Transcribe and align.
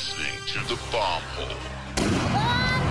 listening 0.00 0.32
to 0.46 0.58
the 0.66 0.80
Bomb 0.90 1.22
Hole. 1.36 1.56
Bomb 2.32 2.84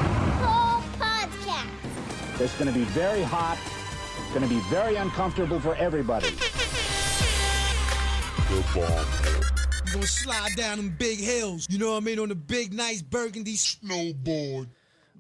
Hole 0.43 0.83
Podcast. 0.99 2.39
It's 2.39 2.55
going 2.59 2.71
to 2.71 2.79
be 2.79 2.85
very 2.85 3.23
hot. 3.23 3.57
It's 4.19 4.29
going 4.29 4.47
to 4.47 4.53
be 4.53 4.61
very 4.69 4.95
uncomfortable 4.95 5.59
for 5.59 5.73
everybody. 5.75 6.29
The 8.47 8.63
Bomb 8.75 8.91
Hole. 8.91 9.43
Gonna 9.91 10.05
slide 10.05 10.55
down 10.55 10.77
them 10.77 10.95
big 10.99 11.19
hills, 11.19 11.65
you 11.67 11.79
know 11.79 11.93
what 11.93 12.03
I 12.03 12.05
mean, 12.05 12.19
on 12.19 12.29
the 12.29 12.35
big, 12.35 12.73
nice 12.73 13.01
burgundy 13.01 13.55
snowboard. 13.55 14.67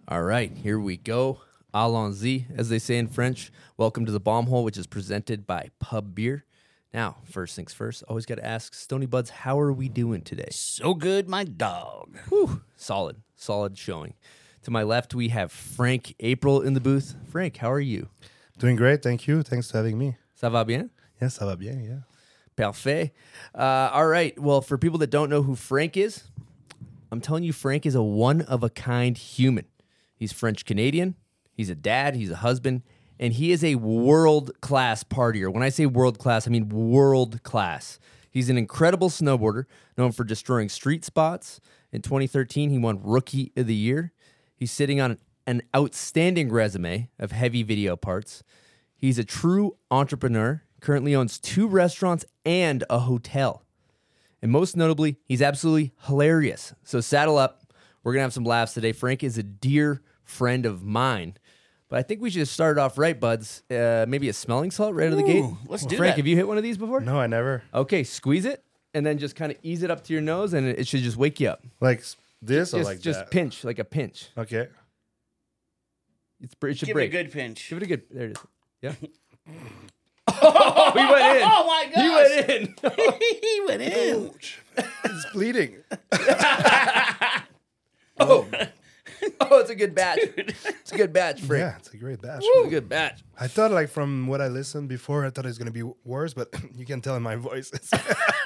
All 0.07 0.21
right, 0.21 0.55
here 0.55 0.79
we 0.79 0.95
go. 0.95 1.41
Allons-y, 1.73 2.45
as 2.55 2.69
they 2.69 2.77
say 2.77 2.99
in 2.99 3.07
French. 3.07 3.51
Welcome 3.77 4.05
to 4.05 4.11
the 4.11 4.19
Bomb 4.19 4.45
Hole, 4.45 4.63
which 4.63 4.77
is 4.77 4.85
presented 4.85 5.47
by 5.47 5.71
Pub 5.79 6.13
Beer. 6.13 6.45
Now, 6.93 7.17
first 7.23 7.55
things 7.55 7.71
first, 7.71 8.03
always 8.07 8.25
got 8.25 8.35
to 8.35 8.45
ask 8.45 8.73
Stony 8.73 9.05
Buds, 9.05 9.29
how 9.29 9.59
are 9.59 9.71
we 9.71 9.89
doing 9.89 10.21
today? 10.21 10.47
So 10.51 10.95
good, 10.95 11.29
my 11.29 11.43
dog. 11.43 12.17
Whew, 12.29 12.61
solid, 12.75 13.17
solid 13.35 13.77
showing. 13.77 14.15
To 14.63 14.71
my 14.71 14.81
left, 14.81 15.13
we 15.13 15.29
have 15.29 15.51
Frank 15.51 16.15
April 16.19 16.61
in 16.61 16.73
the 16.73 16.79
booth. 16.79 17.15
Frank, 17.31 17.57
how 17.57 17.71
are 17.71 17.79
you? 17.79 18.09
Doing 18.57 18.75
great, 18.75 19.03
thank 19.03 19.27
you. 19.27 19.43
Thanks 19.43 19.69
for 19.69 19.77
having 19.77 19.97
me. 19.97 20.17
Ça 20.35 20.51
va 20.51 20.65
bien? 20.65 20.89
Yes, 21.21 21.37
ça 21.37 21.45
va 21.45 21.55
bien, 21.55 21.79
yeah. 21.79 21.99
Parfait. 22.55 23.11
Uh, 23.53 23.89
all 23.93 24.07
right. 24.07 24.37
Well, 24.37 24.61
for 24.61 24.77
people 24.77 24.97
that 24.99 25.09
don't 25.09 25.29
know 25.29 25.43
who 25.43 25.55
Frank 25.55 25.95
is, 25.95 26.23
I'm 27.11 27.21
telling 27.21 27.43
you, 27.43 27.53
Frank 27.53 27.85
is 27.85 27.95
a 27.95 28.03
one 28.03 28.41
of 28.41 28.63
a 28.63 28.69
kind 28.69 29.17
human. 29.17 29.65
He's 30.15 30.33
French 30.33 30.65
Canadian. 30.65 31.15
He's 31.53 31.69
a 31.69 31.75
dad. 31.75 32.15
He's 32.15 32.31
a 32.31 32.37
husband. 32.37 32.81
And 33.19 33.33
he 33.33 33.51
is 33.51 33.63
a 33.63 33.75
world 33.75 34.51
class 34.61 35.03
partier. 35.03 35.51
When 35.51 35.63
I 35.63 35.69
say 35.69 35.85
world 35.85 36.19
class, 36.19 36.47
I 36.47 36.51
mean 36.51 36.69
world 36.69 37.43
class. 37.43 37.99
He's 38.31 38.49
an 38.49 38.57
incredible 38.57 39.09
snowboarder, 39.09 39.65
known 39.97 40.11
for 40.11 40.23
destroying 40.23 40.69
street 40.69 41.03
spots. 41.03 41.59
In 41.91 42.01
2013, 42.01 42.69
he 42.69 42.77
won 42.77 43.01
Rookie 43.03 43.51
of 43.57 43.67
the 43.67 43.75
Year. 43.75 44.13
He's 44.55 44.71
sitting 44.71 45.01
on 45.01 45.17
an 45.47 45.63
outstanding 45.75 46.51
resume 46.51 47.09
of 47.17 47.31
heavy 47.31 47.63
video 47.63 47.95
parts. 47.95 48.43
He's 48.95 49.17
a 49.17 49.23
true 49.23 49.77
entrepreneur, 49.89 50.63
currently 50.79 51.15
owns 51.15 51.39
two 51.39 51.67
restaurants 51.67 52.25
and 52.45 52.83
a 52.89 52.99
hotel. 52.99 53.63
And 54.41 54.51
most 54.51 54.77
notably, 54.77 55.17
he's 55.25 55.41
absolutely 55.41 55.93
hilarious. 56.05 56.73
So 56.83 57.01
saddle 57.01 57.37
up. 57.37 57.73
We're 58.03 58.13
going 58.13 58.19
to 58.19 58.25
have 58.25 58.33
some 58.33 58.45
laughs 58.45 58.73
today. 58.73 58.91
Frank 58.91 59.23
is 59.23 59.37
a 59.37 59.43
dear 59.43 60.01
friend 60.23 60.65
of 60.65 60.83
mine. 60.83 61.35
But 61.89 61.99
I 61.99 62.03
think 62.03 62.21
we 62.21 62.29
should 62.29 62.47
start 62.47 62.77
off 62.77 62.97
right, 62.97 63.19
buds. 63.19 63.63
Uh, 63.69 64.05
maybe 64.07 64.29
a 64.29 64.33
smelling 64.33 64.69
salt 64.71 64.93
right 64.93 65.07
out 65.07 65.13
of 65.13 65.17
the 65.17 65.23
gate. 65.23 65.43
Ooh, 65.43 65.57
let's 65.67 65.85
do 65.85 65.97
Frank, 65.97 66.13
that. 66.13 66.17
have 66.19 66.27
you 66.27 66.35
hit 66.35 66.47
one 66.47 66.57
of 66.57 66.63
these 66.63 66.77
before? 66.77 67.01
No, 67.01 67.19
I 67.19 67.25
never. 67.27 67.63
Okay, 67.73 68.03
squeeze 68.03 68.45
it 68.45 68.63
and 68.93 69.05
then 69.05 69.17
just 69.17 69.35
kind 69.35 69.51
of 69.51 69.57
ease 69.63 69.83
it 69.83 69.91
up 69.91 70.03
to 70.03 70.13
your 70.13 70.21
nose, 70.21 70.53
and 70.53 70.67
it 70.67 70.79
it 70.79 70.87
should 70.87 71.01
just 71.01 71.17
wake 71.17 71.39
you 71.39 71.49
up. 71.49 71.63
Like 71.81 71.99
s- 71.99 72.15
this 72.41 72.73
or 72.73 72.77
Just, 72.77 72.87
like 72.89 72.99
just 73.01 73.19
that? 73.19 73.31
pinch, 73.31 73.63
like 73.63 73.79
a 73.79 73.83
pinch. 73.83 74.29
Okay. 74.37 74.67
It's, 76.41 76.55
it 76.63 76.77
should 76.77 76.85
Give 76.85 76.93
break. 76.93 77.13
it 77.13 77.17
a 77.17 77.23
good 77.23 77.31
pinch. 77.33 77.69
Give 77.69 77.77
it 77.79 77.83
a 77.83 77.87
good. 77.87 78.03
There 78.11 78.25
it 78.27 78.31
is. 78.31 78.37
Yeah. 78.81 78.93
oh, 80.27 80.91
he 80.93 80.99
went 80.99 81.37
in. 81.37 81.43
Oh 81.43 81.65
my 81.67 81.91
He 82.01 82.09
went 82.09 82.49
in. 82.49 82.75
he 83.41 83.61
went 83.67 83.81
in. 83.81 84.31
It's 85.05 85.25
bleeding. 85.33 85.77
oh, 88.19 88.47
it's 89.41 89.69
a 89.69 89.75
good 89.75 89.95
batch. 89.95 90.19
It's 90.21 90.91
a 90.91 90.97
good 90.97 91.13
batch, 91.13 91.41
Frank. 91.41 91.61
yeah, 91.61 91.77
it's 91.77 91.93
a 91.93 91.97
great 91.97 92.21
batch. 92.21 92.41
It's 92.43 92.67
a 92.67 92.69
good 92.69 92.89
batch. 92.89 93.23
I 93.39 93.47
thought 93.47 93.71
like 93.71 93.89
from 93.89 94.27
what 94.27 94.41
I 94.41 94.47
listened 94.47 94.89
before, 94.89 95.25
I 95.25 95.29
thought 95.29 95.45
it 95.45 95.49
was 95.49 95.57
gonna 95.57 95.71
be 95.71 95.83
worse, 96.03 96.33
but 96.33 96.53
you 96.75 96.85
can 96.85 97.01
tell 97.01 97.15
in 97.15 97.23
my 97.23 97.35
voice. 97.35 97.71
It's 97.73 97.91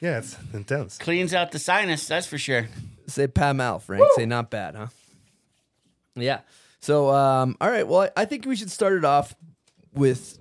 yeah, 0.00 0.18
it's 0.18 0.36
intense. 0.52 0.98
Cleans 0.98 1.34
out 1.34 1.52
the 1.52 1.58
sinus, 1.58 2.06
that's 2.06 2.26
for 2.26 2.38
sure. 2.38 2.68
Say 3.06 3.26
pas 3.26 3.54
mal, 3.54 3.78
Frank. 3.78 4.04
Say 4.16 4.26
not 4.26 4.50
bad, 4.50 4.74
huh? 4.74 4.86
Yeah. 6.14 6.40
So, 6.80 7.10
um, 7.10 7.56
all 7.60 7.70
right. 7.70 7.86
Well, 7.86 8.02
I, 8.02 8.22
I 8.22 8.24
think 8.24 8.46
we 8.46 8.56
should 8.56 8.70
start 8.70 8.94
it 8.94 9.04
off 9.04 9.34
with 9.92 10.38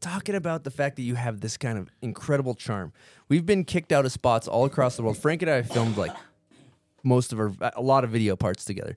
talking 0.00 0.34
about 0.34 0.64
the 0.64 0.70
fact 0.70 0.96
that 0.96 1.02
you 1.02 1.14
have 1.14 1.40
this 1.40 1.56
kind 1.56 1.78
of 1.78 1.88
incredible 2.02 2.54
charm. 2.54 2.92
We've 3.28 3.46
been 3.46 3.64
kicked 3.64 3.92
out 3.92 4.04
of 4.04 4.12
spots 4.12 4.48
all 4.48 4.64
across 4.64 4.96
the 4.96 5.02
world. 5.02 5.16
Frank 5.16 5.42
and 5.42 5.50
I 5.50 5.56
have 5.56 5.68
filmed 5.68 5.96
like 5.96 6.12
most 7.02 7.32
of 7.32 7.40
our 7.40 7.52
a 7.74 7.82
lot 7.82 8.04
of 8.04 8.10
video 8.10 8.36
parts 8.36 8.64
together. 8.64 8.96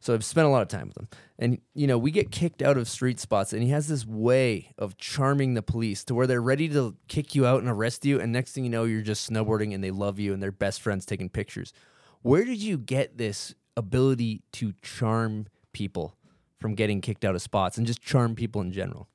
So 0.00 0.14
I've 0.14 0.24
spent 0.24 0.46
a 0.46 0.50
lot 0.50 0.62
of 0.62 0.68
time 0.68 0.88
with 0.88 0.98
him. 0.98 1.08
And 1.38 1.60
you 1.74 1.86
know, 1.86 1.98
we 1.98 2.10
get 2.10 2.30
kicked 2.30 2.62
out 2.62 2.76
of 2.76 2.88
street 2.88 3.18
spots 3.18 3.52
and 3.52 3.62
he 3.62 3.70
has 3.70 3.88
this 3.88 4.06
way 4.06 4.72
of 4.78 4.96
charming 4.96 5.54
the 5.54 5.62
police 5.62 6.04
to 6.04 6.14
where 6.14 6.26
they're 6.26 6.42
ready 6.42 6.68
to 6.70 6.96
kick 7.08 7.34
you 7.34 7.46
out 7.46 7.60
and 7.60 7.70
arrest 7.70 8.04
you 8.04 8.20
and 8.20 8.32
next 8.32 8.52
thing 8.52 8.64
you 8.64 8.70
know 8.70 8.84
you're 8.84 9.02
just 9.02 9.30
snowboarding 9.30 9.74
and 9.74 9.82
they 9.82 9.90
love 9.90 10.18
you 10.18 10.32
and 10.32 10.42
they're 10.42 10.52
best 10.52 10.80
friends 10.80 11.06
taking 11.06 11.28
pictures. 11.28 11.72
Where 12.22 12.44
did 12.44 12.62
you 12.62 12.78
get 12.78 13.18
this 13.18 13.54
ability 13.76 14.42
to 14.52 14.72
charm 14.82 15.46
people 15.72 16.16
from 16.58 16.74
getting 16.74 17.00
kicked 17.00 17.24
out 17.24 17.34
of 17.34 17.42
spots 17.42 17.76
and 17.76 17.86
just 17.86 18.02
charm 18.02 18.34
people 18.34 18.60
in 18.60 18.72
general? 18.72 19.08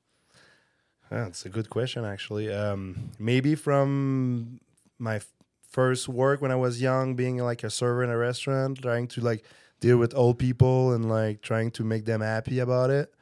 That's 1.10 1.44
a 1.44 1.50
good 1.50 1.68
question, 1.68 2.06
actually. 2.06 2.50
Um, 2.50 3.10
maybe 3.18 3.54
from 3.54 4.60
my 4.98 5.20
first 5.72 6.08
work 6.08 6.42
when 6.42 6.52
I 6.52 6.56
was 6.56 6.80
young, 6.80 7.16
being 7.16 7.38
like 7.38 7.64
a 7.64 7.70
server 7.70 8.04
in 8.04 8.10
a 8.10 8.16
restaurant, 8.16 8.82
trying 8.82 9.08
to 9.08 9.20
like 9.20 9.44
deal 9.80 9.96
with 9.96 10.14
old 10.14 10.38
people 10.38 10.92
and 10.92 11.08
like 11.08 11.40
trying 11.40 11.70
to 11.72 11.82
make 11.82 12.04
them 12.04 12.20
happy 12.20 12.58
about 12.58 12.90
it. 12.90 13.12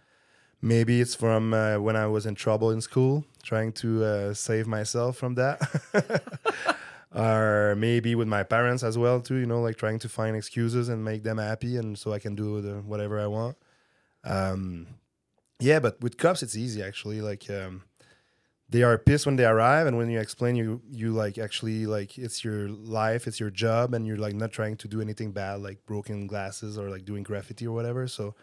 Maybe 0.61 1.01
it's 1.01 1.15
from 1.15 1.55
uh, 1.55 1.79
when 1.79 1.97
I 1.97 2.07
was 2.07 2.27
in 2.27 2.35
trouble 2.35 2.71
in 2.71 2.83
school, 2.83 3.25
trying 3.43 3.73
to 3.75 4.05
uh, 4.05 4.35
save 4.35 4.67
myself 4.67 5.17
from 5.17 5.37
that. 5.37 5.59
or 7.15 7.75
maybe 7.79 8.15
with 8.15 8.29
my 8.29 8.43
parents 8.43 8.83
as 8.83 8.99
well 8.99 9.21
too. 9.21 9.37
You 9.37 9.47
know, 9.47 9.63
like 9.63 9.77
trying 9.77 10.01
to 10.01 10.09
find 10.09 10.37
excuses 10.37 10.89
and 10.91 11.03
make 11.03 11.23
them 11.23 11.39
happy, 11.39 11.77
and 11.77 11.99
so 11.99 12.13
I 12.13 12.19
can 12.19 12.35
do 12.35 12.61
the, 12.61 12.75
whatever 12.75 13.19
I 13.19 13.27
want. 13.27 13.57
Um, 14.23 14.87
yeah, 15.61 15.79
but 15.79 16.01
with 16.03 16.19
cops, 16.19 16.43
it's 16.43 16.57
easy 16.57 16.83
actually. 16.83 17.23
Like 17.23 17.49
um, 17.49 17.85
they 18.71 18.83
are 18.85 18.97
pissed 18.97 19.27
when 19.27 19.37
they 19.37 19.45
arrive, 19.45 19.87
and 19.89 19.97
when 19.99 20.09
you 20.11 20.21
explain, 20.21 20.55
you 20.57 20.81
you 20.91 21.11
like 21.13 21.39
actually 21.39 21.87
like 21.87 22.17
it's 22.19 22.45
your 22.45 22.69
life, 22.69 23.27
it's 23.27 23.41
your 23.41 23.51
job, 23.51 23.95
and 23.95 24.07
you're 24.07 24.17
like 24.17 24.35
not 24.35 24.53
trying 24.53 24.77
to 24.79 24.89
do 24.89 25.01
anything 25.01 25.33
bad, 25.33 25.61
like 25.61 25.85
broken 25.87 26.27
glasses 26.27 26.79
or 26.79 26.89
like 26.89 27.05
doing 27.05 27.23
graffiti 27.25 27.67
or 27.67 27.73
whatever. 27.75 28.07
So 28.07 28.35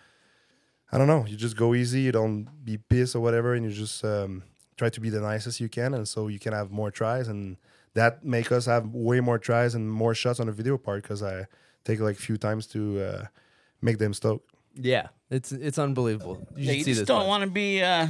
I 0.91 0.97
don't 0.97 1.07
know. 1.07 1.25
You 1.25 1.37
just 1.37 1.55
go 1.57 1.73
easy. 1.73 2.01
You 2.01 2.11
don't 2.11 2.47
be 2.63 2.77
pissed 2.77 3.15
or 3.15 3.21
whatever, 3.21 3.53
and 3.53 3.65
you 3.65 3.71
just 3.71 4.03
um, 4.03 4.43
try 4.75 4.89
to 4.89 4.99
be 4.99 5.09
the 5.09 5.21
nicest 5.21 5.59
you 5.59 5.69
can, 5.69 5.93
and 5.93 6.07
so 6.07 6.27
you 6.27 6.39
can 6.39 6.53
have 6.53 6.71
more 6.71 6.91
tries, 6.91 7.27
and 7.27 7.57
that 7.93 8.23
make 8.23 8.51
us 8.51 8.65
have 8.65 8.93
way 8.93 9.19
more 9.21 9.39
tries 9.39 9.75
and 9.75 9.89
more 9.89 10.13
shots 10.13 10.39
on 10.39 10.47
the 10.47 10.53
video 10.53 10.77
part 10.77 11.03
because 11.03 11.23
I 11.23 11.47
take 11.83 11.99
like 11.99 12.17
a 12.17 12.21
few 12.21 12.37
times 12.37 12.67
to 12.67 13.01
uh, 13.01 13.25
make 13.81 13.97
them 13.97 14.13
stoked. 14.13 14.51
Yeah, 14.75 15.07
it's 15.29 15.51
it's 15.51 15.79
unbelievable. 15.79 16.45
You 16.55 16.65
Yeah, 16.65 16.71
you 16.73 16.83
see 16.83 16.91
just 16.91 17.01
this. 17.01 17.07
don't 17.07 17.27
want 17.27 17.43
to 17.43 17.49
be 17.49 17.81
uh 17.81 18.07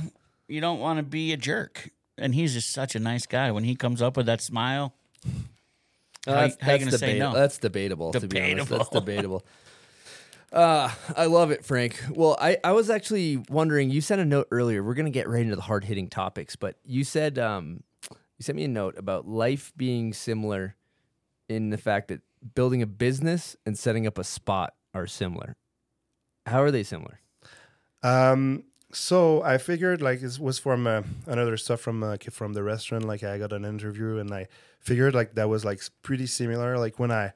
you 0.48 0.62
don't 0.62 0.80
want 0.80 0.98
to 0.98 1.04
be 1.04 1.32
a 1.34 1.38
jerk. 1.38 1.90
And 2.18 2.34
he's 2.34 2.54
just 2.54 2.72
such 2.72 2.96
a 2.96 3.00
nice 3.00 3.26
guy 3.26 3.52
when 3.52 3.64
he 3.64 3.76
comes 3.76 4.02
up 4.02 4.18
with 4.18 4.26
that 4.26 4.42
smile. 4.42 4.94
Uh, 5.26 5.30
How 6.26 6.34
that's, 6.42 6.54
you- 6.56 6.58
how 6.62 6.68
that's 6.72 6.84
gonna 6.84 6.98
say 6.98 7.06
debate- 7.08 7.20
no? 7.20 7.34
That's 7.34 7.58
debatable. 7.58 8.12
To 8.14 8.20
be 8.28 8.42
honest, 8.42 8.70
that's 8.70 8.90
Debatable. 8.90 9.40
debatable. 9.44 9.46
Uh, 10.52 10.90
I 11.16 11.26
love 11.26 11.52
it, 11.52 11.66
Frank. 11.66 12.02
Well, 12.10 12.38
I, 12.40 12.58
I 12.64 12.72
was 12.72 12.90
actually 12.90 13.38
wondering. 13.50 13.90
You 13.90 14.00
sent 14.02 14.22
a 14.22 14.26
note 14.26 14.48
earlier. 14.52 14.82
We're 14.84 14.94
gonna 14.94 15.10
get 15.10 15.28
right 15.28 15.42
into 15.42 15.56
the 15.56 15.62
hard 15.62 15.84
hitting 15.84 16.08
topics, 16.10 16.56
but 16.56 16.76
you 16.86 17.04
said 17.04 17.38
um, 17.38 17.84
you 18.12 18.44
sent 18.44 18.56
me 18.56 18.64
a 18.64 18.68
note 18.70 18.98
about 18.98 19.28
life 19.28 19.74
being 19.76 20.14
similar 20.14 20.76
in 21.50 21.70
the 21.70 21.78
fact 21.78 22.08
that 22.10 22.22
building 22.56 22.82
a 22.82 22.86
business 22.88 23.56
and 23.66 23.78
setting 23.78 24.08
up 24.08 24.18
a 24.18 24.24
spot 24.24 24.74
are 24.94 25.06
similar. 25.06 25.56
How 26.46 26.62
are 26.64 26.72
they 26.72 26.84
similar? 26.84 27.20
Um, 28.04 28.64
so 28.92 29.42
I 29.44 29.58
figured 29.58 30.02
like 30.02 30.22
it 30.22 30.40
was 30.40 30.60
from 30.60 30.88
uh, 30.88 31.04
another 31.26 31.58
stuff 31.58 31.82
from 31.82 32.04
uh, 32.04 32.18
from 32.32 32.54
the 32.54 32.64
restaurant. 32.64 33.06
Like 33.06 33.24
I 33.24 33.38
got 33.38 33.52
an 33.54 33.66
interview 33.66 34.18
and 34.18 34.34
I 34.34 34.48
figured 34.80 35.14
like 35.14 35.36
that 35.36 35.50
was 35.50 35.66
like 35.66 35.82
pretty 36.04 36.26
similar. 36.26 36.78
Like 36.78 36.98
when 36.98 37.12
I 37.12 37.34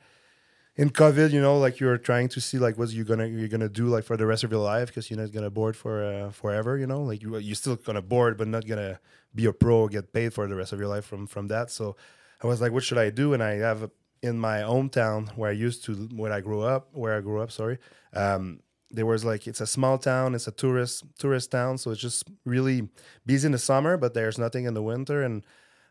in 0.77 0.89
COVID, 0.89 1.31
you 1.31 1.41
know, 1.41 1.57
like 1.57 1.79
you're 1.79 1.97
trying 1.97 2.29
to 2.29 2.41
see 2.41 2.57
like 2.57 2.77
what 2.77 2.89
you're 2.91 3.05
gonna 3.05 3.27
you're 3.27 3.49
gonna 3.49 3.69
do 3.69 3.87
like 3.87 4.05
for 4.05 4.15
the 4.15 4.25
rest 4.25 4.43
of 4.43 4.51
your 4.51 4.61
life 4.61 4.87
because 4.87 5.09
you're 5.09 5.19
not 5.19 5.33
gonna 5.33 5.49
board 5.49 5.75
for 5.75 6.03
uh, 6.03 6.31
forever. 6.31 6.77
You 6.77 6.87
know, 6.87 7.01
like 7.01 7.21
you 7.21 7.37
you're 7.37 7.55
still 7.55 7.75
gonna 7.75 8.01
board, 8.01 8.37
but 8.37 8.47
not 8.47 8.65
gonna 8.65 8.99
be 9.35 9.45
a 9.45 9.53
pro 9.53 9.87
get 9.87 10.13
paid 10.13 10.33
for 10.33 10.47
the 10.47 10.55
rest 10.55 10.71
of 10.71 10.79
your 10.79 10.87
life 10.87 11.05
from 11.05 11.27
from 11.27 11.47
that. 11.47 11.69
So 11.69 11.97
I 12.41 12.47
was 12.47 12.61
like, 12.61 12.71
what 12.71 12.83
should 12.83 12.97
I 12.97 13.09
do? 13.09 13.33
And 13.33 13.43
I 13.43 13.55
have 13.55 13.89
in 14.23 14.39
my 14.39 14.59
hometown 14.59 15.35
where 15.35 15.49
I 15.49 15.53
used 15.53 15.83
to 15.85 15.95
where 16.15 16.31
I 16.31 16.39
grew 16.39 16.61
up, 16.61 16.89
where 16.93 17.17
I 17.17 17.21
grew 17.21 17.41
up. 17.41 17.51
Sorry. 17.51 17.77
Um, 18.13 18.61
there 18.93 19.05
was 19.05 19.23
like 19.23 19.47
it's 19.47 19.61
a 19.61 19.67
small 19.67 19.97
town 19.97 20.35
it's 20.35 20.47
a 20.47 20.51
tourist 20.51 21.03
tourist 21.17 21.51
town 21.51 21.77
so 21.77 21.91
it's 21.91 22.01
just 22.01 22.23
really 22.45 22.87
busy 23.25 23.45
in 23.45 23.51
the 23.51 23.57
summer 23.57 23.97
but 23.97 24.13
there's 24.13 24.37
nothing 24.37 24.65
in 24.65 24.73
the 24.73 24.81
winter 24.81 25.21
and 25.21 25.45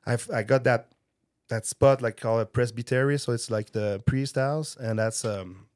i've 0.06 0.29
i 0.32 0.43
got 0.43 0.64
that 0.64 0.93
that 1.49 1.67
spot 1.67 2.00
like 2.02 2.17
called 2.17 2.41
a 2.41 2.47
presbytery 2.47 3.19
so 3.19 3.32
it's 3.32 3.50
like 3.50 3.73
the 3.73 4.02
priest 4.06 4.37
house 4.37 4.76
and 4.76 4.99
that's 4.99 5.25
um 5.25 5.67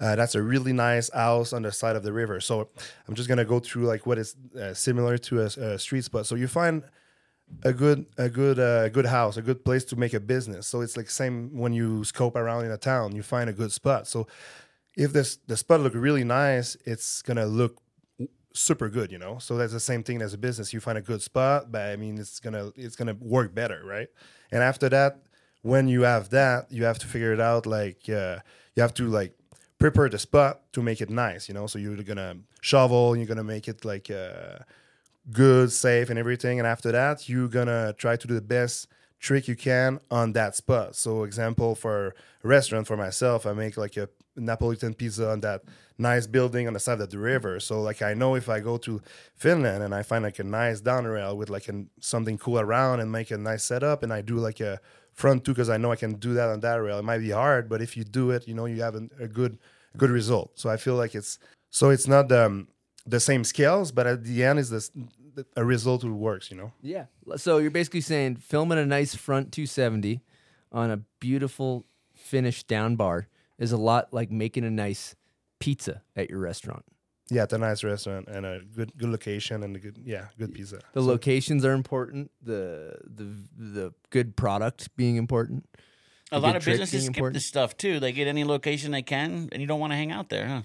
uh, 0.00 0.16
that's 0.16 0.34
a 0.34 0.42
really 0.42 0.72
nice 0.72 1.12
house 1.12 1.52
on 1.52 1.62
the 1.62 1.70
side 1.70 1.94
of 1.94 2.02
the 2.02 2.12
river 2.12 2.40
so 2.40 2.68
i'm 3.06 3.14
just 3.14 3.28
gonna 3.28 3.44
go 3.44 3.60
through 3.60 3.84
like 3.84 4.06
what 4.06 4.18
is 4.18 4.34
uh, 4.60 4.74
similar 4.74 5.16
to 5.16 5.40
a, 5.40 5.44
a 5.44 5.78
street 5.78 6.04
spot 6.04 6.26
so 6.26 6.34
you 6.34 6.48
find 6.48 6.82
a 7.62 7.72
good 7.72 8.06
a 8.18 8.28
good 8.28 8.58
uh, 8.58 8.88
good 8.88 9.06
house, 9.06 9.36
a 9.36 9.42
good 9.42 9.64
place 9.64 9.84
to 9.86 9.96
make 9.96 10.14
a 10.14 10.20
business. 10.20 10.66
So 10.66 10.80
it's 10.80 10.96
like 10.96 11.10
same 11.10 11.56
when 11.56 11.72
you 11.72 12.04
scope 12.04 12.36
around 12.36 12.64
in 12.64 12.70
a 12.70 12.78
town, 12.78 13.14
you 13.14 13.22
find 13.22 13.48
a 13.50 13.52
good 13.52 13.72
spot. 13.72 14.06
So 14.06 14.26
if 14.96 15.12
this 15.12 15.36
the 15.46 15.56
spot 15.56 15.80
look 15.80 15.94
really 15.94 16.24
nice, 16.24 16.76
it's 16.84 17.22
gonna 17.22 17.46
look 17.46 17.80
super 18.54 18.88
good, 18.88 19.10
you 19.10 19.18
know. 19.18 19.38
So 19.38 19.56
that's 19.56 19.72
the 19.72 19.80
same 19.80 20.02
thing 20.02 20.22
as 20.22 20.34
a 20.34 20.38
business. 20.38 20.72
You 20.72 20.80
find 20.80 20.98
a 20.98 21.02
good 21.02 21.22
spot, 21.22 21.72
but 21.72 21.82
I 21.82 21.96
mean, 21.96 22.18
it's 22.18 22.40
gonna 22.40 22.72
it's 22.76 22.96
gonna 22.96 23.16
work 23.20 23.54
better, 23.54 23.82
right? 23.84 24.08
And 24.50 24.62
after 24.62 24.88
that, 24.90 25.18
when 25.62 25.88
you 25.88 26.02
have 26.02 26.30
that, 26.30 26.70
you 26.70 26.84
have 26.84 26.98
to 27.00 27.06
figure 27.06 27.32
it 27.32 27.40
out. 27.40 27.66
Like 27.66 28.08
uh, 28.08 28.38
you 28.76 28.82
have 28.82 28.94
to 28.94 29.08
like 29.08 29.34
prepare 29.78 30.08
the 30.08 30.18
spot 30.18 30.72
to 30.72 30.82
make 30.82 31.00
it 31.00 31.10
nice, 31.10 31.48
you 31.48 31.54
know. 31.54 31.66
So 31.66 31.78
you're 31.78 31.96
gonna 32.02 32.36
shovel, 32.60 33.16
you're 33.16 33.26
gonna 33.26 33.44
make 33.44 33.68
it 33.68 33.84
like 33.84 34.10
uh, 34.10 34.58
good, 35.30 35.72
safe, 35.72 36.10
and 36.10 36.18
everything. 36.18 36.58
And 36.58 36.66
after 36.66 36.92
that, 36.92 37.28
you're 37.28 37.48
gonna 37.48 37.94
try 37.96 38.16
to 38.16 38.26
do 38.26 38.34
the 38.34 38.40
best 38.40 38.88
trick 39.22 39.46
you 39.48 39.54
can 39.56 40.00
on 40.10 40.32
that 40.32 40.54
spot. 40.56 40.96
So, 40.96 41.22
example 41.22 41.74
for 41.74 42.14
restaurant 42.42 42.86
for 42.86 42.96
myself, 42.96 43.46
I 43.46 43.52
make 43.52 43.76
like 43.78 43.96
a 43.96 44.08
Napolitan 44.36 44.96
pizza 44.96 45.30
on 45.30 45.40
that 45.40 45.62
nice 45.96 46.26
building 46.26 46.66
on 46.66 46.74
the 46.74 46.80
side 46.80 47.00
of 47.00 47.08
the 47.08 47.18
river. 47.18 47.60
So, 47.60 47.80
like 47.80 48.02
I 48.02 48.12
know 48.14 48.34
if 48.34 48.48
I 48.48 48.60
go 48.60 48.76
to 48.78 49.00
Finland 49.36 49.82
and 49.82 49.94
I 49.94 50.02
find 50.02 50.24
like 50.24 50.40
a 50.40 50.44
nice 50.44 50.80
down 50.80 51.06
rail 51.06 51.36
with 51.36 51.48
like 51.48 51.68
an, 51.68 51.88
something 52.00 52.36
cool 52.36 52.58
around 52.58 53.00
and 53.00 53.10
make 53.10 53.30
a 53.30 53.38
nice 53.38 53.62
setup, 53.62 54.02
and 54.02 54.12
I 54.12 54.20
do 54.20 54.36
like 54.36 54.60
a 54.60 54.80
front 55.12 55.44
two 55.44 55.52
because 55.52 55.70
I 55.70 55.76
know 55.76 55.92
I 55.92 55.96
can 55.96 56.14
do 56.14 56.34
that 56.34 56.48
on 56.48 56.60
that 56.60 56.76
rail. 56.82 56.98
It 56.98 57.04
might 57.04 57.18
be 57.18 57.30
hard, 57.30 57.68
but 57.68 57.80
if 57.80 57.96
you 57.96 58.04
do 58.04 58.32
it, 58.32 58.48
you 58.48 58.54
know 58.54 58.66
you 58.66 58.82
have 58.82 58.96
a, 58.96 59.08
a 59.20 59.28
good 59.28 59.58
good 59.96 60.10
result. 60.10 60.50
So 60.56 60.68
I 60.68 60.76
feel 60.76 60.96
like 60.96 61.14
it's 61.14 61.38
so 61.70 61.90
it's 61.90 62.08
not 62.08 62.32
um, 62.32 62.66
the 63.06 63.20
same 63.20 63.44
scales, 63.44 63.92
but 63.92 64.06
at 64.06 64.24
the 64.24 64.42
end 64.44 64.58
is 64.58 64.70
this 64.70 64.90
a 65.56 65.64
result 65.64 66.02
who 66.02 66.14
works. 66.14 66.50
You 66.50 66.56
know. 66.56 66.72
Yeah. 66.82 67.06
So 67.36 67.58
you're 67.58 67.70
basically 67.70 68.00
saying 68.02 68.36
filming 68.36 68.78
a 68.78 68.86
nice 68.86 69.14
front 69.14 69.52
270 69.52 70.20
on 70.70 70.90
a 70.90 70.98
beautiful 71.20 71.84
finished 72.14 72.66
down 72.68 72.96
bar 72.96 73.28
is 73.58 73.72
a 73.72 73.76
lot 73.76 74.12
like 74.12 74.30
making 74.30 74.64
a 74.64 74.70
nice 74.70 75.14
pizza 75.58 76.02
at 76.16 76.30
your 76.30 76.38
restaurant. 76.38 76.84
Yeah, 77.30 77.44
it's 77.44 77.52
a 77.52 77.58
nice 77.58 77.82
restaurant 77.84 78.28
and 78.28 78.44
a 78.44 78.60
good 78.76 78.92
good 78.98 79.08
location 79.08 79.62
and 79.62 79.74
a 79.76 79.78
good 79.78 79.98
yeah 80.04 80.26
good 80.38 80.52
pizza. 80.54 80.80
The 80.92 81.00
So- 81.00 81.06
locations 81.06 81.64
are 81.64 81.72
important. 81.72 82.30
The 82.42 82.96
the 83.04 83.24
the 83.56 83.94
good 84.10 84.36
product 84.36 84.94
being 84.96 85.16
important. 85.16 85.66
A 86.30 86.36
The 86.36 86.40
lot 86.46 86.56
of 86.56 86.64
businesses 86.64 86.92
being 86.92 87.02
skip 87.04 87.16
important. 87.16 87.34
this 87.34 87.46
stuff 87.46 87.76
too. 87.76 88.00
They 88.00 88.10
get 88.12 88.26
any 88.26 88.42
location 88.44 88.90
they 88.90 89.02
can, 89.02 89.48
and 89.52 89.60
you 89.60 89.66
don't 89.68 89.80
want 89.80 89.92
to 89.92 89.96
hang 89.96 90.10
out 90.12 90.30
there, 90.30 90.46
huh? 90.48 90.62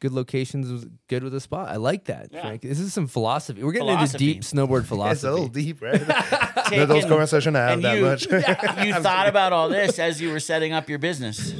Good 0.00 0.12
locations 0.12 0.70
is 0.70 0.86
good 1.08 1.22
with 1.22 1.34
a 1.34 1.40
spot. 1.40 1.68
I 1.68 1.76
like 1.76 2.04
that, 2.06 2.28
Yeah. 2.32 2.40
Frank. 2.42 2.62
This 2.62 2.80
is 2.80 2.92
some 2.94 3.06
philosophy. 3.06 3.62
We're 3.62 3.72
getting 3.72 3.88
Philosophy. 3.88 4.30
into 4.32 4.34
deep 4.34 4.42
snowboard 4.42 4.84
philosophy. 4.86 5.12
It's 5.12 5.24
a 5.24 5.30
little 5.30 5.48
deep, 5.48 5.82
right? 5.82 6.00
Taking- 6.68 6.86
those 6.88 7.04
conversations 7.04 7.54
I 7.56 7.60
have 7.60 7.72
and 7.72 7.84
that 7.84 7.96
you, 7.98 8.04
much. 8.04 8.26
you 8.86 8.94
thought 8.94 9.26
about 9.28 9.52
all 9.52 9.68
this 9.68 9.98
as 9.98 10.20
you 10.20 10.30
were 10.32 10.40
setting 10.40 10.72
up 10.72 10.88
your 10.88 10.98
business. 10.98 11.54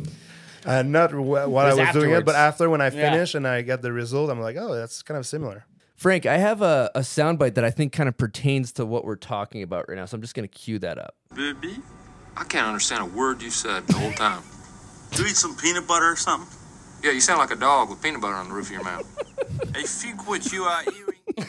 Uh, 0.64 0.82
not 0.82 1.10
wh- 1.12 1.18
while 1.48 1.58
I 1.58 1.68
was 1.74 1.78
was 1.78 1.92
doing 1.92 2.10
it, 2.12 2.24
but 2.24 2.34
after 2.34 2.68
when 2.70 2.80
I 2.80 2.86
Yeah. 2.86 3.10
finish 3.12 3.34
and 3.34 3.46
I 3.46 3.60
get 3.62 3.82
the 3.82 3.92
result, 3.92 4.30
I'm 4.30 4.40
like, 4.40 4.56
oh, 4.58 4.74
that's 4.74 5.02
kind 5.02 5.18
of 5.18 5.26
similar. 5.26 5.64
Frank, 5.96 6.24
I 6.24 6.38
have 6.38 6.62
a, 6.62 6.90
a 6.94 7.00
soundbite 7.00 7.54
that 7.54 7.64
I 7.64 7.70
think 7.70 7.92
kind 7.92 8.08
of 8.08 8.16
pertains 8.16 8.72
to 8.72 8.86
what 8.86 9.04
we're 9.04 9.16
talking 9.16 9.62
about 9.62 9.86
right 9.88 9.96
now. 9.96 10.06
So 10.06 10.14
I'm 10.14 10.22
just 10.22 10.34
going 10.34 10.48
to 10.48 10.54
cue 10.54 10.78
that 10.78 10.96
up. 10.98 11.14
Baby, 11.34 11.76
I 12.38 12.44
can't 12.44 12.66
understand 12.66 13.02
a 13.02 13.06
word 13.06 13.42
you 13.42 13.50
said 13.50 13.86
the 13.86 13.98
whole 13.98 14.12
time. 14.12 14.42
Do 15.12 15.22
you 15.24 15.28
eat 15.28 15.36
some 15.36 15.56
peanut 15.56 15.86
butter 15.86 16.06
or 16.12 16.16
something? 16.16 16.56
Yeah, 17.02 17.12
you 17.12 17.20
sound 17.20 17.38
like 17.38 17.50
a 17.50 17.56
dog 17.56 17.90
with 17.90 18.02
peanut 18.02 18.20
butter 18.20 18.34
on 18.34 18.48
the 18.48 18.54
roof 18.54 18.66
of 18.66 18.72
your 18.72 18.84
mouth. 18.84 19.06
I 19.74 19.82
think 19.82 20.28
what 20.28 20.52
you 20.52 20.64
are 20.64 20.82
eating. 20.82 21.04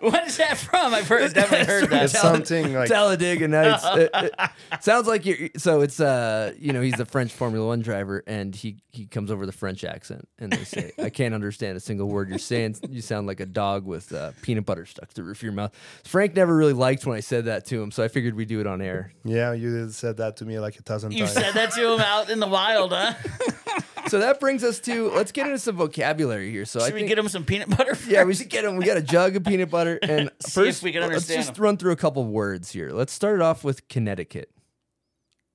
What 0.00 0.26
is 0.26 0.36
that 0.36 0.58
from? 0.58 0.92
I've 0.92 1.08
heard, 1.08 1.32
definitely 1.32 1.64
heard 1.66 1.88
that. 1.88 2.04
It's 2.04 2.20
something 2.20 2.74
like 2.74 2.90
Talladega 2.90 3.48
Nights. 3.48 3.84
It- 3.96 4.10
it 4.14 4.84
sounds 4.84 5.06
like 5.06 5.24
you're. 5.24 5.48
So 5.56 5.80
it's 5.80 5.98
uh, 5.98 6.52
you 6.58 6.74
know, 6.74 6.82
he's 6.82 7.00
a 7.00 7.06
French 7.06 7.32
Formula 7.32 7.66
One 7.66 7.80
driver, 7.80 8.22
and 8.26 8.54
he 8.54 8.82
he 8.90 9.06
comes 9.06 9.30
over 9.30 9.46
the 9.46 9.52
French 9.52 9.82
accent, 9.82 10.28
and 10.38 10.52
they 10.52 10.64
say, 10.64 10.92
"I 11.02 11.08
can't 11.08 11.32
understand 11.34 11.78
a 11.78 11.80
single 11.80 12.06
word 12.08 12.28
you're 12.28 12.38
saying. 12.38 12.76
You 12.90 13.00
sound 13.00 13.26
like 13.26 13.40
a 13.40 13.46
dog 13.46 13.86
with 13.86 14.12
uh, 14.12 14.32
peanut 14.42 14.66
butter 14.66 14.84
stuck 14.84 15.08
to 15.08 15.14
the 15.14 15.22
roof 15.22 15.38
of 15.38 15.42
your 15.44 15.52
mouth." 15.52 15.74
Frank 16.04 16.34
never 16.34 16.54
really 16.54 16.74
liked 16.74 17.06
when 17.06 17.16
I 17.16 17.20
said 17.20 17.46
that 17.46 17.64
to 17.66 17.82
him, 17.82 17.90
so 17.90 18.02
I 18.04 18.08
figured 18.08 18.34
we'd 18.34 18.48
do 18.48 18.60
it 18.60 18.66
on 18.66 18.82
air. 18.82 19.10
yeah, 19.24 19.54
you 19.54 19.88
said 19.90 20.18
that 20.18 20.36
to 20.38 20.44
me 20.44 20.58
like 20.58 20.78
a 20.78 20.82
thousand 20.82 21.12
You 21.12 21.20
times. 21.20 21.32
said 21.32 21.54
that 21.54 21.70
to 21.72 21.94
him 21.94 22.00
out 22.00 22.28
in 22.28 22.40
the 22.40 22.48
wild, 22.48 22.92
huh? 22.92 23.14
So 24.08 24.18
that 24.18 24.38
brings 24.40 24.62
us 24.62 24.78
to 24.80 25.10
let's 25.10 25.32
get 25.32 25.46
into 25.46 25.58
some 25.58 25.76
vocabulary 25.76 26.50
here. 26.50 26.64
So 26.64 26.80
I 26.80 26.84
Should 26.86 26.94
we 26.94 27.00
think, 27.00 27.08
get 27.08 27.18
him 27.18 27.28
some 27.28 27.44
peanut 27.44 27.70
butter? 27.70 27.96
Yeah, 28.08 28.24
we 28.24 28.34
should 28.34 28.48
get 28.50 28.64
him. 28.64 28.76
We 28.76 28.84
got 28.84 28.96
a 28.96 29.02
jug 29.02 29.36
of 29.36 29.44
peanut 29.44 29.70
butter, 29.70 29.98
and 30.02 30.30
See 30.44 30.50
first 30.52 30.78
if 30.78 30.82
we 30.82 30.92
can 30.92 31.02
understand. 31.02 31.36
let's 31.38 31.46
just 31.48 31.58
him. 31.58 31.62
run 31.64 31.76
through 31.76 31.92
a 31.92 31.96
couple 31.96 32.24
words 32.24 32.70
here. 32.70 32.90
Let's 32.90 33.12
start 33.12 33.36
it 33.36 33.42
off 33.42 33.64
with 33.64 33.88
Connecticut. 33.88 34.50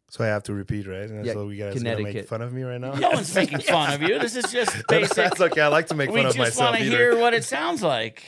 so 0.10 0.24
I 0.24 0.28
have 0.28 0.44
to 0.44 0.54
repeat, 0.54 0.88
right? 0.88 1.10
And 1.10 1.25
Yeah, 1.25 1.34
so 1.34 1.46
we 1.46 1.57
guys 1.57 1.75
gonna 1.75 1.90
make 1.90 1.98
Connecticut. 1.98 2.28
fun 2.28 2.42
of 2.42 2.51
me 2.54 2.63
right 2.63 2.81
now. 2.81 2.94
No 2.94 3.12
one's 3.12 3.34
making 3.36 3.60
fun 3.60 3.94
of 3.94 4.01
you. 4.01 4.18
This 4.19 4.36
is 4.36 4.52
just 4.52 4.75
basic. 4.88 5.16
That's 5.16 5.40
okay. 5.40 5.62
I 5.62 5.68
like 5.68 5.88
to 5.88 5.94
make 5.95 6.10
we 6.10 6.22
fun 6.22 6.25
of 6.31 6.38
myself. 6.38 6.45
We 6.45 6.50
just 6.50 6.60
want 6.62 6.75
to 6.78 6.84
hear 6.84 7.18
what 7.19 7.34
it 7.36 7.44
sounds 7.44 7.84
like. 7.84 8.24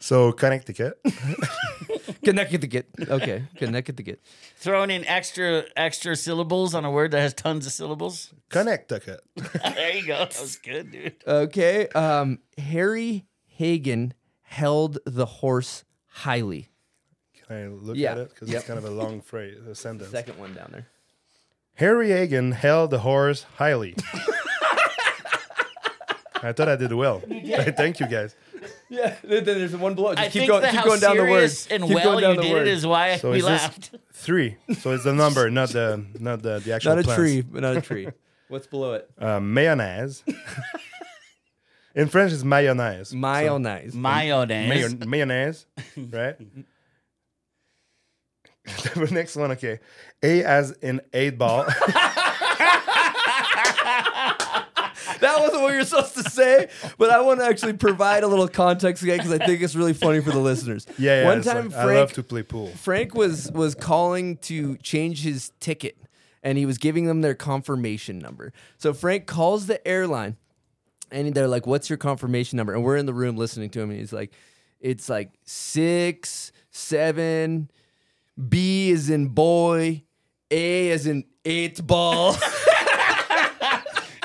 So 0.00 0.32
Connecticut. 0.32 1.00
Connecticut. 2.24 2.86
Okay, 3.08 3.44
Connecticut. 3.56 4.20
Throwing 4.56 4.90
in 4.90 5.04
extra 5.06 5.64
extra 5.76 6.14
syllables 6.16 6.74
on 6.74 6.84
a 6.84 6.90
word 6.90 7.10
that 7.12 7.20
has 7.20 7.34
tons 7.34 7.66
of 7.66 7.72
syllables. 7.72 8.32
Connecticut. 8.48 9.20
there 9.74 9.94
you 9.96 10.06
go. 10.06 10.18
That 10.18 10.38
was 10.40 10.56
good, 10.56 10.90
dude. 10.92 11.16
Okay. 11.26 11.88
Um, 11.88 12.38
Harry 12.58 13.24
Hagen 13.46 14.14
held 14.42 14.98
the 15.04 15.26
horse 15.26 15.84
highly. 16.06 16.68
Can 17.46 17.56
I 17.56 17.66
look 17.68 17.96
Yeah. 17.96 18.12
at 18.12 18.18
it? 18.18 18.30
Because 18.30 18.48
Yep. 18.50 18.58
it's 18.58 18.66
kind 18.66 18.78
of 18.78 18.84
a 18.84 18.90
long 18.90 19.20
phrase, 19.20 19.58
a 19.66 19.74
sentence. 19.86 20.10
Second 20.10 20.38
one 20.38 20.54
down 20.54 20.68
there. 20.72 20.86
Harry 21.74 22.10
Hagen 22.10 22.52
held 22.52 22.90
the 22.90 22.98
horse 23.00 23.44
highly. 23.56 23.94
I 26.40 26.52
thought 26.52 26.68
I 26.68 26.76
did 26.76 26.92
well. 26.92 27.20
Thank 27.20 27.98
you 28.00 28.06
guys. 28.06 28.36
Yeah. 28.90 29.16
Then 29.22 29.44
there's 29.44 29.76
one 29.76 29.94
below. 29.94 30.14
Just 30.14 30.20
I 30.20 30.24
keep 30.24 30.32
think 30.32 30.48
going. 30.50 30.62
that 30.62 30.70
Keep 30.70 30.80
how 30.80 30.86
going 30.86 31.00
down 31.00 31.16
the 31.16 31.22
word. 31.24 31.28
serious 31.50 31.66
and 31.68 31.84
Keep 31.84 31.94
well 31.94 32.04
going 32.04 32.22
down 32.22 32.30
you 32.34 32.36
the 32.36 32.42
did 32.42 32.52
word. 32.52 32.68
it 32.68 32.72
is 32.72 32.86
why 32.86 33.16
So 33.16 33.30
we 33.30 33.38
it's 33.38 33.46
just 33.46 33.62
laughed. 33.62 33.90
three. 34.12 34.56
So 34.80 34.92
it's 34.92 35.04
the 35.04 35.12
number, 35.12 35.50
not 35.60 35.68
the 35.70 36.04
not 36.18 36.42
the, 36.42 36.58
the 36.60 36.72
actual 36.74 36.90
Not 36.94 37.00
a 37.00 37.02
plants. 37.04 37.20
tree, 37.20 37.40
but 37.42 37.60
not 37.62 37.76
a 37.76 37.80
tree. 37.82 38.08
What's 38.48 38.66
below 38.66 38.94
it? 38.94 39.10
Uh, 39.18 39.40
mayonnaise. 39.40 40.24
In 41.94 42.08
French, 42.08 42.32
it's 42.32 42.44
mayonnaise. 42.44 43.12
Mayonnaise. 43.12 43.94
Mayonnaise. 43.94 44.94
Mayo- 44.94 45.06
mayonnaise, 45.06 45.66
right? 45.96 46.36
the 48.94 49.08
next 49.10 49.34
one, 49.36 49.50
okay. 49.52 49.80
A 50.22 50.44
as 50.44 50.70
in 50.82 51.00
eight 51.12 51.36
ball. 51.38 51.66
That 55.84 55.96
wasn't 55.96 56.10
what 56.10 56.12
you 56.12 56.12
were 56.12 56.12
supposed 56.12 56.14
to 56.26 56.30
say, 56.30 56.68
but 56.98 57.10
I 57.10 57.20
want 57.20 57.40
to 57.40 57.46
actually 57.46 57.74
provide 57.74 58.22
a 58.22 58.26
little 58.26 58.48
context 58.48 59.02
again 59.02 59.18
because 59.18 59.32
I 59.32 59.38
think 59.44 59.62
it's 59.62 59.74
really 59.74 59.94
funny 59.94 60.20
for 60.20 60.30
the 60.30 60.38
listeners. 60.38 60.86
yeah, 60.98 61.22
yeah. 61.22 61.26
One 61.26 61.42
time, 61.42 61.68
like- 61.68 61.78
I 61.78 61.84
Frank 61.84 61.98
love 61.98 62.12
to 62.14 62.22
play 62.22 62.42
pool. 62.42 62.68
Frank 62.68 63.14
was 63.14 63.50
was 63.52 63.74
calling 63.74 64.36
to 64.38 64.76
change 64.78 65.22
his 65.22 65.52
ticket 65.60 65.96
and 66.42 66.58
he 66.58 66.66
was 66.66 66.78
giving 66.78 67.06
them 67.06 67.20
their 67.20 67.34
confirmation 67.34 68.18
number. 68.18 68.52
So 68.76 68.92
Frank 68.92 69.26
calls 69.26 69.66
the 69.66 69.86
airline 69.86 70.36
and 71.10 71.34
they're 71.34 71.48
like, 71.48 71.66
"What's 71.66 71.90
your 71.90 71.96
confirmation 71.96 72.56
number?" 72.56 72.74
And 72.74 72.84
we're 72.84 72.96
in 72.96 73.06
the 73.06 73.14
room 73.14 73.36
listening 73.36 73.70
to 73.70 73.80
him 73.80 73.90
and 73.90 73.98
he's 73.98 74.12
like, 74.12 74.32
"It's 74.80 75.08
like 75.08 75.32
6 75.44 76.52
7 76.70 77.70
B 78.48 78.90
is 78.90 79.10
in 79.10 79.28
boy, 79.28 80.04
A 80.50 80.88
is 80.88 81.06
in 81.06 81.24
8 81.44 81.86
ball." 81.86 82.36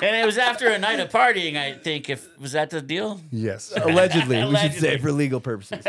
And 0.04 0.16
it 0.16 0.26
was 0.26 0.38
after 0.38 0.68
a 0.70 0.78
night 0.78 1.00
of 1.00 1.10
partying, 1.10 1.56
I 1.58 1.74
think. 1.78 2.10
If 2.10 2.28
was 2.40 2.52
that 2.52 2.70
the 2.70 2.82
deal? 2.82 3.22
Yes. 3.32 3.72
Allegedly, 3.76 4.44
we 4.46 4.56
should 4.58 4.74
say 4.74 4.98
for 4.98 5.12
legal 5.12 5.40
purposes. 5.40 5.84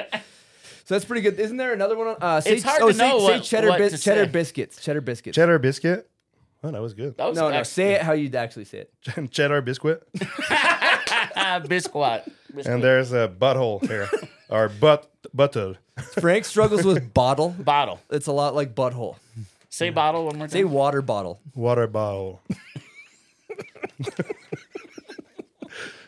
So 0.84 0.94
that's 0.94 1.04
pretty 1.04 1.22
good. 1.22 1.40
Isn't 1.40 1.56
there 1.56 1.72
another 1.72 1.96
one? 1.96 2.08
On, 2.08 2.16
uh, 2.20 2.40
say, 2.40 2.54
It's 2.54 2.62
hard 2.62 2.82
oh, 2.82 2.88
to 2.88 2.94
say, 2.94 3.08
know 3.08 3.18
say 3.18 3.24
what- 3.24 3.42
cheddar, 3.42 3.68
what 3.70 3.78
bis- 3.78 3.92
to 3.92 3.98
cheddar 3.98 4.24
say. 4.26 4.30
biscuits. 4.30 4.80
Cheddar 4.82 5.00
biscuits. 5.00 5.34
Cheddar 5.34 5.58
biscuit. 5.58 6.10
Oh, 6.62 6.70
that 6.70 6.80
was 6.82 6.94
good. 6.94 7.16
That 7.16 7.28
was 7.28 7.36
no, 7.36 7.48
no. 7.48 7.56
excellent. 7.56 7.66
Say 7.66 7.92
it 7.94 8.02
how 8.02 8.12
you'd 8.12 8.34
actually 8.34 8.66
say 8.66 8.86
it. 8.86 9.30
Cheddar 9.30 9.60
biscuit. 9.62 10.06
Biscuit. 11.68 12.32
And 12.66 12.82
there's 12.84 13.12
a 13.12 13.28
butthole 13.28 13.86
here. 13.86 14.08
or 14.48 14.68
butt 14.68 15.10
butthole. 15.36 15.76
Frank 16.20 16.44
struggles 16.44 16.84
with 16.84 17.12
bottle. 17.12 17.50
Bottle. 17.58 18.00
It's 18.10 18.26
a 18.26 18.32
lot 18.32 18.54
like 18.54 18.74
butthole. 18.74 19.16
Say 19.70 19.90
bottle 19.90 20.26
one 20.26 20.38
more 20.38 20.46
time. 20.46 20.52
Say 20.52 20.64
water 20.64 21.02
bottle. 21.02 21.40
Water 21.54 21.86
bottle. 21.86 22.40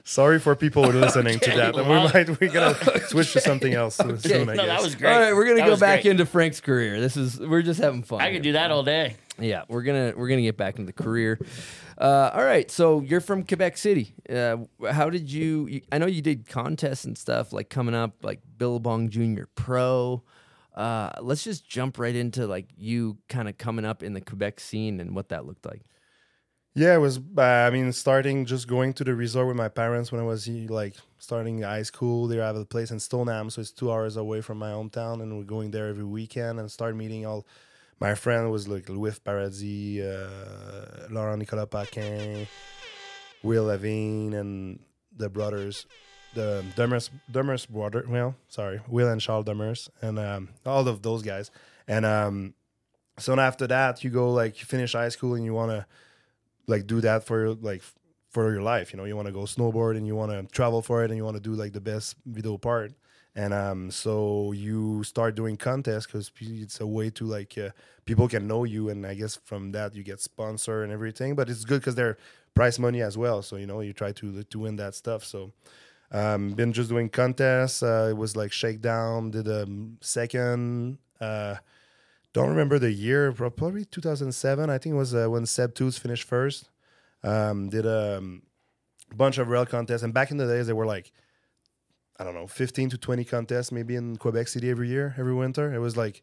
Sorry 0.04 0.38
for 0.38 0.54
people 0.54 0.84
who 0.84 0.96
are 0.96 1.00
listening 1.00 1.40
to 1.40 1.50
that. 1.50 1.74
And 1.74 1.88
we 1.88 1.94
might 1.94 2.40
we're 2.40 2.52
gonna 2.52 2.76
switch 3.08 3.32
to 3.32 3.40
something 3.40 3.74
else 3.74 3.96
soon, 3.96 4.16
soon, 4.20 4.48
I 4.48 4.54
no, 4.54 4.64
guess. 4.64 4.76
that 4.78 4.82
was 4.84 4.94
great. 4.94 5.12
All 5.12 5.18
right, 5.18 5.34
we're 5.34 5.44
gonna 5.46 5.56
That 5.56 5.66
go 5.66 5.76
back 5.76 6.02
great. 6.02 6.12
into 6.12 6.24
Frank's 6.24 6.60
career. 6.60 7.00
This 7.00 7.16
is 7.16 7.40
we're 7.40 7.62
just 7.62 7.80
having 7.80 8.04
fun. 8.04 8.20
I 8.20 8.26
here. 8.26 8.34
could 8.34 8.42
do 8.44 8.52
that 8.52 8.70
all 8.70 8.84
day. 8.84 9.16
Yeah, 9.40 9.64
we're 9.68 9.82
gonna 9.82 10.12
we're 10.16 10.28
gonna 10.28 10.42
get 10.42 10.56
back 10.56 10.78
into 10.78 10.92
the 10.92 11.02
career. 11.02 11.40
Uh, 11.98 12.30
all 12.32 12.44
right, 12.44 12.70
so 12.70 13.00
you're 13.00 13.20
from 13.20 13.42
Quebec 13.42 13.76
City. 13.76 14.14
Uh, 14.30 14.58
how 14.92 15.10
did 15.10 15.32
you, 15.32 15.66
you? 15.66 15.80
I 15.90 15.98
know 15.98 16.06
you 16.06 16.22
did 16.22 16.46
contests 16.46 17.04
and 17.04 17.18
stuff 17.18 17.52
like 17.52 17.68
coming 17.68 17.94
up, 17.96 18.12
like 18.22 18.40
Billabong 18.58 19.08
Junior 19.10 19.48
Pro. 19.56 20.22
Uh, 20.74 21.10
let's 21.20 21.42
just 21.42 21.66
jump 21.68 21.98
right 21.98 22.14
into 22.14 22.46
like 22.46 22.66
you 22.76 23.16
kind 23.28 23.48
of 23.48 23.58
coming 23.58 23.84
up 23.84 24.04
in 24.04 24.12
the 24.12 24.20
Quebec 24.20 24.60
scene 24.60 25.00
and 25.00 25.16
what 25.16 25.30
that 25.30 25.46
looked 25.46 25.66
like. 25.66 25.82
Yeah, 26.76 26.94
it 26.94 26.98
was. 26.98 27.16
Uh, 27.16 27.40
I 27.40 27.70
mean, 27.70 27.90
starting 27.92 28.44
just 28.44 28.68
going 28.68 28.92
to 28.94 29.04
the 29.04 29.14
resort 29.14 29.46
with 29.46 29.56
my 29.56 29.68
parents 29.68 30.12
when 30.12 30.20
I 30.20 30.24
was 30.24 30.46
like 30.46 30.94
starting 31.16 31.62
high 31.62 31.84
school. 31.84 32.26
They 32.26 32.36
have 32.36 32.54
a 32.54 32.66
place 32.66 32.90
in 32.90 33.00
Stoneham, 33.00 33.48
so 33.48 33.62
it's 33.62 33.70
two 33.70 33.90
hours 33.90 34.18
away 34.18 34.42
from 34.42 34.58
my 34.58 34.72
hometown, 34.72 35.22
and 35.22 35.38
we're 35.38 35.44
going 35.44 35.70
there 35.70 35.88
every 35.88 36.04
weekend 36.04 36.60
and 36.60 36.70
start 36.70 36.94
meeting 36.94 37.24
all. 37.24 37.46
My 37.98 38.14
friend 38.14 38.50
was 38.52 38.68
like 38.68 38.90
Louis 38.90 39.18
Paradis, 39.18 40.02
uh, 40.02 41.06
Laurent 41.10 41.38
Nicolas 41.38 41.68
Paquin, 41.70 42.46
Will 43.42 43.64
Lavigne, 43.64 44.36
and 44.36 44.78
the 45.16 45.30
brothers, 45.30 45.86
the 46.34 46.62
Demers 46.76 47.08
Demers 47.32 47.66
brother. 47.66 48.04
Well, 48.06 48.34
sorry, 48.48 48.82
Will 48.86 49.08
and 49.08 49.18
Charles 49.22 49.46
Demers, 49.46 49.88
and 50.02 50.18
um, 50.18 50.50
all 50.66 50.86
of 50.86 51.00
those 51.00 51.22
guys. 51.22 51.50
And 51.88 52.04
um, 52.04 52.52
so 53.18 53.34
after 53.40 53.66
that, 53.66 54.04
you 54.04 54.10
go 54.10 54.30
like 54.30 54.60
you 54.60 54.66
finish 54.66 54.92
high 54.92 55.08
school 55.08 55.36
and 55.36 55.42
you 55.46 55.54
want 55.54 55.70
to 55.70 55.86
like 56.66 56.86
do 56.86 57.00
that 57.00 57.24
for 57.24 57.54
like 57.54 57.82
for 58.30 58.52
your 58.52 58.62
life. 58.62 58.92
You 58.92 58.98
know, 58.98 59.04
you 59.04 59.16
want 59.16 59.26
to 59.26 59.32
go 59.32 59.40
snowboard 59.40 59.96
and 59.96 60.06
you 60.06 60.14
want 60.14 60.32
to 60.32 60.42
travel 60.54 60.82
for 60.82 61.02
it 61.04 61.10
and 61.10 61.16
you 61.16 61.24
want 61.24 61.36
to 61.36 61.42
do 61.42 61.54
like 61.54 61.72
the 61.72 61.80
best 61.80 62.16
video 62.26 62.58
part. 62.58 62.92
And 63.34 63.52
um, 63.52 63.90
so 63.90 64.52
you 64.52 65.04
start 65.04 65.34
doing 65.34 65.58
contests 65.58 66.06
because 66.06 66.30
it's 66.40 66.80
a 66.80 66.86
way 66.86 67.10
to 67.10 67.24
like 67.26 67.56
uh, 67.58 67.70
people 68.06 68.28
can 68.28 68.46
know 68.48 68.64
you, 68.64 68.88
and 68.88 69.06
I 69.06 69.12
guess 69.12 69.36
from 69.44 69.72
that 69.72 69.94
you 69.94 70.02
get 70.02 70.20
sponsor 70.20 70.82
and 70.82 70.90
everything. 70.90 71.34
But 71.34 71.50
it's 71.50 71.64
good 71.64 71.80
because 71.80 71.94
they're 71.94 72.16
prize 72.54 72.78
money 72.78 73.02
as 73.02 73.18
well. 73.18 73.42
So 73.42 73.56
you 73.56 73.66
know 73.66 73.80
you 73.80 73.92
try 73.92 74.12
to 74.12 74.42
to 74.42 74.58
win 74.58 74.76
that 74.76 74.94
stuff. 74.94 75.22
So 75.22 75.52
um, 76.12 76.52
been 76.52 76.72
just 76.72 76.88
doing 76.88 77.10
contests. 77.10 77.82
Uh, 77.82 78.08
it 78.10 78.16
was 78.16 78.36
like 78.36 78.52
Shakedown. 78.52 79.30
Did 79.30 79.48
a 79.48 79.66
second. 80.00 80.98
Uh, 81.20 81.56
don't 82.36 82.50
remember 82.50 82.78
the 82.78 82.92
year. 82.92 83.32
Probably 83.32 83.86
2007. 83.86 84.68
I 84.68 84.76
think 84.76 84.92
it 84.92 84.96
was 84.96 85.14
uh, 85.14 85.26
when 85.30 85.46
Seb 85.46 85.74
Toots 85.74 85.96
finished 85.96 86.24
first. 86.24 86.68
Um, 87.24 87.70
did 87.70 87.86
a 87.86 88.18
um, 88.18 88.42
bunch 89.14 89.38
of 89.38 89.48
rail 89.48 89.64
contests, 89.64 90.02
and 90.02 90.12
back 90.12 90.30
in 90.30 90.36
the 90.36 90.46
days, 90.46 90.66
they 90.66 90.74
were 90.74 90.84
like, 90.84 91.12
I 92.20 92.24
don't 92.24 92.34
know, 92.34 92.46
15 92.46 92.90
to 92.90 92.98
20 92.98 93.24
contests 93.24 93.72
maybe 93.72 93.96
in 93.96 94.16
Quebec 94.18 94.48
City 94.48 94.68
every 94.68 94.88
year, 94.88 95.14
every 95.16 95.32
winter. 95.32 95.72
It 95.74 95.78
was 95.78 95.96
like 95.96 96.22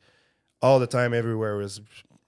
all 0.61 0.79
the 0.79 0.85
time, 0.85 1.15
everywhere. 1.15 1.55
It 1.55 1.63
was 1.63 1.81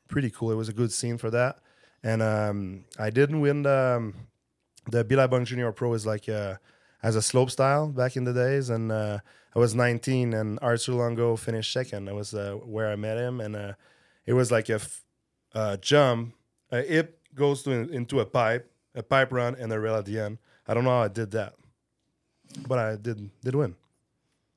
pretty 0.07 0.31
cool. 0.31 0.51
It 0.51 0.55
was 0.55 0.69
a 0.69 0.73
good 0.73 0.91
scene 0.91 1.19
for 1.19 1.29
that. 1.29 1.59
And 2.01 2.23
um, 2.23 2.85
I 2.97 3.11
didn't 3.11 3.39
win 3.39 3.61
the 3.61 3.97
um, 3.97 4.15
the 4.89 5.03
Billabong 5.03 5.45
Junior 5.45 5.71
Pro 5.71 5.93
is 5.93 6.07
like 6.07 6.27
uh, 6.27 6.55
as 7.03 7.15
a 7.15 7.21
slope 7.21 7.51
style 7.51 7.87
back 7.89 8.17
in 8.17 8.23
the 8.23 8.33
days, 8.33 8.71
and 8.71 8.91
uh, 8.91 9.19
I 9.55 9.59
was 9.59 9.73
19, 9.73 10.33
and 10.33 10.59
Arthur 10.61 10.91
Longo 10.93 11.35
finished 11.37 11.71
second. 11.71 12.05
That 12.05 12.15
was 12.15 12.33
uh, 12.33 12.53
where 12.65 12.89
I 12.91 12.95
met 12.95 13.17
him, 13.17 13.39
and 13.39 13.55
uh, 13.55 13.73
it 14.25 14.33
was 14.33 14.51
like 14.51 14.69
a 14.69 14.75
f- 14.75 15.01
uh, 15.53 15.77
jump. 15.77 16.33
A 16.71 16.81
hip 16.81 17.19
goes 17.33 17.63
to 17.63 17.71
into 17.71 18.19
a 18.19 18.25
pipe, 18.25 18.69
a 18.93 19.01
pipe 19.03 19.31
run, 19.31 19.55
and 19.55 19.71
a 19.71 19.79
rail 19.79 19.95
at 19.95 20.05
the 20.05 20.19
end. 20.19 20.39
I 20.67 20.73
don't 20.73 20.83
know 20.83 20.89
how 20.89 21.03
I 21.03 21.07
did 21.07 21.31
that, 21.31 21.53
but 22.67 22.79
I 22.79 22.95
did 22.95 23.29
did 23.43 23.55
win. 23.55 23.75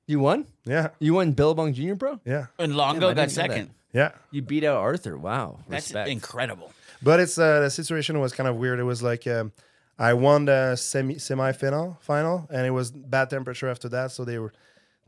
You 0.06 0.20
won? 0.20 0.46
Yeah, 0.64 0.88
You 1.00 1.12
won 1.14 1.32
Billabong 1.32 1.74
Junior 1.74 1.94
Pro? 1.94 2.18
yeah, 2.24 2.46
And 2.58 2.72
Damn, 2.72 2.76
Longo 2.78 3.10
I 3.10 3.14
got 3.14 3.28
didn't 3.28 3.36
know 3.36 3.42
that. 3.42 3.50
second. 3.52 3.70
yeah. 3.92 4.12
You 4.30 4.40
beat 4.40 4.64
out 4.64 4.78
Arthur. 4.78 5.18
Wow. 5.18 5.58
That's 5.68 5.88
Respect. 5.88 6.08
incredible. 6.08 6.72
But 7.02 7.20
it's 7.20 7.36
uh, 7.38 7.60
the 7.60 7.70
situation 7.70 8.18
was 8.18 8.32
kind 8.32 8.48
of 8.48 8.56
weird. 8.56 8.78
It 8.80 8.84
was 8.84 9.02
like 9.02 9.26
um, 9.26 9.52
I 9.98 10.14
won 10.14 10.46
the 10.46 10.76
semi 10.76 11.18
semi 11.18 11.52
final 11.52 11.98
final, 12.00 12.48
and 12.50 12.66
it 12.66 12.70
was 12.70 12.90
bad 12.90 13.28
temperature 13.30 13.68
after 13.68 13.88
that, 13.90 14.10
so 14.10 14.24
they 14.24 14.38
were 14.38 14.52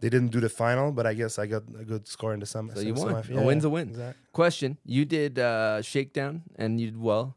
they 0.01 0.09
didn't 0.09 0.31
do 0.31 0.41
the 0.41 0.49
final. 0.49 0.93
But 0.93 1.07
I 1.07 1.15
guess 1.15 1.39
I 1.39 1.47
got 1.47 1.63
a 1.79 1.85
good 1.85 2.09
score 2.09 2.35
in 2.35 2.41
the 2.41 2.47
semi. 2.47 2.75
So 2.75 2.81
you 2.81 2.95
won. 2.95 3.23
semi- 3.23 3.41
a 3.41 3.45
win's 3.45 3.65
yeah, 3.65 3.69
a 3.69 3.73
win. 3.73 3.89
exactly. 3.89 4.23
Question: 4.33 4.79
You 4.85 5.05
did 5.05 5.39
uh, 5.39 5.83
shakedown 5.83 6.43
and 6.57 6.81
you 6.81 6.87
did 6.87 7.01
well. 7.01 7.37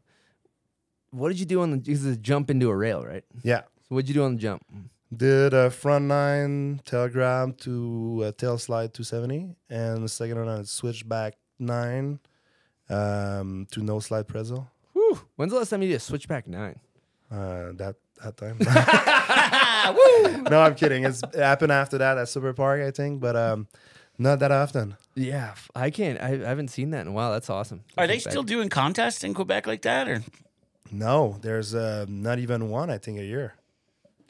What 1.10 1.28
did 1.28 1.38
you 1.38 1.46
do 1.46 1.60
on 1.62 1.70
the? 1.70 1.76
This 1.78 2.00
is 2.00 2.16
a 2.16 2.16
jump 2.16 2.50
into 2.50 2.68
a 2.70 2.76
rail, 2.76 3.04
right? 3.04 3.24
Yeah, 3.42 3.62
So 3.88 3.94
what'd 3.94 4.08
you 4.08 4.14
do 4.14 4.24
on 4.24 4.34
the 4.34 4.40
jump? 4.40 4.64
did 5.16 5.54
a 5.54 5.70
front 5.70 6.06
nine 6.06 6.80
tail 6.84 7.08
grab 7.08 7.56
to 7.58 8.24
a 8.26 8.32
tail 8.32 8.58
slide 8.58 8.92
270, 8.92 9.54
and 9.70 10.02
the 10.02 10.08
second 10.08 10.38
one 10.38 10.48
I 10.48 10.62
switched 10.62 11.08
back 11.08 11.34
nine 11.58 12.18
um, 12.88 13.66
to 13.70 13.82
no 13.82 14.00
slide. 14.00 14.26
Whew. 14.28 15.20
When's 15.36 15.52
the 15.52 15.58
last 15.58 15.70
time 15.70 15.82
you 15.82 15.88
did 15.88 15.96
a 15.96 16.00
switchback 16.00 16.46
nine? 16.46 16.80
Uh, 17.30 17.72
that 17.74 17.96
that 18.22 18.36
time. 18.36 18.58
no, 20.50 20.60
I'm 20.60 20.74
kidding. 20.74 21.04
It's 21.04 21.22
it 21.22 21.34
happened 21.34 21.72
after 21.72 21.98
that 21.98 22.18
at 22.18 22.28
Super 22.28 22.52
Park, 22.52 22.80
I 22.82 22.90
think, 22.90 23.20
but 23.20 23.36
um, 23.36 23.68
not 24.18 24.38
that 24.40 24.50
often. 24.52 24.96
Yeah, 25.14 25.50
f- 25.52 25.70
I 25.74 25.90
can't. 25.90 26.20
I, 26.20 26.28
I 26.44 26.48
haven't 26.48 26.68
seen 26.68 26.90
that 26.90 27.02
in 27.02 27.08
a 27.08 27.12
while. 27.12 27.32
That's 27.32 27.50
awesome. 27.50 27.82
Are 27.98 28.06
they 28.06 28.14
Switchback. 28.14 28.30
still 28.32 28.42
doing 28.42 28.68
contests 28.68 29.24
in 29.24 29.34
Quebec 29.34 29.66
like 29.66 29.82
that? 29.82 30.08
Or 30.08 30.22
No, 30.90 31.38
there's 31.40 31.74
uh, 31.74 32.06
not 32.08 32.38
even 32.38 32.68
one, 32.68 32.90
I 32.90 32.98
think, 32.98 33.18
a 33.18 33.24
year. 33.24 33.54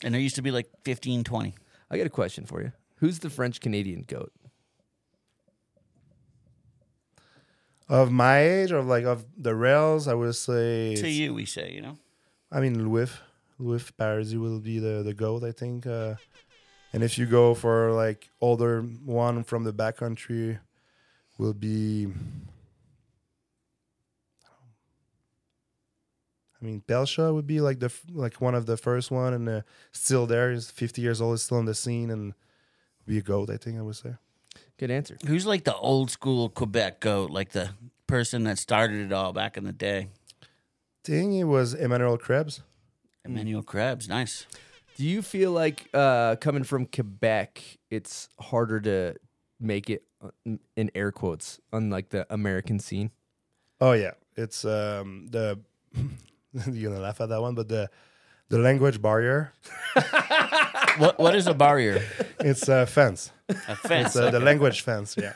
and 0.02 0.12
there 0.14 0.20
used 0.20 0.36
to 0.36 0.42
be 0.42 0.50
like 0.50 0.68
15, 0.84 1.24
20. 1.24 1.54
I 1.90 1.96
got 1.98 2.06
a 2.06 2.10
question 2.10 2.44
for 2.46 2.62
you. 2.62 2.72
Who's 2.96 3.18
the 3.20 3.30
French 3.30 3.60
Canadian 3.60 4.04
goat? 4.06 4.32
Of 7.88 8.10
my 8.10 8.38
age, 8.40 8.72
or 8.72 8.80
like 8.82 9.04
of 9.04 9.24
the 9.36 9.54
rails, 9.54 10.08
I 10.08 10.14
would 10.14 10.34
say. 10.34 10.94
To 10.96 11.08
you, 11.08 11.34
we 11.34 11.44
say, 11.44 11.70
you 11.72 11.82
know. 11.82 11.98
I 12.50 12.60
mean, 12.60 12.88
Louis, 12.88 13.10
Louis 13.58 13.90
Paradis 13.92 14.34
will 14.34 14.60
be 14.60 14.78
the, 14.78 15.02
the 15.02 15.14
goat, 15.14 15.44
I 15.44 15.52
think. 15.52 15.86
Uh, 15.86 16.14
and 16.92 17.02
if 17.02 17.18
you 17.18 17.26
go 17.26 17.54
for 17.54 17.92
like 17.92 18.30
older 18.40 18.82
one 18.82 19.44
from 19.44 19.64
the 19.64 19.72
backcountry, 19.72 20.58
will 21.38 21.54
be. 21.54 22.08
I 26.60 26.64
mean, 26.64 26.82
Pelchat 26.86 27.34
would 27.34 27.46
be 27.46 27.60
like 27.60 27.80
the 27.80 27.92
like 28.12 28.40
one 28.40 28.54
of 28.54 28.66
the 28.66 28.76
first 28.76 29.10
one, 29.10 29.34
and 29.34 29.48
uh, 29.48 29.60
still 29.92 30.26
there. 30.26 30.52
He's 30.52 30.70
50 30.70 31.02
years 31.02 31.20
old, 31.20 31.34
is 31.34 31.42
still 31.42 31.58
on 31.58 31.66
the 31.66 31.74
scene, 31.74 32.10
and 32.10 32.32
be 33.06 33.18
a 33.18 33.22
goat. 33.22 33.50
I 33.50 33.56
think 33.56 33.78
I 33.78 33.82
would 33.82 33.96
say. 33.96 34.14
Good 34.78 34.90
answer. 34.90 35.16
Who's 35.26 35.46
like 35.46 35.64
the 35.64 35.76
old 35.76 36.10
school 36.10 36.48
Quebec 36.48 37.00
goat, 37.00 37.30
like 37.30 37.50
the 37.50 37.70
person 38.06 38.44
that 38.44 38.58
started 38.58 39.06
it 39.06 39.12
all 39.12 39.32
back 39.32 39.56
in 39.56 39.64
the 39.64 39.72
day? 39.72 40.08
think 41.04 41.34
it 41.34 41.44
was 41.44 41.74
Emmanuel 41.74 42.16
Krebs. 42.16 42.62
Emmanuel 43.24 43.62
Krebs, 43.62 44.08
nice. 44.08 44.46
Do 44.96 45.04
you 45.04 45.22
feel 45.22 45.50
like 45.50 45.88
uh, 45.92 46.36
coming 46.36 46.62
from 46.62 46.86
Quebec, 46.86 47.60
it's 47.90 48.28
harder 48.38 48.80
to 48.80 49.16
make 49.58 49.90
it 49.90 50.04
uh, 50.22 50.30
in 50.76 50.90
air 50.94 51.10
quotes 51.10 51.60
on 51.72 51.90
like 51.90 52.10
the 52.10 52.26
American 52.32 52.78
scene? 52.78 53.10
Oh 53.80 53.92
yeah, 53.92 54.12
it's 54.36 54.64
um, 54.64 55.26
the 55.30 55.58
you're 56.70 56.90
gonna 56.90 57.02
laugh 57.02 57.20
at 57.20 57.28
that 57.30 57.40
one, 57.40 57.54
but 57.54 57.68
the 57.68 57.90
the 58.50 58.58
language 58.58 59.02
barrier. 59.02 59.52
what 60.98 61.18
What 61.18 61.34
is 61.34 61.46
a 61.46 61.54
barrier? 61.54 62.02
It's 62.40 62.68
a 62.68 62.86
fence. 62.86 63.32
A 63.48 63.74
fence. 63.74 64.08
It's 64.08 64.16
uh, 64.16 64.30
the 64.30 64.40
language 64.40 64.82
fence. 64.82 65.16
Yeah. 65.18 65.32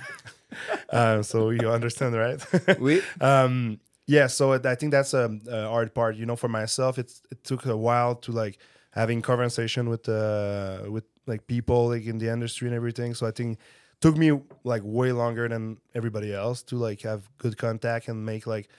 um, 0.90 1.22
so 1.30 1.50
you 1.50 1.70
understand, 1.70 2.14
right? 2.14 2.78
We 2.78 3.02
um, 3.20 3.80
yeah. 4.08 4.26
So 4.26 4.54
I 4.54 4.74
think 4.74 4.90
that's 4.90 5.14
a, 5.14 5.38
a 5.48 5.68
hard 5.68 5.94
part. 5.94 6.16
You 6.16 6.26
know, 6.26 6.34
for 6.34 6.48
myself, 6.48 6.98
it 6.98 7.12
took 7.44 7.66
a 7.66 7.76
while 7.76 8.16
to 8.16 8.32
like 8.32 8.58
having 8.90 9.20
conversation 9.22 9.88
with 9.90 10.08
uh 10.08 10.84
with 10.88 11.04
like 11.26 11.46
people 11.46 11.88
like 11.88 12.06
in 12.06 12.18
the 12.18 12.32
industry 12.32 12.66
and 12.66 12.74
everything. 12.74 13.14
So 13.14 13.26
I 13.26 13.30
think 13.30 13.58
took 14.00 14.16
me 14.16 14.32
like 14.64 14.82
way 14.84 15.12
longer 15.12 15.46
than 15.46 15.76
everybody 15.94 16.32
else 16.32 16.62
to 16.64 16.76
like 16.76 17.02
have 17.02 17.28
good 17.36 17.58
contact 17.58 18.08
and 18.08 18.24
make 18.24 18.46
like 18.46 18.70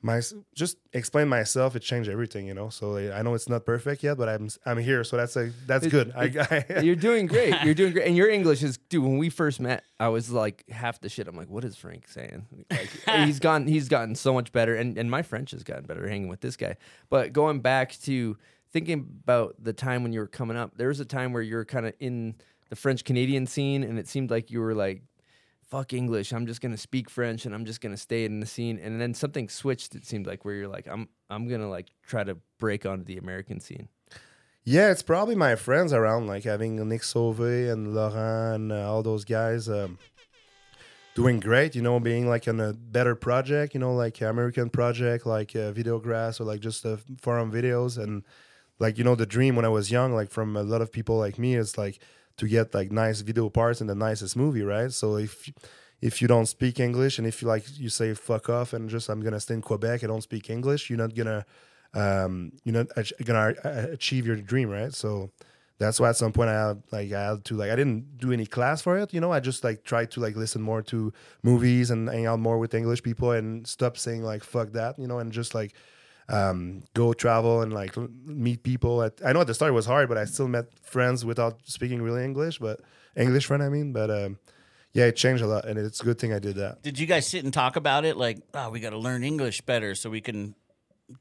my 0.00 0.20
just 0.54 0.76
explain 0.92 1.28
myself 1.28 1.74
it 1.74 1.80
changed 1.80 2.08
everything 2.08 2.46
you 2.46 2.54
know 2.54 2.68
so 2.68 2.96
i 3.12 3.20
know 3.20 3.34
it's 3.34 3.48
not 3.48 3.66
perfect 3.66 4.04
yet 4.04 4.16
but 4.16 4.28
i'm 4.28 4.48
i'm 4.64 4.78
here 4.78 5.02
so 5.02 5.16
that's 5.16 5.34
a 5.36 5.50
that's 5.66 5.86
It- 5.86 5.90
good 5.90 6.12
it- 6.16 6.68
I, 6.78 6.80
You're 6.82 6.94
doing 6.94 7.26
great. 7.34 7.54
You're 7.64 7.74
doing 7.74 7.92
great. 7.92 8.06
And 8.06 8.16
your 8.16 8.28
English 8.28 8.62
is, 8.62 8.78
dude. 8.88 9.02
When 9.02 9.18
we 9.18 9.28
first 9.28 9.58
met, 9.60 9.82
I 9.98 10.08
was 10.08 10.30
like 10.30 10.64
half 10.70 11.00
the 11.00 11.08
shit. 11.08 11.26
I'm 11.26 11.36
like, 11.36 11.48
what 11.50 11.64
is 11.64 11.74
Frank 11.76 12.06
saying? 12.06 12.46
Like, 12.70 12.90
he's 13.26 13.40
gone. 13.40 13.66
He's 13.66 13.88
gotten 13.88 14.14
so 14.14 14.32
much 14.32 14.52
better, 14.52 14.74
and 14.76 14.96
and 14.96 15.10
my 15.10 15.22
French 15.22 15.50
has 15.50 15.62
gotten 15.64 15.84
better 15.84 16.06
hanging 16.08 16.28
with 16.28 16.40
this 16.40 16.56
guy. 16.56 16.76
But 17.10 17.32
going 17.32 17.60
back 17.60 17.98
to 18.02 18.36
thinking 18.72 19.06
about 19.24 19.56
the 19.58 19.72
time 19.72 20.02
when 20.04 20.12
you 20.12 20.20
were 20.20 20.26
coming 20.28 20.56
up, 20.56 20.76
there 20.76 20.88
was 20.88 21.00
a 21.00 21.04
time 21.04 21.32
where 21.32 21.42
you 21.42 21.56
were 21.56 21.64
kind 21.64 21.86
of 21.86 21.94
in 21.98 22.36
the 22.70 22.76
French 22.76 23.02
Canadian 23.04 23.46
scene, 23.46 23.82
and 23.82 23.98
it 23.98 24.06
seemed 24.06 24.30
like 24.30 24.50
you 24.50 24.60
were 24.60 24.74
like. 24.74 25.02
Fuck 25.68 25.92
English. 25.92 26.32
I'm 26.32 26.46
just 26.46 26.60
gonna 26.60 26.78
speak 26.78 27.10
French, 27.10 27.44
and 27.44 27.54
I'm 27.54 27.64
just 27.64 27.80
gonna 27.80 27.96
stay 27.96 28.24
in 28.24 28.40
the 28.40 28.46
scene. 28.46 28.78
And 28.78 29.00
then 29.00 29.12
something 29.14 29.48
switched. 29.48 29.94
It 29.94 30.06
seemed 30.06 30.26
like 30.26 30.44
where 30.44 30.54
you're 30.54 30.68
like, 30.68 30.88
I'm, 30.88 31.08
I'm 31.28 31.46
gonna 31.46 31.68
like 31.68 31.88
try 32.06 32.24
to 32.24 32.38
break 32.58 32.86
onto 32.86 33.04
the 33.04 33.18
American 33.18 33.60
scene. 33.60 33.88
Yeah, 34.64 34.90
it's 34.90 35.02
probably 35.02 35.34
my 35.34 35.56
friends 35.56 35.92
around, 35.92 36.26
like 36.26 36.44
having 36.44 36.86
Nick 36.88 37.02
Sauve 37.02 37.40
and 37.40 37.94
Laurent 37.94 38.54
and 38.54 38.72
uh, 38.72 38.90
all 38.90 39.02
those 39.02 39.24
guys 39.24 39.68
um, 39.68 39.98
doing 41.14 41.40
great, 41.40 41.74
you 41.74 41.82
know, 41.82 41.98
being 41.98 42.28
like 42.28 42.46
on 42.46 42.60
a 42.60 42.72
better 42.74 43.14
project, 43.14 43.72
you 43.74 43.80
know, 43.80 43.94
like 43.94 44.20
American 44.20 44.68
project, 44.68 45.24
like 45.24 45.56
uh, 45.56 45.72
Videograss 45.72 46.38
or 46.38 46.44
like 46.44 46.60
just 46.60 46.84
uh, 46.84 46.96
forum 47.20 47.50
videos. 47.50 47.96
And 47.96 48.24
like, 48.78 48.98
you 48.98 49.04
know, 49.04 49.14
the 49.14 49.26
dream 49.26 49.56
when 49.56 49.64
I 49.64 49.70
was 49.70 49.90
young, 49.90 50.12
like 50.12 50.30
from 50.30 50.56
a 50.56 50.62
lot 50.62 50.82
of 50.82 50.92
people 50.92 51.16
like 51.16 51.38
me, 51.38 51.54
is 51.54 51.78
like 51.78 51.98
to 52.38 52.48
get 52.48 52.74
like 52.74 52.90
nice 52.90 53.20
video 53.20 53.48
parts 53.50 53.80
in 53.80 53.86
the 53.86 53.94
nicest 53.94 54.36
movie, 54.36 54.62
right? 54.62 54.92
So 54.92 55.16
if 55.16 55.50
if 56.00 56.22
you 56.22 56.28
don't 56.28 56.46
speak 56.46 56.80
English 56.80 57.18
and 57.18 57.26
if 57.26 57.42
you 57.42 57.48
like 57.48 57.64
you 57.78 57.88
say 57.88 58.14
fuck 58.14 58.48
off 58.48 58.72
and 58.72 58.88
just 58.88 59.08
I'm 59.08 59.20
gonna 59.20 59.40
stay 59.40 59.54
in 59.54 59.62
Quebec, 59.62 60.02
I 60.02 60.06
don't 60.06 60.22
speak 60.22 60.48
English, 60.48 60.88
you're 60.88 60.98
not 60.98 61.14
gonna 61.14 61.44
um, 61.94 62.52
you're 62.64 62.74
not 62.74 62.88
gonna 63.24 63.54
uh, 63.64 63.86
achieve 63.92 64.26
your 64.26 64.36
dream, 64.36 64.70
right? 64.70 64.94
So 64.94 65.30
that's 65.78 66.00
why 66.00 66.08
at 66.08 66.16
some 66.16 66.32
point 66.32 66.50
I 66.50 66.68
had, 66.68 66.82
like 66.90 67.12
I 67.12 67.30
had 67.30 67.44
to 67.46 67.56
like 67.56 67.70
I 67.70 67.76
didn't 67.76 68.18
do 68.18 68.32
any 68.32 68.46
class 68.46 68.82
for 68.82 68.98
it, 68.98 69.12
you 69.12 69.20
know. 69.20 69.32
I 69.32 69.40
just 69.40 69.64
like 69.64 69.84
tried 69.84 70.10
to 70.12 70.20
like 70.20 70.36
listen 70.36 70.62
more 70.62 70.82
to 70.82 71.12
movies 71.42 71.90
and 71.90 72.08
hang 72.08 72.26
out 72.26 72.40
more 72.40 72.58
with 72.58 72.74
English 72.74 73.02
people 73.02 73.32
and 73.32 73.66
stop 73.66 73.96
saying 73.96 74.22
like 74.22 74.44
fuck 74.44 74.72
that, 74.72 74.98
you 74.98 75.06
know, 75.06 75.18
and 75.18 75.32
just 75.32 75.54
like 75.54 75.74
um, 76.28 76.82
go 76.94 77.12
travel 77.12 77.62
and 77.62 77.72
like 77.72 77.96
meet 78.26 78.62
people. 78.62 79.02
At, 79.02 79.20
I 79.24 79.32
know 79.32 79.40
at 79.40 79.46
the 79.46 79.54
start 79.54 79.70
it 79.70 79.74
was 79.74 79.86
hard, 79.86 80.08
but 80.08 80.18
I 80.18 80.24
still 80.24 80.48
met 80.48 80.66
friends 80.78 81.24
without 81.24 81.60
speaking 81.64 82.02
really 82.02 82.24
English, 82.24 82.58
but 82.58 82.80
English 83.16 83.46
friend 83.46 83.62
I 83.62 83.68
mean, 83.68 83.92
but 83.92 84.10
um, 84.10 84.38
yeah, 84.92 85.06
it 85.06 85.16
changed 85.16 85.42
a 85.42 85.46
lot, 85.46 85.64
and 85.64 85.78
it's 85.78 86.00
a 86.00 86.04
good 86.04 86.18
thing 86.18 86.32
I 86.32 86.38
did 86.38 86.56
that. 86.56 86.82
Did 86.82 86.98
you 86.98 87.06
guys 87.06 87.26
sit 87.26 87.44
and 87.44 87.52
talk 87.52 87.76
about 87.76 88.04
it? 88.04 88.16
Like, 88.16 88.38
oh, 88.54 88.70
we 88.70 88.80
got 88.80 88.90
to 88.90 88.98
learn 88.98 89.24
English 89.24 89.62
better 89.62 89.94
so 89.94 90.10
we 90.10 90.20
can 90.20 90.54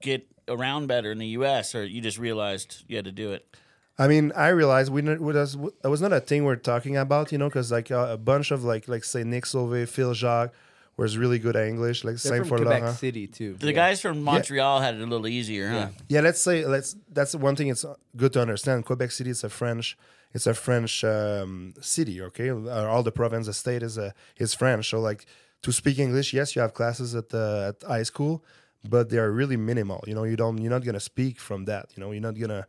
get 0.01 0.27
around 0.47 0.87
better 0.87 1.11
in 1.11 1.17
the 1.17 1.27
U.S. 1.27 1.75
Or 1.75 1.85
you 1.85 2.01
just 2.01 2.17
realized 2.17 2.83
you 2.87 2.95
had 2.95 3.05
to 3.05 3.11
do 3.11 3.31
it? 3.31 3.55
I 3.99 4.07
mean, 4.07 4.31
I 4.35 4.49
realized 4.49 4.91
we 4.91 5.01
it 5.07 5.21
was 5.21 5.55
it 5.55 5.87
was 5.87 6.01
not 6.01 6.13
a 6.13 6.19
thing 6.19 6.43
we're 6.43 6.55
talking 6.55 6.97
about, 6.97 7.31
you 7.31 7.37
know, 7.37 7.47
because 7.47 7.71
like 7.71 7.91
uh, 7.91 8.07
a 8.11 8.17
bunch 8.17 8.51
of 8.51 8.63
like 8.63 8.87
like 8.87 9.03
say 9.03 9.23
Nick 9.23 9.45
Sauvé, 9.45 9.87
Phil 9.87 10.13
Jacques 10.13 10.53
was 10.97 11.17
really 11.17 11.39
good 11.39 11.55
at 11.55 11.67
English. 11.67 12.03
Like 12.03 12.15
They're 12.15 12.31
same 12.33 12.43
from 12.43 12.49
for 12.49 12.57
Quebec 12.57 12.81
Laurent. 12.81 12.97
City 12.97 13.27
too. 13.27 13.53
The 13.53 13.71
guys 13.73 14.01
from 14.01 14.21
Montreal 14.23 14.79
had 14.81 14.95
it 14.95 15.01
a 15.01 15.05
little 15.05 15.27
easier, 15.27 15.69
huh? 15.69 15.87
Yeah, 16.09 16.21
let's 16.21 16.41
say 16.41 16.65
let's. 16.65 16.95
That's 17.09 17.35
one 17.35 17.55
thing. 17.55 17.67
It's 17.69 17.85
good 18.15 18.33
to 18.33 18.41
understand. 18.41 18.85
Quebec 18.85 19.11
City 19.11 19.29
is 19.29 19.43
a 19.43 19.49
French. 19.49 19.97
It's 20.33 20.47
a 20.47 20.53
French 20.53 21.03
um, 21.03 21.73
city. 21.79 22.21
Okay, 22.21 22.49
Uh, 22.49 22.85
all 22.87 23.03
the 23.03 23.11
province, 23.11 23.45
the 23.47 23.53
state 23.53 23.83
is 23.83 23.97
a 23.97 24.13
is 24.37 24.53
French. 24.53 24.89
So 24.89 24.99
like 24.99 25.25
to 25.61 25.71
speak 25.71 25.99
English, 25.99 26.33
yes, 26.33 26.55
you 26.55 26.61
have 26.61 26.73
classes 26.73 27.15
at 27.15 27.29
the 27.29 27.75
at 27.81 27.87
high 27.87 28.03
school, 28.03 28.43
but 28.87 29.09
they 29.09 29.17
are 29.19 29.31
really 29.31 29.57
minimal. 29.57 30.03
You 30.07 30.15
know, 30.15 30.23
you 30.23 30.35
don't. 30.35 30.57
You're 30.57 30.71
not 30.71 30.83
gonna 30.83 30.99
speak 30.99 31.39
from 31.39 31.65
that. 31.65 31.85
You 31.95 32.01
know, 32.01 32.11
you're 32.11 32.21
not 32.21 32.39
gonna. 32.39 32.65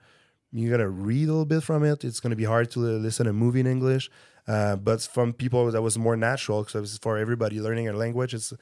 You're 0.52 0.70
gonna 0.70 0.88
read 0.88 1.28
a 1.28 1.32
little 1.32 1.44
bit 1.44 1.62
from 1.62 1.84
it. 1.84 2.04
It's 2.04 2.20
gonna 2.20 2.36
be 2.36 2.44
hard 2.44 2.70
to 2.72 2.80
listen 2.80 3.24
to 3.24 3.30
a 3.30 3.34
movie 3.34 3.60
in 3.60 3.66
English. 3.66 4.10
Uh, 4.48 4.76
but 4.76 5.02
from 5.02 5.34
people 5.34 5.70
that 5.70 5.82
was 5.82 5.98
more 5.98 6.16
natural 6.16 6.64
because 6.64 6.96
for 6.98 7.18
everybody 7.18 7.60
learning 7.60 7.86
a 7.86 7.92
language, 7.92 8.32
it's 8.32 8.54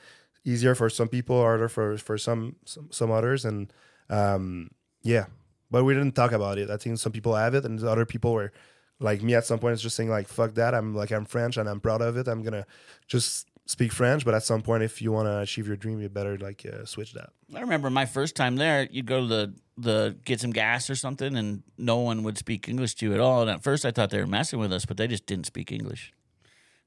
easier 0.44 0.74
for 0.74 0.90
some 0.90 1.08
people, 1.08 1.40
harder 1.40 1.68
for 1.68 1.96
for 1.96 2.18
some 2.18 2.56
some, 2.64 2.88
some 2.90 3.10
others, 3.12 3.44
and 3.44 3.72
um, 4.10 4.70
yeah. 5.02 5.26
But 5.70 5.84
we 5.84 5.94
didn't 5.94 6.14
talk 6.14 6.32
about 6.32 6.58
it. 6.58 6.70
I 6.70 6.76
think 6.76 6.98
some 6.98 7.12
people 7.12 7.34
have 7.34 7.54
it, 7.54 7.64
and 7.64 7.82
other 7.84 8.04
people 8.04 8.32
were 8.32 8.52
like 8.98 9.22
me. 9.22 9.34
At 9.34 9.46
some 9.46 9.60
point, 9.60 9.74
it's 9.74 9.82
just 9.82 9.96
saying 9.96 10.10
like 10.10 10.26
"fuck 10.26 10.54
that." 10.54 10.74
I'm 10.74 10.94
like 10.94 11.12
I'm 11.12 11.24
French, 11.24 11.56
and 11.56 11.68
I'm 11.68 11.80
proud 11.80 12.02
of 12.02 12.16
it. 12.16 12.26
I'm 12.26 12.42
gonna 12.42 12.66
just 13.06 13.48
speak 13.66 13.92
French. 13.92 14.24
But 14.24 14.34
at 14.34 14.42
some 14.42 14.62
point, 14.62 14.82
if 14.82 15.02
you 15.02 15.12
want 15.12 15.26
to 15.26 15.40
achieve 15.40 15.66
your 15.66 15.76
dream, 15.76 16.00
you 16.00 16.08
better 16.08 16.38
like 16.38 16.64
uh, 16.66 16.84
switch 16.86 17.12
that. 17.12 17.30
I 17.54 17.60
remember 17.60 17.90
my 17.90 18.06
first 18.06 18.34
time 18.36 18.56
there. 18.56 18.88
You'd 18.90 19.06
go 19.06 19.20
to 19.20 19.26
the 19.26 19.54
the 19.78 20.16
get 20.24 20.40
some 20.40 20.52
gas 20.52 20.88
or 20.88 20.96
something, 20.96 21.36
and 21.36 21.62
no 21.76 21.98
one 21.98 22.22
would 22.22 22.38
speak 22.38 22.68
English 22.68 22.94
to 22.96 23.06
you 23.06 23.14
at 23.14 23.20
all. 23.20 23.42
And 23.42 23.50
at 23.50 23.62
first, 23.62 23.84
I 23.84 23.90
thought 23.90 24.10
they 24.10 24.18
were 24.20 24.26
messing 24.26 24.58
with 24.58 24.72
us, 24.72 24.86
but 24.86 24.96
they 24.96 25.06
just 25.06 25.26
didn't 25.26 25.46
speak 25.46 25.70
English. 25.70 26.12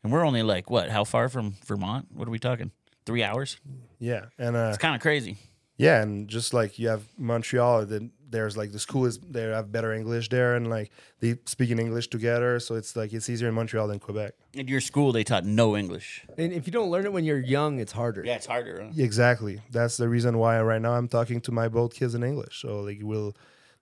And 0.04 0.12
we're 0.12 0.26
only 0.26 0.42
like 0.44 0.70
what? 0.72 0.90
How 0.90 1.04
far 1.04 1.30
from 1.30 1.56
Vermont? 1.66 2.08
What 2.14 2.28
are 2.28 2.32
we 2.32 2.40
talking? 2.40 2.72
Three 3.06 3.24
hours? 3.24 3.58
Yeah, 4.00 4.26
and 4.38 4.56
uh, 4.56 4.70
It's 4.70 4.78
kind 4.78 4.96
of 4.96 5.02
crazy. 5.02 5.38
yeah, 5.78 6.02
and 6.02 6.28
just 6.30 6.54
like 6.54 6.80
you 6.80 6.88
have 6.90 7.04
Montreal, 7.18 7.86
then 7.86 8.12
there's 8.30 8.56
like 8.56 8.72
the 8.72 8.80
school 8.80 9.06
is 9.06 9.18
they 9.20 9.44
have 9.44 9.72
better 9.72 9.94
English 9.94 10.30
there, 10.30 10.56
and 10.56 10.70
like 10.70 10.92
they 11.20 11.38
speak 11.46 11.70
in 11.72 11.80
English 11.80 12.08
together, 12.08 12.60
so 12.60 12.76
it's 12.76 12.96
like 12.96 13.14
it's 13.14 13.30
easier 13.30 13.50
in 13.50 13.56
Montreal 13.56 13.88
than 13.88 14.00
Quebec. 14.00 14.34
At 14.58 14.68
your 14.68 14.82
school, 14.82 15.12
they 15.12 15.24
taught 15.24 15.46
no 15.46 15.76
English. 15.76 16.26
And 16.38 16.54
if 16.54 16.66
you 16.68 16.72
don't 16.72 16.90
learn 16.90 17.06
it 17.06 17.14
when 17.14 17.24
you're 17.24 17.40
young, 17.40 17.80
it's 17.80 17.92
harder. 17.92 18.24
Yeah, 18.26 18.36
it's 18.36 18.46
harder. 18.46 18.84
Huh? 18.84 18.92
Exactly. 18.98 19.62
That's 19.72 19.98
the 19.98 20.10
reason 20.10 20.38
why 20.38 20.62
right 20.62 20.82
now 20.82 20.94
I'm 20.94 21.08
talking 21.08 21.42
to 21.42 21.52
my 21.52 21.68
both 21.68 21.94
kids 21.94 22.16
in 22.16 22.24
English. 22.24 22.62
So 22.62 22.82
like 22.82 23.00
will 23.02 23.36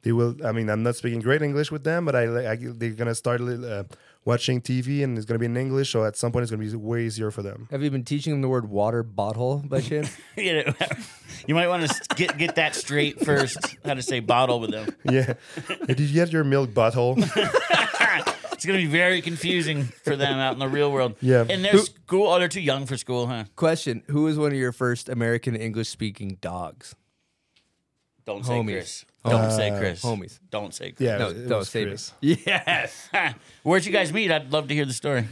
they 0.03 0.11
will 0.11 0.35
I 0.45 0.51
mean 0.51 0.69
I'm 0.69 0.83
not 0.83 0.95
speaking 0.95 1.19
great 1.19 1.41
English 1.41 1.71
with 1.71 1.83
them, 1.83 2.05
but 2.05 2.15
I, 2.15 2.51
I 2.51 2.55
they're 2.55 2.91
gonna 2.91 3.15
start 3.15 3.41
uh, 3.41 3.83
watching 4.27 4.59
TV 4.59 5.05
and 5.05 5.17
it's 5.17 5.25
gonna 5.25 5.39
be 5.39 5.45
in 5.45 5.55
English. 5.55 5.91
So 5.91 6.03
at 6.03 6.17
some 6.17 6.31
point 6.31 6.43
it's 6.43 6.51
gonna 6.51 6.63
be 6.63 6.75
way 6.75 7.05
easier 7.05 7.31
for 7.31 7.41
them. 7.41 7.67
Have 7.71 7.81
you 7.81 7.89
been 7.89 8.03
teaching 8.03 8.33
them 8.33 8.41
the 8.41 8.49
word 8.49 8.69
water 8.69 9.01
bottle 9.01 9.63
by 9.65 9.79
chance? 9.89 10.15
you, 10.35 10.53
know, 10.53 10.73
you 11.47 11.55
might 11.55 11.69
want 11.69 11.89
to 11.89 12.15
get 12.15 12.37
get 12.37 12.55
that 12.55 12.75
straight 12.75 13.23
first. 13.25 13.57
How 13.85 13.93
to 13.93 14.03
say 14.03 14.19
bottle 14.19 14.59
with 14.59 14.71
them? 14.71 14.93
Yeah. 15.05 15.35
Did 15.87 16.01
you 16.01 16.13
get 16.13 16.31
your 16.31 16.43
milk 16.43 16.73
bottle? 16.73 17.17
It's 18.51 18.65
gonna 18.65 18.79
be 18.79 18.87
very 18.87 19.21
confusing 19.21 19.83
for 19.83 20.15
them 20.15 20.39
out 20.39 20.53
in 20.53 20.57
the 20.57 20.67
real 20.67 20.91
world. 20.91 21.13
Yeah. 21.21 21.45
And 21.47 21.63
their 21.63 21.77
school, 21.77 22.25
oh, 22.25 22.39
they're 22.39 22.47
too 22.47 22.59
young 22.59 22.87
for 22.87 22.97
school, 22.97 23.27
huh? 23.27 23.43
Question: 23.55 24.01
Who 24.07 24.23
was 24.23 24.39
one 24.39 24.51
of 24.51 24.57
your 24.57 24.71
first 24.71 25.09
American 25.09 25.55
English 25.55 25.89
speaking 25.89 26.39
dogs? 26.41 26.95
Don't 28.25 28.43
say 28.43 28.53
Homies. 28.53 28.71
Chris. 28.73 29.05
Don't 29.25 29.51
say 29.51 29.69
Chris. 29.77 30.01
homies. 30.01 30.39
Don't 30.49 30.73
say 30.73 30.91
Chris. 30.91 31.05
Yeah. 31.07 31.17
No, 31.17 31.29
it 31.29 31.47
don't 31.49 31.59
was 31.59 31.69
say 31.69 31.83
Chris. 31.85 32.13
me. 32.21 32.41
Yes. 32.47 33.09
Where'd 33.63 33.85
you 33.85 33.91
guys 33.91 34.13
meet? 34.13 34.31
I'd 34.31 34.51
love 34.51 34.67
to 34.69 34.73
hear 34.73 34.85
the 34.85 34.93
story. 34.93 35.25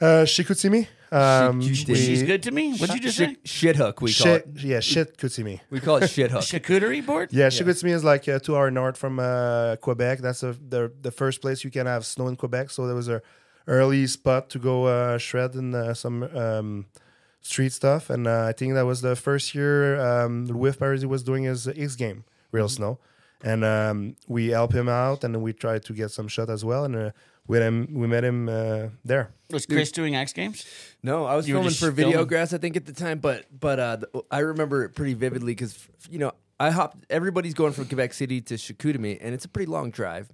Uh, 0.00 0.24
Chicoutimi. 0.24 0.86
Um, 1.12 1.60
She- 1.60 1.84
we- 1.86 1.94
She's 1.96 2.22
good 2.22 2.42
to 2.44 2.50
me. 2.52 2.76
What'd 2.76 2.94
you 2.94 3.00
just 3.00 3.16
say? 3.18 3.26
Shit, 3.44 3.48
shit 3.48 3.76
hook. 3.76 4.00
We 4.00 4.12
call 4.14 4.26
Shit, 4.26 4.46
it. 4.46 4.62
yeah, 4.62 4.80
shit 4.80 5.16
Kutsimi. 5.18 5.60
We 5.70 5.80
call 5.80 5.96
it 5.96 6.08
shit 6.08 6.30
hook. 6.30 6.42
Charcuterie 6.52 7.04
board? 7.04 7.32
Yeah, 7.32 7.48
Chicoutimi 7.48 7.90
is 7.90 8.04
like 8.04 8.28
uh, 8.28 8.38
two 8.38 8.56
hour 8.56 8.70
north 8.70 8.96
from 8.96 9.18
uh, 9.18 9.76
Quebec. 9.76 10.18
That's 10.20 10.42
a, 10.42 10.52
the 10.52 10.92
the 11.02 11.10
first 11.10 11.40
place 11.42 11.64
you 11.64 11.70
can 11.70 11.86
have 11.86 12.06
snow 12.06 12.28
in 12.28 12.36
Quebec. 12.36 12.70
So 12.70 12.86
there 12.86 12.94
was 12.94 13.08
a 13.08 13.20
early 13.66 14.06
spot 14.06 14.48
to 14.50 14.58
go 14.58 14.84
uh, 14.84 15.18
shred 15.18 15.54
in 15.56 15.74
uh, 15.74 15.94
some 15.94 16.22
um, 16.22 16.86
street 17.40 17.72
stuff, 17.72 18.08
and 18.08 18.26
uh, 18.28 18.46
I 18.48 18.52
think 18.52 18.74
that 18.74 18.86
was 18.86 19.00
the 19.02 19.16
first 19.16 19.54
year 19.54 19.98
um, 20.00 20.46
Louis 20.46 20.76
Paradis 20.76 21.04
was 21.06 21.22
doing 21.24 21.42
his 21.44 21.66
X 21.66 21.96
game 21.96 22.24
real 22.52 22.68
snow, 22.68 22.98
and 23.42 23.64
um, 23.64 24.16
we 24.28 24.48
help 24.48 24.72
him 24.72 24.88
out, 24.88 25.24
and 25.24 25.34
then 25.34 25.42
we 25.42 25.52
try 25.52 25.78
to 25.78 25.92
get 25.92 26.10
some 26.10 26.28
shot 26.28 26.50
as 26.50 26.64
well, 26.64 26.84
and 26.84 26.94
uh, 26.96 27.10
with 27.46 27.62
him 27.62 27.88
we 27.92 28.06
met 28.06 28.22
him 28.24 28.48
uh, 28.48 28.88
there. 29.04 29.30
Was 29.50 29.66
Chris 29.66 29.90
doing 29.92 30.14
X 30.14 30.32
Games? 30.32 30.64
No, 31.02 31.24
I 31.24 31.34
was 31.36 31.48
You 31.48 31.54
filming 31.54 31.70
for 31.72 31.90
filming? 31.92 32.16
Videograss, 32.16 32.52
I 32.54 32.58
think, 32.58 32.76
at 32.76 32.86
the 32.86 32.92
time. 32.92 33.18
But 33.18 33.46
but 33.58 33.80
uh, 33.80 33.96
th- 33.98 34.24
I 34.30 34.38
remember 34.40 34.84
it 34.84 34.90
pretty 34.94 35.14
vividly 35.14 35.52
because 35.52 35.88
you 36.10 36.18
know 36.18 36.32
I 36.60 36.70
hopped. 36.70 37.04
Everybody's 37.10 37.54
going 37.54 37.72
from 37.72 37.86
Quebec 37.86 38.12
City 38.12 38.40
to 38.42 38.54
Chicoutimi, 38.54 39.18
and 39.20 39.34
it's 39.34 39.44
a 39.44 39.48
pretty 39.48 39.70
long 39.70 39.90
drive. 39.90 40.28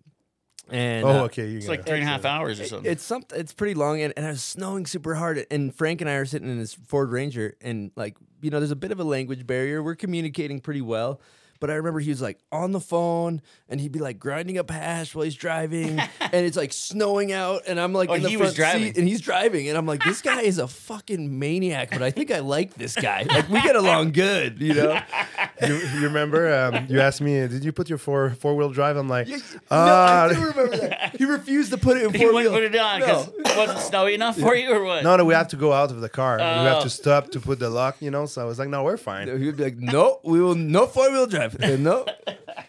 And 0.68 1.04
Oh, 1.04 1.20
uh, 1.20 1.24
okay, 1.26 1.46
you 1.48 1.58
It's 1.58 1.66
got 1.66 1.72
like 1.72 1.86
three 1.86 1.94
and 2.00 2.02
a 2.02 2.06
half 2.06 2.24
hours 2.24 2.58
or 2.58 2.64
It- 2.64 2.68
something. 2.68 2.90
It's 2.90 3.04
something. 3.04 3.38
It's 3.38 3.52
pretty 3.52 3.74
long, 3.74 4.00
and, 4.00 4.12
and 4.16 4.26
it 4.26 4.30
was 4.30 4.42
snowing 4.42 4.84
super 4.84 5.14
hard. 5.14 5.46
And 5.48 5.72
Frank 5.72 6.00
and 6.00 6.10
I 6.10 6.14
are 6.14 6.24
sitting 6.26 6.48
in 6.48 6.58
this 6.58 6.74
Ford 6.74 7.10
Ranger, 7.10 7.54
and 7.60 7.92
like 7.96 8.16
you 8.42 8.50
know, 8.50 8.58
there's 8.58 8.72
a 8.72 8.76
bit 8.76 8.90
of 8.90 8.98
a 9.00 9.04
language 9.04 9.46
barrier. 9.46 9.80
We're 9.82 9.94
communicating 9.94 10.60
pretty 10.60 10.80
well, 10.82 11.20
but 11.60 11.70
I 11.70 11.74
remember 11.74 12.00
he 12.00 12.10
was 12.10 12.22
like 12.22 12.38
on 12.52 12.72
the 12.72 12.80
phone, 12.80 13.42
and 13.68 13.80
he'd 13.80 13.92
be 13.92 13.98
like 14.00 14.18
grinding 14.18 14.58
up 14.58 14.70
hash 14.70 15.14
while 15.14 15.24
he's 15.24 15.34
driving, 15.34 15.98
and 16.20 16.34
it's 16.46 16.56
like 16.56 16.72
snowing 16.72 17.32
out, 17.32 17.62
and 17.66 17.78
I'm 17.80 17.92
like 17.92 18.08
Oh, 18.10 18.14
in 18.14 18.22
the 18.22 18.28
he 18.28 18.36
was 18.36 18.48
front 18.54 18.56
driving. 18.56 18.82
seat, 18.94 18.98
and 18.98 19.08
he's 19.08 19.20
driving, 19.20 19.68
and 19.68 19.76
I'm 19.78 19.86
like, 19.86 20.02
this 20.04 20.22
guy 20.22 20.42
is 20.42 20.58
a 20.58 20.68
fucking 20.68 21.38
maniac, 21.38 21.90
but 21.90 22.02
I 22.02 22.10
think 22.10 22.30
I 22.30 22.40
like 22.40 22.74
this 22.74 22.94
guy. 22.94 23.24
Like 23.28 23.48
we 23.48 23.60
get 23.62 23.76
along 23.76 24.12
good, 24.12 24.60
you 24.60 24.74
know. 24.74 25.00
you, 25.66 25.74
you 25.74 26.00
remember? 26.02 26.52
Um, 26.54 26.86
you 26.88 27.00
asked 27.00 27.20
me, 27.20 27.32
did 27.48 27.64
you 27.64 27.72
put 27.72 27.88
your 27.88 27.98
four 27.98 28.30
four 28.30 28.54
wheel 28.54 28.70
drive? 28.70 28.96
I'm 28.96 29.08
like, 29.08 29.28
no, 29.28 29.36
ah, 29.70 30.24
I 30.26 30.32
do 30.34 30.40
remember 30.46 30.76
that. 30.78 31.16
He 31.16 31.24
refused 31.24 31.70
to 31.72 31.78
put 31.78 31.96
it 31.96 32.04
in 32.04 32.12
four 32.12 32.32
wheel. 32.32 32.38
He 32.38 32.44
four 32.46 32.52
wouldn't 32.52 32.52
wheel. 32.52 32.70
put 32.70 32.74
it 32.74 32.80
on 32.80 33.00
No. 33.00 33.06
because 33.06 33.28
it 33.54 33.58
wasn't 33.58 33.78
snowy 33.80 34.14
enough 34.14 34.38
for 34.38 34.54
you, 34.54 34.70
or 34.72 34.84
what? 34.84 35.02
no, 35.04 35.16
no, 35.16 35.24
we 35.24 35.34
have 35.34 35.48
to 35.48 35.56
go 35.56 35.72
out 35.72 35.90
of 35.90 36.00
the 36.00 36.08
car. 36.08 36.36
We 36.38 36.42
have 36.42 36.78
Oh. 36.78 36.82
to 36.82 36.90
stop 36.90 37.30
to 37.30 37.40
put 37.40 37.58
the 37.58 37.70
lock, 37.70 37.96
you 38.00 38.10
know. 38.10 38.26
So 38.26 38.42
I 38.42 38.44
was 38.44 38.58
like, 38.58 38.68
no, 38.68 38.82
we're 38.84 38.96
fine. 38.96 39.26
He 39.38 39.46
would 39.46 39.56
be 39.56 39.64
like, 39.64 39.76
"No, 39.78 40.20
we 40.24 40.40
will 40.40 40.54
no 40.54 40.86
four 40.86 41.10
wheel 41.10 41.26
drive." 41.26 41.45
No, 41.78 42.06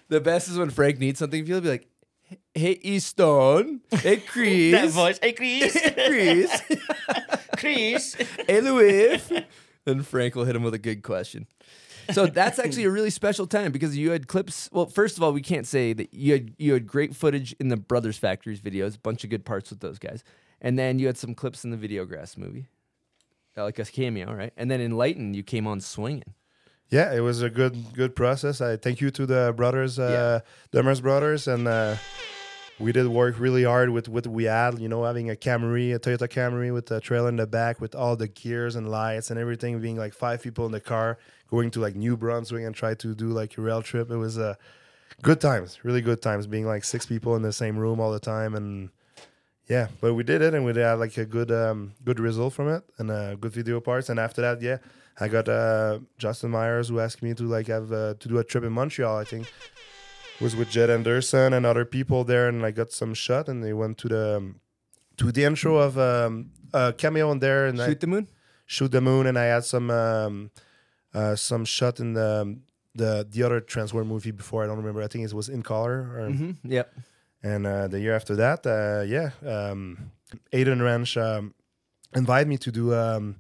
the 0.10 0.20
best 0.22 0.48
is 0.48 0.58
when 0.58 0.70
Frank 0.70 1.00
needs 1.00 1.20
something. 1.20 1.46
He'll 1.46 1.62
be 1.62 1.70
like, 1.70 1.88
"Hey, 2.54 2.80
Easton. 2.82 3.82
Hey, 3.92 4.18
Chris. 4.28 4.72
that 4.74 4.90
voice. 4.90 5.20
Hey, 5.22 5.34
Chris. 5.34 5.74
Chris. 6.08 6.62
Chris. 7.58 8.14
hey, 8.48 8.62
Louis." 8.62 9.32
And 9.86 10.06
Frank 10.06 10.36
will 10.36 10.44
hit 10.44 10.56
him 10.56 10.64
with 10.64 10.74
a 10.74 10.80
good 10.80 11.02
question. 11.02 11.48
So 12.12 12.26
that's 12.26 12.58
actually 12.60 12.86
a 12.86 12.90
really 12.92 13.10
special 13.10 13.48
time 13.48 13.72
because 13.72 13.98
you 13.98 14.12
had 14.12 14.28
clips. 14.28 14.70
Well, 14.72 14.86
first 14.86 15.18
of 15.18 15.24
all, 15.24 15.34
we 15.34 15.42
can't 15.42 15.68
say 15.68 15.94
that 15.94 16.14
you 16.14 16.34
had 16.34 16.54
you 16.58 16.74
had 16.74 16.88
great 16.88 17.16
footage 17.16 17.54
in 17.60 17.68
the 17.70 17.78
Brothers 17.78 18.18
Factories 18.18 18.62
videos, 18.62 18.96
a 18.96 19.00
bunch 19.00 19.24
of 19.24 19.30
good 19.30 19.46
parts 19.46 19.70
with 19.70 19.80
those 19.82 20.00
guys, 20.00 20.24
and 20.62 20.78
then 20.80 21.00
you 21.00 21.08
had 21.08 21.18
some 21.18 21.34
clips 21.36 21.64
in 21.66 21.72
the 21.72 21.78
Videograss 21.78 22.38
movie, 22.38 22.68
like 23.58 23.80
a 23.80 23.86
cameo, 23.86 24.34
right? 24.34 24.54
And 24.56 24.72
then 24.72 24.80
in 24.80 24.92
Lighten, 24.92 25.34
you 25.34 25.44
came 25.44 25.68
on 25.68 25.82
swinging. 25.82 26.34
Yeah, 26.90 27.14
it 27.14 27.20
was 27.20 27.42
a 27.42 27.50
good 27.50 27.94
good 27.94 28.16
process. 28.16 28.62
I 28.62 28.78
thank 28.78 29.02
you 29.02 29.12
to 29.12 29.26
the 29.26 29.54
brothers, 29.56 30.00
uh, 30.00 30.40
Demers 30.72 31.02
brothers, 31.02 31.48
and 31.48 31.68
uh, 31.68 31.98
we 32.80 32.94
did 32.94 33.08
work 33.08 33.40
really 33.40 33.64
hard 33.64 33.90
with 33.90 34.08
what 34.08 34.26
we 34.26 34.46
had. 34.46 34.80
You 34.80 34.88
know, 34.88 35.04
having 35.04 35.30
a 35.30 35.36
Camry, 35.36 35.94
a 35.94 36.00
Toyota 36.00 36.30
Camry 36.30 36.74
with 36.74 36.90
a 36.92 37.02
trailer 37.02 37.28
in 37.28 37.36
the 37.36 37.48
back, 37.48 37.82
with 37.82 37.94
all 37.94 38.16
the 38.16 38.30
gears 38.30 38.76
and 38.76 38.90
lights 38.90 39.30
and 39.32 39.40
everything. 39.40 39.82
Being 39.82 39.98
like 39.98 40.14
five 40.14 40.42
people 40.42 40.66
in 40.66 40.72
the 40.72 40.80
car, 40.80 41.18
going 41.50 41.72
to 41.72 41.82
like 41.82 41.96
New 41.96 42.16
Brunswick 42.16 42.64
and 42.64 42.74
try 42.74 42.94
to 42.96 43.14
do 43.14 43.30
like 43.30 43.58
a 43.58 43.62
rail 43.62 43.82
trip. 43.82 44.10
It 44.10 44.18
was 44.18 44.38
uh, 44.38 44.56
good 45.22 45.42
times, 45.42 45.84
really 45.84 46.02
good 46.02 46.22
times. 46.22 46.48
Being 46.48 46.66
like 46.66 46.86
six 46.86 47.06
people 47.06 47.36
in 47.36 47.42
the 47.42 47.54
same 47.54 47.78
room 47.78 48.00
all 48.00 48.14
the 48.14 48.20
time, 48.22 48.56
and 48.56 48.92
yeah, 49.68 49.88
but 50.00 50.14
we 50.14 50.24
did 50.24 50.42
it, 50.42 50.54
and 50.54 50.64
we 50.64 50.74
had 50.74 50.94
like 50.94 51.18
a 51.18 51.26
good 51.26 51.52
um, 51.52 51.96
good 52.06 52.22
result 52.22 52.54
from 52.54 52.70
it, 52.70 52.84
and 52.98 53.12
uh, 53.12 53.36
good 53.36 53.52
video 53.52 53.82
parts. 53.82 54.08
And 54.08 54.20
after 54.20 54.42
that, 54.42 54.62
yeah, 54.62 54.78
I 55.20 55.28
got 55.28 55.50
uh, 55.50 56.00
Justin 56.18 56.52
Myers 56.52 56.90
who 56.90 57.00
asked 57.00 57.24
me 57.24 57.34
to 57.34 57.44
like 57.44 57.68
have 57.68 57.92
uh, 57.92 58.14
to 58.20 58.28
do 58.30 58.38
a 58.38 58.44
trip 58.44 58.64
in 58.64 58.72
Montreal. 58.74 59.18
I 59.18 59.24
think 59.24 59.52
was 60.40 60.56
with 60.56 60.70
Jed 60.70 60.90
Anderson 60.90 61.54
and 61.54 61.66
other 61.66 61.86
people 61.86 62.24
there, 62.24 62.48
and 62.48 62.64
I 62.66 62.72
got 62.72 62.92
some 62.92 63.14
shot, 63.14 63.48
and 63.50 63.64
they 63.64 63.74
went 63.74 63.98
to 64.00 64.08
the 64.08 64.38
um, 64.38 64.60
to 65.18 65.32
the 65.32 65.44
intro 65.44 65.78
of 65.78 65.98
um, 65.98 66.52
a 66.74 66.94
cameo 66.94 67.32
in 67.32 67.40
there, 67.40 67.66
and 67.68 67.82
I, 67.82 67.88
Shoot 67.88 68.00
the 68.02 68.08
moon. 68.08 68.28
shoot 68.68 68.92
the 68.92 69.02
moon, 69.02 69.26
and 69.26 69.38
I 69.40 69.46
had 69.46 69.64
some 69.66 69.90
um, 69.90 70.52
uh, 71.14 71.36
some 71.36 71.66
shot 71.66 72.00
in 72.00 72.14
the 72.14 72.42
um, 72.42 72.62
the 72.94 73.26
the 73.30 73.42
other 73.44 73.60
Transworld 73.62 74.06
movie 74.08 74.32
before. 74.32 74.64
I 74.64 74.68
don't 74.68 74.78
remember. 74.78 75.02
I 75.02 75.08
think 75.08 75.26
it 75.26 75.34
was 75.34 75.50
in 75.50 75.64
color. 75.64 76.00
Or, 76.16 76.30
hmm 76.30 76.52
Yep. 76.64 76.94
And 77.44 77.66
uh, 77.68 77.88
the 77.88 78.00
year 78.00 78.16
after 78.16 78.36
that, 78.36 78.66
uh, 78.66 79.04
yeah, 79.08 79.30
um, 79.48 80.12
Aiden 80.52 80.84
Ranch 80.84 81.16
um, 81.18 81.54
invited 82.16 82.48
me 82.48 82.58
to 82.58 82.72
do 82.72 82.94
um, 82.94 83.36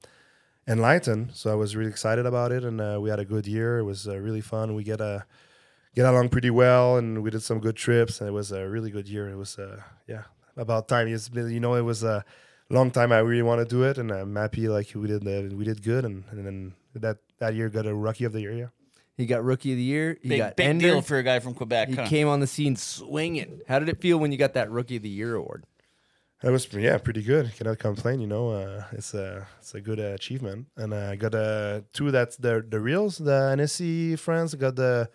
Enlighten, 0.67 1.29
so 1.33 1.49
I 1.49 1.55
was 1.55 1.75
really 1.75 1.89
excited 1.89 2.25
about 2.25 2.51
it, 2.51 2.63
and 2.65 2.81
uh, 2.81 2.99
we 3.01 3.09
had 3.09 3.19
a 3.19 3.25
good 3.25 3.47
year. 3.47 3.79
It 3.79 3.83
was 3.83 4.07
uh, 4.07 4.17
really 4.17 4.41
fun. 4.41 4.75
We 4.75 4.83
get 4.83 4.99
uh, 4.99 5.21
get 5.95 6.05
along 6.05 6.29
pretty 6.29 6.49
well, 6.49 6.97
and 6.97 7.23
we 7.23 7.29
did 7.29 7.41
some 7.41 7.59
good 7.59 7.77
trips, 7.77 8.19
and 8.19 8.27
it 8.27 8.33
was 8.33 8.51
a 8.51 8.67
really 8.67 8.91
good 8.91 9.07
year. 9.07 9.29
It 9.29 9.37
was, 9.37 9.57
uh, 9.57 9.79
yeah, 10.07 10.23
about 10.57 10.89
time. 10.89 11.07
It's 11.07 11.29
been, 11.29 11.49
you 11.49 11.61
know, 11.61 11.75
it 11.75 11.83
was 11.83 12.03
a 12.03 12.25
long 12.69 12.91
time. 12.91 13.13
I 13.13 13.19
really 13.19 13.43
want 13.43 13.61
to 13.61 13.65
do 13.65 13.83
it, 13.83 13.97
and 13.97 14.11
I'm 14.11 14.35
happy 14.35 14.67
like 14.67 14.91
we 14.93 15.07
did. 15.07 15.25
Uh, 15.25 15.55
we 15.55 15.63
did 15.63 15.81
good, 15.81 16.03
and, 16.03 16.25
and 16.31 16.45
then 16.45 16.73
that 16.95 17.19
that 17.39 17.55
year 17.55 17.69
got 17.69 17.85
a 17.85 17.95
rookie 17.95 18.25
of 18.25 18.33
the 18.33 18.41
year. 18.41 18.53
Yeah. 18.53 18.67
He 19.15 19.25
got 19.25 19.43
rookie 19.43 19.71
of 19.71 19.77
the 19.77 19.83
year. 19.83 20.17
He 20.21 20.29
Big, 20.29 20.37
got 20.37 20.55
big 20.57 20.67
Ender. 20.67 20.87
deal 20.89 21.01
for 21.01 21.17
a 21.17 21.23
guy 21.23 21.39
from 21.39 21.55
Quebec. 21.55 21.87
He 21.87 21.95
huh? 21.95 22.05
came 22.07 22.27
on 22.27 22.39
the 22.39 22.45
scene 22.45 22.75
swinging. 22.75 23.61
How 23.67 23.79
did 23.79 23.89
it 23.89 23.99
feel 23.99 24.19
when 24.19 24.31
you 24.31 24.37
got 24.37 24.53
that 24.53 24.69
rookie 24.69 24.97
of 24.97 25.01
the 25.01 25.09
year 25.09 25.33
award? 25.33 25.63
That 26.41 26.51
was 26.51 26.71
yeah, 26.71 26.97
pretty 26.99 27.23
good. 27.23 27.51
Cannot 27.55 27.79
complain. 27.79 28.19
You 28.19 28.27
know, 28.27 28.51
uh, 28.51 28.83
it's 28.91 29.13
a 29.13 29.47
it's 29.59 29.73
a 29.73 29.81
good 29.81 29.99
uh, 29.99 30.13
achievement. 30.13 30.67
And 30.77 30.93
uh, 30.93 31.09
I 31.11 31.15
got 31.15 31.33
uh, 31.33 31.81
two. 31.93 32.11
That's 32.11 32.37
the 32.37 32.63
the 32.67 32.79
reels. 32.79 33.17
The 33.17 33.55
NSC 33.57 34.19
friends 34.19 34.53
got 34.53 34.75
the 34.75 35.09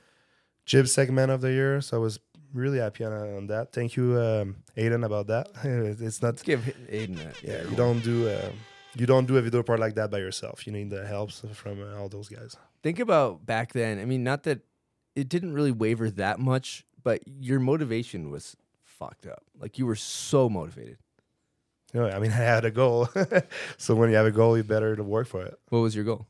jib 0.67 0.89
segment 0.89 1.31
of 1.31 1.41
the 1.41 1.53
year. 1.53 1.81
So 1.81 1.97
I 1.97 2.01
was 2.01 2.19
really 2.53 2.79
happy 2.79 3.05
on, 3.05 3.13
on 3.13 3.47
that. 3.47 3.73
Thank 3.73 3.97
you, 3.97 4.19
um, 4.19 4.57
Aiden, 4.77 5.05
about 5.05 5.29
that. 5.29 5.49
it's 6.01 6.23
not 6.23 6.43
give 6.43 6.61
Aiden 6.91 7.17
that. 7.19 7.43
yeah. 7.43 7.63
You 7.71 7.77
don't 7.77 8.01
do 8.01 8.29
uh, 8.29 8.51
you 8.97 9.07
don't 9.07 9.27
do 9.27 9.37
a 9.37 9.43
video 9.43 9.63
part 9.63 9.79
like 9.79 9.95
that 9.95 10.11
by 10.11 10.19
yourself. 10.19 10.67
You 10.67 10.73
need 10.73 10.91
the 10.91 11.07
helps 11.07 11.43
from 11.53 11.83
uh, 11.83 11.99
all 12.01 12.09
those 12.09 12.29
guys. 12.29 12.57
Think 12.83 12.99
about 12.99 13.47
back 13.47 13.73
then. 13.73 14.01
I 14.01 14.05
mean, 14.07 14.25
not 14.25 14.43
that 14.43 14.61
it 15.15 15.29
didn't 15.29 15.53
really 15.53 15.73
waver 15.73 16.11
that 16.11 16.41
much, 16.41 16.85
but 17.03 17.23
your 17.27 17.61
motivation 17.61 18.31
was 18.31 18.57
fucked 18.83 19.27
up. 19.27 19.45
Like 19.59 19.79
you 19.79 19.87
were 19.87 19.97
so 19.97 20.49
motivated. 20.49 20.99
You 21.93 22.01
know, 22.01 22.09
I 22.09 22.19
mean, 22.19 22.31
I 22.33 22.37
had 22.37 22.65
a 22.65 22.71
goal. 22.71 23.09
so 23.77 23.95
when 23.95 24.11
you 24.11 24.17
have 24.17 24.27
a 24.27 24.31
goal, 24.33 24.57
you 24.57 24.63
better 24.63 24.97
to 24.97 25.03
work 25.05 25.27
for 25.29 25.43
it. 25.43 25.59
What 25.69 25.81
was 25.81 25.95
your 25.95 26.05
goal? 26.05 26.27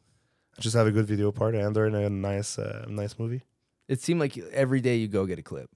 Just 0.60 0.76
have 0.76 0.86
a 0.86 0.90
good 0.90 1.06
video 1.06 1.32
part 1.32 1.54
and 1.54 1.74
they're 1.74 1.86
in 1.86 1.94
a 1.94 2.10
nice 2.10 2.58
uh, 2.58 2.84
nice 2.88 3.18
movie. 3.18 3.42
It 3.88 4.00
seemed 4.00 4.20
like 4.20 4.36
every 4.52 4.80
day 4.80 4.96
you 4.96 5.08
go 5.08 5.26
get 5.26 5.38
a 5.38 5.42
clip. 5.42 5.70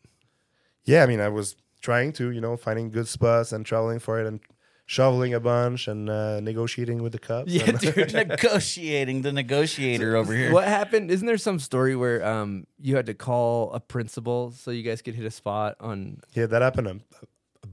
yeah, 0.85 1.03
I 1.03 1.07
mean, 1.07 1.21
I 1.21 1.29
was 1.29 1.57
trying 1.81 2.13
to, 2.15 2.31
you 2.31 2.41
know, 2.41 2.57
finding 2.57 2.91
good 2.91 3.09
spots 3.09 3.53
and 3.53 3.65
traveling 3.65 3.99
for 3.99 4.21
it 4.21 4.27
and 4.27 4.41
shoveling 4.87 5.35
a 5.35 5.41
bunch 5.41 5.89
and 5.89 6.09
uh, 6.09 6.41
negotiating 6.41 7.03
with 7.03 7.13
the 7.13 7.19
cops. 7.19 7.51
Yeah, 7.51 7.73
dude. 7.73 8.13
Negotiating 8.29 9.23
the 9.23 9.33
negotiator 9.33 10.15
over 10.17 10.33
here. 10.35 10.53
What 10.53 10.69
happened? 10.69 11.11
Isn't 11.11 11.27
there 11.27 11.39
some 11.39 11.59
story 11.59 11.97
where 11.97 12.25
um 12.25 12.67
you 12.79 12.97
had 12.97 13.07
to 13.07 13.15
call 13.15 13.73
a 13.73 13.81
principal 13.81 14.53
so 14.53 14.71
you 14.71 14.83
guys 14.83 15.03
could 15.03 15.15
hit 15.15 15.25
a 15.27 15.31
spot 15.31 15.77
on? 15.81 16.21
yeah, 16.35 16.47
that 16.47 16.63
happened 16.63 16.87
a, 16.87 16.91
a 17.23 17.27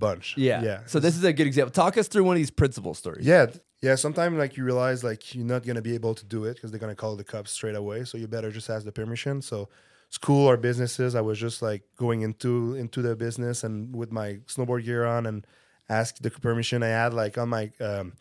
bunch. 0.07 0.27
Yeah. 0.37 0.61
yeah. 0.63 0.79
So 0.85 0.99
this 0.99 1.15
is 1.15 1.23
a 1.23 1.33
good 1.33 1.47
example. 1.47 1.71
Talk 1.71 1.97
us 1.97 2.07
through 2.07 2.25
one 2.25 2.35
of 2.35 2.41
these 2.43 2.51
principal 2.51 2.93
stories. 2.93 3.25
yeah, 3.25 3.45
yeah. 3.81 3.95
Sometimes 3.95 4.37
like 4.37 4.57
you 4.57 4.63
realize 4.63 5.03
like 5.03 5.33
you're 5.35 5.51
not 5.55 5.65
gonna 5.65 5.81
be 5.81 5.95
able 5.99 6.13
to 6.21 6.25
do 6.25 6.45
it 6.45 6.55
because 6.55 6.69
they're 6.71 6.83
gonna 6.85 7.01
call 7.03 7.15
the 7.15 7.23
cops 7.23 7.51
straight 7.51 7.75
away. 7.75 8.03
So 8.03 8.17
you 8.17 8.27
better 8.27 8.51
just 8.51 8.69
ask 8.69 8.83
the 8.85 8.91
permission. 8.91 9.41
So 9.41 9.69
school 10.09 10.45
or 10.51 10.57
businesses, 10.57 11.15
I 11.15 11.21
was 11.21 11.39
just 11.39 11.61
like 11.61 11.83
going 11.97 12.21
into 12.21 12.75
into 12.75 13.01
the 13.01 13.15
business 13.15 13.63
and 13.63 13.95
with 13.95 14.11
my 14.11 14.39
snowboard 14.53 14.83
gear 14.85 15.05
on 15.05 15.25
and 15.25 15.45
ask 15.89 16.17
the 16.19 16.29
permission. 16.29 16.83
I 16.83 16.89
had 17.03 17.13
like 17.13 17.37
on 17.37 17.49
my 17.49 17.71
um, 17.79 18.13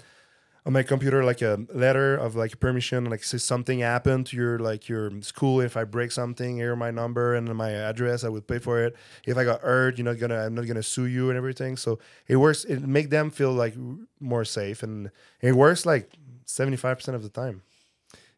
on 0.64 0.72
my 0.72 0.83
computer 0.83 1.25
like 1.25 1.42
a 1.42 1.59
letter 1.75 2.14
of 2.14 2.37
like 2.37 2.61
permission 2.61 3.07
like 3.07 3.25
say 3.25 3.38
something 3.38 3.81
happened 3.81 4.27
to 4.27 4.37
your 4.37 4.59
like 4.59 4.88
your 4.88 5.11
school 5.20 5.61
if 5.61 5.77
i 5.77 5.83
break 5.83 6.12
something 6.12 6.57
here 6.57 6.77
my 6.77 6.90
number 6.90 7.35
and 7.35 7.53
my 7.55 7.70
address 7.70 8.22
i 8.22 8.29
would 8.29 8.46
pay 8.46 8.59
for 8.59 8.83
it. 8.83 8.94
If 9.27 9.37
i 9.37 9.44
got 9.44 9.62
hurt 9.62 9.98
you're 9.98 10.05
not 10.05 10.18
gonna 10.18 10.46
i'm 10.46 10.55
not 10.55 10.66
gonna 10.66 10.83
sue 10.83 11.07
you 11.07 11.31
and 11.31 11.37
everything. 11.37 11.77
So 11.77 11.98
it 12.29 12.37
works 12.37 12.64
it 12.64 12.83
make 12.83 13.11
them 13.11 13.31
feel 13.31 13.53
like 13.53 13.75
more 14.20 14.44
safe. 14.44 14.83
And 14.83 15.11
it 15.40 15.53
works 15.53 15.85
like 15.85 16.11
75% 16.46 17.09
of 17.14 17.22
the 17.22 17.29
time 17.29 17.62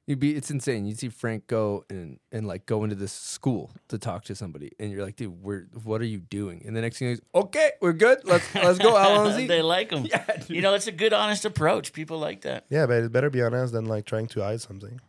You'd 0.07 0.19
be 0.21 0.37
it's 0.37 0.51
insane. 0.51 0.85
You'd 0.85 0.99
see 0.99 1.09
Frank 1.09 1.47
go 1.47 1.85
and 1.88 2.19
and 2.31 2.47
like 2.47 2.67
go 2.67 2.85
into 2.85 2.95
this 2.95 3.12
school 3.12 3.71
to 3.88 3.99
talk 3.99 4.25
to 4.25 4.35
somebody, 4.35 4.71
and 4.79 4.90
you're 4.93 5.03
like, 5.03 5.17
dude, 5.17 5.43
we're 5.43 5.67
what 5.83 6.03
are 6.03 6.07
you 6.07 6.19
doing? 6.19 6.62
And 6.67 6.77
the 6.77 6.83
next 6.83 6.99
thing 6.99 7.09
is, 7.09 7.23
okay, 7.35 7.73
we're 7.81 7.95
good. 7.95 8.19
Let's 8.25 8.55
let's 8.55 8.79
go. 8.79 8.95
How 8.97 9.14
long 9.14 9.29
is 9.29 9.49
they 9.49 9.62
like 9.62 9.90
him. 9.90 10.05
Yeah, 10.11 10.25
dude. 10.27 10.51
you 10.51 10.61
know, 10.61 10.75
it's 10.75 10.87
a 10.87 10.93
good, 10.93 11.14
honest 11.14 11.47
approach. 11.47 11.95
People 11.95 12.19
like 12.19 12.43
that. 12.43 12.67
yeah 12.69 12.85
but 12.87 13.03
it 13.03 13.12
better 13.12 13.31
be 13.31 13.43
honest 13.43 13.73
than 13.73 13.87
like 13.87 14.05
trying 14.05 14.27
to 14.29 14.43
hide 14.43 14.61
something 14.61 15.01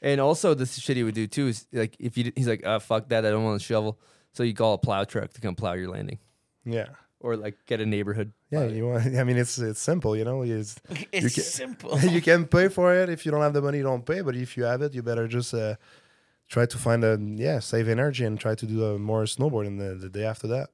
And 0.00 0.20
also, 0.20 0.54
this 0.54 0.78
shit 0.78 0.96
he 0.96 1.02
would 1.02 1.14
do 1.16 1.26
too 1.26 1.48
is 1.48 1.66
like 1.72 1.96
if 1.98 2.16
you 2.16 2.30
he's 2.36 2.46
like, 2.46 2.64
uh, 2.64 2.78
fuck 2.78 3.08
that, 3.08 3.26
I 3.26 3.30
don't 3.30 3.42
want 3.42 3.60
to 3.60 3.66
shovel. 3.66 3.98
So 4.34 4.44
you 4.44 4.54
call 4.54 4.74
a 4.74 4.78
plow 4.78 5.02
truck 5.02 5.32
to 5.32 5.40
come 5.40 5.56
plow 5.56 5.72
your 5.72 5.88
landing, 5.90 6.18
yeah 6.64 6.86
or 7.20 7.36
like 7.36 7.56
get 7.66 7.80
a 7.80 7.86
neighborhood. 7.86 8.32
yeah 8.50 8.64
you 8.64 8.86
want 8.88 9.04
i 9.20 9.24
mean 9.24 9.36
it's 9.36 9.58
it's 9.58 9.80
simple 9.80 10.16
you 10.16 10.24
know 10.24 10.42
it's 10.42 10.76
It's 11.12 11.34
can- 11.34 11.44
simple. 11.44 11.98
you 12.16 12.20
can 12.22 12.46
pay 12.46 12.68
for 12.68 12.94
it 12.94 13.08
if 13.08 13.24
you 13.24 13.32
don't 13.32 13.42
have 13.42 13.52
the 13.54 13.62
money 13.62 13.78
you 13.78 13.84
don't 13.84 14.04
pay 14.06 14.20
but 14.22 14.34
if 14.36 14.56
you 14.56 14.64
have 14.64 14.82
it 14.82 14.94
you 14.94 15.02
better 15.02 15.26
just 15.28 15.52
uh, 15.54 15.74
try 16.48 16.64
to 16.66 16.78
find 16.78 17.04
a 17.04 17.18
yeah 17.20 17.58
save 17.60 17.88
energy 17.88 18.24
and 18.24 18.38
try 18.38 18.54
to 18.54 18.66
do 18.66 18.84
a 18.84 18.98
more 18.98 19.24
snowboarding 19.24 19.78
the, 19.78 19.94
the 19.94 20.08
day 20.08 20.24
after 20.24 20.46
that 20.48 20.68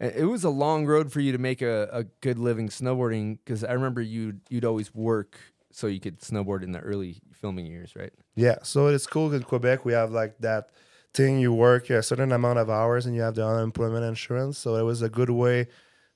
It 0.00 0.26
was 0.34 0.42
a 0.44 0.50
long 0.50 0.86
road 0.86 1.12
for 1.12 1.20
you 1.20 1.30
to 1.32 1.38
make 1.38 1.62
a, 1.62 1.88
a 1.92 2.02
good 2.26 2.38
living 2.38 2.68
snowboarding 2.70 3.38
because 3.44 3.62
I 3.62 3.72
remember 3.72 4.00
you 4.02 4.40
you'd 4.50 4.64
always 4.64 4.88
work 4.94 5.38
so 5.70 5.86
you 5.86 6.00
could 6.00 6.20
snowboard 6.20 6.62
in 6.62 6.72
the 6.72 6.80
early 6.80 7.22
filming 7.40 7.66
years, 7.66 7.94
right? 7.96 8.12
yeah 8.34 8.56
so 8.62 8.78
it's 8.88 9.06
cool 9.06 9.28
in 9.36 9.42
quebec 9.42 9.84
we 9.84 9.92
have 10.00 10.10
like 10.10 10.34
that 10.48 10.70
thing 11.14 11.38
you 11.38 11.52
work 11.52 11.90
a 11.90 12.02
certain 12.02 12.32
amount 12.32 12.58
of 12.58 12.70
hours 12.70 13.06
and 13.06 13.14
you 13.14 13.22
have 13.22 13.34
the 13.34 13.46
unemployment 13.46 14.04
insurance 14.04 14.58
so 14.58 14.76
it 14.76 14.82
was 14.82 15.02
a 15.02 15.08
good 15.08 15.30
way 15.30 15.66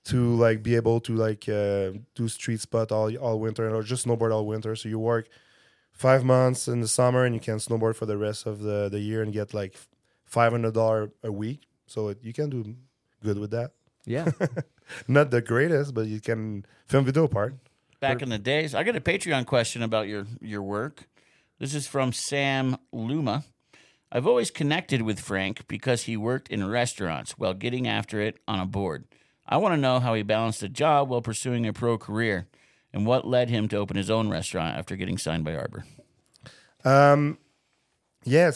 to 0.05 0.35
like 0.37 0.63
be 0.63 0.75
able 0.77 1.01
to 1.01 1.15
like 1.15 1.49
uh, 1.49 1.91
do 2.15 2.29
street 2.29 2.61
spot 2.61 2.93
all 2.93 3.15
all 3.17 3.39
winter 3.39 3.75
or 3.75 3.83
just 3.83 4.07
snowboard 4.07 4.33
all 4.33 4.47
winter 4.47 4.75
so 4.77 4.89
you 4.89 4.99
work 4.99 5.29
five 5.93 6.25
months 6.25 6.69
in 6.69 6.81
the 6.81 6.89
summer 6.89 7.25
and 7.25 7.35
you 7.35 7.41
can 7.41 7.57
snowboard 7.57 7.95
for 7.95 8.07
the 8.07 8.17
rest 8.17 8.47
of 8.47 8.61
the, 8.61 8.89
the 8.89 9.01
year 9.01 9.23
and 9.23 9.33
get 9.33 9.53
like 9.55 9.75
$500 10.33 11.11
a 11.23 11.33
week 11.33 11.63
so 11.87 12.09
it, 12.09 12.19
you 12.23 12.33
can 12.33 12.51
do 12.51 12.77
good 13.23 13.39
with 13.39 13.51
that 13.51 13.73
Yeah. 14.07 14.31
not 15.09 15.31
the 15.31 15.41
greatest, 15.43 15.95
but 15.95 16.07
you 16.07 16.21
can 16.21 16.65
film 16.87 17.05
video 17.05 17.27
part. 17.27 17.55
Back 18.01 18.23
in 18.23 18.29
the 18.29 18.39
days, 18.39 18.75
I 18.75 18.85
got 18.85 18.95
a 18.95 19.01
Patreon 19.01 19.47
question 19.47 19.83
about 19.83 20.07
your 20.07 20.27
your 20.41 20.63
work. 20.63 21.09
This 21.59 21.75
is 21.75 21.87
from 21.87 22.13
Sam 22.13 22.77
Luma. 22.93 23.45
I've 24.11 24.27
always 24.27 24.51
connected 24.51 25.03
with 25.03 25.21
Frank 25.21 25.67
because 25.67 26.03
he 26.03 26.17
worked 26.17 26.49
in 26.49 26.69
restaurants 26.69 27.33
while 27.33 27.55
getting 27.55 27.89
after 27.89 28.21
it 28.21 28.39
on 28.47 28.61
a 28.61 28.67
board. 28.67 29.05
I 29.49 29.57
want 29.57 29.75
to 29.75 29.81
know 29.81 30.01
how 30.01 30.15
he 30.15 30.23
balanced 30.23 30.63
a 30.63 30.69
job 30.69 31.09
while 31.09 31.23
pursuing 31.23 31.67
a 31.67 31.73
pro 31.73 31.99
career 31.99 32.47
and 32.93 33.07
what 33.07 33.27
led 33.27 33.51
him 33.51 33.69
to 33.69 33.77
open 33.77 33.97
his 33.97 34.11
own 34.11 34.29
restaurant 34.29 34.77
after 34.77 34.97
getting 34.97 35.19
signed 35.19 35.45
by 35.45 35.55
Arbor. 35.55 35.85
Um, 36.85 37.39
yeah, 38.25 38.51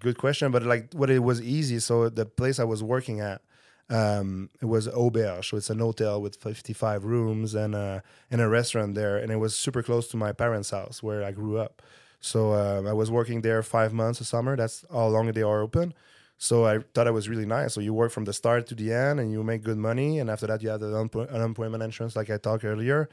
good 0.00 0.18
question, 0.18 0.52
but 0.52 0.64
like 0.64 0.92
what 0.92 1.10
it 1.10 1.20
was 1.20 1.40
easy. 1.40 1.78
So 1.78 2.08
the 2.08 2.26
place 2.26 2.58
I 2.58 2.64
was 2.64 2.82
working 2.82 3.20
at, 3.20 3.42
um, 3.88 4.50
it 4.60 4.66
was 4.66 4.86
auberge, 4.86 5.46
so 5.46 5.56
it's 5.56 5.70
an 5.70 5.80
hotel 5.80 6.20
with 6.22 6.36
55 6.36 7.04
rooms 7.04 7.54
and 7.54 7.74
a 7.74 8.04
and 8.30 8.40
a 8.40 8.48
restaurant 8.48 8.94
there, 8.94 9.16
and 9.16 9.32
it 9.32 9.36
was 9.36 9.56
super 9.56 9.82
close 9.82 10.06
to 10.08 10.16
my 10.16 10.30
parents' 10.32 10.70
house 10.70 11.02
where 11.02 11.24
I 11.24 11.32
grew 11.32 11.58
up. 11.58 11.82
So 12.20 12.52
um, 12.54 12.86
I 12.86 12.92
was 12.92 13.10
working 13.10 13.40
there 13.40 13.62
five 13.62 13.92
months 13.92 14.20
a 14.20 14.24
summer. 14.24 14.56
That's 14.56 14.84
how 14.92 15.06
long 15.08 15.32
they 15.32 15.42
are 15.42 15.60
open. 15.62 15.94
So 16.38 16.64
I 16.66 16.78
thought 16.94 17.06
it 17.06 17.12
was 17.12 17.28
really 17.28 17.44
nice. 17.46 17.74
So 17.74 17.80
you 17.80 17.92
work 17.92 18.12
from 18.12 18.24
the 18.24 18.32
start 18.32 18.66
to 18.68 18.74
the 18.74 18.92
end, 18.92 19.20
and 19.20 19.30
you 19.30 19.42
make 19.42 19.62
good 19.62 19.76
money. 19.76 20.18
And 20.20 20.30
after 20.30 20.46
that, 20.46 20.62
you 20.62 20.70
have 20.70 20.80
the 20.80 20.86
unempl- 20.86 21.30
unemployment 21.30 21.82
insurance, 21.82 22.16
like 22.16 22.30
I 22.30 22.38
talked 22.38 22.64
earlier. 22.64 23.08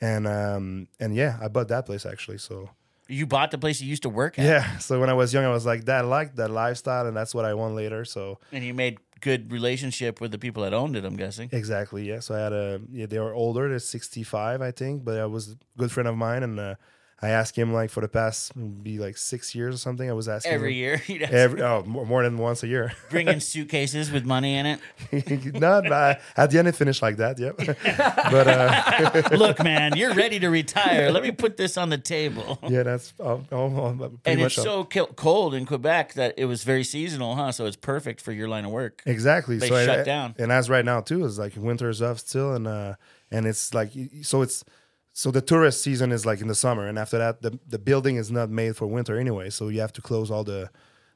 And 0.00 0.26
um, 0.26 0.88
and 0.98 1.14
yeah, 1.14 1.38
I 1.40 1.48
bought 1.48 1.68
that 1.68 1.86
place 1.86 2.04
actually. 2.06 2.38
So 2.38 2.70
You 3.08 3.26
bought 3.26 3.50
the 3.50 3.58
place 3.58 3.80
you 3.80 3.88
used 3.88 4.02
to 4.02 4.08
work 4.08 4.38
at, 4.38 4.44
yeah. 4.44 4.78
So 4.78 4.98
when 4.98 5.10
I 5.10 5.14
was 5.14 5.32
young, 5.32 5.44
I 5.44 5.50
was 5.50 5.64
like, 5.66 5.84
that 5.84 6.04
I 6.04 6.08
like 6.08 6.34
that 6.36 6.50
lifestyle, 6.50 7.06
and 7.06 7.16
that's 7.16 7.34
what 7.34 7.44
I 7.44 7.54
want 7.54 7.74
later. 7.76 8.04
So 8.04 8.38
and 8.52 8.64
you 8.64 8.74
made 8.74 8.98
good 9.20 9.52
relationship 9.52 10.20
with 10.20 10.32
the 10.32 10.38
people 10.38 10.64
that 10.64 10.74
owned 10.74 10.96
it. 10.96 11.04
I'm 11.04 11.16
guessing. 11.16 11.48
exactly, 11.52 12.08
yeah. 12.08 12.18
So 12.20 12.34
I 12.34 12.38
had 12.40 12.52
a 12.52 12.80
yeah, 12.90 13.06
they 13.06 13.20
were 13.20 13.34
older, 13.34 13.68
they're 13.68 13.78
65, 13.78 14.60
I 14.60 14.72
think, 14.72 15.04
but 15.04 15.18
I 15.18 15.26
was 15.26 15.52
a 15.52 15.56
good 15.78 15.92
friend 15.92 16.08
of 16.08 16.16
mine, 16.16 16.42
and 16.42 16.58
uh, 16.58 16.74
I 17.24 17.28
asked 17.28 17.56
him 17.56 17.72
like 17.72 17.90
for 17.90 18.00
the 18.00 18.08
past 18.08 18.50
be 18.82 18.98
like 18.98 19.16
six 19.16 19.54
years 19.54 19.76
or 19.76 19.78
something. 19.78 20.10
I 20.10 20.12
was 20.12 20.28
asking 20.28 20.52
Every 20.52 20.72
him 20.72 20.78
year, 20.78 20.96
he'd 21.06 21.22
ask- 21.22 21.32
every 21.32 21.62
oh 21.62 21.84
more, 21.86 22.04
more 22.04 22.22
than 22.24 22.36
once 22.36 22.64
a 22.64 22.66
year. 22.66 22.92
bringing 23.10 23.38
suitcases 23.38 24.10
with 24.10 24.24
money 24.24 24.56
in 24.56 24.66
it. 24.66 24.80
Not 25.54 25.84
but 25.88 26.20
at 26.36 26.50
the 26.50 26.58
end 26.58 26.66
it 26.66 26.74
finished 26.74 27.00
like 27.00 27.18
that. 27.18 27.38
Yep. 27.38 27.56
but 27.56 28.48
uh, 28.48 29.28
Look, 29.36 29.62
man, 29.62 29.96
you're 29.96 30.14
ready 30.14 30.40
to 30.40 30.48
retire. 30.48 31.10
Let 31.12 31.22
me 31.22 31.30
put 31.30 31.56
this 31.56 31.76
on 31.76 31.90
the 31.90 31.98
table. 31.98 32.58
yeah, 32.68 32.82
that's 32.82 33.14
all, 33.20 33.44
all, 33.52 33.76
all, 33.78 33.94
pretty 33.94 34.18
and 34.24 34.40
it's 34.40 34.58
all. 34.58 34.64
so 34.88 35.04
cold 35.14 35.54
in 35.54 35.64
Quebec 35.64 36.14
that 36.14 36.34
it 36.36 36.46
was 36.46 36.64
very 36.64 36.82
seasonal, 36.84 37.36
huh? 37.36 37.52
So 37.52 37.66
it's 37.66 37.76
perfect 37.76 38.20
for 38.20 38.32
your 38.32 38.48
line 38.48 38.64
of 38.64 38.72
work. 38.72 39.00
Exactly. 39.06 39.58
They 39.58 39.68
so 39.68 39.84
shut 39.86 40.00
I- 40.00 40.02
down. 40.02 40.34
and 40.38 40.50
as 40.50 40.68
right 40.68 40.84
now 40.84 41.00
too 41.00 41.24
is 41.24 41.38
like 41.38 41.54
winter's 41.56 42.02
up 42.02 42.18
still, 42.18 42.54
and 42.54 42.66
uh, 42.66 42.94
and 43.30 43.46
it's 43.46 43.72
like 43.74 43.92
so 44.22 44.42
it's 44.42 44.64
so 45.12 45.30
the 45.30 45.40
tourist 45.42 45.82
season 45.82 46.12
is 46.12 46.24
like 46.26 46.40
in 46.40 46.48
the 46.48 46.54
summer, 46.54 46.86
and 46.86 46.98
after 46.98 47.18
that 47.18 47.42
the 47.42 47.58
the 47.68 47.78
building 47.78 48.16
is 48.16 48.30
not 48.30 48.50
made 48.50 48.76
for 48.76 48.86
winter 48.86 49.18
anyway, 49.18 49.50
so 49.50 49.68
you 49.68 49.80
have 49.80 49.92
to 49.94 50.02
close 50.02 50.30
all 50.30 50.44
the 50.44 50.70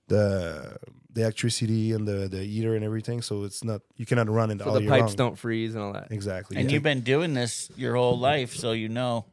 the 0.09 0.77
the 1.13 1.23
electricity 1.23 1.93
and 1.93 2.07
the 2.07 2.29
the 2.29 2.45
heater 2.45 2.75
and 2.75 2.85
everything, 2.85 3.23
so 3.23 3.45
it's 3.45 3.65
not 3.65 3.81
you 3.97 4.07
cannot 4.07 4.29
run 4.29 4.51
it 4.51 4.59
So 4.61 4.67
all 4.67 4.75
the 4.75 4.83
year 4.83 4.91
pipes 4.91 5.09
long. 5.09 5.17
don't 5.17 5.37
freeze 5.39 5.75
and 5.75 5.83
all 5.83 5.93
that. 5.95 6.09
exactly. 6.11 6.57
And 6.57 6.69
yeah. 6.71 6.75
you've 6.75 6.83
been 6.83 7.01
doing 7.01 7.35
this 7.35 7.71
your 7.77 7.97
whole 7.97 8.19
life, 8.19 8.55
so 8.55 8.73
you 8.73 8.89
know 8.89 9.25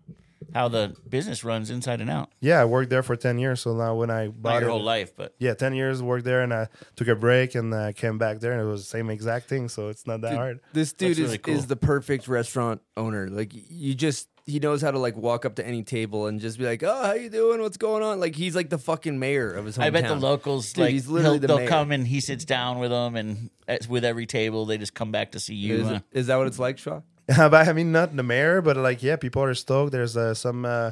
how 0.53 0.67
the 0.67 0.95
business 1.09 1.43
runs 1.43 1.69
inside 1.69 1.99
and 2.01 2.09
out. 2.09 2.29
yeah, 2.41 2.59
I 2.61 2.65
worked 2.65 2.89
there 2.89 3.03
for 3.03 3.15
ten 3.15 3.37
years, 3.39 3.61
so 3.61 3.75
now 3.75 3.95
when 3.95 4.09
I 4.11 4.25
Not 4.25 4.41
bought 4.41 4.59
your 4.61 4.69
it, 4.69 4.71
whole 4.71 4.83
life, 4.83 5.15
but 5.15 5.33
yeah, 5.39 5.53
ten 5.53 5.73
years 5.73 6.01
worked 6.01 6.25
there, 6.25 6.41
and 6.41 6.53
I 6.53 6.67
took 6.95 7.07
a 7.07 7.15
break 7.15 7.55
and 7.55 7.73
i 7.75 7.91
came 7.93 8.17
back 8.17 8.39
there, 8.39 8.51
and 8.53 8.61
it 8.61 8.65
was 8.65 8.81
the 8.81 8.89
same 8.89 9.09
exact 9.09 9.47
thing, 9.49 9.67
so 9.69 9.89
it's 9.89 10.05
not 10.07 10.21
that 10.21 10.29
Dude, 10.31 10.37
hard. 10.37 10.59
This 10.73 10.93
dude 10.93 11.09
That's 11.11 11.19
is, 11.19 11.25
really 11.25 11.37
cool. 11.39 11.53
is 11.55 11.67
the 11.67 11.75
perfect 11.75 12.27
restaurant 12.27 12.81
owner. 12.97 13.27
Like 13.29 13.51
you 13.53 13.93
just 13.95 14.29
he 14.45 14.59
knows 14.59 14.81
how 14.81 14.91
to 14.91 14.99
like 14.99 15.15
walk 15.15 15.45
up 15.45 15.55
to 15.55 15.65
any 15.65 15.83
table 15.83 16.27
and 16.27 16.39
just 16.41 16.57
be 16.57 16.65
like, 16.65 16.83
"Oh, 16.83 17.03
how 17.03 17.13
you 17.13 17.29
doing? 17.29 17.61
What's 17.61 17.77
going 17.77 18.03
on?" 18.03 18.19
Like 18.19 18.35
he's 18.35 18.55
like 18.55 18.69
the 18.69 18.77
fucking 18.77 19.17
mayor 19.17 19.53
of 19.53 19.65
his 19.65 19.77
hometown. 19.77 19.83
I 19.83 19.89
bet 19.91 20.07
the 20.09 20.15
locals 20.15 20.73
Dude, 20.73 20.81
like 20.83 20.91
he's 20.91 21.07
literally 21.07 21.35
he'll- 21.35 21.41
the 21.41 21.47
they'll 21.47 21.57
mayor. 21.59 21.67
come 21.69 21.91
and 21.91 22.05
he 22.07 22.19
sits 22.19 22.43
down 22.45 22.79
with 22.79 22.91
them, 22.91 23.15
and 23.15 23.49
at, 23.67 23.87
with 23.87 24.03
every 24.03 24.25
table 24.25 24.65
they 24.65 24.77
just 24.77 24.93
come 24.93 25.11
back 25.11 25.31
to 25.31 25.39
see 25.39 25.55
you. 25.55 25.75
Is, 25.81 25.87
huh? 25.87 25.93
it- 26.11 26.19
is 26.19 26.27
that 26.27 26.35
what 26.35 26.47
it's 26.47 26.59
like, 26.59 26.77
Shaw? 26.77 27.01
but 27.27 27.53
I 27.69 27.71
mean, 27.73 27.91
not 27.93 28.15
the 28.15 28.23
mayor, 28.23 28.61
but 28.61 28.75
like, 28.75 29.01
yeah, 29.01 29.15
people 29.15 29.41
are 29.43 29.53
stoked. 29.53 29.93
There's 29.93 30.17
uh, 30.17 30.33
some 30.33 30.65
uh, 30.65 30.91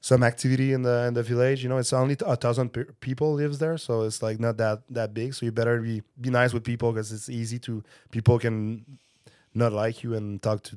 some 0.00 0.24
activity 0.24 0.72
in 0.72 0.82
the 0.82 1.04
in 1.06 1.14
the 1.14 1.22
village. 1.22 1.62
You 1.62 1.68
know, 1.68 1.78
it's 1.78 1.92
only 1.92 2.16
a 2.26 2.34
thousand 2.34 2.70
pe- 2.72 2.86
people 3.00 3.34
lives 3.34 3.58
there, 3.58 3.78
so 3.78 4.02
it's 4.02 4.20
like 4.20 4.40
not 4.40 4.56
that 4.56 4.82
that 4.90 5.14
big. 5.14 5.32
So 5.34 5.46
you 5.46 5.52
better 5.52 5.80
be 5.80 6.02
be 6.20 6.30
nice 6.30 6.52
with 6.52 6.64
people 6.64 6.90
because 6.90 7.12
it's 7.12 7.28
easy 7.28 7.60
to 7.60 7.84
people 8.10 8.38
can 8.40 8.84
not 9.54 9.72
like 9.72 10.02
you 10.02 10.14
and 10.14 10.42
talk 10.42 10.62
to 10.64 10.76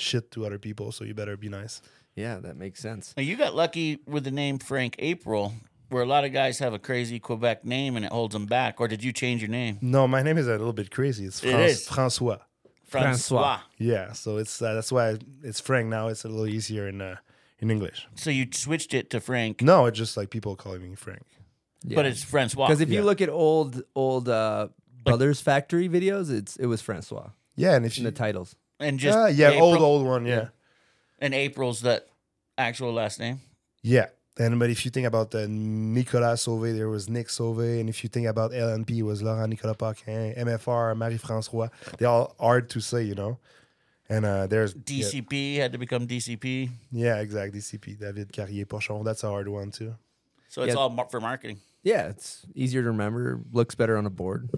shit 0.00 0.30
to 0.32 0.46
other 0.46 0.58
people. 0.58 0.92
So 0.92 1.04
you 1.04 1.14
better 1.14 1.36
be 1.36 1.48
nice. 1.48 1.80
Yeah, 2.14 2.38
that 2.40 2.56
makes 2.56 2.80
sense. 2.80 3.14
Now, 3.16 3.22
you 3.22 3.36
got 3.36 3.54
lucky 3.54 4.00
with 4.06 4.24
the 4.24 4.30
name 4.32 4.58
Frank 4.58 4.96
April, 4.98 5.52
where 5.88 6.02
a 6.02 6.06
lot 6.06 6.24
of 6.24 6.32
guys 6.32 6.58
have 6.58 6.72
a 6.74 6.78
crazy 6.78 7.18
Quebec 7.20 7.64
name 7.64 7.94
and 7.96 8.04
it 8.04 8.10
holds 8.12 8.32
them 8.32 8.46
back. 8.46 8.80
Or 8.80 8.88
did 8.88 9.04
you 9.04 9.12
change 9.12 9.40
your 9.40 9.50
name? 9.50 9.78
No, 9.80 10.08
my 10.08 10.22
name 10.22 10.36
is 10.36 10.48
a 10.48 10.52
little 10.52 10.72
bit 10.72 10.90
crazy. 10.90 11.26
It's 11.26 11.42
It 11.44 11.50
Frans- 11.52 11.86
Francois. 11.86 12.38
Francois. 12.86 13.60
Yeah, 13.78 14.12
so 14.12 14.38
it's 14.38 14.60
uh, 14.62 14.74
that's 14.74 14.90
why 14.90 15.18
it's 15.42 15.60
Frank 15.60 15.88
now. 15.88 16.08
It's 16.08 16.24
a 16.24 16.28
little 16.28 16.46
easier 16.46 16.88
in 16.88 17.00
uh, 17.00 17.16
in 17.60 17.70
English. 17.70 18.06
So 18.14 18.30
you 18.30 18.46
switched 18.52 18.94
it 18.94 19.10
to 19.10 19.20
Frank, 19.20 19.62
No, 19.62 19.86
it's 19.86 19.98
just 19.98 20.16
like 20.16 20.30
people 20.30 20.56
calling 20.56 20.82
me 20.82 20.94
Frank. 20.94 21.26
but 21.84 22.06
it's 22.06 22.22
Francois. 22.22 22.66
Because 22.66 22.80
if 22.80 22.90
you 22.90 23.02
look 23.02 23.20
at 23.20 23.28
old 23.28 23.82
old 23.94 24.28
uh, 24.28 24.68
Brothers 25.04 25.40
Factory 25.40 25.88
videos, 25.88 26.30
it's 26.30 26.56
it 26.56 26.66
was 26.66 26.80
Francois 26.80 27.28
Yeah, 27.56 27.74
and 27.76 27.84
if 27.86 27.96
in 27.98 28.04
you 28.04 28.10
the 28.10 28.16
titles. 28.16 28.56
And 28.80 28.98
just 28.98 29.16
Uh, 29.18 29.26
yeah, 29.26 29.50
April, 29.50 29.68
old 29.74 29.78
old 29.80 30.06
one, 30.06 30.26
yeah. 30.26 30.48
and 31.18 31.34
April's 31.34 31.80
that 31.82 32.06
actual 32.56 32.92
last 32.92 33.18
name. 33.20 33.40
Yeah. 33.82 34.06
And 34.40 34.60
but 34.60 34.70
if 34.70 34.84
you 34.84 34.92
think 34.92 35.04
about 35.06 35.32
the 35.32 35.48
Nicolas 35.48 36.46
Sauvé, 36.46 36.72
there 36.76 36.88
was 36.88 37.08
Nick 37.08 37.26
Sauvé, 37.26 37.80
and 37.80 37.88
if 37.88 38.04
you 38.04 38.08
think 38.08 38.26
about 38.28 38.52
LNP, 38.52 38.90
it 38.98 39.02
was 39.02 39.20
Laurent 39.20 39.50
Nicolas 39.50 39.76
Paquin, 39.76 40.32
MFR, 40.36 40.96
Marie-France 40.96 41.50
Roy. 41.52 41.68
They're 41.98 42.08
all 42.08 42.36
hard 42.38 42.70
to 42.70 42.80
say, 42.80 43.02
you 43.02 43.16
know. 43.16 43.38
And 44.08 44.24
uh, 44.24 44.46
there's 44.46 44.74
yeah, 44.74 44.80
DCP 45.04 45.56
had 45.56 45.72
to 45.72 45.78
become 45.78 46.06
DCP. 46.06 46.70
yeah, 46.92 47.16
exactly. 47.20 47.58
DCP, 47.58 47.98
David 47.98 48.32
Carrier 48.32 48.64
Porcheron. 48.64 49.04
That's 49.04 49.24
a 49.24 49.28
hard 49.28 49.48
one 49.48 49.72
too. 49.72 49.96
So 50.48 50.62
it's 50.62 50.72
Yeah. 50.74 50.80
all 50.80 51.08
for 51.10 51.20
marketing. 51.20 51.58
Yeah, 51.82 52.08
it's 52.08 52.44
easier 52.54 52.82
to 52.82 52.88
remember, 52.88 53.40
looks 53.52 53.74
better 53.74 53.96
on 53.96 54.04
a 54.06 54.10
board, 54.10 54.50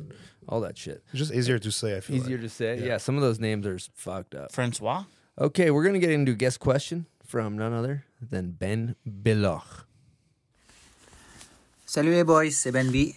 all 0.49 0.61
that 0.63 0.77
shit. 0.79 1.03
It's 1.11 1.19
just 1.19 1.33
easier 1.35 1.59
to 1.59 1.71
say. 1.71 1.97
I 1.97 2.01
feel 2.01 2.17
Easier 2.17 2.37
like. 2.39 2.45
to 2.45 2.49
say. 2.49 2.79
Yeah. 2.79 2.85
Yeah. 2.87 2.97
some 2.99 3.17
of 3.17 3.23
those 3.23 3.39
names 3.39 3.67
are 3.67 3.79
fucked 3.95 4.35
up. 4.35 4.53
Francois. 4.53 5.05
Okay, 5.39 5.71
we're 5.71 5.85
gonna 5.85 5.99
get 5.99 6.11
into 6.11 6.33
a 6.33 6.35
guest 6.35 6.61
question 6.61 7.07
from 7.25 7.57
none 7.57 7.73
other 7.73 8.05
than 8.21 8.51
Ben 8.53 8.97
Bilocq. 9.07 9.85
Salut 11.87 12.11
les 12.15 12.23
boys, 12.25 12.57
c'est 12.57 12.71
Ben 12.73 12.91
B. 12.91 13.17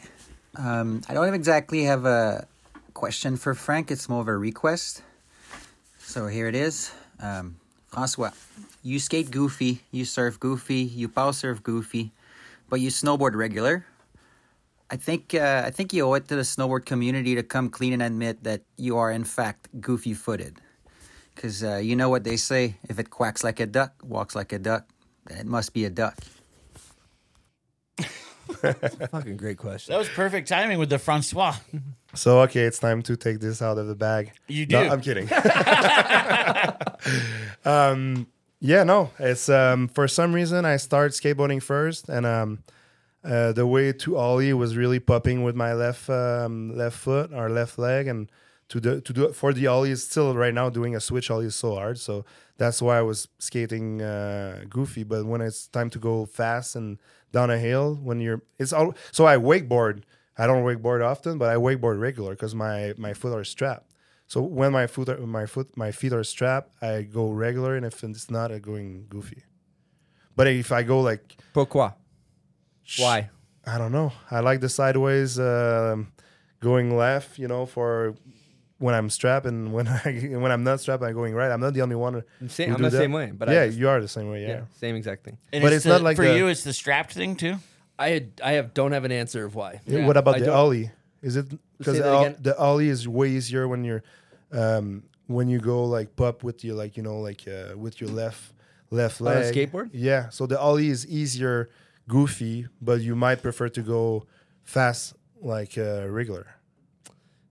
Um, 0.56 1.02
I 1.10 1.14
don't 1.14 1.34
exactly 1.34 1.84
have 1.84 2.06
a 2.06 2.48
question 2.94 3.38
for 3.38 3.54
Frank, 3.54 3.90
it's 3.92 4.08
more 4.10 4.22
of 4.22 4.28
a 4.28 4.38
request. 4.38 5.02
So 6.00 6.28
here 6.28 6.48
it 6.48 6.56
is. 6.56 6.92
Um, 7.20 7.56
Francois, 7.88 8.32
you 8.84 9.00
skate 9.00 9.32
goofy, 9.32 9.82
you 9.92 10.06
surf 10.06 10.40
goofy, 10.40 10.82
you 10.84 11.08
power 11.10 11.34
surf 11.34 11.62
goofy, 11.64 12.12
but 12.70 12.80
you 12.82 12.90
snowboard 12.90 13.36
regular. 13.36 13.86
I 14.94 14.96
think 14.96 15.34
uh, 15.34 15.64
I 15.66 15.72
think 15.72 15.92
you 15.92 16.06
owe 16.06 16.14
it 16.14 16.28
to 16.28 16.36
the 16.36 16.44
snowboard 16.44 16.86
community 16.86 17.34
to 17.34 17.42
come 17.42 17.72
clean 17.72 17.94
and 17.94 18.04
admit 18.04 18.44
that 18.44 18.62
you 18.78 18.96
are 19.00 19.12
in 19.12 19.24
fact 19.24 19.68
goofy 19.82 20.14
footed. 20.14 20.62
Because 21.34 21.64
uh, 21.64 21.78
you 21.78 21.96
know 21.96 22.10
what 22.10 22.24
they 22.24 22.38
say: 22.38 22.76
if 22.88 23.00
it 23.00 23.10
quacks 23.10 23.44
like 23.44 23.60
a 23.60 23.66
duck, 23.66 23.94
walks 24.04 24.36
like 24.36 24.54
a 24.54 24.60
duck, 24.60 24.88
then 25.26 25.40
it 25.40 25.48
must 25.48 25.74
be 25.74 25.86
a 25.86 25.90
duck. 25.90 26.16
a 28.62 29.08
Fucking 29.08 29.36
great 29.36 29.58
question. 29.58 29.94
That 29.94 29.98
was 29.98 30.10
perfect 30.10 30.48
timing 30.48 30.78
with 30.78 30.92
the 30.92 31.00
Francois. 31.00 31.56
So 32.14 32.42
okay, 32.42 32.62
it's 32.62 32.78
time 32.78 33.02
to 33.02 33.16
take 33.16 33.40
this 33.40 33.64
out 33.64 33.80
of 33.80 33.88
the 33.88 33.96
bag. 33.96 34.32
You 34.48 34.68
No, 34.68 34.84
do. 34.84 34.90
I'm 34.92 35.02
kidding. 35.02 35.28
um, 37.66 38.28
yeah, 38.60 38.84
no, 38.84 39.10
it's 39.18 39.50
um, 39.50 39.88
for 39.88 40.08
some 40.08 40.34
reason 40.34 40.66
I 40.66 40.78
started 40.78 41.14
skateboarding 41.14 41.64
first, 41.64 42.10
and 42.10 42.28
um, 42.28 42.60
uh, 43.24 43.52
the 43.54 43.66
way 43.66 43.94
to 43.94 44.18
ollie 44.18 44.54
was 44.54 44.76
really 44.76 45.00
popping 45.00 45.44
with 45.44 45.56
my 45.56 45.74
left 45.74 46.10
um, 46.10 46.76
left 46.76 46.98
foot 46.98 47.32
or 47.34 47.50
left 47.50 47.78
leg, 47.78 48.08
and 48.08 48.30
to 48.70 48.80
do 48.80 49.02
to 49.02 49.14
do 49.14 49.24
it 49.26 49.36
for 49.36 49.54
the 49.54 49.68
ollie 49.68 49.92
is 49.92 50.06
still 50.06 50.36
right 50.36 50.54
now 50.54 50.70
doing 50.70 50.96
a 50.96 51.00
switch 51.00 51.32
ollie 51.32 51.46
is 51.46 51.56
so 51.56 51.76
hard. 51.76 52.00
So 52.00 52.26
that's 52.58 52.82
why 52.82 52.98
I 52.98 53.02
was 53.02 53.28
skating 53.40 54.02
uh, 54.02 54.66
goofy. 54.70 55.04
But 55.04 55.26
when 55.26 55.42
it's 55.42 55.68
time 55.68 55.90
to 55.92 56.00
go 56.00 56.26
fast 56.26 56.76
and 56.76 56.98
down 57.32 57.50
a 57.50 57.58
hill, 57.58 57.96
when 57.96 58.20
you're 58.20 58.42
it's 58.60 58.74
all 58.74 58.94
so 59.12 59.26
I 59.26 59.38
wakeboard. 59.38 60.04
I 60.36 60.48
don't 60.48 60.64
wakeboard 60.64 61.06
often, 61.06 61.38
but 61.38 61.50
I 61.50 61.56
wakeboard 61.56 62.00
regular 62.00 62.32
because 62.32 62.56
my 62.56 62.94
my 62.98 63.14
foot 63.14 63.38
are 63.38 63.44
strapped. 63.44 63.94
So 64.28 64.42
when 64.42 64.72
my 64.72 64.88
foot 64.88 65.10
are, 65.10 65.20
my 65.20 65.46
foot 65.46 65.78
my 65.78 65.92
feet 65.92 66.12
are 66.12 66.24
strapped, 66.24 66.74
I 66.82 67.04
go 67.04 67.30
regular, 67.30 67.76
and 67.76 67.86
if 67.86 68.04
it's 68.04 68.32
not, 68.32 68.52
I 68.52 68.60
going 68.60 69.06
goofy. 69.10 69.44
But 70.36 70.48
if 70.48 70.72
I 70.72 70.82
go 70.84 71.02
like 71.02 71.38
Pourquoi? 71.54 71.94
Why? 72.98 73.30
I 73.66 73.78
don't 73.78 73.92
know, 73.92 74.12
I 74.30 74.42
like 74.42 74.60
the 74.60 74.70
sideways 74.70 75.40
um, 75.40 76.12
going 76.60 76.96
left, 76.98 77.40
you 77.40 77.48
know, 77.48 77.66
for 77.66 78.16
when 78.78 78.94
I'm 78.94 79.10
strapped, 79.10 79.46
and 79.46 79.72
when 79.72 79.88
I 80.06 80.30
when 80.34 80.52
I'm 80.52 80.64
not 80.64 80.82
strapped, 80.82 81.02
I'm 81.04 81.14
going 81.14 81.34
right. 81.34 81.50
I'm 81.52 81.62
not 81.62 81.74
the 81.74 81.82
only 81.82 81.96
one. 81.96 82.24
I'm, 82.42 82.50
same, 82.50 82.70
who 82.70 82.76
I'm 82.76 82.78
do 82.82 82.84
the 82.86 82.90
that. 82.90 82.98
same 82.98 83.14
way, 83.14 83.32
but 83.32 83.48
I 83.50 83.54
yeah, 83.54 83.66
just- 83.68 83.78
you 83.80 83.88
are 83.88 84.02
the 84.02 84.08
same 84.08 84.30
way. 84.30 84.42
yeah, 84.42 84.48
Yeah, 84.50 84.62
same 84.80 84.96
exact 84.96 85.24
thing. 85.24 85.38
And 85.54 85.64
But 85.64 85.72
it's 85.74 85.84
the- 85.86 85.92
not 85.92 86.02
like 86.02 86.18
for 86.18 86.26
the- 86.28 86.36
you. 86.38 86.48
It's 86.48 86.64
the 86.64 86.74
strapped 86.74 87.14
thing 87.14 87.36
too. 87.38 87.56
I 87.98 88.10
had, 88.10 88.32
I 88.44 88.52
have 88.54 88.74
don't 88.74 88.92
have 88.92 89.06
an 89.06 89.12
answer 89.12 89.46
of 89.46 89.56
why. 89.56 89.80
Yeah, 89.86 90.06
What 90.08 90.18
about 90.18 90.36
I 90.36 90.40
the 90.40 90.46
don't- 90.48 90.56
ollie? 90.56 90.92
Is 91.22 91.38
it 91.38 91.46
because 91.78 91.96
the, 91.98 92.04
that 92.04 92.12
ol- 92.14 92.22
again. 92.26 92.36
the 92.42 92.58
ollie 92.58 92.90
is 92.90 93.08
way 93.08 93.30
easier 93.30 93.66
when 93.66 93.86
you're 93.86 94.04
um, 94.52 95.04
when 95.28 95.48
you 95.48 95.60
go 95.60 95.86
like 95.86 96.18
pop 96.18 96.44
with 96.44 96.66
your 96.66 96.76
like 96.76 96.98
you 96.98 97.04
know 97.04 97.20
like 97.22 97.48
uh, 97.48 97.78
with 97.78 98.02
your 98.02 98.10
left 98.10 98.52
left 98.92 99.22
On 99.22 99.28
a 99.28 99.30
leg 99.40 99.54
skateboard? 99.56 99.90
Yeah, 99.94 100.28
so 100.30 100.46
the 100.48 100.60
ollie 100.60 100.90
is 100.90 101.08
easier, 101.08 101.70
goofy, 102.08 102.68
but 102.82 103.02
you 103.02 103.16
might 103.16 103.42
prefer 103.42 103.70
to 103.70 103.82
go 103.82 104.26
fast 104.64 105.14
like 105.42 105.78
uh, 105.78 106.08
regular. 106.10 106.48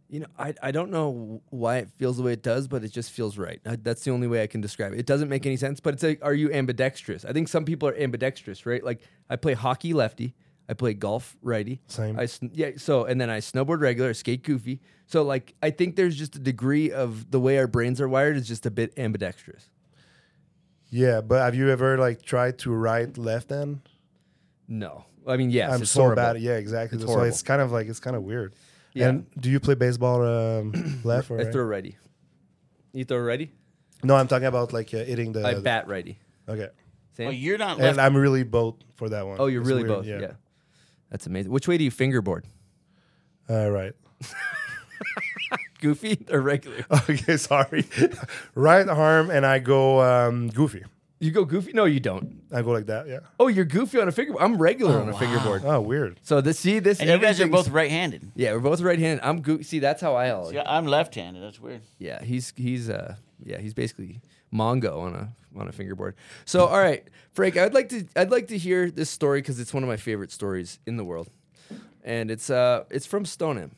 You 0.09 0.21
know, 0.21 0.27
I, 0.39 0.55
I 0.63 0.71
don't 0.73 0.91
know 0.91 1.41
why 1.49 1.79
it 1.79 1.89
feels 1.97 2.19
the 2.19 2.23
way 2.23 2.35
it 2.35 2.43
does, 2.43 2.69
but 2.69 2.85
it 2.85 2.93
just 2.93 3.11
feels 3.11 3.39
right. 3.39 3.61
That's 3.65 4.05
the 4.05 4.11
only 4.11 4.27
way 4.27 4.43
I 4.43 4.47
can 4.47 4.61
describe 4.61 4.93
it. 4.93 4.99
It 4.99 5.07
doesn't 5.07 5.31
make 5.31 5.47
any 5.47 5.57
sense, 5.57 5.81
but 5.81 5.95
it's 5.95 6.03
like, 6.03 6.19
are 6.23 6.35
you 6.35 6.53
ambidextrous? 6.53 7.25
I 7.25 7.33
think 7.33 7.49
some 7.49 7.65
people 7.65 7.89
are 7.89 7.97
ambidextrous, 7.97 8.67
right? 8.67 8.85
Like 8.85 9.01
I 9.31 9.37
play 9.37 9.55
hockey 9.55 9.95
lefty, 9.95 10.35
I 10.69 10.75
play 10.75 10.93
golf 10.95 11.37
righty. 11.43 11.81
Same. 11.87 12.19
I 12.19 12.29
yeah. 12.53 12.71
So 12.77 13.05
and 13.05 13.21
then 13.21 13.31
I 13.31 13.39
snowboard 13.39 13.81
regular, 13.81 14.13
skate 14.15 14.43
goofy. 14.43 14.81
So 15.07 15.23
like 15.23 15.55
I 15.63 15.71
think 15.71 15.97
there's 15.97 16.17
just 16.17 16.37
a 16.37 16.39
degree 16.39 16.91
of 16.91 17.31
the 17.31 17.41
way 17.41 17.59
our 17.59 17.67
brains 17.67 18.01
are 18.01 18.09
wired 18.09 18.37
is 18.37 18.47
just 18.47 18.67
a 18.67 18.71
bit 18.71 18.93
ambidextrous. 18.99 19.71
Yeah, 20.91 21.23
but 21.23 21.41
have 21.41 21.55
you 21.55 21.71
ever 21.71 21.97
like 21.97 22.23
tried 22.23 22.59
to 22.61 22.71
right 22.71 23.17
left 23.17 23.49
hand? 23.49 23.81
No, 24.73 25.05
I 25.27 25.37
mean 25.37 25.51
yes, 25.51 25.71
I'm 25.71 25.83
it's 25.83 25.91
so 25.91 26.01
horrible. 26.01 26.23
bad. 26.23 26.41
Yeah, 26.41 26.53
exactly. 26.53 26.97
It's 26.97 27.05
so 27.05 27.09
horrible. 27.13 27.29
it's 27.29 27.43
kind 27.43 27.61
of 27.61 27.73
like 27.73 27.89
it's 27.89 28.01
kind 28.01 28.17
of 28.17 28.23
weird. 28.23 28.55
Yeah. 28.95 29.09
And 29.09 29.27
do 29.39 29.51
you 29.51 29.61
play 29.61 29.75
baseball 29.75 30.27
um, 30.27 31.01
left 31.05 31.31
or 31.31 31.39
I 31.39 31.45
right? 31.45 31.53
throw 31.53 31.65
righty. 31.65 31.99
You 32.93 33.05
throw 33.05 33.19
righty? 33.19 33.53
No, 34.03 34.17
I'm 34.17 34.29
talking 34.29 34.47
about 34.47 34.73
like 34.73 34.95
uh, 34.95 35.05
hitting 35.05 35.33
the. 35.33 35.47
I 35.47 35.61
bat 35.61 35.89
righty. 35.89 36.19
Okay. 36.49 36.69
Sam? 37.15 37.29
Oh, 37.29 37.31
you're 37.31 37.59
not 37.59 37.73
and 37.73 37.83
left. 37.83 37.99
I'm 37.99 38.17
really 38.17 38.45
both 38.45 38.77
for 38.97 39.11
that 39.11 39.27
one. 39.27 39.37
Oh, 39.39 39.47
you're 39.47 39.61
It's 39.61 39.69
really 39.69 39.85
weird, 39.85 39.97
both. 39.97 40.07
Yeah. 40.07 40.33
That's 41.11 41.27
amazing. 41.27 41.53
Which 41.53 41.69
way 41.69 41.77
do 41.77 41.85
you 41.85 41.91
fingerboard? 41.91 42.47
Uh, 43.49 43.69
right. 43.69 43.93
Goofy 45.81 46.25
or 46.31 46.41
regular? 46.41 46.87
Okay, 47.11 47.37
sorry. 47.37 47.85
right 48.55 48.89
arm, 48.89 49.31
and 49.31 49.45
I 49.45 49.59
go 49.59 50.01
um, 50.01 50.49
goofy. 50.49 50.85
You 51.23 51.31
go 51.31 51.45
goofy? 51.45 51.73
No, 51.73 51.85
you 51.85 52.01
don't. 52.01 52.43
I 52.53 52.63
go 52.63 52.73
like 52.73 52.87
that. 52.87 53.07
Yeah. 53.07 53.21
Oh, 53.39 53.47
you're 53.47 53.65
goofy 53.65 54.01
on 54.01 54.09
a 54.09 54.13
fingerboard. 54.13 54.43
I'm 54.43 54.57
regular 54.61 54.99
on 55.01 55.09
a 55.09 55.17
fingerboard. 55.17 55.63
Oh, 55.65 55.81
weird. 55.81 56.19
So 56.23 56.41
this 56.41 56.59
see 56.59 56.81
this 56.81 56.99
and 56.99 57.09
you 57.09 57.17
guys 57.19 57.39
are 57.39 57.45
everything's- 57.45 57.67
both 57.67 57.69
right-handed. 57.73 58.33
Yeah, 58.35 58.55
we're 58.55 58.59
both 58.59 58.81
right-handed. 58.81 59.25
I'm 59.25 59.41
goofy. 59.41 59.63
See, 59.63 59.79
that's 59.79 60.03
how 60.03 60.15
I 60.17 60.31
always. 60.31 60.53
Yeah, 60.53 60.65
I'm 60.67 60.87
left-handed. 60.87 61.41
That's 61.41 61.61
weird. 61.61 61.83
Yeah, 61.99 62.23
he's 62.25 62.53
he's 62.57 62.91
uh 62.91 63.15
yeah, 63.45 63.59
he's 63.59 63.73
basically 63.73 64.21
Mongo 64.53 64.99
on 64.99 65.15
a 65.15 65.33
on 65.61 65.69
a 65.69 65.73
fingerboard. 65.73 66.17
So 66.45 66.67
all 66.67 66.81
right, 66.81 67.07
Frank, 67.35 67.57
I'd 67.57 67.73
like 67.73 67.89
to 67.91 68.05
I'd 68.17 68.33
like 68.33 68.49
to 68.49 68.59
hear 68.59 68.91
this 68.91 69.09
story 69.09 69.41
because 69.43 69.61
it's 69.61 69.73
one 69.73 69.85
of 69.85 69.89
my 69.89 69.97
favorite 69.99 70.33
stories 70.33 70.81
in 70.87 70.97
the 70.97 71.05
world, 71.05 71.31
and 72.03 72.33
it's 72.33 72.51
uh 72.51 72.83
it's 72.91 73.07
from 73.07 73.25
Stoneham, 73.25 73.71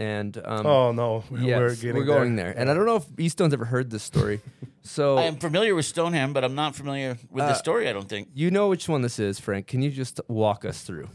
and 0.00 0.36
um 0.44 0.66
Oh 0.66 0.92
no, 0.92 1.22
yes, 1.30 1.58
we're 1.60 1.74
getting 1.76 1.96
we're 1.96 2.04
going 2.04 2.34
there. 2.36 2.52
and 2.56 2.70
I 2.70 2.74
don't 2.74 2.86
know 2.86 2.96
if 2.96 3.06
Eaststone's 3.18 3.52
ever 3.54 3.66
heard 3.66 3.90
this 3.90 4.02
story. 4.02 4.40
So 4.82 5.18
I 5.18 5.24
am 5.24 5.36
familiar 5.36 5.74
with 5.74 5.84
Stoneham, 5.84 6.32
but 6.32 6.42
I'm 6.42 6.54
not 6.54 6.74
familiar 6.74 7.18
with 7.30 7.44
the 7.44 7.50
Uh, 7.50 7.54
story. 7.54 7.86
I 7.86 7.92
don't 7.92 8.08
think. 8.08 8.28
you 8.34 8.50
know 8.50 8.66
which 8.70 8.88
one 8.88 9.02
this 9.02 9.18
is, 9.18 9.38
Frank. 9.38 9.66
Can 9.66 9.82
you 9.82 9.90
just 9.90 10.20
walk 10.26 10.64
us 10.64 10.80
through? 10.82 11.06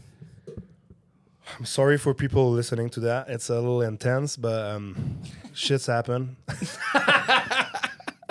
I'm 1.58 1.64
sorry 1.64 1.98
for 1.98 2.14
people 2.14 2.52
listening 2.52 2.88
to 2.90 3.00
that. 3.00 3.28
It's 3.28 3.48
a 3.50 3.54
little 3.56 3.82
intense, 3.82 4.36
but 4.36 4.70
um, 4.70 5.18
shits 5.52 5.86
happen. 5.88 6.36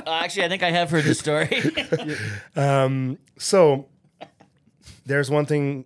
Uh, 0.07 0.19
actually, 0.21 0.45
I 0.45 0.49
think 0.49 0.61
I 0.61 0.69
have 0.69 0.91
heard 0.91 1.03
the 1.03 1.15
story. 1.15 1.49
Um, 2.55 3.17
so 3.39 3.87
there's 5.05 5.29
one 5.31 5.45
thing 5.47 5.85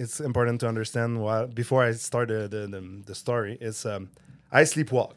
it's 0.00 0.18
important 0.18 0.60
to 0.60 0.68
understand 0.68 1.20
why 1.20 1.44
before 1.44 1.84
I 1.84 1.92
start 1.92 2.28
the 2.28 2.48
the, 2.48 2.66
the, 2.66 3.02
the 3.04 3.14
story 3.14 3.58
is 3.60 3.84
um, 3.84 4.08
I 4.50 4.62
sleepwalk. 4.62 5.16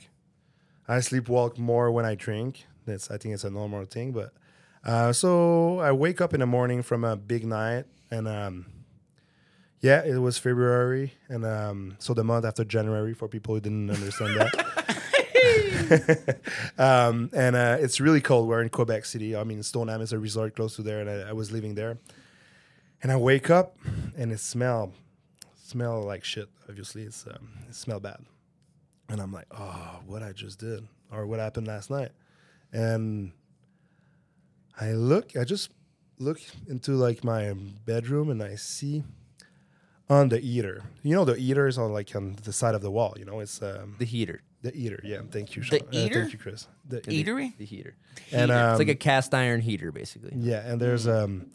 I 0.87 0.97
sleepwalk 0.97 1.57
more 1.57 1.89
when 1.91 2.05
I 2.05 2.15
drink. 2.15 2.65
That's 2.85 3.09
I 3.09 3.17
think 3.17 3.33
it's 3.33 3.45
a 3.45 3.49
normal 3.49 3.85
thing, 3.85 4.11
but 4.11 4.33
uh, 4.83 5.13
so 5.13 5.79
I 5.79 5.93
wake 5.93 6.19
up 6.19 6.33
in 6.33 6.41
the 6.41 6.45
morning 6.45 6.83
from 6.83 7.05
a 7.05 7.15
big 7.15 7.45
night 7.45 7.85
and 8.11 8.27
um, 8.27 8.65
yeah, 9.79 10.03
it 10.03 10.17
was 10.17 10.37
February 10.37 11.13
and 11.29 11.45
um, 11.45 11.95
so 11.99 12.13
the 12.13 12.25
month 12.25 12.43
after 12.43 12.65
January 12.65 13.13
for 13.13 13.29
people 13.29 13.55
who 13.55 13.61
didn't 13.61 13.89
understand 13.89 14.35
that. 14.35 14.51
um, 16.77 17.29
and 17.33 17.55
uh, 17.55 17.77
it's 17.79 18.01
really 18.01 18.19
cold. 18.19 18.49
We're 18.49 18.61
in 18.61 18.69
Quebec 18.69 19.05
City. 19.05 19.33
I 19.33 19.45
mean, 19.45 19.63
Stoneham 19.63 20.01
is 20.01 20.11
a 20.11 20.19
resort 20.19 20.57
close 20.57 20.75
to 20.75 20.81
there, 20.81 20.99
and 20.99 21.09
I, 21.09 21.29
I 21.29 21.33
was 21.33 21.51
living 21.51 21.75
there. 21.75 21.97
And 23.03 23.11
I 23.11 23.17
wake 23.17 23.49
up, 23.49 23.77
and 24.17 24.31
it 24.31 24.39
smell 24.39 24.93
smell 25.61 26.01
like 26.03 26.23
shit. 26.23 26.49
Obviously, 26.69 27.03
it's 27.03 27.25
um, 27.27 27.49
it 27.69 27.75
smell 27.75 27.99
bad. 27.99 28.17
And 29.09 29.19
I'm 29.21 29.31
like, 29.33 29.45
oh, 29.51 29.99
what 30.07 30.23
I 30.23 30.31
just 30.31 30.57
did, 30.59 30.87
or 31.11 31.27
what 31.27 31.39
happened 31.39 31.67
last 31.67 31.89
night. 31.91 32.11
And 32.71 33.33
I 34.79 34.93
look, 34.93 35.35
I 35.35 35.43
just 35.43 35.69
look 36.17 36.39
into 36.67 36.91
like 36.93 37.23
my 37.23 37.53
bedroom, 37.85 38.29
and 38.29 38.41
I 38.41 38.55
see 38.55 39.03
on 40.09 40.29
the 40.29 40.39
eater. 40.39 40.83
You 41.03 41.15
know, 41.15 41.25
the 41.25 41.35
eater 41.35 41.67
is 41.67 41.77
on 41.77 41.91
like 41.91 42.15
on 42.15 42.37
the 42.43 42.53
side 42.53 42.73
of 42.75 42.81
the 42.81 42.91
wall. 42.91 43.13
You 43.17 43.25
know, 43.25 43.39
it's 43.41 43.61
um, 43.61 43.95
The 43.99 44.05
heater. 44.05 44.41
the 44.61 44.73
eater. 44.75 45.01
Yeah, 45.03 45.19
thank 45.29 45.55
you. 45.55 45.61
The 45.63 45.79
Sean. 45.79 45.87
Uh, 45.89 46.09
thank 46.13 46.31
you, 46.33 46.39
Chris. 46.39 46.67
The 46.87 47.01
Eatery? 47.01 47.57
The 47.57 47.65
heater. 47.65 47.95
And 48.31 48.49
Heater. 48.49 48.63
um, 48.63 48.69
It's 48.71 48.79
like 48.79 48.87
a 48.87 48.95
cast 48.95 49.33
iron 49.33 49.59
heater, 49.61 49.91
basically. 49.91 50.31
yeah, 50.37 50.61
and 50.65 50.79
there's 50.79 51.07
um, 51.07 51.51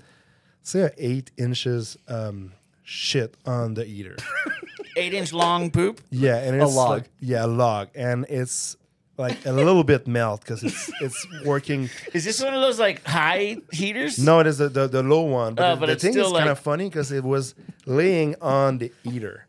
say 0.69 0.91
eight 0.99 1.31
inches 1.37 1.97
um 2.09 2.53
shit 2.85 3.35
on 3.47 3.75
the 3.75 3.85
eater. 3.87 4.17
Eight-inch 4.97 5.33
long 5.33 5.71
poop. 5.71 6.01
yeah, 6.11 6.39
and 6.39 6.57
it's 6.61 6.73
a 6.73 6.77
log. 6.77 6.91
like- 6.91 7.11
yeah, 7.21 7.45
a 7.45 7.47
log, 7.47 7.89
and 7.95 8.27
it's 8.29 8.77
like 9.17 9.47
a 9.47 9.53
little 9.53 9.85
bit 9.85 10.09
melt 10.09 10.41
because 10.41 10.65
it's 10.65 10.91
it's 11.01 11.27
working. 11.45 11.89
Is 12.13 12.25
this 12.25 12.43
one 12.43 12.53
of 12.53 12.61
those 12.61 12.81
like 12.81 13.05
high 13.07 13.59
heaters? 13.71 14.19
No, 14.19 14.41
it 14.41 14.47
is 14.49 14.59
the 14.59 14.69
the, 14.69 14.89
the 14.89 15.03
low 15.05 15.21
one, 15.23 15.55
but 15.55 15.65
Oh, 15.65 15.75
the, 15.75 15.81
but 15.81 15.87
the 15.87 15.93
it's 15.93 16.03
thing 16.03 16.11
is 16.19 16.27
still 16.27 16.33
kind 16.37 16.49
of 16.51 16.59
funny 16.59 16.89
because 16.89 17.13
it 17.13 17.23
was 17.23 17.55
laying 17.87 18.35
on 18.41 18.79
the 18.79 18.91
eater. 19.05 19.47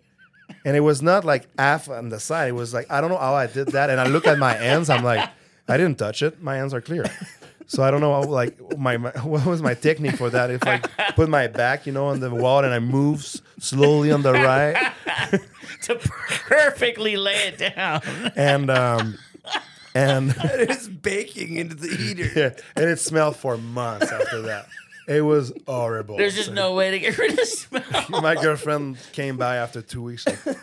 And 0.66 0.76
it 0.78 0.82
was 0.82 1.02
not 1.02 1.26
like 1.26 1.48
half 1.58 1.90
on 1.90 2.10
the 2.10 2.20
side. 2.20 2.50
It 2.50 2.56
was 2.64 2.72
like 2.74 2.86
I 2.92 3.02
don't 3.02 3.10
know 3.10 3.18
how 3.18 3.34
I 3.34 3.48
did 3.48 3.70
that. 3.70 3.90
And 3.90 4.00
I 4.00 4.06
look 4.08 4.28
at 4.28 4.38
my 4.38 4.54
hands. 4.54 4.90
I'm 4.92 5.04
like, 5.04 5.28
I 5.68 5.78
didn't 5.78 5.98
touch 5.98 6.22
it. 6.22 6.44
My 6.44 6.58
hands 6.58 6.74
are 6.76 6.82
clear. 6.82 7.06
So 7.70 7.84
I 7.84 7.92
don't 7.92 8.02
know 8.02 8.12
how, 8.12 8.24
like 8.24 8.78
my, 8.80 8.98
my 8.98 9.12
what 9.24 9.46
was 9.46 9.62
my 9.62 9.76
technique 9.76 10.16
for 10.16 10.32
that. 10.32 10.50
If 10.50 10.66
I 10.66 10.80
put 11.16 11.30
my 11.30 11.46
back, 11.46 11.86
you 11.86 11.94
know, 11.94 12.08
on 12.08 12.20
the 12.20 12.32
wall 12.32 12.64
and 12.64 12.74
I 12.74 12.80
move 12.80 13.24
slowly 13.60 14.12
on 14.12 14.24
the 14.24 14.34
right, 14.34 14.92
to 15.84 15.96
perfectly 15.96 17.16
lay 17.16 17.48
it 17.48 17.76
down. 17.76 18.02
and 18.36 18.72
um, 18.72 19.20
and 19.94 20.34
it's 20.44 20.88
baking 20.88 21.58
into 21.58 21.76
the 21.76 21.96
heater. 21.96 22.32
yeah, 22.36 22.50
and 22.76 22.90
it 22.90 23.00
smelled 23.00 23.36
for 23.36 23.56
months 23.56 24.12
after 24.12 24.42
that. 24.42 24.68
It 25.08 25.22
was 25.22 25.54
horrible. 25.68 26.18
There's 26.18 26.36
just 26.36 26.52
no 26.52 26.74
way 26.74 26.90
to 26.90 27.00
get 27.00 27.20
rid 27.20 27.32
of 27.32 27.38
the 27.38 27.46
smell. 27.46 27.84
My 28.22 28.34
girlfriend 28.34 28.98
came 29.12 29.38
by 29.38 29.58
after 29.58 29.84
two 29.84 30.02
weeks. 30.02 30.26
Like, 30.26 30.58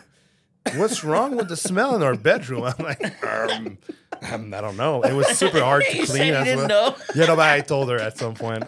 What's 0.74 1.04
wrong 1.04 1.36
with 1.36 1.48
the 1.48 1.56
smell 1.56 1.94
in 1.94 2.02
our 2.02 2.16
bedroom? 2.16 2.64
I'm 2.64 2.84
like, 2.84 3.24
um, 3.24 3.78
um, 4.32 4.52
I 4.54 4.60
don't 4.60 4.76
know. 4.76 5.02
It 5.02 5.12
was 5.12 5.26
super 5.38 5.60
hard 5.60 5.84
to 5.84 5.90
clean 5.92 6.06
said 6.06 6.26
you 6.26 6.34
as 6.34 6.44
didn't 6.44 6.68
well. 6.68 6.90
know? 6.92 6.96
Yeah, 7.14 7.26
no, 7.26 7.36
but 7.36 7.48
I 7.48 7.60
told 7.60 7.88
her 7.90 7.98
at 8.00 8.18
some 8.18 8.34
point. 8.34 8.64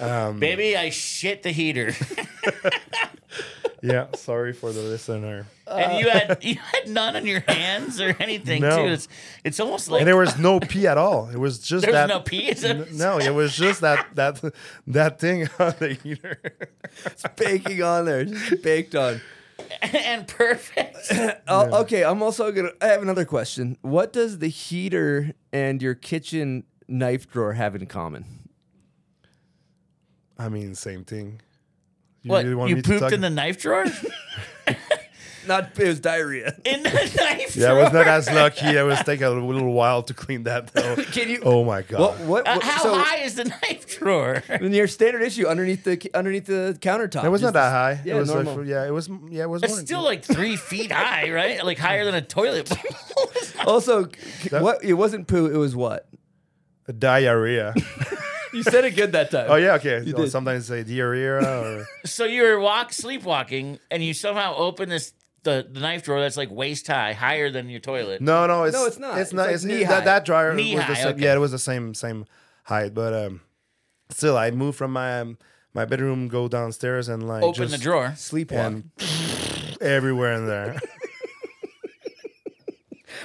Um, 0.00 0.38
Baby, 0.38 0.76
I 0.76 0.90
shit 0.90 1.42
the 1.42 1.50
heater. 1.50 1.92
yeah, 3.82 4.06
sorry 4.14 4.52
for 4.52 4.72
the 4.72 4.80
listener. 4.80 5.46
and 5.66 5.98
you 5.98 6.08
had 6.08 6.38
you 6.42 6.54
had 6.56 6.88
none 6.88 7.14
on 7.16 7.26
your 7.26 7.40
hands 7.46 8.00
or 8.00 8.14
anything 8.20 8.62
No. 8.62 8.76
too. 8.86 8.92
It's 8.92 9.08
it's 9.44 9.60
almost 9.60 9.88
like 9.88 10.00
and 10.00 10.08
there 10.08 10.16
was 10.16 10.38
no 10.38 10.60
pee 10.60 10.86
at 10.86 10.98
all. 10.98 11.28
It 11.30 11.36
was 11.38 11.58
just 11.58 11.82
There 11.84 11.92
was 11.92 11.98
that. 12.00 12.08
no 12.08 12.20
pee? 12.20 12.48
Is 12.48 12.64
N- 12.64 12.86
no, 12.92 13.18
it 13.18 13.30
was 13.30 13.56
just 13.56 13.80
that 13.82 14.06
that 14.14 14.42
that 14.88 15.18
thing 15.20 15.48
on 15.58 15.74
the 15.78 15.94
heater. 15.94 16.40
It's 17.06 17.24
baking 17.36 17.82
on 17.82 18.04
there, 18.04 18.24
just 18.24 18.62
baked 18.62 18.94
on. 18.94 19.20
and 19.82 20.26
perfect. 20.26 20.96
Oh, 21.50 21.80
okay, 21.82 22.04
I'm 22.04 22.22
also 22.22 22.52
gonna. 22.52 22.70
I 22.82 22.86
have 22.88 23.00
another 23.02 23.24
question. 23.24 23.78
What 23.80 24.12
does 24.12 24.38
the 24.38 24.48
heater 24.48 25.32
and 25.52 25.80
your 25.82 25.94
kitchen 25.94 26.64
knife 26.86 27.30
drawer 27.30 27.54
have 27.54 27.74
in 27.74 27.86
common? 27.86 28.24
I 30.38 30.48
mean, 30.50 30.74
same 30.74 31.04
thing. 31.04 31.40
What 32.24 32.44
really 32.44 32.54
want 32.54 32.68
you 32.70 32.76
me 32.76 32.82
to 32.82 32.88
pooped 32.88 33.00
talk- 33.00 33.12
in 33.12 33.22
the 33.22 33.30
knife 33.30 33.60
drawer? 33.60 33.86
Not 35.48 35.78
it 35.78 35.88
was 35.88 35.98
diarrhea. 36.00 36.54
in 36.64 36.82
the 36.82 36.90
knife 36.90 37.56
Yeah, 37.56 37.70
I 37.70 37.72
was 37.72 37.92
not 37.92 38.06
as 38.06 38.30
lucky. 38.30 38.66
It 38.66 38.82
was 38.84 39.02
taking 39.02 39.24
a 39.26 39.30
little 39.30 39.72
while 39.72 40.02
to 40.04 40.14
clean 40.14 40.44
that 40.44 40.68
though. 40.74 40.96
Can 41.12 41.28
you? 41.30 41.40
Oh 41.44 41.64
my 41.64 41.82
god. 41.82 42.00
What? 42.00 42.20
What? 42.20 42.48
Uh, 42.48 42.60
how 42.60 42.82
so, 42.82 42.94
high 42.98 43.18
is 43.24 43.34
the 43.36 43.44
knife 43.62 43.98
drawer? 43.98 44.42
In 44.48 44.72
your 44.72 44.86
standard 44.86 45.22
issue, 45.22 45.46
underneath 45.46 45.84
the 45.84 46.10
underneath 46.14 46.46
the 46.46 46.76
countertop. 46.80 47.24
It 47.24 47.30
was 47.30 47.42
not 47.42 47.48
Just- 47.48 47.54
that 47.54 47.70
high. 47.70 48.00
Yeah, 48.04 48.16
it 48.16 48.18
was 48.20 48.28
normal. 48.32 48.58
like 48.58 48.66
yeah, 48.68 48.86
it 48.86 48.90
was 48.92 49.08
yeah, 49.30 49.42
it 49.44 49.48
was 49.50 49.62
It's 49.62 49.72
more- 49.72 49.80
still 49.80 50.02
like 50.02 50.22
three 50.24 50.56
feet 50.56 50.92
high, 50.92 51.30
right? 51.32 51.64
Like 51.64 51.78
higher 51.78 52.04
than 52.04 52.14
a 52.14 52.22
toilet 52.22 52.68
bowl. 52.68 53.26
Also, 53.66 54.04
That- 54.50 54.62
what? 54.62 54.84
It 54.84 54.92
wasn't 54.94 55.26
poo. 55.26 55.46
It 55.46 55.56
was 55.56 55.74
what? 55.74 56.06
diarrhea. 56.98 57.74
You 58.54 58.62
said 58.62 58.84
it 58.86 58.96
good 58.96 59.12
that 59.12 59.30
time. 59.30 59.46
oh 59.50 59.56
yeah, 59.56 59.74
okay. 59.74 60.02
You 60.04 60.14
Oh, 60.16 60.22
did. 60.22 60.30
Sometimes 60.30 60.66
say 60.66 60.82
diarrhea 60.82 61.34
or 61.36 61.86
so 62.06 62.24
you 62.24 62.42
were 62.42 62.58
walk 62.58 62.92
sleepwalking, 62.94 63.78
and 63.90 64.02
you 64.02 64.14
somehow 64.14 64.54
open 64.56 64.88
this 64.88 65.12
the, 65.44 65.66
the 65.70 65.80
knife 65.80 66.02
drawer 66.04 66.20
that's 66.20 66.36
like 66.36 66.50
waist 66.50 66.86
high, 66.86 67.12
higher 67.12 67.50
than 67.50 67.68
your 67.68 67.80
toilet. 67.80 68.20
no, 68.20 68.46
no, 68.46 68.64
it's 68.64 68.74
No, 68.76 68.86
it's 68.86 68.98
not. 68.98 69.12
It's 69.18 69.28
It's 69.28 69.32
not. 69.32 69.46
like 69.46 69.54
It's, 69.54 69.64
knee 69.64 69.82
high. 69.82 69.94
that, 69.96 70.04
that 70.04 70.24
dryer 70.24 70.54
Knee 70.54 70.74
was 70.74 70.86
the 70.86 70.94
high, 70.94 71.02
same. 71.02 71.08
okay. 71.14 71.22
Yeah, 71.24 71.34
it 71.34 71.38
was 71.38 71.52
the 71.52 71.58
same 71.58 71.94
same 71.94 72.26
height, 72.64 72.92
but 72.94 73.12
um, 73.14 73.40
still, 74.10 74.36
I 74.36 74.50
moved 74.50 74.76
from 74.78 74.92
my 74.92 75.20
um, 75.20 75.38
my 75.74 75.84
bedroom, 75.84 76.28
go 76.28 76.48
downstairs, 76.48 77.08
and 77.08 77.26
like 77.28 77.42
Open 77.42 77.68
just, 77.68 77.72
the 77.72 77.78
drawer. 77.78 78.08
Sleepwalk. 78.16 78.52
and 78.98 79.78
everywhere 79.80 80.32
in 80.34 80.46
there. 80.46 80.78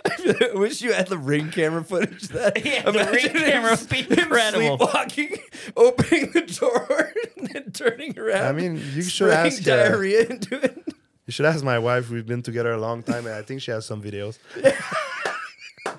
I 0.06 0.50
wish 0.54 0.82
you 0.82 0.92
had 0.94 1.08
the 1.08 1.18
ring 1.18 1.50
camera 1.52 1.84
footage. 1.84 2.24
of 2.24 2.30
That 2.30 2.66
Yeah, 2.66 2.84
the 2.90 3.00
ring 3.12 3.26
Imagine 3.30 3.52
camera 3.52 3.78
would 3.80 3.90
be 3.90 4.02
him 4.04 4.20
incredible. 4.20 4.78
Sleepwalking, 4.78 5.38
opening 5.78 6.32
the 6.32 6.42
door, 6.42 7.14
and 7.38 7.48
then 7.50 7.72
turning 7.72 8.18
around. 8.18 8.44
I 8.48 8.52
mean, 8.54 8.76
you 8.94 9.02
should 9.04 9.30
spraying 9.32 9.48
ask. 9.48 9.62
Uh, 9.68 9.76
diarrhea 9.76 10.26
into 10.28 10.64
it. 10.64 10.84
You 11.26 11.32
should 11.32 11.46
ask 11.46 11.64
my 11.64 11.80
wife. 11.80 12.10
We've 12.10 12.26
been 12.26 12.42
together 12.42 12.72
a 12.74 12.80
long 12.80 13.04
time, 13.04 13.26
and 13.26 13.36
I 13.36 13.42
think 13.42 13.62
she 13.62 13.72
has 13.72 13.86
some 13.86 14.02
videos. 14.02 14.38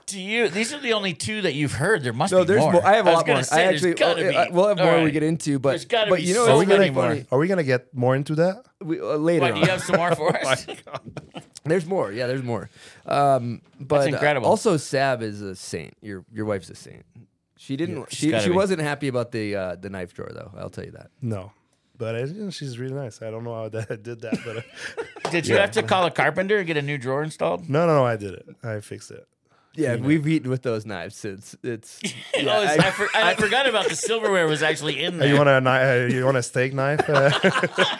Do 0.07 0.21
you? 0.21 0.49
These 0.49 0.73
are 0.73 0.81
the 0.81 0.93
only 0.93 1.13
two 1.15 1.43
that 1.43 1.55
you've 1.55 1.73
heard. 1.73 2.03
There 2.05 2.13
must 2.13 2.33
No, 2.33 2.41
be 2.41 2.45
there's 2.47 2.61
more. 2.61 2.73
more. 2.73 2.87
I 2.87 2.97
have 2.97 3.07
a 3.07 3.11
was 3.11 3.17
lot 3.19 3.27
more. 3.27 3.35
gonna 3.37 3.45
say, 3.45 3.63
I 3.65 3.67
there's 3.69 3.85
actually, 3.85 3.95
gotta 3.95 4.39
oh, 4.39 4.45
be. 4.47 4.53
we'll 4.53 4.69
have 4.69 4.79
All 4.79 4.85
more 4.85 4.95
when 4.95 5.03
we 5.05 5.07
right. 5.09 5.13
get 5.15 5.23
into. 5.23 5.59
But 5.59 5.71
There's 5.71 5.85
gotta 5.87 6.11
but 6.11 6.17
be 6.17 6.23
you 6.25 6.35
know, 6.35 6.47
so 6.47 6.53
Are 6.53 6.57
we 6.59 6.63
it's 6.65 6.69
gonna 6.69 6.79
many 6.81 6.91
more. 6.91 7.09
funny. 7.09 7.27
Are 7.33 7.39
we 7.39 7.49
gonna 7.49 7.63
get 7.65 7.95
more 7.95 8.15
into 8.15 8.35
that? 8.37 8.65
We, 8.81 9.01
uh, 9.01 9.17
later 9.17 9.41
What, 9.47 9.55
do 9.55 9.61
you 9.61 9.67
have 9.67 9.83
some 9.83 9.97
more 9.97 10.15
for 10.17 10.37
us? 10.47 10.67
There's 11.65 11.87
more. 11.87 12.13
Yeah, 12.13 12.27
there's 12.27 12.43
more. 12.43 12.69
Um, 13.07 13.63
but 13.81 14.03
uh, 14.03 14.05
incredible. 14.15 14.47
also, 14.47 14.77
Sab 14.77 15.23
is 15.23 15.41
a 15.41 15.57
saint. 15.57 15.95
Your 16.03 16.25
your 16.33 16.45
wife's 16.45 16.69
a 16.71 16.75
saint. 16.75 17.05
She 17.57 17.77
didn't. 17.77 17.97
Yeah. 17.97 18.05
She 18.11 18.31
gotta 18.31 18.43
she 18.45 18.51
be. 18.51 18.57
wasn't 18.57 18.83
happy 18.83 19.09
about 19.09 19.33
the 19.33 19.57
uh, 19.57 19.75
the 19.77 19.89
knife 19.91 20.13
drawer 20.13 20.31
though. 20.35 20.53
I'll 20.59 20.71
tell 20.71 20.85
you 20.85 20.93
that. 20.93 21.11
No, 21.23 21.53
but 22.05 22.15
I, 22.17 22.21
you 22.25 22.45
know, 22.45 22.51
she's 22.51 22.79
really 22.79 22.95
nice. 22.95 23.23
I 23.23 23.31
don't 23.31 23.45
know 23.45 23.55
how 23.55 23.69
that 23.79 24.03
did 24.03 24.21
that, 24.21 24.39
but 24.45 24.59
uh, 24.59 25.31
Did 25.31 25.47
you 25.47 25.57
have 25.57 25.71
to 25.73 25.83
call 25.83 26.05
a 26.07 26.11
carpenter 26.11 26.59
and 26.59 26.67
get 26.67 26.77
a 26.77 26.83
new 26.83 26.99
drawer 26.99 27.23
installed? 27.23 27.69
no, 27.69 27.87
no, 27.87 27.95
no, 27.97 28.05
I 28.07 28.17
did 28.17 28.35
it. 28.35 28.47
I 28.63 28.81
fixed 28.81 29.11
it. 29.11 29.27
Yeah, 29.77 29.97
we've 29.97 30.25
eaten 30.29 30.51
with 30.51 30.63
those 30.63 30.87
knives 30.87 31.17
since 31.17 31.57
it's. 31.65 31.99
oh, 32.05 32.39
it's- 32.39 32.79
I, 32.79 32.91
for, 32.93 33.09
I, 33.13 33.35
forgot 33.47 33.69
about 33.69 33.89
the 33.89 33.97
silverware 33.97 34.47
was 34.47 34.63
actually 34.63 35.03
in 35.03 35.19
there. 35.19 35.29
you 35.29 35.35
want 35.37 35.49
a 35.49 35.53
kni- 35.61 36.05
uh, 36.05 36.15
you 36.15 36.25
want 36.25 36.37
a 36.37 36.45
steak 36.45 36.73
knife, 36.75 37.01
uh, 37.09 37.31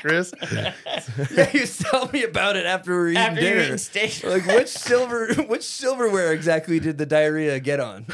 Chris? 0.01 0.33
yeah, 0.53 1.51
you 1.53 1.67
tell 1.67 2.09
me 2.13 2.23
about 2.23 2.55
it 2.57 2.65
after 2.65 2.93
we 2.93 2.97
were 2.97 3.09
eating 3.09 3.19
After 3.23 3.41
you're 3.41 3.51
dinner. 3.55 3.63
eating 3.65 3.79
steak. 3.79 4.23
like 4.23 4.47
which 4.47 4.69
silver, 4.69 5.35
which 5.49 5.65
silverware 5.65 6.33
exactly 6.33 6.79
did 6.79 6.97
the 6.97 7.07
diarrhea 7.07 7.59
get 7.59 7.81
on? 7.81 8.07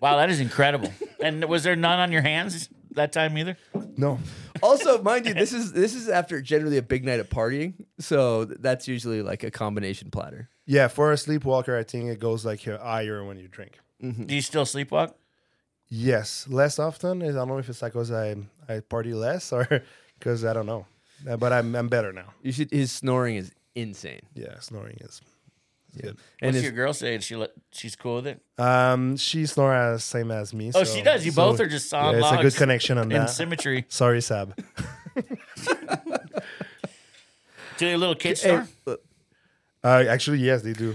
wow, 0.00 0.16
that 0.16 0.28
is 0.30 0.40
incredible. 0.40 0.92
And 1.20 1.44
was 1.44 1.62
there 1.62 1.76
none 1.76 2.00
on 2.00 2.10
your 2.12 2.22
hands 2.22 2.68
that 2.96 3.12
time 3.12 3.38
either? 3.38 3.56
No. 3.96 4.18
also, 4.62 5.00
mind 5.02 5.26
you, 5.26 5.34
this 5.34 5.52
is 5.52 5.72
this 5.72 5.94
is 5.94 6.08
after 6.08 6.40
generally 6.42 6.76
a 6.76 6.82
big 6.82 7.04
night 7.04 7.20
of 7.20 7.28
partying, 7.30 7.74
so 7.98 8.44
that's 8.44 8.88
usually 8.88 9.22
like 9.22 9.42
a 9.44 9.50
combination 9.50 10.10
platter. 10.10 10.48
Yeah, 10.66 10.88
for 10.88 11.12
a 11.12 11.16
sleepwalker, 11.16 11.78
I 11.78 11.84
think 11.84 12.10
it 12.10 12.18
goes 12.18 12.44
like 12.44 12.66
uh, 12.66 12.78
higher 12.78 13.24
when 13.24 13.38
you 13.38 13.48
drink. 13.48 13.78
Do 14.00 14.34
you 14.34 14.42
still 14.42 14.64
sleepwalk? 14.64 15.14
Yes, 15.88 16.46
less 16.48 16.78
often. 16.78 17.22
I 17.22 17.30
don't 17.32 17.48
know 17.48 17.58
if 17.58 17.68
it's 17.68 17.80
like 17.82 17.92
because 17.92 18.10
I 18.10 18.36
I 18.68 18.80
party 18.80 19.14
less 19.14 19.52
or 19.52 19.66
because 20.18 20.44
I 20.44 20.52
don't 20.52 20.66
know, 20.66 20.86
Uh, 21.28 21.36
but 21.36 21.52
I'm 21.52 21.74
I'm 21.74 21.88
better 21.88 22.12
now. 22.12 22.34
You 22.42 22.52
should. 22.52 22.70
His 22.70 22.90
snoring 22.92 23.36
is 23.36 23.52
insane. 23.74 24.22
Yeah, 24.34 24.58
snoring 24.60 24.98
is. 25.00 25.20
Good. 26.00 26.16
And 26.40 26.54
What's 26.54 26.62
your 26.62 26.72
girl 26.72 26.92
say? 26.92 27.18
She 27.20 27.36
let, 27.36 27.50
she's 27.72 27.96
cool 27.96 28.16
with 28.16 28.26
it. 28.26 28.40
Um, 28.58 29.16
she 29.16 29.46
snore 29.46 29.74
as 29.74 30.04
same 30.04 30.30
as 30.30 30.52
me. 30.54 30.70
Oh, 30.74 30.84
so- 30.84 30.94
she 30.94 31.02
does. 31.02 31.24
You 31.24 31.32
so- 31.32 31.42
both 31.50 31.60
are 31.60 31.66
just 31.66 31.88
solid 31.88 32.12
Yeah, 32.12 32.18
it's 32.18 32.26
a 32.26 32.34
logs 32.36 32.42
good 32.54 32.58
connection 32.58 32.98
on 32.98 33.04
in 33.12 33.18
that. 33.20 33.30
symmetry. 33.30 33.84
Sorry, 33.90 34.20
Sab. 34.20 34.54
Do 37.78 37.86
your 37.86 37.98
little 37.98 38.14
kids 38.14 38.42
Hey, 38.42 38.48
snore? 38.50 38.68
look, 38.86 39.02
Uh, 39.84 40.04
actually, 40.08 40.38
yes, 40.38 40.62
they 40.62 40.72
do. 40.72 40.94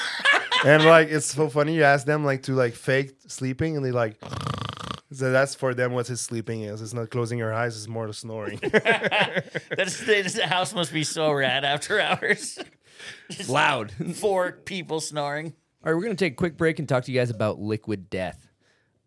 and 0.66 0.84
like, 0.84 1.08
it's 1.08 1.26
so 1.26 1.48
funny. 1.48 1.74
You 1.74 1.82
ask 1.84 2.06
them 2.06 2.24
like 2.24 2.42
to 2.44 2.52
like 2.52 2.74
fake 2.74 3.12
sleeping, 3.26 3.76
and 3.76 3.84
they 3.84 3.90
like. 3.92 4.16
So 5.12 5.32
that's 5.32 5.54
for 5.54 5.74
them 5.74 5.92
what 5.92 6.06
his 6.06 6.20
sleeping 6.20 6.62
is. 6.62 6.80
It's 6.80 6.94
not 6.94 7.10
closing 7.10 7.38
your 7.38 7.52
eyes; 7.52 7.76
it's 7.76 7.88
more 7.88 8.06
the 8.08 8.14
snoring. 8.14 8.58
That's 8.62 10.00
the 10.04 10.46
house 10.46 10.72
must 10.72 10.92
be 10.92 11.04
so 11.04 11.32
rad 11.32 11.64
after 11.64 12.00
hours. 12.00 12.58
loud. 13.48 13.92
Four 14.14 14.52
people 14.52 15.00
snoring. 15.00 15.54
All 15.84 15.92
right, 15.92 15.96
we're 15.96 16.04
going 16.04 16.16
to 16.16 16.24
take 16.24 16.34
a 16.34 16.36
quick 16.36 16.56
break 16.56 16.78
and 16.78 16.88
talk 16.88 17.04
to 17.04 17.12
you 17.12 17.18
guys 17.18 17.30
about 17.30 17.58
liquid 17.58 18.10
death. 18.10 18.48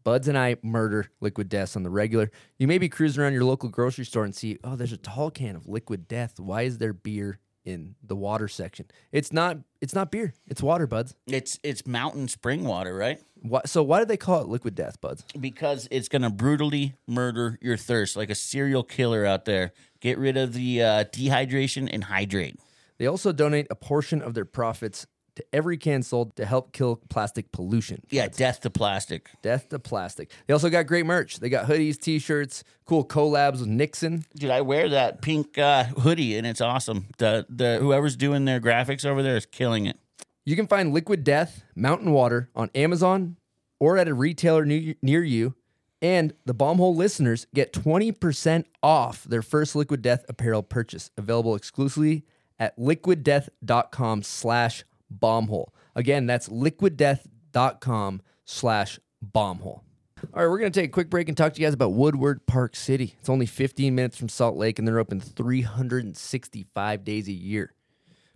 Buds 0.04 0.28
and 0.28 0.38
I 0.38 0.58
murder 0.64 1.10
liquid 1.22 1.48
deaths 1.48 1.76
on 1.76 1.84
the 1.84 1.90
regular. 1.90 2.30
You 2.58 2.68
may 2.68 2.78
be 2.78 2.90
cruising 2.90 3.24
around 3.24 3.34
your 3.34 3.46
local 3.46 3.70
grocery 3.70 4.04
store 4.04 4.26
and 4.26 4.36
see, 4.36 4.58
oh, 4.64 4.76
there's 4.76 4.92
a 4.92 4.98
tall 4.98 5.32
can 5.32 5.56
of 5.56 5.68
liquid 5.68 6.08
death. 6.08 6.40
Why 6.40 6.64
is 6.64 6.80
there 6.80 6.92
beer 6.92 7.40
in 7.64 7.96
the 8.04 8.16
water 8.16 8.50
section? 8.50 8.88
It's 9.14 9.32
not. 9.32 9.60
It's 9.82 9.96
not 9.96 10.12
beer. 10.12 10.34
It's 10.48 10.62
water, 10.62 10.88
buds. 10.88 11.16
It's 11.28 11.60
it's 11.64 11.88
mountain 11.88 12.28
spring 12.28 12.66
water, 12.66 12.94
right? 12.94 13.22
Why, 13.44 13.62
so 13.66 13.84
why 13.84 14.00
do 14.00 14.06
they 14.06 14.18
call 14.18 14.42
it 14.42 14.48
liquid 14.48 14.74
death, 14.74 15.02
buds? 15.02 15.26
Because 15.38 15.88
it's 15.92 16.08
gonna 16.08 16.30
brutally 16.30 16.96
murder 17.06 17.60
your 17.62 17.76
thirst, 17.76 18.16
like 18.16 18.30
a 18.30 18.36
serial 18.36 18.84
killer 18.84 19.26
out 19.26 19.44
there. 19.44 19.74
Get 20.00 20.18
rid 20.18 20.38
of 20.38 20.54
the 20.54 20.82
uh, 20.82 21.04
dehydration 21.06 21.90
and 21.92 22.06
hydrate. 22.06 22.58
They 22.98 23.06
also 23.06 23.34
donate 23.34 23.68
a 23.70 23.76
portion 23.76 24.22
of 24.22 24.34
their 24.34 24.46
profits 24.46 25.08
to 25.36 25.44
every 25.52 25.78
can 25.78 26.04
sold 26.04 26.36
to 26.36 26.46
help 26.46 26.72
kill 26.72 27.02
plastic 27.10 27.52
pollution. 27.52 28.04
Yeah, 28.10 28.28
death 28.28 28.62
to 28.62 28.70
plastic. 28.70 29.30
Death 29.42 29.68
to 29.70 29.80
plastic. 29.80 30.32
They 30.48 30.54
also 30.54 30.70
got 30.70 30.86
great 30.88 31.06
merch. 31.06 31.40
They 31.40 31.50
got 31.50 31.68
hoodies, 31.68 32.00
t-shirts, 32.00 32.64
cool 32.86 33.06
collabs 33.06 33.60
with 33.60 33.68
Nixon. 33.68 34.26
Dude, 34.36 34.52
I 34.52 34.62
wear 34.62 34.90
that 34.90 35.22
pink 35.22 35.58
uh, 35.58 35.86
hoodie 35.86 36.38
and 36.38 36.46
it's 36.46 36.62
awesome. 36.62 37.08
The 37.18 37.46
the 37.50 37.80
whoever's 37.80 38.16
doing 38.16 38.46
their 38.46 38.62
graphics 38.62 39.06
over 39.06 39.24
there 39.24 39.36
is 39.36 39.46
killing 39.46 39.86
it. 39.86 39.98
You 40.46 40.56
can 40.56 40.68
find 40.68 40.94
Liquid 40.94 41.24
Death 41.24 41.64
Mountain 41.76 42.12
Water 42.12 42.50
on 42.56 42.70
Amazon 42.76 43.38
or 43.80 43.98
at 43.98 44.08
a 44.08 44.14
retailer 44.14 44.66
near, 44.66 45.24
you. 45.24 45.56
And 46.02 46.34
the 46.46 46.54
Bombhole 46.54 46.96
listeners 46.96 47.48
get 47.56 47.72
20% 47.72 48.66
off 48.82 49.24
their 49.24 49.42
first 49.42 49.74
Liquid 49.74 50.02
Death 50.02 50.26
apparel 50.28 50.62
purchase, 50.62 51.12
available 51.18 51.56
exclusively 51.56 52.26
at 52.60 52.78
liquiddeath.com 52.78 54.24
slash 54.24 54.84
bombhole. 55.14 55.68
Again, 55.96 56.26
that's 56.26 56.50
liquiddeath.com 56.50 58.22
slash 58.44 59.00
bombhole. 59.26 59.82
All 60.34 60.42
right, 60.42 60.48
we're 60.48 60.60
going 60.60 60.72
to 60.72 60.80
take 60.80 60.90
a 60.90 60.94
quick 60.94 61.10
break 61.10 61.28
and 61.28 61.38
talk 61.38 61.54
to 61.54 61.62
you 61.62 61.68
guys 61.68 61.74
about 61.74 61.94
Woodward 61.94 62.46
Park 62.46 62.76
City. 62.76 63.16
It's 63.20 63.30
only 63.30 63.46
15 63.46 63.94
minutes 63.94 64.18
from 64.18 64.30
Salt 64.30 64.56
Lake, 64.58 64.80
and 64.80 64.88
they're 64.88 65.00
open 65.00 65.20
365 65.20 67.04
days 67.04 67.28
a 67.28 67.34
year. 67.34 67.74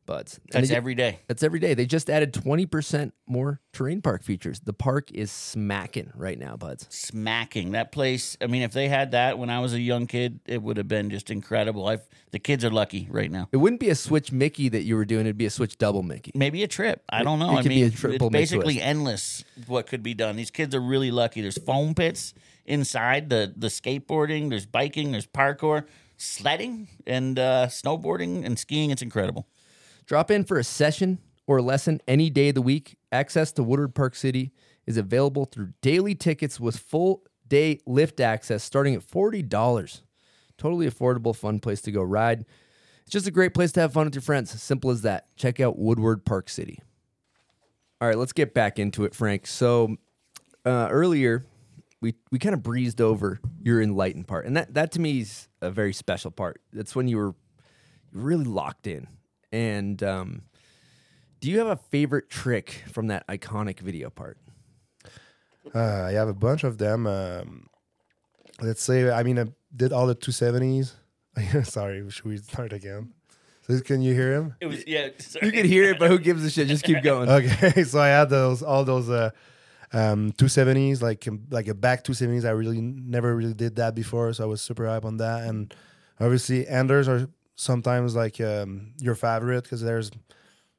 Buds. 0.08 0.38
And 0.38 0.64
That's 0.64 0.70
they 0.70 0.76
every 0.76 0.95
day. 0.95 1.20
that's 1.28 1.43
every 1.43 1.60
day. 1.60 1.76
They 1.76 1.86
just 1.86 2.10
added 2.10 2.34
20% 2.34 3.12
more 3.28 3.60
terrain 3.74 4.01
park 4.01 4.24
features. 4.24 4.62
The 4.62 4.74
park 4.74 5.12
is 5.12 5.30
smacking 5.32 6.12
right 6.16 6.39
now, 6.39 6.55
buds. 6.58 6.88
Smacking 6.89 7.74
that 7.74 7.91
place. 7.91 8.36
I 8.41 8.47
mean, 8.47 8.62
if 8.64 8.72
they 8.72 8.88
had 8.88 9.12
that 9.12 9.38
when 9.38 9.49
I 9.51 9.60
was 9.60 9.74
a 9.74 9.80
young 9.80 10.08
kid, 10.08 10.39
it 10.47 10.64
would 10.64 10.78
have 10.78 10.88
been 10.88 11.10
just 11.12 11.30
incredible. 11.30 11.88
I've, 11.88 12.08
the 12.32 12.39
kids 12.39 12.64
are 12.66 12.70
lucky 12.72 13.08
right 13.12 13.30
now. 13.30 13.49
It 13.51 13.58
wouldn't 13.58 13.82
be 13.82 13.89
a 13.89 13.95
Switch 13.95 14.32
Mickey 14.32 14.70
that 14.70 14.84
you 14.84 14.95
were 14.95 15.05
doing, 15.05 15.26
it'd 15.28 15.38
be 15.38 15.45
a 15.45 15.49
Switch 15.49 15.78
Double 15.78 16.01
Mickey. 16.03 16.32
Maybe 16.34 16.64
a 16.64 16.68
trip. 16.68 17.03
I 17.10 17.24
don't 17.24 17.38
know. 17.38 17.51
it 17.51 17.60
I 17.60 17.62
could 17.64 17.70
be 17.70 17.82
mean, 17.82 17.88
a 17.88 17.91
triple 17.91 18.28
it's 18.28 18.34
basically 18.34 18.82
endless 18.82 19.43
what 19.68 19.88
could 19.88 20.01
be 20.03 20.14
done. 20.14 20.38
These 20.38 20.51
kids 20.51 20.74
are 20.74 20.82
really 20.82 21.12
lucky. 21.12 21.41
There's 21.41 21.58
foam 21.62 21.93
pits 21.93 22.34
inside 22.66 23.30
the 23.30 23.53
the 23.55 23.68
skateboarding. 23.68 24.49
There's 24.49 24.66
biking. 24.66 25.12
There's 25.12 25.28
parkour, 25.28 25.86
sledding, 26.16 26.88
and 27.05 27.38
uh, 27.38 27.68
snowboarding 27.68 28.45
and 28.45 28.58
skiing. 28.58 28.89
It's 28.91 29.01
incredible. 29.01 29.47
Drop 30.08 30.32
in 30.32 30.45
for 30.45 30.58
a 30.58 30.64
session 30.64 31.20
or 31.47 31.58
a 31.58 31.62
lesson 31.62 31.99
any 32.08 32.30
day 32.30 32.49
of 32.49 32.55
the 32.55 32.62
week. 32.62 32.97
Access 33.12 33.51
to 33.53 33.64
Woodward 33.64 33.93
Park 33.93 34.16
City 34.16 34.53
is 34.86 34.95
available 34.95 35.43
through 35.43 35.74
daily 35.82 36.16
tickets 36.16 36.62
with 36.62 36.78
full 36.78 37.24
day 37.45 37.80
lift 37.86 38.22
access 38.22 38.64
starting 38.64 38.95
at 38.95 39.05
$40. 39.05 40.01
Totally 40.58 40.89
affordable, 40.89 41.36
fun 41.36 41.60
place 41.60 41.82
to 41.82 41.91
go 41.91 42.01
ride. 42.01 42.45
It's 43.01 43.12
just 43.12 43.28
a 43.28 43.32
great 43.32 43.53
place 43.53 43.74
to 43.74 43.82
have 43.82 43.93
fun 43.93 44.05
with 44.05 44.16
your 44.16 44.22
friends. 44.22 44.62
Simple 44.62 44.91
as 44.91 45.01
that. 45.01 45.28
Check 45.36 45.60
out 45.60 45.78
Woodward 45.78 46.26
Park 46.26 46.49
City. 46.49 46.80
All 47.99 48.08
right, 48.08 48.18
let's 48.18 48.34
get 48.34 48.53
back 48.53 48.80
into 48.80 49.03
it, 49.03 49.14
Frank. 49.14 49.45
So 49.45 49.97
uh, 50.66 50.88
earlier, 50.89 51.45
we 51.99 52.16
we 52.32 52.39
kind 52.39 52.53
of 52.53 52.64
breezed 52.64 53.01
over 53.01 53.39
your 53.62 53.82
enlightened 53.82 54.28
part, 54.28 54.45
and 54.45 54.55
that 54.55 54.74
that 54.74 54.91
to 54.93 55.01
me 55.01 55.20
is 55.20 55.47
a 55.62 55.72
very 55.72 55.93
special 55.93 56.32
part. 56.32 56.62
That's 56.72 56.95
when 56.95 57.08
you 57.08 57.18
were 57.18 57.36
really 58.14 58.45
locked 58.45 58.88
in. 58.88 59.08
And 59.52 60.02
um, 60.04 60.43
do 61.39 61.50
you 61.50 61.60
have 61.60 61.68
a 61.68 61.78
favorite 61.78 62.30
trick 62.30 62.84
from 62.91 63.08
that 63.08 63.28
iconic 63.28 63.80
video 63.80 64.10
part? 64.10 64.38
Uh, 65.74 66.04
I 66.04 66.12
have 66.14 66.28
a 66.28 66.34
bunch 66.34 66.64
of 66.64 66.78
them. 66.78 67.08
Um, 67.08 67.68
let's 68.62 68.82
say, 68.82 69.10
I 69.12 69.24
mean, 69.24 69.39
I 69.39 69.45
did 69.76 69.93
all 69.93 70.08
the 70.08 70.16
270s. 70.16 70.93
Sorry, 71.66 72.10
should 72.10 72.26
we 72.26 72.38
start 72.38 72.74
again? 72.74 73.14
So 73.68 73.80
can 73.82 74.02
you 74.02 74.14
hear 74.14 74.34
him? 74.34 74.56
It 74.62 74.68
was 74.68 74.88
yeah. 74.88 75.10
You 75.41 75.52
can 75.52 75.66
hear 75.66 75.91
it, 75.91 76.00
but 76.00 76.10
who 76.10 76.20
gives 76.20 76.43
a 76.45 76.50
shit? 76.50 76.68
Just 76.68 76.86
keep 76.86 77.04
going. 77.04 77.30
Okay, 77.30 77.84
so 77.84 78.00
I 78.00 78.08
had 78.08 78.30
those 78.30 78.64
all 78.64 78.86
those 78.86 79.10
uh, 79.10 79.32
um, 79.91 80.32
270s, 80.32 81.02
like 81.02 81.28
um, 81.28 81.43
like 81.52 81.68
a 81.68 81.74
back 81.74 82.06
270s. 82.06 82.45
I 82.45 82.52
really 82.52 82.80
never 82.80 83.36
really 83.36 83.54
did 83.54 83.76
that 83.76 83.93
before, 83.93 84.32
so 84.32 84.45
I 84.45 84.48
was 84.48 84.62
super 84.62 84.88
hype 84.88 85.04
on 85.04 85.18
that. 85.18 85.43
And 85.50 85.74
obviously, 86.18 86.66
enders 86.66 87.10
are 87.10 87.28
sometimes 87.58 88.16
like 88.16 88.39
um, 88.39 88.93
your 88.99 89.16
favorite 89.16 89.64
because 89.64 89.82
there's 89.82 90.10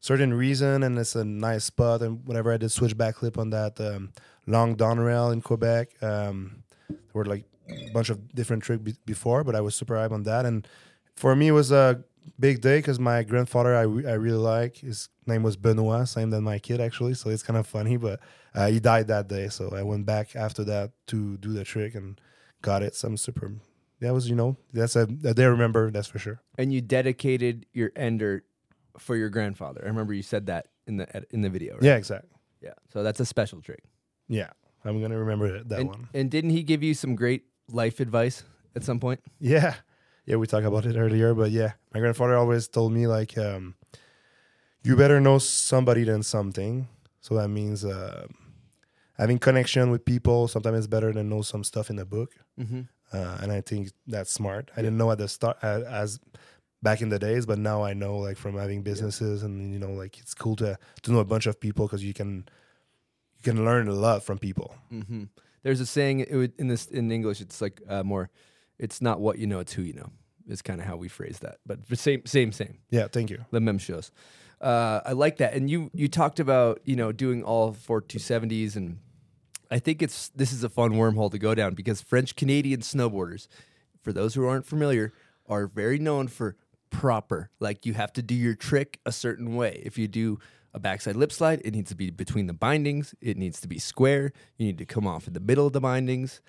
certain 0.01 0.33
reason 0.33 0.83
and 0.85 0.99
it's 0.99 1.17
a 1.17 1.25
nice 1.25 1.65
spot. 1.65 2.01
And 2.01 2.27
whenever 2.27 2.53
I 2.53 2.57
did 2.57 2.71
switchback 2.71 3.17
clip 3.17 3.37
on 3.37 3.51
that 3.51 3.79
um, 3.81 4.13
long 4.47 4.77
down 4.77 4.99
rail 4.99 5.31
in 5.31 5.43
Quebec, 5.43 6.03
um, 6.03 6.63
there 6.89 6.99
were 7.13 7.27
like 7.27 7.45
a 7.69 7.91
bunch 7.93 8.09
of 8.09 8.33
different 8.35 8.63
tricks 8.63 8.83
be- 8.83 8.97
before, 9.05 9.45
but 9.45 9.55
I 9.55 9.61
was 9.61 9.75
super 9.75 9.97
hype 9.97 10.13
on 10.13 10.23
that. 10.23 10.47
And 10.47 10.67
for 11.17 11.35
me, 11.37 11.49
it 11.49 11.53
was 11.53 11.73
a 11.73 12.03
big 12.39 12.61
day 12.61 12.79
because 12.79 13.01
my 13.01 13.25
grandfather 13.25 13.75
I, 13.75 13.83
re- 13.83 14.07
I 14.07 14.15
really 14.15 14.39
like. 14.39 14.79
His 14.79 15.09
name 15.27 15.43
was 15.43 15.57
Benoit, 15.57 16.07
same 16.09 16.31
than 16.31 16.45
my 16.45 16.59
kid 16.61 16.81
actually. 16.81 17.15
So 17.15 17.29
it's 17.29 17.43
kind 17.43 17.59
of 17.59 17.67
funny, 17.67 17.97
but 17.97 18.21
uh, 18.55 18.69
he 18.69 18.79
died 18.79 19.09
that 19.09 19.29
day. 19.29 19.49
So 19.49 19.75
I 19.75 19.83
went 19.83 20.07
back 20.07 20.37
after 20.37 20.63
that 20.65 20.93
to 21.09 21.37
do 21.39 21.53
the 21.53 21.65
trick 21.65 21.97
and 21.97 22.21
got 22.63 22.83
it. 22.83 22.95
So 22.95 23.09
I'm 23.09 23.17
super. 23.17 23.53
That 24.01 24.15
was 24.15 24.29
you 24.29 24.37
know 24.37 24.57
that's 24.73 24.97
a, 24.97 25.07
day 25.07 25.47
remember. 25.47 25.91
That's 25.91 26.09
for 26.09 26.19
sure. 26.19 26.41
And 26.57 26.73
you 26.73 26.81
dedicated 26.81 27.67
your 27.73 27.91
ender 27.97 28.45
for 28.99 29.17
your 29.17 29.29
grandfather. 29.29 29.81
I 29.85 29.89
remember 29.89 30.15
you 30.15 30.23
said 30.23 30.47
that 30.47 30.69
in 30.87 30.97
the 30.99 31.25
in 31.31 31.43
the 31.43 31.51
video. 31.51 31.75
Right? 31.75 31.83
Yeah, 31.83 31.97
exactly. 31.97 32.31
yeah. 32.61 32.75
So 32.93 33.03
that's 33.03 33.21
a 33.21 33.27
special 33.27 33.61
trick. 33.61 33.83
Yeah, 34.29 34.51
I'm 34.85 35.01
gonna 35.01 35.19
remember 35.19 35.63
that 35.65 35.81
and, 35.81 35.89
one. 35.89 36.09
and 36.15 36.31
didn't 36.31 36.51
he 36.51 36.63
give 36.63 36.83
you 36.83 36.95
some 36.95 37.17
great 37.17 37.45
life 37.71 38.01
advice 38.01 38.45
at 38.77 38.85
some 38.85 39.01
point? 39.01 39.21
Yeah, 39.41 39.75
yeah, 40.27 40.37
we 40.37 40.47
talked 40.47 40.67
about 40.67 40.87
it 40.87 40.97
earlier, 40.97 41.35
but 41.35 41.51
yeah, 41.51 41.73
my 41.95 42.01
grandfather 42.01 42.37
always 42.37 42.69
told 42.69 42.93
me 42.93 43.07
like, 43.07 43.37
um, 43.39 43.75
you 44.85 44.95
better 44.97 45.21
know 45.21 45.39
somebody 45.39 46.05
than 46.05 46.23
something. 46.23 46.87
So 47.21 47.35
that 47.35 47.49
means, 47.49 47.85
uh, 47.85 48.27
having 49.19 49.39
connection 49.39 49.91
with 49.91 50.05
people. 50.05 50.49
Sometimes 50.49 50.79
it's 50.79 50.87
better 50.87 51.13
than 51.13 51.29
know 51.29 51.43
some 51.43 51.65
stuff 51.65 51.91
in 51.91 51.99
a 51.99 52.05
book. 52.05 52.37
Mhm. 52.61 52.89
Uh, 53.13 53.39
and 53.43 53.51
I 53.53 53.61
think 53.61 53.91
that's 54.07 54.31
smart. 54.31 54.71
I 54.77 54.83
didn't 54.83 54.99
know 54.99 55.11
at 55.11 55.19
the 55.19 55.29
start 55.29 55.57
uh, 55.63 55.83
as 55.89 56.21
back 56.83 57.01
in 57.01 57.09
the 57.09 57.19
days, 57.19 57.47
but 57.47 57.59
now 57.59 57.83
I 57.83 57.95
know 57.95 58.19
like 58.19 58.37
from 58.37 58.57
having 58.57 58.83
businesses 58.83 59.43
and 59.43 59.73
you 59.73 59.79
know 59.79 59.93
like 59.93 60.19
it's 60.19 60.35
cool 60.35 60.57
to 60.57 60.79
to 61.03 61.13
know 61.13 61.19
a 61.21 61.25
bunch 61.25 61.47
of 61.47 61.59
people 61.59 61.87
because 61.87 62.05
you 62.05 62.15
can 62.15 62.49
you 63.39 63.53
can 63.53 63.65
learn 63.65 63.89
a 63.89 63.95
lot 63.95 64.23
from 64.23 64.39
people. 64.39 64.75
hmm 64.91 65.25
There's 65.63 65.81
a 65.81 65.87
saying 65.87 66.21
it 66.21 66.35
would, 66.35 66.53
in 66.59 66.69
this 66.69 66.87
in 66.87 67.11
English. 67.11 67.41
It's 67.41 67.61
like 67.61 67.81
uh, 67.89 68.03
more. 68.03 68.31
It's 68.79 69.01
not 69.03 69.21
what 69.21 69.39
you 69.39 69.47
know; 69.47 69.59
it's 69.61 69.73
who 69.73 69.83
you 69.83 69.95
know. 69.95 70.11
Is 70.47 70.63
kind 70.63 70.81
of 70.81 70.87
how 70.87 70.97
we 70.97 71.09
phrase 71.09 71.41
that. 71.41 71.59
But 71.67 71.81
same, 71.99 72.25
same, 72.25 72.53
same. 72.53 72.79
Yeah, 72.91 73.09
thank 73.09 73.29
you. 73.29 73.45
The 73.51 73.61
mem 73.61 73.77
shows. 73.79 74.11
Uh, 74.63 75.01
I 75.05 75.13
like 75.13 75.37
that. 75.39 75.53
And 75.55 75.69
you 75.69 75.91
you 75.93 76.09
talked 76.09 76.41
about 76.41 76.81
you 76.85 76.97
know 76.97 77.13
doing 77.13 77.43
all 77.43 77.73
four 77.73 78.01
two 78.01 78.19
seventies, 78.19 78.77
and 78.77 78.99
I 79.71 79.79
think 79.79 80.03
it's 80.03 80.31
this 80.31 80.53
is 80.53 80.65
a 80.65 80.69
fun 80.69 80.93
wormhole 80.93 81.31
to 81.31 81.39
go 81.39 81.55
down 81.55 81.75
because 81.75 82.01
French 82.01 82.37
Canadian 82.37 82.81
snowboarders, 82.81 83.49
for 84.03 84.13
those 84.13 84.35
who 84.35 84.47
aren't 84.47 84.67
familiar, 84.67 85.13
are 85.47 85.67
very 85.67 85.99
known 85.99 86.29
for 86.29 86.57
proper. 86.91 87.51
Like 87.61 87.85
you 87.85 87.95
have 87.95 88.13
to 88.15 88.23
do 88.23 88.35
your 88.35 88.55
trick 88.55 89.01
a 89.05 89.13
certain 89.13 89.55
way. 89.55 89.83
If 89.85 89.99
you 89.99 90.09
do 90.09 90.39
a 90.75 90.79
backside 90.79 91.17
lip 91.17 91.33
slide, 91.33 91.61
it 91.65 91.75
needs 91.75 91.91
to 91.91 91.97
be 91.97 92.11
between 92.11 92.47
the 92.47 92.53
bindings. 92.53 93.15
It 93.21 93.37
needs 93.37 93.61
to 93.61 93.69
be 93.69 93.79
square. 93.79 94.33
You 94.57 94.67
need 94.67 94.79
to 94.79 94.87
come 94.87 95.07
off 95.07 95.27
in 95.27 95.33
the 95.33 95.41
middle 95.41 95.67
of 95.67 95.73
the 95.73 95.81
bindings. 95.81 96.41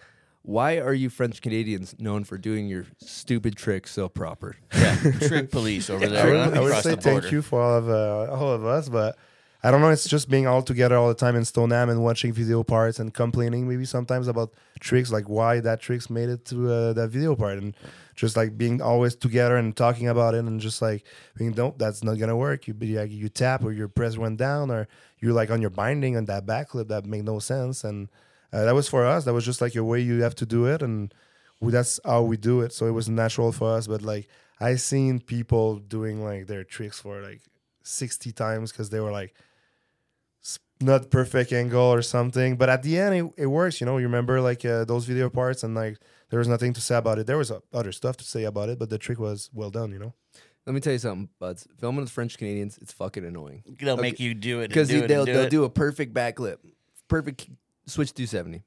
Why 0.41 0.79
are 0.79 0.93
you 0.93 1.09
French 1.09 1.41
Canadians 1.41 1.95
known 1.99 2.23
for 2.23 2.37
doing 2.37 2.67
your 2.67 2.85
stupid 2.97 3.55
tricks 3.57 3.91
so 3.91 4.07
proper? 4.07 4.55
Yeah, 4.73 4.95
trick 5.19 5.51
police 5.51 5.89
over 5.89 6.05
I 6.05 6.07
there 6.07 6.31
would, 6.31 6.39
I 6.39 6.59
would 6.59 6.67
across 6.69 6.83
say 6.83 6.95
the 6.95 7.01
thank 7.01 7.31
you 7.31 7.41
for 7.41 7.61
all 7.61 7.77
of 7.77 7.89
uh, 7.89 8.31
all 8.33 8.53
of 8.53 8.65
us, 8.65 8.87
but 8.87 9.17
I 9.61 9.71
don't 9.71 9.81
know. 9.81 9.89
It's 9.89 10.07
just 10.07 10.29
being 10.29 10.47
all 10.47 10.61
together 10.61 10.95
all 10.95 11.09
the 11.09 11.13
time 11.13 11.35
in 11.35 11.43
Stoneham 11.43 11.89
and 11.89 12.01
watching 12.01 12.31
video 12.31 12.63
parts 12.63 12.97
and 12.97 13.13
complaining 13.13 13.67
maybe 13.67 13.83
sometimes 13.83 14.29
about 14.29 14.53
tricks, 14.79 15.11
like 15.11 15.27
why 15.27 15.59
that 15.59 15.81
tricks 15.81 16.09
made 16.09 16.29
it 16.29 16.45
to 16.45 16.71
uh, 16.71 16.93
that 16.93 17.09
video 17.09 17.35
part, 17.35 17.57
and 17.57 17.75
just 18.15 18.37
like 18.37 18.57
being 18.57 18.81
always 18.81 19.15
together 19.15 19.57
and 19.57 19.75
talking 19.75 20.07
about 20.07 20.33
it, 20.33 20.45
and 20.45 20.61
just 20.61 20.81
like 20.81 21.03
being 21.37 21.51
don't 21.51 21.77
that's 21.77 22.05
not 22.05 22.17
gonna 22.17 22.37
work. 22.37 22.67
You 22.67 22.73
be 22.73 22.97
like 22.97 23.11
you 23.11 23.27
tap 23.27 23.65
or 23.65 23.73
your 23.73 23.89
press 23.89 24.17
went 24.17 24.37
down 24.37 24.71
or 24.71 24.87
you're 25.19 25.33
like 25.33 25.51
on 25.51 25.59
your 25.59 25.71
binding 25.71 26.15
on 26.15 26.23
that 26.25 26.45
backflip 26.45 26.87
that 26.87 27.05
made 27.05 27.25
no 27.25 27.39
sense, 27.39 27.83
and 27.83 28.07
uh, 28.53 28.63
that 28.63 28.73
was 28.73 28.87
for 28.87 29.05
us. 29.05 29.25
That 29.25 29.33
was 29.33 29.43
just 29.43 29.59
like 29.59 29.75
your 29.75 29.83
way 29.83 29.99
you 29.99 30.21
have 30.21 30.35
to 30.35 30.45
do 30.45 30.67
it, 30.67 30.81
and 30.81 31.13
we, 31.59 31.73
that's 31.73 31.99
how 32.05 32.21
we 32.21 32.37
do 32.37 32.61
it. 32.61 32.71
So 32.71 32.85
it 32.85 32.91
was 32.91 33.09
natural 33.09 33.51
for 33.51 33.75
us. 33.75 33.87
But 33.87 34.03
like 34.03 34.29
I 34.61 34.75
seen 34.75 35.19
people 35.19 35.79
doing 35.79 36.23
like 36.23 36.47
their 36.47 36.63
tricks 36.63 37.01
for 37.01 37.21
like 37.21 37.41
sixty 37.83 38.31
times 38.31 38.71
because 38.71 38.89
they 38.89 39.01
were 39.01 39.11
like 39.11 39.33
not 40.81 41.09
perfect 41.09 41.51
angle 41.51 41.81
or 41.81 42.01
something. 42.01 42.55
But 42.55 42.69
at 42.69 42.83
the 42.83 42.97
end, 42.97 43.15
it, 43.15 43.43
it 43.43 43.45
works. 43.47 43.79
You 43.81 43.85
know, 43.85 43.97
you 43.97 44.05
remember 44.05 44.41
like 44.41 44.63
uh, 44.65 44.85
those 44.85 45.05
video 45.05 45.29
parts, 45.29 45.63
and 45.63 45.75
like 45.75 45.97
there 46.29 46.39
was 46.39 46.47
nothing 46.47 46.73
to 46.73 46.81
say 46.81 46.97
about 46.97 47.19
it. 47.19 47.27
There 47.27 47.37
was 47.37 47.51
uh, 47.51 47.59
other 47.73 47.91
stuff 47.91 48.17
to 48.17 48.23
say 48.23 48.43
about 48.43 48.69
it, 48.69 48.79
but 48.79 48.89
the 48.89 48.97
trick 48.97 49.19
was 49.19 49.49
well 49.53 49.69
done. 49.69 49.91
You 49.91 49.99
know. 49.99 50.13
Let 50.65 50.73
me 50.73 50.81
tell 50.81 50.93
you 50.93 50.99
something, 50.99 51.29
buds. 51.39 51.67
Filming 51.79 52.01
with 52.01 52.11
French 52.11 52.37
Canadians, 52.37 52.77
it's 52.79 52.93
fucking 52.93 53.25
annoying. 53.25 53.63
They'll 53.81 53.97
make 53.97 54.19
you 54.19 54.35
do 54.35 54.59
it 54.59 54.67
because 54.67 54.89
do 54.89 54.99
it 55.03 55.07
they'll 55.07 55.25
do 55.25 55.33
they'll 55.33 55.43
it. 55.43 55.49
do 55.49 55.63
a 55.63 55.69
perfect 55.69 56.13
backflip, 56.13 56.57
perfect 57.07 57.47
switch 57.87 58.13
270. 58.13 58.61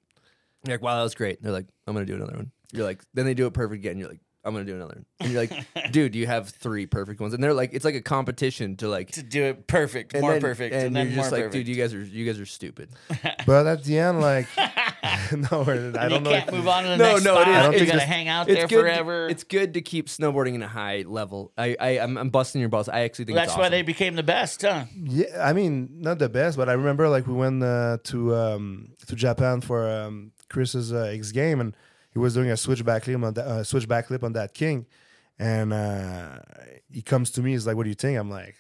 You're 0.67 0.75
like, 0.75 0.83
wow, 0.83 0.97
that 0.97 1.03
was 1.03 1.15
great. 1.15 1.43
They're 1.43 1.53
like, 1.53 1.67
I'm 1.87 1.95
gonna 1.95 2.07
do 2.07 2.17
another 2.17 2.35
one. 2.35 2.51
You're 2.73 2.85
like, 2.85 3.05
then 3.15 3.25
they 3.25 3.35
do 3.35 3.47
it 3.47 3.53
perfect 3.53 3.85
again. 3.85 3.99
You're 3.99 4.09
like, 4.09 4.21
I'm 4.45 4.53
gonna 4.53 4.65
do 4.65 4.75
another. 4.75 5.05
And 5.21 5.31
you're 5.33 5.41
like, 5.41 5.67
dude, 5.93 6.15
you 6.15 6.27
have 6.27 6.49
three 6.49 6.87
perfect 6.87 7.21
ones, 7.21 7.33
and 7.33 7.43
they're 7.43 7.55
like, 7.55 7.73
it's 7.73 7.85
like 7.85 7.95
a 7.95 8.01
competition 8.01 8.77
to 8.79 8.89
like 8.89 9.13
to 9.13 9.23
do 9.23 9.45
it 9.45 9.67
perfect, 9.67 10.15
and 10.15 10.23
more 10.23 10.33
then- 10.33 10.41
perfect, 10.41 10.75
and, 10.75 10.87
and, 10.87 10.97
then 10.97 11.07
you're 11.07 11.17
more 11.17 11.25
just 11.25 11.33
like, 11.33 11.43
perfect. 11.43 11.53
dude, 11.53 11.69
you 11.69 11.77
guys 11.77 11.95
are 11.95 12.03
you 12.03 12.27
guys 12.27 12.41
are 12.41 12.47
stupid. 12.47 12.91
But 13.47 13.67
at 13.67 13.83
the 13.85 13.99
end, 13.99 14.21
like 14.21 14.47
no, 14.57 14.63
I 14.63 15.31
don't 15.33 15.55
you 15.65 16.21
know. 16.21 16.31
can't 16.31 16.49
if- 16.49 16.55
move 16.55 16.69
on 16.69 16.85
to 16.85 16.91
the 16.91 16.97
no, 16.97 17.13
next 17.13 17.25
no, 17.25 17.35
spot. 17.35 17.49
it 17.49 17.51
is. 17.51 17.57
I 17.57 17.63
don't 17.63 17.73
you 17.73 17.79
think 17.81 17.93
gotta 17.93 18.05
hang 18.05 18.29
out 18.29 18.47
there 18.47 18.67
good. 18.67 18.81
forever. 18.81 19.29
It's 19.29 19.45
good 19.45 19.75
to 19.75 19.81
keep 19.81 20.07
snowboarding 20.09 20.55
in 20.55 20.63
a 20.63 20.69
high 20.69 21.05
level. 21.07 21.53
I, 21.57 21.77
I 21.81 21.89
I'm, 22.01 22.17
I'm 22.17 22.31
busting 22.31 22.61
your 22.61 22.69
balls. 22.69 22.89
I 22.89 23.01
actually 23.01 23.27
think 23.27 23.37
That's 23.37 23.53
it's 23.53 23.59
why 23.59 23.69
they 23.69 23.83
became 23.83 24.15
the 24.15 24.23
best, 24.23 24.63
huh? 24.63 24.85
Yeah, 24.97 25.27
I 25.41 25.53
mean, 25.53 25.89
not 26.01 26.19
the 26.19 26.29
best, 26.29 26.57
but 26.57 26.69
I 26.69 26.73
remember 26.73 27.09
like 27.09 27.27
we 27.27 27.35
went 27.35 27.63
uh, 27.63 27.99
to 28.05 28.35
um, 28.35 28.93
to 29.07 29.17
Japan 29.17 29.61
for 29.61 29.89
um, 29.91 30.33
Chris's 30.49 30.93
uh, 30.93 31.11
X 31.13 31.33
game, 31.33 31.61
and 31.61 31.77
he 32.13 32.19
was 32.19 32.35
doing 32.35 32.51
a 32.51 32.57
switchback 32.57 33.07
lip 33.07 33.23
on 33.23 33.35
that 33.35 33.47
uh, 33.47 33.65
switchback 33.65 34.11
lip 34.11 34.23
on 34.23 34.33
that 34.35 34.55
king, 34.55 34.87
and 35.39 35.73
uh, 35.73 36.39
he 36.91 37.03
comes 37.03 37.31
to 37.33 37.43
me, 37.43 37.53
he's 37.53 37.67
like, 37.67 37.77
"What 37.77 37.85
do 37.85 37.89
you 37.89 37.95
think?" 37.95 38.19
I'm 38.19 38.31
like, 38.31 38.57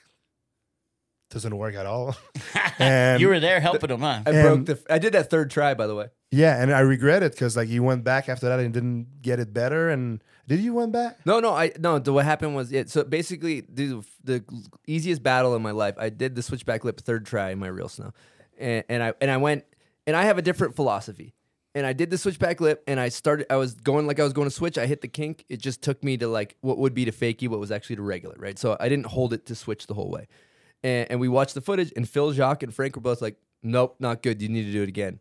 "Doesn't 1.31 1.57
work 1.57 1.75
at 1.75 1.87
all." 1.87 2.17
and 2.79 3.21
you 3.21 3.29
were 3.29 3.41
there 3.41 3.61
helping 3.61 3.91
him, 3.91 4.01
huh? 4.01 4.23
I 4.27 4.33
broke 4.33 4.67
the. 4.67 4.83
I 4.89 4.99
did 4.99 5.13
that 5.15 5.31
third 5.31 5.51
try, 5.51 5.75
by 5.75 5.87
the 5.87 5.95
way. 5.95 6.09
yeah, 6.31 6.61
and 6.63 6.73
I 6.73 6.81
regret 6.81 7.23
it 7.23 7.33
because 7.33 7.57
like 7.57 7.69
he 7.69 7.81
went 7.81 8.05
back 8.05 8.29
after 8.29 8.49
that 8.49 8.59
and 8.59 8.73
didn't 8.73 9.23
get 9.23 9.39
it 9.39 9.53
better. 9.53 9.91
And 9.91 10.23
did 10.49 10.61
you 10.61 10.73
went 10.75 10.93
back? 10.93 11.25
No, 11.27 11.41
no, 11.41 11.53
I 11.55 11.73
no. 11.79 11.99
The, 11.99 12.13
what 12.13 12.25
happened 12.25 12.57
was 12.57 12.73
it. 12.73 12.91
So 12.91 13.05
basically, 13.05 13.61
the 13.61 14.03
the 14.25 14.45
easiest 14.87 15.23
battle 15.23 15.55
in 15.55 15.63
my 15.63 15.73
life, 15.73 15.95
I 15.99 16.09
did 16.09 16.35
the 16.35 16.43
switchback 16.43 16.85
lip 16.85 17.01
third 17.01 17.27
try 17.27 17.51
in 17.51 17.59
my 17.59 17.69
real 17.69 17.89
snow, 17.89 18.13
and, 18.59 18.85
and 18.89 19.03
I 19.03 19.13
and 19.21 19.31
I 19.31 19.37
went 19.37 19.65
and 20.07 20.17
I 20.17 20.25
have 20.25 20.39
a 20.39 20.43
different 20.43 20.75
philosophy. 20.75 21.35
And 21.75 21.87
I 21.87 21.95
did 21.95 22.11
the 22.11 22.19
switchback 22.19 22.61
lip, 22.61 22.83
and 22.87 23.01
I 23.01 23.09
started. 23.09 23.47
I 23.51 23.57
was 23.57 23.75
going 23.75 24.07
like 24.07 24.21
I 24.21 24.25
was 24.25 24.35
going 24.35 24.47
to 24.47 24.55
switch. 24.55 24.77
I 24.77 24.87
hit 24.87 25.01
the 25.01 25.09
kink. 25.09 25.45
It 25.49 25.59
just 25.59 25.81
took 25.83 26.05
me 26.05 26.19
to 26.19 26.29
like 26.29 26.57
what 26.61 26.77
would 26.79 26.93
be 26.93 27.07
to 27.07 27.13
fakie, 27.13 27.49
what 27.49 27.61
was 27.61 27.71
actually 27.73 27.97
to 27.97 28.03
regular, 28.03 28.37
right? 28.39 28.59
So 28.59 28.77
I 28.79 28.89
didn't 28.91 29.07
hold 29.07 29.33
it 29.33 29.47
to 29.47 29.55
switch 29.55 29.87
the 29.87 29.95
whole 29.95 30.11
way. 30.11 30.29
And, 30.83 31.11
and 31.13 31.21
we 31.21 31.29
watched 31.29 31.55
the 31.55 31.63
footage, 31.63 31.93
and 31.97 32.07
Phil, 32.07 32.33
Jacques, 32.33 32.63
and 32.63 32.75
Frank 32.75 32.95
were 32.97 33.03
both 33.03 33.23
like, 33.23 33.37
"Nope, 33.63 33.97
not 34.01 34.23
good. 34.23 34.43
You 34.43 34.51
need 34.51 34.65
to 34.65 34.73
do 34.73 34.83
it 34.83 34.89
again." 34.89 35.21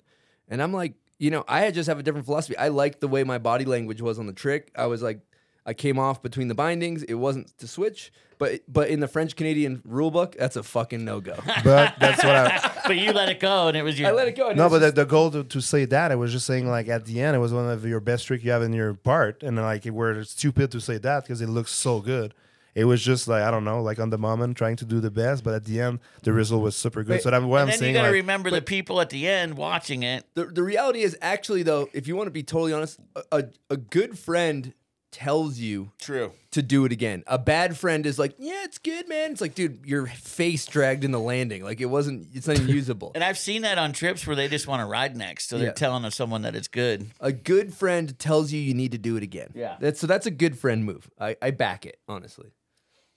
And 0.50 0.62
I'm 0.62 0.74
like, 0.74 0.96
you 1.20 1.32
know, 1.32 1.46
I 1.48 1.72
just 1.72 1.88
have 1.88 2.00
a 2.00 2.04
different 2.04 2.26
philosophy. 2.26 2.58
I 2.58 2.68
liked 2.68 3.00
the 3.00 3.08
way 3.08 3.24
my 3.24 3.38
body 3.38 3.64
language 3.64 4.02
was 4.02 4.20
on 4.20 4.26
the 4.26 4.34
trick. 4.34 4.72
I 4.76 4.88
was 4.88 5.02
like, 5.02 5.22
I 5.66 5.74
came 5.74 6.00
off 6.00 6.22
between 6.22 6.48
the 6.48 6.56
bindings. 6.56 7.04
It 7.04 7.16
wasn't 7.16 7.56
to 7.60 7.68
switch, 7.68 8.12
but 8.38 8.62
but 8.68 8.90
in 8.90 9.00
the 9.00 9.08
French 9.08 9.36
Canadian 9.36 9.82
rule 9.86 10.10
book, 10.10 10.36
that's 10.38 10.56
a 10.56 10.64
fucking 10.64 11.06
no 11.06 11.20
go. 11.20 11.36
But 11.64 11.96
that's 12.00 12.24
what 12.24 12.36
I. 12.36 12.82
but 12.88 12.98
you 12.98 13.14
let 13.14 13.30
it 13.30 13.40
go, 13.40 13.68
and 13.68 13.78
it 13.78 13.84
was 13.84 14.00
your. 14.00 14.10
I 14.10 14.12
let 14.12 14.28
it 14.28 14.36
go. 14.36 14.52
No, 14.52 14.66
it 14.66 14.70
but 14.70 14.72
was 14.72 14.82
the, 14.82 14.92
the 14.92 15.06
goal 15.06 15.30
to, 15.32 15.44
to 15.44 15.62
say 15.62 15.86
that 15.86 16.12
I 16.12 16.16
was 16.16 16.32
just 16.32 16.48
saying 16.48 16.68
like 16.68 16.88
at 16.88 17.06
the 17.06 17.22
end 17.22 17.36
it 17.36 17.40
was 17.40 17.54
one 17.54 17.70
of 17.70 17.86
your 17.86 18.00
best 18.00 18.26
trick 18.26 18.44
you 18.44 18.52
have 18.52 18.64
in 18.64 18.74
your 18.74 18.96
part, 18.96 19.44
and 19.44 19.56
like 19.58 19.86
we're 19.86 20.24
stupid 20.24 20.72
to 20.72 20.82
say 20.82 20.98
that 20.98 21.24
because 21.24 21.42
it 21.42 21.50
looks 21.50 21.72
so 21.72 22.00
good. 22.00 22.34
It 22.74 22.86
was 22.86 23.04
just 23.04 23.28
like 23.28 23.44
I 23.44 23.52
don't 23.52 23.66
know, 23.66 23.82
like 23.82 24.00
on 24.00 24.10
the 24.10 24.18
moment 24.18 24.58
trying 24.58 24.78
to 24.78 24.86
do 24.86 25.00
the 25.00 25.12
best, 25.12 25.44
but 25.44 25.54
at 25.54 25.66
the 25.66 25.82
end 25.82 26.00
the 26.24 26.34
result 26.34 26.64
was 26.64 26.76
super 26.76 27.04
good. 27.04 27.14
Wait, 27.14 27.22
so 27.22 27.30
that's 27.30 27.44
what 27.44 27.62
I'm 27.62 27.68
then 27.68 27.78
saying. 27.78 27.94
you 27.94 27.98
got 28.00 28.04
to 28.04 28.08
like, 28.08 28.16
remember 28.16 28.50
the 28.50 28.62
people 28.62 29.02
at 29.02 29.10
the 29.10 29.28
end 29.28 29.56
watching 29.56 30.04
it. 30.04 30.26
the 30.34 30.46
the 30.46 30.64
reality 30.64 31.02
is 31.02 31.18
actually 31.22 31.64
though, 31.64 31.90
if 31.94 32.08
you 32.08 32.16
want 32.16 32.28
to 32.28 32.32
be 32.32 32.44
totally 32.44 32.74
honest, 32.74 33.00
a, 33.16 33.24
a, 33.32 33.44
a 33.72 33.78
good 33.78 34.18
friend 34.18 34.74
tells 35.12 35.58
you 35.60 35.92
True. 36.00 36.32
to 36.52 36.62
do 36.62 36.86
it 36.86 36.92
again. 36.92 37.24
A 37.28 37.38
bad 37.38 37.78
friend 37.78 38.06
is 38.06 38.18
like, 38.18 38.34
yeah, 38.38 38.64
it's 38.64 38.78
good, 38.78 39.08
man. 39.10 39.32
It's 39.32 39.42
like, 39.42 39.56
dude, 39.56 39.86
your 39.86 40.08
face 40.08 40.66
dragged 40.66 41.04
in 41.04 41.12
the 41.12 41.20
landing. 41.20 41.64
Like 41.64 41.82
it 41.82 41.86
wasn't. 41.88 42.28
It's 42.34 42.48
not 42.48 42.58
even 42.58 42.70
usable. 42.76 43.12
And 43.16 43.24
I've 43.24 43.38
seen 43.38 43.62
that 43.64 43.78
on 43.78 43.92
trips 43.94 44.26
where 44.26 44.36
they 44.36 44.48
just 44.48 44.68
want 44.68 44.82
to 44.82 44.86
ride 44.86 45.16
next, 45.18 45.50
so 45.50 45.58
they're 45.58 45.68
Yeah. 45.68 45.74
telling 45.74 46.10
someone 46.12 46.42
that 46.44 46.56
it's 46.56 46.68
good. 46.68 47.08
a 47.20 47.32
good 47.32 47.74
friend 47.74 48.18
tells 48.18 48.52
you 48.52 48.60
you 48.62 48.74
need 48.74 48.94
to 48.94 48.98
do 48.98 49.18
it 49.18 49.24
again. 49.24 49.52
Yeah. 49.54 49.76
That's 49.80 50.00
so 50.00 50.08
that's 50.08 50.26
a 50.26 50.32
good 50.32 50.58
friend 50.58 50.86
move. 50.86 51.10
I, 51.20 51.36
I 51.42 51.52
back 51.52 51.86
it, 51.86 52.00
honestly. 52.08 52.52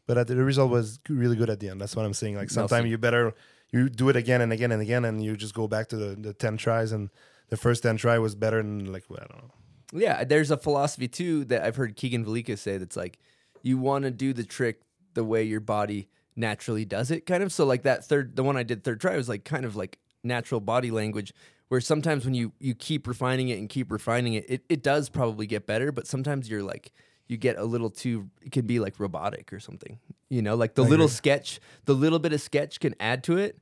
but 0.07 0.19
at 0.19 0.27
the, 0.27 0.35
the 0.35 0.45
result 0.45 0.71
was 0.71 0.99
really 1.09 1.37
good 1.37 1.49
at 1.51 1.61
the 1.61 1.69
end. 1.69 1.81
That's 1.81 1.95
what 1.97 2.05
I'm 2.05 2.15
saying. 2.15 2.37
Like 2.37 2.51
sometimes 2.51 2.91
you 2.91 2.99
better 2.99 3.35
you 3.71 3.89
do 3.89 4.09
it 4.09 4.17
again 4.17 4.41
and 4.41 4.53
again 4.53 4.71
and 4.73 4.81
again, 4.83 5.05
and 5.05 5.23
you 5.25 5.37
just 5.37 5.55
go 5.55 5.67
back 5.67 5.89
to 5.89 5.97
the, 5.97 6.15
the 6.15 6.33
ten 6.35 6.57
tries, 6.57 6.93
and 6.93 7.11
the 7.49 7.57
first 7.57 7.83
ten 7.83 7.97
try 7.97 8.19
was 8.19 8.35
better 8.35 8.59
than 8.63 8.93
like 8.93 9.05
well, 9.09 9.21
I 9.23 9.27
don't 9.33 9.43
know. 9.43 9.51
Yeah, 9.93 10.25
there's 10.25 10.51
a 10.51 10.57
philosophy 10.57 11.09
too 11.09 11.45
that 11.47 11.63
I've 11.63 11.77
heard 11.77 11.97
Keegan 11.97 12.25
Valaika 12.25 12.59
say 12.59 12.79
that's 12.79 12.97
like 12.97 13.19
you 13.63 13.79
want 13.79 14.05
to 14.05 14.11
do 14.11 14.33
the 14.33 14.45
trick 14.45 14.83
the 15.15 15.25
way 15.25 15.43
your 15.43 15.61
body 15.61 16.09
naturally 16.37 16.85
does 16.85 17.11
it, 17.11 17.27
kind 17.27 17.43
of. 17.43 17.53
So 17.53 17.65
like 17.65 17.83
that 17.83 18.05
third, 18.05 18.37
the 18.37 18.43
one 18.43 18.57
I 18.57 18.63
did 18.63 18.85
third 18.85 19.01
try 19.01 19.17
was 19.17 19.29
like 19.29 19.45
kind 19.45 19.65
of 19.65 19.77
like 19.77 19.99
natural 20.23 20.61
body 20.61 20.91
language. 20.91 21.33
Where 21.69 21.81
sometimes 21.81 22.25
when 22.25 22.35
you 22.35 22.53
you 22.61 22.75
keep 22.75 23.07
refining 23.07 23.49
it 23.49 23.59
and 23.59 23.69
keep 23.69 23.91
refining 23.91 24.35
it, 24.35 24.45
it, 24.49 24.65
it 24.69 24.83
does 24.83 25.09
probably 25.09 25.47
get 25.47 25.67
better. 25.67 25.93
But 25.93 26.07
sometimes 26.07 26.49
you're 26.49 26.63
like 26.63 26.93
you 27.27 27.37
get 27.37 27.57
a 27.57 27.65
little 27.65 27.91
too. 27.91 28.29
It 28.43 28.53
can 28.53 28.67
be 28.67 28.81
like 28.81 29.01
robotic 29.01 29.53
or 29.53 29.61
something. 29.61 29.99
You 30.29 30.43
know, 30.43 30.57
like 30.57 30.75
the 30.75 30.83
little 30.83 31.09
sketch, 31.09 31.61
the 31.87 31.95
little 31.95 32.19
bit 32.19 32.33
of 32.33 32.41
sketch 32.41 32.81
can 32.81 32.95
add 33.01 33.25
to 33.25 33.39
it. 33.39 33.59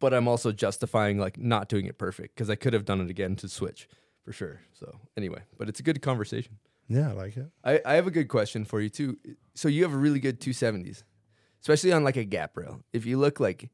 But 0.00 0.14
I'm 0.14 0.28
also 0.28 0.52
justifying 0.52 1.18
like 1.18 1.38
not 1.38 1.68
doing 1.68 1.86
it 1.86 1.98
perfect 1.98 2.34
because 2.34 2.50
I 2.50 2.56
could 2.56 2.72
have 2.72 2.84
done 2.84 3.00
it 3.00 3.10
again 3.10 3.36
to 3.36 3.48
switch 3.48 3.88
for 4.28 4.34
sure. 4.34 4.60
So 4.74 4.94
anyway, 5.16 5.40
but 5.56 5.70
it's 5.70 5.80
a 5.80 5.82
good 5.82 6.02
conversation. 6.02 6.58
Yeah, 6.86 7.08
I 7.08 7.12
like 7.12 7.34
it. 7.38 7.46
I, 7.64 7.80
I 7.86 7.94
have 7.94 8.06
a 8.06 8.10
good 8.10 8.28
question 8.28 8.66
for 8.66 8.78
you 8.78 8.90
too. 8.90 9.16
So 9.54 9.68
you 9.68 9.82
have 9.84 9.94
a 9.94 9.96
really 9.96 10.20
good 10.20 10.38
270s, 10.38 11.02
especially 11.62 11.92
on 11.92 12.04
like 12.04 12.18
a 12.18 12.24
gap 12.24 12.54
rail. 12.54 12.82
If 12.92 13.06
you 13.06 13.16
look 13.16 13.40
like 13.40 13.70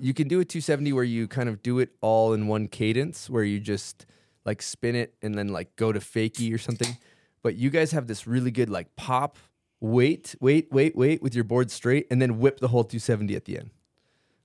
you 0.00 0.12
can 0.12 0.26
do 0.26 0.40
a 0.40 0.44
270 0.44 0.92
where 0.92 1.04
you 1.04 1.28
kind 1.28 1.48
of 1.48 1.62
do 1.62 1.78
it 1.78 1.90
all 2.00 2.32
in 2.32 2.48
one 2.48 2.66
cadence, 2.66 3.30
where 3.30 3.44
you 3.44 3.60
just 3.60 4.06
like 4.44 4.60
spin 4.60 4.96
it 4.96 5.14
and 5.22 5.36
then 5.36 5.48
like 5.48 5.76
go 5.76 5.92
to 5.92 6.00
fakie 6.00 6.52
or 6.52 6.58
something. 6.58 6.96
But 7.44 7.54
you 7.54 7.70
guys 7.70 7.92
have 7.92 8.08
this 8.08 8.26
really 8.26 8.50
good 8.50 8.68
like 8.68 8.96
pop, 8.96 9.38
wait, 9.78 10.34
wait, 10.40 10.66
wait, 10.72 10.96
wait 10.96 11.22
with 11.22 11.36
your 11.36 11.44
board 11.44 11.70
straight, 11.70 12.08
and 12.10 12.20
then 12.20 12.40
whip 12.40 12.58
the 12.58 12.68
whole 12.68 12.82
270 12.82 13.36
at 13.36 13.44
the 13.44 13.58
end. 13.58 13.70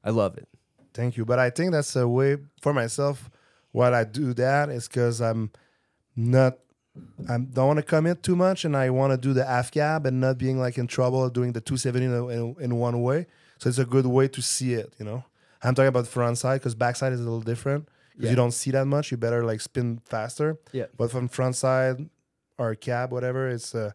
I 0.03 0.11
love 0.11 0.37
it. 0.37 0.47
Thank 0.93 1.17
you. 1.17 1.25
But 1.25 1.39
I 1.39 1.49
think 1.49 1.71
that's 1.71 1.95
a 1.95 2.07
way 2.07 2.37
for 2.61 2.73
myself 2.73 3.31
Why 3.71 3.93
I 3.93 4.03
do 4.03 4.33
that 4.33 4.69
is 4.69 4.87
because 4.87 5.21
I'm 5.21 5.51
not. 6.15 6.57
I 7.29 7.37
don't 7.37 7.67
want 7.67 7.77
to 7.77 7.83
commit 7.83 8.21
too 8.21 8.35
much, 8.35 8.65
and 8.65 8.75
I 8.75 8.89
want 8.89 9.11
to 9.13 9.17
do 9.17 9.31
the 9.33 9.45
half 9.45 9.71
cab 9.71 10.05
and 10.05 10.19
not 10.19 10.37
being 10.37 10.59
like 10.59 10.77
in 10.77 10.87
trouble 10.87 11.29
doing 11.29 11.53
the 11.53 11.61
270 11.61 12.05
in, 12.05 12.11
in, 12.31 12.55
in 12.59 12.75
one 12.75 13.01
way. 13.01 13.27
So 13.59 13.69
it's 13.69 13.77
a 13.77 13.85
good 13.85 14.05
way 14.05 14.27
to 14.27 14.41
see 14.41 14.73
it, 14.73 14.93
you 14.99 15.05
know. 15.05 15.23
I'm 15.63 15.73
talking 15.73 15.87
about 15.87 16.07
front 16.07 16.37
side 16.37 16.59
because 16.59 16.75
backside 16.75 17.13
is 17.13 17.21
a 17.21 17.23
little 17.23 17.39
different 17.39 17.87
because 18.11 18.25
Yeah. 18.25 18.29
you 18.31 18.35
don't 18.35 18.51
see 18.51 18.71
that 18.71 18.87
much. 18.87 19.09
You 19.09 19.15
better 19.15 19.45
like 19.45 19.61
spin 19.61 20.01
faster. 20.05 20.57
Yeah. 20.73 20.87
But 20.97 21.11
from 21.11 21.29
front 21.29 21.55
side 21.55 22.09
or 22.57 22.75
cab, 22.75 23.13
whatever, 23.13 23.47
it's 23.47 23.73
uh, 23.73 23.91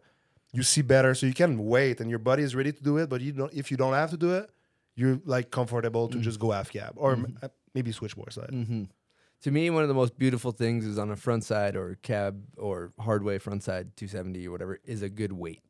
you 0.53 0.63
see 0.63 0.81
better, 0.81 1.15
so 1.15 1.27
you 1.27 1.35
can 1.35 1.67
wait, 1.67 2.01
and 2.01 2.09
your 2.09 2.19
body 2.21 2.45
is 2.45 2.55
ready 2.55 2.73
to 2.73 2.83
do 2.83 2.97
it. 2.97 3.11
But 3.11 3.21
you 3.21 3.33
don't. 3.33 3.53
If 3.53 3.71
you 3.71 3.77
don't 3.77 3.93
have 3.93 4.11
to 4.13 4.17
do 4.17 4.33
it, 4.37 4.49
you're 4.95 5.21
like 5.27 5.51
comfortable 5.51 6.09
to 6.09 6.19
just 6.19 6.39
go 6.41 6.51
half 6.53 6.71
cab 6.73 6.95
or 6.97 7.13
m- 7.13 7.39
uh, 7.43 7.49
maybe 7.75 7.93
switchboard 7.93 8.33
side. 8.33 8.49
Mm-hmm. 8.53 8.85
To 9.47 9.53
me, 9.53 9.71
one 9.71 9.83
of 9.85 9.89
the 9.89 9.95
most 9.95 10.19
beautiful 10.19 10.51
things 10.51 10.85
is 10.85 10.99
on 10.99 11.13
a 11.13 11.15
front 11.15 11.45
side 11.45 11.77
or 11.77 11.97
cab 12.03 12.43
or 12.57 12.91
hardway 12.99 13.39
front 13.39 13.63
side 13.63 13.97
270 13.97 14.49
or 14.49 14.51
whatever 14.51 14.81
is 14.85 15.03
a 15.03 15.09
good 15.09 15.31
weight, 15.31 15.63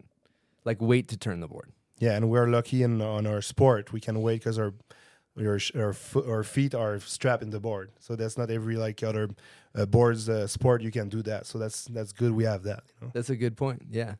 like 0.64 0.80
weight 0.80 1.08
to 1.08 1.18
turn 1.18 1.40
the 1.40 1.46
board. 1.46 1.72
Yeah, 1.98 2.12
and 2.12 2.30
we're 2.30 2.46
lucky 2.46 2.82
in 2.82 3.02
on 3.02 3.26
our 3.26 3.42
sport. 3.42 3.92
We 3.92 4.00
can 4.00 4.22
wait 4.22 4.40
because 4.40 4.58
our 4.58 4.72
our 5.38 5.94
our, 6.26 6.42
feet 6.42 6.74
are 6.74 6.98
strapped 7.00 7.42
in 7.42 7.50
the 7.50 7.60
board. 7.60 7.90
So 7.98 8.16
that's 8.16 8.38
not 8.38 8.50
every 8.50 8.76
like 8.76 9.02
other 9.02 9.28
uh, 9.74 9.84
boards 9.84 10.26
uh, 10.30 10.46
sport 10.46 10.80
you 10.80 10.90
can 10.90 11.10
do 11.10 11.20
that. 11.24 11.44
So 11.44 11.58
that's 11.58 11.84
that's 11.84 12.12
good. 12.12 12.32
We 12.32 12.44
have 12.44 12.62
that. 12.62 12.84
You 12.94 13.08
know? 13.08 13.10
That's 13.12 13.28
a 13.28 13.36
good 13.36 13.58
point. 13.58 13.82
Yeah. 13.90 14.14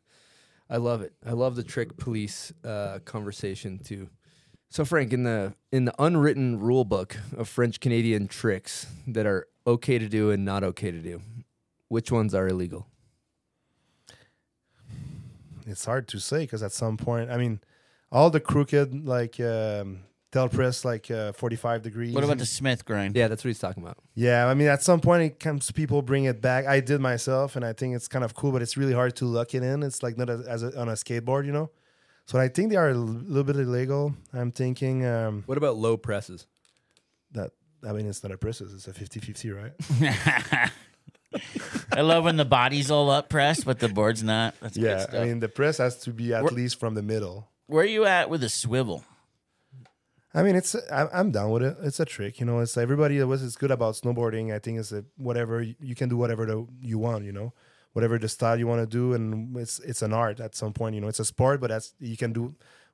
I 0.69 0.77
love 0.77 1.01
it. 1.01 1.13
I 1.25 1.31
love 1.31 1.55
the 1.55 1.63
trick 1.63 1.97
police 1.97 2.53
uh, 2.63 2.99
conversation 3.05 3.79
too. 3.79 4.07
So 4.69 4.83
Frank, 4.83 5.13
in 5.13 5.23
the 5.23 5.53
in 5.71 5.85
the 5.85 5.93
unwritten 5.97 6.59
rule 6.59 6.85
book 6.85 7.17
of 7.35 7.47
French 7.47 7.79
Canadian 7.79 8.27
tricks 8.27 8.87
that 9.07 9.25
are 9.25 9.47
okay 9.65 9.97
to 9.97 10.07
do 10.09 10.29
and 10.29 10.43
not 10.43 10.63
okay 10.63 10.91
to 10.91 10.99
do, 10.99 11.21
which 11.87 12.11
ones 12.11 12.35
are 12.35 12.47
illegal? 12.47 12.87
It's 15.65 15.85
hard 15.85 16.07
to 16.09 16.19
say 16.19 16.39
because 16.39 16.63
at 16.63 16.71
some 16.71 16.97
point, 16.97 17.29
I 17.29 17.37
mean, 17.37 17.59
all 18.11 18.29
the 18.29 18.39
crooked 18.39 19.05
like 19.05 19.39
um, 19.39 19.99
tail 20.31 20.49
press 20.49 20.85
like 20.85 21.09
uh, 21.09 21.31
forty 21.31 21.55
five 21.55 21.81
degrees. 21.81 22.13
What 22.13 22.23
about 22.23 22.37
the 22.37 22.45
Smith 22.45 22.85
grind? 22.85 23.15
Yeah, 23.15 23.27
that's 23.29 23.43
what 23.43 23.49
he's 23.49 23.59
talking 23.59 23.83
about. 23.83 23.97
Yeah, 24.15 24.47
I 24.47 24.53
mean, 24.53 24.67
at 24.67 24.83
some 24.83 24.99
point 24.99 25.23
it 25.23 25.39
comes, 25.39 25.71
people 25.71 26.01
bring 26.01 26.25
it 26.25 26.41
back. 26.41 26.65
I 26.65 26.81
did 26.81 27.01
myself, 27.01 27.55
and 27.55 27.65
I 27.65 27.73
think 27.73 27.95
it's 27.95 28.07
kind 28.07 28.23
of 28.23 28.33
cool, 28.33 28.51
but 28.51 28.61
it's 28.61 28.77
really 28.77 28.93
hard 28.93 29.15
to 29.17 29.25
lock 29.25 29.53
it 29.53 29.63
in. 29.63 29.83
It's 29.83 30.03
like 30.03 30.17
not 30.17 30.29
a, 30.29 30.43
as 30.47 30.63
a, 30.63 30.77
on 30.79 30.89
a 30.89 30.93
skateboard, 30.93 31.45
you 31.45 31.51
know. 31.53 31.69
So 32.27 32.37
I 32.37 32.49
think 32.49 32.69
they 32.69 32.75
are 32.75 32.89
a 32.89 32.93
little 32.93 33.45
bit 33.45 33.55
illegal. 33.55 34.13
I'm 34.33 34.51
thinking 34.51 35.05
um, 35.05 35.43
What 35.45 35.57
about 35.57 35.77
low 35.77 35.95
presses? 35.97 36.45
that. 37.31 37.51
I 37.87 37.93
mean, 37.93 38.05
it's 38.07 38.21
not 38.23 38.31
a 38.33 38.37
presses; 38.37 38.73
it's 38.73 38.87
a 38.87 38.91
50-50, 38.91 39.55
right? 39.55 40.71
I 41.91 42.01
love 42.01 42.23
when 42.25 42.35
the 42.35 42.43
body's 42.43 42.89
all 42.91 43.09
up 43.09 43.29
pressed, 43.29 43.65
but 43.65 43.79
the 43.79 43.87
board's 43.87 44.23
not. 44.23 44.55
That's 44.61 44.75
good 44.75 44.83
yeah, 44.83 44.99
stuff. 44.99 45.15
I 45.15 45.25
mean, 45.25 45.39
the 45.39 45.47
press 45.47 45.77
has 45.77 45.97
to 45.99 46.11
be 46.11 46.33
at 46.33 46.43
We're- 46.43 46.55
least 46.55 46.79
from 46.79 46.95
the 46.95 47.01
middle. 47.03 47.47
Where 47.67 47.83
are 47.83 47.87
you 47.87 48.05
at 48.05 48.29
with 48.29 48.43
a 48.43 48.49
swivel? 48.49 49.03
I 50.33 50.43
mean, 50.43 50.55
it's 50.55 50.75
I, 50.91 51.07
I'm 51.13 51.31
down 51.31 51.51
with 51.51 51.63
it. 51.63 51.77
It's 51.81 51.99
a 51.99 52.05
trick, 52.05 52.39
you 52.39 52.45
know. 52.45 52.59
It's 52.59 52.77
everybody 52.77 53.17
that 53.19 53.27
was 53.27 53.41
is 53.41 53.55
good 53.55 53.71
about 53.71 53.95
snowboarding. 53.95 54.53
I 54.53 54.59
think 54.59 54.79
it's 54.79 54.91
a 54.91 55.03
whatever 55.17 55.61
you 55.61 55.75
you 55.79 55.95
can 55.95 56.09
do 56.09 56.17
whatever 56.17 56.45
the, 56.45 56.67
you 56.81 56.97
want, 56.97 57.25
you 57.25 57.31
know, 57.31 57.53
whatever 57.97 58.15
the 58.25 58.29
style 58.37 58.57
you 58.61 58.67
want 58.71 58.81
to 58.85 58.89
do, 58.99 59.05
and 59.15 59.25
it's 59.63 59.75
it's 59.91 60.01
an 60.07 60.13
art 60.23 60.37
at 60.47 60.51
some 60.61 60.71
point. 60.79 60.91
You 60.95 61.01
know, 61.01 61.09
it's 61.13 61.19
a 61.27 61.29
sport, 61.33 61.57
but 61.61 61.69
that's 61.73 61.87
you 62.11 62.17
can 62.23 62.31
do 62.39 62.43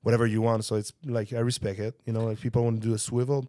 whatever 0.05 0.25
you 0.35 0.41
want. 0.47 0.63
So 0.67 0.73
it's 0.81 0.91
like 1.17 1.27
I 1.39 1.41
respect 1.51 1.77
it. 1.87 1.93
You 2.07 2.13
know, 2.15 2.25
if 2.33 2.39
people 2.45 2.61
want 2.67 2.75
to 2.81 2.87
do 2.89 2.93
a 2.93 3.01
swivel, 3.09 3.39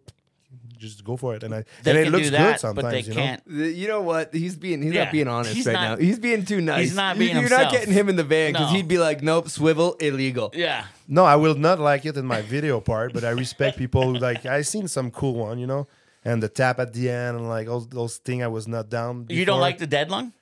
just 0.83 1.03
go 1.09 1.15
for 1.23 1.31
it. 1.35 1.43
And 1.45 1.51
I 1.55 1.63
They 1.83 1.91
and 1.91 1.99
it 2.01 2.11
looks 2.11 2.29
do 2.29 2.37
good 2.37 2.59
sometimes. 2.59 2.83
but 2.83 2.91
they 2.91 3.01
you 3.07 3.13
know? 3.15 3.21
can't. 3.21 3.41
You 3.81 3.87
know 3.93 4.01
what? 4.11 4.33
He's 4.43 4.55
being 4.65 4.79
he's 4.85 4.93
Yeah, 4.93 5.03
not 5.05 5.11
being 5.17 5.27
honest 5.35 5.53
he's 5.55 5.65
right 5.67 5.73
not- 5.73 5.99
now. 5.99 6.05
He's 6.07 6.19
being 6.27 6.43
too 6.51 6.61
nice. 6.61 6.83
He's 6.85 6.95
not 7.03 7.15
You- 7.15 7.19
being 7.23 7.31
You're 7.39 7.41
himself. 7.49 7.63
not 7.63 7.71
getting 7.75 7.93
him 7.99 8.09
in 8.11 8.15
the 8.21 8.27
van 8.33 8.51
because 8.53 8.71
No. 8.71 8.75
he'd 8.77 8.87
be 8.95 8.99
like, 9.07 9.19
"Nope, 9.31 9.47
swivel 9.49 9.89
illegal." 10.07 10.47
Yeah. 10.53 10.85
No, 11.07 11.23
I 11.33 11.35
will 11.43 11.55
not 11.55 11.77
like 11.79 12.05
it 12.09 12.15
in 12.17 12.25
my 12.35 12.41
video 12.55 12.75
part, 12.81 13.13
but 13.15 13.23
I 13.23 13.31
respect 13.45 13.77
people 13.77 14.03
who 14.03 14.15
like 14.29 14.45
I 14.45 14.61
seen 14.63 14.87
some 14.87 15.07
cool 15.19 15.35
one, 15.47 15.57
you 15.63 15.67
know, 15.73 15.87
and 16.27 16.41
the 16.43 16.49
tap 16.59 16.79
at 16.79 16.91
the 16.93 17.09
end 17.09 17.37
and 17.37 17.47
like 17.57 17.67
all 17.71 17.81
those 17.81 18.17
things 18.17 18.43
I 18.43 18.47
was 18.47 18.67
not 18.67 18.89
down. 18.89 19.25
You 19.29 19.45
don't 19.45 19.63
like 19.67 19.77
the 19.77 19.87
dead 19.87 20.09
lung? 20.15 20.33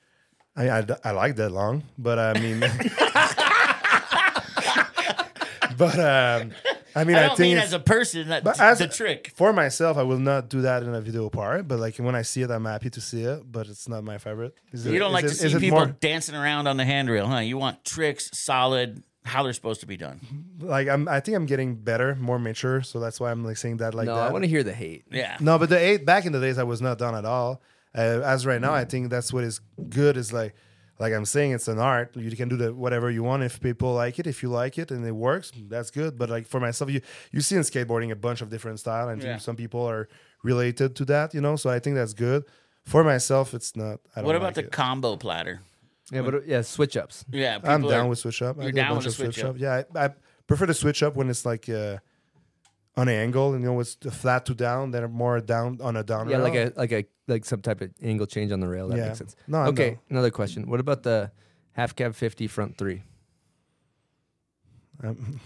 I, 0.56 0.70
I, 0.70 0.86
I 1.04 1.10
like 1.10 1.36
that 1.36 1.50
long, 1.50 1.82
but 1.98 2.18
I 2.18 2.32
mean, 2.40 2.60
but 5.76 5.98
um, 5.98 6.52
I 6.94 7.04
mean, 7.04 7.16
I 7.16 7.24
I, 7.24 7.26
don't 7.26 7.36
think 7.36 7.54
mean 7.54 7.58
as 7.58 7.72
a 7.72 7.80
person. 7.80 8.28
That's 8.28 8.44
but 8.44 8.60
as 8.60 8.78
the 8.78 8.86
trick. 8.88 9.32
for 9.34 9.52
myself, 9.52 9.96
I 9.96 10.02
will 10.04 10.18
not 10.20 10.48
do 10.48 10.62
that 10.62 10.82
in 10.84 10.94
a 10.94 11.00
video 11.00 11.28
part. 11.28 11.66
But 11.66 11.80
like 11.80 11.96
when 11.96 12.14
I 12.14 12.22
see 12.22 12.42
it, 12.42 12.50
I'm 12.50 12.64
happy 12.64 12.90
to 12.90 13.00
see 13.00 13.22
it. 13.22 13.50
But 13.50 13.66
it's 13.66 13.88
not 13.88 14.04
my 14.04 14.18
favorite. 14.18 14.54
Is 14.72 14.86
You 14.86 14.94
it- 14.94 14.98
don't 15.00 15.10
is 15.10 15.14
like 15.14 15.24
it- 15.24 15.28
to 15.28 15.34
see 15.50 15.58
people 15.58 15.78
more- 15.78 15.96
dancing 16.00 16.36
around 16.36 16.68
on 16.68 16.76
the 16.76 16.84
handrail, 16.84 17.26
huh? 17.26 17.38
You 17.38 17.58
want 17.58 17.84
tricks, 17.84 18.30
solid, 18.32 19.02
how 19.24 19.42
they're 19.42 19.52
supposed 19.54 19.80
to 19.80 19.86
be 19.86 19.96
done. 19.96 20.20
like 20.60 20.86
I'm. 20.88 21.08
I 21.08 21.18
think 21.20 21.36
I'm 21.36 21.46
getting 21.46 21.74
better, 21.74 22.14
more 22.14 22.38
mature. 22.38 22.82
So 22.82 23.00
that's 23.00 23.18
why 23.18 23.32
I'm 23.32 23.44
like 23.44 23.56
saying 23.56 23.78
that 23.78 23.94
like 23.94 24.06
no, 24.06 24.14
that. 24.14 24.28
I 24.28 24.32
want 24.32 24.44
to 24.44 24.48
hear 24.48 24.62
the 24.62 24.72
hate. 24.74 25.04
Yeah. 25.10 25.36
No, 25.40 25.58
but 25.58 25.68
the 25.68 25.78
eight 25.78 26.06
back 26.06 26.26
in 26.26 26.32
the 26.32 26.40
days, 26.40 26.58
I 26.58 26.64
was 26.64 26.80
not 26.80 26.98
done 26.98 27.16
at 27.16 27.24
all. 27.24 27.60
Uh, 27.96 28.20
as 28.24 28.44
right 28.46 28.60
now, 28.60 28.74
I 28.74 28.84
think 28.84 29.10
that's 29.10 29.32
what 29.32 29.44
is 29.44 29.60
good. 29.88 30.16
Is 30.16 30.32
like, 30.32 30.54
like 30.98 31.12
I'm 31.12 31.24
saying, 31.24 31.52
it's 31.52 31.68
an 31.68 31.78
art. 31.78 32.16
You 32.16 32.30
can 32.36 32.48
do 32.48 32.56
the 32.56 32.74
whatever 32.74 33.10
you 33.10 33.22
want 33.22 33.42
if 33.44 33.60
people 33.60 33.92
like 33.94 34.18
it. 34.18 34.26
If 34.26 34.42
you 34.42 34.48
like 34.48 34.78
it 34.78 34.90
and 34.90 35.06
it 35.06 35.12
works, 35.12 35.52
that's 35.68 35.90
good. 35.90 36.18
But 36.18 36.28
like 36.30 36.46
for 36.46 36.60
myself, 36.60 36.90
you 36.90 37.00
you 37.32 37.40
see 37.40 37.56
in 37.56 37.62
skateboarding 37.62 38.10
a 38.10 38.16
bunch 38.16 38.40
of 38.42 38.50
different 38.50 38.80
style, 38.80 39.08
and 39.08 39.22
Yeah. 39.22 39.38
some 39.38 39.56
people 39.56 39.84
are 39.88 40.08
related 40.42 40.94
to 40.96 41.04
that. 41.06 41.34
You 41.34 41.40
know, 41.40 41.56
so 41.56 41.70
I 41.70 41.78
think 41.78 41.96
that's 41.96 42.14
good. 42.14 42.44
For 42.84 43.02
myself, 43.04 43.54
it's 43.54 43.74
not. 43.76 44.00
I 44.14 44.20
don't 44.20 44.26
What 44.26 44.36
about 44.36 44.46
like 44.48 44.54
the 44.56 44.64
it. 44.64 44.72
combo 44.72 45.16
platter? 45.16 45.60
Yeah, 46.12 46.20
but 46.22 46.46
yeah, 46.46 46.60
switch 46.62 46.96
ups. 46.98 47.24
Yeah, 47.32 47.58
I'm 47.64 47.80
down 47.82 47.92
are- 48.06 48.08
with 48.08 48.18
switch 48.18 48.42
up. 48.42 48.56
You're 48.56 48.72
do 48.72 48.78
a 48.78 48.82
down 48.82 48.94
bunch 48.94 49.06
with 49.06 49.18
a 49.20 49.24
of 49.28 49.34
switch 49.34 49.44
up. 49.44 49.56
Yeah, 49.58 49.82
I, 49.96 50.04
I 50.06 50.10
prefer 50.46 50.66
to 50.66 50.74
switch 50.74 51.02
up 51.02 51.16
when 51.16 51.30
it's 51.30 51.46
like 51.46 51.66
uh, 51.68 51.96
on 52.96 53.08
an 53.08 53.14
angle, 53.14 53.54
and 53.54 53.62
you 53.64 53.70
know, 53.70 53.80
it's 53.80 53.94
flat 54.10 54.46
to 54.46 54.54
down, 54.54 54.90
then 54.92 55.10
more 55.10 55.40
down 55.40 55.78
on 55.82 55.96
a 55.96 56.02
down. 56.04 56.28
Yeah, 56.28 56.36
rail. 56.36 56.44
like 56.44 56.54
a 56.54 56.72
like 56.76 56.92
a 56.92 57.04
like 57.26 57.44
some 57.44 57.60
type 57.62 57.80
of 57.80 57.90
angle 58.02 58.26
change 58.26 58.52
on 58.52 58.60
the 58.60 58.68
rail. 58.68 58.88
That 58.88 58.98
Yeah. 58.98 59.06
makes 59.06 59.18
sense. 59.18 59.36
No, 59.48 59.58
okay, 59.64 59.90
down. 59.90 59.98
another 60.10 60.30
question. 60.30 60.68
What 60.70 60.80
about 60.80 61.02
the 61.02 61.30
half 61.72 61.94
cab 61.96 62.14
fifty 62.14 62.46
front 62.46 62.78
three? 62.78 63.02
Um, 65.02 65.40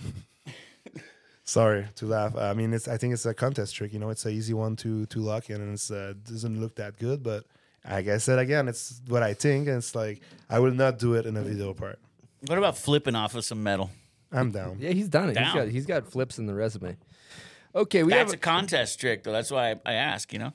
sorry 1.44 1.86
to 1.96 2.07
laugh. 2.07 2.36
I 2.36 2.53
mean, 2.53 2.72
it's. 2.74 2.88
I 2.88 2.96
think 2.96 3.12
it's 3.14 3.26
a 3.26 3.34
contest 3.34 3.74
trick. 3.74 3.92
You 3.92 3.99
know, 3.99 4.11
it's 4.11 4.24
an 4.26 4.32
easy 4.32 4.55
one 4.55 4.76
to 4.76 5.07
to 5.07 5.20
lock 5.20 5.51
in, 5.51 5.61
and 5.61 5.74
it 5.74 5.90
uh, 5.90 6.12
doesn't 6.24 6.61
look 6.61 6.76
that 6.76 6.99
good. 6.99 7.22
But 7.22 7.44
like 7.88 8.09
I 8.09 8.18
said 8.18 8.38
again, 8.38 8.68
it's 8.68 9.01
what 9.09 9.22
I 9.22 9.34
think, 9.34 9.68
and 9.68 9.78
it's 9.78 9.94
like 9.94 10.20
I 10.51 10.59
will 10.59 10.72
not 10.74 10.99
do 10.99 11.14
it 11.14 11.26
in 11.26 11.36
a 11.36 11.42
video 11.42 11.72
part. 11.74 11.99
What 12.46 12.59
about 12.59 12.76
flipping 12.76 13.14
off 13.14 13.34
of 13.34 13.44
some 13.44 13.62
metal? 13.62 13.90
I'm 14.30 14.51
down. 14.51 14.76
Yeah, 14.78 14.90
he's 14.90 15.09
done 15.09 15.30
it. 15.30 15.36
He's 15.38 15.46
Down. 15.46 15.57
got 15.57 15.68
he's 15.68 15.86
got 15.86 16.07
flips 16.07 16.38
in 16.38 16.46
the 16.46 16.55
resume. 16.55 16.96
Okay, 17.74 18.02
we 18.02 18.10
That's 18.10 18.32
have 18.32 18.38
a 18.38 18.42
contest 18.42 19.00
trick, 19.00 19.22
though. 19.22 19.32
That's 19.32 19.50
why 19.50 19.70
I, 19.70 19.80
I 19.86 19.92
ask. 19.94 20.32
You 20.32 20.38
know, 20.38 20.52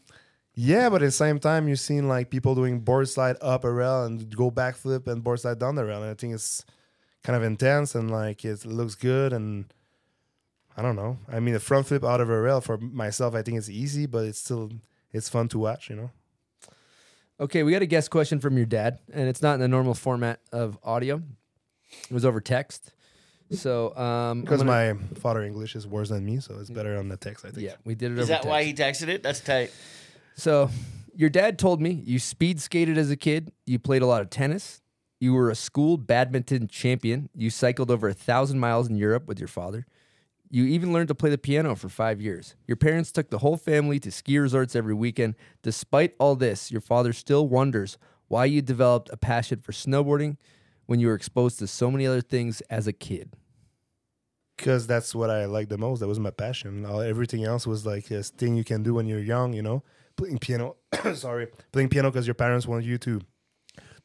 Yeah, 0.55 0.89
but 0.89 1.01
at 1.01 1.05
the 1.05 1.11
same 1.11 1.39
time, 1.39 1.67
you've 1.67 1.79
seen 1.79 2.07
like 2.07 2.29
people 2.29 2.55
doing 2.55 2.79
board 2.79 3.09
slide 3.09 3.37
up 3.41 3.63
a 3.63 3.71
rail 3.71 4.03
and 4.03 4.35
go 4.35 4.51
backflip 4.51 5.07
and 5.07 5.23
board 5.23 5.39
slide 5.39 5.59
down 5.59 5.75
the 5.75 5.85
rail, 5.85 6.01
and 6.01 6.11
I 6.11 6.15
think 6.15 6.33
it's 6.33 6.65
kind 7.23 7.37
of 7.37 7.43
intense 7.43 7.95
and 7.95 8.11
like 8.11 8.45
it 8.45 8.65
looks 8.65 8.95
good 8.95 9.33
and. 9.33 9.65
I 10.75 10.81
don't 10.81 10.95
know. 10.95 11.19
I 11.31 11.39
mean, 11.39 11.53
a 11.53 11.59
front 11.59 11.85
flip 11.85 12.03
out 12.03 12.19
of 12.19 12.31
a 12.31 12.41
rail 12.41 12.59
for 12.59 12.79
myself, 12.79 13.35
I 13.35 13.43
think 13.43 13.59
it's 13.59 13.69
easy, 13.69 14.07
but 14.07 14.25
it's 14.25 14.39
still 14.39 14.71
it's 15.11 15.29
fun 15.29 15.47
to 15.49 15.59
watch. 15.59 15.87
You 15.87 15.95
know. 15.95 16.11
Okay, 17.39 17.61
we 17.61 17.71
got 17.71 17.81
a 17.81 17.85
guest 17.85 18.09
question 18.09 18.39
from 18.39 18.57
your 18.57 18.65
dad, 18.65 18.99
and 19.13 19.27
it's 19.27 19.41
not 19.41 19.53
in 19.53 19.59
the 19.59 19.67
normal 19.67 19.93
format 19.93 20.39
of 20.51 20.79
audio. 20.83 21.21
It 22.09 22.11
was 22.11 22.25
over 22.25 22.41
text. 22.41 22.91
So, 23.53 23.95
um, 23.95 24.03
I'm 24.03 24.41
Because 24.41 24.63
gonna- 24.63 24.95
my 24.95 25.15
father 25.19 25.43
English 25.43 25.75
is 25.75 25.87
worse 25.87 26.09
than 26.09 26.25
me, 26.25 26.39
so 26.39 26.57
it's 26.59 26.69
better 26.69 26.97
on 26.97 27.09
the 27.09 27.17
text. 27.17 27.45
I 27.45 27.49
think. 27.51 27.63
yeah, 27.65 27.75
we 27.85 27.95
did 27.95 28.11
it. 28.11 28.17
is 28.17 28.29
over 28.29 28.41
that 28.41 28.45
why 28.45 28.71
text. 28.71 29.01
he 29.01 29.05
texted 29.05 29.13
it? 29.13 29.23
That's 29.23 29.39
tight. 29.39 29.71
So, 30.35 30.69
your 31.15 31.29
dad 31.29 31.59
told 31.59 31.81
me 31.81 32.01
you 32.05 32.19
speed 32.19 32.59
skated 32.59 32.97
as 32.97 33.11
a 33.11 33.15
kid. 33.15 33.51
You 33.65 33.79
played 33.79 34.01
a 34.01 34.07
lot 34.07 34.21
of 34.21 34.29
tennis. 34.29 34.81
You 35.19 35.33
were 35.33 35.49
a 35.49 35.55
school 35.55 35.97
badminton 35.97 36.67
champion. 36.67 37.29
You 37.35 37.49
cycled 37.49 37.89
over 37.91 38.07
a 38.09 38.13
thousand 38.13 38.59
miles 38.59 38.89
in 38.89 38.95
Europe 38.97 39.27
with 39.27 39.39
your 39.39 39.47
father. 39.47 39.85
You 40.49 40.65
even 40.65 40.91
learned 40.93 41.07
to 41.07 41.15
play 41.15 41.29
the 41.29 41.37
piano 41.37 41.75
for 41.75 41.89
five 41.89 42.19
years. 42.21 42.55
Your 42.67 42.75
parents 42.77 43.11
took 43.11 43.29
the 43.29 43.39
whole 43.39 43.57
family 43.57 43.99
to 44.01 44.11
ski 44.11 44.37
resorts 44.37 44.75
every 44.75 44.93
weekend. 44.93 45.35
Despite 45.61 46.13
all 46.19 46.35
this, 46.35 46.71
your 46.71 46.81
father 46.81 47.13
still 47.13 47.47
wonders 47.47 47.97
why 48.27 48.45
you 48.45 48.61
developed 48.61 49.09
a 49.11 49.17
passion 49.17 49.61
for 49.61 49.71
snowboarding 49.71 50.37
when 50.85 50.99
you 50.99 51.07
were 51.07 51.15
exposed 51.15 51.57
to 51.59 51.67
so 51.67 51.89
many 51.89 52.05
other 52.05 52.21
things 52.21 52.61
as 52.69 52.85
a 52.87 52.93
kid. 52.93 53.35
Because 54.55 54.85
that's 54.85 55.15
what 55.15 55.29
I 55.29 55.45
like 55.45 55.69
the 55.69 55.77
most. 55.77 55.99
That 55.99 56.07
was 56.07 56.19
my 56.19 56.29
passion. 56.29 56.85
All, 56.85 57.01
everything 57.01 57.43
else 57.43 57.65
was 57.65 57.85
like 57.85 58.11
a 58.11 58.21
thing 58.23 58.55
you 58.55 58.63
can 58.63 58.83
do 58.83 58.93
when 58.93 59.07
you're 59.07 59.19
young. 59.19 59.53
You 59.53 59.61
know, 59.61 59.83
playing 60.15 60.39
piano. 60.39 60.75
sorry, 61.15 61.47
playing 61.71 61.89
piano 61.89 62.11
because 62.11 62.27
your 62.27 62.35
parents 62.35 62.67
want 62.67 62.85
you 62.85 62.97
to 62.99 63.21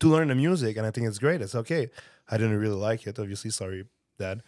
to 0.01 0.09
learn 0.09 0.29
the 0.29 0.35
music, 0.35 0.77
and 0.77 0.87
I 0.87 0.91
think 0.91 1.07
it's 1.07 1.19
great. 1.19 1.43
It's 1.43 1.55
okay. 1.55 1.91
I 2.29 2.37
didn't 2.37 2.59
really 2.59 2.77
like 2.77 3.07
it, 3.07 3.19
obviously. 3.19 3.51
Sorry, 3.51 3.85
Dad. 4.19 4.43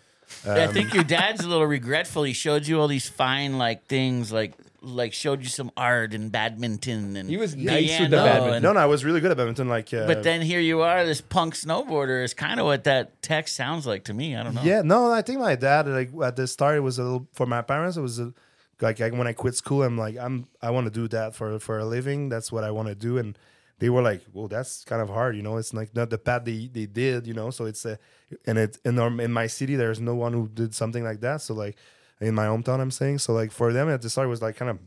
I 0.47 0.69
think 0.69 0.91
um, 0.91 0.97
your 0.97 1.05
dad's 1.19 1.45
a 1.45 1.49
little 1.49 1.67
regretful. 1.67 2.23
He 2.23 2.33
showed 2.33 2.67
you 2.67 2.81
all 2.81 2.89
these 2.89 3.09
fine 3.09 3.59
like 3.59 3.87
things, 3.87 4.33
like 4.33 4.55
like 4.83 5.13
showed 5.13 5.43
you 5.43 5.49
some 5.49 5.71
art 5.77 6.15
and 6.15 6.33
badminton 6.33 7.17
and 7.17 7.29
He 7.29 7.37
was 7.37 7.55
nice 7.55 7.67
with 8.01 8.11
the 8.11 8.17
piano 8.17 8.17
badminton. 8.17 8.55
and- 8.55 8.63
no, 8.63 8.73
no, 8.73 8.81
I 8.81 8.87
was 8.87 9.05
really 9.05 9.21
good 9.21 9.31
at 9.31 9.37
badminton. 9.37 9.69
Like, 9.69 9.93
uh, 9.93 10.07
But 10.07 10.23
then 10.23 10.41
here 10.41 10.61
you 10.61 10.81
are, 10.81 11.05
this 11.05 11.21
punk 11.21 11.55
snowboarder. 11.55 12.25
Is 12.25 12.35
kind 12.35 12.59
of 12.59 12.67
what 12.67 12.85
that 12.85 13.21
text 13.23 13.57
sounds 13.57 13.87
like 13.87 14.05
to 14.05 14.15
me. 14.15 14.35
I 14.37 14.43
don't 14.43 14.55
know. 14.55 14.63
Yeah, 14.63 14.83
no, 14.83 15.11
I 15.13 15.23
think 15.23 15.41
my 15.41 15.55
dad 15.57 15.87
like 15.89 16.11
at 16.25 16.37
the 16.37 16.47
start 16.47 16.77
it 16.77 16.81
was 16.81 16.99
a 16.99 17.03
little 17.03 17.29
for 17.33 17.47
my 17.47 17.63
parents. 17.63 17.97
It 17.97 18.01
was 18.03 18.19
a, 18.19 18.33
like 18.81 19.01
I, 19.01 19.11
when 19.11 19.27
I 19.27 19.33
quit 19.35 19.55
school, 19.55 19.83
I'm 19.83 19.99
like 19.99 20.17
I'm 20.17 20.47
I 20.63 20.71
want 20.71 20.87
to 20.87 20.91
do 20.91 21.07
that 21.09 21.35
for 21.35 21.59
for 21.59 21.79
a 21.79 21.85
living. 21.85 22.29
That's 22.31 22.51
what 22.51 22.65
I 22.65 22.71
want 22.71 22.89
to 22.89 22.95
do, 22.95 23.19
and 23.19 23.37
they 23.81 23.91
were 23.91 24.03
like, 24.03 24.23
well, 24.33 24.49
that's 24.49 24.85
kind 24.85 25.01
of 25.03 25.09
hard, 25.09 25.37
you 25.37 25.43
know. 25.43 25.57
It's 25.59 25.73
like 25.75 25.95
not 25.95 26.09
the 26.11 26.19
path 26.19 26.45
they 26.45 26.71
they 26.73 26.87
did, 26.87 27.27
you 27.27 27.35
know. 27.35 27.51
So 27.51 27.67
it's 27.67 27.85
a 27.85 27.99
and 28.47 28.57
it 28.59 28.79
in 28.85 28.99
our, 28.99 29.09
in 29.21 29.33
my 29.33 29.47
city 29.47 29.77
there's 29.77 30.01
no 30.01 30.15
one 30.15 30.33
who 30.33 30.49
did 30.49 30.75
something 30.75 31.05
like 31.05 31.21
that. 31.21 31.43
So 31.43 31.53
like 31.55 31.77
in 32.21 32.35
my 32.35 32.47
hometown, 32.47 32.81
I'm 32.81 32.91
saying 32.91 33.19
so 33.19 33.33
like 33.33 33.51
for 33.53 33.73
them 33.73 33.89
at 33.89 34.03
the 34.03 34.11
start 34.11 34.27
it 34.27 34.31
was 34.31 34.43
like 34.43 34.57
kind 34.57 34.71
of 34.71 34.79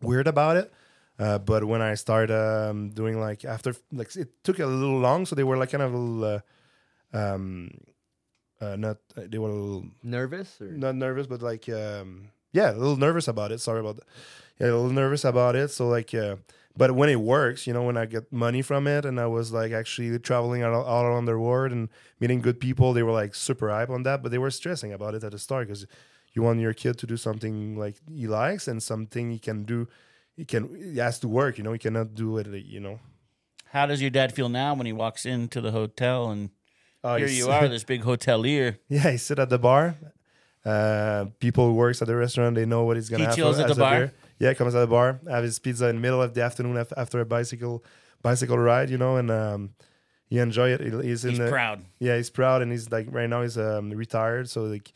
weird 0.00 0.26
about 0.26 0.56
it. 0.56 0.72
Uh, 1.18 1.38
but 1.38 1.64
when 1.64 1.82
I 1.82 1.94
started 1.94 2.32
um, 2.32 2.90
doing 2.90 3.20
like 3.20 3.44
after 3.44 3.74
like 3.92 4.14
it 4.14 4.44
took 4.44 4.60
a 4.60 4.66
little 4.66 4.98
long, 4.98 5.26
so 5.26 5.34
they 5.34 5.42
were 5.42 5.56
like 5.56 5.70
kind 5.70 5.82
of 5.82 5.92
a 5.92 5.96
little, 5.96 6.42
uh, 7.12 7.16
um, 7.16 7.70
uh, 8.60 8.76
not 8.76 8.98
they 9.16 9.38
were 9.38 9.48
a 9.48 9.52
little 9.52 9.84
Nervous 10.02 10.60
or 10.60 10.70
not 10.70 10.94
nervous, 10.94 11.26
but 11.26 11.42
like 11.42 11.68
um, 11.68 12.30
yeah, 12.52 12.70
a 12.70 12.78
little 12.78 12.96
nervous 12.96 13.26
about 13.26 13.50
it. 13.50 13.58
Sorry 13.60 13.80
about 13.80 13.96
that. 13.96 14.06
Yeah, 14.60 14.66
a 14.66 14.78
little 14.78 14.90
nervous 14.90 15.24
about 15.24 15.56
it. 15.56 15.68
So 15.70 15.88
like, 15.88 16.14
uh, 16.14 16.36
but 16.76 16.92
when 16.92 17.08
it 17.08 17.20
works, 17.20 17.66
you 17.66 17.72
know, 17.72 17.82
when 17.82 17.96
I 17.96 18.06
get 18.06 18.32
money 18.32 18.62
from 18.62 18.86
it, 18.86 19.04
and 19.04 19.18
I 19.20 19.26
was 19.26 19.52
like 19.52 19.72
actually 19.72 20.16
traveling 20.20 20.62
all, 20.62 20.82
all 20.82 21.04
around 21.04 21.24
the 21.26 21.38
world 21.38 21.72
and 21.72 21.88
meeting 22.20 22.40
good 22.40 22.60
people, 22.60 22.92
they 22.92 23.02
were 23.02 23.12
like 23.12 23.34
super 23.34 23.70
hype 23.70 23.90
on 23.90 24.04
that. 24.04 24.22
But 24.22 24.30
they 24.30 24.38
were 24.38 24.50
stressing 24.50 24.92
about 24.92 25.14
it 25.14 25.24
at 25.24 25.32
the 25.32 25.38
start 25.38 25.66
because 25.66 25.86
you 26.34 26.42
want 26.42 26.60
your 26.60 26.72
kid 26.74 26.98
to 26.98 27.06
do 27.06 27.16
something 27.16 27.76
like 27.76 27.96
he 28.12 28.26
likes 28.26 28.68
and 28.68 28.82
something 28.82 29.30
he 29.30 29.38
can 29.38 29.64
do. 29.64 29.88
He 30.36 30.44
can. 30.44 30.92
He 30.92 30.98
has 30.98 31.18
to 31.20 31.28
work. 31.28 31.58
You 31.58 31.64
know, 31.64 31.72
he 31.72 31.78
cannot 31.78 32.14
do 32.14 32.38
it. 32.38 32.46
You 32.46 32.80
know. 32.80 33.00
How 33.72 33.86
does 33.86 34.00
your 34.00 34.10
dad 34.10 34.32
feel 34.32 34.48
now 34.48 34.74
when 34.74 34.86
he 34.86 34.92
walks 34.92 35.26
into 35.26 35.60
the 35.60 35.72
hotel 35.72 36.30
and 36.30 36.50
Oh, 37.04 37.16
here 37.16 37.28
you 37.28 37.48
are, 37.50 37.68
this 37.74 37.84
big 37.84 38.02
hotelier? 38.02 38.78
Yeah, 38.88 39.10
he 39.10 39.18
sit 39.18 39.38
at 39.38 39.50
the 39.50 39.58
bar. 39.58 39.96
Uh, 40.64 41.26
people 41.38 41.66
who 41.68 41.74
works 41.74 42.02
at 42.02 42.08
the 42.08 42.16
restaurant, 42.16 42.54
they 42.56 42.66
know 42.66 42.84
what 42.84 42.96
he's 42.96 43.08
gonna 43.08 43.22
He 43.22 43.26
have. 43.26 43.36
chills 43.36 43.58
at 43.58 43.68
the 43.68 43.74
bar? 43.74 43.98
beer. 43.98 44.12
Yeah, 44.38 44.54
comes 44.54 44.74
at 44.74 44.80
the 44.80 44.86
bar, 44.86 45.20
have 45.28 45.42
his 45.44 45.58
pizza 45.58 45.88
in 45.88 45.96
the 45.96 46.02
middle 46.02 46.20
of 46.22 46.34
the 46.34 46.42
afternoon 46.42 46.76
after 46.96 47.20
a 47.20 47.24
bicycle 47.24 47.84
bicycle 48.22 48.58
ride, 48.58 48.90
you 48.90 48.98
know, 48.98 49.16
and 49.16 49.30
um, 49.30 49.70
he 50.28 50.38
enjoy 50.38 50.70
it. 50.70 50.80
He's 51.04 51.24
in 51.24 51.30
He's 51.30 51.38
the, 51.38 51.48
proud. 51.48 51.84
Yeah, 52.00 52.16
he's 52.16 52.30
proud, 52.30 52.62
and 52.62 52.70
he's 52.72 52.90
like 52.90 53.06
right 53.10 53.28
now 53.28 53.42
he's 53.42 53.56
um, 53.56 53.90
retired, 53.90 54.48
so 54.50 54.62
like 54.64 54.92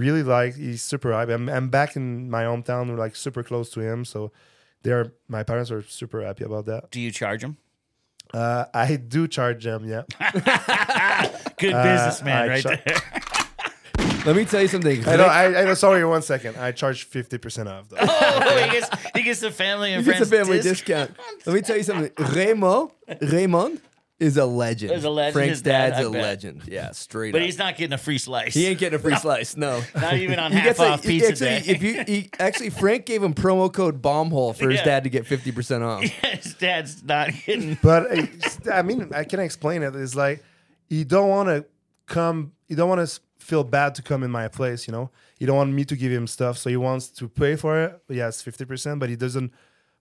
really 0.00 0.22
like 0.22 0.56
he's 0.56 0.82
super 0.82 1.12
hype. 1.12 1.28
I'm, 1.28 1.48
I'm 1.48 1.68
back 1.68 1.96
in 1.96 2.30
my 2.30 2.42
hometown, 2.44 2.88
we're 2.88 2.96
like 3.06 3.14
super 3.16 3.42
close 3.42 3.70
to 3.70 3.80
him, 3.80 4.04
so 4.04 4.32
they're 4.82 5.12
my 5.28 5.42
parents 5.44 5.70
are 5.70 5.82
super 5.82 6.22
happy 6.24 6.44
about 6.44 6.66
that. 6.66 6.90
Do 6.90 7.00
you 7.00 7.10
charge 7.12 7.44
him? 7.44 7.56
Uh, 8.32 8.64
I 8.72 8.96
do 8.96 9.26
charge 9.28 9.64
them, 9.64 9.84
yeah. 9.84 10.02
Good 11.58 11.74
Uh, 11.74 11.82
businessman, 11.84 12.36
I 12.42 12.48
right 12.48 12.62
char- 12.62 12.78
there. 12.86 12.96
Let 14.26 14.36
me 14.36 14.44
tell 14.44 14.60
you 14.60 14.68
something. 14.68 15.08
I 15.08 15.16
know. 15.16 15.24
I, 15.24 15.44
I 15.62 15.64
know. 15.64 15.74
Sorry, 15.74 16.04
one 16.04 16.20
second. 16.22 16.56
I 16.58 16.72
charge 16.72 17.04
fifty 17.04 17.38
percent 17.38 17.68
off. 17.70 17.88
Though. 17.88 17.96
oh, 18.00 18.64
he 18.64 18.70
gets 18.70 18.88
he 19.16 19.22
gets 19.22 19.40
the 19.40 19.50
family 19.50 19.94
and 19.94 20.04
He 20.04 20.10
gets 20.12 20.20
a 20.20 20.26
family 20.26 20.58
disc- 20.60 20.84
discount. 20.84 21.12
Let 21.46 21.54
me 21.54 21.62
tell 21.62 21.76
you 21.78 21.82
something. 21.82 22.12
Raymond, 22.34 22.90
Raymond 23.22 23.80
is 24.20 24.36
a 24.36 24.44
legend. 24.46 24.92
Is 24.92 25.04
a 25.04 25.10
legend. 25.10 25.32
Frank's 25.32 25.50
His 25.50 25.62
dad, 25.62 25.90
dad's 25.94 25.98
I 26.04 26.08
a 26.08 26.10
bet. 26.12 26.22
legend. 26.22 26.62
Yeah, 26.68 26.90
straight 26.92 27.32
But 27.32 27.40
up. 27.40 27.46
he's 27.46 27.58
not 27.58 27.76
getting 27.76 27.94
a 27.94 27.98
free 27.98 28.18
slice. 28.18 28.54
he 28.54 28.66
ain't 28.66 28.78
getting 28.78 28.98
a 28.98 29.02
free 29.02 29.16
slice. 29.16 29.56
No, 29.56 29.82
Not 29.94 30.14
even 30.14 30.38
on 30.38 30.52
He 30.52 30.58
half 30.58 30.64
gets 30.66 30.78
a- 30.80 30.86
off 30.88 31.02
he 31.02 31.20
pizza 31.20 31.50
actually, 31.50 31.72
day. 31.72 31.72
If 31.72 31.82
you 31.82 32.04
he, 32.06 32.30
actually 32.38 32.70
Frank 32.70 33.06
gave 33.06 33.22
him 33.22 33.34
promo 33.34 33.72
code 33.72 34.00
bombhole 34.02 34.54
for 34.54 34.68
his 34.70 34.78
Yeah. 34.80 34.84
dad 34.84 35.04
to 35.04 35.10
get 35.10 35.26
fifty 35.26 35.50
percent 35.52 35.82
off. 35.82 36.02
His 36.40 36.54
dad's 36.54 37.02
not 37.02 37.30
getting. 37.46 37.78
But 37.82 38.10
uh, 38.18 38.26
I 38.72 38.82
mean, 38.82 39.10
I 39.14 39.24
can 39.24 39.40
explain 39.40 39.82
it. 39.82 39.94
It's 39.96 40.14
like 40.14 40.44
you 40.88 41.04
don't 41.04 41.28
want 41.28 41.48
to 41.48 41.64
come. 42.06 42.52
You 42.68 42.76
don't 42.76 42.88
want 42.88 43.06
to 43.08 43.20
feel 43.38 43.64
bad 43.64 43.94
to 43.96 44.02
come 44.02 44.22
in 44.22 44.30
my 44.30 44.48
place. 44.48 44.86
You 44.86 44.92
know, 44.92 45.10
you 45.38 45.46
don't 45.46 45.56
want 45.56 45.72
me 45.72 45.84
to 45.86 45.96
give 45.96 46.12
him 46.12 46.26
stuff, 46.26 46.58
so 46.58 46.68
he 46.70 46.76
wants 46.76 47.08
to 47.08 47.28
pay 47.28 47.56
for 47.56 47.82
it. 47.82 48.00
Yes, 48.08 48.42
fifty 48.42 48.64
percent, 48.64 49.00
but 49.00 49.08
he 49.08 49.16
doesn't 49.16 49.52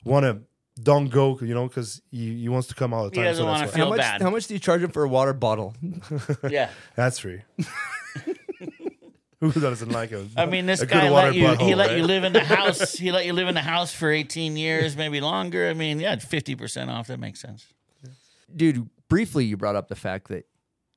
want 0.03 0.25
to. 0.25 0.39
Don't 0.81 1.07
go, 1.09 1.37
you 1.41 1.53
know, 1.53 1.67
because 1.67 2.01
he, 2.11 2.39
he 2.41 2.49
wants 2.49 2.67
to 2.69 2.75
come 2.75 2.93
all 2.93 3.03
the 3.05 3.09
He 3.09 3.15
time. 3.17 3.25
doesn't 3.25 3.41
so 3.43 3.45
wanna 3.47 3.59
that's 3.65 3.75
feel. 3.75 3.85
How 3.85 3.89
much? 3.89 3.97
bad. 3.99 4.21
How 4.21 4.29
much 4.29 4.47
do 4.47 4.53
you 4.53 4.59
charge 4.59 4.81
him 4.81 4.91
for 4.91 5.03
a 5.03 5.09
water 5.09 5.33
bottle? 5.33 5.75
Yeah. 6.49 6.69
That's 6.95 7.19
free. 7.19 7.41
Who 9.41 9.51
doesn't 9.53 9.91
like 9.91 10.11
a? 10.11 10.27
I 10.35 10.45
mean, 10.47 10.65
this 10.65 10.81
a 10.81 10.85
guy 10.85 11.09
let 11.09 11.33
you. 11.33 11.47
he 11.55 11.73
let 11.73 11.89
right? 11.89 11.97
you 11.97 12.03
live 12.03 12.25
in 12.25 12.33
the 12.33 12.43
house. 12.43 12.93
he 12.93 13.11
let 13.13 13.25
you 13.25 13.31
live 13.31 13.47
in 13.47 13.55
the 13.55 13.61
house 13.61 13.93
for 13.93 14.11
eighteen 14.11 14.57
years, 14.57 14.97
maybe 14.97 15.21
longer. 15.21 15.69
I 15.69 15.73
mean, 15.73 15.99
yeah, 16.01 16.17
fifty 16.17 16.55
percent 16.55 16.89
off. 16.89 17.07
That 17.07 17.19
makes 17.21 17.39
sense. 17.39 17.65
Dude, 18.53 18.89
briefly 19.07 19.45
you 19.45 19.55
brought 19.55 19.77
up 19.77 19.87
the 19.87 19.95
fact 19.95 20.27
that 20.27 20.45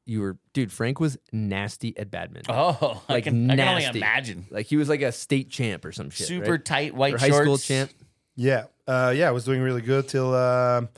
you 0.06 0.22
were, 0.22 0.38
dude. 0.54 0.72
Frank 0.72 0.98
was 0.98 1.18
nasty 1.32 1.96
at 1.96 2.10
badminton. 2.10 2.52
Oh, 2.52 3.00
I 3.08 3.12
like 3.12 3.24
can, 3.24 3.48
I 3.48 3.54
can 3.54 3.64
nasty. 3.64 3.86
only 3.86 3.98
imagine. 4.00 4.46
Like 4.50 4.66
he 4.66 4.76
was 4.76 4.88
like 4.88 5.02
a 5.02 5.12
state 5.12 5.48
champ 5.48 5.84
or 5.84 5.92
some 5.92 6.10
shit. 6.10 6.26
Super 6.26 6.52
right? 6.52 6.64
tight 6.64 6.94
white 6.96 7.14
or 7.14 7.18
high 7.18 7.28
school 7.30 7.44
shorts. 7.44 7.66
champ. 7.68 7.90
Yeah, 8.34 8.64
uh, 8.86 9.12
yeah, 9.14 9.28
I 9.28 9.30
was 9.32 9.44
doing 9.44 9.60
really 9.60 9.82
good 9.82 10.08
till 10.08 10.34
um 10.34 10.88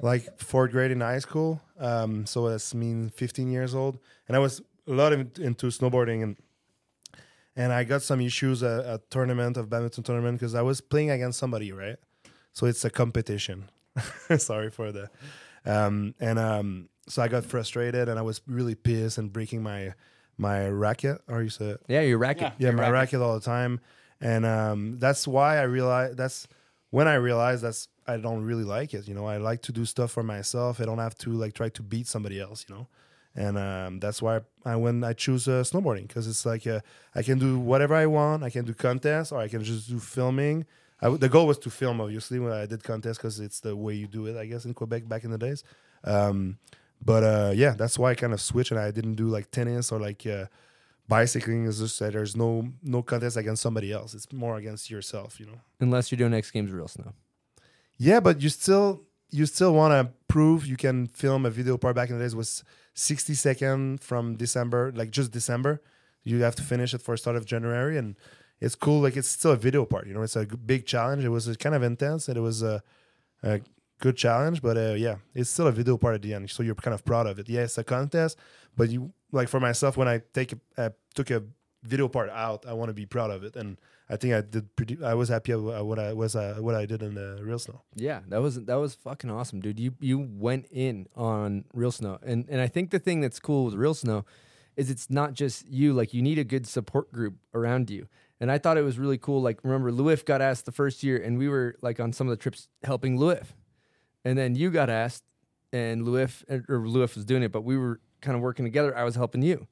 like 0.00 0.40
fourth 0.40 0.70
grade 0.72 0.90
in 0.90 1.00
high 1.00 1.18
school. 1.20 1.60
Um, 1.78 2.26
so 2.26 2.48
that's 2.48 2.74
mean 2.74 3.10
15 3.10 3.50
years 3.50 3.74
old, 3.74 3.98
and 4.28 4.36
I 4.36 4.40
was 4.40 4.60
a 4.86 4.92
lot 4.92 5.12
of, 5.12 5.20
into 5.38 5.66
snowboarding, 5.66 6.22
and 6.22 6.36
and 7.56 7.72
I 7.72 7.84
got 7.84 8.02
some 8.02 8.20
issues 8.20 8.62
at 8.62 8.80
a 8.84 9.00
tournament 9.10 9.56
of 9.56 9.70
badminton 9.70 10.02
tournament 10.04 10.38
because 10.38 10.54
I 10.54 10.62
was 10.62 10.80
playing 10.80 11.10
against 11.10 11.38
somebody, 11.38 11.72
right? 11.72 11.96
So 12.52 12.66
it's 12.66 12.84
a 12.84 12.90
competition. 12.90 13.70
Sorry 14.38 14.70
for 14.70 14.92
the, 14.92 15.08
um, 15.64 16.14
and 16.20 16.38
um, 16.38 16.88
so 17.08 17.22
I 17.22 17.28
got 17.28 17.44
frustrated, 17.44 18.08
and 18.08 18.18
I 18.18 18.22
was 18.22 18.40
really 18.46 18.74
pissed 18.74 19.18
and 19.18 19.32
breaking 19.32 19.62
my 19.62 19.94
my 20.36 20.68
racket, 20.68 21.18
or 21.28 21.42
you 21.42 21.48
say 21.50 21.76
Yeah, 21.88 22.00
your 22.02 22.18
racket. 22.18 22.52
yeah, 22.58 22.68
your 22.70 22.72
my 22.72 22.88
racket. 22.90 23.20
all 23.20 23.34
the 23.34 23.44
time, 23.44 23.80
and 24.20 24.44
um, 24.44 24.98
that's 24.98 25.26
why 25.28 25.58
I 25.58 25.62
realized 25.62 26.16
that's 26.16 26.48
when 26.94 27.08
I 27.08 27.14
realized 27.14 27.64
that's 27.64 27.88
I 28.06 28.18
don't 28.18 28.44
really 28.44 28.62
like 28.62 28.94
it. 28.94 29.08
You 29.08 29.14
know, 29.14 29.26
I 29.26 29.38
like 29.38 29.62
to 29.62 29.72
do 29.72 29.84
stuff 29.84 30.12
for 30.12 30.22
myself. 30.22 30.80
I 30.80 30.84
don't 30.84 30.98
have 30.98 31.18
to 31.18 31.30
like 31.30 31.52
try 31.52 31.68
to 31.70 31.82
beat 31.82 32.06
somebody 32.06 32.38
else. 32.40 32.64
You 32.68 32.76
know, 32.76 32.86
and 33.34 33.58
um, 33.58 33.98
that's 33.98 34.22
why 34.22 34.42
I 34.64 34.76
when 34.76 35.02
I 35.02 35.12
choose 35.12 35.48
uh, 35.48 35.64
snowboarding 35.64 36.06
because 36.06 36.28
it's 36.28 36.46
like 36.46 36.68
uh, 36.68 36.80
I 37.12 37.22
can 37.24 37.40
do 37.40 37.58
whatever 37.58 37.96
I 37.96 38.06
want. 38.06 38.44
I 38.44 38.50
can 38.50 38.64
do 38.64 38.74
contests 38.74 39.32
or 39.32 39.40
I 39.40 39.48
can 39.48 39.64
just 39.64 39.88
do 39.88 39.98
filming. 39.98 40.66
The 41.02 41.28
goal 41.28 41.48
was 41.48 41.58
to 41.58 41.70
film, 41.70 42.00
obviously, 42.00 42.38
when 42.38 42.52
I 42.52 42.64
did 42.64 42.84
contests 42.84 43.18
because 43.18 43.40
it's 43.40 43.58
the 43.58 43.74
way 43.74 43.94
you 43.94 44.06
do 44.06 44.26
it, 44.28 44.36
I 44.36 44.46
guess, 44.46 44.64
in 44.64 44.72
Quebec 44.72 45.08
back 45.08 45.24
in 45.24 45.32
the 45.32 45.36
days. 45.36 45.64
Um, 46.04 46.58
but 47.04 47.24
uh, 47.24 47.52
yeah, 47.56 47.74
that's 47.76 47.98
why 47.98 48.12
I 48.12 48.14
kind 48.14 48.32
of 48.32 48.40
switched 48.40 48.70
and 48.70 48.78
I 48.78 48.92
didn't 48.92 49.16
do 49.16 49.26
like 49.26 49.50
tennis 49.50 49.90
or 49.90 49.98
like 49.98 50.24
uh, 50.26 50.46
bicycling. 51.08 51.64
Is 51.64 51.78
just 51.78 51.98
that 52.00 52.12
there's 52.12 52.36
no 52.36 52.68
no 52.82 53.02
contest 53.02 53.36
against 53.36 53.62
somebody 53.62 53.92
else. 53.92 54.14
It's 54.14 54.32
more 54.32 54.56
against 54.56 54.90
yourself, 54.90 55.38
you 55.40 55.46
know. 55.46 55.60
Unless 55.80 56.10
you're 56.10 56.18
doing 56.18 56.34
X 56.34 56.50
Games 56.50 56.70
real 56.70 56.88
snow. 56.88 57.12
Yeah, 57.96 58.20
but 58.20 58.42
you 58.42 58.48
still 58.48 59.02
you 59.30 59.46
still 59.46 59.74
want 59.74 59.92
to 59.92 60.12
prove 60.28 60.66
you 60.66 60.76
can 60.76 61.06
film 61.06 61.44
a 61.46 61.50
video 61.50 61.76
part. 61.76 61.96
Back 61.96 62.10
in 62.10 62.18
the 62.18 62.24
days 62.24 62.36
was 62.36 62.64
60 62.94 63.34
second 63.34 64.00
from 64.00 64.36
December, 64.36 64.92
like 64.94 65.10
just 65.10 65.32
December. 65.32 65.82
You 66.22 66.42
have 66.42 66.54
to 66.56 66.62
finish 66.62 66.94
it 66.94 67.02
for 67.02 67.16
start 67.16 67.36
of 67.36 67.44
January, 67.44 67.98
and 67.98 68.16
it's 68.60 68.74
cool. 68.74 69.00
Like 69.00 69.16
it's 69.16 69.28
still 69.28 69.52
a 69.52 69.56
video 69.56 69.84
part. 69.84 70.06
You 70.06 70.14
know, 70.14 70.22
it's 70.22 70.36
a 70.36 70.46
big 70.46 70.86
challenge. 70.86 71.24
It 71.24 71.28
was 71.28 71.48
uh, 71.48 71.54
kind 71.54 71.74
of 71.74 71.82
intense, 71.82 72.28
and 72.28 72.36
it 72.36 72.40
was 72.40 72.62
a, 72.62 72.82
a 73.42 73.60
good 74.00 74.16
challenge. 74.16 74.62
But 74.62 74.76
uh, 74.76 74.94
yeah, 74.94 75.16
it's 75.34 75.50
still 75.50 75.66
a 75.66 75.72
video 75.72 75.96
part 75.96 76.14
at 76.14 76.22
the 76.22 76.32
end, 76.32 76.50
so 76.50 76.62
you're 76.62 76.74
kind 76.74 76.94
of 76.94 77.04
proud 77.04 77.26
of 77.26 77.38
it. 77.38 77.48
Yeah, 77.48 77.62
it's 77.62 77.76
a 77.76 77.84
contest, 77.84 78.38
but 78.76 78.90
you 78.90 79.12
like 79.32 79.48
for 79.48 79.60
myself 79.60 79.96
when 79.96 80.08
I 80.08 80.22
take 80.32 80.52
a, 80.52 80.58
uh, 80.76 80.90
took 81.14 81.30
a 81.30 81.42
video 81.82 82.08
part 82.08 82.30
out, 82.30 82.64
I 82.66 82.72
want 82.72 82.88
to 82.88 82.94
be 82.94 83.06
proud 83.06 83.30
of 83.30 83.44
it, 83.44 83.56
and 83.56 83.78
I 84.08 84.16
think 84.16 84.34
I 84.34 84.40
did 84.40 84.74
pretty. 84.76 85.02
I 85.02 85.14
was 85.14 85.28
happy 85.28 85.52
at 85.52 85.60
what 85.60 85.98
I 85.98 86.12
was 86.12 86.36
uh, 86.36 86.56
what 86.60 86.74
I 86.74 86.86
did 86.86 87.02
in 87.02 87.14
the 87.14 87.38
real 87.42 87.58
snow. 87.58 87.82
Yeah, 87.94 88.20
that 88.28 88.40
was 88.40 88.64
that 88.64 88.76
was 88.76 88.94
fucking 88.94 89.30
awesome, 89.30 89.60
dude. 89.60 89.78
You 89.78 89.94
you 90.00 90.18
went 90.18 90.66
in 90.70 91.06
on 91.14 91.64
real 91.72 91.92
snow, 91.92 92.18
and 92.22 92.46
and 92.48 92.60
I 92.60 92.66
think 92.66 92.90
the 92.90 92.98
thing 92.98 93.20
that's 93.20 93.40
cool 93.40 93.66
with 93.66 93.74
real 93.74 93.94
snow 93.94 94.24
is 94.76 94.90
it's 94.90 95.10
not 95.10 95.34
just 95.34 95.66
you. 95.68 95.92
Like 95.92 96.12
you 96.12 96.22
need 96.22 96.38
a 96.38 96.44
good 96.44 96.66
support 96.66 97.12
group 97.12 97.36
around 97.54 97.90
you. 97.90 98.08
And 98.40 98.50
I 98.50 98.58
thought 98.58 98.76
it 98.76 98.82
was 98.82 98.98
really 98.98 99.16
cool. 99.16 99.40
Like 99.40 99.60
remember, 99.62 99.92
Louif 99.92 100.24
got 100.24 100.42
asked 100.42 100.66
the 100.66 100.72
first 100.72 101.02
year, 101.02 101.16
and 101.16 101.38
we 101.38 101.48
were 101.48 101.76
like 101.80 102.00
on 102.00 102.12
some 102.12 102.26
of 102.26 102.30
the 102.30 102.42
trips 102.42 102.68
helping 102.82 103.18
Louif, 103.18 103.46
and 104.24 104.36
then 104.36 104.54
you 104.54 104.70
got 104.70 104.90
asked, 104.90 105.22
and 105.72 106.02
Louif 106.02 106.42
or 106.50 106.80
Louif 106.80 107.14
was 107.14 107.24
doing 107.24 107.42
it, 107.42 107.52
but 107.52 107.62
we 107.62 107.78
were 107.78 108.00
kind 108.24 108.36
of 108.36 108.42
working 108.42 108.64
together. 108.64 108.96
I 108.96 109.04
was 109.04 109.14
helping 109.14 109.42
you, 109.42 109.66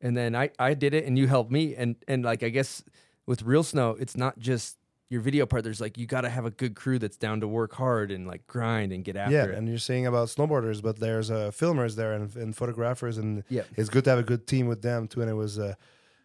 and 0.00 0.16
then 0.16 0.36
I 0.36 0.50
I 0.58 0.74
did 0.74 0.94
it, 0.94 1.04
and 1.06 1.18
you 1.18 1.26
helped 1.26 1.50
me, 1.50 1.74
and 1.74 1.96
and 2.06 2.24
like 2.24 2.42
I 2.42 2.50
guess 2.50 2.84
with 3.26 3.42
real 3.42 3.62
snow, 3.64 3.96
it's 3.98 4.16
not 4.16 4.38
just 4.38 4.76
your 5.10 5.20
video 5.22 5.46
part. 5.46 5.64
There's 5.64 5.80
like 5.80 5.96
you 5.98 6.06
got 6.06 6.20
to 6.22 6.28
have 6.28 6.44
a 6.44 6.50
good 6.50 6.74
crew 6.76 6.98
that's 6.98 7.16
down 7.16 7.40
to 7.40 7.48
work 7.48 7.72
hard 7.74 8.10
and 8.10 8.26
like 8.26 8.46
grind 8.46 8.92
and 8.92 9.02
get 9.04 9.16
after 9.16 9.34
yeah, 9.34 9.44
it. 9.46 9.54
and 9.54 9.68
you're 9.68 9.78
saying 9.78 10.06
about 10.06 10.28
snowboarders, 10.28 10.82
but 10.82 11.00
there's 11.00 11.30
uh, 11.30 11.50
filmers 11.52 11.96
there 11.96 12.12
and, 12.12 12.34
and 12.36 12.54
photographers, 12.54 13.16
and 13.18 13.42
Yeah. 13.48 13.62
it's 13.76 13.88
good 13.88 14.04
to 14.04 14.10
have 14.10 14.18
a 14.18 14.22
good 14.32 14.46
team 14.46 14.66
with 14.68 14.82
them 14.82 15.08
too. 15.08 15.20
And 15.22 15.30
it 15.30 15.34
was 15.34 15.58
uh, 15.58 15.74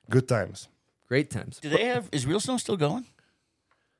good 0.09 0.28
times. 0.28 0.68
Great 1.07 1.30
times. 1.30 1.59
Do 1.61 1.70
they 1.70 1.86
have? 1.86 2.09
Is 2.11 2.26
Real 2.26 2.39
Snow 2.39 2.57
still 2.57 2.78
going? 2.78 3.05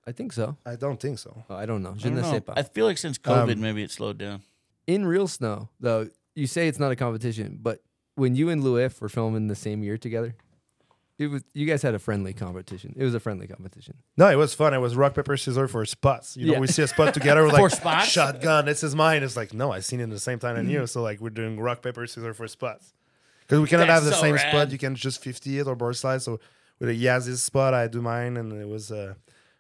I 0.05 0.11
think 0.11 0.34
so. 0.34 0.57
I 0.66 0.76
don't 0.76 0.99
think 0.99 1.20
so. 1.20 1.43
Oh, 1.49 1.55
I 1.55 1.66
don't 1.66 1.82
know. 1.82 1.95
I, 1.97 2.03
don't 2.03 2.16
know. 2.16 2.43
I 2.57 2.64
feel 2.64 2.86
like 2.86 2.97
since 2.97 3.18
COVID, 3.18 3.53
Um, 3.53 3.61
maybe 3.61 3.84
it 3.84 3.91
slowed 3.91 4.18
down. 4.18 4.41
In 4.86 5.05
real 5.05 5.28
snow, 5.30 5.70
though, 5.80 6.09
you 6.36 6.47
say 6.47 6.67
it's 6.67 6.79
not 6.79 6.91
a 6.91 6.95
competition, 6.95 7.59
but 7.61 7.81
when 8.15 8.36
you 8.36 8.49
and 8.49 8.63
Louis 8.63 8.99
were 9.01 9.09
filming 9.09 9.47
the 9.47 9.55
same 9.55 9.84
year 9.84 9.97
together, 9.97 10.36
it 11.19 11.27
was 11.27 11.43
you 11.53 11.65
guys 11.67 11.81
had 11.84 11.93
a 11.93 11.99
friendly 11.99 12.34
competition. 12.34 12.93
It 12.97 13.03
was 13.03 13.13
a 13.13 13.19
friendly 13.19 13.45
competition. 13.47 13.97
No, 14.17 14.29
it 14.29 14.36
was 14.36 14.53
fun. 14.53 14.73
It 14.73 14.79
was 14.79 14.95
rock 14.95 15.13
paper 15.13 15.38
scissors 15.38 15.69
for 15.71 15.86
spots. 15.86 16.36
You 16.36 16.47
know, 16.47 16.53
Yeah. 16.53 16.59
we 16.59 16.67
see 16.67 16.81
a 16.81 16.88
spot 16.88 17.13
together. 17.13 17.43
We're 17.43 17.49
For 17.55 17.61
like 17.61 17.71
spots? 17.71 18.07
shotgun. 18.09 18.65
This 18.65 18.84
is 18.84 18.95
mine. 18.95 19.21
It's 19.23 19.38
like 19.38 19.53
no, 19.53 19.71
I 19.71 19.79
seen 19.79 19.99
it 19.99 20.03
at 20.05 20.09
the 20.09 20.19
same 20.19 20.39
time 20.39 20.55
than 20.55 20.69
you. 20.69 20.88
So 20.88 21.01
like 21.03 21.19
we're 21.21 21.29
doing 21.29 21.59
rock 21.59 21.81
paper 21.84 22.05
scissors 22.07 22.36
for 22.36 22.47
spots 22.47 22.93
because 23.41 23.59
we 23.59 23.67
cannot 23.67 23.88
That's 23.88 24.03
have 24.03 24.09
the 24.09 24.15
so 24.15 24.21
same 24.21 24.36
rad. 24.36 24.49
spot. 24.49 24.71
You 24.71 24.77
can 24.79 24.95
just 24.95 25.21
fifty 25.23 25.59
it 25.59 25.67
or 25.67 25.75
board 25.75 25.95
slide. 25.95 26.23
So 26.23 26.39
with 26.79 26.89
a 26.89 26.95
Yaz's 26.95 27.43
spot, 27.43 27.75
I 27.75 27.88
do 27.88 28.01
mine, 28.01 28.36
and 28.36 28.51
it 28.51 28.67
was 28.67 28.89
a 28.89 29.15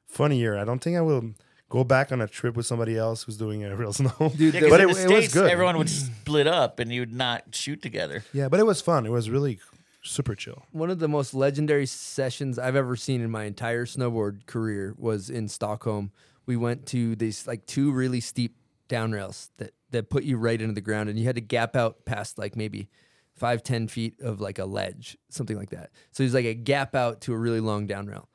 funny 0.07 0.37
year. 0.39 0.57
I 0.57 0.65
don't 0.65 0.79
think 0.79 0.97
I 0.97 1.01
will 1.01 1.33
go 1.73 1.83
back 1.83 2.11
on 2.11 2.21
a 2.21 2.27
trip 2.27 2.55
with 2.55 2.67
somebody 2.67 2.95
else 2.95 3.23
who's 3.23 3.35
doing 3.35 3.63
a 3.63 3.75
real 3.75 3.91
snow. 3.93 4.11
Dude, 4.37 4.53
Yeah, 4.53 4.69
but 4.69 4.79
in 4.79 4.89
it, 4.89 4.93
the 4.93 5.01
it 5.01 5.07
was 5.09 5.25
States, 5.25 5.33
good. 5.33 5.49
everyone 5.49 5.75
would 5.79 5.89
split 5.89 6.45
up 6.45 6.79
and 6.79 6.93
you 6.93 7.01
would 7.01 7.13
not 7.15 7.43
shoot 7.55 7.81
together. 7.81 8.23
yeah, 8.31 8.47
but 8.47 8.59
it 8.59 8.65
was 8.67 8.79
fun. 8.79 9.07
It 9.07 9.09
was 9.11 9.27
really 9.29 9.59
super 10.03 10.35
chill. 10.35 10.65
one 10.71 10.91
of 10.91 10.99
the 10.99 11.07
most 11.07 11.33
legendary 11.33 11.87
sessions 11.87 12.59
I've 12.59 12.75
ever 12.75 12.95
seen 12.95 13.21
in 13.21 13.31
my 13.31 13.45
entire 13.45 13.85
snowboard 13.85 14.45
career 14.45 14.93
was 14.99 15.29
in 15.31 15.47
Stockholm. 15.47 16.11
We 16.45 16.57
went 16.57 16.85
to 16.87 17.15
these 17.15 17.47
like 17.47 17.65
two 17.65 17.91
really 17.91 18.19
steep 18.19 18.55
down 18.87 19.11
rails 19.13 19.49
that 19.57 19.71
that 19.91 20.09
put 20.11 20.23
you 20.25 20.37
right 20.37 20.61
into 20.61 20.73
the 20.75 20.81
ground, 20.81 21.09
and 21.09 21.17
you 21.17 21.25
had 21.25 21.35
to 21.35 21.41
gap 21.41 21.75
out 21.75 22.03
past 22.05 22.37
like 22.37 22.55
maybe 22.55 22.89
five 23.33 23.63
ten 23.63 23.87
feet 23.87 24.19
of 24.21 24.41
like 24.41 24.59
a 24.59 24.65
ledge, 24.65 25.17
something 25.29 25.57
like 25.57 25.69
that. 25.71 25.89
So 26.11 26.21
it 26.21 26.25
was 26.27 26.33
like 26.33 26.45
a 26.45 26.53
gap 26.53 26.95
out 26.95 27.21
to 27.21 27.33
a 27.33 27.37
really 27.37 27.61
long 27.61 27.87
down 27.87 28.05
rail, 28.07 28.27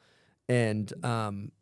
and 0.48 0.90
um, 1.04 1.52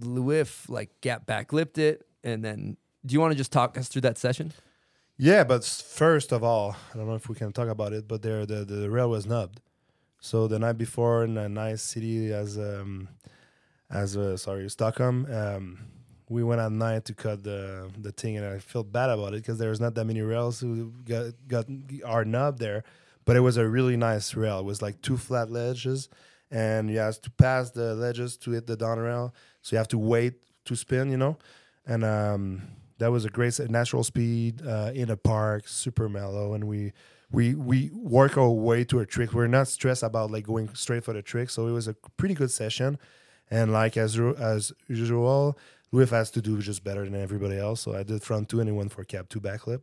Louis 0.00 0.68
like 0.68 1.00
gap 1.00 1.26
back 1.26 1.52
lipped 1.52 1.78
it, 1.78 2.06
and 2.24 2.44
then. 2.44 2.76
Do 3.06 3.12
you 3.14 3.20
want 3.20 3.30
to 3.32 3.38
just 3.38 3.52
talk 3.52 3.78
us 3.78 3.88
through 3.88 4.02
that 4.02 4.18
session? 4.18 4.52
Yeah, 5.16 5.44
but 5.44 5.64
first 5.64 6.32
of 6.32 6.44
all, 6.44 6.76
I 6.92 6.96
don't 6.96 7.06
know 7.06 7.14
if 7.14 7.28
we 7.28 7.34
can 7.34 7.52
talk 7.52 7.68
about 7.68 7.92
it, 7.92 8.06
but 8.06 8.22
there 8.22 8.44
the, 8.44 8.64
the 8.64 8.90
rail 8.90 9.08
was 9.08 9.24
nubbed. 9.24 9.60
So 10.20 10.46
the 10.46 10.58
night 10.58 10.78
before 10.78 11.24
in 11.24 11.36
a 11.36 11.48
nice 11.48 11.82
city 11.82 12.32
as 12.32 12.58
um 12.58 13.08
as 13.90 14.16
uh, 14.16 14.36
sorry 14.36 14.68
Stockholm, 14.68 15.26
um, 15.32 15.78
we 16.28 16.44
went 16.44 16.60
at 16.60 16.72
night 16.72 17.04
to 17.06 17.14
cut 17.14 17.42
the 17.42 17.90
the 17.98 18.12
thing, 18.12 18.36
and 18.36 18.46
I 18.46 18.58
felt 18.58 18.92
bad 18.92 19.10
about 19.10 19.34
it 19.34 19.42
because 19.42 19.58
there 19.58 19.70
was 19.70 19.80
not 19.80 19.94
that 19.94 20.04
many 20.04 20.20
rails 20.20 20.60
who 20.60 20.92
got 21.04 21.32
got 21.46 21.66
our 22.04 22.24
nub 22.24 22.58
there, 22.58 22.84
but 23.24 23.36
it 23.36 23.40
was 23.40 23.56
a 23.56 23.66
really 23.66 23.96
nice 23.96 24.34
rail. 24.34 24.60
It 24.60 24.66
was 24.66 24.82
like 24.82 25.00
two 25.02 25.16
flat 25.16 25.50
ledges, 25.50 26.08
and 26.50 26.90
you 26.90 26.98
have 26.98 27.20
to 27.22 27.30
pass 27.30 27.70
the 27.70 27.94
ledges 27.94 28.36
to 28.38 28.50
hit 28.50 28.66
the 28.66 28.76
down 28.76 28.98
rail, 28.98 29.34
so 29.68 29.76
you 29.76 29.78
have 29.78 29.88
to 29.88 29.98
wait 29.98 30.32
to 30.64 30.74
spin, 30.74 31.10
you 31.10 31.18
know, 31.18 31.36
and 31.86 32.02
um, 32.02 32.62
that 32.96 33.12
was 33.12 33.26
a 33.26 33.28
great 33.28 33.58
natural 33.68 34.02
speed 34.02 34.62
uh, 34.66 34.92
in 34.94 35.10
a 35.10 35.16
park, 35.16 35.68
super 35.68 36.08
mellow, 36.08 36.54
and 36.54 36.64
we 36.64 36.94
we 37.30 37.54
we 37.54 37.90
work 37.92 38.38
our 38.38 38.48
way 38.48 38.82
to 38.84 39.00
a 39.00 39.04
trick. 39.04 39.34
We're 39.34 39.46
not 39.46 39.68
stressed 39.68 40.02
about 40.02 40.30
like 40.30 40.46
going 40.46 40.74
straight 40.74 41.04
for 41.04 41.12
the 41.12 41.20
trick, 41.20 41.50
so 41.50 41.66
it 41.66 41.72
was 41.72 41.86
a 41.86 41.94
pretty 42.16 42.34
good 42.34 42.50
session. 42.50 42.98
And 43.50 43.70
like 43.70 43.98
as 43.98 44.18
as 44.18 44.72
usual, 44.86 45.58
Louis 45.92 46.08
has 46.08 46.30
to 46.30 46.40
do 46.40 46.62
just 46.62 46.82
better 46.82 47.04
than 47.04 47.14
everybody 47.14 47.58
else. 47.58 47.82
So 47.82 47.94
I 47.94 48.04
did 48.04 48.22
front 48.22 48.48
two 48.48 48.60
and 48.60 48.70
he 48.70 48.74
went 48.74 48.92
for 48.92 49.04
cap 49.04 49.28
two 49.28 49.40
backlip. 49.40 49.82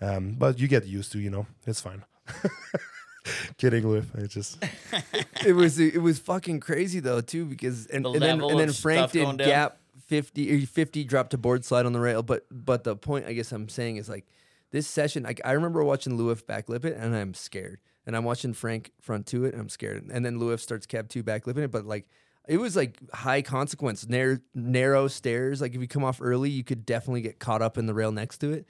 Um, 0.00 0.36
but 0.38 0.58
you 0.58 0.68
get 0.68 0.86
used 0.86 1.12
to, 1.12 1.18
you 1.18 1.28
know, 1.28 1.46
it's 1.66 1.82
fine. 1.82 2.02
Kidding, 3.58 3.86
Louis. 3.86 4.04
I 4.16 4.26
just 4.26 4.62
it 5.46 5.52
was 5.52 5.78
it 5.78 6.00
was 6.00 6.18
fucking 6.18 6.60
crazy 6.60 7.00
though 7.00 7.20
too 7.20 7.44
because 7.44 7.86
and, 7.86 8.04
The 8.04 8.10
and 8.12 8.22
then 8.22 8.36
level 8.38 8.50
and 8.50 8.60
then 8.60 8.68
of 8.68 8.76
Frank 8.76 8.98
stuff 8.98 9.12
did 9.12 9.24
going 9.24 9.36
down. 9.38 9.48
gap 9.48 9.78
50 10.06 10.54
or 10.64 10.66
50 10.66 11.04
dropped 11.04 11.30
to 11.30 11.38
board 11.38 11.64
slide 11.64 11.86
on 11.86 11.92
the 11.92 12.00
rail 12.00 12.22
but 12.22 12.46
but 12.50 12.84
the 12.84 12.96
point 12.96 13.26
I 13.26 13.32
guess 13.32 13.50
I'm 13.52 13.68
saying 13.68 13.96
is 13.96 14.08
like 14.08 14.26
this 14.70 14.86
session 14.86 15.24
like 15.24 15.40
I 15.44 15.52
remember 15.52 15.82
watching 15.82 16.16
Louis 16.16 16.40
back 16.42 16.68
lip 16.68 16.84
it 16.84 16.96
and 16.96 17.14
I'm 17.14 17.34
scared 17.34 17.80
and 18.06 18.16
I'm 18.16 18.24
watching 18.24 18.52
Frank 18.52 18.92
front 19.00 19.26
to 19.28 19.44
it 19.44 19.52
and 19.52 19.60
I'm 19.60 19.68
scared 19.68 20.04
and 20.10 20.24
then 20.24 20.38
Louis 20.38 20.62
starts 20.62 20.86
cab 20.86 21.08
2 21.08 21.22
back 21.22 21.46
lipping 21.46 21.64
it 21.64 21.70
but 21.70 21.84
like 21.86 22.06
it 22.48 22.58
was 22.58 22.76
like 22.76 22.98
high 23.12 23.42
consequence 23.42 24.06
narrow 24.08 24.38
narrow 24.54 25.08
stairs 25.08 25.60
like 25.60 25.74
if 25.74 25.80
you 25.80 25.88
come 25.88 26.04
off 26.04 26.20
early 26.22 26.50
you 26.50 26.62
could 26.62 26.86
definitely 26.86 27.20
get 27.22 27.40
caught 27.40 27.62
up 27.62 27.76
in 27.76 27.86
the 27.86 27.94
rail 27.94 28.12
next 28.12 28.38
to 28.38 28.52
it 28.52 28.66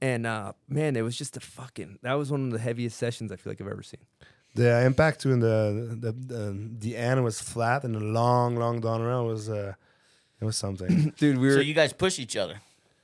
and 0.00 0.26
uh 0.26 0.52
man 0.68 0.96
it 0.96 1.02
was 1.02 1.16
just 1.16 1.36
a 1.36 1.40
fucking 1.40 1.98
that 2.02 2.14
was 2.14 2.30
one 2.30 2.44
of 2.46 2.50
the 2.52 2.58
heaviest 2.58 2.96
sessions 2.98 3.32
I 3.32 3.36
feel 3.36 3.50
like 3.52 3.60
I've 3.60 3.66
ever 3.68 3.82
seen 3.82 4.00
the 4.54 4.84
impact 4.84 5.20
to 5.22 5.28
the 5.36 5.96
the 6.00 6.12
the, 6.12 6.68
the 6.78 6.96
end 6.96 7.22
was 7.24 7.40
flat 7.40 7.84
and 7.84 7.94
the 7.94 8.00
long 8.00 8.56
long 8.56 8.80
down 8.80 9.02
rail 9.02 9.26
was 9.26 9.48
uh 9.48 9.74
it 10.40 10.44
was 10.44 10.56
something. 10.56 11.12
dude 11.18 11.38
we 11.38 11.48
were 11.48 11.54
So 11.54 11.60
you 11.60 11.74
guys 11.74 11.92
push 11.92 12.18
each 12.20 12.36
other. 12.36 12.60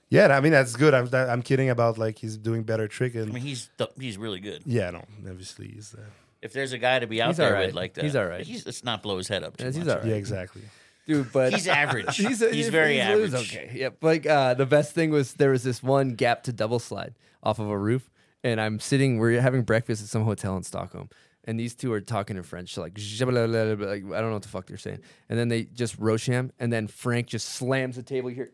yeah, 0.08 0.28
I 0.36 0.40
mean 0.40 0.52
that's 0.52 0.76
good. 0.76 0.94
I'm 0.94 1.08
I'm 1.12 1.42
kidding 1.42 1.68
about 1.70 1.98
like 1.98 2.16
he's 2.18 2.36
doing 2.36 2.62
better 2.62 2.86
trick 2.88 3.14
and 3.16 3.30
I 3.30 3.34
mean, 3.34 3.42
he's 3.42 3.70
the, 3.76 3.88
he's 3.98 4.16
really 4.16 4.40
good. 4.40 4.62
yeah, 4.66 4.90
no, 4.90 5.02
obviously 5.28 5.66
he's 5.74 5.94
uh, 5.94 6.00
If 6.42 6.52
there's 6.52 6.72
a 6.72 6.78
guy 6.78 7.00
to 7.00 7.06
be 7.08 7.20
out 7.20 7.28
He's 7.28 7.38
there 7.38 7.48
all 7.48 7.52
right. 7.54 7.66
with 7.66 7.74
like 7.74 7.94
that, 7.94 8.04
He's 8.04 8.14
all 8.16 8.26
right. 8.26 8.46
He's, 8.46 8.64
let's 8.66 8.84
not 8.84 9.02
blow 9.02 9.16
his 9.18 9.26
head 9.28 9.42
up 9.42 9.56
too 9.56 9.64
Yes, 9.64 9.74
much. 9.74 9.82
he's 9.84 9.92
all 9.92 9.98
right. 10.00 10.06
yeah 10.08 10.14
exactly. 10.14 10.62
Dude. 11.06 11.32
But 11.32 11.52
He's 11.52 11.68
average. 11.68 12.16
he's, 12.16 12.40
He's 12.40 12.68
very 12.68 12.94
he's- 12.94 13.18
he's 13.18 13.34
average. 13.34 13.56
Okay, 13.56 13.70
yep. 13.74 13.96
Like 14.02 14.26
uh, 14.26 14.54
the 14.54 14.66
best 14.66 14.94
thing 14.94 15.10
was 15.10 15.34
there 15.34 15.50
was 15.50 15.62
this 15.64 15.82
one 15.82 16.10
gap 16.10 16.42
to 16.44 16.52
double 16.52 16.78
slide 16.78 17.14
off 17.42 17.58
of 17.58 17.68
a 17.68 17.78
roof, 17.78 18.10
and 18.42 18.60
I'm 18.60 18.80
sitting. 18.80 19.18
We're 19.18 19.40
having 19.40 19.62
breakfast 19.62 20.02
at 20.02 20.08
some 20.08 20.24
hotel 20.24 20.56
in 20.56 20.62
Stockholm, 20.62 21.08
and 21.44 21.58
these 21.60 21.74
two 21.74 21.92
are 21.92 22.00
talking 22.00 22.36
in 22.36 22.42
French, 22.42 22.76
like, 22.76 22.98
like 22.98 23.22
I 23.22 23.98
don't 24.00 24.10
know 24.10 24.32
what 24.32 24.42
the 24.42 24.48
fuck 24.48 24.66
they're 24.66 24.76
saying, 24.76 25.00
and 25.28 25.38
then 25.38 25.48
they 25.48 25.64
just 25.64 26.00
Rosham, 26.00 26.50
and 26.58 26.72
then 26.72 26.86
Frank 26.86 27.26
just 27.28 27.48
slams 27.50 27.96
the 27.96 28.02
table 28.02 28.30
here. 28.30 28.50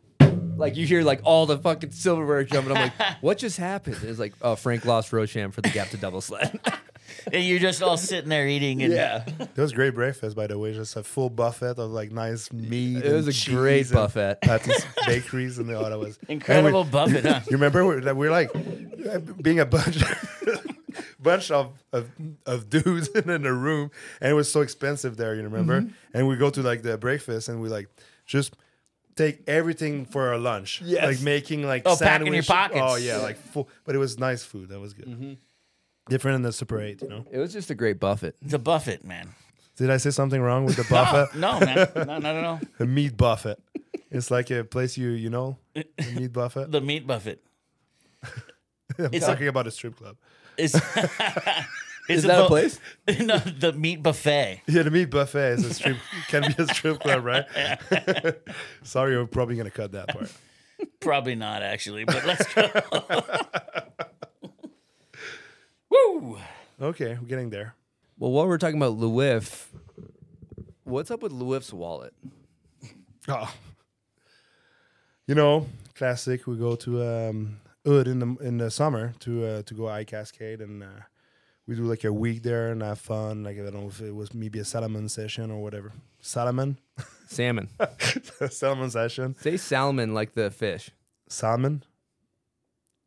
Like 0.57 0.77
you 0.77 0.87
hear 0.87 1.03
like 1.03 1.21
all 1.25 1.47
the 1.47 1.57
fucking 1.57 1.93
silverware 1.93 2.45
jumping. 2.45 2.77
I'm 2.77 2.83
like, 2.99 3.17
what 3.23 3.39
just 3.39 3.57
happened? 3.57 3.97
It's 4.03 4.19
like, 4.19 4.35
oh, 4.43 4.57
Frank 4.57 4.85
lost 4.85 5.11
Rosham 5.11 5.55
for 5.55 5.63
the 5.63 5.71
gap 5.71 5.89
to 5.91 5.97
double 5.97 6.21
slide. 6.21 6.59
and 7.33 7.45
you're 7.45 7.59
just 7.59 7.83
all 7.83 7.97
sitting 7.97 8.29
there 8.29 8.47
eating. 8.47 8.83
And 8.83 8.93
yeah, 8.93 9.25
It 9.41 9.57
was 9.57 9.73
great 9.73 9.95
breakfast, 9.95 10.37
by 10.37 10.47
the 10.47 10.59
way. 10.59 10.73
Just 10.73 10.97
a 10.97 11.03
full 11.03 11.31
buffet 11.31 11.79
of 11.79 11.91
like 11.91 12.11
nice 12.13 12.53
meat. 12.53 13.05
it 13.05 13.13
was 13.13 13.27
and 13.27 13.49
a 13.49 13.57
great 13.57 13.91
buffet. 13.91 14.41
Patty's 14.43 14.85
bakeries 15.07 15.59
and 15.59 15.71
all 15.75 15.89
that 15.89 15.99
was 15.99 16.19
incredible 16.29 16.83
And 16.83 16.91
buffet, 16.91 17.23
huh? 17.25 17.41
You 17.47 17.53
remember 17.57 17.85
we 17.87 18.01
that 18.01 18.17
we're 18.17 18.31
like 18.31 18.51
being 19.43 19.61
a 19.61 19.67
bunch, 19.67 20.03
bunch 21.21 21.51
of, 21.51 21.73
of 21.93 22.11
of 22.47 22.69
dudes 22.71 23.09
in 23.09 23.47
a 23.47 23.53
room, 23.53 23.91
and 24.21 24.31
it 24.31 24.35
was 24.35 24.51
so 24.51 24.61
expensive 24.61 25.17
there. 25.17 25.35
You 25.35 25.43
remember? 25.43 25.83
Mm-hmm. 25.83 25.93
And 26.15 26.29
we 26.29 26.37
go 26.37 26.51
to 26.51 26.63
like 26.63 26.83
the 26.83 26.97
breakfast, 26.99 27.49
and 27.49 27.61
we 27.61 27.69
like 27.69 27.89
just 28.27 28.57
take 29.17 29.43
everything 29.47 30.07
for 30.07 30.29
our 30.29 30.39
lunch. 30.39 30.81
Yes. 30.85 31.05
like 31.05 31.21
making 31.21 31.63
like 31.63 31.83
Oh, 31.85 31.97
packing 31.97 32.33
your 32.33 32.43
pockets. 32.43 32.81
Oh 32.83 32.97
yeah, 32.97 33.19
like 33.19 33.37
full. 33.37 33.69
But 33.85 33.95
it 33.95 33.99
was 33.99 34.19
nice 34.19 34.45
food. 34.45 34.69
That 34.71 34.81
was 34.81 34.95
good. 34.95 35.07
Mm-hmm. 35.07 35.33
Different 36.11 36.35
than 36.35 36.43
the 36.43 36.53
Super 36.53 36.81
Eight, 36.81 37.01
you 37.01 37.09
know. 37.09 37.25
It 37.31 37.39
was 37.39 37.53
just 37.53 37.71
a 37.71 37.75
great 37.75 37.99
buffet. 37.99 38.35
The 38.43 38.59
buffet, 38.59 39.05
man. 39.05 39.29
Did 39.77 39.89
I 39.91 39.97
say 39.97 40.11
something 40.11 40.43
wrong 40.43 40.67
with 40.67 40.77
the 40.77 40.85
buffet? 40.91 41.39
no, 41.39 41.59
man, 41.61 41.89
no, 41.97 42.05
not 42.19 42.25
at 42.25 42.45
all. 42.45 42.61
A 42.81 42.85
meat 42.85 43.17
buffet. 43.17 43.59
It's 44.11 44.31
like 44.31 44.51
a 44.51 44.65
place 44.65 44.99
you 44.99 45.11
you 45.11 45.31
know, 45.31 45.57
a 45.75 45.85
meat 46.17 46.33
buffet. 46.33 46.71
The 46.71 46.81
meat 46.83 47.07
buffet. 47.07 47.41
I'm 48.99 49.09
it's 49.15 49.25
a- 49.25 49.31
talking 49.31 49.49
about 49.49 49.67
a 49.67 49.71
strip 49.71 49.97
club. 49.97 50.17
Is 50.59 50.75
Is 52.09 52.25
that 52.25 52.43
a 52.45 52.47
place? 52.49 52.81
No, 53.21 53.39
the 53.39 53.73
meat 53.73 54.03
buffet. 54.03 54.63
Yeah, 54.67 54.83
the 54.83 54.91
meat 54.91 55.11
buffet 55.11 55.53
is 55.53 55.65
a 55.65 55.73
strip 55.73 55.97
can 56.29 56.43
be 56.43 56.55
a 56.61 56.67
strip 56.75 56.99
club, 57.01 57.25
right? 57.25 57.47
Sorry, 58.83 59.17
we're 59.17 59.27
probably 59.27 59.55
gonna 59.57 59.71
cut 59.71 59.93
that 59.93 60.09
part. 60.09 60.31
Probably 60.99 61.37
not 61.37 61.63
actually, 61.63 62.05
but 62.05 62.25
let's 62.27 62.53
go. 62.53 62.69
Woo! 65.91 66.38
Okay, 66.80 67.16
we're 67.20 67.28
getting 67.28 67.51
there. 67.51 67.74
Well, 68.18 68.30
while 68.30 68.47
we're 68.47 68.59
talking 68.59 68.76
about 68.76 68.97
Louis, 68.97 69.68
what's 70.84 71.11
up 71.11 71.22
with 71.22 71.32
Louis's 71.32 71.72
wallet? 71.72 72.14
Oh. 73.28 73.53
You 75.26 75.36
know, 75.36 75.68
classic. 75.95 76.49
We 76.49 76.57
go 76.57 76.74
to 76.74 77.03
um, 77.07 77.61
Oud 77.86 78.09
in 78.09 78.18
the 78.18 78.36
in 78.41 78.59
the 78.59 78.68
summer 78.68 79.14
to 79.20 79.45
uh, 79.47 79.62
to 79.62 79.74
go 79.74 79.86
eye 79.88 80.03
cascade, 80.03 80.61
and 80.61 80.82
uh, 80.82 81.03
we 81.68 81.76
do 81.76 81.82
like 81.82 82.03
a 82.03 82.12
week 82.12 82.43
there 82.43 82.72
and 82.72 82.82
have 82.82 82.99
fun. 82.99 83.45
Like 83.45 83.57
I 83.57 83.62
don't 83.62 83.74
know 83.74 83.86
if 83.86 84.01
it 84.01 84.12
was 84.12 84.34
maybe 84.34 84.59
a 84.59 84.64
salmon 84.64 85.09
session 85.09 85.53
or 85.53 85.62
whatever. 85.62 85.93
Salmon, 86.20 86.78
Salmon. 87.28 87.68
salmon 88.51 88.91
session. 88.91 89.36
Say 89.38 89.57
salmon 89.57 90.14
like 90.14 90.34
the 90.34 90.51
fish. 90.51 90.91
Salmon, 91.28 91.84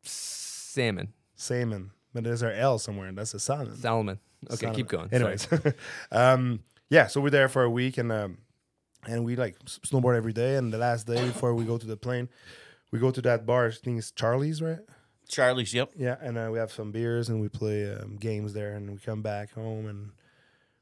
Salmon. 0.02 1.12
salmon. 1.36 1.92
But 2.14 2.24
there's 2.24 2.44
our 2.44 2.52
L 2.52 2.78
somewhere, 2.80 3.08
and 3.08 3.18
that's 3.18 3.34
a 3.34 3.40
salmon. 3.40 3.76
Salmon. 3.76 4.20
Okay, 4.48 4.58
Salmon. 4.58 4.76
keep 4.76 4.88
going. 4.88 5.10
Anyways, 5.12 5.48
um, 6.12 6.60
yeah, 6.90 7.08
so 7.08 7.22
we're 7.22 7.30
there 7.32 7.50
for 7.50 7.64
a 7.64 7.70
week, 7.70 7.98
and 7.98 8.12
um, 8.12 8.38
and 9.08 9.26
we 9.26 9.36
like 9.36 9.58
snowboard 9.66 10.16
every 10.16 10.34
day. 10.34 10.56
And 10.56 10.72
the 10.72 10.78
last 10.78 11.08
day 11.08 11.26
before 11.26 11.54
we 11.54 11.66
go 11.66 11.78
to 11.78 11.88
the 11.88 11.98
plane, 11.98 12.30
we 12.92 13.00
go 13.00 13.12
to 13.12 13.22
that 13.24 13.46
bar. 13.46 13.68
I 13.68 13.72
think 13.72 13.98
it's 13.98 14.12
Charlie's, 14.12 14.62
right? 14.62 14.80
Charlie's, 15.28 15.74
yep. 15.74 15.92
Yeah, 15.96 16.18
and 16.22 16.38
uh, 16.38 16.50
we 16.52 16.60
have 16.60 16.72
some 16.72 16.92
beers 16.92 17.30
and 17.30 17.42
we 17.42 17.50
play 17.50 17.92
um, 17.92 18.18
games 18.18 18.54
there, 18.54 18.76
and 18.76 18.92
we 18.92 18.98
come 18.98 19.22
back 19.22 19.54
home 19.54 19.88
and 19.88 20.12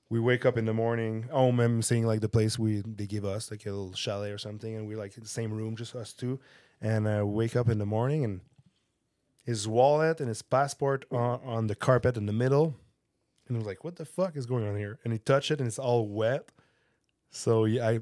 we 0.09 0.19
wake 0.19 0.45
up 0.45 0.57
in 0.57 0.65
the 0.65 0.73
morning. 0.73 1.29
Oh, 1.31 1.47
I'm 1.49 1.81
seeing 1.81 2.05
like 2.05 2.19
the 2.19 2.29
place 2.29 2.59
we 2.59 2.83
they 2.85 3.07
give 3.07 3.23
us 3.23 3.49
like 3.49 3.65
a 3.65 3.69
little 3.69 3.93
chalet 3.93 4.31
or 4.31 4.37
something, 4.37 4.75
and 4.75 4.87
we're 4.87 4.97
like 4.97 5.15
in 5.15 5.23
the 5.23 5.29
same 5.29 5.53
room, 5.53 5.75
just 5.75 5.95
us 5.95 6.13
two. 6.13 6.39
And 6.81 7.07
uh, 7.07 7.25
wake 7.25 7.55
up 7.55 7.69
in 7.69 7.77
the 7.77 7.85
morning, 7.85 8.25
and 8.25 8.41
his 9.43 9.67
wallet 9.67 10.19
and 10.19 10.27
his 10.29 10.41
passport 10.41 11.05
on, 11.11 11.39
on 11.43 11.67
the 11.67 11.75
carpet 11.75 12.17
in 12.17 12.25
the 12.25 12.33
middle. 12.33 12.75
And 13.47 13.57
I 13.57 13.59
was 13.59 13.67
like, 13.67 13.83
"What 13.83 13.95
the 13.97 14.05
fuck 14.05 14.35
is 14.37 14.45
going 14.45 14.65
on 14.67 14.75
here?" 14.77 14.99
And 15.03 15.11
he 15.11 15.19
touched 15.19 15.51
it, 15.51 15.59
and 15.59 15.67
it's 15.67 15.79
all 15.79 16.07
wet. 16.07 16.49
So 17.31 17.65
yeah, 17.65 17.87
I, 17.87 17.99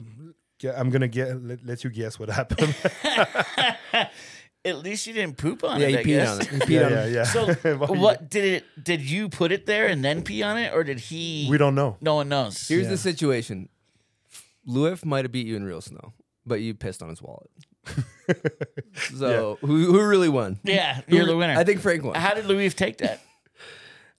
I'm 0.76 0.90
gonna 0.90 1.08
get 1.08 1.42
let, 1.44 1.66
let 1.66 1.84
you 1.84 1.90
guess 1.90 2.20
what 2.20 2.30
happened. 2.40 2.76
At 4.66 4.80
least 4.80 5.08
you 5.08 5.14
didn't 5.14 5.38
poop 5.38 5.64
on 5.64 5.80
Yeah, 5.80 5.88
it. 5.88 5.92
he 5.92 5.98
I 5.98 6.04
peed 6.04 6.06
guess. 6.06 6.30
on 6.32 6.42
it. 6.42 6.48
He 6.50 6.58
peed 6.60 6.70
yeah, 6.70 6.86
on 6.86 6.92
yeah, 6.92 7.06
it. 7.06 7.12
yeah. 7.14 7.24
So 7.24 7.78
Well, 7.78 7.96
what 7.96 8.30
did 8.30 8.44
it? 8.46 8.66
Did 8.84 9.02
you 9.02 9.30
put 9.30 9.54
it 9.54 9.66
there 9.66 9.88
and 9.88 10.04
then 10.04 10.22
pee 10.22 10.44
on 10.44 10.58
it, 10.58 10.74
or 10.74 10.84
did 10.84 11.00
he? 11.00 11.48
We 11.50 11.58
don't 11.58 11.76
know. 11.76 11.96
No 12.02 12.16
one 12.16 12.28
knows. 12.28 12.68
Here's 12.68 12.84
Yeah. 12.84 12.90
the 12.90 12.98
situation. 12.98 13.70
Louis 14.66 15.04
might 15.06 15.24
have 15.24 15.32
beat 15.32 15.48
you 15.48 15.56
in 15.56 15.64
real 15.64 15.80
snow, 15.82 16.14
but 16.46 16.56
you 16.60 16.74
pissed 16.76 17.02
on 17.02 17.08
his 17.10 17.22
wallet. 17.22 17.50
so 19.18 19.58
who, 19.62 19.86
who 19.86 20.04
really 20.08 20.30
won? 20.30 20.60
yeah, 20.64 21.02
Who 21.08 21.16
you're 21.16 21.26
the 21.26 21.38
winner. 21.38 21.58
I 21.58 21.64
think 21.64 21.82
Frank 21.82 22.04
won. 22.04 22.16
How 22.16 22.34
did 22.34 22.46
Louis 22.46 22.74
take 22.74 22.98
that? 23.00 23.22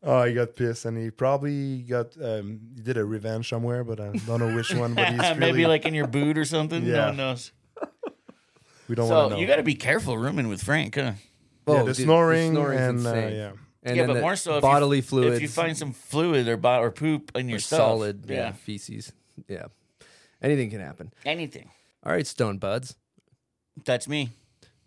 Oh, 0.03 0.23
he 0.25 0.33
got 0.33 0.57
pissed, 0.57 0.87
and 0.87 0.97
he 0.97 1.11
probably 1.11 1.83
got 1.83 2.17
um, 2.25 2.59
he 2.75 2.81
did 2.81 2.97
a 2.97 3.05
revenge 3.05 3.51
somewhere, 3.51 3.85
but 3.85 4.01
I 4.01 4.13
don't 4.27 4.41
know 4.41 4.57
which 4.57 4.73
one. 4.73 4.95
But 4.95 5.09
he's 5.11 5.19
Maybe 5.37 5.59
really, 5.59 5.67
like 5.67 5.85
in 5.85 5.93
your 5.93 6.07
boot 6.07 6.39
or 6.39 6.47
something. 6.47 6.85
No 6.89 6.91
Yeah. 6.95 7.07
one 7.09 7.19
knows. 7.19 7.53
we 8.89 8.95
don't 8.95 9.11
want 9.11 9.25
So 9.25 9.29
to 9.29 9.35
know. 9.35 9.41
you 9.43 9.47
got 9.47 9.57
to 9.57 9.63
be 9.63 9.75
careful 9.75 10.17
rooming 10.17 10.49
with 10.49 10.63
Frank, 10.63 10.95
huh? 10.95 11.03
yeah, 11.03 11.13
Oh, 11.67 11.79
the 11.85 11.93
dude, 11.93 11.97
snoring 12.07 12.53
snoring's 12.53 12.81
and 12.81 13.07
uh, 13.07 13.11
insane. 13.11 13.37
yeah. 13.37 13.51
And 13.83 13.97
yeah, 13.97 14.03
then 14.05 14.07
but 14.07 14.15
the 14.15 14.21
more 14.23 14.37
so 14.37 14.57
if 14.57 14.63
bodily 14.63 14.97
you, 14.97 15.03
fluids. 15.03 15.37
If 15.37 15.43
you 15.43 15.49
find 15.49 15.77
some 15.77 15.93
fluid 15.93 16.49
or 16.49 16.57
bo- 16.57 16.81
or 16.81 16.91
poop 16.91 17.33
in 17.37 17.51
your 17.51 17.59
stuff, 17.59 17.81
solid 17.81 18.25
yeah. 18.27 18.37
yeah, 18.37 18.53
feces. 18.53 19.13
Yeah. 19.49 19.67
Anything 20.41 20.71
can 20.71 20.81
happen. 20.81 21.13
anything. 21.27 21.69
All 22.07 22.13
right, 22.13 22.27
Stone 22.27 22.57
Buds. 22.57 22.97
That's 23.85 24.09
me. 24.09 24.31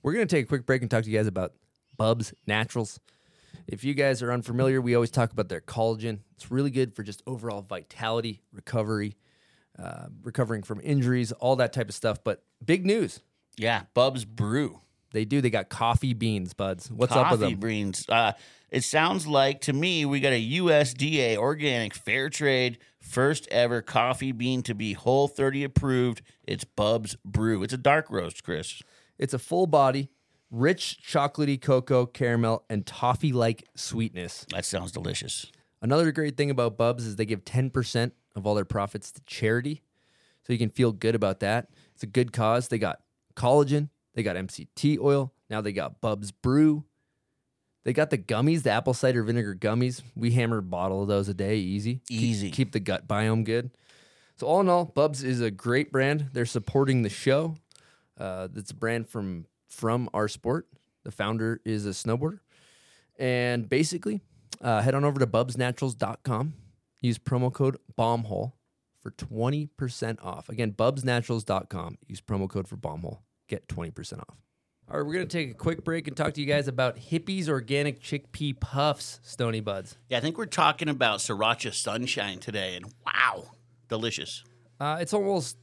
We're 0.02 0.14
going 0.14 0.28
to 0.28 0.36
take 0.36 0.46
a 0.46 0.48
quick 0.48 0.66
break 0.66 0.82
and 0.82 0.92
talk 0.92 1.04
to 1.04 1.10
you 1.10 1.18
guys 1.18 1.28
about 1.28 1.54
Bubs 1.98 2.34
Naturals. 2.46 3.00
If 3.68 3.84
you 3.84 3.94
guys 3.94 4.22
are 4.22 4.32
unfamiliar, 4.32 4.82
we 4.82 4.96
always 4.96 5.12
talk 5.12 5.32
about 5.32 5.48
their 5.48 5.62
collagen. 5.62 6.20
It's 6.36 6.52
really 6.52 6.72
good 6.72 6.94
for 6.96 7.04
just 7.04 7.24
overall 7.26 7.62
vitality, 7.62 8.42
recovery, 8.52 9.16
uh, 9.82 10.08
recovering 10.22 10.64
from 10.64 10.82
injuries, 10.84 11.32
all 11.32 11.56
that 11.58 11.72
type 11.72 11.88
of 11.88 11.96
stuff. 11.96 12.24
But 12.24 12.44
big 12.64 12.86
news. 12.86 13.22
Yeah, 13.56 13.84
Bub's 13.94 14.26
Brew. 14.26 14.80
They 15.14 15.26
do. 15.26 15.40
They 15.42 15.52
got 15.52 15.70
coffee 15.70 16.14
beans, 16.14 16.54
buds. 16.54 16.92
What's 16.92 17.14
Coffee 17.14 17.26
up 17.26 17.32
with 17.34 17.40
them? 17.42 17.60
beans. 17.60 18.06
Uh, 18.10 18.34
it 18.72 18.84
sounds 18.84 19.28
like 19.28 19.62
to 19.62 19.74
me 19.74 20.06
we 20.06 20.20
got 20.20 20.34
a 20.34 20.52
USDA 20.58 21.38
organic 21.38 21.94
fair 21.94 22.30
trade 22.30 22.80
first 23.04 23.48
ever 23.52 23.82
coffee 23.82 24.32
bean 24.32 24.64
to 24.64 24.74
be 24.74 24.94
Whole 24.94 25.28
30 25.28 25.64
approved. 25.64 26.22
It's 26.44 26.64
Bub's 26.64 27.16
Brew. 27.24 27.62
It's 27.64 27.74
a 27.74 27.78
dark 27.78 28.10
roast, 28.10 28.44
Chris. 28.44 28.82
It's 29.20 29.34
a 29.34 29.40
full 29.40 29.68
body, 29.68 30.10
rich 30.50 31.00
chocolatey 31.06 31.62
cocoa, 31.62 32.06
caramel, 32.06 32.64
and 32.70 32.86
toffee 32.86 33.34
like 33.34 33.68
sweetness. 33.76 34.46
That 34.50 34.66
sounds 34.66 34.92
delicious. 34.92 35.52
Another 35.82 36.12
great 36.12 36.38
thing 36.38 36.50
about 36.50 36.78
Bubs 36.78 37.06
is 37.06 37.18
they 37.18 37.26
give 37.26 37.44
10% 37.44 38.12
of 38.36 38.48
all 38.48 38.56
their 38.56 38.66
profits 38.66 39.12
to 39.12 39.22
charity. 39.26 39.84
So 40.48 40.54
you 40.54 40.60
can 40.60 40.70
feel 40.70 40.92
good 40.92 41.16
about 41.16 41.42
that. 41.42 41.68
It's 41.94 42.04
a 42.04 42.08
good 42.08 42.34
cause. 42.34 42.70
They 42.70 42.78
got 42.78 43.02
collagen, 43.36 43.90
they 44.14 44.24
got 44.24 44.36
MCT 44.36 44.98
oil, 45.00 45.34
now 45.50 45.62
they 45.62 45.74
got 45.74 46.02
Bubs 46.02 46.32
Brew. 46.32 46.86
They 47.84 47.94
got 47.94 48.10
the 48.10 48.18
gummies, 48.18 48.64
the 48.64 48.72
apple 48.72 48.94
cider 48.94 49.24
vinegar 49.24 49.56
gummies. 49.56 50.02
We 50.16 50.32
hammer 50.32 50.60
a 50.60 50.64
bottle 50.64 51.02
of 51.02 51.08
those 51.10 51.28
a 51.28 51.34
day, 51.34 51.58
easy. 51.58 52.02
Keep- 52.08 52.22
Easy. 52.22 52.52
Keep, 52.52 52.72
the 52.72 52.80
gut 52.80 53.08
biome 53.08 53.44
good. 53.44 53.72
So 54.38 54.48
all 54.48 54.62
in 54.62 54.70
all, 54.70 54.86
Bubs 54.86 55.24
is 55.24 55.42
a 55.42 55.52
great 55.52 55.92
brand. 55.92 56.30
They're 56.34 56.46
supporting 56.46 57.04
the 57.04 57.10
show. 57.10 57.56
Uh, 58.18 58.48
it's 58.56 58.72
a 58.72 58.76
brand 58.76 59.10
from 59.10 59.46
from 59.68 60.10
our 60.14 60.28
sport. 60.28 60.68
The 61.04 61.12
founder 61.12 61.60
is 61.66 61.86
a 61.86 61.90
snowboarder. 61.90 62.40
And 63.18 63.68
basically, 63.70 64.22
uh, 64.62 64.82
head 64.82 64.96
on 64.96 65.04
over 65.04 65.20
to 65.20 65.28
bubsnaturals.com. 65.28 66.54
Use 67.02 67.18
promo 67.20 67.52
code 67.52 67.78
BOMBHOLE 67.98 68.54
for 69.02 69.12
20% 69.12 70.24
off. 70.24 70.48
Again, 70.50 70.72
bubsnaturals.com. 70.72 71.98
Use 72.08 72.22
promo 72.22 72.50
code 72.50 72.68
for 72.68 72.78
BOMBHOLE. 72.78 73.20
Get 73.50 73.68
20% 73.68 74.20
off. 74.20 74.38
All 74.92 74.98
right, 74.98 75.08
we're 75.08 75.14
going 75.14 75.28
to 75.28 75.38
take 75.38 75.50
a 75.50 75.54
quick 75.54 75.84
break 75.84 76.08
and 76.08 76.16
talk 76.16 76.34
to 76.34 76.42
you 76.42 76.46
guys 76.46 76.68
about 76.68 76.98
Hippeas 76.98 77.48
Organic 77.48 78.02
Chickpea 78.02 78.60
Puffs, 78.60 79.20
Stony 79.24 79.62
Buds. 79.62 79.98
Yeah, 80.10 80.18
I 80.18 80.22
think 80.22 80.38
we're 80.38 80.46
talking 80.46 80.90
about 80.90 81.20
Sriracha 81.20 81.74
Sunshine 81.74 82.40
today, 82.40 82.76
and 82.76 82.94
wow, 83.06 83.46
delicious. 83.88 84.44
Uh, 84.82 84.98
it's 85.00 85.14
almost 85.14 85.58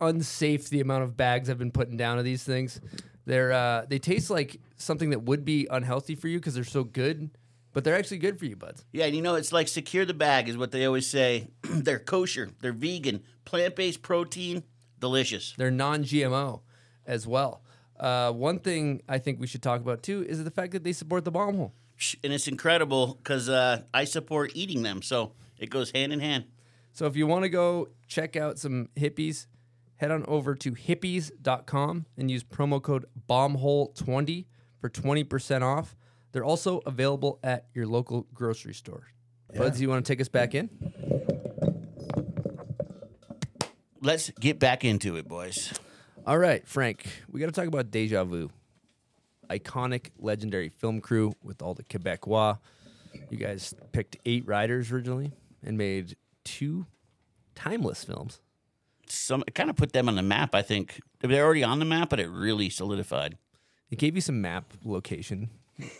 unsafe 0.00 0.68
the 0.68 0.80
amount 0.80 1.04
of 1.04 1.16
bags 1.16 1.48
I've 1.48 1.58
been 1.58 1.70
putting 1.72 1.96
down 1.96 2.18
of 2.18 2.24
these 2.24 2.44
things. 2.44 2.80
They're 3.24 3.50
uh, 3.50 3.86
they 3.88 3.98
taste 3.98 4.28
like 4.28 4.60
something 4.76 5.10
that 5.10 5.22
would 5.22 5.46
be 5.46 5.66
unhealthy 5.70 6.14
for 6.14 6.28
you 6.28 6.38
because 6.38 6.54
they're 6.54 6.64
so 6.64 6.84
good, 6.84 7.30
but 7.72 7.82
they're 7.82 7.96
actually 7.96 8.18
good 8.18 8.38
for 8.38 8.44
you, 8.44 8.56
buds. 8.56 8.84
Yeah, 8.92 9.06
and 9.06 9.16
you 9.16 9.22
know, 9.22 9.36
it's 9.36 9.52
like 9.52 9.68
secure 9.68 10.04
the 10.04 10.14
bag 10.14 10.50
is 10.50 10.58
what 10.58 10.70
they 10.70 10.84
always 10.84 11.06
say. 11.06 11.48
they're 11.62 11.98
kosher, 11.98 12.50
they're 12.60 12.72
vegan, 12.72 13.22
plant 13.46 13.74
based 13.74 14.02
protein, 14.02 14.64
delicious. 15.00 15.54
They're 15.56 15.70
non-GMO 15.70 16.60
as 17.06 17.26
well. 17.26 17.62
Uh, 18.04 18.30
one 18.30 18.58
thing 18.58 19.00
I 19.08 19.16
think 19.16 19.40
we 19.40 19.46
should 19.46 19.62
talk 19.62 19.80
about 19.80 20.02
too 20.02 20.26
is 20.28 20.44
the 20.44 20.50
fact 20.50 20.72
that 20.72 20.84
they 20.84 20.92
support 20.92 21.24
the 21.24 21.30
bomb 21.30 21.56
hole. 21.56 21.72
And 22.22 22.34
it's 22.34 22.46
incredible 22.46 23.14
because 23.14 23.48
uh, 23.48 23.80
I 23.94 24.04
support 24.04 24.50
eating 24.54 24.82
them, 24.82 25.00
so 25.00 25.32
it 25.58 25.70
goes 25.70 25.90
hand 25.90 26.12
in 26.12 26.20
hand. 26.20 26.44
So 26.92 27.06
if 27.06 27.16
you 27.16 27.26
want 27.26 27.44
to 27.44 27.48
go 27.48 27.88
check 28.06 28.36
out 28.36 28.58
some 28.58 28.90
hippeas, 28.94 29.46
head 29.96 30.10
on 30.10 30.22
over 30.26 30.54
to 30.54 30.72
hippeas.com 30.72 32.04
and 32.18 32.30
use 32.30 32.44
promo 32.44 32.82
code 32.82 33.06
bombhole20 33.26 34.44
for 34.82 34.90
20% 34.90 35.62
off. 35.62 35.96
They're 36.32 36.44
also 36.44 36.82
available 36.84 37.38
at 37.42 37.68
your 37.72 37.86
local 37.86 38.26
grocery 38.34 38.74
store. 38.74 39.06
Buds, 39.56 39.80
you 39.80 39.88
want 39.88 40.04
to 40.04 40.12
take 40.12 40.20
us 40.20 40.28
back 40.28 40.54
in? 40.54 40.68
Let's 44.02 44.28
get 44.38 44.58
back 44.58 44.84
into 44.84 45.16
it, 45.16 45.26
boys. 45.26 45.72
All 46.26 46.38
right, 46.38 46.66
Frank, 46.66 47.06
we 47.30 47.40
got 47.40 47.46
to 47.46 47.52
talk 47.52 47.66
about 47.66 47.90
Deja 47.90 48.24
Vu. 48.24 48.50
Iconic, 49.50 50.06
legendary 50.18 50.70
film 50.70 51.00
crew 51.00 51.34
with 51.42 51.60
all 51.60 51.74
the 51.74 51.82
Quebecois. 51.82 52.58
You 53.30 53.36
guys 53.36 53.74
picked 53.92 54.16
eight 54.24 54.46
riders 54.46 54.90
originally 54.90 55.32
and 55.62 55.76
made 55.76 56.16
two 56.44 56.86
timeless 57.54 58.02
films. 58.04 58.40
Some 59.06 59.44
it 59.46 59.54
kind 59.54 59.68
of 59.68 59.76
put 59.76 59.92
them 59.92 60.08
on 60.08 60.16
the 60.16 60.22
map. 60.22 60.54
I 60.54 60.62
think 60.62 60.98
they're 61.20 61.44
already 61.44 61.62
on 61.62 61.78
the 61.78 61.84
map, 61.84 62.08
but 62.08 62.20
it 62.20 62.28
really 62.28 62.70
solidified. 62.70 63.36
It 63.90 63.98
gave 63.98 64.14
you 64.14 64.20
some 64.22 64.40
map 64.40 64.72
location. 64.84 65.50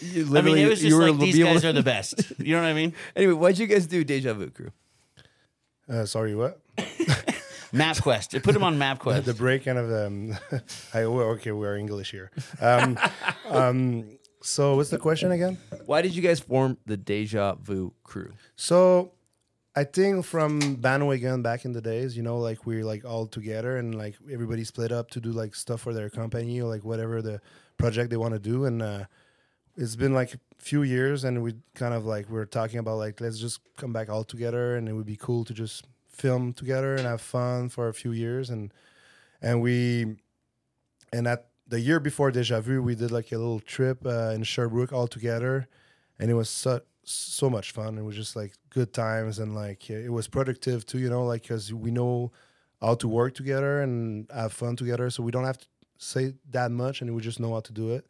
You 0.00 0.34
I 0.34 0.40
mean, 0.40 0.56
it 0.56 0.68
was 0.68 0.82
you 0.82 0.88
just 0.90 0.98
were 1.00 1.10
like 1.10 1.20
these 1.20 1.38
guys 1.38 1.60
to- 1.60 1.68
are 1.68 1.72
the 1.74 1.82
best. 1.94 2.32
You 2.38 2.54
know 2.56 2.62
what 2.62 2.68
I 2.68 2.72
mean? 2.72 2.94
Anyway, 3.14 3.34
why'd 3.34 3.58
you 3.58 3.66
guys 3.66 3.86
do 3.86 4.02
Deja 4.02 4.32
Vu 4.32 4.48
crew? 4.48 4.70
Uh, 5.86 6.06
sorry, 6.06 6.34
what? 6.34 6.58
MapQuest. 7.72 8.34
It 8.34 8.42
put 8.42 8.52
them 8.52 8.64
on 8.64 8.78
MapQuest. 8.78 9.24
the 9.24 9.34
break 9.34 9.64
kind 9.64 9.78
of 9.78 9.90
um, 9.92 10.36
I, 10.94 11.06
well, 11.06 11.28
okay, 11.30 11.52
we're 11.52 11.76
English 11.76 12.10
here. 12.10 12.30
Um, 12.60 12.98
um, 13.48 14.18
so 14.42 14.76
what's 14.76 14.90
the 14.90 14.98
question 14.98 15.32
again? 15.32 15.58
Why 15.86 16.02
did 16.02 16.14
you 16.14 16.22
guys 16.22 16.40
form 16.40 16.78
the 16.86 16.96
Deja 16.96 17.54
Vu 17.56 17.92
crew? 18.02 18.32
So 18.56 19.12
I 19.76 19.84
think 19.84 20.24
from 20.24 20.76
bandwagon 20.76 21.42
back 21.42 21.64
in 21.64 21.72
the 21.72 21.80
days, 21.80 22.16
you 22.16 22.22
know, 22.22 22.38
like 22.38 22.66
we're 22.66 22.84
like 22.84 23.04
all 23.04 23.26
together 23.26 23.76
and 23.76 23.94
like 23.94 24.16
everybody 24.30 24.64
split 24.64 24.92
up 24.92 25.10
to 25.10 25.20
do 25.20 25.30
like 25.30 25.54
stuff 25.54 25.82
for 25.82 25.92
their 25.94 26.10
company 26.10 26.60
or 26.60 26.68
like 26.68 26.84
whatever 26.84 27.22
the 27.22 27.40
project 27.76 28.10
they 28.10 28.16
want 28.16 28.34
to 28.34 28.40
do. 28.40 28.64
And 28.64 28.82
uh, 28.82 29.04
it's 29.76 29.96
been 29.96 30.14
like 30.14 30.34
a 30.34 30.38
few 30.58 30.82
years 30.82 31.24
and 31.24 31.42
we 31.42 31.54
kind 31.74 31.94
of 31.94 32.04
like 32.04 32.28
we're 32.28 32.46
talking 32.46 32.78
about 32.78 32.96
like 32.96 33.20
let's 33.20 33.38
just 33.38 33.60
come 33.76 33.92
back 33.92 34.08
all 34.08 34.24
together 34.24 34.76
and 34.76 34.88
it 34.88 34.92
would 34.92 35.06
be 35.06 35.16
cool 35.16 35.44
to 35.44 35.54
just 35.54 35.86
film 36.20 36.52
together 36.52 36.94
and 36.96 37.06
have 37.06 37.20
fun 37.20 37.68
for 37.68 37.88
a 37.88 37.94
few 37.94 38.12
years 38.12 38.50
and 38.50 38.72
and 39.42 39.62
we 39.62 40.16
and 41.12 41.26
at 41.26 41.50
the 41.70 41.80
year 41.80 42.00
before 42.00 42.30
Deja 42.32 42.60
Vu, 42.60 42.82
we 42.82 42.94
did 42.94 43.10
like 43.12 43.30
a 43.32 43.38
little 43.38 43.60
trip 43.60 44.04
uh, 44.04 44.32
in 44.34 44.42
Sherbrooke 44.42 44.92
all 44.92 45.06
together, 45.06 45.68
and 46.18 46.30
it 46.30 46.34
was 46.34 46.50
so 46.50 46.80
so 47.04 47.48
much 47.48 47.72
fun. 47.72 47.96
It 47.96 48.02
was 48.02 48.16
just 48.16 48.36
like 48.36 48.52
good 48.70 48.92
times 48.92 49.38
and 49.38 49.54
like 49.54 49.88
it 49.88 50.10
was 50.10 50.28
productive 50.28 50.84
too, 50.84 50.98
you 50.98 51.08
know, 51.08 51.24
like 51.24 51.42
because 51.42 51.72
we 51.72 51.90
know 51.90 52.32
how 52.80 52.94
to 52.96 53.08
work 53.08 53.34
together 53.34 53.82
and 53.82 54.28
have 54.34 54.52
fun 54.52 54.76
together, 54.76 55.10
so 55.10 55.22
we 55.22 55.30
don't 55.30 55.44
have 55.44 55.58
to 55.58 55.66
say 55.98 56.34
that 56.50 56.70
much, 56.70 57.00
and 57.00 57.14
we 57.14 57.22
just 57.22 57.40
know 57.40 57.52
how 57.54 57.60
to 57.60 57.72
do 57.72 57.90
it. 57.92 58.06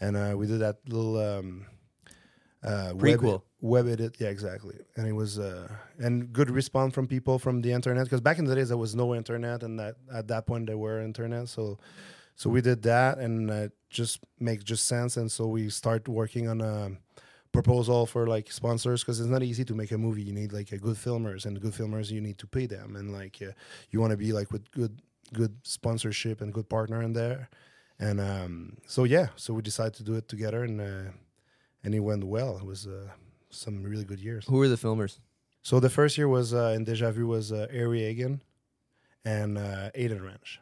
And 0.00 0.16
uh, 0.16 0.34
we 0.36 0.46
did 0.46 0.60
that 0.60 0.78
little 0.88 1.18
um, 1.18 1.66
uh, 2.62 2.92
web- 2.94 3.20
Prequel. 3.20 3.42
web 3.60 3.88
edit, 3.88 4.16
yeah, 4.18 4.28
exactly. 4.28 4.76
And 4.96 5.06
it 5.06 5.12
was 5.12 5.38
uh, 5.38 5.68
and 5.98 6.32
good 6.32 6.50
response 6.50 6.94
from 6.94 7.06
people 7.06 7.38
from 7.38 7.62
the 7.62 7.72
internet 7.72 8.04
because 8.04 8.20
back 8.20 8.38
in 8.38 8.44
the 8.44 8.54
days 8.54 8.68
there 8.68 8.76
was 8.76 8.94
no 8.94 9.14
internet, 9.14 9.62
and 9.62 9.78
that 9.78 9.96
at 10.12 10.28
that 10.28 10.46
point 10.46 10.66
there 10.66 10.78
were 10.78 11.00
internet, 11.00 11.48
so. 11.48 11.78
So 12.36 12.48
we 12.48 12.62
did 12.62 12.80
that, 12.84 13.18
and 13.18 13.50
uh, 13.50 13.68
just 13.90 14.20
make 14.38 14.64
just 14.64 14.86
sense. 14.86 15.18
And 15.18 15.30
so 15.30 15.46
we 15.46 15.68
start 15.68 16.08
working 16.08 16.48
on 16.48 16.62
a 16.62 16.92
proposal 17.52 18.06
for 18.06 18.26
like 18.26 18.50
sponsors 18.50 19.02
because 19.02 19.20
it's 19.20 19.28
not 19.28 19.42
easy 19.42 19.62
to 19.64 19.74
make 19.74 19.92
a 19.92 19.98
movie. 19.98 20.22
You 20.22 20.32
need 20.32 20.50
like 20.50 20.72
a 20.72 20.78
good 20.78 20.96
filmers, 20.96 21.44
and 21.44 21.60
good 21.60 21.74
filmers 21.74 22.10
you 22.10 22.22
need 22.22 22.38
to 22.38 22.46
pay 22.46 22.64
them, 22.64 22.96
and 22.96 23.12
like 23.12 23.42
uh, 23.42 23.52
you 23.90 24.00
want 24.00 24.12
to 24.12 24.16
be 24.16 24.32
like 24.32 24.50
with 24.52 24.70
good 24.70 25.02
good 25.34 25.54
sponsorship 25.64 26.40
and 26.40 26.50
good 26.54 26.68
partner 26.70 27.02
in 27.02 27.12
there. 27.12 27.50
And 27.98 28.20
um, 28.20 28.78
so 28.86 29.04
yeah, 29.04 29.28
so 29.36 29.52
we 29.52 29.60
decided 29.60 29.94
to 29.94 30.02
do 30.02 30.14
it 30.14 30.26
together, 30.26 30.64
and 30.64 30.80
uh, 30.80 31.10
and 31.84 31.94
it 31.94 32.00
went 32.00 32.24
well. 32.24 32.56
It 32.56 32.64
was 32.64 32.86
uh, 32.86 33.08
some 33.50 33.82
really 33.82 34.04
good 34.04 34.20
years. 34.20 34.46
Who 34.46 34.56
were 34.56 34.68
the 34.68 34.76
filmers? 34.76 35.18
So 35.62 35.80
the 35.80 35.90
first 35.90 36.16
year 36.16 36.28
was 36.28 36.54
uh, 36.54 36.72
in 36.76 36.84
Deja 36.84 37.10
Vu 37.10 37.26
was 37.26 37.52
uh, 37.52 37.66
Harry 37.70 38.00
Hagen 38.00 38.42
and 39.24 39.58
uh, 39.58 39.90
Aiden 39.94 40.24
Ranch, 40.24 40.60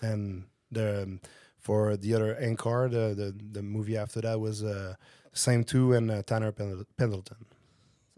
and 0.00 0.44
the 0.70 1.02
um, 1.02 1.20
for 1.58 1.96
the 1.96 2.14
other 2.14 2.34
Anchor, 2.36 2.88
the, 2.88 3.14
the 3.14 3.34
the 3.52 3.62
movie 3.62 3.96
after 3.96 4.20
that 4.22 4.40
was 4.40 4.64
uh, 4.64 4.94
same 5.32 5.64
two 5.64 5.92
and 5.92 6.10
uh, 6.10 6.22
Tanner 6.22 6.52
Pendleton. 6.52 7.46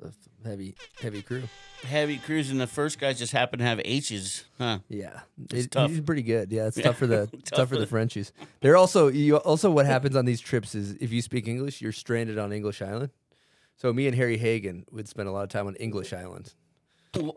So 0.00 0.12
heavy, 0.44 0.74
heavy 1.00 1.22
crew. 1.22 1.42
Heavy 1.84 2.16
crews, 2.18 2.50
and 2.50 2.60
the 2.60 2.66
first 2.66 2.98
guys 2.98 3.18
just 3.18 3.32
happen 3.32 3.58
to 3.58 3.64
have 3.64 3.80
H's, 3.84 4.44
huh? 4.58 4.78
Yeah, 4.88 5.20
It's 5.50 5.66
It- 5.66 5.70
tough. 5.72 5.90
He's 5.90 6.00
pretty 6.00 6.22
good. 6.22 6.50
Yeah, 6.52 6.66
it's 6.66 6.80
tough 6.80 6.96
for 6.96 7.06
the 7.06 7.26
Tough 7.26 7.44
tough, 7.44 7.58
for 7.68 7.74
for 7.74 7.74
the 7.76 7.80
the- 7.82 7.86
Frenchies. 7.86 8.32
They're 8.60 8.76
also 8.76 9.08
you 9.08 9.36
also 9.36 9.70
what 9.70 9.86
happens 9.86 10.16
on 10.16 10.24
these 10.24 10.40
trips 10.40 10.74
is 10.74 10.92
if 11.00 11.12
you 11.12 11.20
speak 11.22 11.46
English, 11.48 11.82
you're 11.82 11.92
stranded 11.92 12.38
on 12.38 12.52
English 12.52 12.80
Island. 12.80 13.10
So 13.76 13.92
me 13.92 14.06
and 14.06 14.16
Harry 14.16 14.38
Hagen 14.38 14.86
would 14.92 15.08
spend 15.08 15.28
a 15.28 15.32
lot 15.32 15.42
of 15.42 15.48
time 15.50 15.66
on 15.66 15.74
English 15.76 16.12
Island. 16.12 16.54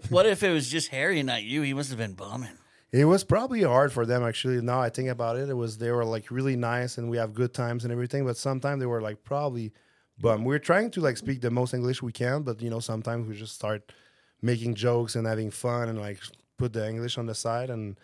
What 0.10 0.26
if 0.26 0.44
it 0.44 0.52
was 0.52 0.70
just 0.70 0.90
Harry, 0.90 1.20
and 1.20 1.28
not 1.28 1.44
you? 1.44 1.62
He 1.62 1.74
must 1.74 1.90
have 1.90 1.98
been 2.00 2.14
bumming. 2.14 2.50
It 2.92 3.06
was 3.06 3.24
probably 3.24 3.64
hard 3.64 3.92
for 3.92 4.06
them 4.06 4.24
actually. 4.24 4.62
Now 4.62 4.80
I 4.82 4.90
think 4.90 5.10
about 5.10 5.36
it, 5.38 5.50
it 5.50 5.54
was 5.54 5.78
they 5.78 5.92
were 5.92 6.06
like 6.06 6.32
really 6.32 6.56
nice 6.56 6.98
and 6.98 7.10
we 7.10 7.18
have 7.18 7.34
good 7.34 7.54
times 7.54 7.84
and 7.84 7.92
everything, 7.92 8.26
but 8.26 8.38
sometimes 8.38 8.80
they 8.80 8.86
were 8.86 9.02
like 9.02 9.24
probably 9.26 9.74
bum. 10.20 10.44
We're 10.44 10.60
trying 10.60 10.92
to 10.92 11.02
like 11.02 11.18
speak 11.18 11.42
the 11.42 11.52
most 11.52 11.74
English 11.74 12.02
we 12.02 12.12
can, 12.12 12.44
but 12.44 12.62
you 12.62 12.70
know 12.70 12.80
sometimes 12.80 13.28
we 13.28 13.36
just 13.36 13.56
start 13.56 13.92
making 14.42 14.76
jokes 14.76 15.16
and 15.16 15.26
having 15.28 15.52
fun 15.52 15.90
and 15.90 16.00
like 16.00 16.20
put 16.58 16.74
the 16.74 16.88
English 16.88 17.18
on 17.18 17.26
the 17.26 17.36
side 17.36 17.70
and 17.70 17.98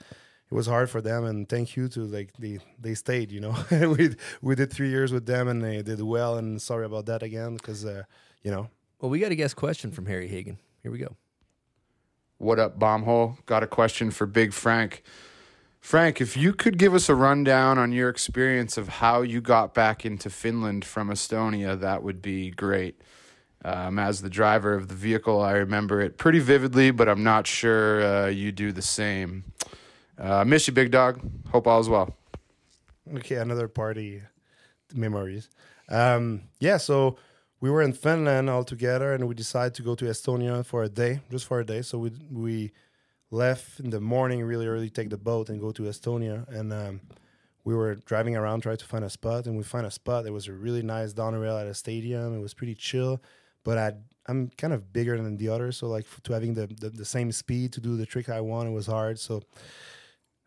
it 0.51 0.55
was 0.55 0.67
hard 0.67 0.89
for 0.89 1.01
them 1.01 1.23
and 1.25 1.49
thank 1.49 1.75
you 1.75 1.87
to 1.87 2.01
like 2.01 2.31
they 2.37 2.59
they 2.79 2.93
stayed 2.93 3.31
you 3.31 3.39
know 3.39 3.55
we 3.97 4.15
we 4.41 4.55
did 4.55 4.71
three 4.71 4.89
years 4.89 5.11
with 5.11 5.25
them 5.25 5.47
and 5.47 5.63
they 5.63 5.81
did 5.81 6.01
well 6.01 6.37
and 6.37 6.61
sorry 6.61 6.85
about 6.85 7.05
that 7.05 7.23
again 7.23 7.55
because 7.55 7.85
uh, 7.85 8.03
you 8.43 8.51
know 8.51 8.69
Well, 8.99 9.09
we 9.09 9.19
got 9.19 9.31
a 9.31 9.35
guest 9.35 9.57
question 9.57 9.91
from 9.91 10.05
Harry 10.05 10.29
Hagen. 10.29 10.59
Here 10.81 10.91
we 10.91 10.97
go. 10.97 11.17
What 12.37 12.57
up, 12.57 12.79
Bombhole? 12.79 13.37
Got 13.45 13.61
a 13.61 13.67
question 13.67 14.11
for 14.11 14.25
Big 14.25 14.53
Frank. 14.53 15.03
Frank, 15.83 16.21
if 16.21 16.37
you 16.37 16.53
could 16.53 16.77
give 16.77 16.93
us 16.93 17.09
a 17.09 17.13
rundown 17.13 17.77
on 17.77 17.91
your 17.91 18.07
experience 18.07 18.77
of 18.77 18.87
how 18.87 19.21
you 19.21 19.41
got 19.41 19.73
back 19.73 20.05
into 20.05 20.29
Finland 20.29 20.85
from 20.85 21.09
Estonia, 21.09 21.77
that 21.77 22.01
would 22.01 22.21
be 22.21 22.51
great. 22.51 23.01
Um, 23.65 23.99
as 23.99 24.21
the 24.21 24.29
driver 24.29 24.75
of 24.75 24.87
the 24.87 24.95
vehicle, 24.95 25.41
I 25.41 25.51
remember 25.51 25.99
it 25.99 26.17
pretty 26.17 26.39
vividly, 26.39 26.91
but 26.91 27.09
I'm 27.09 27.21
not 27.21 27.47
sure 27.47 28.01
uh, 28.01 28.27
you 28.27 28.53
do 28.53 28.71
the 28.71 28.81
same. 28.81 29.43
Uh, 30.17 30.45
miss 30.45 30.67
you, 30.67 30.73
big 30.73 30.89
dog. 30.89 31.19
Hope 31.51 31.67
all 31.67 31.81
is 31.81 31.89
well. 31.89 32.15
Okay, 33.15 33.35
another 33.35 33.67
party 33.67 34.23
memories. 34.93 35.49
Um, 35.89 36.43
yeah, 36.61 36.77
so 36.77 37.17
we 37.59 37.69
were 37.69 37.81
in 37.81 37.91
Finland 37.91 38.49
all 38.49 38.63
together, 38.63 39.13
and 39.13 39.27
we 39.27 39.35
decided 39.35 39.73
to 39.75 39.83
go 39.83 39.95
to 39.95 40.05
Estonia 40.05 40.65
for 40.65 40.81
a 40.83 40.89
day, 40.89 41.19
just 41.29 41.45
for 41.45 41.59
a 41.59 41.65
day. 41.65 41.81
So 41.81 41.97
we 41.97 42.11
we 42.31 42.71
left 43.33 43.79
in 43.79 43.89
the 43.89 43.99
morning 43.99 44.43
really 44.43 44.67
early, 44.67 44.89
take 44.89 45.09
the 45.09 45.17
boat, 45.17 45.49
and 45.49 45.59
go 45.59 45.71
to 45.71 45.83
Estonia. 45.83 46.47
And 46.49 46.71
um, 46.71 47.01
we 47.65 47.73
were 47.73 47.95
driving 47.95 48.35
around, 48.35 48.61
trying 48.61 48.77
to 48.77 48.85
find 48.85 49.03
a 49.03 49.09
spot, 49.09 49.47
and 49.47 49.57
we 49.57 49.63
found 49.63 49.85
a 49.85 49.91
spot. 49.91 50.25
It 50.25 50.31
was 50.31 50.47
a 50.47 50.53
really 50.53 50.83
nice 50.83 51.13
down 51.13 51.33
at 51.35 51.67
a 51.67 51.73
stadium. 51.73 52.37
It 52.37 52.41
was 52.41 52.53
pretty 52.53 52.75
chill, 52.75 53.21
but 53.63 53.77
I 53.77 53.93
I'm 54.27 54.49
kind 54.57 54.71
of 54.71 54.93
bigger 54.93 55.17
than 55.17 55.35
the 55.35 55.49
others, 55.49 55.77
so 55.77 55.87
like 55.87 56.05
to 56.23 56.33
having 56.33 56.53
the, 56.53 56.67
the 56.67 56.89
the 56.89 57.05
same 57.05 57.31
speed 57.31 57.73
to 57.73 57.81
do 57.81 57.97
the 57.97 58.05
trick 58.05 58.29
I 58.29 58.41
want, 58.41 58.69
it 58.69 58.71
was 58.71 58.87
hard. 58.87 59.19
So 59.19 59.41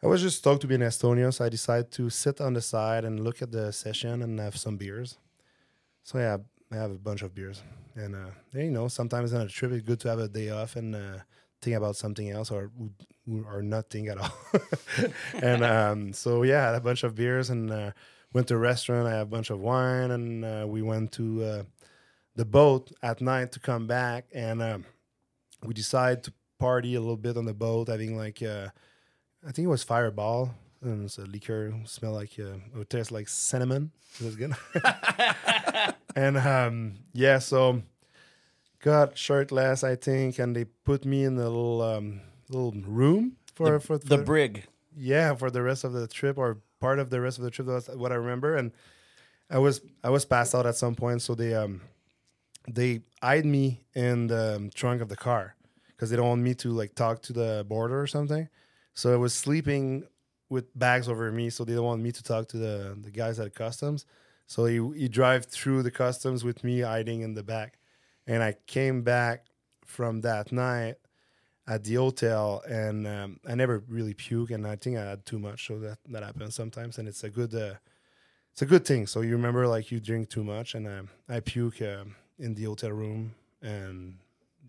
I 0.03 0.07
was 0.07 0.23
just 0.23 0.39
stoked 0.39 0.63
to 0.63 0.67
be 0.67 0.77
in 0.77 0.81
Estonia, 0.81 1.33
so 1.33 1.45
I 1.45 1.49
decided 1.49 1.91
to 1.93 2.09
sit 2.09 2.41
on 2.41 2.55
the 2.55 2.63
side 2.63 3.05
and 3.05 3.21
look 3.21 3.43
at 3.43 3.51
the 3.51 3.73
session 3.73 4.23
and 4.23 4.39
have 4.39 4.57
some 4.57 4.77
beers. 4.77 5.19
So 6.05 6.19
yeah, 6.19 6.39
I 6.73 6.77
have 6.77 6.91
a 6.91 6.99
bunch 7.09 7.23
of 7.23 7.35
beers, 7.35 7.63
and 7.95 8.15
uh, 8.15 8.31
you 8.55 8.71
know, 8.71 8.89
sometimes 8.89 9.35
on 9.35 9.43
a 9.43 9.49
trip 9.49 9.73
it's 9.73 9.87
good 9.87 10.01
to 10.01 10.09
have 10.09 10.21
a 10.21 10.29
day 10.29 10.51
off 10.51 10.77
and 10.77 10.95
uh, 10.95 11.19
think 11.67 11.77
about 11.77 11.97
something 11.97 12.31
else 12.31 12.53
or 12.53 12.71
or 13.45 13.61
not 13.61 13.91
think 13.91 14.09
at 14.09 14.19
all. 14.19 14.33
and 15.43 15.65
um, 15.65 16.13
so 16.13 16.45
yeah, 16.45 16.63
I 16.63 16.67
had 16.67 16.75
a 16.77 16.81
bunch 16.81 17.03
of 17.03 17.17
beers 17.17 17.51
and 17.51 17.73
uh, 17.73 17.91
went 18.33 18.47
to 18.49 18.55
a 18.55 18.59
restaurant. 18.59 19.09
I 19.09 19.19
had 19.19 19.23
a 19.23 19.27
bunch 19.37 19.51
of 19.51 19.59
wine, 19.59 20.13
and 20.13 20.45
uh, 20.45 20.65
we 20.69 20.81
went 20.81 21.11
to 21.13 21.43
uh, 21.43 21.63
the 22.37 22.45
boat 22.45 22.93
at 23.03 23.21
night 23.21 23.51
to 23.53 23.59
come 23.59 23.89
back, 23.89 24.27
and 24.33 24.63
um, 24.63 24.85
we 25.65 25.75
decided 25.75 26.23
to 26.25 26.33
party 26.61 26.95
a 26.95 27.01
little 27.01 27.17
bit 27.17 27.37
on 27.37 27.47
the 27.47 27.55
boat, 27.55 27.89
having 27.89 28.17
like. 28.17 28.41
Uh, 28.43 28.69
I 29.47 29.53
think 29.53 29.67
it 29.67 29.71
was 29.71 29.85
Fireball. 29.85 30.55
And 30.83 31.07
it's 31.07 31.19
a 31.19 31.23
liquor, 31.23 31.75
smell 31.85 32.13
like 32.13 32.39
uh, 32.39 32.81
it 32.81 32.91
tastes 32.91 33.11
like 33.11 33.29
cinnamon. 33.29 33.91
It 34.21 34.27
was 34.27 34.37
good. 34.37 34.53
and 36.15 36.37
um, 36.37 36.99
yeah, 37.13 37.39
so 37.39 37.83
got 38.91 39.19
shirtless, 39.27 39.83
I 39.93 39.95
think, 39.97 40.39
and 40.39 40.55
they 40.57 40.65
put 40.91 41.05
me 41.05 41.25
in 41.29 41.35
a 41.39 41.49
little 41.49 41.81
um, 41.83 42.21
little 42.49 42.73
room 42.99 43.23
for 43.55 43.71
The, 43.73 43.81
for 43.87 43.99
the 43.99 44.19
brig. 44.19 44.55
yeah 44.97 45.35
for 45.41 45.51
the 45.51 45.63
rest 45.71 45.85
of 45.85 45.93
the 45.93 46.07
trip 46.19 46.37
or 46.39 46.59
part 46.81 46.99
of 47.03 47.09
the 47.11 47.21
rest 47.21 47.39
of 47.39 47.45
the 47.45 47.51
trip. 47.51 47.67
That's 47.69 47.89
what 48.03 48.13
I 48.13 48.17
remember. 48.17 48.57
And 48.61 48.73
I 49.51 49.59
was 49.59 49.81
I 50.03 50.11
was 50.11 50.25
passed 50.25 50.55
out 50.55 50.67
at 50.67 50.77
some 50.77 50.95
point, 50.95 51.23
so 51.23 51.35
they 51.35 51.55
um 51.55 51.81
they 52.69 53.03
eyed 53.23 53.45
me 53.47 53.65
in 53.95 54.27
the 54.27 54.57
um, 54.57 54.71
trunk 54.81 55.01
of 55.03 55.09
the 55.09 55.17
car 55.17 55.55
because 55.89 56.11
they 56.11 56.17
don't 56.17 56.29
want 56.29 56.43
me 56.43 56.55
to 56.55 56.69
like 56.81 56.95
talk 56.95 57.23
to 57.23 57.33
the 57.33 57.65
border 57.69 58.01
or 58.01 58.07
something. 58.09 58.49
So 58.95 59.13
I 59.13 59.17
was 59.17 59.35
sleeping 59.35 60.05
with 60.49 60.67
bags 60.79 61.09
over 61.09 61.31
me, 61.33 61.51
so 61.51 61.65
they 61.65 61.75
don't 61.75 61.85
want 61.93 62.03
me 62.03 62.13
to 62.13 62.23
talk 62.23 62.49
to 62.49 62.57
the 62.59 62.97
the 63.07 63.11
guys 63.11 63.39
at 63.41 63.55
customs. 63.55 64.05
So 64.47 64.65
he 64.67 64.79
he 65.01 65.09
drive 65.09 65.47
through 65.47 65.83
the 65.83 65.91
customs 65.91 66.43
with 66.45 66.63
me 66.65 66.81
hiding 66.81 67.23
in 67.23 67.35
the 67.35 67.43
back, 67.43 67.76
and 68.27 68.43
I 68.43 68.55
came 68.67 69.03
back 69.03 69.47
from 69.85 70.21
that 70.23 70.53
night 70.53 70.97
at 71.69 71.85
the 71.85 71.95
hotel, 71.95 72.63
and 72.69 73.07
um, 73.07 73.41
I 73.47 73.55
never 73.55 73.83
really 73.89 74.15
puke, 74.15 74.51
and 74.51 74.67
I 74.67 74.77
think 74.77 74.97
I 74.97 75.05
had 75.05 75.27
too 75.27 75.39
much, 75.39 75.67
so 75.67 75.79
that 75.81 75.99
that 76.09 76.23
happens 76.23 76.55
sometimes, 76.55 76.99
and 76.99 77.09
it's 77.09 77.25
a 77.25 77.31
good 77.31 77.55
uh, 77.55 77.75
it's 78.53 78.63
a 78.63 78.67
good 78.67 78.85
thing. 78.85 79.07
So 79.07 79.21
you 79.21 79.33
remember 79.33 79.67
like 79.67 79.91
you 79.91 80.01
drink 80.01 80.31
too 80.31 80.45
much, 80.45 80.75
and 80.75 80.87
um, 80.87 81.09
I 81.29 81.41
puke 81.41 81.83
um, 81.83 82.17
in 82.39 82.55
the 82.55 82.65
hotel 82.65 82.93
room 82.93 83.35
and 83.63 84.19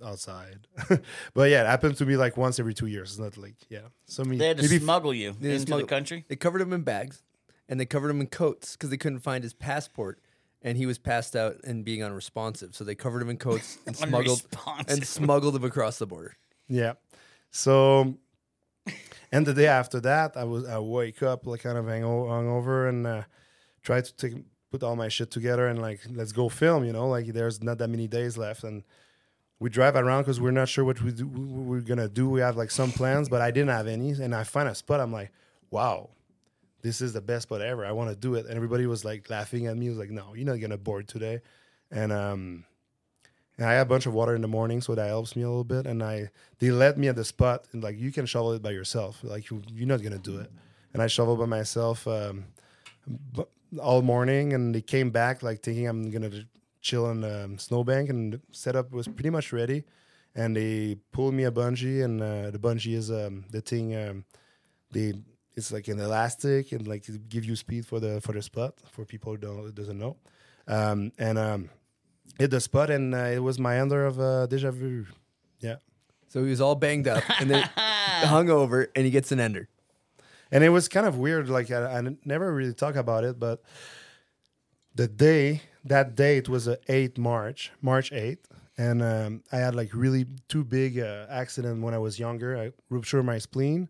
outside. 0.06 0.68
but 1.34 1.50
yeah, 1.50 1.64
it 1.64 1.68
happens 1.68 1.98
to 2.00 2.06
me 2.06 2.18
like 2.18 2.38
once 2.38 2.60
every 2.60 2.74
two 2.74 2.88
years. 2.88 3.12
It's 3.12 3.20
not 3.20 3.38
like 3.38 3.56
yeah. 3.70 3.90
So 4.06 4.24
me 4.24 4.38
They 4.38 4.48
had 4.50 4.58
to 4.58 4.64
maybe 4.64 4.80
smuggle 4.80 5.14
you 5.14 5.30
into 5.30 5.60
smuggled- 5.60 5.84
the 5.88 5.96
country. 5.96 6.26
They 6.28 6.36
covered 6.36 6.62
him 6.62 6.74
in 6.74 6.82
bags, 6.82 7.24
and 7.70 7.80
they 7.80 7.86
covered 7.86 8.10
him 8.10 8.22
in 8.22 8.28
coats 8.28 8.74
because 8.74 8.90
they 8.90 8.98
couldn't 8.98 9.20
find 9.20 9.44
his 9.44 9.54
passport, 9.54 10.20
and 10.62 10.78
he 10.78 10.86
was 10.86 10.98
passed 10.98 11.36
out 11.36 11.58
and 11.64 11.86
being 11.86 12.04
unresponsive. 12.04 12.76
So 12.76 12.84
they 12.84 12.96
covered 12.96 13.22
him 13.22 13.30
in 13.30 13.38
coats 13.38 13.78
and 13.86 13.96
smuggled 13.96 14.44
and 14.88 15.06
smuggled 15.06 15.56
him 15.56 15.64
across 15.64 15.98
the 16.00 16.06
border. 16.06 16.38
Yeah. 16.68 16.94
So, 17.52 18.16
and 19.32 19.46
the 19.46 19.54
day 19.54 19.68
after 19.68 20.00
that, 20.02 20.36
I 20.36 20.44
was 20.44 20.66
I 20.68 20.80
wake 20.80 21.24
up 21.24 21.46
like 21.46 21.62
kind 21.62 21.78
of 21.78 21.86
hango- 21.86 22.28
hungover 22.28 22.90
and 22.90 23.08
uh, 23.08 23.24
try 23.84 24.02
to 24.02 24.16
take 24.16 24.34
put 24.70 24.84
all 24.84 24.98
my 24.98 25.08
shit 25.08 25.32
together 25.32 25.68
and 25.68 25.82
like 25.82 26.02
let's 26.12 26.32
go 26.32 26.50
film. 26.50 26.84
You 26.86 26.94
know, 26.94 27.08
like 27.08 27.28
there's 27.28 27.64
not 27.64 27.78
that 27.78 27.90
many 27.90 28.08
days 28.08 28.38
left, 28.38 28.64
and 28.64 28.84
we 29.60 29.70
drive 29.70 29.96
around 29.96 30.24
because 30.24 30.42
we're 30.42 30.52
not 30.52 30.70
sure 30.70 30.84
what 30.84 31.02
we 31.02 31.12
do, 31.12 31.28
we're 31.28 31.82
gonna 31.82 32.10
do. 32.10 32.30
We 32.30 32.42
have 32.42 32.58
like 32.58 32.72
some 32.72 32.92
plans, 32.92 33.30
but 33.30 33.42
I 33.42 33.52
didn't 33.52 33.70
have 33.70 33.88
any, 33.88 34.12
and 34.12 34.36
I 34.36 34.44
find 34.44 34.68
a 34.68 34.76
spot. 34.76 35.00
I'm 35.00 35.14
like, 35.14 35.32
wow. 35.72 36.10
This 36.88 37.02
is 37.02 37.12
the 37.12 37.20
best 37.20 37.44
spot 37.44 37.60
ever. 37.60 37.86
I 37.86 37.92
want 37.92 38.12
to 38.12 38.16
do 38.16 38.36
it, 38.36 38.46
and 38.46 38.56
everybody 38.56 38.86
was 38.86 39.04
like 39.04 39.30
laughing 39.30 39.68
at 39.68 39.76
me. 39.76 39.88
It 39.88 39.90
was 39.90 39.98
like, 39.98 40.10
"No, 40.10 40.34
you're 40.34 40.46
not 40.46 40.62
gonna 40.62 40.78
board 40.78 41.10
today," 41.10 41.42
and 41.92 42.14
um, 42.14 42.64
and 43.58 43.68
I 43.68 43.74
had 43.74 43.82
a 43.82 43.90
bunch 43.90 44.06
of 44.06 44.14
water 44.14 44.34
in 44.36 44.42
the 44.42 44.48
morning, 44.48 44.80
so 44.80 44.96
that 44.96 45.08
helps 45.08 45.36
me 45.36 45.42
a 45.42 45.50
little 45.50 45.66
bit. 45.66 45.86
And 45.86 46.02
I 46.02 46.30
they 46.60 46.72
let 46.72 46.98
me 46.98 47.10
at 47.10 47.18
the 47.18 47.26
spot 47.26 47.66
and 47.74 47.84
like 47.84 48.00
you 48.00 48.14
can 48.14 48.26
shovel 48.26 48.54
it 48.54 48.62
by 48.62 48.72
yourself. 48.72 49.20
Like 49.22 49.50
you, 49.50 49.62
you're 49.70 49.86
not 49.86 50.02
gonna 50.02 50.18
do 50.18 50.40
it. 50.40 50.50
And 50.94 51.04
I 51.04 51.08
shoveled 51.08 51.40
by 51.40 51.46
myself 51.46 52.08
um, 52.08 52.46
all 53.82 54.02
morning, 54.02 54.54
and 54.54 54.74
they 54.74 54.82
came 54.82 55.10
back 55.10 55.44
like 55.44 55.62
thinking 55.62 55.90
I'm 55.90 56.10
gonna 56.10 56.46
chill 56.80 57.06
on 57.06 57.20
the 57.20 57.44
um, 57.44 57.58
snowbank, 57.58 58.10
and 58.10 58.34
the 58.34 58.42
setup 58.54 58.94
was 58.94 59.10
pretty 59.10 59.32
much 59.32 59.52
ready. 59.52 59.84
And 60.36 60.56
they 60.56 60.96
pulled 61.12 61.34
me 61.34 61.44
a 61.44 61.52
bungee, 61.52 62.02
and 62.02 62.22
uh, 62.22 62.50
the 62.52 62.60
bungee 62.60 62.94
is 62.94 63.12
um, 63.12 63.44
the 63.52 63.60
thing. 63.60 63.94
Um, 63.94 64.24
they 64.92 65.16
it's 65.58 65.72
like 65.72 65.88
an 65.90 66.00
elastic 66.00 66.72
and 66.72 66.88
like 66.88 67.04
to 67.04 67.14
give 67.18 67.44
you 67.44 67.56
speed 67.56 67.86
for 67.86 68.00
the 68.00 68.22
for 68.22 68.32
the 68.32 68.42
spot 68.42 68.76
for 68.94 69.04
people 69.04 69.32
who 69.34 69.38
don't 69.38 69.76
doesn't 69.76 69.98
know. 70.00 70.16
Um, 70.68 71.12
and 71.18 71.38
um, 71.38 71.70
hit 72.40 72.52
the 72.52 72.62
spot, 72.62 72.90
and 72.90 73.14
uh, 73.16 73.36
it 73.38 73.40
was 73.40 73.58
my 73.60 73.78
ender 73.80 74.06
of 74.06 74.20
uh, 74.20 74.46
deja 74.48 74.72
vu. 74.72 75.06
Yeah, 75.60 75.78
So 76.28 76.44
he 76.44 76.50
was 76.52 76.62
all 76.62 76.76
banged 76.76 77.08
up 77.08 77.24
and 77.40 77.50
then 77.50 77.64
hung 77.76 78.50
over, 78.50 78.88
and 78.96 79.04
he 79.06 79.12
gets 79.12 79.32
an 79.32 79.40
ender. 79.40 79.68
and 80.52 80.64
it 80.64 80.70
was 80.70 80.88
kind 80.88 81.06
of 81.08 81.18
weird. 81.18 81.50
Like 81.50 81.72
I, 81.72 81.98
I 81.98 82.02
never 82.24 82.54
really 82.54 82.74
talk 82.74 82.96
about 82.96 83.24
it, 83.24 83.40
but 83.40 83.64
the 84.94 85.08
day 85.08 85.62
that 85.86 86.16
date 86.16 86.50
was 86.50 86.68
a 86.68 86.78
8 86.88 87.18
March, 87.18 87.72
March 87.82 88.12
8th. 88.12 88.46
And 88.80 89.02
um, 89.02 89.44
I 89.52 89.58
had 89.58 89.74
like 89.74 89.90
really 89.94 90.26
two 90.48 90.64
big 90.64 91.00
uh, 91.00 91.26
accident 91.30 91.82
when 91.82 91.94
I 91.96 91.98
was 91.98 92.20
younger. 92.20 92.56
I 92.58 92.72
ruptured 92.90 93.26
my 93.26 93.40
spleen, 93.40 93.90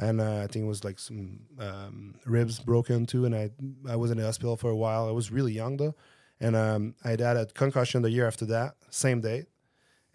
and 0.00 0.20
uh, 0.20 0.38
I 0.38 0.46
think 0.46 0.64
it 0.64 0.68
was 0.68 0.82
like 0.82 0.98
some 0.98 1.40
um, 1.58 2.14
ribs 2.24 2.58
broken 2.58 3.06
too. 3.06 3.26
And 3.26 3.34
I 3.34 3.50
I 3.88 3.96
was 3.96 4.10
in 4.10 4.16
the 4.16 4.24
hospital 4.24 4.56
for 4.56 4.70
a 4.70 4.76
while. 4.76 5.06
I 5.06 5.12
was 5.12 5.30
really 5.30 5.52
young 5.52 5.76
though, 5.76 5.94
and 6.40 6.56
um, 6.56 6.94
I 7.04 7.10
had 7.10 7.20
a 7.20 7.46
concussion 7.46 8.02
the 8.02 8.10
year 8.10 8.26
after 8.26 8.46
that, 8.46 8.74
same 8.88 9.20
date. 9.20 9.46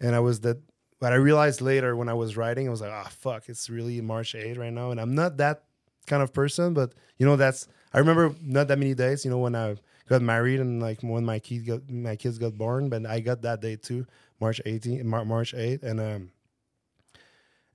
And 0.00 0.14
I 0.14 0.20
was 0.20 0.40
that, 0.40 0.58
but 1.00 1.12
I 1.12 1.16
realized 1.16 1.60
later 1.60 1.96
when 1.96 2.08
I 2.08 2.14
was 2.14 2.36
writing, 2.36 2.66
I 2.66 2.70
was 2.70 2.80
like, 2.82 2.90
ah, 2.92 3.08
fuck, 3.10 3.48
it's 3.48 3.70
really 3.70 4.00
March 4.00 4.34
8th 4.34 4.58
right 4.58 4.72
now, 4.72 4.90
and 4.90 5.00
I'm 5.00 5.14
not 5.14 5.38
that 5.38 5.62
kind 6.06 6.22
of 6.22 6.32
person. 6.32 6.74
But 6.74 6.92
you 7.16 7.24
know, 7.24 7.36
that's 7.36 7.68
I 7.94 7.98
remember 7.98 8.34
not 8.42 8.68
that 8.68 8.78
many 8.78 8.94
days. 8.94 9.24
You 9.24 9.30
know, 9.30 9.38
when 9.38 9.54
I 9.54 9.76
got 10.08 10.20
married 10.20 10.60
and 10.60 10.82
like 10.82 11.00
when 11.02 11.24
my 11.24 11.38
kid 11.38 11.66
got 11.66 11.88
my 11.88 12.16
kids 12.16 12.38
got 12.38 12.58
born, 12.58 12.88
but 12.88 13.06
I 13.06 13.20
got 13.20 13.42
that 13.42 13.60
day 13.60 13.76
too, 13.76 14.04
March 14.40 14.60
18, 14.66 15.06
Mar- 15.06 15.24
March 15.24 15.54
8, 15.54 15.82
and 15.82 16.00
um, 16.00 16.30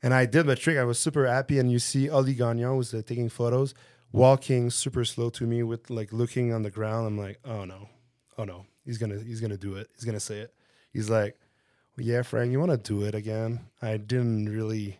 and 0.03 0.13
I 0.13 0.25
did 0.25 0.45
my 0.45 0.55
trick. 0.55 0.77
I 0.77 0.83
was 0.83 0.99
super 0.99 1.25
happy, 1.27 1.59
and 1.59 1.71
you 1.71 1.79
see 1.79 2.09
Oli 2.09 2.33
Gagnon 2.33 2.77
was 2.77 2.93
uh, 2.93 3.01
taking 3.05 3.29
photos, 3.29 3.73
walking 4.11 4.69
super 4.69 5.05
slow 5.05 5.29
to 5.31 5.45
me 5.45 5.63
with 5.63 5.89
like 5.89 6.11
looking 6.11 6.53
on 6.53 6.63
the 6.63 6.71
ground. 6.71 7.07
I'm 7.07 7.17
like, 7.17 7.39
oh 7.45 7.65
no, 7.65 7.89
oh 8.37 8.43
no, 8.43 8.65
he's 8.85 8.97
gonna 8.97 9.19
he's 9.19 9.41
gonna 9.41 9.57
do 9.57 9.75
it. 9.75 9.89
He's 9.95 10.05
gonna 10.05 10.19
say 10.19 10.39
it. 10.39 10.53
He's 10.91 11.09
like, 11.09 11.37
yeah, 11.97 12.21
Frank, 12.23 12.51
you 12.51 12.59
want 12.59 12.71
to 12.71 12.77
do 12.77 13.03
it 13.03 13.15
again? 13.15 13.61
I 13.81 13.97
didn't 13.97 14.49
really. 14.49 14.99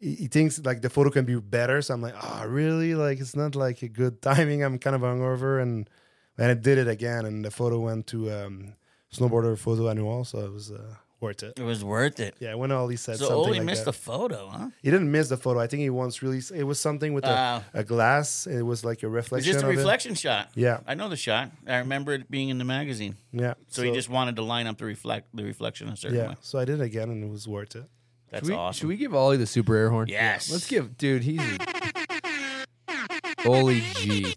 He, 0.00 0.14
he 0.14 0.26
thinks 0.28 0.60
like 0.64 0.82
the 0.82 0.90
photo 0.90 1.10
can 1.10 1.24
be 1.24 1.36
better, 1.40 1.82
so 1.82 1.94
I'm 1.94 2.02
like, 2.02 2.14
oh 2.22 2.46
really? 2.46 2.94
Like 2.94 3.20
it's 3.20 3.36
not 3.36 3.54
like 3.54 3.82
a 3.82 3.88
good 3.88 4.22
timing. 4.22 4.62
I'm 4.62 4.78
kind 4.78 4.94
of 4.96 5.02
hungover 5.02 5.60
and 5.60 5.88
and 6.36 6.50
I 6.52 6.54
did 6.54 6.78
it 6.78 6.86
again, 6.86 7.26
and 7.26 7.44
the 7.44 7.50
photo 7.50 7.80
went 7.80 8.06
to 8.08 8.30
um, 8.30 8.74
Snowboarder 9.12 9.58
Photo 9.58 9.88
Annual, 9.88 10.24
so 10.24 10.38
it 10.38 10.52
was 10.52 10.70
uh, 10.70 10.94
worth 11.20 11.42
it. 11.42 11.58
It 11.58 11.62
was 11.62 11.84
worth 11.84 12.20
it. 12.20 12.34
Yeah, 12.38 12.54
when 12.54 12.70
Ollie 12.72 12.96
said 12.96 13.16
So 13.16 13.26
something 13.26 13.38
Oli 13.38 13.58
like 13.58 13.66
missed 13.66 13.84
that. 13.84 13.92
the 13.92 13.98
photo, 13.98 14.48
huh? 14.48 14.68
he 14.82 14.90
didn't 14.90 15.10
miss 15.10 15.28
the 15.28 15.36
photo. 15.36 15.60
I 15.60 15.66
think 15.66 15.80
he 15.82 15.90
once 15.90 16.22
really. 16.22 16.40
It 16.54 16.64
was 16.64 16.78
something 16.80 17.12
with 17.14 17.24
Ah. 17.26 17.64
a, 17.74 17.80
a 17.80 17.84
glass. 17.84 18.46
It 18.46 18.62
was 18.62 18.84
like 18.84 19.02
a 19.02 19.08
reflection. 19.08 19.52
just 19.52 19.64
a 19.64 19.68
of 19.68 19.72
it. 19.74 19.76
reflection 19.78 20.14
shot. 20.14 20.50
Yeah. 20.54 20.80
I 20.86 20.94
know 20.94 21.08
the 21.08 21.16
shot. 21.16 21.50
I 21.66 21.78
remember 21.78 22.12
it 22.14 22.30
being 22.30 22.48
in 22.50 22.58
the 22.58 22.64
magazine. 22.64 23.16
Yeah. 23.32 23.54
So, 23.68 23.82
he 23.82 23.92
just 23.92 24.08
wanted 24.08 24.36
to 24.36 24.42
line 24.42 24.66
up 24.66 24.78
the 24.78 24.84
reflect 24.84 25.28
the 25.34 25.44
reflection 25.44 25.88
a 25.88 25.96
certain 25.96 26.18
yeah. 26.18 26.28
way. 26.28 26.34
So 26.40 26.58
I 26.58 26.64
did 26.64 26.80
it 26.80 26.84
again, 26.84 27.10
and 27.10 27.22
it 27.24 27.30
was 27.30 27.46
worth 27.48 27.76
it. 27.76 27.84
That's 28.30 28.44
should 28.46 28.52
we, 28.52 28.58
awesome. 28.58 28.78
Should 28.80 28.88
we 28.88 28.96
give 28.96 29.14
Ollie 29.14 29.38
the 29.38 29.46
super 29.46 29.74
air 29.74 29.90
horn? 29.90 30.08
Yes. 30.08 30.50
Let's 30.50 30.66
give, 30.68 30.96
dude. 30.98 31.22
He's 31.22 31.40
Ollie 33.46 33.80
G. 33.94 34.34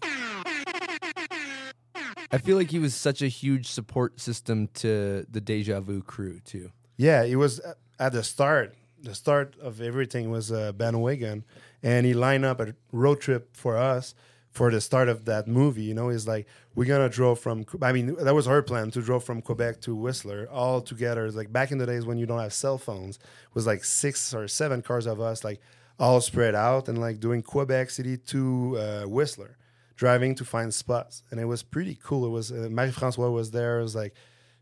I 2.32 2.38
feel 2.38 2.56
like 2.56 2.70
he 2.70 2.78
was 2.78 2.94
such 2.94 3.20
a 3.20 3.28
huge 3.28 3.66
support 3.66 4.18
system 4.18 4.68
to 4.74 5.26
the 5.30 5.40
Deja 5.40 5.80
Vu 5.80 6.02
crew 6.02 6.40
too. 6.40 6.72
Yeah, 6.96 7.22
it 7.24 7.36
was 7.36 7.60
at 7.98 8.12
the 8.12 8.22
start. 8.22 8.74
The 9.02 9.14
start 9.14 9.56
of 9.60 9.80
everything 9.80 10.30
was 10.30 10.50
uh, 10.50 10.72
bandwagon, 10.72 11.44
and 11.82 12.06
he 12.06 12.14
lined 12.14 12.44
up 12.44 12.60
a 12.60 12.74
road 12.92 13.20
trip 13.20 13.54
for 13.56 13.76
us 13.76 14.14
for 14.50 14.70
the 14.70 14.80
start 14.80 15.08
of 15.08 15.24
that 15.24 15.48
movie. 15.48 15.82
You 15.82 15.94
know, 15.94 16.08
he's 16.10 16.28
like, 16.28 16.46
we're 16.74 16.86
gonna 16.86 17.08
draw 17.08 17.34
from. 17.34 17.66
I 17.82 17.92
mean, 17.92 18.14
that 18.14 18.34
was 18.34 18.46
our 18.46 18.62
plan 18.62 18.90
to 18.92 19.02
draw 19.02 19.18
from 19.18 19.42
Quebec 19.42 19.80
to 19.82 19.94
Whistler 19.94 20.48
all 20.50 20.80
together. 20.80 21.26
It's 21.26 21.36
like 21.36 21.52
back 21.52 21.70
in 21.70 21.78
the 21.78 21.86
days 21.86 22.06
when 22.06 22.16
you 22.16 22.26
don't 22.26 22.38
have 22.38 22.52
cell 22.52 22.78
phones, 22.78 23.18
was 23.52 23.66
like 23.66 23.84
six 23.84 24.32
or 24.32 24.48
seven 24.48 24.80
cars 24.80 25.06
of 25.06 25.20
us, 25.20 25.44
like 25.44 25.60
all 25.98 26.20
spread 26.20 26.54
out 26.54 26.88
and 26.88 26.98
like 26.98 27.20
doing 27.20 27.42
Quebec 27.42 27.90
City 27.90 28.16
to 28.16 28.78
uh, 28.78 29.02
Whistler, 29.08 29.56
driving 30.02 30.34
to 30.34 30.44
find 30.44 30.74
spots, 30.74 31.22
and 31.30 31.38
it 31.38 31.44
was 31.44 31.62
pretty 31.62 31.96
cool. 32.02 32.26
It 32.26 32.30
was 32.30 32.50
uh, 32.50 32.66
Marie-France 32.68 33.16
was 33.16 33.52
there. 33.52 33.78
It 33.78 33.84
was 33.84 33.94
like 33.94 34.14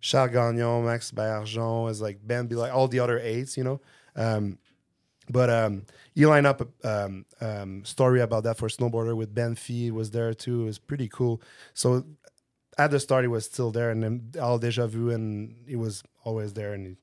Charles 0.02 0.32
Gagnon, 0.32 0.84
Max 0.84 1.10
Bergeon, 1.10 1.84
was 1.84 2.02
like 2.02 2.18
Ben, 2.22 2.46
be 2.46 2.56
like 2.56 2.74
all 2.74 2.88
the 2.88 3.00
other 3.00 3.18
eights, 3.18 3.56
you 3.56 3.64
know. 3.64 3.80
Um, 4.14 4.58
but 5.30 5.48
um, 5.48 5.86
he 6.14 6.26
lined 6.26 6.46
up 6.46 6.60
a 6.60 6.66
um, 6.84 7.24
um, 7.40 7.86
story 7.86 8.20
about 8.20 8.42
that 8.44 8.58
for 8.58 8.68
snowboarder 8.68 9.16
with 9.16 9.34
Ben 9.34 9.54
Fee 9.54 9.90
was 9.90 10.10
there 10.10 10.34
too. 10.34 10.60
It 10.60 10.64
was 10.66 10.78
pretty 10.78 11.08
cool. 11.08 11.40
So 11.72 12.04
at 12.76 12.90
the 12.90 13.00
start, 13.00 13.24
he 13.24 13.28
was 13.28 13.46
still 13.46 13.70
there, 13.70 13.88
and 13.88 14.02
then 14.02 14.32
all 14.42 14.58
deja 14.58 14.86
vu, 14.88 15.08
and 15.08 15.56
he 15.66 15.76
was 15.76 16.02
always 16.22 16.52
there, 16.52 16.74
and 16.74 16.86
he, 16.86 16.96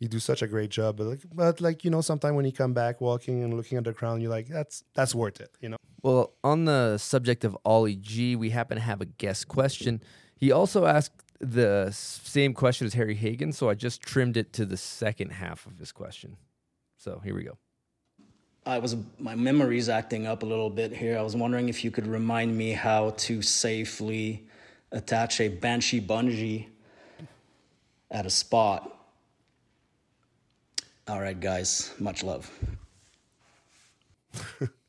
he 0.00 0.08
do 0.08 0.18
such 0.18 0.40
a 0.40 0.46
great 0.46 0.70
job. 0.70 0.96
But 0.96 1.06
like, 1.08 1.20
but 1.30 1.60
like 1.60 1.84
you 1.84 1.90
know, 1.90 2.00
sometimes 2.00 2.36
when 2.36 2.46
you 2.46 2.52
come 2.52 2.72
back 2.72 3.02
walking 3.02 3.44
and 3.44 3.52
looking 3.52 3.76
at 3.76 3.84
the 3.84 3.92
crown, 3.92 4.22
you're 4.22 4.30
like, 4.30 4.48
that's 4.48 4.82
that's 4.94 5.14
worth 5.14 5.42
it, 5.42 5.50
you 5.60 5.68
know. 5.68 5.81
Well, 6.02 6.34
on 6.42 6.64
the 6.64 6.98
subject 6.98 7.44
of 7.44 7.56
Ollie 7.64 7.96
G, 7.96 8.34
we 8.34 8.50
happen 8.50 8.76
to 8.76 8.82
have 8.82 9.00
a 9.00 9.06
guest 9.06 9.46
question. 9.46 10.02
He 10.36 10.50
also 10.50 10.86
asked 10.86 11.22
the 11.38 11.90
same 11.92 12.54
question 12.54 12.86
as 12.86 12.94
Harry 12.94 13.14
Hagen, 13.14 13.52
so 13.52 13.70
I 13.70 13.74
just 13.74 14.02
trimmed 14.02 14.36
it 14.36 14.52
to 14.54 14.66
the 14.66 14.76
second 14.76 15.30
half 15.30 15.64
of 15.66 15.78
his 15.78 15.92
question. 15.92 16.36
So 16.96 17.20
here 17.24 17.34
we 17.34 17.44
go. 17.44 17.56
I 18.64 18.78
was 18.78 18.96
my 19.18 19.34
memory's 19.34 19.88
acting 19.88 20.26
up 20.26 20.44
a 20.44 20.46
little 20.46 20.70
bit 20.70 20.92
here. 20.92 21.18
I 21.18 21.22
was 21.22 21.34
wondering 21.34 21.68
if 21.68 21.84
you 21.84 21.90
could 21.90 22.06
remind 22.06 22.56
me 22.56 22.72
how 22.72 23.10
to 23.10 23.42
safely 23.42 24.46
attach 24.92 25.40
a 25.40 25.48
banshee 25.48 26.00
bungee 26.00 26.66
at 28.10 28.24
a 28.24 28.30
spot. 28.30 28.88
All 31.08 31.20
right, 31.20 31.38
guys. 31.38 31.92
Much 31.98 32.22
love. 32.22 32.50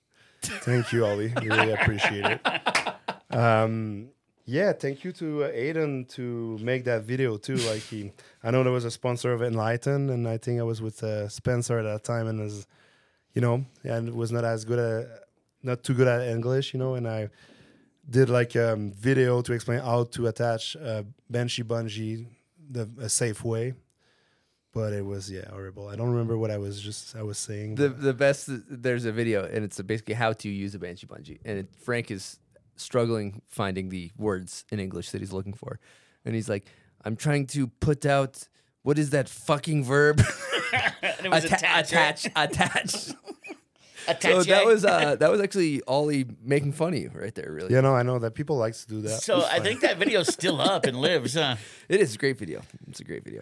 Thank 0.61 0.91
you, 0.91 1.05
Ollie. 1.05 1.33
We 1.41 1.49
really 1.49 1.73
appreciate 1.73 2.25
it. 2.25 3.35
Um, 3.35 4.09
yeah, 4.45 4.73
thank 4.73 5.03
you 5.03 5.11
to 5.13 5.45
uh, 5.45 5.51
Aiden 5.51 6.07
to 6.15 6.57
make 6.61 6.83
that 6.85 7.03
video 7.03 7.37
too. 7.37 7.55
Like 7.55 7.81
he, 7.81 8.11
I 8.43 8.51
know 8.51 8.63
there 8.63 8.73
was 8.73 8.85
a 8.85 8.91
sponsor 8.91 9.31
of 9.31 9.41
Enlighten, 9.41 10.09
and 10.09 10.27
I 10.27 10.37
think 10.37 10.59
I 10.59 10.63
was 10.63 10.81
with 10.81 11.01
uh, 11.03 11.29
Spencer 11.29 11.79
at 11.79 11.83
that 11.83 12.03
time, 12.03 12.27
and 12.27 12.41
as 12.41 12.67
you 13.33 13.41
know, 13.41 13.65
and 13.83 14.13
was 14.13 14.31
not 14.31 14.43
as 14.43 14.65
good 14.65 14.79
at, 14.79 15.07
not 15.63 15.83
too 15.83 15.93
good 15.93 16.07
at 16.07 16.27
English, 16.27 16.73
you 16.73 16.79
know, 16.79 16.95
and 16.95 17.07
I 17.07 17.29
did 18.09 18.29
like 18.29 18.55
a 18.55 18.73
um, 18.73 18.91
video 18.91 19.41
to 19.41 19.53
explain 19.53 19.79
how 19.79 20.03
to 20.03 20.27
attach 20.27 20.75
a 20.75 21.05
Banshee 21.29 21.63
bungee 21.63 22.25
the 22.69 22.89
a 22.99 23.09
safe 23.09 23.43
way. 23.43 23.73
But 24.73 24.93
it 24.93 25.05
was 25.05 25.29
yeah 25.29 25.49
horrible. 25.49 25.87
I 25.87 25.95
don't 25.95 26.09
remember 26.09 26.37
what 26.37 26.49
I 26.49 26.57
was 26.57 26.81
just 26.81 27.15
I 27.15 27.21
was 27.21 27.37
saying. 27.37 27.75
The 27.75 27.89
the 27.89 28.13
best 28.13 28.49
there's 28.67 29.05
a 29.05 29.11
video 29.11 29.45
and 29.45 29.63
it's 29.63 29.79
basically 29.81 30.15
how 30.15 30.33
to 30.33 30.49
use 30.49 30.73
a 30.73 30.79
banshee 30.79 31.05
bungee 31.07 31.39
and 31.45 31.59
it, 31.59 31.67
Frank 31.79 32.09
is 32.09 32.39
struggling 32.75 33.41
finding 33.49 33.89
the 33.89 34.11
words 34.17 34.65
in 34.71 34.79
English 34.79 35.11
that 35.11 35.21
he's 35.21 35.31
looking 35.31 35.53
for, 35.53 35.79
and 36.25 36.33
he's 36.33 36.49
like, 36.49 36.65
"I'm 37.05 37.15
trying 37.15 37.45
to 37.47 37.67
put 37.67 38.05
out 38.05 38.47
what 38.81 38.97
is 38.97 39.11
that 39.11 39.29
fucking 39.29 39.83
verb? 39.83 40.21
And 41.03 41.27
it 41.27 41.29
was 41.29 41.45
attach, 41.45 41.91
attach, 41.91 42.25
attach." 42.35 42.91
So 44.21 44.43
that 44.43 44.65
was 44.65 44.83
uh, 44.83 45.15
that 45.17 45.29
was 45.29 45.39
actually 45.39 45.81
Ollie 45.83 46.25
making 46.41 46.73
fun 46.73 46.93
of 46.93 46.99
you 46.99 47.11
right 47.13 47.33
there. 47.35 47.51
Really, 47.51 47.73
you 47.73 47.81
know, 47.81 47.93
I 47.95 48.03
know 48.03 48.19
that 48.19 48.33
people 48.33 48.57
likes 48.57 48.83
to 48.85 48.87
do 48.87 49.01
that. 49.01 49.21
So 49.21 49.45
I 49.45 49.59
think 49.59 49.81
that 49.81 49.97
video's 49.97 50.33
still 50.33 50.59
up 50.59 50.85
and 50.85 50.99
lives, 50.99 51.35
huh? 51.35 51.57
it 51.89 52.01
is 52.01 52.15
a 52.15 52.17
great 52.17 52.37
video. 52.37 52.63
It's 52.87 52.99
a 52.99 53.03
great 53.03 53.23
video 53.23 53.41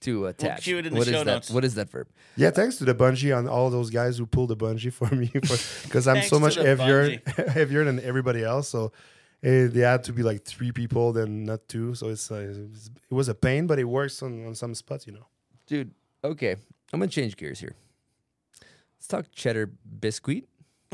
to 0.00 0.26
attach. 0.26 0.62
cue 0.62 0.78
it 0.78 0.86
in 0.86 0.92
the 0.94 0.98
What 0.98 1.08
is 1.08 1.12
show 1.14 1.24
that? 1.24 1.32
notes. 1.32 1.50
What 1.50 1.64
is 1.64 1.74
that 1.74 1.90
verb? 1.90 2.08
Yeah, 2.36 2.50
thanks 2.50 2.76
to 2.76 2.84
the 2.84 2.94
bungee 2.94 3.36
on 3.36 3.46
all 3.48 3.70
those 3.70 3.90
guys 3.90 4.18
who 4.18 4.26
pulled 4.26 4.50
the 4.50 4.56
bungee 4.56 4.92
for 4.92 5.14
me 5.14 5.30
because 5.32 6.06
I'm 6.08 6.22
so 6.22 6.38
much 6.40 6.54
heavier 6.54 7.20
heavier 7.48 7.84
than 7.84 8.00
everybody 8.00 8.42
else. 8.42 8.68
So 8.68 8.92
eh, 9.42 9.66
they 9.68 9.80
had 9.80 10.04
to 10.04 10.12
be 10.12 10.22
like 10.22 10.44
three 10.44 10.72
people, 10.72 11.12
then 11.12 11.44
not 11.44 11.68
two. 11.68 11.94
So 11.94 12.08
it's, 12.08 12.30
uh, 12.30 12.36
it's 12.70 12.86
it 13.10 13.14
was 13.14 13.28
a 13.28 13.34
pain, 13.34 13.66
but 13.66 13.78
it 13.78 13.84
works 13.84 14.22
on, 14.22 14.46
on 14.46 14.54
some 14.54 14.74
spots, 14.74 15.06
you 15.06 15.12
know. 15.12 15.26
Dude, 15.66 15.90
okay. 16.24 16.56
I'm 16.92 16.98
gonna 17.00 17.08
change 17.08 17.36
gears 17.36 17.60
here. 17.60 17.74
Let's 18.98 19.06
talk 19.06 19.26
cheddar 19.32 19.66
biscuit. 20.00 20.44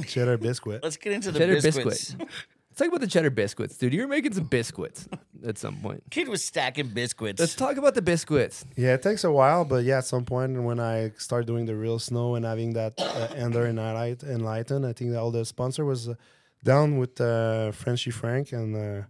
Cheddar 0.04 0.36
biscuit. 0.38 0.82
Let's 0.84 0.96
get 0.96 1.12
into 1.12 1.32
the 1.32 1.38
cheddar 1.38 1.54
biscuits. 1.60 2.12
biscuit. 2.12 2.28
Let's 2.78 2.88
talk 2.90 2.94
about 2.94 3.00
the 3.00 3.10
cheddar 3.10 3.30
biscuits, 3.30 3.78
dude. 3.78 3.94
You're 3.94 4.06
making 4.06 4.34
some 4.34 4.44
biscuits 4.44 5.08
at 5.46 5.56
some 5.56 5.76
point. 5.76 6.02
Kid 6.10 6.28
was 6.28 6.44
stacking 6.44 6.88
biscuits. 6.88 7.40
Let's 7.40 7.54
talk 7.54 7.78
about 7.78 7.94
the 7.94 8.02
biscuits. 8.02 8.66
Yeah, 8.76 8.92
it 8.92 9.00
takes 9.02 9.24
a 9.24 9.32
while, 9.32 9.64
but 9.64 9.84
yeah, 9.84 9.96
at 9.96 10.04
some 10.04 10.26
point 10.26 10.62
when 10.62 10.78
I 10.78 11.12
start 11.16 11.46
doing 11.46 11.64
the 11.64 11.74
real 11.74 11.98
snow 11.98 12.34
and 12.34 12.44
having 12.44 12.74
that 12.74 12.92
uh, 12.98 13.28
Ender 13.34 13.64
and 13.64 13.78
Enlight- 13.78 14.22
Enlighten, 14.24 14.84
I 14.84 14.92
think 14.92 15.12
that 15.12 15.20
all 15.20 15.30
the 15.30 15.46
sponsor 15.46 15.86
was 15.86 16.10
uh, 16.10 16.16
down 16.64 16.98
with 16.98 17.18
uh, 17.18 17.72
Frenchy 17.72 18.10
Frank 18.10 18.52
and 18.52 18.76
uh, 18.76 19.06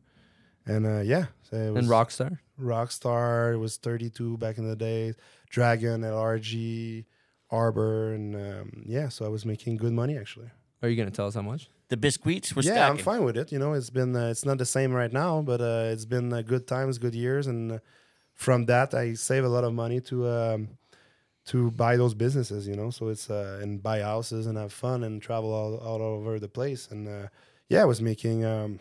and 0.64 0.86
uh, 0.86 1.00
yeah, 1.00 1.24
so 1.50 1.56
it 1.56 1.70
was 1.72 1.78
And 1.86 1.88
Rockstar. 1.88 2.38
Rockstar. 2.60 3.54
It 3.54 3.58
was 3.58 3.78
32 3.78 4.36
back 4.36 4.58
in 4.58 4.68
the 4.68 4.76
day. 4.76 5.14
Dragon, 5.50 6.02
LRG, 6.02 7.04
Arbor, 7.50 8.12
and 8.12 8.36
um, 8.36 8.84
yeah, 8.86 9.08
so 9.08 9.24
I 9.24 9.28
was 9.28 9.44
making 9.44 9.78
good 9.78 9.92
money 9.92 10.16
actually. 10.16 10.50
Are 10.84 10.88
you 10.88 10.94
gonna 10.96 11.10
tell 11.10 11.26
us 11.26 11.34
how 11.34 11.42
much? 11.42 11.68
The 11.88 11.96
biscuits 11.96 12.54
were 12.54 12.62
yeah, 12.62 12.72
stacking. 12.72 12.98
I'm 12.98 13.04
fine 13.04 13.24
with 13.24 13.36
it. 13.36 13.52
You 13.52 13.58
know, 13.58 13.72
it's 13.72 13.90
been 13.90 14.14
uh, 14.16 14.28
it's 14.28 14.44
not 14.44 14.58
the 14.58 14.66
same 14.66 14.92
right 14.92 15.12
now, 15.12 15.42
but 15.42 15.60
uh, 15.60 15.90
it's 15.92 16.04
been 16.04 16.32
uh, 16.32 16.42
good 16.42 16.66
times, 16.66 16.98
good 16.98 17.14
years, 17.14 17.46
and 17.46 17.72
uh, 17.72 17.78
from 18.34 18.66
that 18.66 18.94
I 18.94 19.14
save 19.14 19.44
a 19.44 19.48
lot 19.48 19.64
of 19.64 19.72
money 19.72 20.00
to 20.02 20.28
um, 20.28 20.68
to 21.46 21.70
buy 21.70 21.96
those 21.96 22.14
businesses. 22.14 22.66
You 22.66 22.74
know, 22.74 22.90
so 22.90 23.08
it's 23.08 23.30
uh, 23.30 23.60
and 23.62 23.82
buy 23.82 24.00
houses 24.00 24.46
and 24.46 24.58
have 24.58 24.72
fun 24.72 25.04
and 25.04 25.22
travel 25.22 25.52
all, 25.52 25.76
all 25.76 26.02
over 26.02 26.38
the 26.38 26.48
place. 26.48 26.88
And 26.90 27.08
uh, 27.08 27.28
yeah, 27.68 27.82
I 27.82 27.84
was 27.84 28.02
making 28.02 28.44
um, 28.44 28.80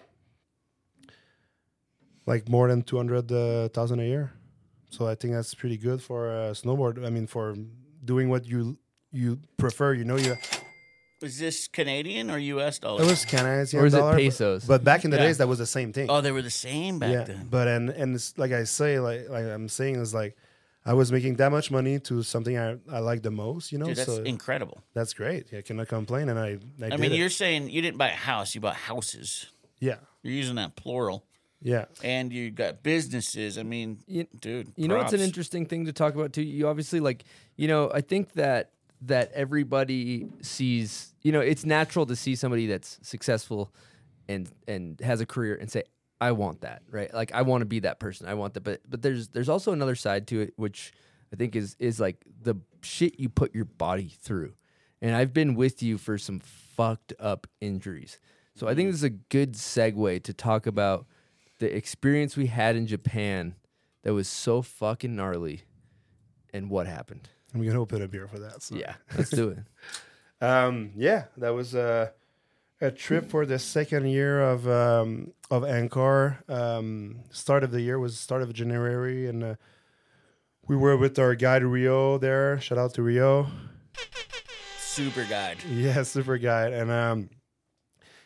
like 2.25 2.49
more 2.49 2.67
than 2.67 2.81
two 2.81 2.97
hundred 2.97 3.29
thousand 3.73 3.99
a 3.99 4.05
year. 4.05 4.33
So 4.89 5.07
I 5.07 5.15
think 5.15 5.33
that's 5.33 5.53
pretty 5.53 5.77
good 5.77 6.01
for 6.01 6.27
a 6.27 6.51
snowboard. 6.51 7.05
I 7.05 7.09
mean, 7.09 7.27
for 7.27 7.55
doing 8.03 8.29
what 8.29 8.45
you 8.47 8.77
you 9.11 9.39
prefer. 9.57 9.93
You 9.93 10.05
know, 10.05 10.17
you 10.17 10.35
Is 11.25 11.37
this 11.39 11.67
Canadian 11.67 12.29
or 12.31 12.37
U.S. 12.37 12.79
dollars? 12.79 13.05
it 13.05 13.09
was 13.09 13.25
Canadian 13.25 13.81
Or 13.83 13.85
is 13.85 13.93
it 13.93 13.97
dollar, 13.97 14.11
but- 14.13 14.17
pesos? 14.19 14.65
But, 14.65 14.83
back 14.83 15.03
in 15.05 15.11
the 15.11 15.17
Yeah. 15.17 15.23
days, 15.27 15.37
that 15.39 15.47
was 15.47 15.59
the 15.59 15.65
same 15.65 15.91
thing. 15.91 16.09
Oh, 16.09 16.21
they 16.21 16.31
were 16.31 16.41
the 16.41 16.49
same 16.49 16.99
back 16.99 17.11
yeah, 17.11 17.23
then. 17.23 17.47
but 17.49 17.67
and 17.67 17.89
and 17.89 18.15
it's 18.15 18.37
like 18.37 18.51
I 18.51 18.63
say, 18.65 18.99
like 18.99 19.27
like 19.29 19.45
I'm 19.45 19.67
saying 19.69 19.95
is 19.95 20.13
like 20.13 20.35
I 20.85 20.93
was 20.93 21.11
making 21.11 21.37
that 21.37 21.51
much 21.51 21.71
money 21.71 21.97
to 22.01 22.21
something 22.21 22.55
I, 22.57 22.77
I 22.91 22.99
like 22.99 23.23
the 23.23 23.31
most. 23.31 23.71
You 23.71 23.79
know, 23.79 23.85
Dude, 23.87 23.97
that's 23.97 24.15
so 24.15 24.21
incredible. 24.23 24.83
that's 24.93 25.13
great. 25.13 25.51
I 25.53 25.61
cannot 25.61 25.87
complain, 25.87 26.29
and 26.29 26.37
I 26.37 26.59
I, 26.81 26.85
I, 26.85 26.89
did 26.91 26.99
mean, 26.99 27.11
it. 27.11 27.17
you're 27.17 27.29
saying 27.43 27.69
you 27.71 27.81
didn't 27.81 27.97
buy 27.97 28.09
a 28.09 28.21
house; 28.31 28.53
you 28.55 28.61
bought 28.61 28.75
houses. 28.75 29.47
yeah 29.79 29.95
You're 30.21 30.33
using 30.43 30.55
that 30.55 30.75
plural, 30.75 31.25
yeah 31.61 31.85
and 32.03 32.31
you 32.31 32.51
got 32.51 32.83
businesses. 32.83 33.57
I 33.57 33.63
mean, 33.63 33.99
You- 34.07 34.27
dude, 34.39 34.71
You 34.75 34.87
know 34.87 34.97
what's 34.97 35.13
an 35.13 35.21
interesting 35.21 35.65
thing 35.65 35.85
to 35.85 35.93
talk 35.93 36.13
about 36.13 36.33
too? 36.33 36.43
You 36.43 36.67
obviously 36.67 36.99
like, 36.99 37.23
you 37.57 37.67
know, 37.67 37.89
I 37.93 38.01
think 38.01 38.33
that 38.33 38.69
that 39.01 39.31
everybody 39.33 40.27
sees, 40.41 41.13
you 41.21 41.31
know, 41.31 41.41
it's 41.41 41.65
natural 41.65 42.05
to 42.05 42.15
see 42.15 42.35
somebody 42.35 42.67
that's 42.67 42.99
successful 43.01 43.73
and 44.27 44.49
and 44.67 44.99
has 45.01 45.21
a 45.21 45.25
career 45.25 45.55
and 45.55 45.69
say, 45.69 45.83
I 46.19 46.31
want 46.31 46.61
that, 46.61 46.81
right? 46.89 47.13
Like 47.13 47.33
I 47.33 47.41
want 47.41 47.61
to 47.61 47.65
be 47.65 47.79
that 47.79 47.99
person. 47.99 48.27
I 48.27 48.33
want 48.33 48.53
that. 48.53 48.63
But 48.63 48.81
but 48.89 49.01
there's 49.01 49.29
there's 49.29 49.49
also 49.49 49.71
another 49.73 49.95
side 49.95 50.27
to 50.27 50.41
it 50.41 50.53
which 50.55 50.93
I 51.33 51.35
think 51.35 51.55
is 51.55 51.75
is 51.79 51.99
like 51.99 52.23
the 52.41 52.55
shit 52.81 53.19
you 53.19 53.29
put 53.29 53.53
your 53.53 53.65
body 53.65 54.13
through. 54.21 54.53
And 55.01 55.15
I've 55.15 55.33
been 55.33 55.55
with 55.55 55.83
you 55.83 55.97
for 55.97 56.17
some 56.17 56.39
fucked 56.39 57.13
up 57.19 57.47
injuries. 57.61 58.19
So 58.55 58.67
I 58.67 58.73
think 58.73 58.87
mm-hmm. 58.87 58.91
this 58.91 58.99
is 58.99 59.03
a 59.03 59.09
good 59.09 59.53
segue 59.53 60.23
to 60.23 60.33
talk 60.33 60.65
about 60.65 61.05
the 61.59 61.75
experience 61.75 62.37
we 62.37 62.47
had 62.47 62.75
in 62.75 62.87
Japan 62.87 63.55
that 64.03 64.13
was 64.13 64.27
so 64.27 64.61
fucking 64.61 65.15
gnarly 65.15 65.63
and 66.53 66.69
what 66.69 66.87
happened. 66.87 67.29
I'm 67.55 67.65
gonna 67.65 67.81
open 67.81 68.01
a 68.01 68.07
beer 68.07 68.27
for 68.27 68.37
that. 68.39 68.61
So. 68.61 68.75
Yeah, 68.75 68.95
let's 69.17 69.29
do 69.31 69.49
it. 69.49 69.59
Um, 70.41 70.91
yeah, 70.97 71.23
that 71.37 71.51
was 71.55 71.73
a 71.73 72.11
a 72.81 72.91
trip 72.91 73.29
for 73.29 73.45
the 73.45 73.57
second 73.57 74.07
year 74.09 74.41
of 74.41 74.67
um, 74.67 75.31
of 75.49 75.63
Angkor. 75.63 76.47
Um, 76.49 77.21
start 77.31 77.63
of 77.63 77.71
the 77.71 77.79
year 77.81 77.97
was 77.97 78.19
start 78.19 78.41
of 78.41 78.51
January, 78.53 79.27
and 79.27 79.43
uh, 79.43 79.55
we 80.67 80.75
were 80.75 80.97
with 80.97 81.17
our 81.17 81.35
guide 81.35 81.63
Rio 81.63 82.17
there. 82.17 82.59
Shout 82.59 82.77
out 82.77 82.93
to 82.95 83.01
Rio. 83.01 83.47
super 84.77 85.23
guide. 85.23 85.57
Yeah, 85.71 86.03
super 86.03 86.37
guide, 86.37 86.73
and 86.73 86.91
um, 86.91 87.29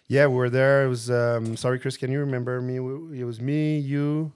yeah, 0.07 0.25
we 0.25 0.35
were 0.35 0.49
there. 0.49 0.85
It 0.85 0.89
was 0.89 1.11
um, 1.11 1.55
sorry, 1.57 1.79
Chris, 1.79 1.95
can 1.95 2.11
you 2.11 2.19
remember 2.21 2.59
me? 2.59 2.77
It 3.19 3.23
was 3.23 3.39
me, 3.39 3.77
you. 3.77 4.33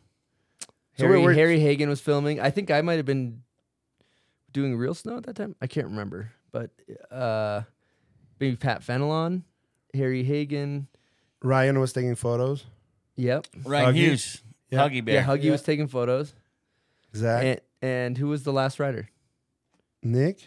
So 0.99 1.05
Harry, 1.07 1.17
we 1.19 1.25
were- 1.25 1.33
Harry 1.33 1.59
Hagen 1.59 1.89
was 1.89 1.99
filming. 1.99 2.39
I 2.39 2.51
think 2.51 2.69
I 2.69 2.81
might 2.81 2.97
have 2.97 3.05
been 3.05 3.41
doing 4.53 4.77
real 4.77 4.93
snow 4.93 5.17
at 5.17 5.23
that 5.23 5.35
time. 5.35 5.55
I 5.61 5.67
can't 5.67 5.87
remember, 5.87 6.31
but 6.51 6.69
uh, 7.11 7.61
maybe 8.39 8.55
Pat 8.55 8.81
Fenelon, 8.83 9.43
Harry 9.93 10.23
Hagen. 10.23 10.87
Ryan 11.41 11.79
was 11.79 11.91
taking 11.93 12.15
photos. 12.15 12.65
Yep. 13.15 13.47
Ryan 13.65 13.93
Huggy. 13.93 13.97
Hughes, 13.97 14.41
Yeah. 14.71 14.79
Huggy 14.87 15.03
Bear. 15.05 15.15
Yeah, 15.15 15.23
Huggy 15.25 15.43
Yeah. 15.43 15.51
was 15.51 15.61
taking 15.63 15.87
photos. 15.87 16.33
Zach, 17.15 17.43
And, 17.43 17.61
and 17.81 18.17
who 18.17 18.27
was 18.27 18.43
the 18.43 18.53
last 18.53 18.79
rider? 18.79 19.09
Nick. 20.01 20.37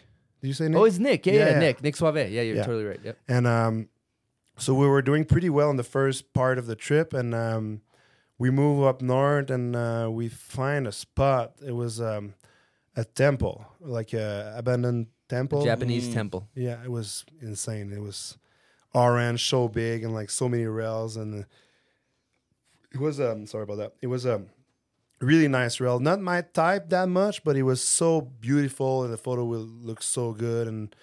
Did 0.41 0.47
you 0.49 0.53
say 0.53 0.67
Nick? 0.67 0.77
Oh, 0.77 0.83
it's 0.85 0.99
Nick. 0.99 1.25
Yeah, 1.25 1.33
yeah, 1.33 1.39
Yeah, 1.39 1.49
yeah. 1.51 1.59
Nick. 1.59 1.83
Nick 1.83 1.95
Sauvé. 1.95 2.31
Yeah, 2.31 2.41
you're 2.41 2.57
Yeah. 2.57 2.63
totally 2.65 2.85
right. 2.85 2.99
Yep. 3.03 3.17
And 3.27 3.47
um, 3.47 3.89
so 4.57 4.73
we 4.73 4.87
were 4.87 5.01
doing 5.01 5.25
pretty 5.25 5.49
well 5.49 5.69
in 5.69 5.77
the 5.77 5.83
first 5.83 6.33
part 6.33 6.57
of 6.57 6.67
the 6.67 6.75
trip, 6.75 7.13
and 7.13 7.33
um, 7.33 7.81
we 8.37 8.49
move 8.49 8.83
up 8.85 9.01
north, 9.01 9.49
and 9.49 9.75
uh, 9.75 10.09
we 10.11 10.27
find 10.29 10.87
a 10.87 10.91
spot. 10.91 11.53
It 11.65 11.71
was 11.73 11.99
um, 12.01 12.33
a 12.97 13.05
temple, 13.05 13.65
like 13.79 14.11
a 14.13 14.53
abandoned 14.57 15.07
temple. 15.29 15.63
Japanese 15.63 16.13
temple. 16.13 16.49
Yeah, 16.55 16.83
it 16.83 16.91
was 16.91 17.23
insane. 17.41 17.93
It 17.93 18.01
was 18.01 18.37
orange, 18.93 19.47
so 19.47 19.69
big, 19.69 20.03
and 20.03 20.13
like 20.13 20.29
so 20.29 20.49
many 20.49 20.65
rails, 20.65 21.15
and 21.15 21.43
uh, 21.43 21.47
it 22.91 22.99
was 22.99 23.21
um 23.21 23.45
sorry 23.45 23.63
about 23.63 23.77
that. 23.77 23.93
It 24.01 24.07
was 24.07 24.25
a 24.25 24.41
really 25.21 25.47
nice 25.47 25.79
rail. 25.79 25.99
Not 25.99 26.19
my 26.21 26.41
type 26.41 26.89
that 26.89 27.07
much, 27.07 27.43
but 27.43 27.55
it 27.55 27.63
was 27.63 27.81
so 27.81 28.21
beautiful, 28.21 29.03
and 29.03 29.13
the 29.13 29.17
photo 29.17 29.45
will 29.45 29.67
look 29.89 30.01
so 30.01 30.33
good. 30.33 30.67
And 30.67 30.95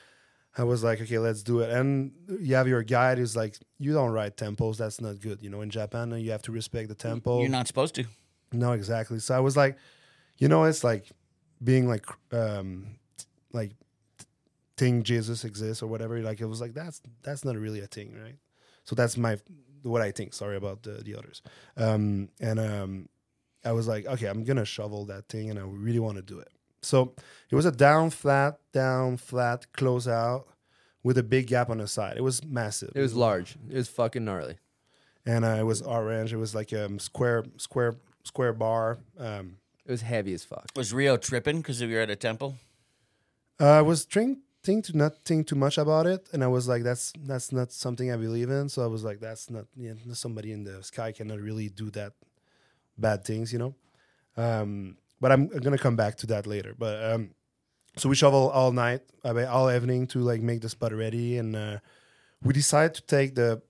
I 0.57 0.65
was 0.65 0.85
like, 0.85 1.01
okay, 1.01 1.19
let's 1.19 1.43
do 1.43 1.61
it. 1.61 1.71
And 1.71 2.13
you 2.41 2.55
have 2.57 2.69
your 2.69 2.83
guide 2.83 3.19
who's 3.19 3.37
like, 3.37 3.57
you 3.79 3.93
don't 3.93 4.11
ride 4.11 4.37
temples. 4.37 4.79
That's 4.79 5.01
not 5.01 5.21
good. 5.21 5.43
You 5.43 5.51
know, 5.51 5.63
in 5.63 5.71
Japan, 5.71 6.13
you 6.19 6.31
have 6.31 6.43
to 6.43 6.53
respect 6.53 6.89
the 6.89 6.95
temple. 6.95 7.41
You're 7.41 7.49
not 7.49 7.67
supposed 7.67 7.95
to. 7.97 8.05
No, 8.53 8.73
exactly. 8.73 9.19
So 9.19 9.35
I 9.35 9.41
was 9.41 9.57
like, 9.57 9.77
you 10.39 10.49
know, 10.49 10.65
it's 10.65 10.85
like 10.85 11.11
being 11.65 11.89
like, 11.89 12.07
um, 12.33 12.99
like 13.53 13.73
thing 14.77 15.03
Jesus 15.03 15.45
exists 15.45 15.83
or 15.83 15.87
whatever. 15.89 16.21
Like 16.21 16.41
it 16.41 16.47
was 16.47 16.61
like 16.61 16.75
that's 16.75 17.01
that's 17.23 17.45
not 17.45 17.57
really 17.57 17.81
a 17.81 17.87
thing, 17.87 18.15
right? 18.23 18.37
So 18.85 18.95
that's 18.97 19.17
my 19.17 19.39
what 19.83 20.03
I 20.03 20.13
think. 20.13 20.35
Sorry 20.35 20.57
about 20.57 20.83
the 20.85 20.93
the 21.05 21.17
others. 21.17 21.43
Um, 21.77 22.29
and 22.41 22.61
um, 22.61 23.09
I 23.65 23.73
was 23.73 23.89
like, 23.89 24.07
okay, 24.07 24.27
I'm 24.27 24.45
gonna 24.45 24.65
shovel 24.65 25.07
that 25.07 25.29
thing, 25.29 25.51
and 25.51 25.59
I 25.59 25.63
really 25.63 26.01
want 26.01 26.17
to 26.17 26.23
do 26.23 26.39
it. 26.41 26.49
So 26.83 27.15
it 27.51 27.57
was 27.57 27.67
a 27.67 27.73
down 27.73 28.11
flat, 28.11 28.59
down 28.73 29.17
flat 29.17 29.73
close 29.73 30.09
out 30.09 30.47
with 31.03 31.19
a 31.19 31.23
big 31.23 31.47
gap 31.49 31.71
on 31.71 31.79
the 31.79 31.89
side. 31.89 32.17
It 32.17 32.23
was 32.23 32.45
massive. 32.45 32.93
It 32.95 33.01
was 33.01 33.15
large. 33.15 33.57
It 33.71 33.77
was 33.77 33.89
fucking 33.89 34.25
gnarly. 34.25 34.59
and 35.27 35.45
uh, 35.45 35.57
it 35.61 35.65
was 35.65 35.83
orange. 35.83 36.33
It 36.33 36.39
was 36.39 36.55
like 36.55 36.73
a 36.73 36.87
um, 36.87 36.99
square, 36.99 37.45
square, 37.57 37.95
square 38.25 38.53
bar. 38.53 38.99
Um, 39.19 39.59
It 39.87 39.91
was 39.91 40.03
heavy 40.03 40.33
as 40.33 40.45
fuck. 40.45 40.67
Was 40.75 40.93
Rio 40.93 41.17
tripping 41.17 41.59
because 41.59 41.81
we 41.81 41.93
were 41.93 42.01
at 42.01 42.11
a 42.11 42.17
temple? 42.17 42.57
Uh, 43.61 43.79
I 43.79 43.83
was 43.83 44.05
trying 44.07 44.39
think 44.63 44.87
to 44.87 44.97
not 44.97 45.23
think 45.25 45.47
too 45.47 45.55
much 45.55 45.77
about 45.79 46.07
it, 46.07 46.27
and 46.33 46.43
I 46.43 46.47
was 46.47 46.67
like, 46.67 46.83
"That's 46.83 47.13
that's 47.25 47.53
not 47.53 47.71
something 47.71 48.11
I 48.11 48.17
believe 48.17 48.51
in." 48.51 48.69
So 48.69 48.83
I 48.83 48.87
was 48.87 49.05
like, 49.05 49.21
"That's 49.21 49.51
not 49.51 49.67
yeah, 49.77 49.93
somebody 50.15 50.53
in 50.53 50.65
the 50.65 50.83
sky 50.83 51.13
cannot 51.13 51.39
really 51.39 51.69
do 51.69 51.91
that 51.91 52.15
bad 52.97 53.25
things, 53.25 53.53
you 53.53 53.59
know." 53.59 53.75
Um, 54.37 54.97
but 55.21 55.31
I'm, 55.31 55.51
I'm 55.55 55.61
gonna 55.61 55.79
come 55.79 55.97
back 55.97 56.17
to 56.19 56.27
that 56.29 56.47
later. 56.47 56.75
But 56.77 57.13
um, 57.13 57.31
so 57.97 58.09
we 58.09 58.15
shovel 58.17 58.51
all 58.51 58.73
night, 58.73 59.03
I 59.23 59.33
mean, 59.33 59.47
all 59.47 59.71
evening 59.71 60.07
to 60.09 60.19
like 60.21 60.41
make 60.41 60.63
the 60.63 60.69
spot 60.69 60.93
ready, 60.93 61.37
and 61.37 61.55
uh, 61.55 61.79
we 62.43 62.55
decided 62.55 62.95
to 62.95 63.03
take 63.03 63.35
the 63.35 63.63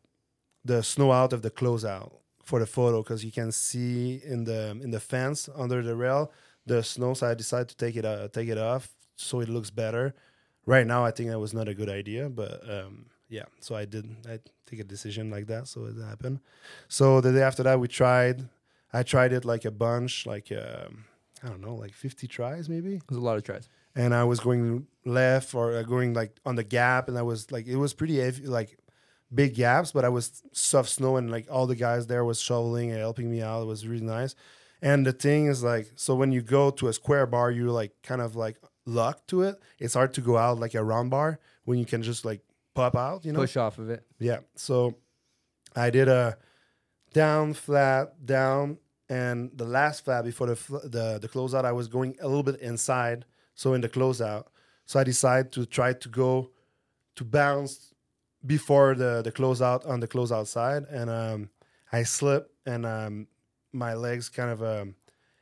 the 0.64 0.82
snow 0.82 1.12
out 1.12 1.32
of 1.32 1.42
the 1.42 1.50
closeout 1.50 2.12
for 2.44 2.60
the 2.60 2.66
photo 2.66 3.02
because 3.02 3.24
you 3.24 3.32
can 3.32 3.50
see 3.52 4.20
in 4.24 4.44
the 4.44 4.70
in 4.82 4.90
the 4.90 5.00
fence 5.00 5.48
under 5.56 5.82
the 5.82 5.96
rail 5.96 6.30
the 6.66 6.82
snow. 6.82 7.14
So 7.14 7.26
I 7.28 7.34
decided 7.34 7.68
to 7.68 7.76
take 7.76 7.96
it 7.96 8.04
uh, 8.04 8.28
take 8.28 8.48
it 8.48 8.58
off 8.58 8.90
so 9.16 9.40
it 9.40 9.48
looks 9.48 9.70
better. 9.70 10.14
Right 10.66 10.86
now, 10.86 11.04
I 11.04 11.10
think 11.10 11.30
that 11.30 11.38
was 11.38 11.52
not 11.52 11.68
a 11.68 11.74
good 11.74 11.90
idea, 11.90 12.28
but 12.28 12.62
um, 12.68 13.06
yeah. 13.28 13.44
So 13.60 13.74
I 13.74 13.84
did. 13.84 14.06
I 14.28 14.38
take 14.66 14.80
a 14.80 14.84
decision 14.84 15.30
like 15.30 15.46
that, 15.48 15.68
so 15.68 15.84
it 15.84 15.96
happened. 16.02 16.40
So 16.88 17.20
the 17.20 17.32
day 17.32 17.42
after 17.42 17.62
that, 17.64 17.78
we 17.80 17.88
tried. 17.88 18.48
I 18.92 19.02
tried 19.02 19.32
it 19.32 19.44
like 19.44 19.64
a 19.64 19.70
bunch, 19.70 20.24
like 20.24 20.50
um, 20.52 21.04
I 21.42 21.48
don't 21.48 21.60
know, 21.60 21.74
like 21.74 21.92
fifty 21.92 22.26
tries 22.26 22.68
maybe. 22.68 22.96
It 22.96 23.02
was 23.08 23.18
a 23.18 23.20
lot 23.20 23.36
of 23.36 23.42
tries. 23.42 23.68
And 23.96 24.14
I 24.14 24.24
was 24.24 24.40
going 24.40 24.86
left 25.04 25.54
or 25.54 25.76
uh, 25.76 25.82
going 25.82 26.14
like 26.14 26.36
on 26.46 26.56
the 26.56 26.64
gap, 26.64 27.08
and 27.08 27.18
I 27.18 27.22
was 27.22 27.52
like, 27.52 27.66
it 27.66 27.76
was 27.76 27.92
pretty 27.92 28.18
heavy, 28.20 28.46
like 28.46 28.78
big 29.32 29.54
gaps, 29.54 29.92
but 29.92 30.04
I 30.04 30.08
was 30.08 30.42
soft 30.52 30.88
snow, 30.90 31.16
and 31.16 31.30
like 31.30 31.46
all 31.50 31.66
the 31.66 31.76
guys 31.76 32.06
there 32.06 32.24
was 32.24 32.40
shoveling 32.40 32.90
and 32.90 32.98
helping 33.00 33.30
me 33.30 33.42
out. 33.42 33.62
It 33.62 33.66
was 33.66 33.86
really 33.86 34.04
nice. 34.04 34.34
And 34.82 35.06
the 35.06 35.12
thing 35.12 35.46
is 35.46 35.62
like, 35.62 35.92
so 35.96 36.14
when 36.14 36.30
you 36.32 36.42
go 36.42 36.70
to 36.72 36.88
a 36.88 36.92
square 36.92 37.26
bar, 37.26 37.50
you're 37.50 37.70
like 37.70 37.92
kind 38.02 38.20
of 38.20 38.36
like 38.36 38.56
locked 38.86 39.28
to 39.28 39.42
it. 39.42 39.60
It's 39.78 39.94
hard 39.94 40.12
to 40.14 40.20
go 40.20 40.36
out 40.36 40.58
like 40.58 40.74
a 40.74 40.84
round 40.84 41.10
bar 41.10 41.38
when 41.64 41.78
you 41.78 41.86
can 41.86 42.02
just 42.02 42.24
like 42.24 42.42
pop 42.74 42.94
out, 42.96 43.24
you 43.24 43.32
know, 43.32 43.38
Push 43.40 43.56
off 43.56 43.78
of 43.78 43.88
it. 43.88 44.04
yeah. 44.18 44.40
So 44.56 44.96
I 45.74 45.88
did 45.90 46.08
a 46.08 46.36
down, 47.14 47.54
flat, 47.54 48.26
down, 48.26 48.78
and 49.08 49.50
the 49.54 49.64
last 49.64 50.04
flat 50.04 50.24
before 50.24 50.48
the 50.48 50.54
the 50.84 51.18
the 51.20 51.28
closeout, 51.28 51.64
I 51.64 51.72
was 51.72 51.88
going 51.88 52.16
a 52.20 52.26
little 52.28 52.42
bit 52.42 52.60
inside. 52.60 53.24
So 53.54 53.72
in 53.72 53.80
the 53.80 53.88
closeout, 53.88 54.46
so 54.84 55.00
I 55.00 55.04
decided 55.04 55.52
to 55.52 55.64
try 55.64 55.92
to 55.94 56.08
go 56.08 56.50
to 57.16 57.24
bounce 57.24 57.93
before 58.44 58.94
the 58.94 59.22
the 59.22 59.32
closeout 59.32 59.88
on 59.88 60.00
the 60.00 60.08
closeout 60.08 60.46
side, 60.46 60.84
and 60.90 61.08
um, 61.10 61.50
I 61.92 62.02
slipped 62.04 62.50
and 62.66 62.84
um, 62.86 63.26
my 63.72 63.94
legs 63.94 64.28
kind 64.28 64.50
of 64.50 64.62
um, 64.62 64.94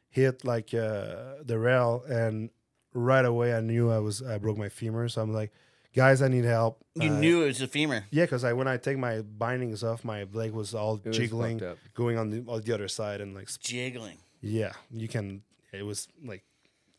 hit 0.08 0.44
like 0.44 0.72
uh, 0.74 1.42
the 1.44 1.58
rail, 1.58 2.04
and 2.08 2.50
right 2.94 3.24
away 3.24 3.54
I 3.54 3.60
knew 3.60 3.90
I 3.90 3.98
was 3.98 4.22
I 4.22 4.38
broke 4.38 4.58
my 4.58 4.68
femur. 4.68 5.08
So 5.08 5.22
I'm 5.22 5.32
like, 5.32 5.50
guys, 5.94 6.20
I 6.22 6.28
need 6.28 6.44
help. 6.44 6.84
You 6.94 7.10
Uh, 7.10 7.18
knew 7.18 7.42
it 7.42 7.46
was 7.46 7.60
a 7.62 7.66
femur. 7.68 8.04
yeah, 8.10 8.24
because 8.24 8.44
I 8.44 8.52
when 8.52 8.68
I 8.68 8.76
take 8.76 8.98
my 8.98 9.22
bindings 9.22 9.82
off, 9.82 10.04
my 10.04 10.24
leg 10.32 10.52
was 10.52 10.74
all 10.74 11.00
was 11.04 11.16
jiggling, 11.16 11.58
fucked 11.58 11.94
going 11.94 12.18
on 12.18 12.30
the, 12.30 12.44
on 12.48 12.60
the 12.62 12.72
other 12.74 12.88
side, 12.88 13.20
and 13.20 13.34
like 13.34 13.48
Jiggling. 13.60 14.18
yeah, 14.40 14.72
you 14.90 15.08
can. 15.08 15.42
It 15.72 15.86
was 15.86 16.06
like, 16.22 16.44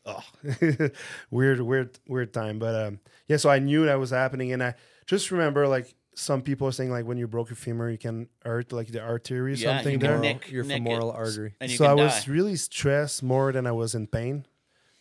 oh, 0.04 0.24
weird, 1.30 1.60
weird, 1.60 1.98
weird 2.08 2.32
time. 2.32 2.58
But 2.58 2.74
um, 2.74 3.00
yeah, 3.28 3.36
so 3.36 3.50
I 3.50 3.58
knew 3.60 3.84
that 3.86 3.98
was 4.00 4.10
happening, 4.10 4.52
and 4.52 4.62
I 4.62 4.74
just 5.06 5.30
remember 5.30 5.66
like 5.68 5.94
some 6.16 6.42
people 6.42 6.68
are 6.68 6.72
saying 6.72 6.90
like 6.90 7.04
when 7.06 7.18
you 7.18 7.26
broke 7.26 7.48
your 7.50 7.56
femur, 7.56 7.90
you 7.90 7.98
can 7.98 8.28
hurt 8.44 8.72
like 8.72 8.88
the 8.88 9.00
artery 9.00 9.52
or 9.52 9.54
Yeah, 9.56 9.76
something 9.76 9.94
you 9.94 9.98
can 9.98 10.08
there. 10.10 10.18
nick- 10.20 10.50
your 10.50 10.64
nick 10.64 10.76
femoral 10.82 11.10
it, 11.10 11.16
artery. 11.16 11.54
and 11.60 11.70
you 11.70 11.76
so 11.76 11.84
I 11.86 11.88
can 11.88 11.96
was 12.04 12.28
really 12.28 12.56
stressed 12.56 13.22
more 13.22 13.50
than 13.52 13.66
I 13.66 13.72
was 13.72 13.94
in 13.94 14.06
pain 14.06 14.46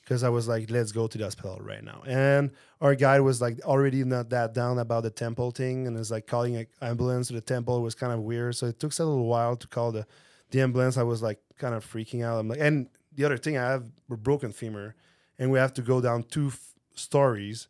because 0.02 0.24
I 0.24 0.30
was 0.30 0.48
like, 0.48 0.70
let's 0.72 0.92
go 0.92 1.08
to 1.08 1.18
the 1.18 1.24
hospital 1.24 1.60
right 1.62 1.84
now. 1.84 2.02
And 2.06 2.52
our 2.82 2.96
guy 2.96 3.20
was 3.20 3.42
like 3.42 3.62
already 3.64 4.04
not 4.04 4.30
that 4.32 4.54
down 4.54 4.80
about 4.80 5.04
the 5.04 5.12
temple 5.12 5.52
thing 5.52 5.88
and 5.88 5.96
is 5.98 6.10
like 6.12 6.26
calling 6.28 6.56
an 6.58 6.66
ambulance 6.82 7.28
to 7.28 7.34
the 7.34 7.42
temple 7.42 7.82
was 7.82 7.96
kind 7.96 8.12
of 8.12 8.20
weird. 8.22 8.56
So 8.56 8.66
it 8.66 8.80
took 8.80 8.92
us 8.92 9.00
a 9.00 9.06
little 9.06 9.28
while 9.28 9.56
to 9.56 9.68
call 9.68 9.92
the, 9.92 10.06
the 10.50 10.62
ambulance. 10.62 10.98
I 10.98 11.04
was 11.04 11.22
like 11.22 11.40
kind 11.58 11.76
of 11.76 11.86
freaking 11.86 12.24
out. 12.26 12.40
I'm 12.40 12.48
like, 12.50 12.60
and 12.60 12.88
the 13.16 13.24
other 13.26 13.38
thing, 13.38 13.56
I 13.58 13.70
have 13.70 13.86
a 14.10 14.18
broken 14.18 14.52
femur 14.52 14.96
and 15.38 15.52
we 15.52 15.60
have 15.60 15.74
to 15.76 15.82
go 15.84 16.02
down 16.02 16.24
two 16.24 16.48
f- 16.48 16.74
stories 16.96 17.68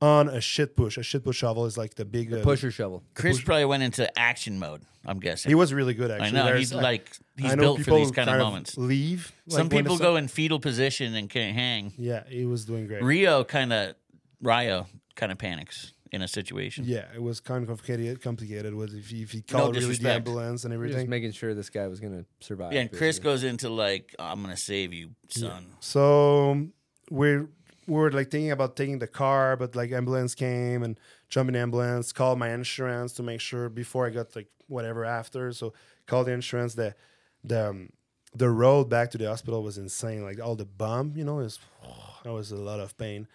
on 0.00 0.28
a 0.28 0.40
shit 0.40 0.76
push. 0.76 0.96
A 0.96 1.02
shit 1.02 1.24
push 1.24 1.36
shovel 1.36 1.66
is 1.66 1.76
like 1.76 1.94
the 1.94 2.04
big 2.04 2.32
uh, 2.32 2.42
Pusher 2.42 2.70
shovel. 2.70 3.02
Chris 3.14 3.40
probably 3.40 3.64
went 3.66 3.82
into 3.82 4.18
action 4.18 4.58
mode. 4.58 4.82
I'm 5.06 5.18
guessing 5.18 5.48
He 5.50 5.54
was 5.54 5.72
really 5.72 5.94
good 5.94 6.10
Actually, 6.10 6.26
I 6.26 6.30
know 6.30 6.44
There's, 6.44 6.58
he's 6.58 6.74
like 6.74 7.10
he's 7.36 7.52
I 7.52 7.54
know 7.54 7.62
built 7.62 7.78
for 7.78 7.84
people 7.84 7.98
these 8.00 8.10
kind 8.10 8.28
of 8.28 8.38
moments. 8.38 8.76
Leave. 8.76 9.32
Some 9.48 9.64
like, 9.64 9.72
when 9.72 9.82
people 9.84 9.96
the 9.96 10.02
go 10.02 10.16
in 10.16 10.28
fetal 10.28 10.60
position 10.60 11.14
and 11.14 11.28
can't 11.30 11.54
hang. 11.56 11.92
Yeah, 11.96 12.24
he 12.28 12.44
was 12.44 12.66
doing 12.66 12.86
great. 12.86 13.02
Rio 13.02 13.42
kind 13.44 13.72
of 13.72 13.94
Rio 14.42 14.86
kind 15.16 15.32
of 15.32 15.38
panics 15.38 15.94
in 16.12 16.20
a 16.22 16.28
situation. 16.28 16.84
Yeah, 16.86 17.04
it 17.14 17.22
was 17.22 17.40
kind 17.40 17.62
of 17.62 17.68
complicated. 17.68 18.20
Complicated 18.20 18.74
with 18.74 18.94
if 18.94 19.08
he, 19.08 19.22
if 19.22 19.30
he 19.32 19.42
No 19.50 19.58
called 19.58 19.74
really 19.76 19.86
the 19.86 19.92
disrespect. 19.92 20.16
ambulance 20.28 20.64
and 20.64 20.74
We're 20.76 20.86
just 20.86 20.94
everything. 20.96 21.10
making 21.10 21.32
sure 21.32 21.54
this 21.54 21.70
guy 21.70 21.86
was 21.86 22.00
gonna 22.00 22.24
survive. 22.40 22.72
Yeah, 22.74 22.80
and 22.80 22.90
Chris 22.90 23.18
basically. 23.18 23.30
goes 23.30 23.44
into 23.44 23.68
like, 23.70 24.14
"I'm 24.18 24.42
gonna 24.42 24.56
save 24.56 24.92
you, 24.92 25.10
son." 25.28 25.64
So 25.80 26.66
we're 27.10 27.48
we're 27.90 28.10
like 28.10 28.30
thinking 28.30 28.52
about 28.52 28.76
taking 28.76 29.00
the 29.00 29.08
car, 29.08 29.56
but 29.56 29.74
like 29.74 29.90
ambulance 29.90 30.36
came 30.36 30.84
and 30.84 30.98
jumping 31.28 31.56
ambulance, 31.56 32.12
called 32.12 32.38
my 32.38 32.50
insurance 32.50 33.12
to 33.14 33.22
make 33.24 33.40
sure 33.40 33.68
before 33.68 34.06
I 34.06 34.10
got 34.10 34.36
like 34.36 34.46
whatever 34.68 35.04
after. 35.04 35.52
So 35.52 35.72
called 36.06 36.28
the 36.28 36.32
insurance. 36.32 36.74
The 36.74 36.94
the 37.42 37.70
um, 37.70 37.90
the 38.32 38.48
road 38.48 38.88
back 38.88 39.10
to 39.10 39.18
the 39.18 39.26
hospital 39.26 39.64
was 39.64 39.76
insane. 39.76 40.22
Like 40.22 40.40
all 40.40 40.54
the 40.54 40.64
bump, 40.64 41.16
you 41.16 41.24
know, 41.24 41.40
is 41.40 41.58
that 42.22 42.32
was 42.32 42.52
a 42.52 42.56
lot 42.56 42.78
of 42.78 42.96
pain. 42.96 43.26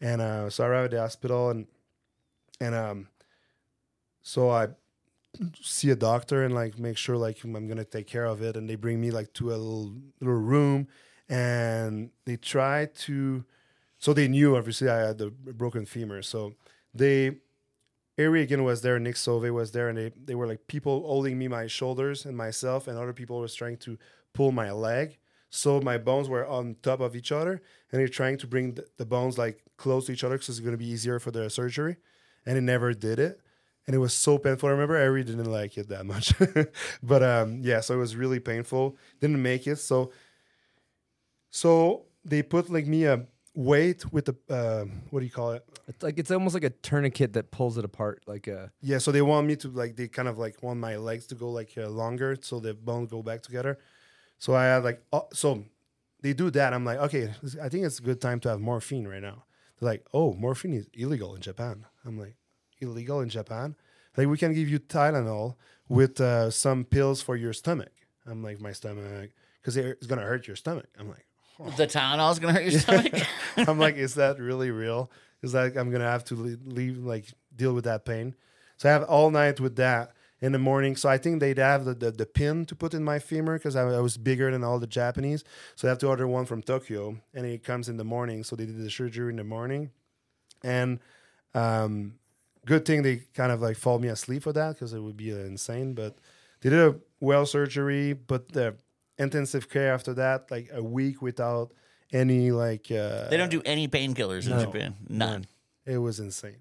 And 0.00 0.22
uh, 0.22 0.48
so 0.48 0.62
I 0.64 0.68
arrived 0.68 0.94
at 0.94 0.96
the 0.96 1.02
hospital 1.02 1.50
and 1.50 1.66
and 2.60 2.74
um 2.74 3.08
so 4.22 4.50
I 4.50 4.68
see 5.60 5.90
a 5.90 5.96
doctor 5.96 6.44
and 6.44 6.54
like 6.54 6.78
make 6.78 6.96
sure 6.96 7.16
like 7.16 7.42
I'm 7.42 7.66
gonna 7.66 7.84
take 7.84 8.06
care 8.06 8.26
of 8.26 8.42
it. 8.42 8.56
And 8.56 8.70
they 8.70 8.76
bring 8.76 9.00
me 9.00 9.10
like 9.10 9.32
to 9.34 9.50
a 9.50 9.56
little 9.56 9.92
little 10.20 10.38
room 10.38 10.86
and 11.28 12.10
they 12.26 12.36
try 12.36 12.86
to 13.06 13.44
so 14.04 14.12
they 14.12 14.28
knew 14.28 14.54
obviously 14.54 14.90
I 14.90 14.98
had 14.98 15.16
the 15.16 15.30
broken 15.30 15.86
femur. 15.86 16.20
So 16.20 16.52
they 16.92 17.36
Harry 18.18 18.40
Hagen 18.40 18.62
was 18.62 18.82
there, 18.82 18.98
Nick 18.98 19.14
Sauvé 19.14 19.50
was 19.50 19.72
there, 19.72 19.88
and 19.88 19.96
they, 19.96 20.12
they 20.22 20.34
were 20.34 20.46
like 20.46 20.66
people 20.66 21.06
holding 21.06 21.38
me 21.38 21.48
my 21.48 21.66
shoulders 21.68 22.26
and 22.26 22.36
myself, 22.36 22.86
and 22.86 22.98
other 22.98 23.14
people 23.14 23.40
was 23.40 23.54
trying 23.54 23.78
to 23.78 23.96
pull 24.34 24.52
my 24.52 24.70
leg. 24.72 25.16
So 25.48 25.80
my 25.80 25.96
bones 25.96 26.28
were 26.28 26.46
on 26.46 26.76
top 26.82 27.00
of 27.00 27.16
each 27.16 27.32
other, 27.32 27.62
and 27.90 27.98
they're 27.98 28.06
trying 28.06 28.36
to 28.40 28.46
bring 28.46 28.74
the, 28.74 28.84
the 28.98 29.06
bones 29.06 29.38
like 29.38 29.62
close 29.78 30.04
to 30.04 30.12
each 30.12 30.22
other 30.22 30.34
because 30.34 30.50
it's 30.50 30.60
going 30.60 30.72
to 30.72 30.84
be 30.84 30.90
easier 30.90 31.18
for 31.18 31.30
the 31.30 31.48
surgery. 31.48 31.96
And 32.44 32.58
it 32.58 32.60
never 32.60 32.92
did 32.92 33.18
it. 33.18 33.40
And 33.86 33.96
it 33.96 34.00
was 34.00 34.12
so 34.12 34.36
painful. 34.36 34.68
I 34.68 34.72
remember 34.72 35.00
Ari 35.00 35.24
didn't 35.24 35.50
like 35.50 35.78
it 35.78 35.88
that 35.88 36.04
much. 36.04 36.34
but 37.02 37.22
um, 37.22 37.60
yeah, 37.62 37.80
so 37.80 37.94
it 37.94 37.98
was 37.98 38.16
really 38.16 38.38
painful. 38.38 38.98
Didn't 39.22 39.40
make 39.40 39.66
it. 39.66 39.76
So 39.76 40.12
so 41.50 42.04
they 42.22 42.42
put 42.42 42.68
like 42.68 42.86
me 42.86 43.04
a 43.04 43.26
weight 43.54 44.12
with 44.12 44.26
the 44.26 44.36
uh, 44.50 44.84
what 45.10 45.20
do 45.20 45.26
you 45.26 45.32
call 45.32 45.52
it? 45.52 45.64
It's 45.88 46.02
like 46.02 46.18
it's 46.18 46.30
almost 46.30 46.54
like 46.54 46.64
a 46.64 46.70
tourniquet 46.70 47.32
that 47.34 47.50
pulls 47.50 47.78
it 47.78 47.84
apart. 47.84 48.22
Like 48.26 48.46
a 48.46 48.72
Yeah, 48.80 48.98
so 48.98 49.12
they 49.12 49.22
want 49.22 49.46
me 49.46 49.56
to 49.56 49.68
like 49.68 49.96
they 49.96 50.08
kind 50.08 50.28
of 50.28 50.38
like 50.38 50.62
want 50.62 50.80
my 50.80 50.96
legs 50.96 51.26
to 51.28 51.34
go 51.34 51.50
like 51.50 51.72
uh, 51.76 51.88
longer 51.88 52.36
so 52.40 52.60
the 52.60 52.74
bones 52.74 53.10
go 53.10 53.22
back 53.22 53.42
together. 53.42 53.78
So 54.38 54.54
I 54.54 54.64
had 54.64 54.84
like 54.84 55.02
oh, 55.12 55.28
so 55.32 55.64
they 56.22 56.32
do 56.32 56.50
that. 56.50 56.72
I'm 56.72 56.84
like, 56.84 56.98
okay, 56.98 57.32
I 57.62 57.68
think 57.68 57.84
it's 57.84 57.98
a 57.98 58.02
good 58.02 58.20
time 58.20 58.40
to 58.40 58.48
have 58.48 58.60
morphine 58.60 59.06
right 59.06 59.22
now. 59.22 59.44
They're 59.78 59.90
like, 59.90 60.06
oh, 60.14 60.32
morphine 60.34 60.74
is 60.74 60.88
illegal 60.94 61.34
in 61.34 61.42
Japan. 61.42 61.84
I'm 62.04 62.18
like, 62.18 62.36
illegal 62.80 63.20
in 63.20 63.28
Japan? 63.28 63.76
Like 64.16 64.28
we 64.28 64.38
can 64.38 64.54
give 64.54 64.68
you 64.68 64.78
Tylenol 64.78 65.56
with 65.88 66.20
uh, 66.20 66.50
some 66.50 66.84
pills 66.84 67.20
for 67.20 67.36
your 67.36 67.52
stomach. 67.52 67.92
I'm 68.26 68.42
like, 68.42 68.60
my 68.60 68.72
stomach, 68.72 69.30
because 69.60 69.76
it's 69.76 70.06
gonna 70.06 70.22
hurt 70.22 70.46
your 70.46 70.56
stomach. 70.56 70.88
I'm 70.98 71.08
like, 71.08 71.23
The 71.58 71.86
Tylenol's 71.86 72.38
gonna 72.38 72.54
hurt 72.54 72.64
your 72.64 72.80
stomach. 72.80 73.14
I'm 73.56 73.78
like, 73.78 73.96
is 73.96 74.14
that 74.14 74.38
really 74.38 74.70
real? 74.70 75.10
Is 75.42 75.52
that 75.52 75.76
I'm 75.76 75.90
gonna 75.90 76.10
have 76.10 76.24
to 76.24 76.34
leave, 76.34 76.98
like 76.98 77.26
deal 77.54 77.74
with 77.74 77.84
that 77.84 78.04
pain? 78.04 78.34
So 78.76 78.88
I 78.88 78.92
have 78.92 79.04
all 79.04 79.30
night 79.30 79.60
with 79.60 79.76
that 79.76 80.12
in 80.40 80.52
the 80.52 80.58
morning. 80.58 80.96
So 80.96 81.08
I 81.08 81.16
think 81.16 81.40
they'd 81.40 81.58
have 81.58 81.84
the, 81.84 81.94
the, 81.94 82.10
the 82.10 82.26
pin 82.26 82.66
to 82.66 82.74
put 82.74 82.92
in 82.92 83.04
my 83.04 83.18
femur 83.18 83.56
because 83.56 83.76
I, 83.76 83.82
I 83.82 84.00
was 84.00 84.16
bigger 84.16 84.50
than 84.50 84.64
all 84.64 84.78
the 84.78 84.86
Japanese. 84.86 85.44
So 85.76 85.86
I 85.86 85.90
have 85.90 85.98
to 85.98 86.08
order 86.08 86.26
one 86.26 86.44
from 86.44 86.62
Tokyo, 86.62 87.16
and 87.32 87.46
it 87.46 87.62
comes 87.62 87.88
in 87.88 87.96
the 87.96 88.04
morning. 88.04 88.42
So 88.42 88.56
they 88.56 88.66
did 88.66 88.82
the 88.82 88.90
surgery 88.90 89.30
in 89.30 89.36
the 89.36 89.44
morning, 89.44 89.90
and 90.62 90.98
um, 91.54 92.14
good 92.66 92.84
thing 92.84 93.02
they 93.02 93.22
kind 93.34 93.52
of 93.52 93.62
like 93.62 93.76
fall 93.76 93.98
me 93.98 94.08
asleep 94.08 94.42
for 94.42 94.52
that 94.52 94.74
because 94.74 94.92
it 94.92 95.00
would 95.00 95.16
be 95.16 95.32
uh, 95.32 95.36
insane. 95.36 95.94
But 95.94 96.18
they 96.60 96.70
did 96.70 96.80
a 96.80 96.96
well 97.20 97.46
surgery, 97.46 98.12
but 98.12 98.52
the 98.52 98.76
intensive 99.18 99.68
care 99.70 99.92
after 99.92 100.14
that, 100.14 100.50
like 100.50 100.70
a 100.72 100.82
week 100.82 101.22
without 101.22 101.72
any 102.12 102.50
like. 102.50 102.90
Uh, 102.90 103.28
they 103.28 103.36
don't 103.36 103.50
do 103.50 103.62
any 103.64 103.88
painkillers 103.88 104.44
in 104.44 104.50
No. 104.50 104.64
Japan. 104.64 104.94
None. 105.08 105.46
It 105.86 105.98
was 105.98 106.20
insane. 106.20 106.56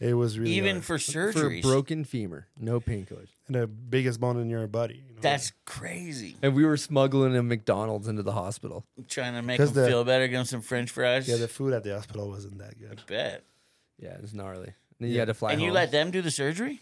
It 0.00 0.14
was 0.14 0.38
really 0.38 0.52
Even 0.52 0.76
hard. 0.76 0.84
for 0.84 0.98
for 0.98 1.32
surgeries. 1.32 1.62
broken 1.62 2.04
femur, 2.04 2.46
no 2.56 2.78
painkillers. 2.78 3.30
and 3.48 3.56
the 3.56 3.66
biggest 3.66 4.20
bone 4.20 4.38
in 4.40 4.48
your 4.48 4.68
body. 4.68 5.02
You 5.08 5.14
know? 5.14 5.20
That's 5.20 5.52
crazy. 5.64 6.36
And 6.40 6.54
we 6.54 6.64
were 6.64 6.76
smuggling 6.76 7.34
a 7.34 7.42
McDonald's 7.42 8.06
into 8.06 8.22
the 8.22 8.30
hospital. 8.32 8.84
Trying 9.08 9.34
to 9.34 9.42
make 9.42 9.58
them 9.58 9.72
the- 9.72 9.88
feel 9.88 10.04
better, 10.04 10.28
give 10.28 10.38
them 10.38 10.44
some 10.46 10.60
French 10.60 10.90
fries. 10.90 11.28
yeah, 11.28 11.34
the 11.36 11.48
food 11.48 11.72
at 11.72 11.82
the 11.82 11.94
hospital 11.94 12.28
wasn't 12.28 12.58
that 12.58 12.78
good. 12.78 13.00
I 13.00 13.10
bet. 13.10 13.44
Yeah, 13.98 14.10
it 14.10 14.22
was 14.22 14.32
gnarly. 14.32 14.66
And 14.68 14.74
then 15.00 15.10
you 15.10 15.18
had 15.18 15.26
to 15.26 15.34
fly 15.34 15.50
and 15.52 15.60
you 15.60 15.72
let 15.72 15.90
them 15.90 16.12
do 16.12 16.22
the 16.22 16.30
surgery? 16.30 16.80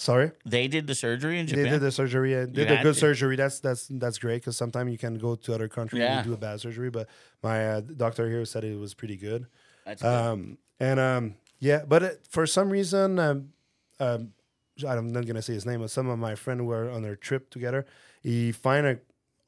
Sorry, 0.00 0.30
They 0.46 0.68
did 0.68 0.86
the 0.86 0.94
surgery 0.94 1.40
in 1.40 1.48
Japan. 1.48 1.64
they 1.64 1.70
did 1.70 1.80
the 1.80 1.90
surgery. 1.90 2.34
uh, 2.36 2.46
Did 2.46 2.70
a 2.70 2.76
good 2.84 2.94
to. 2.94 3.00
surgery. 3.00 3.34
That's 3.34 3.58
that's 3.58 3.88
that's 3.90 4.18
great 4.18 4.36
because 4.42 4.56
sometimes 4.56 4.92
you 4.92 4.96
can 4.98 5.14
go 5.18 5.34
to 5.34 5.54
other 5.54 5.66
countries 5.68 6.00
Yeah. 6.00 6.18
and 6.18 6.26
do 6.26 6.32
a 6.34 6.36
bad 6.36 6.60
surgery. 6.60 6.88
But 6.88 7.08
my 7.42 7.66
uh, 7.68 7.80
doctor 7.80 8.28
here 8.28 8.44
said 8.44 8.62
it 8.62 8.78
was 8.78 8.94
pretty 8.94 9.16
good. 9.16 9.46
That's 9.84 10.00
good. 10.00 10.08
Um, 10.08 10.58
and 10.78 11.00
um, 11.00 11.34
yeah, 11.58 11.82
but 11.84 12.02
it, 12.04 12.26
for 12.30 12.46
some 12.46 12.70
reason, 12.70 13.18
um, 13.18 13.48
um, 13.98 14.32
I'm 14.88 15.10
not 15.12 15.26
gonna 15.26 15.42
say 15.42 15.54
his 15.54 15.66
name, 15.66 15.80
but 15.80 15.90
some 15.90 16.08
of 16.08 16.16
my 16.16 16.36
friends 16.36 16.62
were 16.62 16.88
on 16.90 17.02
their 17.02 17.16
trip 17.16 17.50
together. 17.50 17.84
He 18.22 18.52
find 18.52 18.86
a 18.86 19.00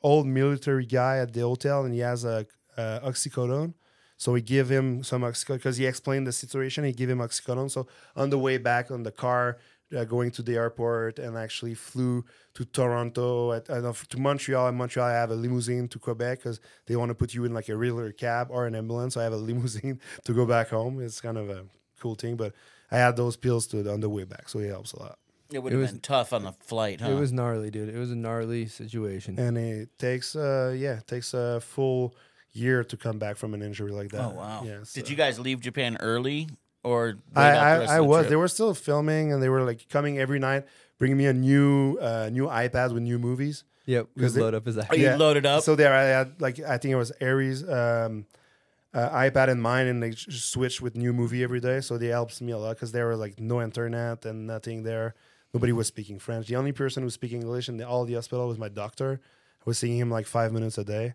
old 0.02 0.26
military 0.26 0.84
guy 0.84 1.18
at 1.18 1.32
the 1.32 1.42
hotel, 1.42 1.84
and 1.84 1.94
he 1.94 2.00
has 2.00 2.24
a, 2.24 2.44
uh 2.76 2.98
oxycodone. 3.08 3.74
So 4.16 4.32
we 4.32 4.42
give 4.42 4.68
him 4.68 5.04
some 5.04 5.22
oxycodone 5.22 5.58
because 5.62 5.76
he 5.76 5.86
explained 5.86 6.26
the 6.26 6.32
situation. 6.32 6.82
He 6.84 6.92
give 6.92 7.08
him 7.08 7.18
oxycodone. 7.18 7.70
So 7.70 7.86
on 8.16 8.30
the 8.30 8.38
way 8.38 8.58
back 8.58 8.90
on 8.90 9.04
the 9.04 9.12
car, 9.12 9.58
uh, 9.96 10.04
going 10.04 10.30
to 10.32 10.42
the 10.42 10.54
airport, 10.56 11.18
and 11.18 11.36
actually 11.36 11.74
flew 11.74 12.24
to 12.54 12.64
Toronto, 12.64 13.52
at, 13.52 13.68
uh, 13.70 13.92
to 14.08 14.18
Montreal. 14.18 14.68
In 14.68 14.76
Montreal, 14.76 15.06
I 15.08 15.12
have 15.12 15.30
a 15.30 15.34
limousine 15.34 15.88
to 15.88 15.98
Quebec 15.98 16.38
because 16.38 16.60
they 16.86 16.96
want 16.96 17.10
to 17.10 17.14
put 17.14 17.34
you 17.34 17.44
in 17.44 17.54
like 17.54 17.68
a 17.68 17.76
regular 17.76 18.12
cab 18.12 18.48
or 18.50 18.66
an 18.66 18.74
ambulance. 18.74 19.14
So 19.14 19.20
I 19.20 19.24
have 19.24 19.32
a 19.32 19.36
limousine 19.50 20.00
to 20.24 20.32
go 20.32 20.46
back 20.46 20.68
home. 20.68 21.00
It's 21.00 21.20
kind 21.20 21.38
of 21.38 21.50
a 21.50 21.64
cool 22.00 22.14
thing, 22.14 22.36
but 22.36 22.52
I 22.90 22.98
had 22.98 23.16
those 23.16 23.36
pills 23.36 23.66
to 23.68 23.88
on 23.90 24.00
the 24.00 24.08
way 24.08 24.24
back, 24.24 24.48
so 24.48 24.58
it 24.58 24.68
helps 24.68 24.92
a 24.92 24.98
lot. 24.98 25.18
it 25.52 25.58
would 25.60 25.72
have 25.72 25.80
was- 25.80 25.90
been 25.92 26.00
tough 26.00 26.32
on 26.32 26.44
the 26.44 26.52
flight, 26.52 27.00
huh? 27.00 27.10
It 27.10 27.14
was 27.14 27.32
gnarly, 27.32 27.70
dude. 27.70 27.88
It 27.88 27.98
was 27.98 28.10
a 28.10 28.16
gnarly 28.16 28.66
situation. 28.66 29.38
And 29.38 29.56
it 29.58 29.98
takes, 29.98 30.34
uh, 30.36 30.74
yeah, 30.76 30.98
it 30.98 31.06
takes 31.06 31.34
a 31.34 31.60
full 31.60 32.14
year 32.52 32.82
to 32.84 32.96
come 32.96 33.18
back 33.18 33.36
from 33.36 33.54
an 33.54 33.62
injury 33.62 33.92
like 33.92 34.10
that. 34.10 34.24
oh 34.24 34.30
wow. 34.30 34.62
Yeah. 34.64 34.78
Did 34.92 35.08
you 35.08 35.16
guys 35.16 35.38
leave 35.38 35.60
Japan 35.60 35.96
early 36.00 36.48
or 36.82 37.18
I, 37.34 37.48
wait 37.48 37.54
the 37.54 37.60
I, 37.60 37.94
I 37.94 37.96
the 37.98 38.04
was. 38.04 38.18
trip? 38.22 38.30
They 38.30 38.36
were 38.36 38.48
still 38.48 38.74
filming, 38.74 39.32
and 39.32 39.42
they 39.42 39.48
were 39.48 39.62
like 39.62 39.88
coming 39.88 40.18
every 40.18 40.38
night, 40.38 40.64
bringing 40.98 41.16
me 41.18 41.26
a 41.26 41.32
new, 41.32 41.96
uh, 42.00 42.28
new 42.32 42.46
iPad 42.46 42.92
with 42.92 43.02
new 43.02 43.18
movies. 43.18 43.64
Yep, 43.86 44.08
we 44.14 44.22
'Cause 44.22 44.34
they- 44.34 44.40
load 44.40 44.54
up 44.54 44.66
his 44.66 44.78
Oh, 44.78 44.94
you 44.94 45.10
loaded 45.16 45.46
up? 45.46 45.62
So 45.62 45.74
there, 45.74 45.92
I 45.94 46.02
had 46.04 46.40
like 46.40 46.60
I 46.60 46.78
think 46.78 46.92
it 46.92 46.96
was 46.96 47.10
Harry's 47.20 47.68
um, 47.68 48.26
uh, 48.94 49.08
iPad 49.10 49.48
in 49.48 49.60
mine, 49.60 49.86
and 49.86 50.02
they 50.02 50.10
just 50.10 50.50
switched 50.50 50.80
with 50.80 50.94
new 50.96 51.12
movie 51.12 51.42
every 51.42 51.60
day. 51.60 51.80
So 51.80 51.98
they 51.98 52.08
helps 52.08 52.40
me 52.40 52.52
a 52.52 52.58
lot 52.58 52.76
because 52.76 52.92
there 52.92 53.08
was 53.08 53.18
like 53.18 53.40
no 53.40 53.60
internet 53.62 54.24
and 54.24 54.46
nothing 54.46 54.82
there. 54.84 55.14
Nobody 55.52 55.72
was 55.72 55.88
speaking 55.88 56.18
French. 56.20 56.46
The 56.46 56.56
only 56.56 56.72
person 56.72 57.02
who 57.02 57.06
was 57.06 57.14
speaking 57.14 57.40
English 57.40 57.68
in 57.68 57.76
the, 57.78 57.88
all 57.88 58.04
the 58.04 58.14
hospital 58.14 58.46
was 58.46 58.58
my 58.58 58.68
doctor. 58.68 59.20
I 59.60 59.62
was 59.64 59.78
seeing 59.78 59.98
him 59.98 60.10
like 60.10 60.26
five 60.26 60.52
minutes 60.52 60.78
a 60.78 60.84
day. 60.84 61.14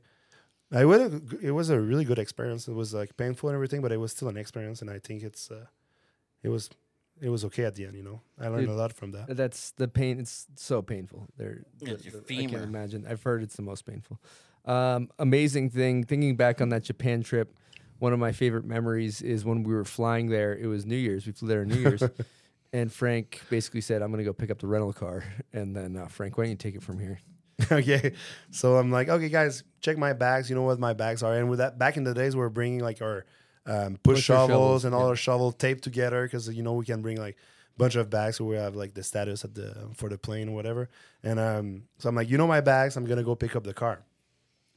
I 0.76 0.86
would. 0.86 1.40
It 1.42 1.52
was 1.52 1.70
a 1.70 1.80
really 1.80 2.04
good 2.06 2.20
experience. 2.20 2.68
It 2.68 2.74
was 2.74 2.94
like 2.94 3.16
painful 3.18 3.50
and 3.50 3.56
everything, 3.56 3.82
but 3.82 3.92
it 3.92 3.98
was 3.98 4.12
still 4.12 4.28
an 4.28 4.38
experience, 4.38 4.82
and 4.82 4.90
I 4.90 5.00
think 5.00 5.24
it's. 5.24 5.50
Uh, 5.50 5.66
it 6.44 6.50
was. 6.50 6.70
It 7.22 7.30
was 7.30 7.46
okay 7.46 7.64
at 7.64 7.76
the 7.76 7.86
end, 7.86 7.96
you 7.96 8.04
know. 8.04 8.20
I 8.38 8.50
learned 8.50 8.68
Dude, 8.68 8.76
a 8.76 8.78
lot 8.78 8.92
from 8.92 9.12
that. 9.12 9.38
That's 9.38 9.72
the 9.72 9.88
pain. 9.88 10.20
It's 10.20 10.48
so 10.56 10.82
painful. 10.82 11.28
They're, 11.38 11.64
the- 11.80 11.96
the- 11.96 12.24
I 12.38 12.46
can't 12.46 12.64
imagine. 12.64 13.06
I've 13.10 13.24
heard 13.24 13.42
it's 13.42 13.56
the 13.56 13.62
most 13.62 13.86
painful. 13.86 14.20
Um, 14.66 15.10
amazing 15.18 15.70
thing. 15.70 16.04
Thinking 16.04 16.36
back 16.36 16.60
on 16.60 16.70
that 16.70 16.84
Japan 16.84 17.24
trip, 17.24 17.58
one 18.00 18.12
of 18.12 18.20
my 18.20 18.34
favorite 18.34 18.66
memories 18.66 19.22
is 19.22 19.46
when 19.46 19.64
we 19.64 19.74
were 19.74 19.86
flying 19.86 20.28
there. 20.28 20.54
It 20.58 20.68
was 20.68 20.86
New 20.86 20.98
Year's. 20.98 21.26
We 21.26 21.32
flew 21.32 21.48
there 21.48 21.62
on 21.62 21.70
New 21.70 21.80
Year's, 21.80 22.04
and 22.74 22.92
Frank 22.92 23.42
basically 23.50 23.80
said, 23.82 24.02
"I'm 24.02 24.12
gonna 24.12 24.26
go 24.26 24.34
pick 24.34 24.52
up 24.52 24.60
the 24.60 24.68
rental 24.68 24.92
car," 24.92 25.24
and 25.54 25.74
then 25.74 25.96
uh, 25.96 26.08
Frank, 26.08 26.38
why 26.38 26.44
don't 26.44 26.52
you 26.52 26.58
take 26.58 26.76
it 26.76 26.84
from 26.84 27.00
here? 27.00 27.20
okay. 27.72 28.14
So 28.52 28.78
I'm 28.78 28.92
like, 28.92 29.10
okay, 29.10 29.30
guys, 29.30 29.64
check 29.82 29.98
my 29.98 30.14
bags. 30.14 30.50
You 30.50 30.56
know 30.56 30.64
what 30.64 30.80
my 30.80 30.94
bags 30.94 31.24
are. 31.24 31.34
And 31.34 31.50
with 31.50 31.60
that, 31.60 31.78
back 31.78 31.98
in 31.98 32.04
the 32.04 32.14
days, 32.14 32.36
we 32.36 32.42
were 32.42 32.50
bringing 32.50 32.80
like 32.80 33.02
our 33.02 33.26
um, 33.66 33.98
push 34.04 34.22
shovels, 34.22 34.50
shovels, 34.50 34.86
and 34.86 34.94
all 34.94 35.02
yeah. 35.02 35.08
our 35.08 35.16
shovel 35.16 35.52
taped 35.52 35.84
together 35.84 36.24
because 36.24 36.50
you 36.50 36.64
know 36.64 36.74
we 36.74 36.86
can 36.86 37.02
bring 37.02 37.18
like 37.18 37.36
a 37.36 37.78
bunch 37.78 37.96
of 37.96 38.10
bags, 38.10 38.38
so 38.38 38.46
we 38.46 38.56
have 38.56 38.76
like 38.76 38.94
the 38.94 39.04
status 39.04 39.44
at 39.44 39.56
the 39.56 39.90
for 39.96 40.10
the 40.10 40.18
plane 40.18 40.50
or 40.50 40.56
whatever. 40.56 40.90
And 41.24 41.40
um, 41.40 41.84
so 41.98 42.10
I'm 42.10 42.16
like, 42.16 42.30
you 42.30 42.38
know 42.38 42.48
my 42.48 42.62
bags. 42.62 42.98
I'm 42.98 43.06
gonna 43.06 43.24
go 43.24 43.36
pick 43.36 43.56
up 43.56 43.64
the 43.64 43.74
car. 43.74 44.04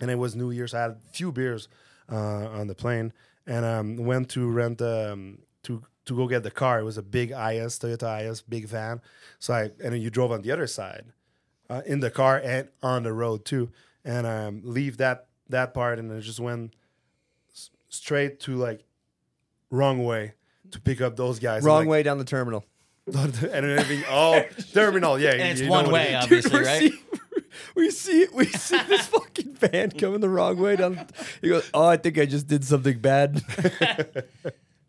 And 0.01 0.11
it 0.11 0.19
was 0.19 0.37
New 0.37 0.53
Year's. 0.53 0.75
I 0.75 0.83
had 0.83 0.91
a 0.93 0.99
few 1.13 1.33
beers 1.33 1.69
uh, 2.11 2.15
on 2.15 2.69
the 2.69 2.75
plane, 2.75 3.13
and 3.47 3.65
um, 3.65 3.97
went 3.97 4.29
to 4.31 4.49
rent 4.49 4.81
um, 4.81 5.39
to 5.65 5.83
to 6.05 6.17
go 6.17 6.29
get 6.29 6.45
the 6.45 6.51
car. 6.53 6.79
It 6.79 6.85
was 6.85 6.97
a 6.97 7.03
big 7.03 7.31
IS 7.31 7.81
Toyota 7.81 8.23
IS 8.25 8.41
big 8.41 8.67
van. 8.67 9.01
So 9.41 9.53
I 9.53 9.63
and 9.83 9.93
then 9.93 10.01
you 10.01 10.11
drove 10.11 10.31
on 10.31 10.43
the 10.43 10.53
other 10.53 10.69
side 10.69 11.13
uh, 11.71 11.83
in 11.87 12.01
the 12.01 12.11
car 12.11 12.41
and 12.43 12.69
on 12.83 13.03
the 13.03 13.13
road 13.13 13.45
too, 13.45 13.71
and 14.05 14.27
um, 14.27 14.61
leave 14.65 14.97
that 14.99 15.27
that 15.49 15.75
part, 15.75 15.99
and 15.99 16.11
then 16.11 16.21
just 16.21 16.41
went 16.41 16.75
s- 17.53 17.71
straight 17.89 18.41
to 18.41 18.55
like 18.57 18.85
wrong 19.71 20.05
way 20.05 20.35
to 20.71 20.81
pick 20.81 21.01
up 21.01 21.17
those 21.17 21.39
guys. 21.39 21.63
Wrong 21.63 21.81
and, 21.83 21.91
way 21.91 22.03
down 22.03 22.19
the 22.19 22.25
terminal. 22.25 22.65
like, 23.07 23.43
and 23.43 23.67
everything. 23.67 24.05
Oh, 24.09 24.43
terminal. 24.73 25.19
Yeah, 25.19 25.31
And 25.33 25.43
it's 25.43 25.61
you 25.61 25.69
one 25.69 25.85
what 25.87 25.95
way, 25.95 26.13
it 26.15 26.17
is. 26.33 26.47
obviously, 26.53 26.53
we're 26.61 26.65
right? 26.67 26.81
see- 26.81 26.99
we 27.75 27.91
see 27.91 28.27
we 28.35 28.45
see 28.47 28.81
this 28.85 29.07
fucking 29.09 29.55
van 29.55 29.91
coming 29.91 30.21
the 30.21 30.29
wrong 30.29 30.57
way 30.59 30.77
down. 30.77 31.07
He 31.41 31.49
goes, 31.49 31.69
"Oh, 31.75 31.87
I 31.87 31.97
think 31.97 32.19
I 32.19 32.25
just 32.27 32.47
did 32.47 32.65
something 32.65 32.99
bad." 32.99 33.43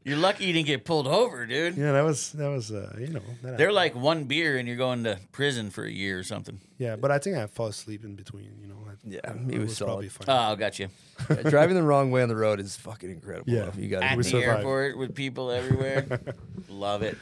You're 0.05 0.17
lucky 0.17 0.45
you 0.45 0.53
didn't 0.53 0.67
get 0.67 0.85
pulled 0.85 1.07
over, 1.07 1.45
dude. 1.45 1.75
Yeah, 1.77 1.91
that 1.91 2.03
was 2.03 2.31
that 2.33 2.47
was 2.47 2.71
uh, 2.71 2.95
you 2.99 3.07
know. 3.07 3.19
That 3.41 3.57
They're 3.57 3.67
happened. 3.67 3.75
like 3.75 3.95
one 3.95 4.23
beer 4.23 4.57
and 4.57 4.67
you're 4.67 4.77
going 4.77 5.03
to 5.03 5.19
prison 5.31 5.69
for 5.69 5.83
a 5.83 5.91
year 5.91 6.17
or 6.19 6.23
something. 6.23 6.59
yeah, 6.77 6.95
but 6.95 7.11
I 7.11 7.19
think 7.19 7.35
I 7.37 7.45
fall 7.47 7.67
asleep 7.67 8.03
in 8.05 8.15
between. 8.15 8.57
You 8.61 8.67
know. 8.69 8.75
I, 8.87 8.93
Yeah, 9.03 9.19
I- 9.25 9.51
he 9.51 9.57
I 9.57 9.59
was 9.59 9.77
probably 9.77 10.09
solid. 10.09 10.25
fine. 10.25 10.51
Oh, 10.53 10.55
got 10.55 10.79
you. 10.79 10.87
Yeah, 11.29 11.49
driving 11.49 11.75
the 11.75 11.83
wrong 11.83 12.11
way 12.11 12.21
on 12.23 12.29
the 12.29 12.35
road 12.35 12.59
is 12.59 12.75
fucking 12.77 13.09
incredible. 13.11 13.51
Yeah. 13.51 13.65
though. 13.65 13.81
you 13.81 13.89
got 13.89 14.03
At 14.03 14.17
We 14.17 14.23
the 14.23 14.29
survived. 14.29 14.59
airport 14.59 14.97
with 14.97 15.13
people 15.15 15.51
everywhere. 15.51 16.05
Love 16.69 17.01
it. 17.03 17.17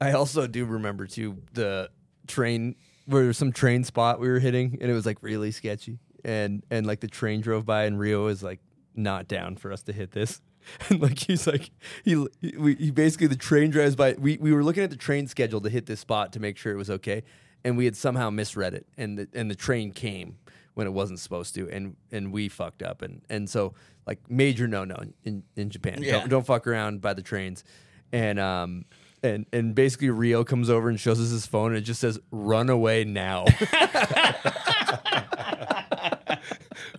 I 0.00 0.12
also 0.12 0.46
do 0.46 0.64
remember 0.64 1.06
too 1.06 1.36
the 1.52 1.90
train 2.26 2.74
where 3.06 3.22
there 3.22 3.28
was 3.28 3.38
some 3.38 3.52
train 3.52 3.84
spot 3.84 4.18
we 4.20 4.28
were 4.28 4.38
hitting 4.40 4.78
and 4.80 4.90
it 4.90 4.94
was 4.94 5.04
like 5.06 5.18
really 5.22 5.50
sketchy 5.50 5.98
and 6.24 6.62
and 6.70 6.86
like 6.86 7.00
the 7.00 7.08
train 7.08 7.40
drove 7.40 7.66
by 7.66 7.84
and 7.84 7.98
Rio 7.98 8.24
was 8.24 8.42
like 8.42 8.60
not 8.94 9.26
down 9.28 9.56
for 9.56 9.72
us 9.72 9.82
to 9.84 9.92
hit 9.92 10.10
this 10.12 10.40
and 10.88 11.00
like 11.00 11.18
he's 11.18 11.46
like 11.46 11.70
he 12.04 12.26
he, 12.40 12.56
we, 12.56 12.74
he 12.76 12.90
basically 12.90 13.26
the 13.26 13.36
train 13.36 13.70
drives 13.70 13.96
by 13.96 14.14
we 14.18 14.36
we 14.38 14.52
were 14.52 14.64
looking 14.64 14.82
at 14.82 14.90
the 14.90 14.96
train 14.96 15.26
schedule 15.26 15.60
to 15.60 15.68
hit 15.68 15.86
this 15.86 16.00
spot 16.00 16.32
to 16.32 16.40
make 16.40 16.56
sure 16.56 16.72
it 16.72 16.76
was 16.76 16.90
okay 16.90 17.22
and 17.64 17.76
we 17.76 17.84
had 17.84 17.96
somehow 17.96 18.30
misread 18.30 18.74
it 18.74 18.86
and 18.96 19.18
the 19.18 19.28
and 19.34 19.50
the 19.50 19.54
train 19.54 19.92
came 19.92 20.36
when 20.74 20.86
it 20.86 20.90
wasn't 20.90 21.18
supposed 21.18 21.54
to 21.54 21.68
and 21.70 21.96
and 22.12 22.32
we 22.32 22.48
fucked 22.48 22.82
up 22.82 23.02
and 23.02 23.22
and 23.28 23.48
so 23.50 23.74
like 24.06 24.18
major 24.30 24.66
no 24.68 24.84
no 24.84 24.96
in 25.24 25.42
in 25.56 25.70
Japan 25.70 26.02
Yeah. 26.02 26.12
don't 26.20 26.28
don't 26.28 26.46
fuck 26.46 26.66
around 26.66 27.00
by 27.00 27.14
the 27.14 27.22
trains 27.22 27.64
and 28.12 28.38
um 28.38 28.84
and 29.22 29.44
and 29.52 29.74
basically 29.74 30.08
Rio 30.10 30.44
comes 30.44 30.70
over 30.70 30.88
and 30.88 30.98
shows 30.98 31.20
us 31.20 31.30
his 31.30 31.46
phone 31.46 31.72
and 31.72 31.78
it 31.78 31.82
just 31.82 32.00
says 32.00 32.18
run 32.30 32.70
away 32.70 33.04
now. 33.04 33.44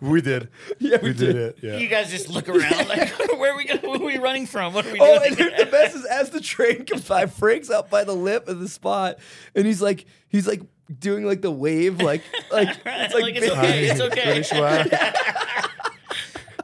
We 0.02 0.20
did. 0.22 0.50
Yeah, 0.80 0.98
we, 1.02 1.10
we 1.10 1.14
did. 1.14 1.34
did. 1.34 1.36
it. 1.36 1.58
Yeah. 1.62 1.78
You 1.78 1.88
guys 1.88 2.10
just 2.10 2.28
look 2.28 2.50
around 2.50 2.88
like, 2.90 3.12
where 3.40 3.54
are 3.54 3.58
we 3.58 3.66
going? 3.66 3.82
Where 3.82 4.02
are 4.02 4.04
we 4.04 4.18
running 4.18 4.48
from? 4.48 4.74
What 4.74 4.86
are 4.86 4.92
we 4.92 5.00
oh, 5.00 5.20
doing? 5.20 5.36
Oh, 5.40 5.44
and 5.44 5.68
the 5.68 5.72
best 5.72 5.96
is 5.96 6.06
as 6.06 6.32
the 6.32 6.42
train 6.42 6.86
comes 6.86 7.08
by, 7.08 7.28
Frank's 7.28 7.70
up 7.70 7.90
by 7.90 8.04
the 8.04 8.16
lip 8.16 8.48
of 8.48 8.60
the 8.60 8.68
spot, 8.68 9.20
and 9.56 9.66
he's 9.66 9.82
like 9.82 10.06
he's 10.28 10.48
like 10.48 10.64
doing 11.00 11.24
like 11.24 11.42
the 11.42 11.52
wave, 11.52 12.02
like 12.02 12.24
like 12.52 12.70
it's 12.84 13.14
like, 13.14 13.24
Like, 13.24 13.36
it's 13.36 13.52
okay, 13.52 14.40
it's 14.40 14.52
okay. 14.54 15.14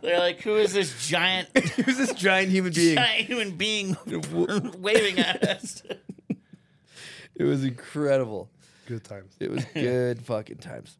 They're 0.01 0.19
like, 0.19 0.41
who 0.41 0.55
is 0.55 0.73
this 0.73 1.07
giant, 1.07 1.55
who's 1.57 1.97
this 1.97 2.14
giant 2.14 2.49
human 2.49 2.72
being? 2.72 2.95
giant 2.95 3.27
human 3.27 3.51
being 3.51 3.97
waving 4.80 5.19
at 5.19 5.43
us? 5.43 5.84
It 7.35 7.43
was 7.43 7.64
incredible. 7.64 8.49
Good 8.88 9.03
times. 9.03 9.35
It 9.39 9.51
was 9.51 9.65
good 9.73 10.22
fucking 10.23 10.57
times. 10.57 10.97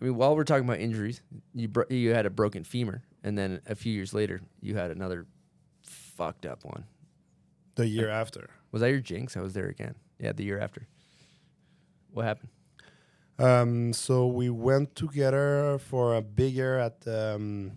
I 0.00 0.04
mean, 0.04 0.16
while 0.16 0.34
we're 0.36 0.44
talking 0.44 0.64
about 0.64 0.80
injuries, 0.80 1.20
you 1.54 1.68
bro- 1.68 1.84
you 1.88 2.12
had 2.14 2.26
a 2.26 2.30
broken 2.30 2.64
femur, 2.64 3.02
and 3.22 3.38
then 3.38 3.60
a 3.66 3.74
few 3.74 3.92
years 3.92 4.12
later, 4.12 4.40
you 4.60 4.76
had 4.76 4.90
another 4.90 5.26
fucked 5.82 6.46
up 6.46 6.64
one. 6.64 6.84
The 7.76 7.86
year 7.86 8.08
after. 8.08 8.50
Was 8.72 8.80
that 8.82 8.90
your 8.90 9.00
jinx? 9.00 9.36
I 9.36 9.40
was 9.40 9.52
there 9.54 9.66
again. 9.68 9.94
Yeah, 10.18 10.32
the 10.32 10.44
year 10.44 10.58
after. 10.60 10.86
What 12.12 12.24
happened? 12.24 12.48
Um, 13.38 13.92
so 13.92 14.26
we 14.28 14.48
went 14.50 14.94
together 14.94 15.78
for 15.78 16.14
a 16.14 16.22
big 16.22 16.54
year 16.54 16.78
at 16.78 17.06
um, 17.08 17.72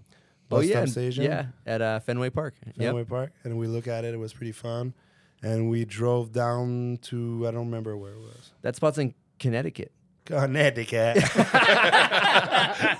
Oh 0.51 0.59
yeah, 0.59 0.77
stop 0.85 0.89
station. 0.89 1.23
yeah, 1.23 1.47
at 1.65 1.81
uh, 1.81 1.99
Fenway 1.99 2.29
Park. 2.29 2.55
Fenway 2.77 3.01
Yep. 3.01 3.09
Park, 3.09 3.31
and 3.43 3.57
we 3.57 3.67
look 3.67 3.87
at 3.87 4.05
it. 4.05 4.13
It 4.13 4.17
was 4.17 4.33
pretty 4.33 4.51
fun, 4.51 4.93
and 5.41 5.69
we 5.69 5.83
drove 5.85 6.31
down 6.31 6.99
to 7.03 7.45
I 7.47 7.51
don't 7.51 7.65
remember 7.65 7.97
where 7.97 8.11
it 8.13 8.19
was. 8.19 8.51
That 8.61 8.75
spot's 8.75 8.97
in 8.99 9.13
Connecticut. 9.39 9.91
Connecticut. 10.27 11.17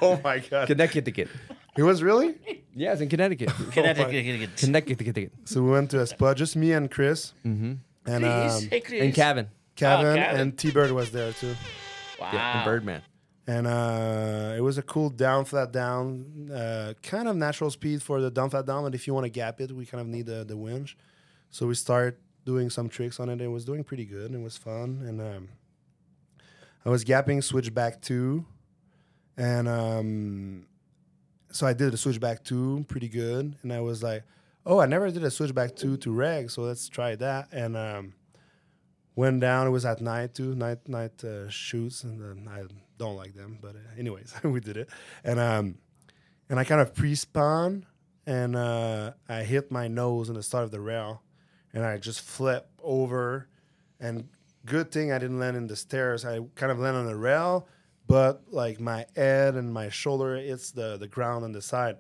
oh 0.02 0.20
my 0.24 0.40
god! 0.40 0.68
Connecticut. 0.68 1.30
It 1.78 1.84
was 1.84 2.02
really. 2.02 2.36
Yeah, 2.76 2.94
it's 2.94 3.02
in 3.02 3.10
Connecticut. 3.10 3.50
Connecticut. 3.72 4.58
Connecticut. 4.58 5.32
So 5.46 5.62
we 5.64 5.70
went 5.72 5.92
to 5.92 6.02
a 6.02 6.08
spot, 6.08 6.38
just 6.38 6.56
me 6.56 6.72
and 6.74 6.90
Chris, 6.90 7.34
Mm-hmm. 7.46 7.74
and 8.06 8.24
Chris. 8.24 8.64
um, 8.64 8.70
Hey, 8.70 8.80
Chris. 8.82 9.02
And 9.04 9.14
Kevin. 9.14 9.48
Kevin, 9.76 10.06
Oh, 10.08 10.16
Kevin. 10.16 10.40
and 10.42 10.58
T 10.58 10.72
Bird 10.72 10.92
was 10.92 11.12
there 11.12 11.32
too. 11.34 11.56
Wow. 12.20 12.30
Yeah, 12.34 12.58
and 12.58 12.66
Birdman. 12.66 13.02
And 13.50 13.66
uh, 13.68 14.56
it 14.58 14.62
was 14.62 14.78
a 14.78 14.82
cool 14.82 15.10
down, 15.10 15.46
flat 15.46 15.72
down, 15.72 16.50
uh, 16.54 16.94
kind 17.02 17.28
of 17.30 17.36
natural 17.38 17.72
speed 17.72 18.02
for 18.04 18.20
the 18.20 18.30
down, 18.30 18.50
flat 18.50 18.66
down. 18.66 18.84
But 18.84 18.94
if 18.96 19.08
you 19.08 19.14
want 19.14 19.24
to 19.26 19.30
gap 19.30 19.62
it, 19.62 19.72
we 19.72 19.86
kind 19.86 20.02
of 20.02 20.08
need 20.08 20.26
the, 20.26 20.44
the 20.44 20.58
winch. 20.58 20.98
So 21.52 21.66
we 21.68 21.76
start 21.76 22.20
doing 22.46 22.70
some 22.70 22.90
tricks 22.90 23.20
on 23.20 23.30
it. 23.30 23.40
It 23.40 23.48
was 23.48 23.64
doing 23.66 23.84
pretty 23.86 24.04
good. 24.06 24.34
It 24.34 24.42
was 24.42 24.58
fun. 24.58 25.02
And 25.08 25.22
um, 25.22 25.50
I 26.88 26.90
was 26.90 27.04
gapping 27.06 27.44
switchback 27.44 28.02
two. 28.02 28.46
And 29.38 29.68
um, 29.68 30.66
so 31.52 31.68
I 31.68 31.74
did 31.74 31.94
a 31.94 31.98
switchback 31.98 32.44
two 32.44 32.86
pretty 32.88 33.10
good. 33.10 33.56
And 33.62 33.72
I 33.72 33.82
was 33.82 34.02
like, 34.02 34.24
oh, 34.66 34.80
I 34.80 34.88
never 34.88 35.12
did 35.12 35.24
a 35.24 35.30
switchback 35.30 35.76
two 35.76 35.98
to 35.98 36.12
reg. 36.12 36.50
So 36.50 36.64
let's 36.64 36.88
try 36.90 37.16
that. 37.18 37.50
And 37.52 37.78
um, 37.78 38.14
went 39.18 39.42
down. 39.42 39.68
It 39.68 39.72
was 39.72 39.84
at 39.84 40.00
night 40.00 40.36
too, 40.36 40.56
night 40.56 40.88
night 40.88 41.22
uh, 41.26 41.50
shoots, 41.50 42.06
and 42.06 42.48
I 42.48 42.64
don't 42.98 43.18
like 43.18 43.34
them, 43.34 43.58
but 43.62 43.76
uh, 43.76 44.00
anyways, 44.00 44.34
we 44.44 44.62
did 44.62 44.78
it, 44.78 44.90
and 45.26 45.40
um, 45.42 45.76
and 46.50 46.58
I 46.58 46.64
kind 46.64 46.80
of 46.80 46.94
pre-spun, 46.94 47.86
and 48.26 48.56
uh, 48.56 49.12
I 49.28 49.44
hit 49.44 49.70
my 49.72 49.90
nose 49.90 50.30
in 50.30 50.36
the 50.36 50.44
start 50.44 50.64
of 50.64 50.72
the 50.72 50.80
rail, 50.80 51.24
and 51.74 51.84
I 51.84 51.98
just 51.98 52.22
flip 52.22 52.70
over, 52.82 53.50
and 54.00 54.30
good 54.68 54.92
thing 54.92 55.12
I 55.12 55.18
didn't 55.18 55.40
land 55.40 55.58
in 55.58 55.68
the 55.68 55.76
stairs. 55.76 56.26
I 56.26 56.40
kind 56.56 56.72
of 56.72 56.80
land 56.80 56.96
on 56.98 57.06
the 57.06 57.16
rail, 57.16 57.68
but 58.08 58.44
like 58.52 58.80
my 58.80 59.06
head 59.16 59.56
and 59.56 59.74
my 59.74 59.90
shoulder 59.90 60.36
hits 60.38 60.72
the 60.72 60.98
the 60.98 61.08
ground 61.08 61.44
on 61.46 61.52
the 61.54 61.62
side, 61.62 61.98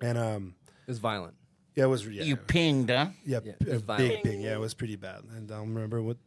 and 0.00 0.16
um, 0.18 0.54
It 0.86 0.90
was 0.90 0.98
violent. 0.98 1.34
yeah, 1.76 1.84
it 1.84 1.88
was 1.88 2.06
yeah, 2.06 2.24
You 2.24 2.36
pinged, 2.36 2.90
huh? 2.90 3.08
yeah, 3.24 3.40
Yeah, 3.44 3.52
p- 3.58 3.70
it 3.70 3.72
was 3.74 3.82
a 3.82 3.96
big 3.96 4.22
ping. 4.22 4.40
Yeah, 4.42 4.54
it 4.54 4.60
was 4.60 4.74
pretty 4.74 4.96
bad. 4.96 5.20
And 5.34 5.50
I 5.50 5.56
don't 5.56 5.72
remember 5.74 6.02
what 6.02 6.18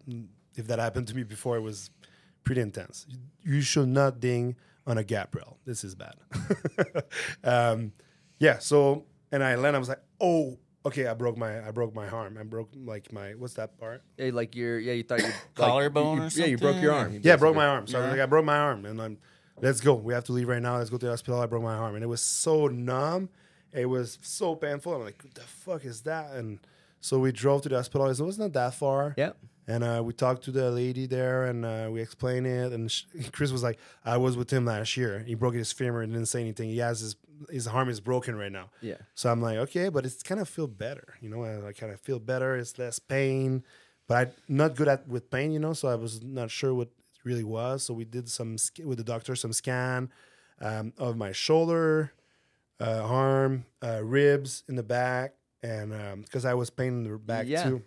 if 0.55 0.65
that 0.67 0.79
happened 0.79 1.07
to 1.09 1.15
me 1.15 1.23
before. 1.23 1.57
It 1.57 1.61
was 1.71 1.89
pretty 2.43 2.61
intense. 2.61 3.05
You 3.43 3.61
should 3.61 3.89
not 3.89 4.19
ding 4.19 4.55
on 4.87 4.97
a 4.97 5.03
gap 5.03 5.35
rail. 5.35 5.57
This 5.65 5.83
is 5.83 5.93
bad. 5.95 6.15
um, 7.43 7.91
yeah. 8.39 8.57
So 8.59 9.05
and 9.31 9.43
I 9.43 9.55
landed. 9.55 9.77
I 9.77 9.79
was 9.79 9.89
like, 9.89 10.03
oh, 10.21 10.57
okay. 10.87 11.07
I 11.07 11.13
broke 11.13 11.37
my 11.37 11.65
I 11.67 11.71
broke 11.71 11.93
my 11.95 12.07
arm. 12.09 12.37
I 12.39 12.43
broke 12.43 12.69
like 12.75 13.11
my 13.13 13.31
what's 13.35 13.53
that 13.55 13.77
part? 13.79 14.01
Yeah, 14.17 14.31
like 14.33 14.55
your 14.55 14.79
yeah, 14.79 14.93
you 14.93 15.03
thought 15.03 15.21
you 15.21 15.31
Collarbone 15.55 16.19
like, 16.19 16.31
or 16.33 16.35
you- 16.37 16.41
Yeah, 16.43 16.49
you 16.49 16.57
broke 16.57 16.81
your 16.81 16.93
something? 16.93 17.15
arm. 17.15 17.21
Yeah, 17.23 17.33
I 17.33 17.35
broke 17.37 17.55
my 17.55 17.65
arm. 17.67 17.87
So 17.87 17.97
I 17.99 18.01
was 18.03 18.11
like, 18.11 18.19
I 18.21 18.25
broke 18.25 18.45
my 18.45 18.57
arm, 18.57 18.85
and 18.85 19.01
I'm 19.01 19.17
let's 19.61 19.81
go. 19.81 19.93
We 19.95 20.13
have 20.13 20.23
to 20.25 20.31
leave 20.33 20.47
right 20.47 20.61
now. 20.61 20.77
Let's 20.77 20.89
go 20.89 20.97
to 20.97 21.05
the 21.05 21.11
hospital. 21.11 21.39
I 21.39 21.45
broke 21.45 21.63
my 21.63 21.75
arm, 21.75 21.95
and 21.95 22.03
it 22.03 22.07
was 22.07 22.21
so 22.21 22.67
numb. 22.67 23.29
It 23.73 23.85
was 23.85 24.17
so 24.21 24.55
painful. 24.55 24.93
I'm 24.95 25.03
like, 25.03 25.21
what 25.23 25.35
the 25.35 25.41
fuck 25.41 25.85
is 25.85 26.01
that? 26.01 26.31
And 26.31 26.59
so 27.01 27.19
we 27.19 27.31
drove 27.31 27.61
to 27.63 27.69
the 27.69 27.75
hospital. 27.75 28.07
It 28.07 28.19
wasn't 28.19 28.53
that 28.53 28.73
far. 28.73 29.13
Yeah. 29.17 29.31
And 29.69 29.83
uh, 29.83 30.01
we 30.03 30.13
talked 30.13 30.43
to 30.45 30.51
the 30.51 30.71
lady 30.71 31.07
there, 31.07 31.43
and 31.45 31.65
uh, 31.65 31.89
we 31.91 32.01
explained 32.01 32.47
it. 32.47 32.71
And 32.71 32.89
sh- 32.89 33.03
Chris 33.33 33.51
was 33.51 33.63
like, 33.63 33.77
"I 34.05 34.15
was 34.17 34.37
with 34.37 34.49
him 34.51 34.63
last 34.65 34.95
year. 34.95 35.19
He 35.27 35.35
broke 35.35 35.55
his 35.55 35.73
femur 35.73 36.01
and 36.01 36.13
didn't 36.13 36.29
say 36.29 36.39
anything. 36.41 36.69
He 36.69 36.77
has 36.77 37.01
his 37.01 37.15
his 37.49 37.67
arm 37.67 37.89
is 37.89 37.99
broken 37.99 38.35
right 38.37 38.51
now." 38.51 38.69
Yeah. 38.81 38.95
So 39.13 39.29
I'm 39.29 39.41
like, 39.41 39.57
"Okay, 39.57 39.89
but 39.89 40.05
it's 40.05 40.23
kind 40.23 40.39
of 40.39 40.47
feel 40.47 40.67
better, 40.67 41.15
you 41.19 41.29
know. 41.29 41.43
I, 41.43 41.67
I 41.67 41.73
kind 41.73 41.91
of 41.91 41.99
feel 41.99 42.19
better. 42.19 42.55
It's 42.55 42.79
less 42.79 42.97
pain, 42.99 43.63
but 44.07 44.33
I'm 44.49 44.55
not 44.55 44.75
good 44.75 44.87
at 44.87 45.05
with 45.07 45.29
pain, 45.29 45.51
you 45.51 45.59
know. 45.59 45.73
So 45.73 45.89
I 45.89 45.95
was 45.95 46.23
not 46.23 46.49
sure 46.49 46.73
what 46.73 46.87
it 46.87 47.19
really 47.25 47.43
was. 47.43 47.83
So 47.83 47.93
we 47.93 48.05
did 48.05 48.29
some 48.29 48.55
with 48.85 48.99
the 48.99 49.03
doctor 49.03 49.35
some 49.35 49.51
scan 49.51 50.09
um, 50.61 50.93
of 50.97 51.17
my 51.17 51.33
shoulder, 51.33 52.13
uh, 52.79 53.01
arm, 53.03 53.65
uh, 53.83 54.01
ribs 54.01 54.63
in 54.69 54.75
the 54.77 54.83
back, 54.83 55.33
and 55.61 56.23
because 56.23 56.45
I 56.45 56.53
was 56.53 56.69
pain 56.69 56.93
in 56.99 57.03
the 57.11 57.17
back 57.17 57.47
Yeah. 57.47 57.63
too. 57.63 57.81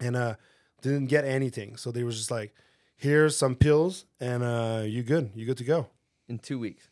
And 0.00 0.14
uh, 0.16 0.36
Didn't 0.82 1.06
get 1.06 1.24
anything. 1.24 1.76
So 1.76 1.90
they 1.90 2.04
were 2.04 2.10
just 2.12 2.30
like, 2.30 2.54
here's 2.96 3.36
some 3.36 3.54
pills 3.54 4.04
and 4.20 4.42
uh, 4.42 4.82
you 4.84 5.02
good. 5.02 5.30
You 5.34 5.46
good 5.46 5.58
to 5.58 5.64
go. 5.64 5.88
In 6.28 6.38
two 6.38 6.58
weeks, 6.58 6.88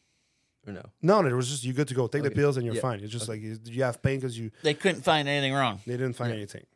or 0.66 0.72
no? 0.72 0.82
No, 1.00 1.20
no, 1.22 1.28
it 1.28 1.32
was 1.34 1.48
just 1.48 1.64
you 1.64 1.72
good 1.72 1.86
to 1.88 1.94
go. 1.94 2.06
Take 2.08 2.24
the 2.24 2.30
pills 2.30 2.56
and 2.56 2.66
you're 2.66 2.74
Yeah. 2.74 2.80
fine. 2.80 3.00
It's 3.00 3.12
just 3.12 3.28
like 3.28 3.40
you 3.40 3.56
you 3.64 3.84
have 3.84 4.02
pain 4.02 4.18
because 4.18 4.36
you 4.38 4.50
They 4.62 4.74
couldn't 4.74 5.02
find 5.02 5.28
anything 5.28 5.52
wrong. 5.54 5.80
they 5.86 5.96
didn't 5.96 6.14
find 6.16 6.32
anything. 6.32 6.66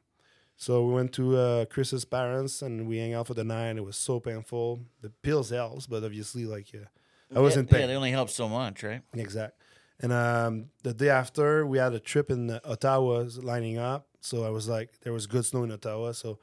So 0.56 0.84
we 0.86 0.94
went 0.94 1.12
to 1.14 1.36
uh, 1.36 1.64
Chris's 1.64 2.04
parents 2.04 2.62
and 2.62 2.86
we 2.86 2.98
hang 2.98 3.14
out 3.14 3.26
for 3.26 3.34
the 3.34 3.42
night. 3.42 3.76
It 3.76 3.84
was 3.84 3.96
so 3.96 4.20
painful. 4.20 4.80
The 5.00 5.10
pills 5.10 5.50
helps, 5.50 5.86
but 5.88 6.04
obviously, 6.04 6.44
like, 6.44 6.72
yeah, 6.72 6.86
I 7.34 7.40
was 7.40 7.54
yeah, 7.54 7.60
in 7.60 7.66
pain. 7.66 7.80
Yeah, 7.80 7.86
they 7.88 7.96
only 7.96 8.12
help 8.12 8.30
so 8.30 8.48
much, 8.48 8.84
right? 8.84 9.02
Exact. 9.14 9.54
And 9.98 10.12
um, 10.12 10.66
the 10.84 10.94
day 10.94 11.08
after, 11.08 11.66
we 11.66 11.78
had 11.78 11.94
a 11.94 12.00
trip 12.00 12.30
in 12.30 12.48
uh, 12.50 12.60
Ottawa 12.64 13.24
lining 13.42 13.78
up. 13.78 14.06
So 14.20 14.44
I 14.44 14.50
was 14.50 14.68
like, 14.68 15.00
there 15.00 15.12
was 15.12 15.26
good 15.26 15.44
snow 15.44 15.64
in 15.64 15.72
Ottawa. 15.72 16.12
So 16.12 16.38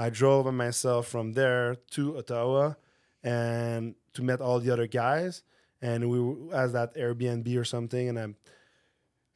I 0.00 0.08
drove 0.08 0.46
by 0.46 0.50
myself 0.50 1.08
from 1.08 1.34
there 1.34 1.76
to 1.90 2.16
Ottawa 2.16 2.72
and 3.22 3.94
to 4.14 4.22
meet 4.22 4.40
all 4.40 4.58
the 4.58 4.70
other 4.70 4.86
guys. 4.86 5.42
And 5.82 6.08
we 6.08 6.18
were 6.18 6.54
as 6.54 6.72
that 6.72 6.94
Airbnb 6.94 7.54
or 7.58 7.66
something. 7.66 8.08
And 8.08 8.18
I'm 8.18 8.36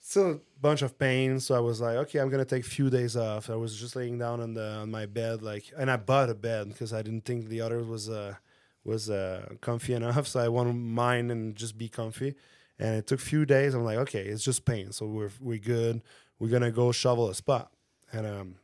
still 0.01 0.31
a 0.31 0.41
bunch 0.62 0.81
of 0.81 0.99
pain. 0.99 1.39
So 1.39 1.55
I 1.55 1.61
was 1.61 1.82
like, 1.82 1.97
okay, 1.97 2.19
I'm 2.19 2.31
gonna 2.31 2.47
take 2.47 2.65
a 2.65 2.69
few 2.69 2.89
days 2.89 3.15
off. 3.15 3.51
I 3.51 3.57
was 3.57 3.78
just 3.78 3.95
laying 3.95 4.19
down 4.19 4.41
on 4.41 4.55
the 4.55 4.66
on 4.77 4.91
my 4.91 5.05
bed, 5.05 5.43
like, 5.43 5.70
and 5.77 5.91
I 5.91 5.99
bought 5.99 6.31
a 6.31 6.35
bed 6.35 6.69
because 6.69 6.95
I 6.95 7.03
didn't 7.03 7.27
think 7.27 7.49
the 7.49 7.61
other 7.61 7.82
was 7.85 8.09
uh 8.09 8.36
was 8.85 9.11
uh 9.11 9.47
comfy 9.61 9.93
enough. 9.93 10.27
So 10.32 10.41
I 10.41 10.49
wanted 10.49 10.77
mine 10.77 11.31
and 11.31 11.55
just 11.55 11.77
be 11.77 11.91
comfy. 11.91 12.36
And 12.78 12.97
it 12.97 13.07
took 13.07 13.20
a 13.20 13.23
few 13.23 13.45
days. 13.45 13.74
I'm 13.74 13.85
like, 13.85 13.99
okay, 13.99 14.24
it's 14.24 14.43
just 14.43 14.65
pain. 14.65 14.93
So 14.93 15.05
we're 15.05 15.31
we're 15.41 15.59
good. 15.59 16.01
We're 16.39 16.49
gonna 16.49 16.73
go 16.73 16.91
shovel 16.91 17.28
a 17.28 17.35
spot. 17.35 17.70
And 18.12 18.27
um 18.27 18.55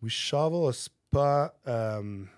we 0.00 0.10
shovel 0.10 0.68
a 0.68 0.74
spot 0.74 1.54
um 1.66 2.30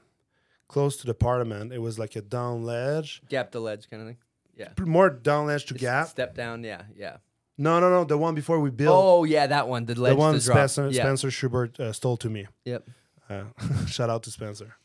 close 0.68 0.96
to 0.98 1.06
the 1.06 1.14
parliament. 1.14 1.72
It 1.72 1.78
was 1.78 1.98
like 1.98 2.16
a 2.16 2.20
down 2.22 2.62
ledge. 2.64 3.22
Gap 3.28 3.50
the 3.52 3.60
ledge 3.60 3.88
kind 3.90 4.02
of 4.02 4.08
thing. 4.08 4.16
Yeah. 4.56 4.68
More 4.84 5.08
down 5.10 5.46
ledge 5.46 5.64
to 5.66 5.74
Just 5.74 5.80
gap. 5.80 6.08
Step 6.08 6.34
down. 6.34 6.64
Yeah. 6.64 6.82
Yeah. 6.96 7.18
No, 7.56 7.80
no, 7.80 7.90
no. 7.90 8.04
The 8.04 8.18
one 8.18 8.34
before 8.34 8.60
we 8.60 8.70
built. 8.70 8.94
Oh 8.96 9.24
yeah, 9.24 9.46
that 9.46 9.68
one. 9.68 9.84
The 9.86 9.94
ledge. 9.94 10.12
the 10.12 10.16
one 10.16 10.34
to 10.38 10.40
drop. 10.44 10.56
Spencer, 10.56 10.88
yeah. 10.90 11.02
Spencer 11.02 11.30
Schubert 11.30 11.78
uh, 11.80 11.92
stole 11.92 12.16
to 12.18 12.28
me. 12.30 12.46
Yep. 12.64 12.88
Uh, 13.30 13.44
shout 13.86 14.10
out 14.10 14.22
to 14.24 14.30
Spencer. 14.30 14.76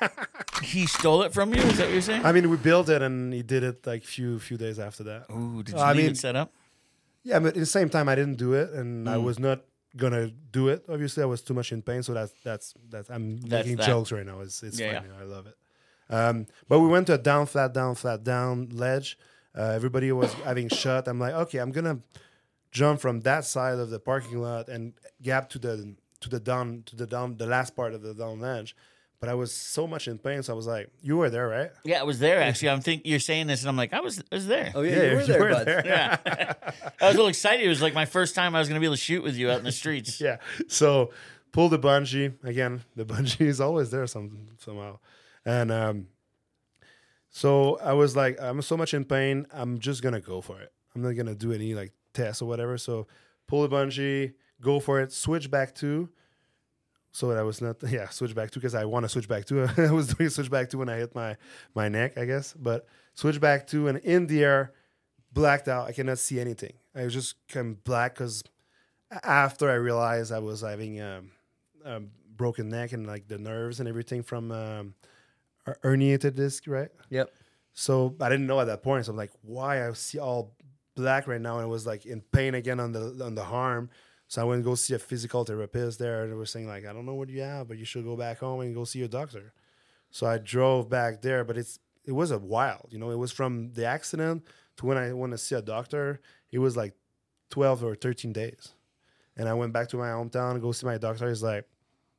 He 0.62 0.86
stole 0.86 1.22
it 1.22 1.32
from 1.32 1.54
you. 1.54 1.62
Is 1.62 1.76
that 1.78 1.84
what 1.84 1.92
you're 1.92 2.02
saying? 2.02 2.24
I 2.24 2.32
mean, 2.32 2.50
we 2.50 2.56
built 2.56 2.88
it 2.88 3.00
and 3.00 3.32
he 3.32 3.42
did 3.42 3.62
it 3.62 3.86
like 3.86 4.02
few 4.04 4.38
few 4.40 4.56
days 4.56 4.78
after 4.80 5.04
that. 5.04 5.26
Ooh, 5.30 5.62
did 5.62 5.74
you 5.76 5.80
I 5.80 5.92
leave 5.92 6.02
mean, 6.02 6.10
it 6.12 6.18
set 6.18 6.34
up? 6.34 6.52
Yeah, 7.22 7.38
but 7.38 7.48
at 7.48 7.54
the 7.54 7.66
same 7.66 7.88
time, 7.88 8.08
I 8.08 8.14
didn't 8.16 8.36
do 8.38 8.54
it, 8.54 8.70
and 8.70 9.08
I 9.08 9.16
Mm. 9.16 9.22
was 9.22 9.38
not 9.38 9.60
gonna 9.98 10.28
do 10.28 10.68
it. 10.68 10.84
Obviously, 10.88 11.22
I 11.22 11.26
was 11.26 11.42
too 11.42 11.54
much 11.54 11.72
in 11.72 11.82
pain, 11.82 12.02
so 12.02 12.14
that's 12.14 12.32
that's 12.42 12.74
that's. 12.88 13.08
I'm 13.10 13.36
That's 13.40 13.50
making 13.66 13.76
that. 13.76 13.86
jokes 13.86 14.10
right 14.12 14.24
now. 14.26 14.40
It's 14.40 14.62
it's 14.62 14.78
Yeah, 14.80 15.00
funny. 15.00 15.12
I 15.20 15.24
love 15.24 15.46
it. 15.46 15.56
Um, 16.10 16.46
but 16.68 16.80
we 16.80 16.88
went 16.88 17.06
to 17.08 17.14
a 17.14 17.18
down, 17.18 17.44
flat, 17.46 17.74
down, 17.74 17.94
flat, 17.94 18.24
down 18.24 18.70
ledge. 18.72 19.18
Uh, 19.56 19.72
everybody 19.74 20.10
was 20.12 20.32
having 20.48 20.68
shot. 20.68 21.06
I'm 21.08 21.18
like, 21.20 21.34
okay, 21.34 21.58
I'm 21.58 21.72
gonna 21.72 21.98
jump 22.70 23.00
from 23.00 23.20
that 23.20 23.44
side 23.44 23.78
of 23.78 23.90
the 23.90 23.98
parking 24.00 24.38
lot 24.40 24.68
and 24.68 24.94
gap 25.22 25.48
to 25.50 25.58
the 25.58 25.94
to 26.20 26.28
the 26.28 26.40
down 26.40 26.82
to 26.86 26.96
the 26.96 27.06
down 27.06 27.36
the 27.36 27.46
last 27.46 27.76
part 27.76 27.92
of 27.94 28.00
the 28.02 28.14
down 28.14 28.40
ledge. 28.40 28.74
But 29.20 29.28
I 29.28 29.34
was 29.34 29.52
so 29.52 29.88
much 29.88 30.06
in 30.06 30.16
pain, 30.18 30.44
so 30.44 30.52
I 30.52 30.56
was 30.56 30.68
like, 30.68 30.90
"You 31.02 31.16
were 31.16 31.28
there, 31.28 31.48
right?" 31.48 31.70
Yeah, 31.84 32.00
I 32.00 32.04
was 32.04 32.20
there 32.20 32.40
actually. 32.40 32.68
I'm 32.70 32.80
think 32.80 33.02
you're 33.04 33.18
saying 33.18 33.48
this, 33.48 33.62
and 33.62 33.68
I'm 33.68 33.76
like, 33.76 33.92
I 33.92 33.98
was, 34.00 34.20
I 34.30 34.34
was 34.36 34.46
there. 34.46 34.70
Oh 34.76 34.82
yeah, 34.82 34.90
Yeah, 34.96 35.02
you 35.10 35.14
were 35.16 35.20
you 35.22 35.26
there, 35.26 35.40
were 35.42 35.50
bud. 35.50 35.66
there. 35.66 35.82
Yeah, 35.84 36.16
I 37.00 37.06
was 37.06 37.14
a 37.14 37.18
little 37.18 37.26
excited. 37.26 37.64
It 37.66 37.68
was 37.68 37.82
like 37.82 37.94
my 37.94 38.04
first 38.04 38.36
time 38.36 38.54
I 38.54 38.60
was 38.60 38.68
going 38.68 38.76
to 38.76 38.80
be 38.80 38.86
able 38.86 38.94
to 38.94 39.00
shoot 39.02 39.24
with 39.24 39.34
you 39.36 39.50
out 39.50 39.58
in 39.58 39.64
the 39.64 39.72
streets. 39.72 40.20
yeah. 40.20 40.36
So 40.68 41.10
pull 41.52 41.68
the 41.68 41.80
bungee 41.80 42.32
again. 42.44 42.84
The 42.94 43.04
bungee 43.04 43.46
is 43.46 43.60
always 43.60 43.90
there 43.90 44.06
some 44.06 44.50
somehow, 44.58 45.00
and 45.44 45.72
um, 45.72 46.06
so 47.30 47.78
I 47.82 47.92
was 47.94 48.16
like, 48.16 48.40
I'm 48.40 48.62
so 48.62 48.76
much 48.76 48.94
in 48.94 49.04
pain. 49.04 49.46
I'm 49.52 49.78
just 49.80 50.02
gonna 50.02 50.20
go 50.20 50.40
for 50.40 50.60
it. 50.60 50.72
I'm 50.94 51.02
not 51.02 51.12
gonna 51.12 51.34
do 51.34 51.52
any 51.52 51.74
like 51.74 51.92
tests 52.14 52.40
or 52.40 52.46
whatever. 52.48 52.78
So 52.78 53.06
pull 53.46 53.66
the 53.66 53.74
bungee, 53.74 54.34
go 54.60 54.80
for 54.80 55.00
it. 55.00 55.12
Switch 55.12 55.50
back 55.50 55.74
to. 55.76 56.08
So 57.18 57.32
I 57.32 57.42
was 57.42 57.60
not 57.60 57.82
yeah 57.90 58.08
switch 58.10 58.32
back 58.32 58.52
to 58.52 58.60
because 58.60 58.76
I 58.76 58.84
want 58.84 59.02
to 59.02 59.08
switch 59.08 59.26
back 59.26 59.44
to. 59.46 59.68
I 59.76 59.90
was 59.90 60.14
doing 60.14 60.30
switch 60.30 60.50
back 60.52 60.70
to 60.70 60.78
when 60.78 60.88
I 60.88 60.98
hit 60.98 61.16
my 61.16 61.36
my 61.74 61.88
neck 61.88 62.16
I 62.16 62.24
guess, 62.24 62.54
but 62.54 62.86
switch 63.14 63.40
back 63.40 63.66
to 63.68 63.88
and 63.88 63.98
in 63.98 64.28
the 64.28 64.44
air, 64.44 64.72
blacked 65.32 65.66
out. 65.66 65.88
I 65.88 65.92
cannot 65.92 66.18
see 66.18 66.38
anything. 66.38 66.74
I 66.94 67.02
was 67.02 67.12
just 67.12 67.34
kind 67.48 67.72
of 67.72 67.82
black 67.82 68.14
because 68.14 68.44
after 69.24 69.68
I 69.68 69.74
realized 69.74 70.30
I 70.30 70.38
was 70.38 70.60
having 70.60 71.00
um, 71.00 71.32
a 71.84 72.02
broken 72.36 72.68
neck 72.68 72.92
and 72.92 73.04
like 73.04 73.26
the 73.26 73.38
nerves 73.38 73.80
and 73.80 73.88
everything 73.88 74.22
from 74.22 74.52
um, 74.52 74.94
herniated 75.82 76.36
disc, 76.36 76.68
right? 76.68 76.90
Yep. 77.10 77.32
So 77.74 78.14
I 78.20 78.28
didn't 78.28 78.46
know 78.46 78.60
at 78.60 78.68
that 78.68 78.84
point. 78.84 79.06
So 79.06 79.10
I'm 79.10 79.16
like, 79.16 79.32
why 79.42 79.88
I 79.88 79.92
see 79.94 80.20
all 80.20 80.54
black 80.94 81.26
right 81.26 81.40
now, 81.40 81.58
and 81.58 81.66
it 81.66 81.68
was 81.68 81.84
like 81.84 82.06
in 82.06 82.20
pain 82.20 82.54
again 82.54 82.78
on 82.78 82.92
the 82.92 83.24
on 83.24 83.34
the 83.34 83.42
arm. 83.42 83.90
So 84.28 84.42
I 84.42 84.44
went 84.44 84.60
to 84.60 84.64
go 84.64 84.74
see 84.74 84.94
a 84.94 84.98
physical 84.98 85.42
therapist 85.42 85.98
there, 85.98 86.22
and 86.22 86.30
they 86.30 86.36
were 86.36 86.46
saying 86.46 86.68
like, 86.68 86.86
I 86.86 86.92
don't 86.92 87.06
know 87.06 87.14
what 87.14 87.30
you 87.30 87.40
have, 87.40 87.66
but 87.66 87.78
you 87.78 87.86
should 87.86 88.04
go 88.04 88.14
back 88.14 88.38
home 88.38 88.60
and 88.60 88.74
go 88.74 88.84
see 88.84 88.98
your 88.98 89.08
doctor. 89.08 89.54
So 90.10 90.26
I 90.26 90.36
drove 90.36 90.88
back 90.90 91.22
there, 91.22 91.44
but 91.44 91.56
it's 91.56 91.80
it 92.04 92.12
was 92.12 92.30
a 92.30 92.38
while, 92.38 92.86
you 92.90 92.98
know. 92.98 93.10
It 93.10 93.18
was 93.18 93.32
from 93.32 93.72
the 93.72 93.86
accident 93.86 94.44
to 94.76 94.86
when 94.86 94.96
I 94.96 95.12
went 95.12 95.32
to 95.32 95.38
see 95.38 95.54
a 95.54 95.62
doctor. 95.62 96.20
It 96.52 96.58
was 96.58 96.76
like 96.76 96.94
twelve 97.50 97.82
or 97.82 97.94
thirteen 97.94 98.32
days, 98.32 98.74
and 99.36 99.48
I 99.48 99.54
went 99.54 99.72
back 99.72 99.88
to 99.88 99.96
my 99.96 100.08
hometown 100.08 100.54
to 100.54 100.60
go 100.60 100.72
see 100.72 100.86
my 100.86 100.98
doctor. 100.98 101.28
He's 101.28 101.42
like, 101.42 101.66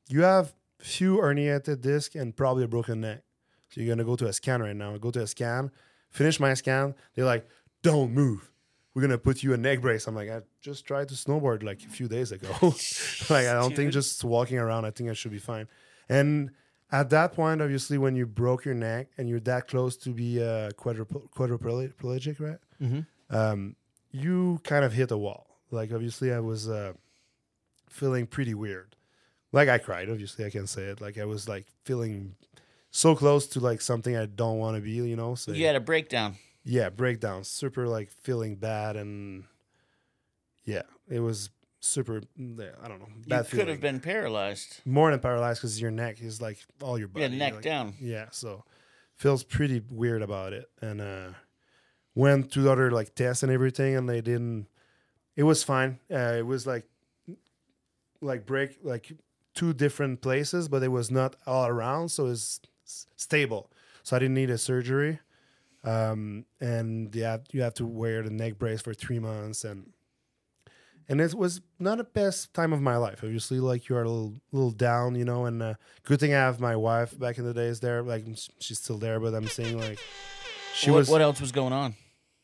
you 0.08 0.24
have 0.24 0.54
few 0.80 1.18
herniated 1.18 1.82
disc 1.82 2.16
and 2.16 2.36
probably 2.36 2.64
a 2.64 2.68
broken 2.68 3.02
neck. 3.02 3.22
So 3.70 3.82
you're 3.82 3.96
gonna 3.96 4.06
go 4.06 4.16
to 4.16 4.28
a 4.28 4.34
scan 4.34 4.62
right 4.64 4.76
now. 4.76 4.96
I 4.96 4.98
go 4.98 5.12
to 5.12 5.22
a 5.22 5.28
scan, 5.28 5.70
finish 6.10 6.40
my 6.40 6.56
scan. 6.56 6.96
They're 7.14 7.26
like, 7.26 7.48
"Don't 7.84 8.14
move. 8.14 8.49
We're 8.94 9.02
gonna 9.04 9.18
put 9.18 9.44
you 9.44 9.54
a 9.54 9.58
neck 9.58 9.82
brace." 9.82 10.08
I'm 10.08 10.16
like, 10.16 10.30
"I 10.30 10.42
just 10.62 10.86
tried 10.86 11.10
to 11.10 11.16
snowboard 11.16 11.64
like 11.64 11.84
a 11.84 11.88
few 11.90 12.08
days 12.08 12.32
ago. 12.32 12.50
like 13.30 13.48
I 13.48 13.54
don't 13.54 13.76
think 13.76 13.92
just 13.92 14.24
walking 14.24 14.58
around. 14.58 14.86
I 14.86 14.92
think 14.92 15.10
I 15.10 15.14
should 15.14 15.32
be 15.32 15.40
fine." 15.40 15.68
And 16.10 16.52
at 16.92 17.12
that 17.12 17.34
point, 17.34 17.62
obviously, 17.62 17.98
when 18.00 18.16
you 18.16 18.26
broke 18.26 18.66
your 18.66 18.74
neck 18.74 19.08
and 19.18 19.30
you're 19.30 19.40
that 19.42 19.68
close 19.68 19.96
to 19.98 20.10
be 20.10 20.42
uh, 20.44 20.72
quadruple, 20.72 21.30
quadriplegic, 21.36 22.40
right? 22.40 22.58
Mhm. 22.82 23.06
Um, 23.30 23.76
you 24.12 24.60
kind 24.64 24.84
of 24.84 24.94
hit 24.94 25.12
a 25.12 25.18
wall. 25.18 25.60
Like 25.72 25.92
obviously, 25.94 26.34
I 26.34 26.40
was 26.40 26.68
uh, 26.68 26.94
feeling 27.90 28.26
pretty 28.28 28.54
weird. 28.54 28.96
Like 29.52 29.70
I 29.70 29.78
cried. 29.78 30.10
Obviously, 30.10 30.46
I 30.46 30.50
can 30.50 30.68
say 30.68 30.84
it. 30.84 31.02
Like 31.02 31.18
I 31.18 31.26
was 31.26 31.48
like 31.48 31.68
feeling 31.84 32.36
so 32.92 33.16
close 33.16 33.46
to 33.48 33.60
like 33.60 33.82
something 33.82 34.16
I 34.18 34.26
don't 34.26 34.58
want 34.58 34.76
to 34.78 34.82
be. 34.82 34.92
You 34.92 35.16
know. 35.16 35.36
So 35.36 35.52
You 35.52 35.66
had 35.68 35.76
a 35.76 35.80
breakdown. 35.80 36.38
Yeah, 36.70 36.90
breakdown. 36.90 37.44
Super 37.44 37.88
like 37.88 38.10
feeling 38.12 38.56
bad 38.56 38.96
and 38.96 39.46
yeah, 40.66 40.84
it 41.10 41.20
was 41.20 41.50
super. 41.80 42.22
yeah, 42.38 42.68
I 42.84 42.88
don't 42.88 43.00
know. 43.00 43.08
Bad 43.28 43.38
you 43.38 43.44
could 43.44 43.48
feeling. 43.50 43.68
have 43.70 43.82
been 43.82 44.00
paralyzed. 44.00 44.82
more 44.86 45.10
than 45.12 45.20
paralyzed 45.20 45.62
because 45.62 45.82
your 45.82 45.92
neck 45.92 46.22
is 46.22 46.42
like 46.42 46.60
all 46.82 46.98
your 47.00 47.08
body. 47.08 47.24
Yeah, 47.26 47.38
neck 47.38 47.54
like- 47.56 47.64
down. 47.64 47.96
Yeah, 48.00 48.28
so 48.32 48.64
feels 49.16 49.44
pretty 49.44 49.82
weird 49.90 50.22
about 50.22 50.54
it. 50.54 50.70
And 50.82 51.02
uh 51.02 51.30
went 52.16 52.52
to 52.52 52.62
the 52.62 52.72
other 52.72 52.92
like 52.92 53.16
tests 53.16 53.44
and 53.44 53.52
everything, 53.52 53.96
and 53.96 54.08
they 54.08 54.22
didn't. 54.22 54.68
It 55.36 55.44
was 55.44 55.64
fine. 55.64 56.00
Uh, 56.12 56.36
it 56.38 56.46
was 56.46 56.68
like 56.68 56.86
like 58.22 58.46
break 58.46 58.78
like 58.84 59.12
two 59.56 59.74
different 59.74 60.22
places, 60.22 60.68
but 60.68 60.84
it 60.84 60.90
was 60.90 61.10
not 61.10 61.36
all 61.48 61.66
around, 61.68 62.10
so 62.10 62.28
it's 62.28 62.60
stable. 63.16 63.72
So 64.04 64.16
I 64.16 64.20
didn't 64.20 64.36
need 64.36 64.50
a 64.50 64.58
surgery. 64.58 65.20
Um, 65.84 66.46
and 66.60 67.14
yeah, 67.16 67.38
you 67.52 67.62
have 67.62 67.76
to 67.76 67.86
wear 67.86 68.24
the 68.24 68.30
neck 68.30 68.58
brace 68.58 68.82
for 68.82 68.94
three 68.94 69.20
months, 69.20 69.64
and 69.64 69.94
and 71.08 71.20
it 71.20 71.34
was 71.34 71.62
not 71.80 71.98
the 71.98 72.04
best 72.04 72.54
time 72.54 72.72
of 72.72 72.82
my 72.82 72.98
life. 72.98 73.22
Obviously, 73.24 73.60
like 73.60 73.90
you 73.90 73.96
are 73.96 74.04
a 74.04 74.10
little, 74.10 74.36
little 74.52 74.72
down, 74.72 75.16
you 75.16 75.26
know. 75.26 75.46
And 75.46 75.62
uh, 75.64 75.74
good 76.04 76.20
thing 76.20 76.34
I 76.34 76.38
have 76.38 76.60
my 76.60 76.76
wife 76.76 77.18
back 77.18 77.38
in 77.38 77.46
the 77.46 77.54
days 77.54 77.80
there. 77.80 78.04
Like 78.04 78.26
she's 78.60 78.80
still 78.80 78.98
there, 78.98 79.20
but 79.20 79.34
I'm 79.34 79.48
saying 79.48 79.80
like 79.80 80.00
she 80.76 80.92
what, 80.92 80.98
was. 80.98 81.10
what 81.10 81.22
else 81.22 81.42
was 81.42 81.52
going 81.52 81.74
on? 81.74 81.96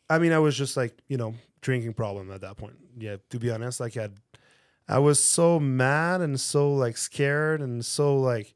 I 0.09 0.19
mean, 0.19 0.31
I 0.31 0.39
was 0.39 0.57
just 0.57 0.77
like 0.77 0.97
you 1.07 1.17
know 1.17 1.35
drinking 1.61 1.93
problem 1.93 2.31
at 2.31 2.41
that 2.41 2.57
point. 2.57 2.75
Yeah, 2.97 3.17
to 3.29 3.39
be 3.39 3.51
honest, 3.51 3.79
like 3.79 3.97
I, 3.97 4.01
had, 4.03 4.15
I 4.87 4.99
was 4.99 5.21
so 5.23 5.59
mad 5.59 6.21
and 6.21 6.39
so 6.39 6.73
like 6.73 6.97
scared 6.97 7.61
and 7.61 7.85
so 7.85 8.17
like 8.17 8.55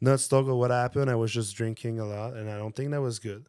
not 0.00 0.20
stuck 0.20 0.46
with 0.46 0.56
what 0.56 0.70
happened. 0.70 1.10
I 1.10 1.14
was 1.14 1.32
just 1.32 1.56
drinking 1.56 2.00
a 2.00 2.04
lot, 2.04 2.34
and 2.34 2.50
I 2.50 2.58
don't 2.58 2.74
think 2.76 2.90
that 2.90 3.00
was 3.00 3.18
good. 3.18 3.46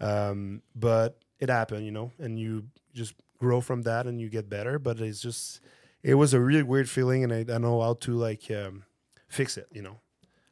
Um, 0.00 0.62
but 0.74 1.18
it 1.38 1.48
happened, 1.48 1.84
you 1.84 1.92
know, 1.92 2.12
and 2.18 2.38
you 2.38 2.64
just 2.94 3.14
grow 3.38 3.60
from 3.60 3.82
that 3.82 4.06
and 4.06 4.20
you 4.20 4.28
get 4.28 4.48
better. 4.48 4.78
But 4.78 5.00
it's 5.00 5.20
just, 5.20 5.60
it 6.02 6.14
was 6.14 6.34
a 6.34 6.40
really 6.40 6.62
weird 6.62 6.88
feeling, 6.88 7.24
and 7.24 7.32
I 7.32 7.42
don't 7.42 7.62
know 7.62 7.80
how 7.80 7.94
to 7.94 8.12
like 8.12 8.50
um, 8.50 8.84
fix 9.28 9.56
it. 9.56 9.66
You 9.72 9.82
know, 9.82 10.00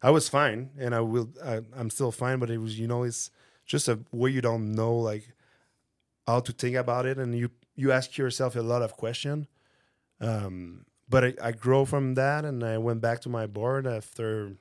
I 0.03 0.11
was 0.11 0.29
fine, 0.29 0.71
and 0.79 0.95
I 0.95 1.01
will. 1.01 1.31
I, 1.45 1.61
I'm 1.77 1.91
still 1.91 2.13
fine, 2.13 2.39
but 2.39 2.51
it 2.51 2.59
was, 2.59 2.79
you 2.79 2.87
know, 2.87 3.05
it's 3.05 3.31
just 3.65 3.89
a 3.89 4.01
way 4.13 4.31
you 4.31 4.41
don't 4.41 4.73
know 4.73 4.97
like 4.97 5.33
how 6.27 6.41
to 6.41 6.53
think 6.53 6.77
about 6.77 7.07
it, 7.07 7.19
and 7.19 7.35
you 7.37 7.51
you 7.75 7.93
ask 7.93 8.17
yourself 8.17 8.57
a 8.57 8.61
lot 8.61 8.83
of 8.83 8.97
questions. 8.97 9.47
Um, 10.21 10.87
but 11.09 11.25
I, 11.25 11.35
I 11.43 11.53
grow 11.53 11.85
from 11.85 12.15
that, 12.15 12.45
and 12.45 12.65
I 12.65 12.79
went 12.79 13.01
back 13.01 13.21
to 13.23 13.29
my 13.29 13.47
board 13.47 13.87
after 13.87 14.57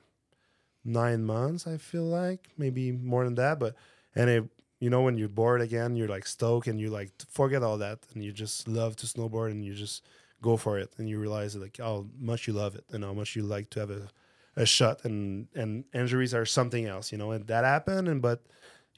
nine 0.84 1.24
months. 1.24 1.66
I 1.66 1.78
feel 1.78 2.04
like 2.04 2.50
maybe 2.56 2.92
more 2.92 3.24
than 3.24 3.34
that, 3.34 3.58
but 3.58 3.74
and 4.14 4.30
it, 4.30 4.44
you 4.78 4.90
know, 4.90 5.02
when 5.02 5.16
you're 5.16 5.28
bored 5.28 5.60
again, 5.60 5.96
you're 5.96 6.08
like 6.08 6.26
stoked, 6.26 6.66
and 6.66 6.80
you 6.80 6.90
like 6.90 7.10
forget 7.30 7.62
all 7.62 7.78
that, 7.78 8.00
and 8.14 8.24
you 8.24 8.32
just 8.32 8.68
love 8.68 8.96
to 8.96 9.06
snowboard, 9.06 9.50
and 9.50 9.64
you 9.64 9.74
just 9.74 10.04
go 10.42 10.56
for 10.56 10.78
it, 10.78 10.92
and 10.98 11.08
you 11.08 11.18
realize 11.18 11.56
like 11.56 11.78
how 11.78 12.06
much 12.18 12.46
you 12.46 12.52
love 12.52 12.74
it, 12.74 12.84
and 12.92 13.04
how 13.04 13.12
much 13.12 13.36
you 13.36 13.42
like 13.42 13.70
to 13.70 13.80
have 13.80 13.90
a 13.90 14.08
a 14.56 14.66
shot, 14.66 15.04
and 15.04 15.48
and 15.54 15.84
injuries 15.94 16.34
are 16.34 16.46
something 16.46 16.86
else, 16.86 17.12
you 17.12 17.18
know, 17.18 17.30
and 17.32 17.46
that 17.46 17.64
happened, 17.64 18.08
and 18.08 18.22
but 18.22 18.42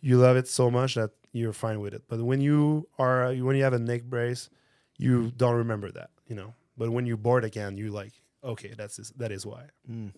you 0.01 0.19
love 0.19 0.37
it 0.37 0.49
so 0.49 0.71
much 0.71 0.95
that 0.95 1.11
you're 1.33 1.53
fine 1.53 1.81
with 1.81 1.95
it. 1.95 2.03
But 2.09 2.21
when 2.21 2.41
you 2.41 2.89
are 2.99 3.33
when 3.35 3.57
you 3.57 3.65
have 3.65 3.73
a 3.73 3.79
neck 3.79 4.05
brace, 4.05 4.49
you 4.97 5.33
don't 5.37 5.57
remember 5.57 5.91
that, 5.93 6.11
you 6.27 6.37
know. 6.37 6.55
But 6.77 6.91
when 6.91 7.07
you're 7.07 7.17
bored 7.17 7.45
again, 7.45 7.77
you 7.77 7.91
like, 7.91 8.13
okay, 8.43 8.73
that's 8.77 8.97
that 9.17 9.33
is 9.33 9.45
why. 9.45 9.65
Mm. 9.91 10.13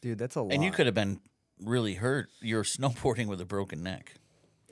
Dude, 0.00 0.18
that's 0.18 0.36
a 0.36 0.42
lot. 0.42 0.52
And 0.52 0.64
you 0.64 0.70
could 0.70 0.86
have 0.86 0.94
been 0.94 1.20
really 1.60 1.94
hurt. 1.94 2.28
You're 2.40 2.64
snowboarding 2.76 3.26
with 3.26 3.40
a 3.40 3.46
broken 3.46 3.82
neck. 3.82 4.14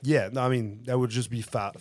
Yeah, 0.07 0.29
no, 0.33 0.41
I 0.43 0.49
mean 0.49 0.83
that 0.87 0.97
would 0.99 1.11
just 1.11 1.31
be 1.31 1.43
fat. 1.43 1.75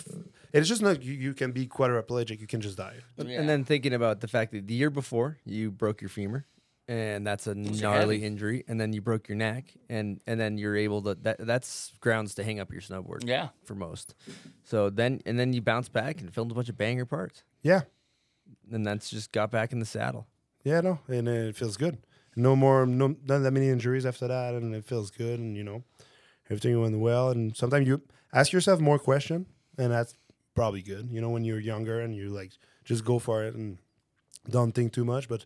It's 0.52 0.68
just 0.68 0.82
not 0.82 1.04
you, 1.04 1.14
you 1.14 1.34
can 1.34 1.52
be 1.52 1.68
quadriplegic. 1.68 2.40
You 2.42 2.48
can 2.48 2.62
just 2.62 2.78
die. 2.78 2.96
And 3.18 3.48
then 3.50 3.64
thinking 3.66 3.94
about 3.94 4.20
the 4.22 4.28
fact 4.28 4.52
that 4.54 4.68
the 4.68 4.74
year 4.74 4.90
before 4.90 5.38
you 5.46 5.70
broke 5.70 6.02
your 6.02 6.10
femur, 6.10 6.46
and 6.88 7.26
that's 7.28 7.46
a 7.48 7.52
are 7.52 7.56
gnarly 7.56 8.16
heavy. 8.18 8.26
injury, 8.26 8.64
and 8.68 8.80
then 8.80 8.94
you 8.94 9.02
broke 9.02 9.28
your 9.30 9.38
neck, 9.38 9.66
and 9.90 10.22
and 10.26 10.40
then 10.40 10.58
you're 10.58 10.76
able 10.78 11.02
to 11.04 11.16
that 11.24 11.38
that's 11.40 11.94
grounds 12.00 12.34
to 12.36 12.44
hang 12.44 12.60
up 12.60 12.72
your 12.72 12.82
snowboard. 12.82 13.28
Yeah. 13.28 13.50
for 13.66 13.76
most. 13.76 14.16
So 14.64 14.90
then 14.90 15.22
and 15.26 15.38
then 15.40 15.54
you 15.54 15.62
bounce 15.62 15.90
back 15.90 16.22
and 16.22 16.34
filmed 16.34 16.52
a 16.52 16.56
bunch 16.56 16.70
of 16.70 16.78
banger 16.78 17.06
parts, 17.06 17.44
Yeah, 17.64 17.82
and 18.72 18.86
that's 18.86 19.10
just 19.10 19.32
got 19.32 19.52
back 19.52 19.72
in 19.74 19.80
the 19.80 19.86
saddle. 19.86 20.26
yeah, 20.64 20.82
no, 20.82 21.00
and 21.08 21.28
it 21.28 21.56
feels 21.56 21.78
good. 21.78 21.98
No 22.38 22.56
more, 22.56 22.86
no, 22.86 23.16
not 23.26 23.40
that 23.44 23.52
many 23.52 23.70
injuries 23.70 24.06
after 24.06 24.28
that, 24.28 24.56
and 24.56 24.74
it 24.76 24.86
feels 24.86 25.12
good, 25.12 25.40
and 25.40 25.56
you 25.58 25.64
know, 25.64 25.84
everything 26.50 26.80
went 26.82 26.98
well. 27.00 27.30
And 27.30 27.56
sometimes 27.56 27.88
you 27.88 28.02
ask 28.36 28.52
yourself 28.52 28.80
more 28.80 28.99
question, 28.99 29.48
and 29.80 29.91
that's 29.91 30.16
probably 30.53 30.84
good. 30.84 31.10
You 31.10 31.22
know, 31.22 31.30
when 31.30 31.44
you're 31.44 31.60
younger 31.60 32.02
and 32.02 32.16
you 32.16 32.30
like 32.30 32.52
just 32.84 33.03
go 33.03 33.18
for 33.18 33.44
it 33.44 33.56
and 33.56 33.80
don't 34.48 34.74
think 34.74 34.94
too 34.94 35.06
much, 35.06 35.28
but 35.28 35.45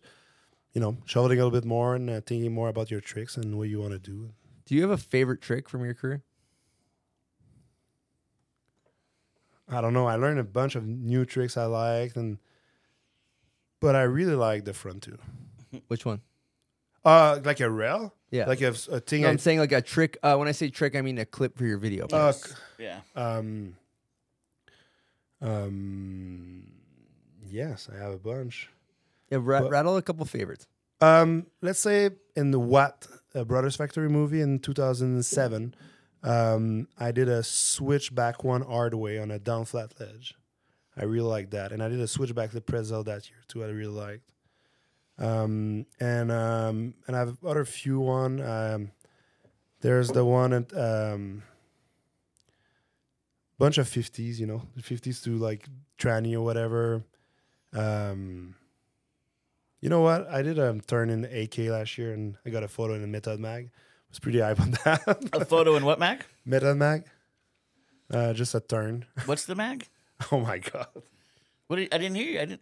you 0.74 0.80
know, 0.80 0.98
shoveling 1.06 1.38
a 1.40 1.44
little 1.44 1.58
bit 1.58 1.66
more 1.66 1.94
and 1.94 2.10
uh, 2.10 2.20
thinking 2.20 2.52
more 2.52 2.68
about 2.68 2.90
your 2.90 3.00
tricks 3.00 3.36
and 3.36 3.56
what 3.56 3.68
you 3.68 3.80
want 3.80 3.92
to 3.92 3.98
do. 3.98 4.30
Do 4.66 4.74
you 4.74 4.82
have 4.82 4.90
a 4.90 4.98
favorite 4.98 5.40
trick 5.40 5.68
from 5.68 5.84
your 5.84 5.94
career? 5.94 6.22
I 9.68 9.80
don't 9.80 9.94
know. 9.94 10.06
I 10.06 10.16
learned 10.16 10.40
a 10.40 10.44
bunch 10.44 10.74
of 10.74 10.84
new 10.86 11.24
tricks 11.24 11.56
I 11.56 11.64
liked, 11.64 12.16
and 12.16 12.38
but 13.80 13.94
I 13.94 14.02
really 14.02 14.34
like 14.34 14.64
the 14.64 14.74
front 14.74 15.02
two. 15.04 15.18
Which 15.88 16.04
one? 16.04 16.20
Uh, 17.04 17.40
like 17.44 17.60
a 17.60 17.70
rail. 17.70 18.14
Yeah. 18.30 18.46
like 18.46 18.60
you 18.60 18.66
have 18.66 18.78
a 18.90 19.00
thing. 19.00 19.22
No, 19.22 19.28
I- 19.28 19.30
I'm 19.32 19.38
saying 19.38 19.58
like 19.58 19.72
a 19.72 19.82
trick. 19.82 20.16
Uh, 20.22 20.36
when 20.36 20.46
I 20.48 20.52
say 20.52 20.70
trick, 20.70 20.94
I 20.94 21.02
mean 21.02 21.18
a 21.18 21.24
clip 21.24 21.58
for 21.58 21.64
your 21.64 21.78
video. 21.78 22.04
Uh, 22.04 22.08
parts. 22.08 22.54
Yeah. 22.78 23.00
Um. 23.16 23.76
Um. 25.40 26.66
Yes, 27.50 27.88
I 27.92 27.98
have 27.98 28.12
a 28.12 28.18
bunch. 28.18 28.68
yeah, 29.30 29.38
ra- 29.40 29.60
but- 29.62 29.70
rattle 29.70 29.96
a 29.96 30.02
couple 30.02 30.24
favorites. 30.26 30.66
Um, 31.00 31.46
let's 31.62 31.78
say 31.80 32.10
in 32.36 32.50
the 32.50 32.60
What 32.60 33.06
uh, 33.34 33.44
Brothers 33.44 33.74
Factory 33.74 34.08
movie 34.10 34.42
in 34.42 34.58
2007, 34.58 35.74
um, 36.22 36.88
I 36.98 37.10
did 37.10 37.26
a 37.28 37.42
switchback 37.42 38.44
one 38.44 38.60
hard 38.60 38.92
way 38.94 39.18
on 39.18 39.30
a 39.30 39.38
down 39.38 39.64
flat 39.64 39.98
ledge. 39.98 40.34
I 40.96 41.04
really 41.04 41.26
liked 41.26 41.52
that, 41.52 41.72
and 41.72 41.82
I 41.82 41.88
did 41.88 42.00
a 42.00 42.06
switchback 42.06 42.50
the 42.50 42.60
pretzel 42.60 43.02
that 43.04 43.30
year 43.30 43.38
too. 43.48 43.64
I 43.64 43.68
really 43.68 43.86
liked. 43.94 44.30
Um, 45.20 45.86
and 46.00 46.32
um, 46.32 46.94
and 47.06 47.14
I 47.14 47.18
have 47.20 47.36
other 47.44 47.64
few 47.64 48.00
one. 48.00 48.40
Um, 48.40 48.90
there's 49.82 50.08
the 50.08 50.24
one 50.24 50.52
at 50.52 50.76
um, 50.76 51.42
bunch 53.58 53.78
of 53.78 53.86
50s, 53.88 54.38
you 54.38 54.46
know, 54.46 54.62
the 54.74 54.82
50s 54.82 55.22
to 55.24 55.36
like 55.36 55.68
tranny 55.98 56.34
or 56.34 56.40
whatever. 56.40 57.04
Um, 57.72 58.56
you 59.80 59.88
know 59.88 60.00
what? 60.00 60.28
I 60.28 60.42
did 60.42 60.58
a 60.58 60.78
turn 60.86 61.10
in 61.10 61.24
AK 61.24 61.58
last 61.70 61.96
year, 61.98 62.12
and 62.12 62.36
I 62.44 62.50
got 62.50 62.62
a 62.62 62.68
photo 62.68 62.94
in 62.94 63.04
a 63.04 63.06
Method 63.06 63.40
Mag. 63.40 63.70
Was 64.10 64.18
pretty 64.18 64.40
hype 64.40 64.60
on 64.60 64.70
that. 64.84 65.28
A 65.32 65.44
photo 65.44 65.76
in 65.76 65.84
what 65.84 65.98
mag? 65.98 66.24
Method 66.44 66.76
Mag. 66.76 67.04
Uh, 68.12 68.32
just 68.32 68.54
a 68.54 68.60
turn. 68.60 69.06
What's 69.26 69.44
the 69.44 69.54
mag? 69.54 69.86
Oh 70.32 70.38
my 70.38 70.58
god! 70.58 70.88
What 71.66 71.76
did, 71.76 71.94
I 71.94 71.96
didn't 71.96 72.16
hear 72.16 72.28
you. 72.28 72.40
I 72.40 72.44
didn't. 72.44 72.60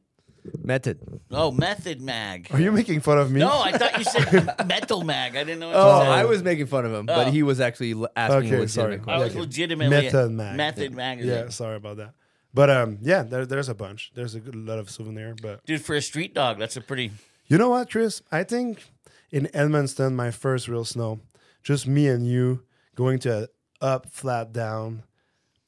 Method. 0.62 1.20
Oh, 1.30 1.50
method 1.50 2.00
mag. 2.00 2.48
Are 2.52 2.60
you 2.60 2.72
making 2.72 3.00
fun 3.00 3.18
of 3.18 3.30
me? 3.30 3.40
No, 3.40 3.60
I 3.62 3.72
thought 3.76 3.98
you 3.98 4.04
said 4.04 4.54
metal 4.66 5.02
mag. 5.04 5.36
I 5.36 5.44
didn't 5.44 5.60
know. 5.60 5.68
What 5.68 5.76
Oh, 5.76 5.98
you 5.98 6.04
said. 6.04 6.12
I 6.12 6.24
was 6.24 6.42
making 6.42 6.66
fun 6.66 6.84
of 6.86 6.92
him, 6.92 7.06
but 7.06 7.28
Oh. 7.28 7.30
he 7.30 7.42
was 7.42 7.60
actually 7.60 7.92
l- 7.92 8.08
asking 8.16 8.34
a 8.34 8.38
Okay, 8.38 8.46
legitimate 8.60 8.70
sorry. 8.70 8.98
question. 8.98 9.20
I 9.20 9.24
was 9.24 9.32
Okay. 9.32 9.40
legitimately 9.40 9.96
Method 10.02 10.30
Mag. 10.32 10.56
Method 10.56 10.94
magazine. 10.94 11.30
Yeah, 11.32 11.48
sorry 11.50 11.76
about 11.76 11.96
that. 11.98 12.14
But 12.54 12.70
um, 12.70 12.98
yeah, 13.02 13.22
there, 13.22 13.44
there's 13.46 13.68
a 13.68 13.74
bunch. 13.74 14.10
There's 14.14 14.34
a 14.34 14.40
good 14.40 14.54
lot 14.56 14.78
of 14.78 14.88
souvenir. 14.90 15.34
But 15.40 15.64
Dude, 15.66 15.82
for 15.82 15.94
a 15.94 16.02
street 16.02 16.34
dog, 16.34 16.58
that's 16.58 16.76
a 16.76 16.80
pretty. 16.80 17.10
you 17.46 17.58
know 17.58 17.68
what, 17.70 17.90
Chris? 17.90 18.22
I 18.32 18.42
think 18.44 18.84
in 19.30 19.48
Edmonton, 19.54 20.16
my 20.16 20.30
first 20.30 20.66
real 20.68 20.84
snow, 20.84 21.20
just 21.62 21.86
me 21.86 22.08
and 22.08 22.26
you 22.26 22.62
going 22.94 23.18
to 23.20 23.50
up, 23.80 24.08
flat, 24.10 24.52
down, 24.52 25.02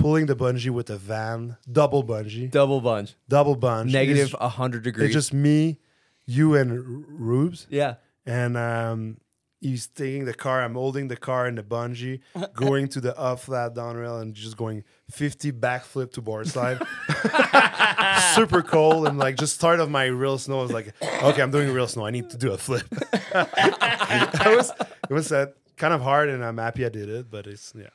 pulling 0.01 0.27
the 0.27 0.35
bungee 0.37 0.71
with 0.71 0.91
a 0.91 0.97
van, 0.97 1.57
double 1.71 2.03
bungee, 2.03 2.51
Double 2.51 2.81
bunch. 2.81 3.15
double 3.29 3.55
bunch, 3.55 3.93
Negative 3.93 4.27
It's- 4.29 4.41
100 4.41 4.83
degrees. 4.83 5.07
It's 5.07 5.15
just 5.15 5.33
me, 5.33 5.79
you, 6.27 6.55
and 6.57 7.05
Rubes. 7.09 7.67
yeah. 7.71 7.95
And 8.27 8.57
um, 8.57 9.17
he's 9.61 9.87
taking 9.89 10.25
the 10.27 10.35
car. 10.35 10.63
I'm 10.63 10.75
holding 10.75 11.09
the 11.09 11.17
car 11.17 11.47
in 11.49 11.55
the 11.57 11.63
bungee, 11.63 12.21
going 12.55 12.89
to 12.89 13.01
the 13.01 13.19
up 13.19 13.41
flat 13.41 13.75
down 13.75 13.97
rail, 13.97 14.19
and 14.19 14.35
just 14.35 14.57
going 14.57 14.85
50 15.11 15.53
backflip 15.53 16.13
to 16.13 16.21
board 16.23 16.47
slide. 16.49 16.79
Super 18.35 18.63
cold 18.63 19.07
and 19.09 19.19
like 19.19 19.37
just 19.37 19.55
start 19.55 19.81
of 19.81 19.91
my 19.91 20.05
real 20.07 20.39
snow. 20.39 20.61
I 20.61 20.63
was 20.63 20.73
like, 20.73 20.95
okay, 21.03 21.43
I'm 21.43 21.51
doing 21.51 21.73
real 21.73 21.89
snow. 21.89 22.07
I 22.07 22.11
need 22.11 22.31
to 22.31 22.37
do 22.37 22.53
a 22.53 22.59
flip. 22.59 22.85
it 22.93 24.57
was 24.57 24.71
it 25.09 25.13
was 25.13 25.33
uh, 25.33 25.47
kind 25.77 25.93
of 25.95 26.01
hard, 26.03 26.29
and 26.29 26.45
I'm 26.45 26.59
happy 26.59 26.85
I 26.85 26.89
did 26.91 27.09
it. 27.09 27.31
But 27.31 27.47
it's 27.47 27.73
yeah. 27.77 27.89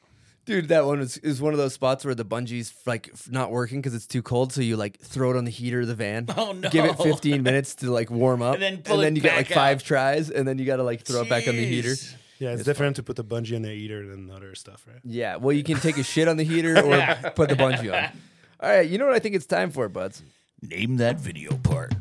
Dude, 0.46 0.68
that 0.68 0.86
one 0.86 1.00
is, 1.00 1.18
is 1.18 1.42
one 1.42 1.54
of 1.54 1.58
those 1.58 1.74
spots 1.74 2.06
where 2.06 2.14
the 2.14 2.24
bungee's 2.24 2.74
like 2.86 3.12
not 3.30 3.50
working 3.52 3.82
because 3.82 3.96
it's 3.96 4.06
too 4.06 4.22
cold. 4.22 4.54
So 4.54 4.62
you 4.62 4.78
like 4.78 5.00
throw 5.00 5.32
it 5.32 5.38
on 5.38 5.46
the 5.46 5.52
heater 5.52 5.82
of 5.82 5.88
the 5.88 5.96
van. 5.96 6.28
Oh, 6.38 6.52
no. 6.52 6.70
Give 6.70 6.86
it 6.86 6.98
15 6.98 7.42
minutes 7.44 7.76
to 7.76 7.90
like 7.92 8.12
warm 8.12 8.42
up, 8.42 8.56
And 8.56 8.62
then 8.64 8.78
pull 8.80 9.02
it 9.02 9.16
you 9.16 9.22
get 9.22 9.36
like 9.36 9.48
back 9.48 9.56
five 9.56 9.78
out. 9.78 9.84
tries, 9.84 10.30
and 10.30 10.48
then 10.48 10.60
you 10.60 10.66
got 10.66 10.76
to 10.78 10.84
like 10.84 11.02
throw 11.02 11.22
it 11.22 11.30
back 11.30 11.48
on 11.48 11.56
the 11.56 11.66
heater. 11.66 11.90
Jeez. 11.90 12.16
Yeah, 12.38 12.52
it's, 12.52 12.64
different 12.64 12.98
to 12.98 13.04
put 13.04 13.16
the 13.16 13.24
bungee 13.24 13.54
in 13.54 13.62
the 13.62 13.70
heater 13.70 14.06
than 14.06 14.30
other 14.30 14.54
stuff, 14.56 14.86
right? 14.88 15.00
Yeah, 15.06 15.38
well, 15.38 15.54
you 15.56 15.64
can 15.64 15.78
take 15.80 15.98
a 15.98 16.04
shit 16.04 16.28
on 16.28 16.36
the 16.36 16.44
heater 16.44 16.78
or 16.86 17.32
put 17.32 17.48
the 17.50 17.56
bungee 17.56 17.94
on. 17.94 18.12
All 18.60 18.70
right, 18.70 18.88
you 18.88 18.98
know 18.98 19.06
what 19.06 19.16
I 19.16 19.20
think 19.20 19.36
it's 19.36 19.46
time 19.46 19.72
for, 19.72 19.88
buds? 19.88 20.22
Name 20.62 20.98
that 20.98 21.18
video 21.20 21.56
part. 21.58 21.94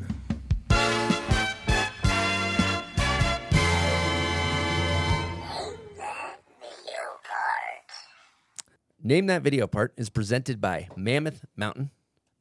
Name 9.05 9.27
that 9.27 9.43
video 9.43 9.67
part 9.67 9.93
is 9.97 10.09
presented 10.09 10.59
by 10.59 10.87
Mammoth 10.95 11.45
Mountain, 11.55 11.91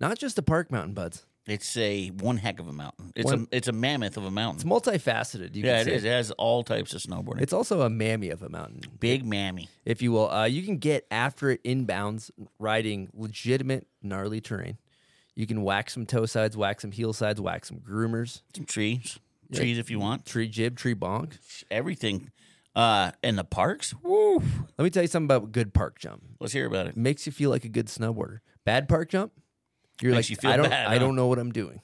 not 0.00 0.16
just 0.18 0.38
a 0.38 0.42
park 0.42 0.72
mountain, 0.72 0.94
buds. 0.94 1.26
It's 1.46 1.76
a 1.76 2.08
one 2.08 2.38
heck 2.38 2.58
of 2.58 2.68
a 2.68 2.72
mountain. 2.72 3.12
It's 3.14 3.26
One- 3.30 3.48
a 3.52 3.56
it's 3.56 3.68
a 3.68 3.72
mammoth 3.72 4.16
of 4.16 4.24
a 4.24 4.30
mountain. 4.30 4.66
It's 4.66 4.88
multifaceted. 4.88 5.54
You 5.54 5.64
yeah, 5.64 5.80
can 5.80 5.88
it 5.88 5.90
say. 5.90 5.96
is. 5.96 6.04
It 6.04 6.08
has 6.08 6.30
all 6.30 6.62
types 6.62 6.94
of 6.94 7.02
snowboarding. 7.02 7.42
It's 7.42 7.52
also 7.52 7.82
a 7.82 7.90
mammy 7.90 8.30
of 8.30 8.42
a 8.42 8.48
mountain. 8.48 8.80
big 8.98 9.26
mammy. 9.26 9.68
if 9.84 10.00
you 10.00 10.10
will. 10.12 10.30
Uh, 10.30 10.46
you 10.46 10.62
can 10.62 10.78
get 10.78 11.06
after 11.10 11.50
it 11.50 11.62
inbounds 11.64 12.30
riding 12.58 13.10
legitimate 13.12 13.86
gnarly 14.02 14.40
terrain. 14.40 14.78
You 15.34 15.46
can 15.46 15.64
whack 15.64 15.90
some 15.90 16.06
toe 16.06 16.24
sides, 16.24 16.56
whack 16.56 16.80
some 16.80 16.92
heel 16.92 17.12
sides, 17.12 17.42
whack 17.42 17.66
some 17.66 17.76
groomers, 17.76 18.40
Some 18.56 18.64
trees, 18.64 19.18
trees 19.52 19.76
if 19.76 19.90
you 19.90 19.98
want. 19.98 20.24
tree 20.24 20.48
jib, 20.48 20.78
tree 20.78 20.94
bonk. 20.94 21.36
Everything. 21.70 22.30
Uh, 22.74 23.12
in 23.22 23.36
the 23.36 23.44
parks. 23.44 23.94
Woo! 24.02 24.42
Let 24.76 24.82
me 24.84 24.90
tell 24.90 25.02
you 25.02 25.08
something 25.08 25.26
about 25.26 25.52
good 25.52 25.72
park 25.72 25.98
jump. 25.98 26.22
Let's 26.40 26.52
hear 26.52 26.66
about 26.66 26.86
it. 26.88 26.96
Makes 26.96 27.24
you 27.26 27.32
feel 27.32 27.50
like 27.50 27.64
a 27.64 27.68
good 27.68 27.86
snowboarder. 27.86 28.40
Bad 28.64 28.88
park 28.88 29.10
jump, 29.10 29.32
you're 30.00 30.12
Makes 30.12 30.26
like 30.26 30.30
you 30.30 30.36
feel 30.36 30.50
I 30.50 30.56
don't 30.56 30.70
bad, 30.70 30.86
I 30.88 30.92
huh? 30.94 30.98
don't 30.98 31.14
know 31.14 31.26
what 31.28 31.38
I'm 31.38 31.52
doing. 31.52 31.80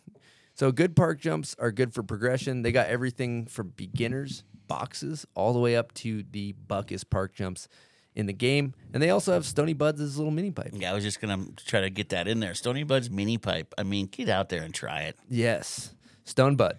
So 0.55 0.73
good 0.73 0.97
park 0.97 1.21
jumps 1.21 1.55
are 1.59 1.71
good 1.71 1.95
for 1.95 2.03
progression. 2.03 2.63
They 2.63 2.73
got 2.73 2.89
everything 2.89 3.47
from 3.47 3.69
beginners 3.77 4.43
boxes 4.67 5.27
all 5.35 5.53
the 5.53 5.59
way 5.59 5.77
up 5.77 5.93
to 5.95 6.23
the 6.31 6.53
buckest 6.53 7.09
park 7.11 7.35
jumps 7.35 7.69
in 8.15 8.27
the 8.27 8.33
game, 8.33 8.75
and 8.93 9.03
they 9.03 9.11
also 9.11 9.33
have 9.33 9.47
Stony 9.47 9.73
Buds' 9.73 10.17
little 10.19 10.33
mini 10.33 10.51
pipe. 10.51 10.71
Yeah, 10.73 10.91
I 10.91 10.95
was 10.95 11.05
just 11.05 11.21
gonna 11.21 11.47
try 11.67 11.81
to 11.83 11.91
get 11.91 12.09
that 12.11 12.27
in 12.27 12.41
there. 12.41 12.55
Stony 12.55 12.83
Bud's 12.83 13.09
mini 13.11 13.39
pipe. 13.39 13.73
I 13.79 13.85
mean, 13.85 14.07
get 14.07 14.29
out 14.29 14.49
there 14.49 14.63
and 14.63 14.75
try 14.75 15.03
it. 15.03 15.17
Yes, 15.29 15.95
Stone 16.25 16.57
Bud. 16.57 16.79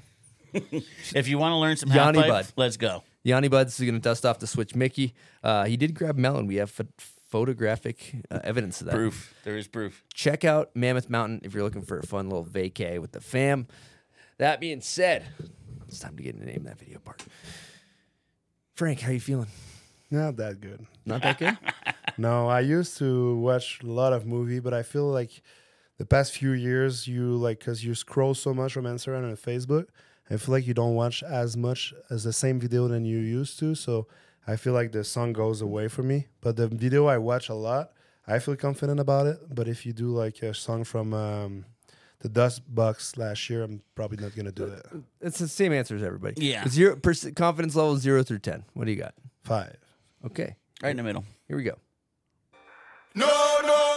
If 1.16 1.28
you 1.30 1.38
want 1.38 1.54
to 1.54 1.58
learn 1.58 1.78
some 1.78 1.90
half 1.90 2.08
Yanni 2.08 2.20
pipe, 2.20 2.28
Bud. 2.30 2.48
let's 2.58 2.76
go. 2.78 3.04
Yanni 3.24 3.48
Buds 3.48 3.80
is 3.80 3.86
going 3.86 3.96
to 3.96 4.02
dust 4.02 4.26
off 4.26 4.40
the 4.40 4.48
switch 4.48 4.76
Mickey. 4.76 5.14
Uh, 5.44 5.66
he 5.66 5.78
did 5.78 5.94
grab 5.94 6.18
Melon. 6.18 6.48
We 6.48 6.56
have 6.56 6.76
ph- 6.76 6.90
photographic 6.98 8.16
uh, 8.30 8.40
evidence 8.44 8.82
of 8.82 8.88
that. 8.88 8.96
Proof. 8.96 9.34
There 9.44 9.58
is 9.58 9.68
proof. 9.68 10.04
Check 10.14 10.44
out 10.44 10.76
Mammoth 10.76 11.10
Mountain 11.10 11.42
if 11.44 11.54
you're 11.54 11.64
looking 11.64 11.84
for 11.84 12.00
a 12.00 12.06
fun 12.06 12.30
little 12.30 12.46
vacay 12.46 13.00
with 13.00 13.12
the 13.12 13.22
fam. 13.22 13.68
That 14.38 14.60
being 14.60 14.82
said, 14.82 15.26
it's 15.88 16.00
time 16.00 16.18
to 16.18 16.24
get 16.24 16.36
into 16.36 16.48
name 16.48 16.64
that 16.64 16.80
video 16.80 17.00
part. 17.00 17.24
Frank, 18.74 19.02
how 19.02 19.12
you 19.12 19.20
feeling? 19.20 19.48
Not 20.10 20.36
that 20.38 20.60
good. 20.60 20.86
Not 21.06 21.22
that 21.22 21.38
good. 21.38 21.58
no, 22.18 22.48
I 22.48 22.60
used 22.62 22.98
to 22.98 23.38
watch 23.38 23.80
a 23.84 23.88
lot 23.88 24.12
of 24.12 24.26
movie, 24.26 24.60
but 24.60 24.74
I 24.74 24.84
feel 24.84 25.06
like 25.06 25.42
the 25.98 26.06
past 26.06 26.34
few 26.34 26.52
years, 26.52 27.08
you 27.08 27.36
like 27.36 27.60
because 27.60 27.86
you 27.86 27.94
scroll 27.94 28.34
so 28.34 28.54
much 28.54 28.74
from 28.74 28.86
Instagram 28.86 29.24
and 29.24 29.38
Facebook, 29.38 29.86
I 30.32 30.38
feel 30.38 30.54
like 30.54 30.66
you 30.66 30.74
don't 30.74 30.96
watch 30.96 31.22
as 31.24 31.58
much 31.58 31.94
as 32.10 32.24
the 32.24 32.32
same 32.32 32.60
video 32.60 32.88
than 32.88 33.04
you 33.04 33.20
used 33.20 33.60
to. 33.60 33.76
So 33.76 34.08
I 34.48 34.56
feel 34.56 34.74
like 34.74 34.94
the 34.94 35.04
song 35.04 35.34
goes 35.34 35.62
away 35.62 35.90
from 35.90 36.08
me. 36.08 36.28
But 36.40 36.56
the 36.56 36.68
video 36.70 37.08
I 37.08 37.18
watch 37.18 37.50
a 37.50 37.54
lot, 37.54 37.92
I 38.26 38.40
feel 38.40 38.56
confident 38.56 39.00
about 39.00 39.28
it. 39.28 39.40
But 39.54 39.68
if 39.68 39.86
you 39.86 39.92
do 39.92 40.08
like 40.08 40.42
a 40.42 40.54
song 40.54 40.86
from 40.86 41.14
um, 41.14 41.66
the 42.20 42.30
Dust 42.30 42.62
Box 42.74 43.18
last 43.18 43.50
year, 43.50 43.64
I'm 43.64 43.82
probably 43.94 44.24
not 44.24 44.34
gonna 44.36 44.54
do 44.54 44.66
it. 44.66 44.86
It's 45.20 45.40
the 45.40 45.50
same 45.50 45.74
answer 45.74 45.96
as 45.98 46.04
everybody. 46.04 46.42
Yeah. 46.42 46.66
Zero 46.68 46.96
percent 46.96 47.36
confidence 47.36 47.76
level 47.76 47.98
zero 47.98 48.24
through 48.24 48.40
ten. 48.40 48.64
What 48.74 48.86
do 48.86 48.92
you 48.92 48.98
got? 48.98 49.16
Five. 49.44 49.76
Okay. 50.26 50.56
Right 50.82 50.92
in 50.92 50.98
the 50.98 51.04
middle. 51.04 51.26
Here 51.48 51.58
we 51.58 51.64
go. 51.64 51.78
No, 53.14 53.28
no, 53.64 53.91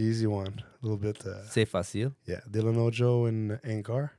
Easy 0.00 0.26
one, 0.26 0.62
a 0.82 0.86
little 0.86 0.96
bit. 0.96 1.24
Uh, 1.26 1.44
C'est 1.48 1.66
facile. 1.66 2.12
yeah, 2.26 2.40
Dylan 2.50 2.76
Ojo 2.78 3.26
and 3.26 3.60
Ankar. 3.62 4.10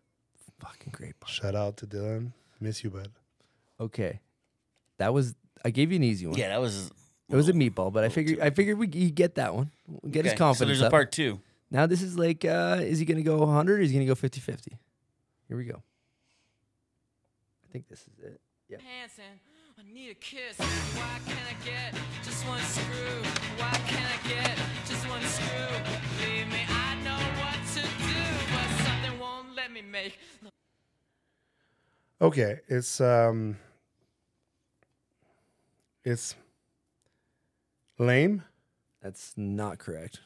Fucking 0.60 0.92
great. 0.92 1.16
Shout 1.26 1.56
out 1.56 1.78
to 1.78 1.88
Dylan. 1.88 2.34
Miss 2.60 2.84
you, 2.84 2.92
bud. 2.92 3.10
Okay. 3.80 4.20
That 5.00 5.12
was 5.14 5.34
I 5.66 5.72
gave 5.72 5.92
you 5.92 5.96
an 5.96 6.04
easy 6.04 6.28
one. 6.28 6.38
Yeah, 6.38 6.50
that 6.50 6.62
was. 6.62 6.92
It 7.30 7.36
was 7.36 7.48
a 7.50 7.54
meatball, 7.54 7.92
but 7.94 8.04
I 8.04 8.10
figured 8.10 8.40
I 8.40 8.50
figured 8.52 8.78
we 8.78 8.88
you 8.88 9.10
get 9.10 9.36
that 9.36 9.56
one. 9.56 9.72
We'll 9.88 10.12
get 10.12 10.26
his 10.26 10.34
Okay, 10.34 10.38
confidence. 10.38 10.78
So 10.78 10.82
there's 10.82 10.88
a 10.88 10.92
part 10.92 11.12
two. 11.12 11.40
Now 11.72 11.88
this 11.88 12.02
is 12.04 12.18
like 12.18 12.44
uh 12.46 12.78
is 12.82 13.00
he 13.00 13.06
gonna 13.06 13.22
go 13.24 13.38
100 13.38 13.80
or 13.80 13.82
is 13.82 13.90
he 13.90 13.96
gonna 13.96 14.06
go 14.06 14.16
50-50? 14.16 14.78
Here 15.48 15.58
we 15.58 15.64
go. 15.64 15.82
I 17.64 17.72
think 17.72 17.88
this 17.88 18.02
is 18.02 18.20
it. 18.24 18.42
Yeah. 18.68 18.78
Hanson, 19.00 19.24
I 19.80 19.94
need 19.94 20.12
a 20.12 20.16
kiss. 20.16 20.58
Why 20.60 21.20
can't 21.26 21.40
I 21.50 21.66
get 21.66 21.96
just 22.24 22.46
one 22.46 22.60
screw? 22.62 23.24
Why 23.58 23.72
can't 23.88 24.06
I 24.06 24.28
get 24.28 24.61
Okay, 32.22 32.60
it's 32.68 33.02
um, 33.02 33.58
it's 36.04 36.36
lame. 37.98 38.44
That's 39.02 39.34
not 39.36 39.80
correct. 39.80 40.20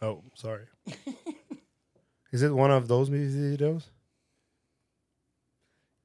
Oh, 0.00 0.22
sorry. 0.34 0.64
Is 2.32 2.42
it 2.42 2.54
one 2.54 2.70
of 2.70 2.88
those 2.88 3.10
music 3.10 3.60
videos? 3.60 3.84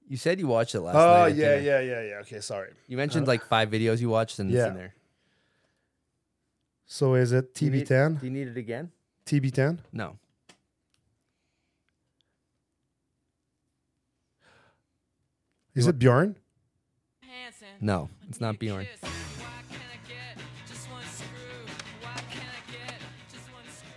You 0.08 0.18
said 0.18 0.38
you 0.40 0.48
watched 0.48 0.76
it 0.76 0.82
last 0.82 0.96
night. 0.96 1.02
Oh 1.24 1.26
yeah, 1.28 1.56
yeah, 1.58 1.80
yeah, 1.80 2.02
yeah. 2.02 2.16
Okay, 2.18 2.42
sorry. 2.42 2.72
You 2.88 2.98
mentioned 2.98 3.26
Uh, 3.28 3.32
like 3.32 3.46
five 3.46 3.70
videos 3.70 4.02
you 4.02 4.10
watched 4.10 4.40
and 4.40 4.50
it's 4.52 4.58
yeah. 4.58 4.68
in 4.68 4.74
there. 4.76 4.94
So 6.86 7.16
is 7.16 7.32
it 7.32 7.53
Do 7.56 7.66
you 7.66 7.72
need- 7.72 7.88
TB10? 7.88 8.20
Do 8.20 8.26
you 8.26 8.32
need 8.32 8.48
it 8.48 8.57
again? 8.57 8.91
TB10? 9.26 9.80
No. 9.91 10.18
Is 15.74 15.88
it 15.88 15.99
Bjorn? 15.99 16.38
Hanson, 17.22 17.68
No, 17.82 18.10
it's 18.30 18.40
not 18.40 18.57
Bjorn. 18.60 18.86
kiss. 18.86 19.02
Why 19.02 19.10
can't 19.70 19.82
I 19.91 20.07
get 20.07 20.38
just 20.70 20.90
one 20.90 21.03
screw? 21.03 21.66
Why 22.02 22.14
can't 22.30 22.45
I 22.45 22.72
get 22.72 22.99
just 23.32 23.52
one 23.52 23.64
screw? 23.68 23.90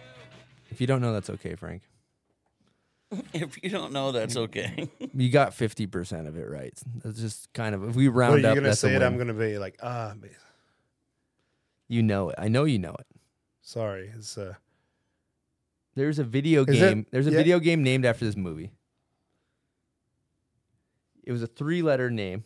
If 0.70 0.80
you 0.80 0.86
don't 0.88 1.00
know, 1.00 1.12
that's 1.12 1.30
okay, 1.30 1.54
Frank. 1.54 1.82
If 3.32 3.62
you 3.62 3.70
don't 3.70 3.92
know, 3.92 4.12
that's 4.12 4.36
okay. 4.36 4.88
You 5.14 5.30
got 5.30 5.52
50% 5.52 6.28
of 6.28 6.36
it 6.36 6.48
right. 6.50 6.76
That's 7.02 7.18
just 7.18 7.52
kind 7.52 7.74
of 7.74 7.82
if 7.88 7.96
we 7.96 8.08
What 8.08 8.14
are 8.14 8.18
round 8.18 8.42
you 8.42 8.48
up 8.48 8.54
gonna 8.54 8.68
that's 8.68 8.78
a 8.84 8.86
say 8.88 8.90
it? 8.94 8.98
win. 8.98 9.02
I'm 9.02 9.16
gonna 9.18 9.32
be 9.34 9.58
like, 9.58 9.78
ah, 9.82 10.12
man, 10.20 10.30
You 11.88 12.02
know 12.02 12.30
it. 12.30 12.36
I 12.38 12.48
know 12.48 12.64
you 12.64 12.78
know 12.78 12.94
it. 12.98 13.06
sorry. 13.62 14.10
It's 14.14 14.36
uh, 14.38 14.54
There's 15.94 16.18
a 16.18 16.24
video 16.24 16.64
Is 16.64 16.76
it- 16.76 16.88
game. 16.88 17.06
There's 17.10 17.26
a 17.26 17.30
yeah. 17.30 17.36
video 17.36 17.58
game 17.58 17.82
named 17.82 18.04
after 18.04 18.24
this 18.24 18.36
movie. 18.36 18.72
It 21.24 21.32
was 21.32 21.42
a 21.42 21.46
three-letter 21.46 22.10
name. 22.10 22.44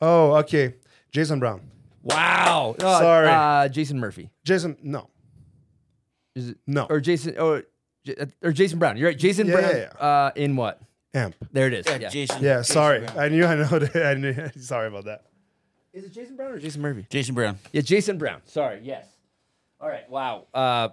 oh, 0.00 0.34
okay. 0.36 0.74
Jason 1.12 1.40
Brown. 1.40 1.62
Wow. 2.02 2.76
Uh, 2.78 2.98
Sorry. 3.00 3.28
Uh, 3.28 3.68
Jason 3.68 3.98
Murphy. 3.98 4.30
Jason, 4.44 4.76
no, 4.82 5.10
Is 6.36 6.50
it 6.50 6.58
no. 6.66 6.86
or 6.88 7.00
Jason 7.00 7.36
or 7.38 7.64
J- 8.04 8.14
uh, 8.16 8.26
or 8.42 8.52
Jason 8.52 8.78
Brown? 8.78 8.96
You're 8.96 9.08
right. 9.08 9.18
Jason 9.18 9.48
Yeah, 9.48 9.52
Brown. 9.54 9.76
yeah, 9.76 10.06
Uh, 10.06 10.30
in 10.36 10.54
what? 10.56 10.80
Amp. 11.12 11.34
There 11.52 11.66
it 11.66 11.74
is. 11.74 11.86
Yeah, 11.86 11.98
Yeah. 11.98 12.08
Jason. 12.08 12.42
Yeah, 12.42 12.58
Jason 12.60 12.72
sorry. 12.74 13.00
Brown. 13.00 13.18
I 13.18 13.28
knew, 13.28 13.44
I 13.44 13.54
know 13.56 13.78
that. 13.80 14.06
I 14.06 14.14
knew. 14.14 14.34
Sorry 14.62 14.86
about 14.88 15.04
that. 15.06 15.24
Is 15.92 16.04
it 16.04 16.12
Jason 16.12 16.36
Brown 16.36 16.52
or 16.52 16.58
Jason 16.58 16.82
Murphy? 16.82 17.06
Jason 17.10 17.34
Brown. 17.34 17.58
Yeah, 17.72 17.80
Jason 17.82 18.16
Brown. 18.18 18.40
Sorry. 18.46 18.80
Yes. 18.82 19.06
All 19.80 19.88
right. 19.88 20.08
Wow. 20.08 20.46
Uh, 20.54 20.88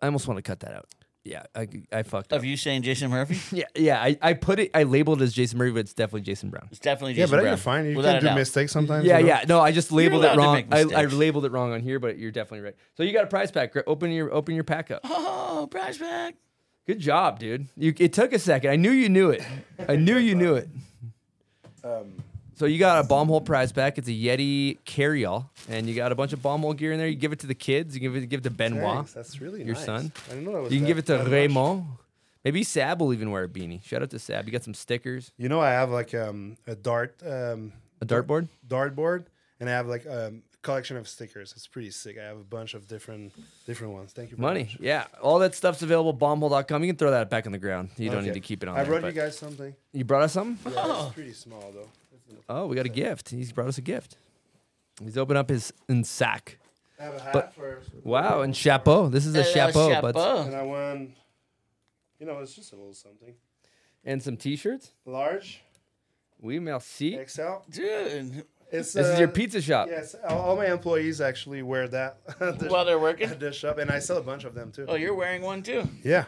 I 0.00 0.06
almost 0.06 0.26
want 0.28 0.38
to 0.38 0.42
cut 0.42 0.60
that 0.60 0.74
out. 0.74 0.86
Yeah, 1.24 1.44
I, 1.54 1.68
I 1.92 2.02
fucked 2.02 2.32
up. 2.32 2.38
Of 2.40 2.44
you 2.44 2.56
saying 2.56 2.82
Jason 2.82 3.08
Murphy? 3.08 3.38
Yeah, 3.56 3.64
yeah. 3.76 4.02
I, 4.02 4.18
I 4.20 4.32
put 4.34 4.58
it. 4.58 4.72
I 4.74 4.82
labeled 4.82 5.22
it 5.22 5.24
as 5.26 5.32
Jason 5.32 5.56
Murphy, 5.56 5.70
but 5.70 5.78
it's 5.80 5.94
definitely 5.94 6.22
Jason 6.22 6.50
Brown. 6.50 6.66
It's 6.72 6.80
definitely 6.80 7.14
Jason 7.14 7.30
Brown. 7.30 7.44
Yeah, 7.44 7.50
Jason 7.52 7.64
but 7.64 7.72
Brown. 7.76 7.82
you're 7.84 7.84
fine. 7.84 7.90
You 7.92 7.96
Without 7.96 8.08
can 8.10 8.16
a 8.16 8.20
do 8.22 8.26
doubt. 8.26 8.38
mistakes 8.38 8.72
sometimes. 8.72 9.04
Yeah, 9.04 9.18
you 9.18 9.22
know? 9.26 9.28
yeah. 9.28 9.44
No, 9.48 9.60
I 9.60 9.70
just 9.70 9.92
labeled 9.92 10.24
it 10.24 10.32
to 10.32 10.36
wrong. 10.36 10.54
make 10.56 10.66
I, 10.72 10.80
I 10.80 10.84
mistakes. 10.84 11.12
labeled 11.12 11.44
it 11.44 11.52
wrong 11.52 11.72
on 11.72 11.80
here, 11.80 12.00
but 12.00 12.18
you're 12.18 12.32
definitely 12.32 12.64
right. 12.64 12.74
So 12.96 13.04
you 13.04 13.12
got 13.12 13.22
a 13.22 13.28
prize 13.28 13.52
pack. 13.52 13.72
Gra- 13.72 13.84
Open 13.86 14.10
your 14.10 14.32
open 14.34 14.56
your 14.56 14.64
pack 14.64 14.90
up. 14.90 15.02
Oh, 15.04 15.68
prize 15.70 15.96
pack. 15.96 16.34
Good 16.88 16.98
job, 16.98 17.38
dude. 17.38 17.68
You, 17.76 17.94
it 18.00 18.12
took 18.12 18.32
a 18.32 18.38
second. 18.40 18.72
I 18.72 18.76
knew 18.76 18.90
you 18.90 19.08
knew 19.08 19.30
it. 19.30 19.42
I 19.88 19.94
knew 19.94 20.16
you 20.18 20.34
knew 20.34 20.54
it. 20.56 20.68
Um, 21.84 22.14
So 22.62 22.66
you 22.66 22.78
got 22.78 23.04
a 23.04 23.08
bomb 23.08 23.26
hole 23.26 23.40
prize 23.40 23.72
pack. 23.72 23.98
It's 23.98 24.06
a 24.06 24.12
Yeti 24.12 24.78
carry-all, 24.84 25.50
and 25.68 25.88
you 25.88 25.96
got 25.96 26.12
a 26.12 26.14
bunch 26.14 26.32
of 26.32 26.40
bomb 26.42 26.60
hole 26.60 26.74
gear 26.74 26.92
in 26.92 26.98
there. 27.00 27.08
You 27.08 27.16
give 27.16 27.32
it 27.32 27.40
to 27.40 27.48
the 27.48 27.56
kids. 27.56 27.92
You 27.92 28.00
give 28.00 28.14
it 28.14 28.28
give 28.28 28.38
it 28.38 28.44
to 28.44 28.50
Benoit, 28.50 28.98
Thanks, 28.98 29.12
That's 29.14 29.40
really 29.40 29.64
nice. 29.64 29.66
your 29.66 29.74
nice. 29.74 29.84
son. 29.84 30.12
I 30.26 30.34
didn't 30.34 30.44
know 30.44 30.52
that 30.52 30.62
was 30.62 30.72
You 30.72 30.78
can 30.78 30.84
that- 30.84 30.86
give 30.86 30.98
it 30.98 31.06
to 31.06 31.12
that 31.14 31.24
much. 31.24 31.32
Raymond. 31.32 31.86
Maybe 32.44 32.62
Sab 32.62 33.00
will 33.00 33.12
even 33.12 33.32
wear 33.32 33.42
a 33.42 33.48
beanie. 33.48 33.82
Shout 33.82 34.02
out 34.02 34.10
to 34.10 34.18
Sab. 34.20 34.46
You 34.46 34.52
got 34.52 34.62
some 34.62 34.74
stickers, 34.74 35.32
You 35.36 35.48
know, 35.48 35.60
I 35.60 35.70
have 35.70 35.90
like 35.90 36.14
um, 36.14 36.56
a 36.68 36.76
dart, 36.76 37.16
um, 37.26 37.72
a 38.00 38.06
dartboard. 38.06 38.46
dart 38.68 38.94
board, 38.94 39.26
and 39.58 39.68
I 39.68 39.72
have 39.72 39.88
like 39.88 40.06
um, 40.06 40.44
a 40.51 40.51
collection 40.62 40.96
of 40.96 41.08
stickers. 41.08 41.52
It's 41.56 41.66
pretty 41.66 41.90
sick. 41.90 42.16
I 42.18 42.24
have 42.24 42.36
a 42.38 42.44
bunch 42.44 42.74
of 42.74 42.86
different 42.88 43.32
different 43.66 43.92
ones. 43.92 44.12
Thank 44.12 44.30
you. 44.30 44.36
very 44.36 44.46
Money, 44.48 44.62
much. 44.64 44.78
yeah. 44.80 45.04
All 45.20 45.38
that 45.40 45.54
stuff's 45.54 45.82
available. 45.82 46.14
Bombhole.com. 46.14 46.82
You 46.82 46.88
can 46.88 46.96
throw 46.96 47.10
that 47.10 47.28
back 47.30 47.46
on 47.46 47.52
the 47.52 47.58
ground. 47.58 47.90
You 47.96 48.08
don't 48.08 48.18
Okay. 48.18 48.28
need 48.28 48.34
to 48.34 48.40
keep 48.40 48.62
it 48.62 48.68
on. 48.68 48.76
I 48.76 48.82
there, 48.82 48.86
brought 48.92 49.02
but- 49.02 49.14
you 49.14 49.20
guys 49.20 49.36
something. 49.36 49.74
You 49.92 50.04
brought 50.04 50.22
us 50.22 50.32
something? 50.32 50.72
Yeah, 50.72 50.78
It's 50.80 50.88
oh. 50.90 51.10
pretty 51.14 51.32
small 51.32 51.72
though. 51.74 51.88
Oh, 52.48 52.66
we 52.66 52.76
got 52.76 52.86
a 52.86 52.90
gift. 52.90 53.28
He's 53.30 53.52
brought 53.52 53.68
us 53.68 53.78
a 53.78 53.82
gift. 53.82 54.16
He's 55.02 55.18
opened 55.18 55.38
up 55.38 55.48
his 55.48 55.72
in 55.88 56.04
sack. 56.04 56.58
I 56.98 57.04
have 57.04 57.14
a 57.14 57.20
hat 57.20 57.32
But- 57.32 57.54
for. 57.54 57.80
Wow, 58.04 58.42
and 58.42 58.56
chapeau. 58.56 59.08
This 59.08 59.26
is 59.26 59.34
a 59.34 59.44
chapeau, 59.44 60.00
but 60.00 60.14
chapeau. 60.14 60.42
And 60.42 60.54
I 60.54 60.62
won. 60.62 61.14
You 62.20 62.26
know, 62.26 62.38
it's 62.38 62.54
just 62.54 62.72
a 62.72 62.76
little 62.76 62.94
something. 62.94 63.34
and 64.04 64.22
some 64.22 64.36
t-shirts. 64.36 64.92
Large, 65.06 65.62
Oui, 66.40 66.58
merci. 66.58 67.16
XL. 67.24 67.62
Dude. 67.70 68.44
It's 68.72 68.92
This 68.94 69.06
is 69.06 69.18
your 69.18 69.28
uh, 69.28 69.32
pizza 69.32 69.60
shop. 69.60 69.88
Yes, 69.90 70.16
all, 70.26 70.40
all 70.40 70.56
my 70.56 70.66
employees 70.66 71.20
actually 71.20 71.62
wear 71.62 71.86
that 71.88 72.18
at 72.40 72.62
While 72.70 72.84
they're 72.86 72.98
working? 72.98 73.28
at 73.28 73.38
the 73.38 73.52
shop, 73.52 73.78
and 73.78 73.90
I 73.90 73.98
sell 73.98 74.16
a 74.16 74.22
bunch 74.22 74.44
of 74.44 74.54
them 74.54 74.72
too. 74.72 74.86
Oh, 74.88 74.94
you're 74.94 75.14
wearing 75.14 75.42
one 75.42 75.62
too. 75.62 75.88
Yeah, 76.02 76.24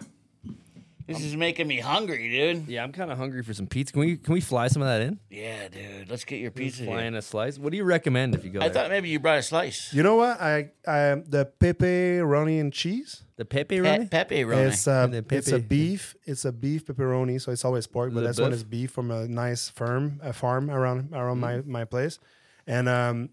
This 1.06 1.20
is 1.22 1.36
making 1.36 1.66
me 1.68 1.80
hungry, 1.80 2.30
dude. 2.30 2.66
Yeah, 2.66 2.82
I'm 2.82 2.90
kind 2.92 3.12
of 3.12 3.18
hungry 3.18 3.42
for 3.42 3.52
some 3.52 3.66
pizza. 3.66 3.92
Can 3.92 4.00
we 4.00 4.16
can 4.16 4.32
we 4.32 4.40
fly 4.40 4.68
some 4.68 4.80
of 4.80 4.88
that 4.88 5.02
in? 5.02 5.18
Yeah, 5.28 5.68
dude. 5.68 6.08
Let's 6.08 6.24
get 6.24 6.40
your 6.40 6.50
pizza. 6.50 6.84
Fly 6.84 6.98
Here. 7.00 7.06
in 7.06 7.14
a 7.14 7.20
slice. 7.20 7.58
What 7.58 7.72
do 7.72 7.76
you 7.76 7.84
recommend 7.84 8.34
if 8.34 8.42
you 8.42 8.50
go? 8.50 8.60
I 8.60 8.68
there? 8.68 8.72
thought 8.84 8.90
maybe 8.90 9.10
you 9.10 9.18
brought 9.20 9.36
a 9.38 9.42
slice. 9.42 9.92
you 9.92 10.02
know 10.02 10.14
what? 10.16 10.40
I 10.40 10.70
I 10.86 11.16
the 11.26 11.50
pepperoni 11.60 12.58
and 12.58 12.72
cheese. 12.72 13.22
the 13.36 13.44
pepe 13.44 13.80
Pe- 13.80 13.86
roni. 13.86 14.10
Pepe 14.10 14.44
Roni. 14.44 14.68
It's 14.68 14.88
uh, 14.88 15.06
The 15.08 15.24
it's 15.30 15.48
a 15.48 15.56
pepe. 15.58 15.66
beef. 15.66 16.14
It's 16.24 16.44
a 16.46 16.52
beef 16.52 16.86
pepperoni, 16.86 17.38
so 17.40 17.52
it's 17.52 17.64
always 17.66 17.86
pork, 17.86 18.14
but 18.14 18.22
Le 18.22 18.28
this 18.28 18.40
one 18.40 18.50
boeuf. 18.52 18.54
is 18.54 18.64
beef 18.64 18.90
from 18.90 19.10
a 19.10 19.28
nice 19.28 19.68
firm, 19.68 20.20
a 20.22 20.32
farm 20.32 20.70
around 20.70 21.12
around 21.12 21.36
Mm. 21.36 21.40
my 21.40 21.60
my 21.80 21.84
place, 21.84 22.18
and 22.66 22.88
um, 22.88 23.28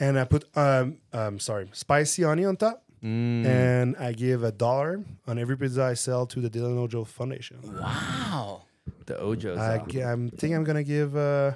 and 0.00 0.18
I 0.18 0.24
put 0.24 0.44
um 0.56 0.98
um 1.12 1.38
sorry 1.38 1.68
spicy 1.72 2.24
onion 2.24 2.48
on 2.48 2.56
top, 2.56 2.82
Mm. 3.02 3.44
and 3.46 3.96
I 3.96 4.12
give 4.12 4.44
a 4.44 4.52
dollar 4.52 5.02
on 5.26 5.38
every 5.38 5.56
pizza 5.56 5.82
I 5.82 5.94
sell 5.94 6.24
to 6.26 6.40
the 6.40 6.48
Dylan 6.48 6.78
Ojo 6.78 7.02
Foundation. 7.04 7.58
wow. 7.80 8.62
The 9.06 9.14
Ojo's. 9.20 9.58
I 9.58 9.78
out. 9.78 9.88
gi- 9.88 10.04
I'm 10.04 10.30
think 10.30 10.54
I'm 10.54 10.62
gonna 10.64 10.84
give 10.84 11.16
uh 11.16 11.52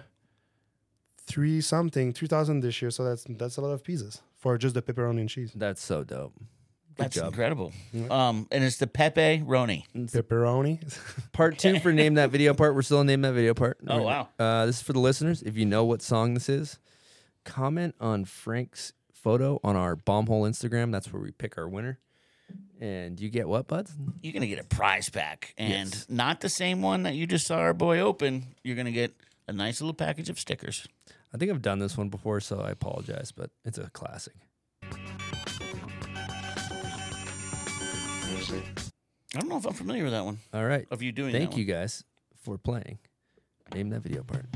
three 1.27 1.61
something 1.61 2.13
three 2.13 2.29
thousand 2.29 2.61
this 2.61 2.81
year, 2.83 2.91
so 2.91 3.05
that's 3.05 3.25
that's 3.29 3.57
a 3.57 3.61
lot 3.61 3.71
of 3.71 3.83
pizzas 3.83 4.21
for 4.37 4.59
just 4.59 4.75
the 4.75 4.83
pepperoni 4.83 5.21
and 5.21 5.29
cheese. 5.29 5.53
That's 5.55 5.83
so 5.85 6.03
dope. 6.05 6.35
Good 6.97 7.05
That's 7.05 7.17
job. 7.17 7.27
incredible. 7.27 7.73
Um, 8.11 8.49
and 8.51 8.65
it's 8.65 8.79
the 8.79 8.87
Pepe 8.87 9.43
Roni. 9.47 9.85
Pepperoni. 9.95 10.81
Part 11.33 11.59
two 11.59 11.79
for 11.81 11.93
name 11.93 12.15
that 12.15 12.31
video 12.31 12.55
part. 12.55 12.75
We're 12.75 12.81
still 12.83 13.03
in 13.03 13.07
name 13.07 13.21
that 13.21 13.35
video 13.35 13.53
part. 13.53 13.77
Oh, 13.87 14.01
wow. 14.01 14.29
Uh, 14.39 14.65
this 14.65 14.77
is 14.77 14.83
for 14.83 14.95
the 14.95 14.99
listeners. 15.01 15.43
If 15.43 15.59
you 15.59 15.67
know 15.67 15.85
what 15.85 16.01
song 16.01 16.33
this 16.33 16.49
is, 16.49 16.79
comment 17.45 17.95
on 18.01 18.25
Frank's 18.25 18.95
photo 19.27 19.59
on 19.65 19.75
our 19.75 19.97
bomb 19.97 20.25
hole 20.29 20.45
Instagram. 20.45 20.93
That's 20.93 21.13
where 21.13 21.21
we 21.21 21.33
pick 21.33 21.59
our 21.59 21.69
winner. 21.69 21.99
And 22.81 23.19
you 23.19 23.29
get 23.29 23.49
what, 23.49 23.67
buds? 23.67 23.93
You're 24.23 24.33
gonna 24.33 24.47
get 24.47 24.61
a 24.61 24.65
prize 24.65 25.09
pack, 25.11 25.53
and 25.59 25.93
Yes. 25.93 26.07
not 26.09 26.41
the 26.43 26.49
same 26.49 26.81
one 26.81 27.03
that 27.03 27.17
you 27.17 27.27
just 27.27 27.45
saw 27.45 27.57
our 27.57 27.75
boy 27.75 27.99
open. 27.99 28.55
You're 28.63 28.77
gonna 28.77 28.93
get 28.93 29.17
a 29.49 29.53
nice 29.53 29.81
little 29.81 29.95
package 29.95 30.29
of 30.29 30.39
stickers. 30.39 30.87
I 31.35 31.39
think 31.39 31.51
I've 31.51 31.61
done 31.61 31.81
this 31.81 31.97
one 31.97 32.09
before, 32.09 32.39
so 32.39 32.61
I 32.61 32.71
apologize, 32.71 33.33
but 33.33 33.51
it's 33.65 33.79
a 33.79 33.91
classic. 33.91 34.35
I 39.35 39.41
don't 39.41 39.49
know 39.49 39.57
if 39.59 39.67
I'm 39.67 39.73
familiar 39.73 40.05
with 40.05 40.13
that 40.13 40.25
one. 40.25 40.39
All 40.55 40.65
right. 40.65 40.87
Of 40.93 41.03
you 41.03 41.11
doing 41.11 41.33
Thank 41.33 41.57
you 41.57 41.65
guys 41.65 42.05
for 42.45 42.59
playing. 42.59 43.01
Name 43.75 43.91
that 43.91 44.03
video 44.03 44.23
part. 44.23 44.47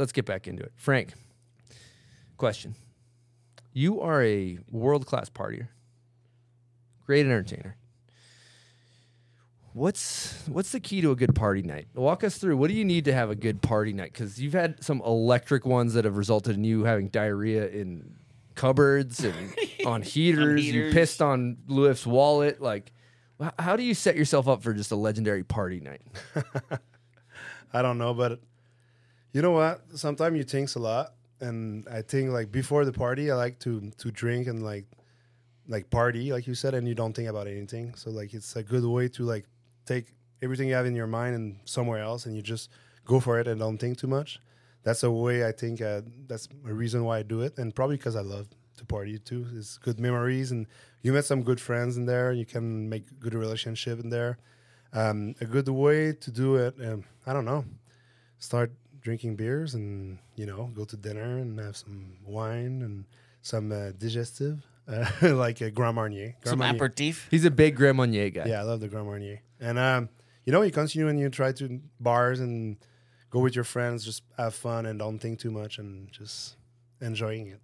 Let's 0.00 0.12
get 0.12 0.24
back 0.24 0.48
into 0.48 0.62
it. 0.62 0.72
Frank, 0.76 1.12
question. 2.38 2.74
You 3.74 4.00
are 4.00 4.24
a 4.24 4.58
world 4.70 5.04
class 5.04 5.28
partier, 5.28 5.68
great 7.04 7.26
entertainer. 7.26 7.76
What's 9.74 10.42
what's 10.48 10.72
the 10.72 10.80
key 10.80 11.02
to 11.02 11.10
a 11.10 11.16
good 11.16 11.34
party 11.34 11.60
night? 11.60 11.88
Walk 11.94 12.24
us 12.24 12.38
through. 12.38 12.56
What 12.56 12.68
do 12.68 12.74
you 12.74 12.84
need 12.86 13.04
to 13.04 13.12
have 13.12 13.28
a 13.28 13.34
good 13.34 13.60
party 13.60 13.92
night? 13.92 14.14
Because 14.14 14.40
you've 14.40 14.54
had 14.54 14.82
some 14.82 15.02
electric 15.04 15.66
ones 15.66 15.92
that 15.92 16.06
have 16.06 16.16
resulted 16.16 16.56
in 16.56 16.64
you 16.64 16.84
having 16.84 17.08
diarrhea 17.08 17.68
in 17.68 18.16
cupboards 18.54 19.22
and 19.22 19.54
on 19.86 20.00
heaters. 20.00 20.64
You 20.64 20.72
heaters. 20.72 20.94
pissed 20.94 21.20
on 21.20 21.58
Louis' 21.66 22.06
wallet. 22.06 22.62
Like, 22.62 22.92
how 23.58 23.76
do 23.76 23.82
you 23.82 23.92
set 23.92 24.16
yourself 24.16 24.48
up 24.48 24.62
for 24.62 24.72
just 24.72 24.92
a 24.92 24.96
legendary 24.96 25.44
party 25.44 25.78
night? 25.80 26.00
I 27.74 27.82
don't 27.82 27.98
know, 27.98 28.14
but 28.14 28.40
you 29.32 29.42
know 29.42 29.52
what? 29.52 29.82
Sometimes 29.94 30.36
you 30.36 30.44
think 30.44 30.74
a 30.76 30.78
lot, 30.78 31.14
and 31.40 31.86
I 31.88 32.02
think 32.02 32.30
like 32.30 32.50
before 32.50 32.84
the 32.84 32.92
party, 32.92 33.30
I 33.30 33.34
like 33.34 33.58
to 33.60 33.90
to 33.98 34.10
drink 34.10 34.46
and 34.46 34.62
like 34.62 34.86
like 35.68 35.90
party, 35.90 36.32
like 36.32 36.46
you 36.46 36.54
said, 36.54 36.74
and 36.74 36.86
you 36.88 36.94
don't 36.94 37.14
think 37.14 37.28
about 37.28 37.46
anything. 37.46 37.94
So 37.94 38.10
like 38.10 38.34
it's 38.34 38.56
a 38.56 38.62
good 38.62 38.84
way 38.84 39.08
to 39.08 39.22
like 39.24 39.46
take 39.86 40.06
everything 40.42 40.68
you 40.68 40.74
have 40.74 40.86
in 40.86 40.96
your 40.96 41.06
mind 41.06 41.34
and 41.34 41.56
somewhere 41.64 42.00
else, 42.00 42.26
and 42.26 42.34
you 42.34 42.42
just 42.42 42.70
go 43.04 43.20
for 43.20 43.38
it 43.38 43.46
and 43.46 43.60
don't 43.60 43.78
think 43.78 43.98
too 43.98 44.08
much. 44.08 44.40
That's 44.82 45.02
a 45.02 45.10
way 45.10 45.46
I 45.46 45.52
think 45.52 45.80
uh, 45.80 46.02
that's 46.26 46.48
a 46.66 46.72
reason 46.72 47.04
why 47.04 47.18
I 47.18 47.22
do 47.22 47.42
it, 47.42 47.58
and 47.58 47.74
probably 47.74 47.96
because 47.96 48.16
I 48.16 48.22
love 48.22 48.48
to 48.78 48.84
party 48.84 49.18
too. 49.18 49.46
It's 49.54 49.78
good 49.78 50.00
memories, 50.00 50.50
and 50.50 50.66
you 51.02 51.12
met 51.12 51.24
some 51.24 51.42
good 51.42 51.60
friends 51.60 51.96
in 51.96 52.06
there. 52.06 52.32
You 52.32 52.46
can 52.46 52.88
make 52.88 53.04
good 53.20 53.34
relationship 53.34 54.00
in 54.00 54.10
there. 54.10 54.38
Um, 54.92 55.34
a 55.40 55.44
good 55.44 55.68
way 55.68 56.12
to 56.14 56.30
do 56.32 56.56
it, 56.56 56.74
um, 56.84 57.04
I 57.24 57.32
don't 57.32 57.44
know, 57.44 57.64
start 58.38 58.72
drinking 59.00 59.36
beers 59.36 59.74
and 59.74 60.18
you 60.36 60.46
know 60.46 60.70
go 60.74 60.84
to 60.84 60.96
dinner 60.96 61.38
and 61.38 61.58
have 61.58 61.76
some 61.76 62.14
wine 62.24 62.82
and 62.82 63.04
some 63.42 63.72
uh, 63.72 63.90
digestive, 63.98 64.62
uh, 64.88 65.06
like 65.34 65.60
a 65.62 65.70
Grand 65.70 65.96
Marnier. 65.96 66.34
Grand 66.42 66.46
Some 66.48 66.58
Marnier. 66.58 66.76
aperitif. 66.76 67.26
He's 67.30 67.44
a 67.44 67.50
big 67.50 67.76
Grand 67.76 67.96
Marnier 67.96 68.30
guy. 68.30 68.44
Yeah, 68.46 68.60
I 68.60 68.64
love 68.64 68.80
the 68.80 68.88
Grand 68.88 69.06
Marnier. 69.06 69.40
And 69.60 69.78
um, 69.78 70.08
you 70.44 70.52
know, 70.52 70.62
you 70.62 70.70
continue 70.70 71.08
and 71.08 71.18
you 71.18 71.28
try 71.30 71.52
to 71.52 71.80
bars 71.98 72.40
and 72.40 72.76
go 73.30 73.38
with 73.40 73.54
your 73.54 73.64
friends, 73.64 74.04
just 74.04 74.22
have 74.36 74.54
fun 74.54 74.86
and 74.86 74.98
don't 74.98 75.18
think 75.18 75.38
too 75.38 75.50
much 75.50 75.78
and 75.78 76.10
just 76.12 76.56
enjoying 77.00 77.46
it. 77.48 77.60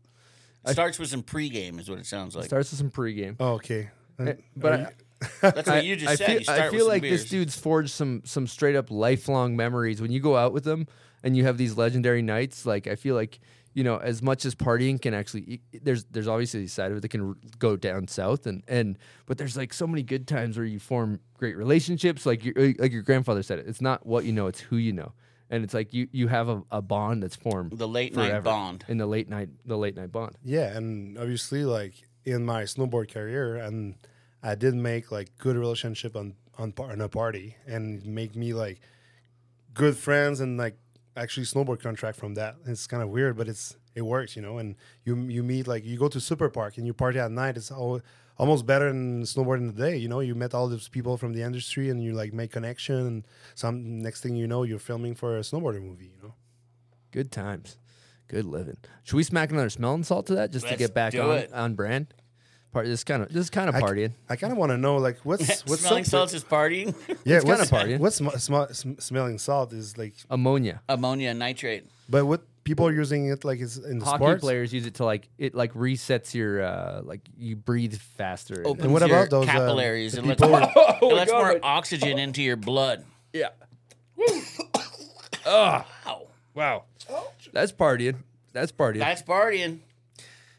it 0.66 0.70
Starts 0.72 0.98
with 0.98 1.08
some 1.08 1.22
pregame, 1.22 1.78
is 1.80 1.90
what 1.90 1.98
it 1.98 2.06
sounds 2.06 2.34
like. 2.36 2.46
Starts 2.46 2.70
with 2.70 2.78
some 2.78 2.90
pregame. 2.90 3.36
Oh, 3.40 3.54
okay. 3.54 3.90
Eh, 4.18 4.30
Uh, 4.30 4.32
but 4.56 4.72
I- 4.72 4.92
That's 5.40 5.66
what 5.68 5.84
you 5.84 5.96
just 5.96 6.10
I 6.10 6.14
said. 6.16 6.26
Feel, 6.26 6.36
You 6.38 6.44
start 6.44 6.58
I 6.60 6.64
with 6.66 6.72
feel 6.72 6.80
some 6.80 6.88
like 6.88 7.02
beers. 7.02 7.20
this 7.22 7.30
dude's 7.30 7.56
forged 7.58 7.90
some 7.90 8.20
some 8.26 8.46
straight 8.46 8.76
up 8.76 8.90
lifelong 8.90 9.56
memories. 9.56 10.00
When 10.02 10.10
you 10.12 10.20
go 10.20 10.36
out 10.36 10.52
with 10.52 10.64
them 10.64 10.86
and 11.26 11.36
you 11.36 11.44
have 11.44 11.58
these 11.58 11.76
legendary 11.76 12.22
nights, 12.22 12.64
like 12.64 12.86
I 12.86 12.94
feel 12.94 13.16
like 13.16 13.40
you 13.74 13.82
know 13.84 13.96
as 13.98 14.22
much 14.22 14.46
as 14.46 14.54
partying 14.54 15.02
can 15.02 15.12
actually 15.12 15.60
there's 15.82 16.04
there's 16.04 16.28
obviously 16.28 16.64
a 16.64 16.68
side 16.68 16.92
of 16.92 16.98
it 16.98 17.00
that 17.00 17.08
can 17.08 17.28
r- 17.30 17.36
go 17.58 17.76
down 17.76 18.06
south 18.06 18.46
and 18.46 18.62
and 18.68 18.96
but 19.26 19.36
there's 19.36 19.56
like 19.56 19.74
so 19.74 19.86
many 19.88 20.02
good 20.02 20.26
times 20.28 20.56
where 20.56 20.64
you 20.64 20.78
form 20.78 21.18
great 21.34 21.56
relationships. 21.56 22.24
Like 22.24 22.44
your 22.44 22.54
like 22.78 22.92
your 22.92 23.02
grandfather 23.02 23.42
said 23.42 23.58
it. 23.58 23.66
It's 23.66 23.80
not 23.80 24.06
what 24.06 24.24
you 24.24 24.32
know, 24.32 24.46
it's 24.46 24.60
who 24.60 24.76
you 24.76 24.92
know. 24.92 25.12
And 25.50 25.64
it's 25.64 25.74
like 25.74 25.92
you 25.92 26.06
you 26.12 26.28
have 26.28 26.48
a, 26.48 26.62
a 26.70 26.80
bond 26.80 27.24
that's 27.24 27.36
formed. 27.36 27.72
The 27.76 27.88
late 27.88 28.14
night 28.14 28.44
bond. 28.44 28.84
In 28.88 28.98
the 28.98 29.06
late 29.06 29.28
night 29.28 29.48
the 29.64 29.76
late 29.76 29.96
night 29.96 30.12
bond. 30.12 30.36
Yeah, 30.44 30.76
and 30.76 31.18
obviously, 31.18 31.64
like 31.64 31.94
in 32.24 32.44
my 32.44 32.62
snowboard 32.62 33.12
career, 33.12 33.56
and 33.56 33.96
I 34.44 34.54
did 34.54 34.74
make 34.74 35.10
like 35.10 35.36
good 35.38 35.56
relationship 35.56 36.14
on 36.14 36.34
on, 36.56 36.72
par- 36.72 36.92
on 36.92 37.00
a 37.00 37.08
party, 37.08 37.56
and 37.66 38.04
make 38.06 38.34
me 38.36 38.54
like 38.54 38.80
good 39.74 39.96
friends 39.96 40.40
and 40.40 40.56
like 40.56 40.78
actually 41.16 41.44
snowboard 41.46 41.80
contract 41.80 42.18
from 42.18 42.34
that. 42.34 42.56
It's 42.66 42.86
kind 42.86 43.02
of 43.02 43.08
weird, 43.08 43.36
but 43.36 43.48
it's 43.48 43.76
it 43.94 44.02
works, 44.02 44.36
you 44.36 44.42
know. 44.42 44.58
And 44.58 44.76
you 45.04 45.16
you 45.16 45.42
meet 45.42 45.66
like 45.66 45.84
you 45.84 45.98
go 45.98 46.08
to 46.08 46.20
super 46.20 46.48
park 46.50 46.76
and 46.76 46.86
you 46.86 46.94
party 46.94 47.18
at 47.18 47.30
night. 47.30 47.56
It's 47.56 47.70
all, 47.70 48.00
almost 48.38 48.66
better 48.66 48.88
than 48.88 49.22
snowboard 49.22 49.58
in 49.58 49.66
the 49.68 49.72
day. 49.72 49.96
You 49.96 50.08
know, 50.08 50.20
you 50.20 50.34
met 50.34 50.54
all 50.54 50.68
those 50.68 50.88
people 50.88 51.16
from 51.16 51.32
the 51.32 51.42
industry 51.42 51.90
and 51.90 52.02
you 52.02 52.12
like 52.12 52.32
make 52.32 52.52
connection. 52.52 53.06
And 53.06 53.28
some 53.54 54.00
next 54.00 54.20
thing 54.22 54.36
you 54.36 54.46
know, 54.46 54.62
you're 54.62 54.78
filming 54.78 55.14
for 55.14 55.36
a 55.38 55.40
snowboarder 55.40 55.82
movie. 55.82 56.12
You 56.16 56.22
know. 56.22 56.34
Good 57.10 57.32
times. 57.32 57.78
Good 58.28 58.44
living. 58.44 58.76
Should 59.04 59.16
we 59.16 59.22
smack 59.22 59.50
another 59.50 59.70
smelling 59.70 60.02
salt 60.02 60.26
to 60.26 60.34
that 60.34 60.50
just 60.50 60.66
to 60.66 60.72
Let's 60.72 60.78
get 60.78 60.94
back 60.94 61.14
on 61.14 61.30
it. 61.38 61.52
on 61.52 61.74
brand? 61.74 62.12
Part 62.76 62.86
this 62.86 63.04
kind 63.04 63.22
of 63.22 63.28
this 63.30 63.40
is 63.40 63.48
kind 63.50 63.68
of 63.70 63.74
I- 63.74 63.80
partying. 63.80 64.12
I 64.28 64.36
kind 64.36 64.52
of 64.52 64.58
want 64.58 64.70
to 64.70 64.76
know 64.76 64.96
like 64.98 65.16
what's 65.24 65.62
what's 65.66 65.80
Smelling 65.80 66.04
salt 66.04 66.34
is 66.34 66.44
partying. 66.44 66.94
Yeah, 67.24 67.36
It's 67.36 67.44
kinda 67.46 67.58
what's, 67.60 67.70
partying. 67.70 67.98
What's 68.00 68.16
sm- 68.16 68.36
sm- 68.36 68.72
sm- 68.72 68.98
smelling 68.98 69.38
salt 69.38 69.72
is 69.72 69.96
like, 69.96 70.12
Ammonia. 70.28 70.82
Ammonia 70.88 71.30
and 71.30 71.38
nitrate. 71.38 71.84
but 72.10 72.26
what 72.26 72.42
people 72.64 72.86
are 72.86 72.92
using 72.92 73.28
it 73.28 73.44
like 73.44 73.60
is 73.60 73.78
in 73.78 74.00
the 74.00 74.04
Hockey 74.04 74.16
sports. 74.24 74.40
players 74.42 74.74
use 74.74 74.84
it 74.86 74.94
to 74.94 75.04
like 75.06 75.28
it 75.38 75.54
like 75.54 75.72
resets 75.72 76.34
your 76.34 76.62
uh 76.62 77.00
like 77.02 77.20
you 77.38 77.56
breathe 77.56 77.94
faster. 78.18 78.54
and- 78.56 78.66
Opens 78.66 78.88
what 78.92 79.00
your 79.02 79.10
about 79.16 79.30
those, 79.30 79.48
um, 79.48 79.54
capillaries 79.54 80.12
the 80.12 80.18
and 80.18 80.28
lets 80.28 80.42
people- 80.42 80.58
more, 80.58 80.70
Oh 80.76 81.08
it 81.08 81.12
my 81.12 81.16
lets 81.20 81.30
God, 81.32 81.38
more 81.38 81.52
my- 81.54 81.60
oxygen 81.62 82.18
into 82.18 82.42
your 82.42 82.56
blood. 82.56 83.04
Yeah. 83.32 83.48
oh, 85.46 85.84
Wow. 86.04 86.26
Wow. 86.54 86.84
That's 87.52 87.72
partying. 87.72 88.16
That's 88.52 88.72
partying. 88.72 88.98
That's 88.98 89.22
partying. 89.22 89.78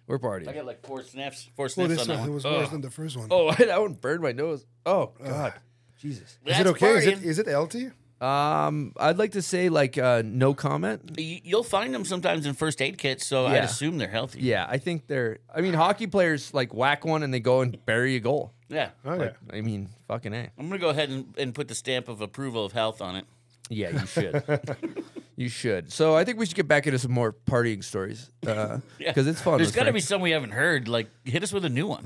We're 0.07 0.19
partying. 0.19 0.47
I 0.47 0.51
partying. 0.51 0.55
got 0.55 0.65
like 0.65 0.85
four 0.85 1.03
sniffs. 1.03 1.49
Four 1.55 1.63
Well, 1.65 1.69
sniffs 1.69 1.89
this 1.89 2.01
on 2.01 2.07
that 2.07 2.13
one, 2.15 2.23
it 2.23 2.27
one. 2.29 2.33
was 2.35 2.43
worse 2.45 2.69
than 2.69 2.81
the 2.81 2.89
first 2.91 3.17
one. 3.17 3.27
Oh, 3.29 3.51
that 3.59 3.81
one 3.81 3.93
burned 3.93 4.21
my 4.21 4.31
nose. 4.31 4.65
Oh 4.85 5.11
God. 5.23 5.53
Jesus. 5.99 6.21
is 6.23 6.37
That's 6.45 6.59
it 6.61 6.67
okay? 6.67 6.87
Is 6.95 7.05
it 7.07 7.19
partying. 7.19 7.23
is 7.23 7.39
it 7.39 7.47
healthy? 7.47 7.91
Um, 8.19 8.93
I'd 8.97 9.17
like 9.19 9.33
to 9.33 9.43
say 9.43 9.69
like 9.69 9.97
uh 9.97 10.23
no 10.25 10.53
comment. 10.55 11.11
You'll 11.19 11.63
find 11.63 11.93
them 11.93 12.03
sometimes 12.03 12.45
in 12.47 12.53
first 12.55 12.81
aid 12.81 12.97
kits, 12.97 13.27
so 13.27 13.45
I'd 13.45 13.63
assume 13.63 13.97
they're 13.99 14.07
healthy. 14.07 14.39
Yeah, 14.41 14.65
I 14.67 14.79
think 14.79 15.05
they're. 15.07 15.37
I 15.53 15.61
mean, 15.61 15.73
hockey 15.75 16.07
players 16.07 16.51
like 16.53 16.73
whack 16.73 17.05
one 17.05 17.21
and 17.21 17.31
they 17.33 17.39
go 17.39 17.61
and 17.61 17.83
bury 17.85 18.15
a 18.15 18.19
goal. 18.19 18.53
Yeah. 18.69 18.89
Okay. 19.05 19.19
Like, 19.25 19.35
I 19.53 19.61
mean, 19.61 19.89
fucking 20.07 20.33
a. 20.33 20.49
I'm 20.57 20.67
gonna 20.67 20.79
go 20.79 20.89
ahead 20.89 21.09
and, 21.09 21.33
and 21.37 21.53
put 21.53 21.67
the 21.67 21.75
stamp 21.75 22.07
of 22.07 22.21
approval 22.21 22.65
of 22.65 22.71
health 22.73 23.01
on 23.01 23.15
it. 23.17 23.25
Yeah, 23.69 23.89
you 24.01 24.07
should. 24.07 24.43
you 25.37 25.47
should. 25.47 25.93
So 25.93 26.15
I 26.17 26.25
think 26.25 26.37
we 26.39 26.45
should 26.45 26.55
get 26.55 26.67
back 26.67 26.85
into 26.87 26.99
some 26.99 27.11
more 27.13 27.31
partying 27.31 27.81
stories 27.83 28.29
because 28.41 28.81
Yeah. 28.99 29.13
it's 29.15 29.39
fun. 29.39 29.57
There's 29.57 29.71
got 29.71 29.83
to 29.83 29.93
be 29.93 29.99
Frank. 29.99 30.03
some 30.03 30.21
we 30.21 30.31
haven't 30.31 30.51
heard. 30.51 30.87
Like, 30.89 31.07
hit 31.23 31.43
us 31.43 31.53
with 31.53 31.63
a 31.63 31.69
new 31.69 31.87
one. 31.87 32.05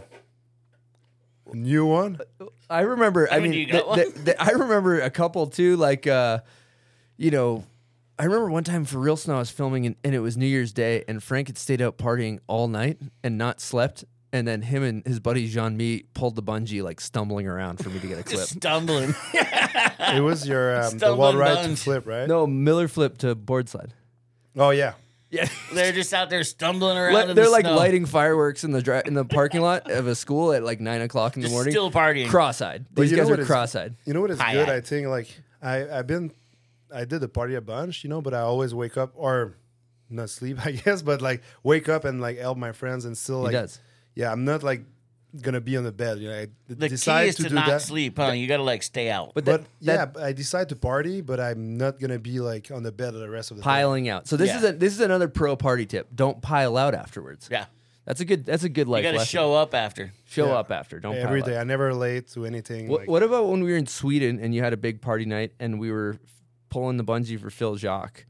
New 1.53 1.85
one? 1.85 2.19
I 2.69 2.81
remember. 2.81 3.27
I 3.31 3.37
I 3.37 3.39
mean, 3.39 3.51
mean, 3.51 3.59
you 3.59 3.65
got 3.73 3.81
the- 3.83 3.87
one? 3.87 3.99
the- 3.99 4.19
the- 4.19 4.41
I 4.41 4.51
remember 4.51 5.01
a 5.01 5.09
couple 5.09 5.47
too. 5.47 5.75
Like, 5.75 6.07
uh, 6.07 6.39
you 7.17 7.31
know, 7.31 7.65
I 8.17 8.25
remember 8.25 8.49
one 8.51 8.63
time 8.63 8.85
for 8.85 8.99
real 8.99 9.17
snow 9.17 9.35
I 9.35 9.39
was 9.39 9.49
filming 9.49 9.85
and, 9.85 9.95
and 10.03 10.13
it 10.15 10.19
was 10.19 10.37
New 10.37 10.45
Year's 10.45 10.71
Day 10.71 11.03
and 11.07 11.21
Frank 11.21 11.47
had 11.47 11.57
stayed 11.57 11.81
out 11.81 11.97
partying 11.97 12.39
all 12.47 12.67
night 12.67 12.99
and 13.23 13.37
not 13.37 13.59
slept. 13.59 14.05
And 14.33 14.47
then 14.47 14.61
him 14.61 14.81
and 14.83 15.05
his 15.05 15.19
buddy 15.19 15.47
Jean 15.47 15.75
Mi 15.75 16.03
pulled 16.13 16.35
the 16.35 16.43
bungee 16.43 16.81
like 16.81 17.01
stumbling 17.01 17.47
around 17.47 17.83
for 17.83 17.89
me 17.89 17.99
to 17.99 18.07
get 18.07 18.19
a 18.19 18.23
clip. 18.31 18.47
Stumbling. 18.47 19.13
It 20.13 20.21
was 20.21 20.47
your 20.47 20.75
um, 20.75 20.81
the 20.91 20.97
Stumbling 20.97 21.17
wall 21.19 21.35
ride 21.37 21.49
to 21.49 21.67
buns. 21.67 21.83
flip, 21.83 22.05
right? 22.07 22.27
no, 22.27 22.45
Miller 22.47 22.87
flip 22.87 23.17
to 23.19 23.33
board 23.35 23.69
slide. 23.69 23.93
Oh 24.57 24.71
yeah. 24.71 24.93
Yeah, 25.29 25.47
They're 25.73 25.93
just 25.93 26.13
out 26.13 26.29
there 26.29 26.43
stumbling 26.43 26.97
around. 26.97 27.13
Li- 27.13 27.29
in 27.29 27.35
they're 27.35 27.45
the 27.45 27.51
like 27.51 27.63
snow. 27.63 27.75
lighting 27.77 28.05
fireworks 28.05 28.65
in 28.65 28.71
the 28.71 28.81
dri- 28.81 29.03
in 29.05 29.13
the 29.13 29.23
parking 29.23 29.61
lot 29.61 29.89
of 29.89 30.05
a 30.07 30.15
school 30.15 30.51
at 30.51 30.61
like 30.63 30.81
nine 30.81 30.99
o'clock 31.01 31.37
in 31.37 31.41
the 31.41 31.45
Just 31.47 31.53
morning. 31.53 31.71
still 31.71 31.89
partying. 31.89 32.27
Cross-eyed. 32.27 32.85
But 32.93 33.03
These 33.03 33.11
you 33.11 33.17
know 33.17 33.23
guys 33.23 33.29
what 33.29 33.39
are 33.39 33.43
is- 33.43 33.47
cross-eyed. 33.47 33.95
You 34.05 34.13
know 34.13 34.19
what 34.19 34.31
is 34.31 34.39
Hi, 34.41 34.51
good? 34.53 34.67
hi. 34.67 34.75
I 34.75 34.81
think 34.81 35.07
like 35.07 35.29
I 35.61 35.87
I've 35.99 36.07
been 36.07 36.33
I 36.93 37.05
did 37.05 37.21
the 37.21 37.29
party 37.29 37.55
a 37.55 37.61
bunch, 37.61 38.03
you 38.03 38.09
know, 38.09 38.21
but 38.21 38.33
I 38.33 38.39
always 38.41 38.73
wake 38.73 38.97
up 38.97 39.13
or 39.15 39.55
not 40.09 40.29
sleep, 40.29 40.65
I 40.65 40.71
guess, 40.71 41.01
but 41.01 41.21
like 41.21 41.41
wake 41.63 41.87
up 41.87 42.03
and 42.03 42.19
like 42.19 42.37
help 42.39 42.57
my 42.57 42.73
friends 42.73 43.05
and 43.05 43.17
still 43.17 43.39
He 43.39 43.43
like 43.45 43.51
does. 43.53 43.79
Yeah, 44.15 44.31
I'm 44.31 44.45
not 44.45 44.63
like 44.63 44.83
gonna 45.41 45.61
be 45.61 45.77
on 45.77 45.83
the 45.83 45.91
bed. 45.91 46.17
You 46.19 46.29
know, 46.29 46.37
I 46.39 46.45
d- 46.45 46.51
The 46.67 46.89
decide 46.89 47.23
key 47.23 47.29
is 47.29 47.35
to, 47.35 47.43
to, 47.43 47.49
do 47.49 47.55
not 47.55 47.67
that. 47.67 47.81
sleep, 47.81 48.17
huh? 48.17 48.31
You 48.31 48.47
got 48.47 48.57
to 48.57 48.63
like 48.63 48.83
stay 48.83 49.09
out. 49.09 49.31
But, 49.33 49.45
But 49.45 49.61
that, 49.61 49.67
yeah, 49.79 50.05
that 50.05 50.17
I 50.23 50.33
decide 50.33 50.69
to 50.69 50.75
party, 50.75 51.21
but 51.21 51.39
I'm 51.39 51.77
not 51.77 51.99
gonna 51.99 52.19
be 52.19 52.39
like 52.39 52.69
on 52.71 52.83
the 52.83 52.91
bed 52.91 53.13
the 53.13 53.29
rest 53.29 53.51
of 53.51 53.57
the 53.57 53.63
day. 53.63 53.65
piling 53.65 54.09
out. 54.09 54.27
So 54.27 54.35
this 54.37 54.49
Yeah. 54.49 54.57
is 54.57 54.63
a, 54.65 54.71
this 54.73 54.93
is 54.93 54.99
another 54.99 55.27
pro 55.29 55.55
party 55.55 55.85
tip. 55.85 56.09
Don't 56.13 56.41
pile 56.41 56.75
out 56.77 56.93
afterwards. 56.95 57.47
yeah. 57.51 57.65
That's 58.03 58.19
a 58.19 58.25
good. 58.25 58.45
That's 58.45 58.63
a 58.63 58.69
good 58.69 58.87
life. 58.87 59.03
You 59.03 59.09
life 59.09 59.11
got 59.11 59.11
to 59.11 59.17
lesson. 59.19 59.31
show 59.37 59.53
up 59.53 59.75
after. 59.75 60.11
Show 60.25 60.47
Yeah. 60.47 60.53
up 60.55 60.71
after. 60.71 60.99
Don't 60.99 61.15
every 61.15 61.41
pile 61.41 61.49
day. 61.51 61.55
up. 61.57 61.61
I 61.61 61.63
never 61.65 61.93
late 61.93 62.27
to 62.31 62.45
anything. 62.45 62.87
What, 62.89 63.01
like- 63.01 63.09
what 63.09 63.21
about 63.21 63.47
when 63.47 63.63
we 63.63 63.71
were 63.71 63.77
in 63.77 63.85
Sweden 63.85 64.39
and 64.41 64.55
you 64.55 64.63
had 64.63 64.73
a 64.73 64.77
big 64.77 65.01
party 65.01 65.23
night 65.25 65.53
and 65.59 65.79
we 65.79 65.91
were 65.91 66.17
pulling 66.69 66.97
the 66.97 67.03
bungee 67.03 67.39
for 67.39 67.51
Phil 67.51 67.75
Jacques 67.75 68.25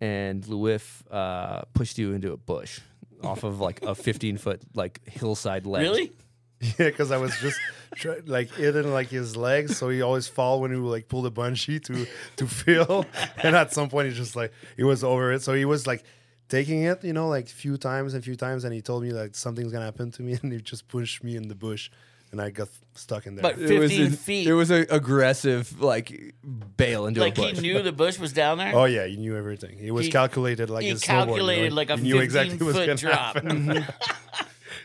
and 0.00 0.46
Louis 0.46 1.02
uh, 1.10 1.62
pushed 1.74 1.98
you 1.98 2.12
into 2.12 2.32
a 2.32 2.36
bush 2.36 2.80
off 3.22 3.44
of 3.44 3.60
like 3.60 3.82
a 3.82 3.94
15 3.94 4.38
foot 4.38 4.62
like 4.74 5.00
hillside 5.08 5.66
ledge. 5.66 5.82
Really? 5.82 6.12
Yeah, 6.60 6.86
because 6.86 7.12
I 7.12 7.18
was 7.18 7.32
just 7.40 7.56
try, 7.94 8.16
like 8.26 8.50
hitting 8.52 8.92
like 8.92 9.06
his 9.10 9.36
legs, 9.36 9.76
so 9.76 9.90
he 9.90 10.02
always 10.02 10.26
fall 10.26 10.60
when 10.60 10.72
he 10.72 10.76
would 10.76 10.90
like 10.90 11.06
pull 11.06 11.22
the 11.22 11.30
bungee 11.30 11.80
to 11.84 12.04
to 12.34 12.46
feel, 12.48 13.06
and 13.44 13.54
at 13.54 13.72
some 13.72 13.88
point 13.88 14.08
he 14.08 14.12
just 14.14 14.34
like 14.34 14.52
he 14.76 14.82
was 14.82 15.04
over 15.04 15.32
it. 15.32 15.42
So 15.42 15.54
he 15.54 15.64
was 15.64 15.86
like 15.86 16.02
taking 16.48 16.82
it, 16.82 17.04
you 17.04 17.12
know, 17.12 17.28
like 17.28 17.46
few 17.46 17.76
times 17.76 18.12
and 18.12 18.24
few 18.24 18.34
times, 18.34 18.64
and 18.64 18.74
he 18.74 18.80
told 18.82 19.04
me 19.04 19.12
like 19.12 19.36
something's 19.36 19.70
gonna 19.70 19.84
happen 19.84 20.10
to 20.10 20.22
me, 20.22 20.36
and 20.42 20.52
he 20.52 20.60
just 20.60 20.88
pushed 20.88 21.22
me 21.22 21.36
in 21.36 21.46
the 21.46 21.54
bush, 21.54 21.90
and 22.32 22.40
I 22.40 22.50
got 22.50 22.68
stuck 22.94 23.26
in 23.26 23.36
there. 23.36 23.42
But 23.42 23.58
It 23.58 23.78
was 23.78 23.90
15 23.92 24.06
a- 24.06 24.10
feet. 24.16 24.46
It 24.48 24.52
was 24.54 24.70
an 24.70 24.86
aggressive 24.90 25.80
like 25.80 26.34
bail 26.76 27.06
into 27.06 27.24
a 27.24 27.30
few. 27.32 27.44
Like 27.44 27.52
a 27.54 27.56
he 27.56 27.62
knew 27.62 27.82
the 27.82 27.92
bush 27.92 28.18
was 28.18 28.32
down 28.32 28.58
there. 28.58 28.74
oh 28.74 28.84
yeah, 28.84 29.06
he 29.06 29.16
knew 29.16 29.36
everything. 29.36 29.78
He 29.78 29.90
was 29.90 30.06
He- 30.06 30.12
calculated 30.12 30.68
like 30.70 30.84
he 30.84 30.90
a 30.90 30.94
snowboard, 30.94 30.98
you 30.98 31.14
know, 31.14 31.26
calculated 31.26 31.72
like 31.72 31.90
a 31.90 31.96
he 31.96 32.02
knew 32.02 32.18
exactly 32.20 32.58
15 32.58 32.66
what 32.66 32.74
was 32.74 32.76
foot 32.76 32.86
gonna 32.86 33.14
drop. 33.14 33.34
happen. 33.34 33.84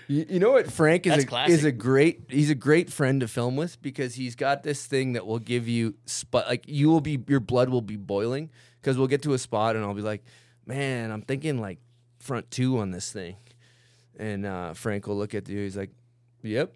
You, 0.10 0.26
you 0.30 0.40
know 0.40 0.52
what 0.52 0.70
Frank 0.70 1.08
is 1.08 1.24
a, 1.24 1.26
classic. 1.26 1.54
is 1.54 1.64
a 1.64 1.72
great 1.72 2.26
he's 2.30 2.50
a 2.50 2.56
great 2.56 2.92
friend 2.92 3.22
to 3.22 3.28
film 3.28 3.56
with 3.56 3.82
because 3.82 4.16
he's 4.16 4.36
got 4.36 4.62
this 4.64 4.86
thing 4.86 5.14
that 5.14 5.26
will 5.26 5.40
give 5.40 5.70
you 5.70 5.94
spot 6.06 6.46
like 6.48 6.66
you 6.68 6.90
will 6.90 7.00
be 7.00 7.24
your 7.30 7.40
blood 7.40 7.70
will 7.70 7.82
be 7.82 7.96
boiling 7.96 8.50
because 8.82 8.98
we'll 8.98 9.08
get 9.08 9.22
to 9.24 9.34
a 9.34 9.38
spot 9.38 9.78
and 9.78 9.86
I'll 9.86 9.94
be 9.94 10.02
like, 10.02 10.26
man, 10.66 11.10
I'm 11.10 11.22
thinking 11.22 11.62
like 11.62 11.80
front 12.20 12.52
two 12.52 12.80
on 12.80 12.92
this 12.92 13.14
thing, 13.14 13.38
and 14.20 14.46
uh, 14.46 14.74
Frank 14.74 15.08
will 15.08 15.16
look 15.18 15.34
at 15.34 15.48
you. 15.48 15.60
He's 15.60 15.78
like, 15.78 15.92
yep. 16.42 16.76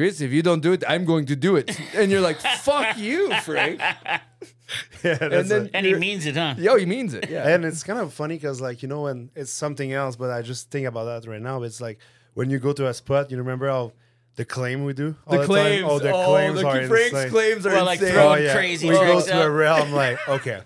Chris, 0.00 0.22
if 0.22 0.32
you 0.32 0.40
don't 0.42 0.60
do 0.62 0.72
it, 0.72 0.82
I'm 0.88 1.04
going 1.04 1.26
to 1.26 1.36
do 1.36 1.56
it. 1.56 1.78
And 1.94 2.10
you're 2.10 2.22
like, 2.22 2.40
fuck 2.40 2.96
you, 3.06 3.34
Frank. 3.42 3.80
yeah, 5.04 5.14
that's 5.18 5.50
then 5.50 5.66
a- 5.66 5.76
and 5.76 5.84
he 5.84 5.92
means 5.94 6.24
it, 6.24 6.36
huh? 6.36 6.54
Yo, 6.56 6.76
he 6.76 6.86
means 6.86 7.12
it. 7.12 7.28
Yeah. 7.28 7.46
And 7.48 7.66
it's 7.66 7.82
kind 7.82 7.98
of 7.98 8.10
funny 8.14 8.36
because, 8.36 8.62
like, 8.62 8.82
you 8.82 8.88
know, 8.88 9.02
when 9.02 9.30
it's 9.34 9.52
something 9.52 9.92
else, 9.92 10.16
but 10.16 10.30
I 10.30 10.40
just 10.40 10.70
think 10.70 10.86
about 10.86 11.04
that 11.04 11.28
right 11.28 11.42
now. 11.42 11.62
It's 11.64 11.82
like 11.82 11.98
when 12.32 12.48
you 12.48 12.58
go 12.58 12.72
to 12.72 12.88
a 12.88 12.94
spot, 12.94 13.30
you 13.30 13.36
remember 13.36 13.68
how 13.68 13.92
the 14.36 14.46
claim 14.46 14.86
we 14.86 14.94
do? 14.94 15.16
all 15.26 15.32
The 15.32 15.38
time? 15.38 15.46
claims. 15.46 15.84
Oh, 15.86 15.98
the 15.98 16.12
Oh, 16.14 16.24
claims 16.28 16.60
the 16.62 16.66
are 16.66 16.86
Frank's 16.86 17.12
insane. 17.12 17.30
claims 17.30 17.66
are 17.66 17.72
Well, 17.74 17.84
like 17.84 18.00
insane. 18.00 18.14
throw- 18.14 18.28
Oh, 18.30 18.34
yeah. 18.36 18.54
crazy 18.54 18.88
We 18.88 18.94
go 18.94 19.04
tricks 19.04 19.24
to 19.26 19.42
a 19.42 19.46
up. 19.48 19.52
rail. 19.52 19.74
I'm 19.74 19.92
like, 19.92 20.26
okay. 20.28 20.62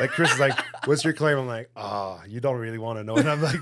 Like, 0.00 0.10
Chris 0.10 0.32
is 0.32 0.40
like, 0.40 0.58
what's 0.86 1.04
your 1.04 1.12
claim? 1.12 1.38
I'm 1.38 1.46
like, 1.46 1.70
ah, 1.76 2.20
you 2.26 2.40
don't 2.40 2.56
really 2.58 2.78
want 2.78 2.98
to 2.98 3.04
know. 3.04 3.14
And 3.16 3.28
I'm 3.30 3.42
like, 3.42 3.60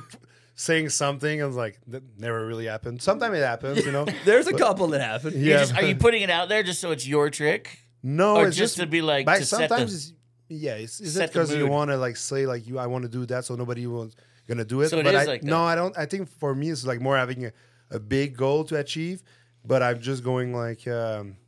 saying 0.54 0.88
something. 0.90 1.42
I 1.42 1.46
was 1.46 1.56
like, 1.56 1.80
that 1.88 2.02
never 2.18 2.46
really 2.46 2.66
happened. 2.66 3.02
Sometimes 3.02 3.36
it 3.38 3.42
happens, 3.42 3.84
you 3.84 3.92
know? 3.92 4.04
There's 4.24 4.46
a 4.46 4.52
But- 4.52 4.60
couple 4.60 4.86
that 4.88 5.00
happen. 5.00 5.32
Yeah. 5.36 5.58
just- 5.58 5.74
are 5.74 5.82
you 5.84 5.96
putting 5.96 6.22
it 6.22 6.30
out 6.30 6.48
there 6.48 6.62
just 6.62 6.80
so 6.80 6.90
it's 6.90 7.06
your 7.06 7.30
trick? 7.30 7.78
No, 8.02 8.36
or 8.36 8.48
it's 8.48 8.56
just, 8.56 8.76
to 8.76 8.86
be 8.86 9.00
like 9.02 9.26
to 9.26 9.32
set 9.36 9.40
the- 9.40 9.68
sometimes 9.68 9.94
it's 9.94 10.12
yeah. 10.48 10.74
It's, 10.74 11.00
is 11.00 11.16
it 11.16 11.30
because 11.32 11.54
you 11.54 11.66
want 11.66 11.90
to 11.90 11.96
like 11.96 12.16
say 12.16 12.44
like 12.46 12.66
you 12.66 12.78
I 12.78 12.86
want 12.86 13.02
to 13.04 13.08
do 13.08 13.24
that 13.26 13.46
so 13.46 13.54
nobody 13.54 13.86
was 13.86 14.14
gonna 14.46 14.64
do 14.64 14.82
it? 14.82 14.90
So 14.90 14.98
it 14.98 15.04
but 15.04 15.16
I, 15.16 15.24
like 15.24 15.42
no, 15.42 15.64
I 15.64 15.74
don't. 15.74 15.96
I 15.96 16.04
think 16.04 16.28
for 16.28 16.54
me 16.54 16.68
it's 16.68 16.84
like 16.84 17.00
more 17.00 17.16
having 17.16 17.46
a, 17.46 17.52
a 17.90 17.98
big 17.98 18.36
goal 18.36 18.62
to 18.64 18.76
achieve, 18.78 19.22
but 19.64 19.82
I'm 19.82 20.00
just 20.00 20.22
going 20.22 20.52
like 20.54 20.86
um, 20.86 21.38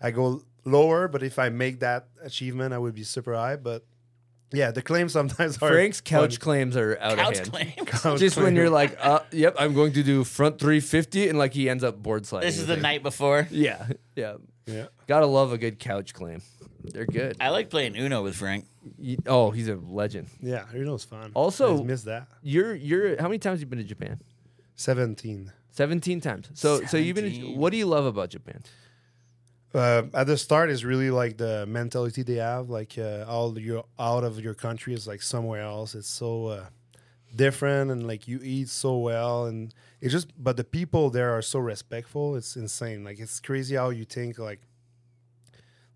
I 0.00 0.10
go 0.10 0.42
lower. 0.64 1.08
But 1.08 1.22
if 1.22 1.38
I 1.38 1.50
make 1.50 1.80
that 1.80 2.08
achievement, 2.22 2.72
I 2.72 2.78
would 2.78 2.94
be 2.94 3.04
super 3.04 3.34
high. 3.34 3.56
But 3.56 3.84
yeah, 4.52 4.70
the 4.70 4.82
claims 4.82 5.12
sometimes 5.12 5.56
are 5.62 5.68
Frank's 5.70 6.00
couch 6.00 6.34
fun. 6.36 6.40
claims 6.40 6.76
are 6.76 6.98
out 7.00 7.18
Couch 7.18 7.38
of 7.40 7.48
hand. 7.54 7.74
claims. 7.74 7.74
Couch 8.02 8.18
Just 8.20 8.36
when 8.36 8.44
claim. 8.46 8.56
you're 8.56 8.70
like, 8.70 8.96
uh, 9.00 9.20
yep, 9.30 9.56
I'm 9.58 9.74
going 9.74 9.92
to 9.94 10.02
do 10.02 10.24
front 10.24 10.58
350, 10.58 11.28
and 11.28 11.38
like 11.38 11.52
he 11.54 11.68
ends 11.68 11.84
up 11.84 12.02
board 12.02 12.26
sliding. 12.26 12.46
This 12.48 12.58
is 12.58 12.66
the 12.66 12.74
it. 12.74 12.82
night 12.82 13.02
before. 13.02 13.46
Yeah, 13.52 13.86
yeah, 14.16 14.34
yeah. 14.66 14.86
Gotta 15.06 15.26
love 15.26 15.52
a 15.52 15.58
good 15.58 15.78
couch 15.78 16.14
claim. 16.14 16.42
They're 16.84 17.06
good. 17.06 17.36
I 17.40 17.50
like 17.50 17.70
playing 17.70 17.96
Uno 17.96 18.22
with 18.22 18.36
Frank. 18.36 18.64
You- 18.98 19.18
oh, 19.26 19.50
he's 19.50 19.68
a 19.68 19.74
legend. 19.76 20.28
Yeah, 20.40 20.64
who 20.66 20.84
knows? 20.84 21.04
Fun. 21.04 21.32
Also, 21.34 21.80
I 21.80 21.82
missed 21.82 22.04
that. 22.06 22.28
You're 22.42 22.74
you're 22.74 23.20
how 23.20 23.28
many 23.28 23.38
times 23.38 23.60
you 23.60 23.66
been 23.66 23.78
to 23.78 23.84
Japan? 23.84 24.20
Seventeen. 24.76 25.52
Seventeen 25.72 26.20
times. 26.20 26.48
So 26.54 26.82
so 26.84 26.96
you've 26.96 27.16
been. 27.16 27.30
17. 27.32 27.58
What 27.58 27.70
do 27.72 27.76
you 27.78 27.86
love 27.86 28.06
about 28.06 28.30
Japan? 28.30 28.62
Uh, 29.74 30.02
at 30.14 30.26
the 30.26 30.36
start 30.36 30.70
is 30.70 30.84
really 30.84 31.10
like 31.10 31.36
the 31.36 31.66
mentality 31.66 32.22
they 32.22 32.36
have 32.36 32.70
like 32.70 32.96
uh, 32.96 33.24
all 33.28 33.58
your 33.58 33.84
out 33.98 34.24
of 34.24 34.40
your 34.40 34.54
country 34.54 34.94
is 34.94 35.06
like 35.06 35.20
somewhere 35.20 35.62
else. 35.62 35.94
It's 35.94 36.08
so 36.08 36.46
uh, 36.46 36.66
different 37.36 37.90
and 37.90 38.06
like 38.06 38.26
you 38.26 38.40
eat 38.42 38.68
so 38.68 38.96
well 38.96 39.46
and 39.46 39.74
it 40.00 40.08
just 40.08 40.32
but 40.42 40.56
the 40.56 40.64
people 40.64 41.10
there 41.10 41.36
are 41.36 41.42
so 41.42 41.58
respectful. 41.58 42.36
It's 42.36 42.56
insane. 42.56 43.04
Like 43.04 43.18
it's 43.18 43.40
crazy 43.40 43.76
how 43.76 43.90
you 43.90 44.04
think 44.04 44.38
like 44.38 44.60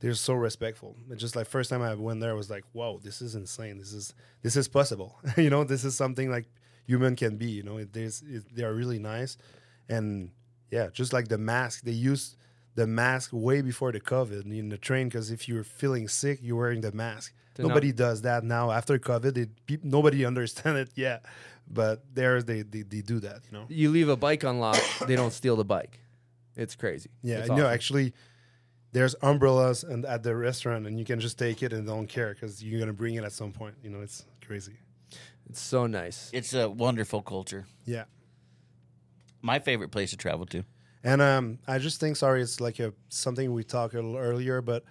they're 0.01 0.15
so 0.15 0.35
respectful. 0.35 0.97
It's 1.11 1.21
just 1.21 1.37
like 1.37 1.47
first 1.47 1.71
time 1.71 1.81
i 1.81 1.95
went 1.95 2.21
there 2.21 2.31
I 2.31 2.35
was 2.35 2.51
like 2.51 2.65
whoa 2.73 3.01
this 3.03 3.23
is 3.23 3.35
insane. 3.35 3.79
This 3.79 3.95
is 3.95 4.13
this 4.43 4.57
is 4.57 4.69
possible. 4.69 5.19
You 5.39 5.49
know 5.49 5.65
this 5.65 5.85
is 5.85 5.97
something 5.97 6.31
like 6.31 6.47
human 6.87 7.17
can 7.17 7.37
be 7.39 7.47
you 7.47 7.63
know? 7.63 7.79
It, 7.79 7.97
it, 7.97 8.55
they 8.55 8.65
are 8.65 8.75
really 8.75 8.99
nice. 8.99 9.39
And 9.89 10.31
yeah 10.71 10.89
just 10.93 11.15
like 11.15 11.29
the 11.29 11.39
mask 11.39 11.85
they 11.85 11.93
use 11.93 12.37
the 12.75 12.87
mask 12.87 13.31
way 13.33 13.61
before 13.63 13.93
the 13.93 14.01
COVID 14.01 14.45
in 14.51 14.69
the 14.71 14.79
train 14.79 15.09
because 15.09 15.31
if 15.31 15.49
you're 15.49 15.65
feeling 15.65 16.09
sick, 16.09 16.39
you're 16.43 16.57
wearing 16.57 16.81
the 16.81 16.93
mask. 16.93 17.35
They're 17.55 17.65
not- 17.67 17.71
nobody 17.71 17.93
does 17.93 18.23
that 18.23 18.45
now 18.45 18.71
after 18.71 18.99
COVID. 18.99 19.37
It, 19.37 19.51
peop 19.67 19.85
nobody 19.85 20.25
understand 20.33 20.79
it 20.79 20.91
yet, 20.95 21.25
but 21.71 22.03
there 22.15 22.43
they, 22.43 22.63
they 22.63 22.83
they 22.83 23.01
do 23.03 23.21
that. 23.21 23.41
You 23.51 23.59
know. 23.59 23.65
You 23.69 23.91
leave 23.91 24.09
a 24.09 24.17
bike 24.17 24.43
unlocked, 24.43 25.07
they 25.07 25.17
don't 25.17 25.33
steal 25.33 25.57
the 25.57 25.65
bike. 25.65 26.01
It's 26.57 26.75
crazy. 26.77 27.11
Yeah, 27.23 27.39
It's 27.39 27.49
no, 27.49 27.55
awesome. 27.55 27.67
actually, 27.67 28.13
there's 28.93 29.15
umbrellas 29.23 29.85
and 29.85 30.05
at 30.05 30.23
the 30.23 30.35
restaurant, 30.37 30.87
and 30.87 30.99
you 30.99 31.05
can 31.05 31.19
just 31.21 31.39
take 31.39 31.63
it 31.63 31.73
and 31.73 31.87
don't 31.87 32.07
care 32.09 32.35
because 32.35 32.63
you're 32.63 32.81
gonna 32.81 32.93
bring 32.93 33.15
it 33.15 33.25
at 33.25 33.33
some 33.33 33.53
point. 33.53 33.75
You 33.83 33.91
know, 33.91 34.01
it's 34.01 34.25
crazy. 34.47 34.75
It's 35.49 35.61
so 35.61 35.87
nice. 35.87 36.31
It's 36.33 36.55
a 36.55 36.71
wonderful 36.71 37.21
culture. 37.23 37.67
Yeah. 37.85 38.05
My 39.43 39.59
favorite 39.59 39.91
place 39.91 40.11
to 40.11 40.17
travel 40.17 40.47
to. 40.47 40.65
And 41.05 41.21
um, 41.21 41.59
I 41.67 41.79
just 41.79 41.99
think, 42.01 42.17
sorry, 42.17 42.43
it's 42.43 42.61
like 42.61 42.79
a 42.79 42.93
something 43.09 43.53
we 43.53 43.65
talked 43.65 43.95
a 43.95 43.97
little 43.97 44.17
earlier, 44.17 44.63
but 44.63 44.85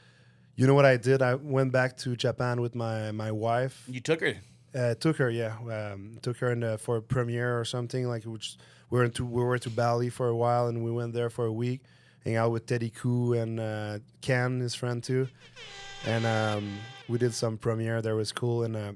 you 0.56 0.68
know 0.68 0.74
what 0.74 0.86
I 0.86 0.98
did? 0.98 1.22
I 1.22 1.36
went 1.36 1.72
back 1.72 1.98
to 2.00 2.16
Japan 2.16 2.62
with 2.62 2.76
my 2.76 3.12
my 3.12 3.32
wife. 3.32 3.84
You 3.88 4.02
took 4.02 4.22
her. 4.22 4.36
Uh, 4.74 4.96
took 4.96 5.18
her, 5.18 5.30
yeah. 5.30 5.56
Um, 5.70 6.18
took 6.22 6.38
her 6.38 6.52
in 6.52 6.62
the, 6.62 6.78
for 6.78 6.98
a 6.98 7.02
premiere 7.02 7.60
or 7.60 7.66
something. 7.66 8.08
Like 8.08 8.24
which 8.24 8.58
we 8.90 9.00
were 9.00 9.08
to 9.10 9.26
we 9.26 9.44
were 9.44 9.60
to 9.60 9.70
Bali 9.70 10.10
for 10.10 10.28
a 10.28 10.36
while, 10.36 10.68
and 10.68 10.84
we 10.84 10.92
went 10.92 11.14
there 11.14 11.30
for 11.30 11.46
a 11.46 11.52
week, 11.52 11.82
hang 12.24 12.36
out 12.36 12.52
with 12.52 12.66
Teddy 12.66 12.90
Koo 12.90 13.34
and 13.34 13.60
uh, 13.60 14.00
Ken, 14.22 14.60
his 14.60 14.76
friend 14.76 15.04
too, 15.04 15.28
and 16.06 16.26
um, 16.26 16.78
we 17.08 17.18
did 17.18 17.34
some 17.34 17.58
premiere. 17.58 18.02
That 18.02 18.16
was 18.16 18.32
cool, 18.32 18.64
and 18.64 18.76
uh, 18.76 18.92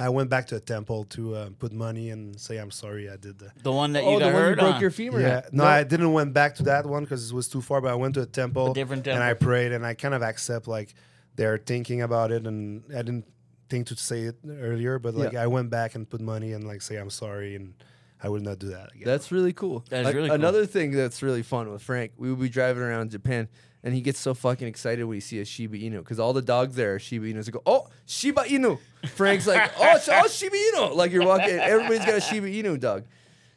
I 0.00 0.08
went 0.08 0.30
back 0.30 0.46
to 0.48 0.56
a 0.56 0.60
temple 0.60 1.04
to 1.16 1.34
uh, 1.34 1.50
put 1.58 1.72
money 1.72 2.10
and 2.10 2.38
say 2.38 2.56
I'm 2.58 2.70
sorry 2.70 3.10
I 3.10 3.16
did 3.16 3.38
the 3.38 3.50
The 3.62 3.72
one 3.72 3.92
that 3.94 4.04
Oh, 4.04 4.12
you 4.12 4.18
the 4.20 4.24
got 4.26 4.34
one 4.34 4.48
you 4.50 4.56
broke 4.56 4.74
on. 4.76 4.80
your 4.80 4.90
femur 4.90 5.20
yeah, 5.20 5.28
at. 5.38 5.52
no, 5.52 5.64
I 5.64 5.82
didn't 5.84 6.12
went 6.12 6.32
back 6.32 6.54
to 6.56 6.62
that 6.64 6.86
one 6.86 7.04
because 7.04 7.30
it 7.30 7.34
was 7.34 7.48
too 7.48 7.60
far. 7.60 7.80
But 7.80 7.90
I 7.90 7.94
went 7.94 8.14
to 8.14 8.22
a 8.22 8.26
temple, 8.26 8.70
A 8.70 8.74
different 8.74 9.06
and 9.08 9.22
I 9.22 9.34
prayed, 9.34 9.72
and 9.72 9.84
I 9.84 9.94
kind 9.94 10.14
of 10.14 10.22
accept 10.22 10.68
like 10.68 10.94
they're 11.36 11.58
thinking 11.58 12.02
about 12.02 12.30
it, 12.32 12.46
and 12.46 12.82
I 12.90 13.02
didn't 13.02 13.26
think 13.68 13.88
to 13.88 13.96
say 13.96 14.22
it 14.22 14.36
earlier, 14.48 14.98
but 14.98 15.14
like 15.14 15.32
Yeah. 15.32 15.42
I 15.42 15.46
went 15.46 15.68
back 15.70 15.94
and 15.94 16.08
put 16.08 16.20
money 16.20 16.52
and 16.52 16.66
like 16.66 16.80
say 16.82 16.96
I'm 16.96 17.10
sorry, 17.10 17.54
and 17.56 17.74
I 18.22 18.28
will 18.28 18.40
not 18.40 18.58
do 18.58 18.68
that 18.68 18.92
again. 18.94 19.04
That's 19.04 19.30
really 19.30 19.52
cool. 19.52 19.84
That 19.90 20.02
is 20.06 20.12
A- 20.12 20.14
really 20.16 20.28
cool. 20.28 20.34
Another 20.34 20.64
thing 20.66 20.90
that's 20.92 21.22
really 21.22 21.42
fun 21.42 21.70
with 21.70 21.82
Frank, 21.82 22.12
we 22.16 22.30
would 22.30 22.40
be 22.40 22.48
driving 22.48 22.82
around 22.82 23.10
Japan, 23.10 23.48
and 23.84 23.94
he 23.94 24.00
gets 24.00 24.18
so 24.18 24.34
fucking 24.34 24.66
excited 24.66 25.04
when 25.04 25.14
he 25.16 25.20
sees 25.20 25.42
a 25.42 25.44
Shiba 25.44 25.76
Inu 25.78 25.98
because 25.98 26.18
all 26.18 26.32
the 26.32 26.42
dogs 26.42 26.74
there 26.74 26.94
are 26.94 26.98
Shiba 26.98 27.26
Inus. 27.32 27.44
They 27.46 27.52
go, 27.52 27.62
"Oh, 27.66 27.88
Shiba 28.06 28.42
Inu!" 28.42 28.78
Frank's 29.14 29.46
like, 29.46 29.70
"Oh, 29.78 29.98
oh 30.10 30.28
Shiba 30.28 30.56
Inu!" 30.56 30.94
Like 30.94 31.12
you're 31.12 31.24
walking, 31.26 31.50
everybody's 31.50 32.04
got 32.04 32.16
a 32.16 32.20
Shiba 32.20 32.48
Inu 32.48 32.78
dog. 32.80 33.04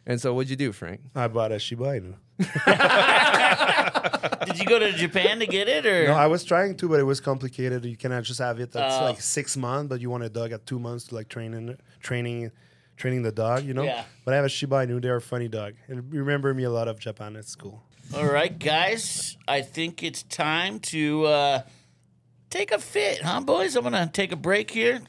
And 0.06 0.19
so, 0.19 0.34
what'd 0.34 0.49
you 0.49 0.56
do, 0.56 0.72
Frank? 0.72 1.02
I 1.15 1.27
bought 1.27 1.52
a 1.52 1.60
Shiba 1.60 1.85
Inu. 1.85 2.15
Did 4.45 4.57
you 4.60 4.65
go 4.65 4.80
to 4.80 4.91
Japan 4.93 5.39
to 5.39 5.45
get 5.45 5.68
it, 5.68 5.85
or 5.85 6.07
No, 6.07 6.14
I 6.14 6.27
was 6.27 6.43
trying 6.43 6.76
to, 6.77 6.89
but 6.89 6.99
it 6.99 7.03
was 7.03 7.22
complicated. 7.22 7.85
You 7.85 7.95
cannot 7.95 8.23
just 8.23 8.39
have 8.39 8.60
it. 8.60 8.72
That's 8.72 8.95
Oh. 8.95 9.06
like 9.06 9.22
six 9.22 9.56
months, 9.56 9.89
but 9.89 10.02
you 10.02 10.10
want 10.10 10.23
a 10.23 10.30
dog 10.30 10.52
at 10.52 10.65
two 10.65 10.80
months 10.80 11.06
to 11.06 11.15
like 11.15 11.30
training, 11.30 11.77
training, 11.99 12.52
training 12.98 13.22
the 13.22 13.31
dog. 13.31 13.64
You 13.64 13.73
know. 13.76 13.84
Yeah. 13.84 14.03
But 14.26 14.34
I 14.34 14.38
have 14.38 14.45
a 14.45 14.49
Shiba 14.49 14.88
Inu. 14.88 15.02
They're 15.02 15.15
a 15.18 15.22
funny 15.22 15.48
dog. 15.48 15.73
And 15.88 15.99
it 15.99 16.06
remember 16.10 16.53
me 16.53 16.64
a 16.64 16.72
lot 16.72 16.88
of 16.88 16.99
Japan. 16.99 17.35
It's 17.35 17.56
cool. 17.56 17.84
All 18.14 18.26
right, 18.26 18.58
guys. 18.60 19.38
I 19.48 19.62
think 19.62 20.04
it's 20.04 20.24
time 20.24 20.80
to 20.80 21.26
uh, 21.26 21.62
take 22.50 22.72
a 22.72 22.78
fit, 22.78 23.22
huh, 23.22 23.40
boys? 23.40 23.78
I'm 23.78 23.84
gonna 23.84 24.10
take 24.12 24.34
a 24.34 24.36
break 24.36 24.70
here, 24.70 25.02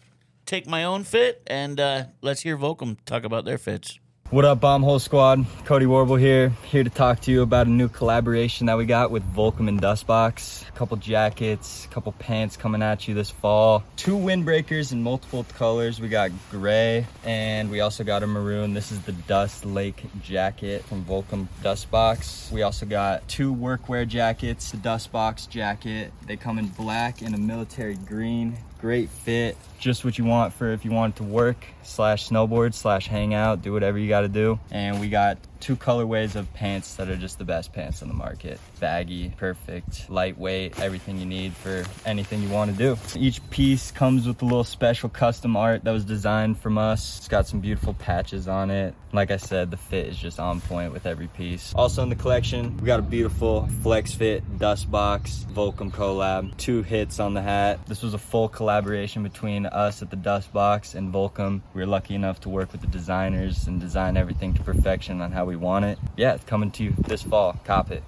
take 0.47 0.69
my 0.69 0.85
own 0.85 1.03
fit, 1.03 1.43
and 1.49 1.81
uh, 1.81 2.05
let's 2.21 2.43
hear 2.43 2.57
Volcom 2.57 2.97
talk 3.05 3.25
about 3.25 3.45
their 3.45 3.59
fits. 3.59 3.99
What 4.33 4.47
up, 4.47 4.61
Bombhole 4.61 4.99
Squad? 4.99 5.45
Cody 5.67 5.85
Warble 5.85 6.17
here, 6.17 6.49
here 6.65 6.83
to 6.83 6.89
talk 6.89 7.21
to 7.21 7.31
you 7.31 7.43
about 7.43 7.67
a 7.67 7.71
new 7.71 7.87
collaboration 7.87 8.67
that 8.67 8.79
we 8.79 8.87
got 8.87 9.11
with 9.11 9.23
Volcom 9.35 9.69
and 9.69 9.79
Dustbox. 9.79 10.67
A 10.67 10.73
couple 10.73 10.97
jackets, 10.97 11.85
a 11.85 11.89
couple 11.89 12.13
pants 12.13 12.57
coming 12.57 12.83
at 12.83 13.07
you 13.07 13.13
this 13.13 13.29
fall. 13.29 13.85
Two 13.97 14.17
windbreakers 14.17 14.91
in 14.91 15.03
multiple 15.03 15.45
colors. 15.59 16.01
We 16.01 16.09
got 16.09 16.31
gray 16.51 17.07
and 17.25 17.71
we 17.71 17.81
also 17.81 18.05
got 18.05 18.23
a 18.23 18.27
maroon. 18.27 18.73
This 18.73 18.91
is 18.91 19.03
the 19.03 19.13
Dust 19.13 19.67
Lake 19.67 20.03
jacket 20.23 20.83
from 20.85 21.05
Volcom 21.05 21.47
Dustbox. 21.63 22.51
We 22.51 22.63
also 22.63 22.87
got 22.87 23.29
two 23.29 23.55
workwear 23.55 24.09
jackets, 24.09 24.71
the 24.71 24.79
Dustbox 24.79 25.47
jacket. 25.47 26.11
They 26.27 26.39
come 26.39 26.59
in 26.59 26.69
black 26.69 27.21
and 27.21 27.35
a 27.35 27.39
military 27.39 27.97
green. 27.97 28.57
Great 28.81 29.11
fit, 29.11 29.59
just 29.83 30.05
what 30.05 30.17
you 30.17 30.25
want 30.25 30.55
for 30.55 30.71
if 30.71 30.85
you 30.85 30.93
want 30.93 31.17
to 31.17 31.25
work 31.25 31.67
slash 31.83 32.29
snowboard 32.29 32.73
slash 32.73 33.09
hang 33.09 33.35
out, 33.35 33.63
do 33.63 33.73
whatever 33.73 33.99
you 33.99 34.09
got 34.09 34.21
to 34.21 34.29
do. 34.29 34.59
And 34.71 35.01
we 35.01 35.09
got 35.09 35.39
two 35.59 35.77
colorways 35.77 36.35
of 36.35 36.53
pants 36.55 36.97
that 36.97 37.09
are 37.09 37.17
just 37.17 37.39
the 37.39 37.45
best 37.45 37.73
pants 37.73 38.03
on 38.03 38.09
the 38.09 38.15
market. 38.15 38.59
Baggy, 38.81 39.33
perfect, 39.37 40.11
lightweight, 40.11 40.79
everything 40.81 41.19
you 41.19 41.27
need 41.27 41.53
for 41.53 41.85
anything 42.05 42.43
you 42.43 42.49
want 42.49 42.71
to 42.71 42.77
do. 42.77 42.97
Each 43.19 43.49
piece 43.51 43.91
comes 43.93 44.27
with 44.27 44.43
a 44.43 44.45
little 44.45 44.65
special 44.65 45.09
custom 45.09 45.57
art 45.57 45.85
that 45.85 45.93
was 45.93 46.05
designed 46.05 46.59
from 46.59 46.79
us. 46.79 47.19
It's 47.19 47.29
got 47.29 47.47
some 47.47 47.61
beautiful 47.61 47.95
patches 47.95 48.49
on 48.49 48.71
it. 48.71 48.95
Like 49.13 49.31
I 49.31 49.37
said, 49.37 49.71
the 49.71 49.77
fit 49.77 50.07
is 50.07 50.17
just 50.17 50.41
on 50.41 50.61
point 50.61 50.93
with 50.93 51.07
every 51.07 51.29
piece. 51.29 51.73
Also 51.75 52.03
in 52.03 52.09
the 52.09 52.17
collection, 52.17 52.77
we 52.79 52.87
got 52.87 52.99
a 52.99 53.03
beautiful 53.03 53.69
Flex 53.83 54.15
Fit 54.15 54.59
Dust 54.59 54.91
Box 54.91 55.47
Volcom 55.53 55.93
collab. 55.93 56.57
Two 56.57 56.83
hits 56.83 57.21
on 57.21 57.35
the 57.35 57.43
hat. 57.43 57.87
This 57.87 58.03
was 58.03 58.15
a 58.15 58.19
full 58.19 58.49
collaboration 58.49 59.23
between 59.23 59.67
us 59.73 60.03
at 60.03 60.11
the 60.11 60.17
Dust 60.17 60.53
Box 60.53 60.95
in 60.95 61.11
Volcom. 61.11 61.63
We 61.75 61.81
were 61.81 61.87
lucky 61.87 62.15
enough 62.15 62.41
to 62.41 62.49
work 62.49 62.73
with 62.73 62.81
the 62.81 62.87
designers 62.87 63.67
and 63.67 63.81
design 63.81 64.17
everything 64.17 64.55
to 64.55 64.63
perfection 64.63 65.21
on 65.21 65.33
how 65.33 65.45
we 65.45 65.57
want 65.57 65.85
it. 65.85 65.99
Yeah, 66.17 66.35
it's 66.35 66.45
coming 66.45 66.71
to 66.73 66.85
you 66.85 66.95
this 67.07 67.23
fall. 67.23 67.59
Cop 67.65 67.91
it. 67.91 68.03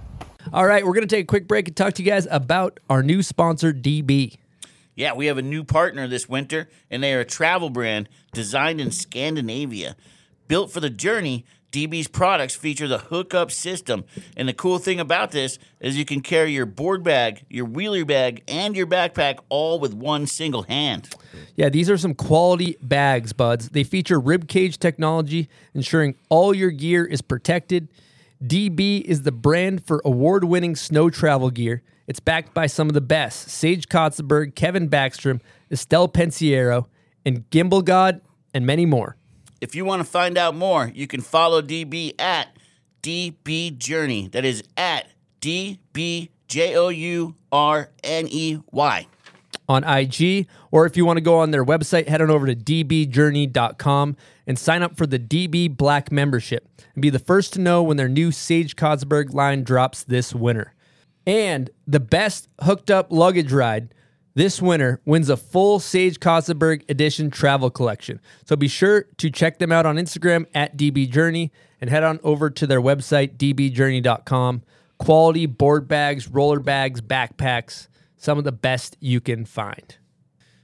All 0.53 0.67
right, 0.67 0.85
we're 0.85 0.93
going 0.93 1.09
to 1.09 1.17
take 1.17 1.25
a 1.25 1.27
quick 1.27 1.49
break 1.49 1.69
and 1.69 1.77
talk 1.77 1.95
to 1.95 2.03
you 2.03 2.11
guys 2.11 2.29
about 2.31 2.79
our 2.91 3.03
new 3.03 3.23
sponsor, 3.23 3.73
DB. 3.73 4.37
Yeah, 4.95 5.15
we 5.15 5.27
have 5.27 5.39
a 5.39 5.43
new 5.43 5.65
partner 5.65 6.07
this 6.07 6.29
winter, 6.29 6.69
and 6.91 7.03
they 7.03 7.15
are 7.15 7.21
a 7.21 7.25
travel 7.25 7.71
brand 7.71 8.09
designed 8.33 8.81
in 8.81 8.91
Scandinavia. 8.91 9.97
Built 10.47 10.71
for 10.71 10.81
the 10.81 10.91
journey, 10.91 11.45
DB's 11.75 12.07
products 12.07 12.55
feature 12.55 12.87
the 12.87 12.99
hookup 12.99 13.51
system. 13.51 14.05
And 14.37 14.49
the 14.49 14.53
cool 14.53 14.79
thing 14.79 15.01
about 15.01 15.33
this 15.33 15.59
is 15.81 15.99
you 15.99 16.05
can 16.05 16.21
carry 16.21 16.53
your 16.53 16.67
board 16.67 17.03
bag, 17.03 17.45
your 17.51 17.65
wheeler 17.65 18.05
bag, 18.05 18.45
and 18.47 18.77
your 18.77 18.87
backpack 18.87 19.41
all 19.49 19.81
with 19.81 19.93
one 19.93 20.29
single 20.29 20.63
hand. 20.63 21.13
Yeah, 21.57 21.71
these 21.71 21.91
are 21.91 21.99
some 21.99 22.15
quality 22.15 22.77
bags, 22.81 23.33
buds. 23.33 23.71
They 23.71 23.83
feature 23.83 24.21
rib 24.21 24.47
cage 24.47 24.79
technology, 24.79 25.49
ensuring 25.75 26.15
all 26.29 26.55
your 26.55 26.71
gear 26.71 27.05
is 27.05 27.23
protected. 27.23 27.89
DB 28.41 29.03
is 29.03 29.23
the 29.23 29.33
brand 29.33 29.85
for 29.85 30.01
award 30.05 30.45
winning 30.45 30.77
snow 30.77 31.11
travel 31.11 31.51
gear. 31.51 31.83
It's 32.07 32.21
backed 32.21 32.55
by 32.55 32.69
some 32.69 32.87
of 32.87 32.95
the 32.95 33.01
best 33.01 33.51
Sage 33.51 33.89
Kotsenburg, 33.89 34.55
Kevin 34.55 34.89
Backstrom, 34.89 35.41
Estelle 35.73 36.07
Pensiero, 36.07 36.87
and 37.27 37.51
Gimbal 37.51 37.85
God, 37.85 38.21
and 38.53 38.65
many 38.65 38.87
more. 38.87 39.17
If 39.65 39.75
you 39.75 39.87
want 39.87 40.01
to 40.01 40.05
find 40.05 40.37
out 40.37 40.55
more, 40.55 40.93
you 40.95 41.07
can 41.07 41.23
follow 41.23 41.63
DB 41.63 42.21
at 42.21 42.55
DB 43.03 43.75
Journey. 43.79 44.29
That 44.29 44.45
is 44.45 44.63
at 44.77 45.07
D 45.41 45.81
B 45.95 46.29
J 46.49 46.77
O 46.77 46.91
U 46.91 47.35
R 47.51 47.89
N 48.03 48.29
E 48.29 48.59
Y. 48.73 49.07
on 49.67 49.83
IG, 49.83 50.47
or 50.71 50.85
if 50.85 50.99
you 50.99 51.07
want 51.07 51.17
to 51.17 51.23
go 51.23 51.39
on 51.39 51.51
their 51.51 51.65
website, 51.65 52.09
head 52.09 52.21
on 52.21 52.31
over 52.31 52.47
to 52.47 52.55
dbjourney.com 52.55 54.17
and 54.47 54.59
sign 54.59 54.83
up 54.83 54.99
for 54.99 55.07
the 55.07 55.19
DB 55.19 55.75
Black 55.75 56.13
membership 56.13 56.69
and 56.95 57.01
be 57.01 57.09
the 57.09 57.19
first 57.19 57.55
to 57.55 57.59
know 57.59 57.83
when 57.83 57.97
their 57.97 58.07
new 58.07 58.31
Sage 58.31 58.77
Kotsenburg 58.77 59.33
line 59.33 59.65
drops 59.65 60.05
this 60.05 60.35
winter. 60.35 60.75
And 61.27 61.71
the 61.87 62.01
best 62.01 62.49
hooked 62.61 62.91
up 62.91 63.07
luggage 63.11 63.51
ride 63.51 63.95
this 64.35 64.61
winner 64.61 65.01
wins 65.05 65.29
a 65.29 65.37
full 65.37 65.79
Sage 65.79 66.19
Kotsenburg 66.19 66.89
edition 66.91 67.31
travel 67.31 67.71
collection. 67.71 68.21
So 68.45 68.57
be 68.57 68.69
sure 68.69 69.07
to 69.19 69.31
check 69.31 69.59
them 69.59 69.71
out 69.71 69.87
on 69.87 69.97
Instagram 69.97 70.47
at 70.55 70.77
dbjourney 70.77 71.51
and 71.81 71.89
head 71.89 72.03
on 72.03 72.19
over 72.25 72.51
to 72.51 72.67
their 72.67 72.81
website, 72.81 73.37
dbjourney.com. 73.37 74.63
Quality 74.99 75.47
board 75.47 75.87
bags, 75.87 76.29
roller 76.29 76.61
bags, 76.61 77.01
backpacks, 77.01 77.89
some 78.17 78.39
of 78.39 78.45
the 78.45 78.53
best 78.53 78.97
you 79.01 79.21
can 79.21 79.45
find. 79.45 79.99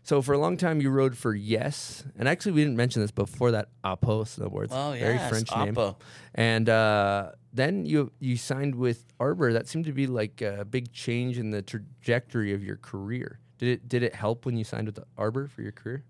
So 0.02 0.22
for 0.22 0.32
a 0.32 0.38
long 0.38 0.56
time, 0.56 0.80
you 0.80 0.90
rode 0.90 1.16
for 1.16 1.34
Yes, 1.34 2.04
and 2.18 2.28
actually 2.28 2.52
we 2.52 2.62
didn't 2.62 2.76
mention 2.76 3.02
this 3.02 3.10
before 3.12 3.52
that 3.52 3.68
Apo 3.84 4.24
snowboards. 4.24 4.68
Oh, 4.72 4.92
very 4.98 5.18
French 5.18 5.54
name. 5.54 5.78
Apo. 5.78 5.96
And 6.34 6.68
uh, 6.68 7.32
then 7.52 7.84
you 7.84 8.10
you 8.18 8.36
signed 8.36 8.74
with 8.74 9.04
Arbor. 9.20 9.52
That 9.52 9.68
seemed 9.68 9.84
to 9.84 9.92
be 9.92 10.08
like 10.08 10.40
a 10.40 10.64
big 10.64 10.92
change 10.92 11.38
in 11.38 11.50
the 11.50 11.62
trajectory 11.62 12.52
of 12.52 12.64
your 12.64 12.76
career. 12.76 13.38
Did 13.60 13.68
it 13.68 13.88
did 13.90 14.02
it 14.02 14.14
help 14.14 14.46
when 14.46 14.56
you 14.56 14.64
signed 14.64 14.86
with 14.86 14.94
the 14.94 15.04
Arbor 15.18 15.46
for 15.46 15.60
your 15.60 15.72
career? 15.72 16.02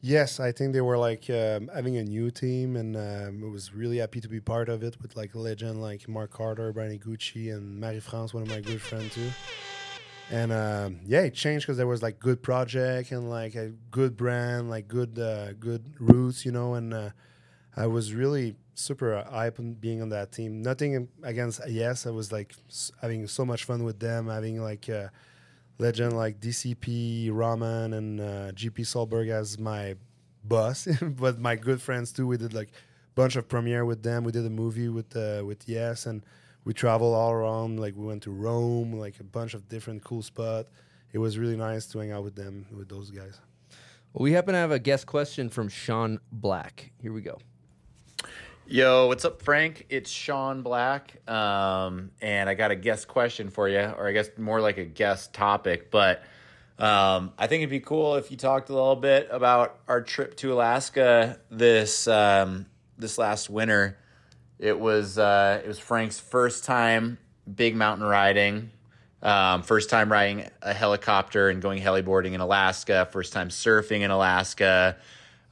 Yes, 0.00 0.38
I 0.38 0.52
think 0.52 0.72
they 0.72 0.80
were 0.80 0.96
like 0.96 1.28
um, 1.28 1.68
having 1.74 1.96
a 1.96 2.04
new 2.04 2.30
team, 2.30 2.76
and 2.76 2.96
um, 2.96 3.42
I 3.44 3.50
was 3.50 3.74
really 3.74 3.96
happy 3.96 4.20
to 4.20 4.28
be 4.28 4.38
part 4.38 4.68
of 4.68 4.84
it 4.84 4.96
with 5.02 5.16
like 5.16 5.34
legend 5.34 5.82
like 5.82 6.06
Mark 6.06 6.30
Carter, 6.30 6.72
Bryan 6.72 6.96
Iguchi, 6.96 7.52
and 7.52 7.80
Marie-France, 7.80 8.32
one 8.32 8.44
of 8.44 8.48
my 8.48 8.60
good 8.60 8.80
friends 8.80 9.12
too. 9.12 9.28
And 10.30 10.52
um, 10.52 11.00
yeah, 11.04 11.22
it 11.22 11.34
changed 11.34 11.66
because 11.66 11.78
there 11.78 11.88
was 11.88 12.00
like 12.00 12.20
good 12.20 12.44
project 12.44 13.10
and 13.10 13.28
like 13.28 13.56
a 13.56 13.72
good 13.90 14.16
brand, 14.16 14.70
like 14.70 14.86
good 14.86 15.18
uh, 15.18 15.54
good 15.54 15.94
roots, 15.98 16.46
you 16.46 16.52
know. 16.52 16.74
And 16.74 16.94
uh, 16.94 17.10
I 17.76 17.88
was 17.88 18.14
really 18.14 18.54
super 18.74 19.24
hype 19.28 19.58
on 19.58 19.72
being 19.72 20.00
on 20.00 20.10
that 20.10 20.30
team. 20.30 20.62
Nothing 20.62 21.08
against 21.24 21.60
Yes, 21.68 22.06
I 22.06 22.10
was 22.10 22.30
like 22.30 22.54
having 23.02 23.26
so 23.26 23.44
much 23.44 23.64
fun 23.64 23.82
with 23.82 23.98
them, 23.98 24.28
having 24.28 24.62
like. 24.62 24.88
Uh, 24.88 25.08
legend 25.78 26.16
like 26.16 26.40
DCP, 26.40 27.30
Raman, 27.32 27.92
and 27.94 28.20
uh, 28.20 28.52
JP 28.52 28.80
Solberg 28.80 29.28
as 29.28 29.58
my 29.58 29.94
boss, 30.44 30.88
but 31.02 31.38
my 31.38 31.56
good 31.56 31.80
friends 31.80 32.12
too. 32.12 32.26
We 32.26 32.36
did 32.36 32.52
like 32.52 32.68
a 32.68 33.14
bunch 33.14 33.36
of 33.36 33.48
premiere 33.48 33.84
with 33.84 34.02
them. 34.02 34.24
We 34.24 34.32
did 34.32 34.44
a 34.44 34.50
movie 34.50 34.88
with 34.88 35.16
uh, 35.16 35.42
with 35.44 35.68
Yes, 35.68 36.06
and 36.06 36.22
we 36.64 36.74
traveled 36.74 37.14
all 37.14 37.32
around. 37.32 37.80
Like 37.80 37.94
we 37.96 38.04
went 38.04 38.22
to 38.24 38.30
Rome, 38.30 38.92
like 38.92 39.20
a 39.20 39.24
bunch 39.24 39.54
of 39.54 39.68
different 39.68 40.04
cool 40.04 40.22
spots. 40.22 40.70
It 41.12 41.18
was 41.18 41.38
really 41.38 41.56
nice 41.56 41.86
to 41.86 41.98
hang 41.98 42.12
out 42.12 42.24
with 42.24 42.34
them, 42.34 42.66
with 42.76 42.88
those 42.88 43.10
guys. 43.10 43.40
Well, 44.12 44.24
we 44.24 44.32
happen 44.32 44.52
to 44.52 44.58
have 44.58 44.72
a 44.72 44.78
guest 44.78 45.06
question 45.06 45.48
from 45.48 45.68
Sean 45.68 46.18
Black. 46.32 46.92
Here 47.00 47.12
we 47.12 47.22
go. 47.22 47.38
Yo, 48.70 49.06
what's 49.06 49.24
up, 49.24 49.40
Frank? 49.40 49.86
It's 49.88 50.10
Sean 50.10 50.60
Black, 50.60 51.26
um, 51.26 52.10
and 52.20 52.50
I 52.50 52.54
got 52.54 52.70
a 52.70 52.76
guest 52.76 53.08
question 53.08 53.48
for 53.48 53.66
you, 53.66 53.78
or 53.78 54.06
I 54.06 54.12
guess 54.12 54.28
more 54.36 54.60
like 54.60 54.76
a 54.76 54.84
guest 54.84 55.32
topic. 55.32 55.90
But 55.90 56.22
um, 56.78 57.32
I 57.38 57.46
think 57.46 57.62
it'd 57.62 57.70
be 57.70 57.80
cool 57.80 58.16
if 58.16 58.30
you 58.30 58.36
talked 58.36 58.68
a 58.68 58.74
little 58.74 58.94
bit 58.94 59.28
about 59.30 59.78
our 59.88 60.02
trip 60.02 60.36
to 60.38 60.52
Alaska 60.52 61.38
this 61.50 62.06
um, 62.08 62.66
this 62.98 63.16
last 63.16 63.48
winter. 63.48 63.96
It 64.58 64.78
was 64.78 65.16
uh, 65.16 65.62
it 65.64 65.66
was 65.66 65.78
Frank's 65.78 66.20
first 66.20 66.64
time 66.64 67.16
big 67.50 67.74
mountain 67.74 68.06
riding, 68.06 68.70
um, 69.22 69.62
first 69.62 69.88
time 69.88 70.12
riding 70.12 70.46
a 70.60 70.74
helicopter 70.74 71.48
and 71.48 71.62
going 71.62 71.82
heliboarding 71.82 72.34
in 72.34 72.42
Alaska, 72.42 73.08
first 73.10 73.32
time 73.32 73.48
surfing 73.48 74.00
in 74.00 74.10
Alaska 74.10 74.98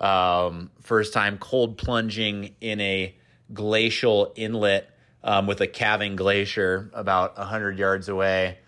um, 0.00 0.70
first 0.82 1.12
time 1.12 1.38
cold 1.38 1.78
plunging 1.78 2.54
in 2.60 2.80
a 2.80 3.14
glacial 3.52 4.32
inlet 4.36 4.90
um, 5.22 5.46
with 5.46 5.60
a 5.60 5.66
calving 5.66 6.16
glacier 6.16 6.90
about 6.94 7.36
100 7.38 7.78
yards 7.78 8.08
away. 8.08 8.58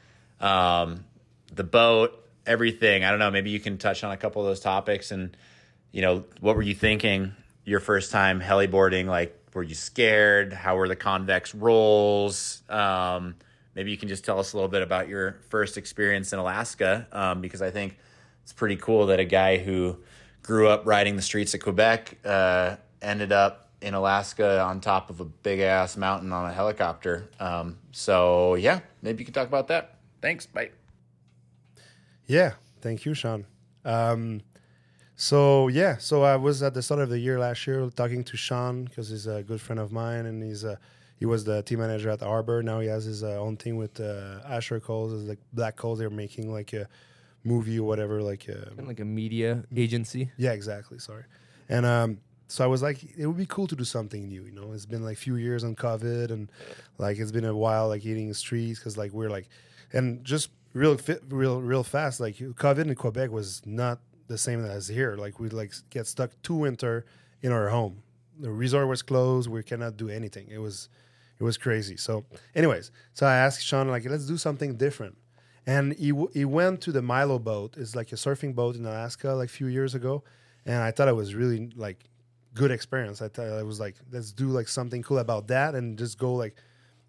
Um, 0.40 1.04
the 1.54 1.64
boat, 1.64 2.24
everything. 2.46 3.04
I 3.04 3.10
don't 3.10 3.18
know. 3.18 3.30
Maybe 3.30 3.50
you 3.50 3.60
can 3.60 3.78
touch 3.78 4.04
on 4.04 4.12
a 4.12 4.16
couple 4.16 4.42
of 4.42 4.48
those 4.48 4.60
topics. 4.60 5.10
And, 5.10 5.36
you 5.92 6.02
know, 6.02 6.24
what 6.40 6.56
were 6.56 6.62
you 6.62 6.74
thinking 6.74 7.32
your 7.64 7.80
first 7.80 8.10
time 8.10 8.40
heliboarding? 8.40 9.06
Like, 9.06 9.34
were 9.54 9.62
you 9.62 9.74
scared? 9.74 10.52
How 10.52 10.76
were 10.76 10.88
the 10.88 10.96
convex 10.96 11.54
rolls? 11.54 12.62
Um, 12.68 13.34
maybe 13.74 13.90
you 13.90 13.96
can 13.96 14.08
just 14.08 14.24
tell 14.24 14.38
us 14.38 14.52
a 14.52 14.56
little 14.56 14.70
bit 14.70 14.82
about 14.82 15.08
your 15.08 15.38
first 15.48 15.76
experience 15.76 16.32
in 16.32 16.38
Alaska, 16.38 17.06
um, 17.12 17.40
because 17.40 17.62
I 17.62 17.70
think 17.70 17.98
it's 18.42 18.52
pretty 18.52 18.76
cool 18.76 19.06
that 19.06 19.20
a 19.20 19.24
guy 19.24 19.58
who 19.58 19.98
grew 20.48 20.66
up 20.66 20.86
riding 20.86 21.14
the 21.14 21.20
streets 21.20 21.52
of 21.52 21.60
Quebec 21.60 22.16
uh, 22.24 22.74
ended 23.02 23.32
up 23.32 23.68
in 23.82 23.92
Alaska 23.92 24.62
on 24.62 24.80
top 24.80 25.10
of 25.10 25.20
a 25.20 25.24
big 25.26 25.60
ass 25.60 25.94
mountain 25.94 26.32
on 26.32 26.48
a 26.48 26.52
helicopter. 26.54 27.28
Um, 27.38 27.76
so 27.92 28.54
yeah, 28.54 28.80
maybe 29.02 29.18
you 29.18 29.24
could 29.26 29.34
talk 29.34 29.46
about 29.46 29.68
that. 29.68 29.98
Thanks. 30.22 30.46
Bye. 30.46 30.70
Yeah, 32.24 32.54
thank 32.80 33.04
you, 33.04 33.12
Sean. 33.12 33.44
Um, 33.84 34.40
so 35.16 35.68
yeah, 35.68 35.98
so 35.98 36.22
I 36.22 36.36
was 36.36 36.62
at 36.62 36.72
the 36.72 36.80
start 36.80 37.02
of 37.02 37.10
the 37.10 37.18
year 37.18 37.38
last 37.38 37.66
year 37.66 37.90
talking 37.94 38.24
to 38.24 38.36
Sean 38.38 38.84
because 38.84 39.10
he's 39.10 39.26
a 39.26 39.42
good 39.42 39.60
friend 39.60 39.78
of 39.78 39.92
mine, 39.92 40.24
and 40.24 40.42
he's 40.42 40.64
uh, 40.64 40.76
he 41.18 41.26
was 41.26 41.44
the 41.44 41.62
team 41.62 41.80
manager 41.80 42.08
at 42.08 42.22
Arbor. 42.22 42.62
Now 42.62 42.80
he 42.80 42.88
has 42.88 43.04
his 43.04 43.22
uh, 43.22 43.38
own 43.38 43.58
team 43.58 43.76
with 43.76 44.00
uh, 44.00 44.40
Asher 44.48 44.80
Coles, 44.80 45.12
like 45.12 45.40
Black 45.52 45.76
Coles. 45.76 45.98
They're 45.98 46.08
making 46.08 46.50
like 46.50 46.72
a 46.72 46.88
movie 47.44 47.78
or 47.78 47.86
whatever, 47.86 48.22
like 48.22 48.48
a, 48.48 48.66
Kind 48.66 48.80
of 48.80 48.86
like 48.88 49.00
a 49.00 49.04
media 49.04 49.64
agency. 49.74 50.30
yeah, 50.36 50.52
exactly. 50.52 50.98
Sorry. 50.98 51.24
And 51.68 51.84
um, 51.86 52.18
so 52.48 52.64
I 52.64 52.66
was 52.66 52.82
like, 52.82 52.98
it 53.16 53.26
would 53.26 53.36
be 53.36 53.46
cool 53.46 53.66
to 53.66 53.76
do 53.76 53.84
something 53.84 54.26
new. 54.28 54.44
You 54.44 54.52
know, 54.52 54.72
it's 54.72 54.86
been 54.86 55.02
like 55.04 55.18
few 55.18 55.36
years 55.36 55.64
on 55.64 55.76
COVID, 55.76 56.30
and 56.30 56.50
like 56.98 57.18
it's 57.18 57.32
been 57.32 57.44
a 57.44 57.54
while 57.54 57.88
like 57.88 58.04
eating 58.06 58.32
streets 58.34 58.78
because 58.78 58.96
like 58.96 59.12
we're 59.12 59.30
like, 59.30 59.48
and 59.92 60.24
just 60.24 60.50
real 60.72 60.96
fit, 60.96 61.22
real 61.28 61.60
real 61.60 61.84
fast. 61.84 62.20
Like 62.20 62.36
COVID 62.36 62.86
in 62.86 62.94
Quebec 62.94 63.30
was 63.30 63.62
not 63.66 64.00
the 64.28 64.38
same 64.38 64.64
as 64.64 64.88
here. 64.88 65.16
Like 65.16 65.38
we 65.38 65.48
like 65.50 65.72
get 65.90 66.06
stuck 66.06 66.30
two 66.42 66.54
winter 66.54 67.04
in 67.42 67.52
our 67.52 67.68
home. 67.68 68.02
The 68.40 68.50
resort 68.50 68.88
was 68.88 69.02
closed. 69.02 69.48
We 69.50 69.62
cannot 69.62 69.96
do 69.96 70.08
anything. 70.08 70.48
It 70.50 70.58
was 70.58 70.88
it 71.38 71.44
was 71.44 71.56
crazy. 71.56 71.96
So, 71.96 72.24
anyways, 72.54 72.90
so 73.14 73.26
I 73.26 73.36
asked 73.36 73.64
Sean 73.64 73.88
like, 73.88 74.04
let's 74.06 74.26
do 74.26 74.36
something 74.36 74.76
different. 74.76 75.16
And 75.68 75.92
he 75.98 76.12
w- 76.12 76.30
he 76.32 76.46
went 76.46 76.80
to 76.86 76.92
the 76.92 77.02
Milo 77.02 77.38
boat. 77.38 77.76
It's 77.76 77.94
like 77.94 78.10
a 78.10 78.14
surfing 78.16 78.54
boat 78.54 78.74
in 78.74 78.86
Alaska, 78.86 79.34
like 79.34 79.50
a 79.50 79.56
few 79.60 79.66
years 79.66 79.94
ago. 79.94 80.24
And 80.64 80.78
I 80.82 80.90
thought 80.90 81.08
it 81.08 81.16
was 81.22 81.34
really 81.34 81.70
like 81.76 81.98
good 82.54 82.70
experience. 82.70 83.20
I 83.20 83.28
thought 83.28 83.46
it 83.46 83.66
was 83.66 83.78
like 83.78 83.96
let's 84.10 84.32
do 84.32 84.48
like 84.48 84.66
something 84.66 85.02
cool 85.02 85.18
about 85.18 85.48
that 85.48 85.74
and 85.74 85.98
just 85.98 86.18
go 86.18 86.32
like 86.34 86.54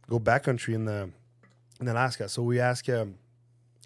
go 0.09 0.19
backcountry 0.19 0.73
in 0.73 0.83
the 0.83 1.09
in 1.79 1.87
Alaska. 1.87 2.27
So 2.27 2.43
we 2.43 2.59
asked 2.59 2.89
um, 2.89 3.15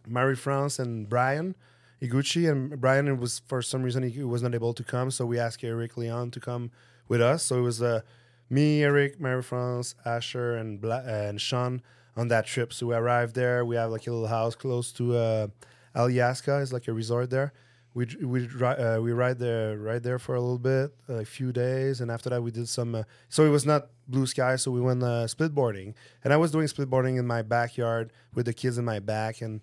Marie-France 0.07 0.79
and 0.79 1.07
Bryan 1.07 1.55
Iguchi, 2.01 2.51
and 2.51 2.81
Brian 2.81 3.19
was 3.19 3.43
for 3.47 3.61
some 3.61 3.83
reason 3.83 4.01
he 4.03 4.23
was 4.23 4.41
not 4.41 4.55
able 4.55 4.73
to 4.73 4.83
come, 4.83 5.11
so 5.11 5.25
we 5.25 5.37
asked 5.39 5.63
Eric 5.63 5.97
Leon 5.97 6.31
to 6.31 6.39
come 6.39 6.71
with 7.07 7.21
us. 7.21 7.43
So 7.43 7.59
it 7.59 7.61
was 7.61 7.79
uh, 7.81 8.01
me, 8.49 8.83
Eric, 8.83 9.21
Marie-France, 9.21 9.95
Asher, 10.03 10.55
and 10.57 10.81
Bla- 10.81 11.03
and 11.05 11.39
Sean 11.39 11.81
on 12.15 12.27
that 12.29 12.45
trip. 12.45 12.73
So 12.73 12.87
we 12.87 12.95
arrived 12.95 13.35
there. 13.35 13.65
We 13.65 13.75
have 13.75 13.91
like 13.91 14.07
a 14.07 14.11
little 14.11 14.27
house 14.27 14.55
close 14.55 14.91
to 14.93 15.15
uh, 15.15 15.47
Alyeska. 15.95 16.61
It's 16.61 16.73
like 16.73 16.87
a 16.87 16.93
resort 16.93 17.29
there. 17.29 17.53
We 17.93 18.07
we 18.23 18.49
uh, 18.63 18.99
we 19.01 19.11
ride 19.11 19.37
there 19.37 19.77
right 19.77 20.01
there 20.01 20.17
for 20.17 20.33
a 20.33 20.41
little 20.41 20.57
bit, 20.57 20.95
a 21.07 21.25
few 21.25 21.51
days, 21.51 22.01
and 22.01 22.09
after 22.09 22.27
that 22.31 22.41
we 22.41 22.49
did 22.49 22.67
some. 22.67 22.95
Uh, 22.95 23.03
so 23.29 23.45
it 23.45 23.49
was 23.49 23.67
not 23.67 23.89
blue 24.07 24.25
sky, 24.25 24.55
so 24.55 24.71
we 24.71 24.81
went 24.81 25.03
uh, 25.03 25.27
split 25.27 25.53
boarding, 25.53 25.93
and 26.23 26.33
I 26.33 26.37
was 26.37 26.49
doing 26.49 26.67
split 26.67 26.89
boarding 26.89 27.17
in 27.17 27.27
my 27.27 27.43
backyard 27.43 28.11
with 28.33 28.47
the 28.47 28.53
kids 28.53 28.79
in 28.79 28.85
my 28.85 28.97
back, 28.97 29.41
and 29.41 29.61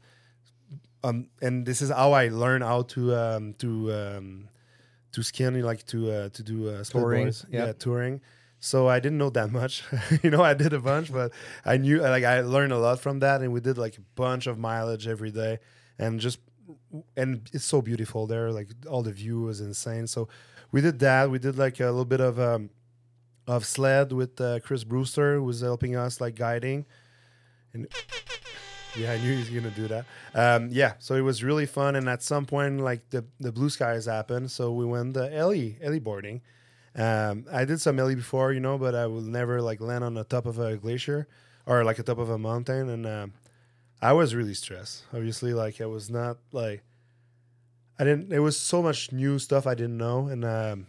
um 1.02 1.28
and 1.42 1.66
this 1.66 1.82
is 1.82 1.90
how 1.90 2.12
I 2.12 2.28
learned 2.28 2.62
how 2.62 2.82
to 2.82 3.14
um 3.16 3.54
to 3.54 3.92
um 3.92 4.48
to 5.12 5.22
skin 5.22 5.60
like 5.62 5.84
to 5.86 6.10
uh, 6.10 6.28
to 6.28 6.42
do 6.42 6.68
uh, 6.68 6.84
split 6.84 7.02
Touring, 7.02 7.26
yep. 7.26 7.44
yeah 7.50 7.72
touring. 7.72 8.20
So 8.60 8.88
I 8.88 9.00
didn't 9.00 9.16
know 9.16 9.30
that 9.30 9.50
much, 9.50 9.82
you 10.22 10.30
know. 10.30 10.42
I 10.42 10.52
did 10.52 10.74
a 10.74 10.78
bunch, 10.78 11.10
but 11.10 11.32
I 11.64 11.78
knew 11.78 12.00
like 12.02 12.24
I 12.24 12.42
learned 12.42 12.72
a 12.72 12.78
lot 12.78 13.00
from 13.00 13.20
that, 13.20 13.40
and 13.40 13.52
we 13.52 13.60
did 13.60 13.78
like 13.78 13.96
a 13.96 14.02
bunch 14.14 14.46
of 14.46 14.58
mileage 14.58 15.08
every 15.08 15.30
day, 15.30 15.58
and 15.98 16.20
just 16.20 16.38
and 17.16 17.48
it's 17.54 17.64
so 17.64 17.80
beautiful 17.80 18.26
there. 18.26 18.52
Like 18.52 18.68
all 18.88 19.02
the 19.02 19.12
view 19.12 19.40
was 19.40 19.62
insane. 19.62 20.06
So 20.06 20.28
we 20.72 20.82
did 20.82 20.98
that. 20.98 21.30
We 21.30 21.38
did 21.38 21.56
like 21.56 21.80
a 21.80 21.86
little 21.86 22.04
bit 22.04 22.20
of 22.20 22.38
um 22.38 22.68
of 23.46 23.64
sled 23.64 24.12
with 24.12 24.38
uh, 24.40 24.60
Chris 24.60 24.84
Brewster, 24.84 25.36
who 25.36 25.44
was 25.44 25.62
helping 25.62 25.96
us 25.96 26.20
like 26.20 26.34
guiding, 26.34 26.84
and 27.72 27.88
yeah, 28.94 29.12
I 29.12 29.18
knew 29.18 29.32
he 29.32 29.38
was 29.38 29.48
gonna 29.50 29.70
do 29.70 29.88
that. 29.88 30.04
Um, 30.34 30.68
yeah, 30.70 30.94
so 30.98 31.14
it 31.14 31.22
was 31.22 31.42
really 31.42 31.66
fun. 31.66 31.96
And 31.96 32.08
at 32.08 32.22
some 32.22 32.44
point, 32.44 32.80
like 32.80 33.08
the 33.10 33.24
the 33.40 33.52
blue 33.52 33.70
skies 33.70 34.06
happened, 34.06 34.50
so 34.50 34.72
we 34.72 34.84
went 34.84 35.14
the 35.14 35.34
Ellie 35.34 35.78
Ellie 35.80 35.98
boarding. 35.98 36.42
Um, 36.96 37.46
I 37.52 37.64
did 37.64 37.80
some 37.80 37.98
Ellie 37.98 38.16
before, 38.16 38.52
you 38.52 38.60
know, 38.60 38.76
but 38.76 38.94
I 38.94 39.06
will 39.06 39.20
never 39.20 39.62
like 39.62 39.80
land 39.80 40.04
on 40.04 40.14
the 40.14 40.24
top 40.24 40.46
of 40.46 40.58
a 40.58 40.76
glacier 40.76 41.28
or 41.66 41.84
like 41.84 41.98
a 41.98 42.02
top 42.02 42.18
of 42.18 42.30
a 42.30 42.38
mountain. 42.38 42.88
And 42.88 43.06
um, 43.06 43.32
I 44.02 44.12
was 44.12 44.34
really 44.34 44.54
stressed. 44.54 45.04
Obviously, 45.12 45.52
like 45.54 45.80
I 45.80 45.86
was 45.86 46.10
not 46.10 46.38
like 46.52 46.82
I 47.98 48.04
didn't. 48.04 48.32
It 48.32 48.38
was 48.38 48.58
so 48.58 48.82
much 48.82 49.12
new 49.12 49.38
stuff 49.38 49.66
I 49.66 49.74
didn't 49.74 49.98
know, 49.98 50.26
and 50.26 50.42
um, 50.44 50.86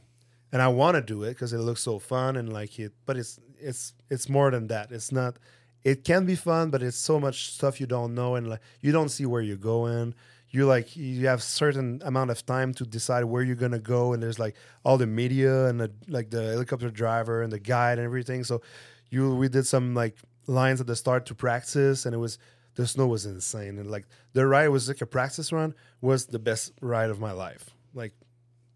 and 0.51 0.61
I 0.61 0.69
want 0.69 0.95
to 0.95 1.01
do 1.01 1.23
it 1.23 1.31
because 1.31 1.51
it 1.51 1.57
looks 1.57 1.81
so 1.81 1.99
fun 1.99 2.37
and 2.37 2.53
like 2.53 2.79
it. 2.79 2.93
But 3.05 3.17
it's 3.17 3.37
it's 3.59 3.93
it's 4.09 4.29
more 4.29 4.49
than 4.49 4.67
that. 4.67 4.91
It's 4.91 5.11
not. 5.11 5.35
It 5.83 6.05
can 6.05 6.25
be 6.25 6.35
fun, 6.35 6.69
but 6.69 6.81
it's 6.81 6.97
so 6.97 7.19
much 7.19 7.51
stuff 7.51 7.81
you 7.81 7.87
don't 7.87 8.15
know, 8.15 8.35
and 8.35 8.49
like 8.49 8.61
you 8.79 8.93
don't 8.93 9.09
see 9.09 9.25
where 9.25 9.41
you're 9.41 9.57
going. 9.57 10.15
You 10.51 10.65
like 10.65 10.95
you 10.97 11.27
have 11.27 11.41
certain 11.41 12.01
amount 12.03 12.29
of 12.29 12.45
time 12.45 12.73
to 12.75 12.85
decide 12.85 13.23
where 13.23 13.41
you're 13.41 13.55
gonna 13.55 13.79
go, 13.79 14.11
and 14.11 14.21
there's 14.21 14.37
like 14.37 14.55
all 14.83 14.97
the 14.97 15.07
media 15.07 15.67
and 15.67 15.79
the 15.79 15.91
like 16.09 16.29
the 16.29 16.43
helicopter 16.43 16.89
driver 16.89 17.41
and 17.41 17.51
the 17.51 17.59
guide 17.59 17.97
and 17.99 18.05
everything. 18.05 18.43
So 18.43 18.61
you 19.09 19.33
we 19.35 19.47
did 19.47 19.65
some 19.65 19.95
like 19.95 20.17
lines 20.47 20.81
at 20.81 20.87
the 20.87 20.95
start 20.95 21.25
to 21.27 21.35
practice, 21.35 22.05
and 22.05 22.13
it 22.13 22.17
was 22.17 22.37
the 22.75 22.85
snow 22.85 23.07
was 23.07 23.25
insane, 23.25 23.79
and 23.79 23.89
like 23.89 24.05
the 24.33 24.45
ride 24.45 24.67
was 24.67 24.89
like 24.89 24.99
a 25.01 25.05
practice 25.05 25.53
run 25.53 25.73
was 26.01 26.25
the 26.25 26.39
best 26.39 26.73
ride 26.81 27.09
of 27.09 27.19
my 27.19 27.31
life, 27.31 27.69
like 27.93 28.13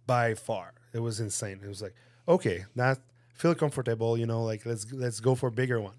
by 0.07 0.33
far. 0.33 0.73
It 0.93 0.99
was 0.99 1.19
insane. 1.19 1.59
It 1.61 1.67
was 1.67 1.81
like 1.81 1.95
okay, 2.27 2.65
that 2.77 2.99
feel 3.33 3.53
comfortable, 3.53 4.17
you 4.17 4.25
know, 4.25 4.43
like 4.43 4.65
let's 4.65 4.91
let's 4.93 5.19
go 5.19 5.35
for 5.35 5.47
a 5.47 5.51
bigger 5.51 5.81
one 5.81 5.95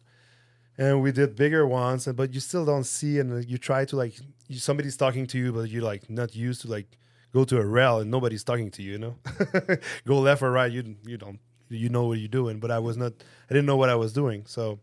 and 0.79 1.03
we 1.03 1.13
did 1.13 1.35
bigger 1.37 1.67
ones 1.67 2.07
but 2.15 2.35
you 2.35 2.41
still 2.41 2.65
don't 2.65 2.85
see 2.85 3.19
and 3.19 3.45
you 3.49 3.59
try 3.59 3.85
to 3.85 3.97
like 3.97 4.15
somebody's 4.53 4.97
talking 4.97 5.27
to 5.27 5.39
you 5.39 5.53
but 5.53 5.69
you're 5.71 5.83
like 5.83 6.09
not 6.11 6.35
used 6.35 6.61
to 6.63 6.69
like 6.69 6.87
go 7.33 7.45
to 7.45 7.59
a 7.59 7.65
rail 7.65 7.99
and 7.99 8.11
nobody's 8.11 8.45
talking 8.45 8.71
to 8.71 8.83
you 8.83 8.93
you 8.93 8.99
know? 8.99 9.17
Go 10.07 10.21
left 10.21 10.43
or 10.43 10.51
right 10.51 10.71
you 10.71 10.97
you 11.05 11.17
don't 11.17 11.41
you 11.69 11.89
know 11.89 12.07
what 12.07 12.19
you're 12.19 12.29
doing 12.29 12.61
but 12.61 12.71
i 12.71 12.79
was 12.79 12.97
not 12.97 13.13
i 13.51 13.53
didn't 13.53 13.67
know 13.67 13.77
what 13.77 13.89
i 13.89 13.95
was 13.95 14.13
doing. 14.13 14.45
So 14.47 14.81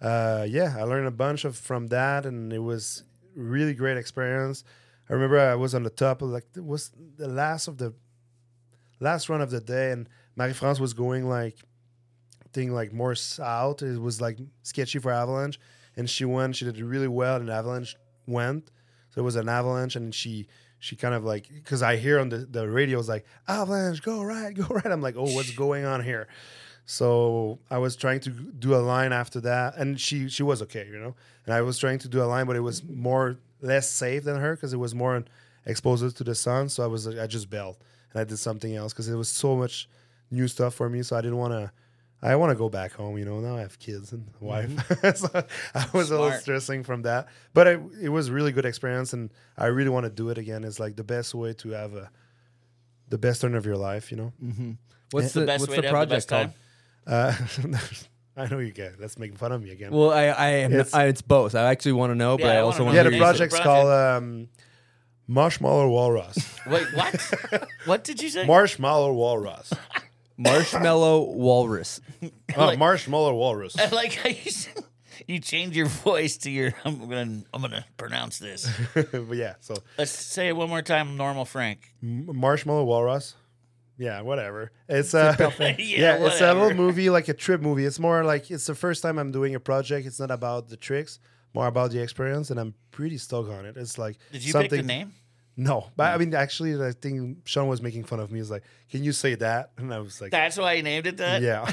uh 0.00 0.46
yeah 0.48 0.76
i 0.78 0.82
learned 0.82 1.06
a 1.06 1.12
bunch 1.12 1.44
of 1.44 1.56
from 1.56 1.88
that 1.88 2.26
and 2.26 2.52
it 2.52 2.58
was 2.58 3.04
really 3.34 3.74
great 3.74 3.96
experience. 3.96 4.64
I 5.08 5.14
remember 5.14 5.38
i 5.38 5.54
was 5.54 5.74
on 5.74 5.82
the 5.82 5.90
top 5.90 6.22
of 6.22 6.28
like 6.28 6.46
it 6.56 6.64
was 6.64 6.90
the 7.16 7.28
last 7.28 7.68
of 7.68 7.78
the 7.78 7.94
last 9.00 9.28
run 9.28 9.40
of 9.40 9.50
the 9.50 9.60
day 9.60 9.92
and 9.92 10.08
marie-france 10.36 10.78
was 10.78 10.92
going 10.92 11.26
like 11.28 11.56
thing 12.52 12.72
like 12.72 12.92
more 12.92 13.14
south. 13.14 13.82
It 13.82 14.00
was 14.00 14.20
like 14.20 14.38
sketchy 14.62 14.98
for 14.98 15.12
Avalanche, 15.12 15.58
and 15.96 16.08
she 16.08 16.24
went. 16.24 16.56
She 16.56 16.64
did 16.64 16.78
really 16.80 17.08
well, 17.08 17.36
and 17.36 17.50
Avalanche 17.50 17.96
went. 18.26 18.70
So 19.10 19.20
it 19.20 19.24
was 19.24 19.36
an 19.36 19.48
Avalanche, 19.48 19.96
and 19.96 20.14
she 20.14 20.46
she 20.78 20.96
kind 20.96 21.14
of 21.14 21.24
like 21.24 21.48
because 21.52 21.82
I 21.82 21.96
hear 21.96 22.18
on 22.18 22.28
the 22.28 22.38
the 22.38 22.68
radio 22.68 22.98
is 22.98 23.08
like 23.08 23.26
Avalanche, 23.48 24.02
go 24.02 24.22
right, 24.22 24.54
go 24.54 24.66
right. 24.66 24.86
I'm 24.86 25.02
like, 25.02 25.16
oh, 25.16 25.32
what's 25.34 25.52
going 25.52 25.84
on 25.84 26.02
here? 26.02 26.28
So 26.86 27.60
I 27.70 27.78
was 27.78 27.94
trying 27.94 28.20
to 28.20 28.30
do 28.30 28.74
a 28.74 28.82
line 28.82 29.12
after 29.12 29.40
that, 29.42 29.76
and 29.76 30.00
she 30.00 30.28
she 30.28 30.42
was 30.42 30.62
okay, 30.62 30.86
you 30.90 30.98
know. 30.98 31.14
And 31.46 31.54
I 31.54 31.62
was 31.62 31.78
trying 31.78 31.98
to 32.00 32.08
do 32.08 32.22
a 32.22 32.24
line, 32.24 32.46
but 32.46 32.56
it 32.56 32.60
was 32.60 32.82
more 32.82 33.38
less 33.60 33.88
safe 33.88 34.24
than 34.24 34.36
her 34.40 34.56
because 34.56 34.72
it 34.72 34.78
was 34.78 34.94
more 34.94 35.24
exposed 35.66 36.16
to 36.16 36.24
the 36.24 36.34
sun. 36.34 36.68
So 36.68 36.82
I 36.82 36.86
was 36.86 37.06
I 37.06 37.26
just 37.26 37.50
bailed 37.50 37.76
and 38.12 38.20
I 38.20 38.24
did 38.24 38.38
something 38.38 38.74
else 38.74 38.92
because 38.92 39.08
it 39.08 39.14
was 39.14 39.28
so 39.28 39.56
much 39.56 39.88
new 40.30 40.48
stuff 40.48 40.74
for 40.74 40.88
me. 40.88 41.02
So 41.02 41.16
I 41.16 41.20
didn't 41.20 41.38
want 41.38 41.52
to. 41.52 41.72
I 42.22 42.36
want 42.36 42.50
to 42.50 42.54
go 42.56 42.68
back 42.68 42.92
home, 42.92 43.16
you 43.16 43.24
know. 43.24 43.40
Now 43.40 43.56
I 43.56 43.60
have 43.60 43.78
kids 43.78 44.12
and 44.12 44.28
a 44.40 44.44
wife, 44.44 44.70
so 45.16 45.28
I 45.74 45.86
was 45.92 46.10
a 46.10 46.20
little 46.20 46.38
stressing 46.38 46.82
from 46.84 47.02
that. 47.02 47.28
But 47.54 47.66
it, 47.66 47.80
it 48.02 48.08
was 48.10 48.30
really 48.30 48.52
good 48.52 48.66
experience, 48.66 49.12
and 49.14 49.30
I 49.56 49.66
really 49.66 49.88
want 49.88 50.04
to 50.04 50.10
do 50.10 50.28
it 50.28 50.36
again. 50.36 50.64
It's 50.64 50.78
like 50.78 50.96
the 50.96 51.04
best 51.04 51.34
way 51.34 51.54
to 51.54 51.70
have 51.70 51.94
a 51.94 52.10
the 53.08 53.18
best 53.18 53.40
turn 53.40 53.54
of 53.54 53.64
your 53.66 53.76
life, 53.76 54.10
you 54.10 54.16
know. 54.18 54.32
Mhm. 54.42 54.76
What's 55.10 55.34
And- 55.34 55.42
the- 55.42 55.46
Best 55.46 55.60
what's 55.62 55.70
way 55.70 55.76
the 55.76 55.82
to 55.82 55.88
have 55.88 56.08
the 56.08 56.14
project 56.20 56.30
best 56.30 56.56
Uh, 57.06 58.36
I 58.36 58.46
know 58.46 58.58
you 58.58 58.70
get. 58.72 59.00
Let's 59.00 59.18
make 59.18 59.36
fun 59.36 59.50
of 59.52 59.62
me 59.62 59.70
again. 59.70 59.90
Well, 59.90 60.10
I, 60.12 60.26
I, 60.26 60.48
am, 60.64 60.72
It's- 60.72 60.94
I 60.94 61.06
it's 61.06 61.22
both. 61.22 61.54
I 61.54 61.64
actually 61.70 61.92
want 61.92 62.10
to 62.10 62.14
know, 62.14 62.36
but 62.38 62.46
I, 62.46 62.58
also 62.58 62.84
want 62.84 62.94
yeah, 62.96 63.02
to. 63.02 63.10
the 63.10 63.18
project's 63.18 63.58
called 63.58 63.88
um, 63.88 64.48
Marshmallow 65.26 65.88
Walrus. 65.88 66.38
Wait, 66.66 66.86
what? 66.94 67.68
what 67.86 68.04
did 68.04 68.22
you 68.22 68.28
say? 68.28 68.46
Marshmallow 68.46 69.12
Walrus. 69.14 69.72
Marshmallow 70.40 71.30
Walrus. 71.32 72.00
Oh, 72.56 72.76
Marshmallow 72.76 73.34
Walrus. 73.34 73.78
I 73.78 73.88
like 73.90 74.12
how 74.14 74.28
you, 74.28 74.36
s- 74.44 74.68
you 75.28 75.38
change 75.38 75.76
your 75.76 75.86
voice 75.86 76.36
to 76.38 76.50
your. 76.50 76.72
I'm 76.84 76.98
gonna. 77.08 77.42
I'm 77.54 77.62
gonna 77.62 77.84
pronounce 77.96 78.38
this. 78.40 78.68
but 78.94 79.36
yeah, 79.36 79.54
so 79.60 79.74
Let's 79.96 80.10
say 80.10 80.48
it 80.48 80.56
one 80.56 80.68
more 80.68 80.82
time. 80.82 81.16
Normal 81.16 81.44
Frank. 81.44 81.92
M- 82.02 82.28
Marshmallow 82.36 82.84
Walrus. 82.84 83.36
Yeah, 83.98 84.22
whatever. 84.22 84.72
It's 84.88 85.14
uh, 85.14 85.36
Yeah, 85.60 85.74
yeah, 85.78 86.14
it's 86.16 86.40
a 86.40 86.46
whatever. 86.48 86.60
little 86.60 86.76
movie, 86.76 87.08
like 87.10 87.28
a 87.28 87.34
trip 87.34 87.60
movie. 87.60 87.84
It's 87.84 88.00
more 88.00 88.24
like 88.24 88.50
it's 88.50 88.66
the 88.66 88.74
first 88.74 89.02
time 89.02 89.18
I'm 89.18 89.30
doing 89.30 89.54
a 89.54 89.60
project. 89.60 90.06
It's 90.06 90.18
not 90.18 90.30
about 90.32 90.68
the 90.68 90.76
tricks, 90.76 91.20
more 91.54 91.66
about 91.68 91.92
the 91.92 92.02
experience, 92.02 92.50
and 92.50 92.58
I'm 92.58 92.74
pretty 92.90 93.18
stoked 93.18 93.50
on 93.50 93.64
it. 93.64 93.76
It's 93.76 93.96
like 93.98 94.16
Did 94.32 94.42
you 94.44 94.50
something, 94.52 94.70
pick 94.70 94.80
the 94.80 94.86
name? 94.86 95.12
No, 95.60 95.90
but 95.94 96.14
I 96.14 96.16
mean, 96.16 96.34
actually, 96.34 96.82
I 96.82 96.92
think 96.92 97.46
Sean 97.46 97.68
was 97.68 97.82
making 97.82 98.04
fun 98.04 98.18
of 98.18 98.32
me. 98.32 98.38
He's 98.38 98.50
like, 98.50 98.62
"Can 98.90 99.04
you 99.04 99.12
say 99.12 99.34
that?" 99.34 99.72
And 99.76 99.92
I 99.92 99.98
was 99.98 100.18
like, 100.18 100.30
That's 100.30 100.56
why 100.56 100.76
he 100.76 100.80
named 100.80 101.06
it 101.06 101.18
that. 101.18 101.42
"Yeah." 101.42 101.70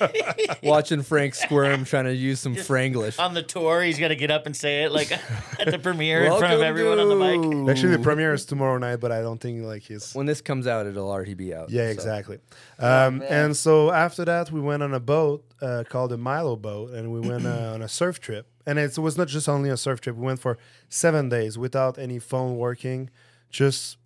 Watching 0.64 1.02
Frank 1.02 1.36
squirm, 1.36 1.84
trying 1.84 2.06
to 2.06 2.12
use 2.12 2.40
some 2.40 2.56
Franglish. 2.56 3.20
On 3.20 3.32
the 3.32 3.44
tour, 3.44 3.82
he's 3.82 4.00
got 4.00 4.08
to 4.08 4.16
get 4.16 4.32
up 4.32 4.46
and 4.46 4.56
say 4.56 4.82
it 4.82 4.90
like 4.90 5.12
at 5.60 5.70
the 5.70 5.78
premiere 5.78 6.24
in 6.24 6.30
front 6.30 6.54
of 6.54 6.58
Welcome 6.58 6.66
everyone 6.66 6.98
on 6.98 7.08
the 7.08 7.14
mic. 7.14 7.70
Actually, 7.70 7.96
the 7.96 8.02
premiere 8.02 8.32
is 8.32 8.44
tomorrow 8.44 8.78
night, 8.78 8.96
but 8.96 9.12
I 9.12 9.20
don't 9.20 9.40
think 9.40 9.62
like 9.64 9.82
he's. 9.82 10.12
When 10.12 10.26
this 10.26 10.40
comes 10.40 10.66
out, 10.66 10.88
it'll 10.88 11.08
already 11.08 11.34
be 11.34 11.54
out. 11.54 11.70
Yeah, 11.70 11.86
so. 11.86 11.92
exactly. 11.92 12.38
Um, 12.80 13.22
and 13.28 13.56
so 13.56 13.92
after 13.92 14.24
that, 14.24 14.50
we 14.50 14.60
went 14.60 14.82
on 14.82 14.92
a 14.92 14.98
boat 14.98 15.44
uh, 15.62 15.84
called 15.88 16.10
the 16.10 16.18
Milo 16.18 16.56
boat, 16.56 16.90
and 16.90 17.12
we 17.12 17.20
went 17.20 17.46
uh, 17.46 17.74
on 17.74 17.82
a 17.82 17.88
surf 17.88 18.18
trip. 18.18 18.48
And 18.66 18.78
it 18.78 18.98
was 18.98 19.18
not 19.18 19.28
just 19.28 19.48
only 19.48 19.70
a 19.70 19.76
surf 19.76 20.00
trip. 20.00 20.16
We 20.16 20.24
went 20.24 20.40
for 20.40 20.56
seven 20.88 21.28
days 21.28 21.58
without 21.58 21.98
any 21.98 22.18
phone 22.18 22.56
working, 22.56 23.10
just 23.50 23.98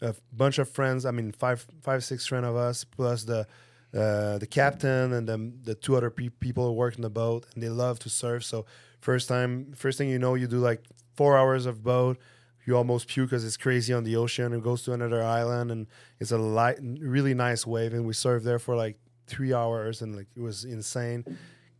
a 0.00 0.14
bunch 0.32 0.58
of 0.58 0.68
friends. 0.68 1.04
I 1.04 1.10
mean, 1.10 1.32
five, 1.32 1.66
five, 1.80 2.04
six 2.04 2.26
friends 2.26 2.46
of 2.46 2.56
us 2.56 2.84
plus 2.84 3.24
the 3.24 3.46
uh, 3.94 4.38
the 4.38 4.46
captain 4.46 5.12
and 5.12 5.28
the 5.28 5.52
the 5.64 5.74
two 5.74 5.96
other 5.96 6.10
pe- 6.10 6.30
people 6.30 6.66
who 6.66 6.72
work 6.72 6.96
in 6.96 7.02
the 7.02 7.10
boat, 7.10 7.46
and 7.54 7.62
they 7.62 7.68
love 7.68 7.98
to 8.00 8.08
surf. 8.08 8.44
So 8.44 8.64
first 9.00 9.28
time, 9.28 9.72
first 9.74 9.98
thing 9.98 10.08
you 10.08 10.18
know, 10.18 10.34
you 10.34 10.46
do 10.46 10.58
like 10.58 10.82
four 11.14 11.36
hours 11.36 11.66
of 11.66 11.82
boat. 11.82 12.18
You 12.64 12.76
almost 12.76 13.08
puke 13.08 13.30
because 13.30 13.44
it's 13.44 13.56
crazy 13.56 13.92
on 13.92 14.04
the 14.04 14.16
ocean. 14.16 14.52
It 14.52 14.62
goes 14.62 14.82
to 14.84 14.92
another 14.92 15.22
island, 15.22 15.70
and 15.70 15.88
it's 16.20 16.30
a 16.30 16.38
light, 16.38 16.78
really 16.80 17.34
nice 17.34 17.66
wave. 17.66 17.92
And 17.92 18.06
we 18.06 18.12
surfed 18.12 18.44
there 18.44 18.60
for 18.60 18.76
like 18.76 18.96
three 19.26 19.52
hours, 19.52 20.00
and 20.00 20.16
like 20.16 20.28
it 20.36 20.40
was 20.40 20.64
insane. 20.64 21.24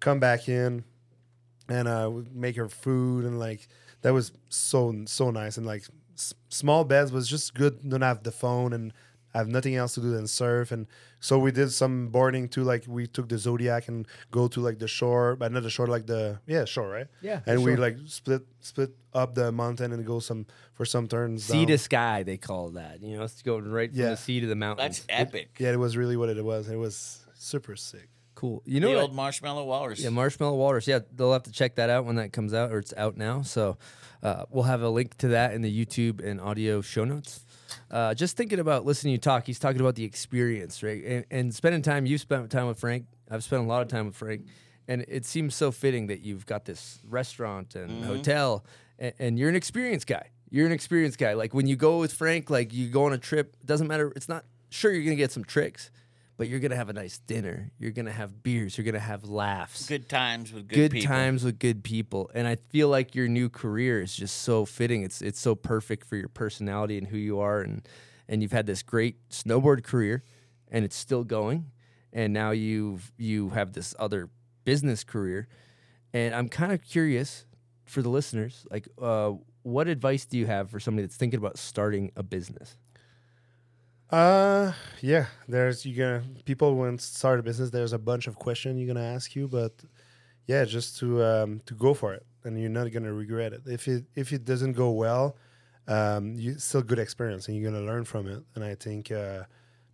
Come 0.00 0.18
back 0.18 0.48
in, 0.48 0.84
and 1.68 1.86
uh, 1.88 2.10
we 2.12 2.24
make 2.32 2.56
her 2.56 2.68
food, 2.68 3.24
and 3.24 3.38
like 3.38 3.68
that 4.02 4.12
was 4.12 4.32
so 4.48 4.94
so 5.06 5.30
nice. 5.30 5.56
And 5.56 5.66
like 5.66 5.84
s- 6.16 6.34
small 6.48 6.84
beds 6.84 7.12
was 7.12 7.28
just 7.28 7.54
good. 7.54 7.88
Don't 7.88 8.02
have 8.02 8.22
the 8.22 8.32
phone 8.32 8.72
and 8.72 8.92
I 9.34 9.38
have 9.38 9.48
nothing 9.48 9.76
else 9.76 9.94
to 9.94 10.00
do 10.00 10.10
than 10.10 10.26
surf. 10.26 10.72
And 10.72 10.86
so 11.18 11.38
we 11.38 11.52
did 11.52 11.70
some 11.72 12.08
boarding 12.08 12.48
too. 12.48 12.64
Like 12.64 12.84
we 12.86 13.06
took 13.06 13.28
the 13.30 13.38
Zodiac 13.38 13.88
and 13.88 14.06
go 14.30 14.46
to 14.48 14.60
like 14.60 14.78
the 14.78 14.88
shore, 14.88 15.36
but 15.36 15.50
not 15.52 15.62
the 15.62 15.70
shore, 15.70 15.86
like 15.86 16.06
the 16.06 16.38
yeah 16.46 16.64
shore, 16.66 16.88
right? 16.90 17.06
Yeah, 17.22 17.40
And 17.46 17.58
the 17.58 17.62
we 17.62 17.72
shore. 17.72 17.80
like 17.80 17.96
split 18.06 18.42
split 18.60 18.90
up 19.14 19.34
the 19.34 19.50
mountain 19.52 19.92
and 19.92 20.04
go 20.04 20.18
some 20.20 20.44
for 20.74 20.84
some 20.84 21.06
turns. 21.06 21.44
Sea 21.44 21.58
down. 21.60 21.66
to 21.68 21.78
sky, 21.78 22.22
they 22.24 22.36
call 22.36 22.70
that. 22.70 23.02
You 23.02 23.16
know, 23.16 23.22
it's 23.22 23.40
going 23.40 23.70
right 23.70 23.90
from 23.90 24.00
Yeah. 24.00 24.10
the 24.10 24.16
sea 24.18 24.40
to 24.40 24.46
the 24.46 24.56
mountain. 24.56 24.84
That's 24.84 25.06
epic. 25.08 25.56
Yeah, 25.58 25.72
it 25.72 25.78
was 25.78 25.96
really 25.96 26.16
what 26.18 26.28
it 26.28 26.44
was. 26.44 26.68
It 26.68 26.76
was 26.76 27.24
super 27.34 27.76
sick. 27.76 28.08
Cool. 28.42 28.60
You 28.66 28.80
know 28.80 28.88
the 28.88 28.94
what? 28.96 29.02
old 29.02 29.14
marshmallow 29.14 29.64
walrus. 29.64 30.00
Yeah, 30.00 30.10
Marshmallow 30.10 30.56
Walrus. 30.56 30.88
Yeah, 30.88 30.98
they'll 31.14 31.32
have 31.32 31.44
to 31.44 31.52
check 31.52 31.76
that 31.76 31.88
out 31.90 32.04
when 32.06 32.16
that 32.16 32.32
comes 32.32 32.52
out, 32.52 32.72
or 32.72 32.78
it's 32.78 32.92
out 32.96 33.16
now. 33.16 33.42
So 33.42 33.78
uh, 34.20 34.46
we'll 34.50 34.64
have 34.64 34.82
a 34.82 34.88
link 34.88 35.16
to 35.18 35.28
that 35.28 35.54
in 35.54 35.62
the 35.62 35.70
YouTube 35.86 36.20
and 36.20 36.40
audio 36.40 36.80
show 36.80 37.04
notes. 37.04 37.46
Uh, 37.88 38.14
just 38.14 38.36
thinking 38.36 38.58
about 38.58 38.84
listening 38.84 39.10
to 39.12 39.12
you 39.12 39.18
talk, 39.18 39.46
he's 39.46 39.60
talking 39.60 39.80
about 39.80 39.94
the 39.94 40.02
experience, 40.02 40.82
right? 40.82 41.04
And, 41.04 41.24
and 41.30 41.54
spending 41.54 41.82
time, 41.82 42.04
you've 42.04 42.20
spent 42.20 42.50
time 42.50 42.66
with 42.66 42.80
Frank. 42.80 43.06
I've 43.30 43.44
spent 43.44 43.62
a 43.62 43.66
lot 43.66 43.80
of 43.82 43.86
time 43.86 44.06
with 44.06 44.16
Frank. 44.16 44.44
And 44.88 45.04
it 45.06 45.24
seems 45.24 45.54
so 45.54 45.70
fitting 45.70 46.08
that 46.08 46.22
you've 46.22 46.44
got 46.44 46.64
this 46.64 46.98
restaurant 47.08 47.76
and 47.76 48.02
Mhm. 48.02 48.06
hotel, 48.06 48.64
and, 48.98 49.12
and 49.20 49.38
you're 49.38 49.50
an 49.50 49.54
experienced 49.54 50.08
guy. 50.08 50.30
You're 50.50 50.66
an 50.66 50.72
experienced 50.72 51.18
guy. 51.18 51.34
Like 51.34 51.54
when 51.54 51.68
you 51.68 51.76
go 51.76 51.98
with 52.00 52.12
Frank, 52.12 52.50
like 52.50 52.74
you 52.74 52.88
go 52.88 53.04
on 53.04 53.12
a 53.12 53.18
trip, 53.18 53.54
it 53.60 53.66
doesn't 53.66 53.86
matter. 53.86 54.12
It's 54.16 54.28
not, 54.28 54.44
sure, 54.68 54.90
you're 54.90 55.04
going 55.04 55.16
to 55.16 55.22
get 55.22 55.30
some 55.30 55.44
tricks, 55.44 55.92
but 56.42 56.48
you're 56.48 56.58
to 56.70 56.76
have 56.76 56.88
a 56.88 56.92
nice 56.92 57.18
dinner. 57.18 57.70
You're 57.78 57.92
to 57.92 58.10
have 58.10 58.42
beers. 58.42 58.76
You're 58.76 58.82
to 58.94 58.98
have 58.98 59.22
laughs. 59.22 59.86
Good 59.86 60.08
times 60.08 60.52
with 60.52 60.66
good, 60.66 60.74
good, 60.74 60.90
people. 60.90 61.14
times 61.14 61.44
with 61.44 61.60
good 61.60 61.84
people. 61.84 62.32
And 62.34 62.48
i 62.48 62.56
feel 62.56 62.88
like 62.88 63.14
your 63.14 63.28
new 63.28 63.48
career 63.48 64.02
is 64.02 64.16
just 64.16 64.42
so 64.42 64.64
fitting. 64.64 65.04
It's 65.04 65.22
it's 65.22 65.38
so 65.38 65.54
perfect 65.54 66.04
for 66.04 66.16
your 66.16 66.26
personality 66.26 66.98
and 66.98 67.06
who 67.06 67.16
you 67.16 67.38
are. 67.38 67.60
And 67.60 67.86
and 68.28 68.42
you've 68.42 68.50
had 68.50 68.66
this 68.66 68.82
great 68.82 69.28
snowboard 69.28 69.84
career 69.84 70.24
and 70.68 70.84
it's 70.84 70.96
still 70.96 71.22
going. 71.22 71.70
And 72.12 72.32
now 72.32 72.50
you've 72.50 73.12
you 73.16 73.50
have 73.50 73.72
this 73.72 73.94
other 74.00 74.28
business 74.64 75.04
career. 75.04 75.46
And 76.12 76.34
i'm 76.34 76.48
kind 76.48 76.72
of 76.72 76.82
curious 76.82 77.46
for 77.84 78.02
the 78.02 78.08
listeners 78.08 78.66
like 78.68 78.88
uh 79.00 79.30
what 79.62 79.86
advice 79.86 80.24
do 80.24 80.36
you 80.38 80.46
have 80.46 80.70
for 80.70 80.80
somebody 80.80 81.06
that's 81.06 81.16
thinking 81.16 81.38
about 81.38 81.56
starting 81.56 82.10
a 82.16 82.24
business 82.24 82.78
Uh 84.12 84.72
yeah, 85.00 85.26
there's 85.48 85.86
you 85.86 85.96
gonna 85.96 86.22
people 86.44 86.76
when 86.76 86.98
start 86.98 87.40
a 87.40 87.42
business. 87.42 87.70
There's 87.70 87.94
a 87.94 87.98
bunch 87.98 88.26
of 88.26 88.36
questions 88.36 88.78
you're 88.78 88.92
gonna 88.94 89.06
ask 89.06 89.34
you, 89.34 89.48
but 89.48 89.72
yeah, 90.46 90.64
just 90.64 90.98
to 91.00 91.24
um, 91.24 91.62
to 91.66 91.74
go 91.74 91.94
for 91.94 92.14
it, 92.14 92.26
and 92.44 92.60
you're 92.60 92.70
not 92.70 92.92
gonna 92.92 93.12
regret 93.12 93.52
it. 93.54 93.62
If 93.66 93.88
it 93.88 94.04
if 94.16 94.32
it 94.32 94.44
doesn't 94.44 94.74
go 94.74 94.90
well, 94.92 95.36
um, 95.88 96.34
you 96.36 96.58
still 96.58 96.82
good 96.82 96.98
experience, 96.98 97.48
and 97.48 97.56
you're 97.56 97.70
gonna 97.70 97.84
learn 97.84 98.04
from 98.04 98.28
it. 98.28 98.42
And 98.54 98.64
I 98.64 98.74
think 98.74 99.12
uh, 99.12 99.44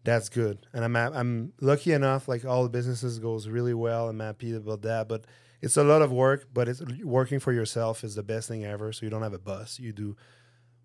that's 0.05 0.29
good. 0.29 0.67
And 0.73 0.85
I'm 0.85 0.97
I'm 0.97 1.53
lucky 1.61 1.93
enough, 1.93 2.29
like 2.29 2.45
all 2.45 2.65
the 2.65 2.71
businesses 2.71 3.19
goes 3.21 3.49
really 3.49 3.75
well. 3.75 4.09
I'm 4.09 4.21
happy 4.21 4.55
about 4.55 4.83
that, 4.83 5.09
but 5.09 5.27
it's 5.63 5.77
a 5.77 5.85
lot 5.85 6.03
of 6.03 6.13
work. 6.13 6.49
But 6.53 6.69
it's 6.69 6.83
working 7.05 7.41
for 7.41 7.53
yourself 7.53 8.05
is 8.05 8.15
the 8.17 8.23
best 8.25 8.49
thing 8.49 8.65
ever. 8.65 8.93
So 8.93 9.07
you 9.07 9.11
don't 9.11 9.23
have 9.23 9.35
a 9.35 9.39
boss. 9.39 9.79
You 9.79 9.93
do 9.93 10.17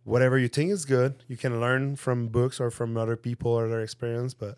whatever 0.03 0.37
you 0.37 0.47
think 0.47 0.71
is 0.71 0.85
good. 0.85 1.23
You 1.27 1.37
can 1.37 1.59
learn 1.59 1.95
from 1.95 2.27
books 2.27 2.59
or 2.59 2.69
from 2.69 2.97
other 2.97 3.15
people 3.15 3.51
or 3.51 3.67
their 3.67 3.81
experience, 3.81 4.33
but 4.33 4.57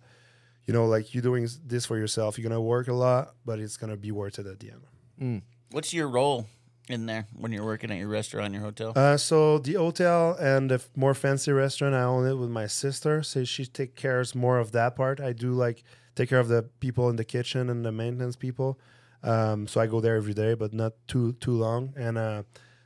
you 0.66 0.74
know, 0.74 0.86
like 0.86 1.14
you 1.14 1.22
doing 1.22 1.48
this 1.66 1.86
for 1.86 1.98
yourself, 1.98 2.38
you're 2.38 2.48
gonna 2.50 2.62
work 2.62 2.88
a 2.88 2.94
lot, 2.94 3.36
but 3.46 3.60
it's 3.60 3.78
gonna 3.78 3.98
be 3.98 4.12
worth 4.12 4.40
it 4.40 4.48
at 4.48 4.60
the 4.60 4.72
end. 4.72 5.42
What's 5.72 5.94
your 5.94 6.08
role 6.08 6.48
in 6.90 7.06
there 7.06 7.28
when 7.34 7.52
you're 7.52 7.66
working 7.66 7.92
at 7.92 7.98
your 7.98 8.08
restaurant, 8.08 8.54
your 8.54 8.64
hotel? 8.64 8.94
Uh, 8.96 9.18
so 9.18 9.60
the 9.60 9.74
hotel 9.74 10.36
and 10.40 10.72
the 10.72 10.84
more 10.96 11.14
fancy 11.14 11.52
restaurant, 11.52 11.96
I 11.96 12.04
own 12.04 12.28
it 12.28 12.36
with 12.36 12.50
my 12.50 12.68
sister. 12.68 13.24
So 13.24 13.44
she 13.44 13.66
take 13.66 13.96
cares 13.96 14.36
more 14.36 14.58
of 14.58 14.72
that 14.72 14.96
part. 14.96 15.20
I 15.20 15.34
do 15.34 15.52
like 15.52 15.84
take 16.16 16.30
care 16.30 16.40
of 16.40 16.48
the 16.48 16.64
people 16.80 17.10
in 17.10 17.16
the 17.16 17.26
kitchen 17.26 17.70
and 17.70 17.86
the 17.86 17.92
maintenance 17.92 18.36
people. 18.36 18.80
Um, 19.24 19.68
so 19.68 19.82
I 19.82 19.88
go 19.88 20.00
there 20.02 20.16
every 20.16 20.34
day, 20.34 20.54
but 20.54 20.74
not 20.74 20.94
too 21.08 21.34
too 21.34 21.52
long. 21.54 21.94
And 21.96 22.18
uh, 22.18 22.44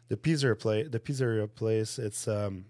the 0.09 0.17
pizza 0.17 0.53
place, 0.55 0.87
the 0.89 0.99
pizzeria 0.99 1.47
place, 1.53 1.97
it's 1.99 2.27
um, 2.27 2.65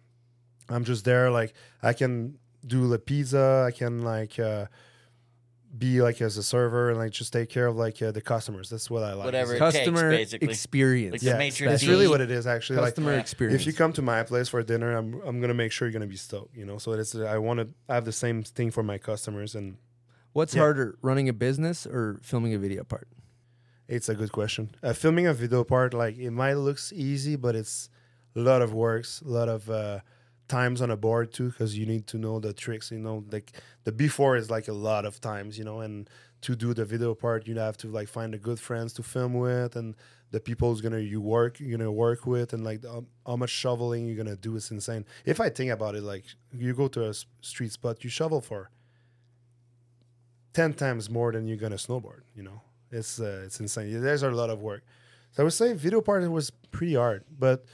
I'm 0.70 0.84
just 0.84 1.04
there. 1.06 1.32
Like 1.32 1.54
I 1.82 1.94
can 1.94 2.38
do 2.66 2.88
the 2.88 3.00
pizza. 3.00 3.66
I 3.68 3.72
can 3.76 4.02
like 4.04 4.38
uh, 4.40 4.66
be 5.78 6.02
like 6.02 6.20
as 6.22 6.36
a 6.38 6.44
server 6.44 6.90
and 6.90 6.98
like 6.98 7.12
just 7.12 7.32
take 7.32 7.48
care 7.50 7.68
of 7.68 7.76
like 7.76 8.02
uh, 8.02 8.12
the 8.12 8.22
customers. 8.22 8.70
That's 8.70 8.90
what 8.90 9.04
I 9.04 9.14
like. 9.14 9.26
Whatever 9.26 9.56
It's- 9.56 9.74
it 9.74 9.78
takes, 9.78 9.86
Customer 9.92 10.10
basically. 10.12 10.50
experience. 10.50 11.14
Like 11.14 11.22
yeah, 11.22 11.68
that's 11.70 11.86
really 11.88 12.08
what 12.08 12.22
it 12.22 12.32
is. 12.32 12.48
Actually, 12.48 12.80
Customer 12.80 13.12
like, 13.14 13.22
experience. 13.22 13.62
If 13.62 13.68
you 13.68 13.74
come 13.74 13.94
to 13.94 14.02
my 14.02 14.24
place 14.24 14.50
for 14.50 14.62
dinner, 14.64 14.96
I'm 14.98 15.22
I'm 15.26 15.40
gonna 15.42 15.54
make 15.54 15.72
sure 15.72 15.88
you're 15.88 15.94
gonna 15.94 16.08
be 16.08 16.16
stoked. 16.18 16.56
You 16.58 16.66
know, 16.66 16.78
so 16.80 16.92
it's 16.94 17.16
I 17.16 17.38
want 17.38 17.60
to 17.60 17.68
have 17.94 18.06
the 18.06 18.12
same 18.12 18.44
thing 18.44 18.72
for 18.72 18.84
my 18.84 18.98
customers, 18.98 19.56
and 19.56 19.78
what's 20.34 20.54
Yeah. 20.56 20.62
harder 20.62 20.98
running 21.02 21.30
a 21.30 21.34
business 21.34 21.86
or 21.86 22.20
filming 22.24 22.54
a 22.54 22.60
video 22.60 22.84
part 22.84 23.08
it's 23.90 24.08
a 24.08 24.16
good 24.16 24.32
question. 24.32 24.70
Uh, 24.84 24.94
filming 24.94 25.26
a 25.28 25.34
video 25.34 25.64
part, 25.64 25.94
like 25.94 26.18
it 26.18 26.32
might 26.32 26.54
looks 26.54 26.94
easy, 26.94 27.36
but 27.36 27.56
it's 27.56 27.90
a 28.36 28.40
lot 28.40 28.62
of 28.62 28.72
works, 28.72 29.22
a 29.22 29.28
lot 29.28 29.50
of 29.50 29.70
uh, 29.70 30.00
times 30.48 30.82
on 30.82 30.92
a 30.92 30.96
board 30.96 31.34
too, 31.34 31.50
because 31.50 31.78
you 31.78 31.86
need 31.86 32.06
to 32.08 32.18
know 32.18 32.40
the 32.40 32.54
tricks. 32.54 32.92
You 32.92 33.00
know, 33.00 33.26
like 33.32 33.52
the 33.84 33.92
before 33.92 34.38
is 34.38 34.50
like 34.52 34.68
a 34.68 34.74
lot 34.74 35.06
of 35.06 35.20
times, 35.20 35.58
you 35.58 35.66
know, 35.66 35.80
and 35.82 36.08
to 36.42 36.56
do 36.56 36.74
the 36.74 36.86
video 36.86 37.16
part, 37.16 37.48
you 37.48 37.58
have 37.58 37.78
to 37.78 37.88
like 37.88 38.08
find 38.08 38.32
the 38.32 38.38
good 38.38 38.60
friends 38.60 38.94
to 38.94 39.04
film 39.04 39.34
with, 39.34 39.76
and 39.76 39.96
the 40.32 40.40
people 40.40 40.70
who's 40.70 40.82
gonna 40.82 41.00
you 41.00 41.20
work, 41.20 41.60
you're 41.60 41.76
gonna 41.76 41.92
work 41.92 42.28
with, 42.28 42.54
and 42.54 42.64
like 42.64 42.82
the, 42.82 43.04
how 43.26 43.36
much 43.36 43.50
shoveling 43.50 44.06
you're 44.06 44.24
gonna 44.24 44.36
do 44.36 44.56
is 44.56 44.70
insane. 44.70 45.04
If 45.26 45.42
I 45.42 45.50
think 45.50 45.72
about 45.72 45.96
it, 45.96 46.04
like 46.04 46.26
you 46.54 46.76
go 46.76 46.88
to 46.90 47.10
a 47.10 47.14
street 47.42 47.72
spot, 47.72 48.04
you 48.04 48.12
shovel 48.12 48.40
for 48.40 48.70
ten 50.54 50.74
times 50.74 51.10
more 51.10 51.32
than 51.32 51.48
you're 51.48 51.58
gonna 51.58 51.78
snowboard. 51.78 52.22
You 52.36 52.44
know, 52.44 52.62
it's 52.92 53.20
uh, 53.20 53.44
it's 53.46 53.60
insane. 53.60 54.02
There's 54.02 54.24
a 54.24 54.32
lot 54.32 54.50
of 54.50 54.62
work. 54.62 54.84
So 55.32 55.42
I 55.42 55.44
would 55.44 55.54
say 55.54 55.74
video 55.74 56.02
part 56.02 56.30
was 56.30 56.50
pretty 56.72 56.96
hard, 56.96 57.24
but 57.38 57.66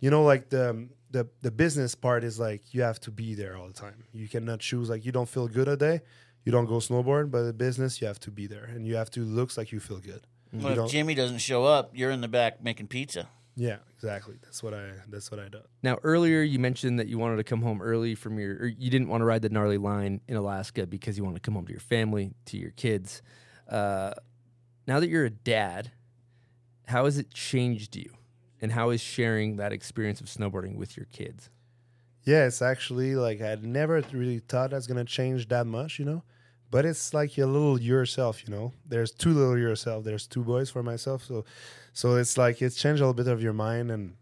you 0.00 0.10
know, 0.10 0.22
like 0.22 0.48
the 0.50 0.88
the 1.10 1.28
the 1.42 1.50
business 1.50 1.94
part 1.94 2.24
is 2.24 2.38
like 2.38 2.72
you 2.72 2.82
have 2.82 3.00
to 3.00 3.10
be 3.10 3.34
there 3.34 3.56
all 3.56 3.66
the 3.66 3.72
time. 3.74 4.04
You 4.12 4.28
cannot 4.28 4.60
choose 4.60 4.88
like 4.88 5.04
you 5.04 5.12
don't 5.12 5.28
feel 5.28 5.48
good 5.48 5.68
a 5.68 5.76
day, 5.76 6.00
you 6.44 6.52
don't 6.52 6.66
go 6.66 6.74
snowboard. 6.76 7.30
But 7.30 7.42
the 7.44 7.52
business, 7.52 8.00
you 8.00 8.06
have 8.06 8.20
to 8.20 8.30
be 8.30 8.46
there, 8.46 8.64
and 8.64 8.86
you 8.86 8.96
have 8.96 9.10
to 9.12 9.20
looks 9.24 9.56
like 9.58 9.72
you 9.72 9.80
feel 9.80 9.98
good. 9.98 10.26
You 10.52 10.60
Well, 10.64 10.84
if 10.86 10.90
Jimmy 10.90 11.14
doesn't 11.14 11.38
show 11.38 11.64
up, 11.64 11.90
you're 11.94 12.10
in 12.10 12.20
the 12.20 12.28
back 12.28 12.62
making 12.62 12.88
pizza. 12.88 13.28
yeah, 13.56 13.76
exactly. 13.94 14.36
That's 14.42 14.62
what 14.62 14.72
I 14.72 14.92
that's 15.08 15.30
what 15.30 15.40
I 15.40 15.48
do. 15.48 15.60
Now, 15.82 15.98
earlier 16.02 16.42
you 16.42 16.58
mentioned 16.58 16.98
that 17.00 17.08
you 17.08 17.18
wanted 17.18 17.36
to 17.36 17.44
come 17.44 17.62
home 17.62 17.82
early 17.82 18.14
from 18.14 18.38
your, 18.38 18.52
or 18.54 18.66
you 18.66 18.90
didn't 18.90 19.08
want 19.08 19.20
to 19.20 19.24
ride 19.24 19.42
the 19.42 19.48
gnarly 19.48 19.78
line 19.78 20.20
in 20.28 20.36
Alaska 20.36 20.86
because 20.86 21.18
you 21.18 21.24
wanted 21.24 21.36
to 21.36 21.40
come 21.42 21.54
home 21.54 21.66
to 21.66 21.72
your 21.72 21.80
family, 21.80 22.32
to 22.46 22.56
your 22.56 22.70
kids. 22.70 23.22
Uh, 23.68 24.12
now 24.86 25.00
that 25.00 25.08
you're 25.08 25.24
a 25.24 25.30
dad, 25.30 25.92
how 26.86 27.04
has 27.04 27.18
it 27.18 27.32
changed 27.32 27.96
you? 27.96 28.12
And 28.62 28.72
how 28.72 28.90
is 28.90 29.00
sharing 29.00 29.56
that 29.56 29.72
experience 29.72 30.20
of 30.20 30.26
snowboarding 30.26 30.76
with 30.76 30.96
your 30.96 31.06
kids? 31.06 31.48
Yeah, 32.24 32.46
it's 32.46 32.60
actually 32.60 33.14
like 33.14 33.40
I 33.40 33.56
never 33.60 34.02
really 34.12 34.40
thought 34.40 34.70
that's 34.70 34.86
gonna 34.86 35.04
change 35.04 35.48
that 35.48 35.66
much, 35.66 35.98
you 35.98 36.04
know. 36.04 36.22
But 36.70 36.84
it's 36.84 37.12
like 37.12 37.36
a 37.38 37.46
little 37.46 37.80
yourself, 37.80 38.46
you 38.46 38.54
know. 38.54 38.72
There's 38.86 39.10
two 39.10 39.32
little 39.32 39.58
yourself. 39.58 40.04
There's 40.04 40.26
two 40.26 40.44
boys 40.44 40.70
for 40.70 40.82
myself, 40.82 41.24
so 41.24 41.44
so 41.92 42.16
it's 42.16 42.36
like 42.36 42.60
it's 42.60 42.76
changed 42.76 43.00
a 43.00 43.04
little 43.06 43.14
bit 43.14 43.32
of 43.32 43.42
your 43.42 43.52
mind 43.54 43.90
and 43.90 44.14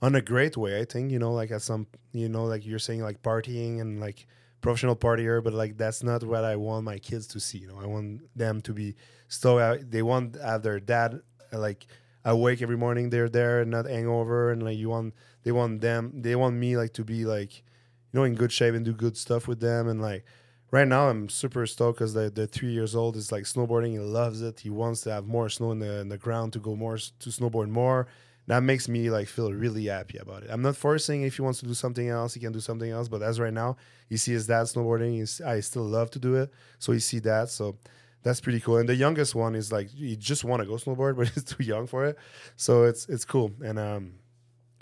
on 0.00 0.14
a 0.14 0.22
great 0.22 0.56
way, 0.56 0.80
I 0.80 0.84
think. 0.84 1.10
You 1.12 1.18
know, 1.18 1.32
like 1.32 1.50
at 1.50 1.62
some, 1.62 1.86
you 2.12 2.28
know, 2.28 2.44
like 2.44 2.64
you're 2.64 2.78
saying, 2.78 3.02
like 3.02 3.22
partying 3.22 3.80
and 3.80 4.00
like 4.00 4.26
professional 4.60 4.96
partier, 4.96 5.42
but 5.42 5.52
like 5.52 5.76
that's 5.76 6.02
not 6.02 6.24
what 6.24 6.44
I 6.44 6.56
want 6.56 6.84
my 6.84 6.98
kids 6.98 7.26
to 7.28 7.40
see. 7.40 7.58
You 7.58 7.68
know, 7.68 7.80
I 7.80 7.86
want 7.86 8.22
them 8.36 8.60
to 8.62 8.72
be 8.72 8.94
so 9.28 9.58
out. 9.58 9.90
They 9.90 10.02
want 10.02 10.34
to 10.34 10.42
have 10.44 10.62
their 10.62 10.80
dad 10.80 11.20
uh, 11.52 11.58
like 11.58 11.86
awake 12.24 12.62
every 12.62 12.76
morning. 12.76 13.10
They're 13.10 13.28
there 13.28 13.60
and 13.60 13.70
not 13.70 13.86
hangover, 13.86 14.50
and 14.50 14.62
like 14.62 14.78
you 14.78 14.88
want, 14.88 15.14
they 15.44 15.52
want 15.52 15.80
them, 15.80 16.12
they 16.14 16.36
want 16.36 16.56
me 16.56 16.76
like 16.76 16.92
to 16.94 17.04
be 17.04 17.24
like, 17.24 17.56
you 17.58 18.20
know, 18.20 18.24
in 18.24 18.34
good 18.34 18.52
shape 18.52 18.74
and 18.74 18.84
do 18.84 18.92
good 18.92 19.16
stuff 19.16 19.48
with 19.48 19.60
them, 19.60 19.88
and 19.88 20.00
like. 20.00 20.24
Right 20.70 20.86
now, 20.86 21.08
I'm 21.08 21.30
super 21.30 21.66
stoked 21.66 21.98
because 21.98 22.12
the, 22.12 22.28
the 22.28 22.46
three 22.46 22.72
years 22.72 22.94
old 22.94 23.16
is 23.16 23.32
like 23.32 23.44
snowboarding. 23.44 23.92
He 23.92 23.98
loves 24.00 24.42
it. 24.42 24.60
He 24.60 24.68
wants 24.68 25.00
to 25.00 25.10
have 25.10 25.26
more 25.26 25.48
snow 25.48 25.70
in 25.70 25.78
the 25.78 26.00
in 26.00 26.10
the 26.10 26.18
ground 26.18 26.52
to 26.52 26.58
go 26.58 26.76
more 26.76 26.98
to 26.98 27.30
snowboard 27.30 27.70
more 27.70 28.06
that 28.48 28.62
makes 28.62 28.88
me 28.88 29.10
like 29.10 29.28
feel 29.28 29.52
really 29.52 29.84
happy 29.86 30.16
about 30.16 30.42
it. 30.42 30.48
I'm 30.50 30.62
not 30.62 30.74
forcing 30.74 31.22
if 31.22 31.36
he 31.36 31.42
wants 31.42 31.60
to 31.60 31.66
do 31.66 31.74
something 31.74 32.08
else, 32.08 32.32
he 32.32 32.40
can 32.40 32.50
do 32.50 32.60
something 32.60 32.90
else. 32.90 33.06
But 33.06 33.22
as 33.22 33.38
right 33.38 33.52
now, 33.52 33.76
you 34.08 34.16
see 34.16 34.32
his 34.32 34.46
dad 34.46 34.62
snowboarding. 34.62 35.12
He's, 35.12 35.42
I 35.42 35.60
still 35.60 35.84
love 35.84 36.10
to 36.12 36.18
do 36.18 36.34
it, 36.36 36.50
so 36.78 36.92
you 36.92 36.98
see 36.98 37.18
that. 37.20 37.50
So 37.50 37.76
that's 38.22 38.40
pretty 38.40 38.60
cool. 38.60 38.78
And 38.78 38.88
the 38.88 38.96
youngest 38.96 39.34
one 39.34 39.54
is 39.54 39.70
like 39.70 39.90
he 39.90 40.16
just 40.16 40.44
want 40.44 40.62
to 40.62 40.66
go 40.66 40.74
snowboard, 40.74 41.16
but 41.18 41.28
he's 41.28 41.44
too 41.44 41.62
young 41.62 41.86
for 41.86 42.06
it. 42.06 42.16
So 42.56 42.84
it's 42.84 43.06
it's 43.10 43.26
cool. 43.26 43.52
And 43.62 43.78
um, 43.78 44.14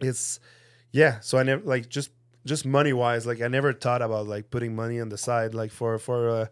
it's 0.00 0.38
yeah. 0.92 1.18
So 1.18 1.36
I 1.36 1.42
never 1.42 1.62
like 1.64 1.88
just 1.88 2.10
just 2.44 2.64
money 2.64 2.92
wise, 2.92 3.26
like 3.26 3.42
I 3.42 3.48
never 3.48 3.72
thought 3.72 4.00
about 4.00 4.28
like 4.28 4.48
putting 4.48 4.76
money 4.76 5.00
on 5.00 5.08
the 5.08 5.18
side 5.18 5.54
like 5.54 5.72
for 5.72 5.98
for 5.98 6.30
uh, 6.30 6.46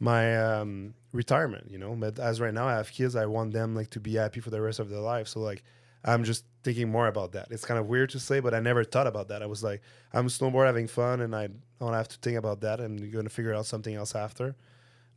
my 0.00 0.36
um 0.36 0.92
retirement, 1.12 1.70
you 1.70 1.78
know. 1.78 1.94
But 1.94 2.18
as 2.18 2.42
right 2.42 2.52
now 2.52 2.68
I 2.68 2.74
have 2.74 2.92
kids, 2.92 3.16
I 3.16 3.24
want 3.24 3.54
them 3.54 3.74
like 3.74 3.88
to 3.90 4.00
be 4.00 4.16
happy 4.16 4.40
for 4.40 4.50
the 4.50 4.60
rest 4.60 4.80
of 4.80 4.90
their 4.90 5.00
life. 5.00 5.28
So 5.28 5.40
like 5.40 5.64
I'm 6.04 6.24
just 6.24 6.44
thinking 6.68 6.90
more 6.90 7.06
about 7.06 7.32
that. 7.32 7.48
It's 7.50 7.64
kind 7.64 7.80
of 7.80 7.86
weird 7.86 8.10
to 8.10 8.20
say, 8.20 8.40
but 8.40 8.52
I 8.52 8.60
never 8.60 8.84
thought 8.84 9.06
about 9.06 9.28
that. 9.28 9.42
I 9.42 9.46
was 9.46 9.64
like, 9.64 9.80
I'm 10.12 10.26
snowboard 10.26 10.66
having 10.66 10.86
fun, 10.86 11.22
and 11.22 11.34
I 11.34 11.48
don't 11.80 11.94
have 11.94 12.08
to 12.08 12.18
think 12.18 12.36
about 12.36 12.60
that, 12.60 12.78
and 12.78 13.00
you're 13.00 13.08
gonna 13.08 13.30
figure 13.30 13.54
out 13.54 13.64
something 13.64 13.94
else 13.94 14.14
after. 14.14 14.54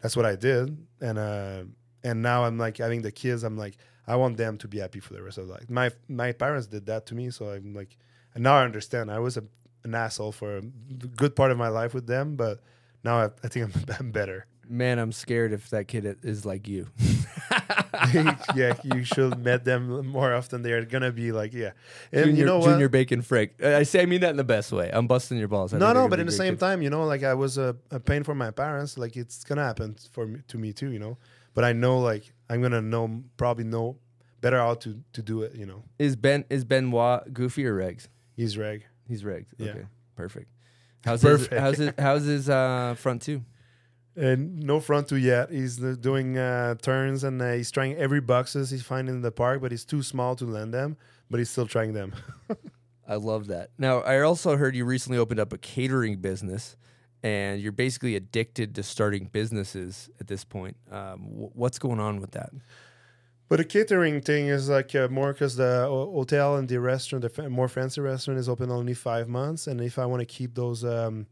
That's 0.02 0.16
what 0.16 0.26
I 0.26 0.38
did, 0.38 0.78
and 1.02 1.20
uh, 1.20 1.64
and 2.06 2.22
now 2.22 2.46
I'm 2.46 2.58
like 2.58 2.78
having 2.78 3.02
the 3.02 3.12
kids. 3.12 3.44
I'm 3.44 3.58
like, 3.58 3.76
I 4.08 4.16
want 4.16 4.38
them 4.38 4.58
to 4.60 4.68
be 4.70 4.80
happy 4.80 5.02
for 5.02 5.14
the 5.14 5.22
rest 5.22 5.38
of 5.40 5.48
their 5.48 5.58
life. 5.58 5.70
My 5.70 5.92
my 6.08 6.32
parents 6.32 6.68
did 6.68 6.86
that 6.86 7.06
to 7.08 7.16
me, 7.16 7.32
so 7.32 7.50
I'm 7.50 7.74
like, 7.74 7.98
and 8.34 8.46
now 8.46 8.56
I 8.56 8.64
understand. 8.64 9.12
I 9.12 9.20
was 9.20 9.36
a, 9.36 9.44
an 9.84 9.94
asshole 9.94 10.32
for 10.32 10.60
a 10.60 10.62
good 10.62 11.36
part 11.36 11.52
of 11.52 11.58
my 11.58 11.68
life 11.68 11.94
with 11.94 12.08
them, 12.08 12.38
but 12.38 12.62
now 13.04 13.18
I, 13.18 13.26
I 13.44 13.48
think 13.50 13.66
I'm, 13.66 13.96
I'm 14.00 14.12
better. 14.22 14.46
Man, 14.72 15.00
I'm 15.00 15.12
scared 15.12 15.52
if 15.52 15.70
that 15.72 15.88
kid 15.88 16.18
is 16.24 16.46
like 16.46 16.68
you. 16.68 16.88
yeah, 18.56 18.74
you 18.84 19.04
should 19.04 19.38
met 19.40 19.66
them 19.66 20.08
more 20.08 20.34
often. 20.34 20.62
They're 20.62 20.86
gonna 20.86 21.12
be 21.12 21.32
like, 21.32 21.54
yeah, 21.54 21.72
and 22.12 22.26
Junior, 22.26 22.40
you 22.40 22.46
know 22.46 22.60
what? 22.60 22.70
Junior 22.70 22.90
Bacon 22.90 23.22
Frank. 23.22 23.62
I 23.64 23.84
say 23.84 24.02
I 24.02 24.06
mean 24.06 24.22
that 24.22 24.30
in 24.32 24.38
the 24.38 24.44
best 24.44 24.72
way. 24.72 24.90
I'm 24.92 25.08
busting 25.08 25.38
your 25.38 25.48
balls. 25.48 25.74
I 25.74 25.78
No, 25.78 25.92
no, 25.94 26.08
but 26.08 26.20
in 26.20 26.26
the 26.26 26.32
same 26.32 26.54
kids. 26.54 26.62
time, 26.62 26.82
you 26.82 26.90
know, 26.90 27.04
like 27.06 27.24
I 27.24 27.34
was 27.34 27.58
a, 27.58 27.76
a 27.92 28.00
pain 28.00 28.24
for 28.24 28.34
my 28.34 28.52
parents. 28.52 28.98
Like 28.98 29.18
it's 29.18 29.44
gonna 29.44 29.64
happen 29.64 29.96
for 30.12 30.26
me 30.26 30.40
to 30.48 30.58
me 30.58 30.74
too, 30.74 30.92
you 30.92 31.00
know. 31.00 31.18
But 31.54 31.66
I 31.66 31.74
know, 31.74 32.00
like 32.00 32.32
I'm 32.50 32.62
gonna 32.62 32.82
know 32.82 33.24
probably 33.38 33.66
know 33.66 33.98
better 34.40 34.58
how 34.58 34.76
to 34.76 35.02
to 35.14 35.22
do 35.22 35.42
it, 35.42 35.56
you 35.56 35.66
know. 35.66 35.84
Is 36.00 36.16
Ben 36.16 36.46
is 36.50 36.64
Benoit 36.64 37.34
goofy 37.34 37.66
or 37.66 37.76
Regs? 37.78 38.08
He's 38.36 38.58
reg. 38.58 38.86
He's 39.08 39.24
Regs. 39.24 39.48
Yeah. 39.58 39.72
Okay, 39.72 39.86
perfect. 40.16 40.48
How's 41.04 41.22
Perfect. 41.24 41.52
his 41.52 41.60
how's 41.60 41.78
his 41.78 41.94
how's 41.98 42.24
his 42.24 42.50
uh, 42.50 42.96
front 42.98 43.22
two? 43.24 43.44
And 44.16 44.60
no 44.60 44.80
front 44.80 45.08
two 45.08 45.16
yet. 45.18 45.52
He's 45.52 45.82
uh, 45.82 45.96
doing 46.00 46.38
uh, 46.38 46.76
turns 46.76 47.24
and 47.24 47.42
uh, 47.42 47.54
he's 47.54 47.72
trying 47.72 47.96
every 47.96 48.20
boxes 48.20 48.70
he's 48.70 48.84
finding 48.84 49.16
in 49.16 49.22
the 49.22 49.32
park, 49.32 49.62
but 49.62 49.72
he's 49.72 49.86
too 49.86 50.04
small 50.04 50.36
to 50.36 50.46
land 50.46 50.74
them. 50.74 50.98
But 51.30 51.40
he's 51.40 51.50
still 51.50 51.68
trying 51.68 51.94
them. 51.94 52.14
I 53.08 53.16
love 53.16 53.48
that. 53.48 53.72
Now, 53.78 54.00
I 54.00 54.22
also 54.22 54.58
heard 54.58 54.76
you 54.76 54.86
recently 54.86 55.18
opened 55.18 55.40
up 55.40 55.54
a 55.54 55.58
catering 55.58 56.18
business, 56.18 56.76
and 57.24 57.62
you're 57.62 57.72
basically 57.72 58.16
addicted 58.16 58.76
to 58.76 58.84
starting 58.84 59.26
businesses 59.26 60.10
at 60.20 60.28
this 60.28 60.44
point. 60.44 60.78
Um, 60.92 61.20
wh- 61.22 61.56
what's 61.56 61.80
going 61.80 62.00
on 62.00 62.20
with 62.20 62.32
that? 62.32 62.52
But 63.50 63.58
the 63.58 63.66
catering 63.66 64.22
thing 64.22 64.48
is 64.48 64.70
like 64.70 64.96
uh, 64.96 65.10
more 65.10 65.34
because 65.34 65.58
the 65.58 65.86
ho- 65.90 66.12
hotel 66.14 66.56
and 66.56 66.70
the 66.70 66.80
restaurant, 66.80 67.24
the 67.24 67.30
fa- 67.30 67.50
more 67.50 67.68
fancy 67.68 68.00
restaurant, 68.00 68.40
is 68.40 68.48
open 68.48 68.72
only 68.72 68.94
five 68.94 69.28
months. 69.28 69.68
And 69.68 69.82
if 69.82 70.00
I 70.00 70.06
want 70.06 70.22
to 70.22 70.26
keep 70.26 70.56
those 70.56 70.86
um, 70.86 71.28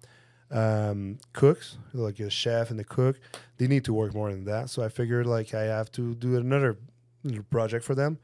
um, 0.52 1.20
cooks, 1.34 1.78
like 1.94 2.18
the 2.18 2.30
chef 2.30 2.70
and 2.70 2.80
the 2.80 2.84
cook, 2.84 3.20
they 3.58 3.68
need 3.68 3.86
to 3.86 3.94
work 3.94 4.14
more 4.14 4.32
than 4.32 4.46
that. 4.46 4.70
So 4.70 4.84
I 4.84 4.90
figured 4.90 5.28
like 5.28 5.54
I 5.54 5.64
have 5.64 5.92
to 5.94 6.16
do 6.16 6.38
another 6.38 6.78
project 7.50 7.86
for 7.86 7.96
them. 7.96 8.20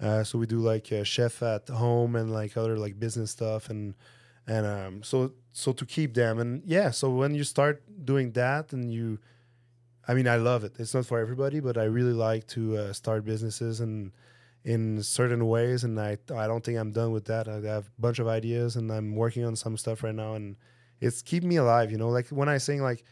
Uh, 0.00 0.22
so 0.22 0.38
we 0.38 0.46
do 0.46 0.58
like 0.58 0.90
a 0.92 1.04
chef 1.04 1.42
at 1.42 1.68
home 1.68 2.14
and 2.16 2.32
like 2.32 2.56
other 2.56 2.78
like 2.78 2.98
business 3.00 3.32
stuff 3.32 3.68
and 3.68 3.94
and 4.46 4.64
um, 4.64 5.02
so 5.02 5.32
so 5.52 5.72
to 5.72 5.84
keep 5.84 6.14
them 6.14 6.38
and 6.38 6.62
yeah. 6.64 6.90
So 6.90 7.10
when 7.10 7.34
you 7.34 7.44
start 7.44 7.82
doing 8.04 8.32
that 8.32 8.72
and 8.72 8.92
you 8.92 9.18
I 10.08 10.14
mean, 10.14 10.26
I 10.26 10.36
love 10.36 10.64
it. 10.64 10.72
It's 10.78 10.94
not 10.94 11.04
for 11.04 11.18
everybody, 11.18 11.60
but 11.60 11.76
I 11.76 11.84
really 11.84 12.14
like 12.14 12.46
to 12.48 12.78
uh, 12.78 12.92
start 12.94 13.26
businesses 13.26 13.80
and 13.80 14.12
in 14.64 15.02
certain 15.02 15.46
ways. 15.46 15.84
And 15.84 16.00
I 16.00 16.16
I 16.34 16.46
don't 16.46 16.64
think 16.64 16.78
I'm 16.78 16.92
done 16.92 17.12
with 17.12 17.26
that. 17.26 17.46
I 17.46 17.56
have 17.56 17.86
a 17.86 18.00
bunch 18.00 18.18
of 18.18 18.26
ideas, 18.26 18.76
and 18.76 18.90
I'm 18.90 19.14
working 19.14 19.44
on 19.44 19.54
some 19.54 19.76
stuff 19.76 20.02
right 20.02 20.14
now, 20.14 20.34
and 20.34 20.56
it's 21.00 21.22
keeping 21.22 21.48
me 21.48 21.56
alive. 21.56 21.90
You 21.90 21.98
know, 21.98 22.08
like 22.08 22.28
when 22.28 22.48
I 22.48 22.58
sing 22.58 22.82
like 22.82 23.04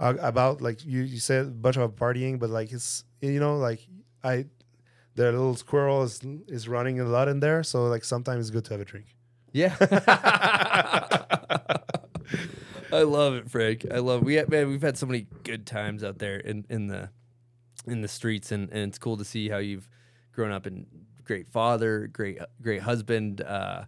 uh, 0.00 0.14
about 0.20 0.60
like 0.60 0.84
you 0.84 1.02
you 1.02 1.18
said 1.18 1.46
a 1.46 1.50
bunch 1.50 1.76
of 1.76 1.96
partying, 1.96 2.38
but 2.38 2.50
like 2.50 2.72
it's 2.72 3.04
you 3.20 3.40
know 3.40 3.56
like 3.56 3.80
I 4.22 4.46
the 5.14 5.30
little 5.30 5.56
squirrel 5.56 6.02
is 6.02 6.20
is 6.48 6.68
running 6.68 7.00
a 7.00 7.04
lot 7.04 7.28
in 7.28 7.40
there, 7.40 7.62
so 7.62 7.86
like 7.86 8.04
sometimes 8.04 8.46
it's 8.46 8.50
good 8.50 8.64
to 8.66 8.74
have 8.74 8.80
a 8.80 8.84
drink. 8.84 9.06
Yeah. 9.52 9.74
I 12.92 13.02
love 13.02 13.34
it, 13.34 13.50
Frank. 13.50 13.86
I 13.90 13.98
love 13.98 14.22
we 14.22 14.34
had, 14.34 14.48
man. 14.48 14.68
We've 14.68 14.82
had 14.82 14.96
so 14.96 15.06
many 15.06 15.26
good 15.42 15.66
times 15.66 16.04
out 16.04 16.18
there 16.18 16.36
in, 16.36 16.64
in 16.68 16.88
the 16.88 17.10
in 17.86 18.02
the 18.02 18.08
streets, 18.08 18.52
and, 18.52 18.70
and 18.70 18.88
it's 18.88 18.98
cool 18.98 19.16
to 19.16 19.24
see 19.24 19.48
how 19.48 19.58
you've 19.58 19.88
grown 20.32 20.50
up 20.50 20.66
and 20.66 20.86
great 21.24 21.48
father, 21.48 22.08
great 22.08 22.38
great 22.62 22.82
husband, 22.82 23.40
uh, 23.40 23.84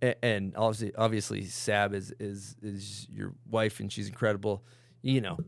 and 0.00 0.54
obviously 0.56 0.94
obviously 0.96 1.44
Sab 1.44 1.94
is 1.94 2.12
is 2.18 2.56
is 2.62 3.06
your 3.10 3.34
wife, 3.48 3.80
and 3.80 3.92
she's 3.92 4.08
incredible. 4.08 4.62
You 5.02 5.20
know, 5.20 5.38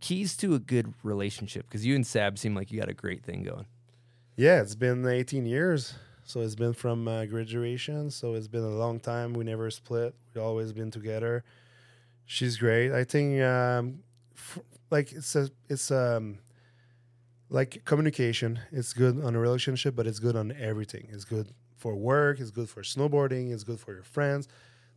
keys 0.00 0.36
to 0.38 0.54
a 0.54 0.58
good 0.58 0.94
relationship 1.02 1.66
because 1.66 1.84
you 1.84 1.94
and 1.94 2.06
Sab 2.06 2.38
seem 2.38 2.54
like 2.54 2.70
you 2.70 2.78
got 2.78 2.88
a 2.88 2.94
great 2.94 3.24
thing 3.24 3.42
going. 3.42 3.66
Yeah, 4.36 4.60
it's 4.60 4.74
been 4.74 5.06
18 5.06 5.46
years. 5.46 5.94
So 6.24 6.40
it's 6.40 6.56
been 6.56 6.72
from 6.72 7.06
uh, 7.06 7.24
graduation. 7.26 8.10
So 8.10 8.34
it's 8.34 8.48
been 8.48 8.64
a 8.64 8.68
long 8.68 8.98
time. 8.98 9.32
We 9.32 9.44
never 9.44 9.70
split. 9.70 10.14
We've 10.34 10.42
always 10.42 10.72
been 10.72 10.90
together. 10.90 11.44
She's 12.24 12.56
great. 12.56 12.92
I 12.92 13.04
think 13.04 13.40
um, 13.42 14.00
f- 14.34 14.58
like 14.90 15.12
it's 15.12 15.36
a 15.36 15.48
it's 15.68 15.90
um 15.92 16.40
like 17.48 17.84
communication. 17.84 18.58
It's 18.72 18.92
good 18.92 19.22
on 19.22 19.36
a 19.36 19.38
relationship, 19.38 19.94
but 19.94 20.06
it's 20.08 20.18
good 20.18 20.34
on 20.34 20.52
everything. 20.52 21.08
It's 21.12 21.24
good 21.24 21.52
for 21.86 21.94
work. 21.94 22.40
It's 22.40 22.50
good 22.50 22.68
for 22.68 22.82
snowboarding. 22.82 23.52
It's 23.52 23.62
good 23.62 23.78
for 23.78 23.92
your 23.94 24.02
friends. 24.02 24.48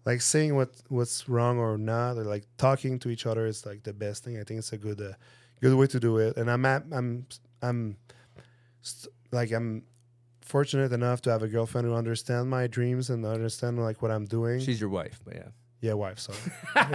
Like 0.06 0.22
saying 0.22 0.56
what 0.56 0.72
what's 0.88 1.30
wrong 1.30 1.60
or 1.60 1.78
not, 1.78 2.18
or 2.18 2.24
like 2.24 2.45
talking 2.57 2.98
to 2.99 3.10
each 3.10 3.28
other 3.28 3.45
is 3.45 3.64
like 3.64 3.84
the 3.84 3.94
best 3.94 4.24
thing. 4.24 4.40
I 4.40 4.44
think 4.44 4.57
it's 4.57 4.74
a 4.74 4.78
good 4.78 4.99
uh, 4.99 5.14
good 5.61 5.76
way 5.78 5.86
to 5.86 5.99
do 5.99 6.18
it. 6.18 6.36
And 6.36 6.49
I'm 6.49 6.66
at, 6.66 6.84
I'm 6.91 7.28
I'm 7.61 7.98
st- 8.82 9.14
like 9.32 9.52
I'm 9.52 9.84
fortunate 10.41 10.91
enough 10.94 11.22
to 11.24 11.30
have 11.30 11.44
a 11.44 11.48
girlfriend 11.48 11.86
who 11.86 11.94
understands 11.94 12.48
my 12.48 12.66
dreams 12.66 13.11
and 13.11 13.24
understand 13.24 13.78
like 13.78 14.02
what 14.02 14.10
I'm 14.10 14.26
doing. 14.26 14.60
She's 14.60 14.82
your 14.82 14.90
wife, 14.90 15.20
but 15.24 15.36
yeah. 15.36 15.49
Yeah, 15.82 15.94
wife. 15.94 16.20
Sorry. 16.20 16.40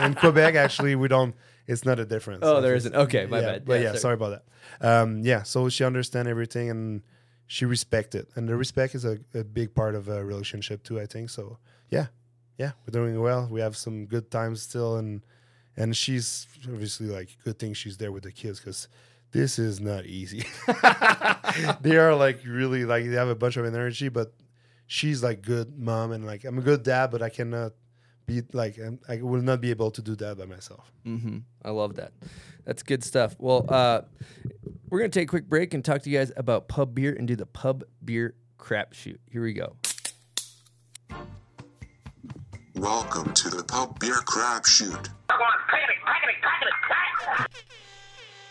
in 0.05 0.15
Quebec, 0.15 0.57
actually, 0.57 0.97
we 0.97 1.07
don't. 1.07 1.35
It's 1.69 1.85
not 1.85 1.99
a 2.01 2.05
difference. 2.05 2.41
Oh, 2.43 2.61
there 2.61 2.75
isn't. 2.75 2.95
Okay, 2.95 3.27
my 3.27 3.41
yeah, 3.41 3.47
bad. 3.47 3.65
But 3.65 3.75
Yeah, 3.75 3.81
yeah, 3.81 3.89
sorry. 3.91 4.01
sorry. 4.01 4.15
about 4.15 4.43
that. 4.81 5.03
Um, 5.03 5.21
yeah, 5.23 5.45
so 5.45 5.69
she 5.69 5.85
understands 5.85 6.29
everything 6.29 6.69
and 6.69 7.03
she 7.47 7.65
respect 7.65 8.15
it, 8.15 8.29
and 8.37 8.49
the 8.49 8.57
respect 8.57 8.95
is 8.95 9.05
a, 9.05 9.19
a 9.35 9.45
big 9.45 9.75
part 9.75 9.95
of 9.95 10.09
a 10.09 10.25
relationship 10.25 10.83
too. 10.83 11.01
I 11.01 11.07
think 11.07 11.31
so. 11.31 11.59
Yeah, 11.91 12.07
yeah, 12.59 12.73
we're 12.87 12.93
doing 12.93 13.21
well. 13.21 13.49
We 13.51 13.61
have 13.61 13.77
some 13.77 14.07
good 14.07 14.31
times 14.31 14.63
still, 14.63 14.97
and 14.97 15.23
and 15.77 15.97
she's 15.97 16.47
obviously 16.67 17.07
like 17.07 17.37
good 17.45 17.59
thing 17.59 17.75
she's 17.75 17.97
there 17.99 18.13
with 18.13 18.23
the 18.23 18.33
kids 18.33 18.61
because 18.61 18.89
this 19.33 19.59
is 19.59 19.81
not 19.81 20.07
easy. 20.07 20.45
they 21.81 21.97
are 21.97 22.15
like 22.15 22.41
really 22.47 22.85
like 22.85 23.05
they 23.05 23.17
have 23.17 23.29
a 23.29 23.35
bunch 23.35 23.57
of 23.57 23.67
energy, 23.67 24.09
but 24.09 24.33
she's 24.87 25.23
like 25.23 25.43
good 25.43 25.79
mom 25.79 26.13
and 26.13 26.25
like 26.25 26.45
I'm 26.45 26.59
a 26.59 26.63
good 26.63 26.83
dad, 26.83 27.11
but 27.11 27.23
I 27.23 27.29
cannot 27.29 27.73
be 28.27 28.43
like 28.53 28.79
I 29.09 29.21
will 29.21 29.43
not 29.43 29.61
be 29.61 29.71
able 29.71 29.91
to 29.91 30.03
do 30.03 30.15
that 30.17 30.39
by 30.39 30.47
myself. 30.47 30.91
Mm-hmm. 31.05 31.39
I 31.65 31.71
love 31.71 31.97
that. 31.97 32.13
That's 32.65 32.83
good 32.83 33.05
stuff. 33.05 33.35
Well, 33.39 33.67
uh, 33.69 34.03
we're 34.95 35.01
gonna 35.01 35.09
take 35.09 35.25
a 35.25 35.27
quick 35.27 35.49
break 35.49 35.75
and 35.75 35.85
talk 35.85 36.03
to 36.03 36.09
you 36.09 36.17
guys 36.17 36.31
about 36.37 36.69
pub 36.69 36.95
beer 36.95 37.13
and 37.19 37.27
do 37.27 37.35
the 37.35 37.47
pub 37.47 37.83
beer 38.05 38.37
crap 38.59 38.93
shoot. 38.93 39.21
Here 39.29 39.43
we 39.43 39.53
go. 39.53 39.75
Welcome 42.77 43.35
to 43.35 43.51
the 43.51 43.65
Pub 43.65 43.99
Beer 43.99 44.15
Crap 44.15 44.65
Shoot. 44.67 45.09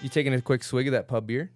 You 0.02 0.10
taking 0.10 0.34
a 0.34 0.42
quick 0.42 0.66
swig 0.66 0.88
of 0.88 0.92
that 0.92 1.08
pub 1.08 1.28
beer? 1.28 1.50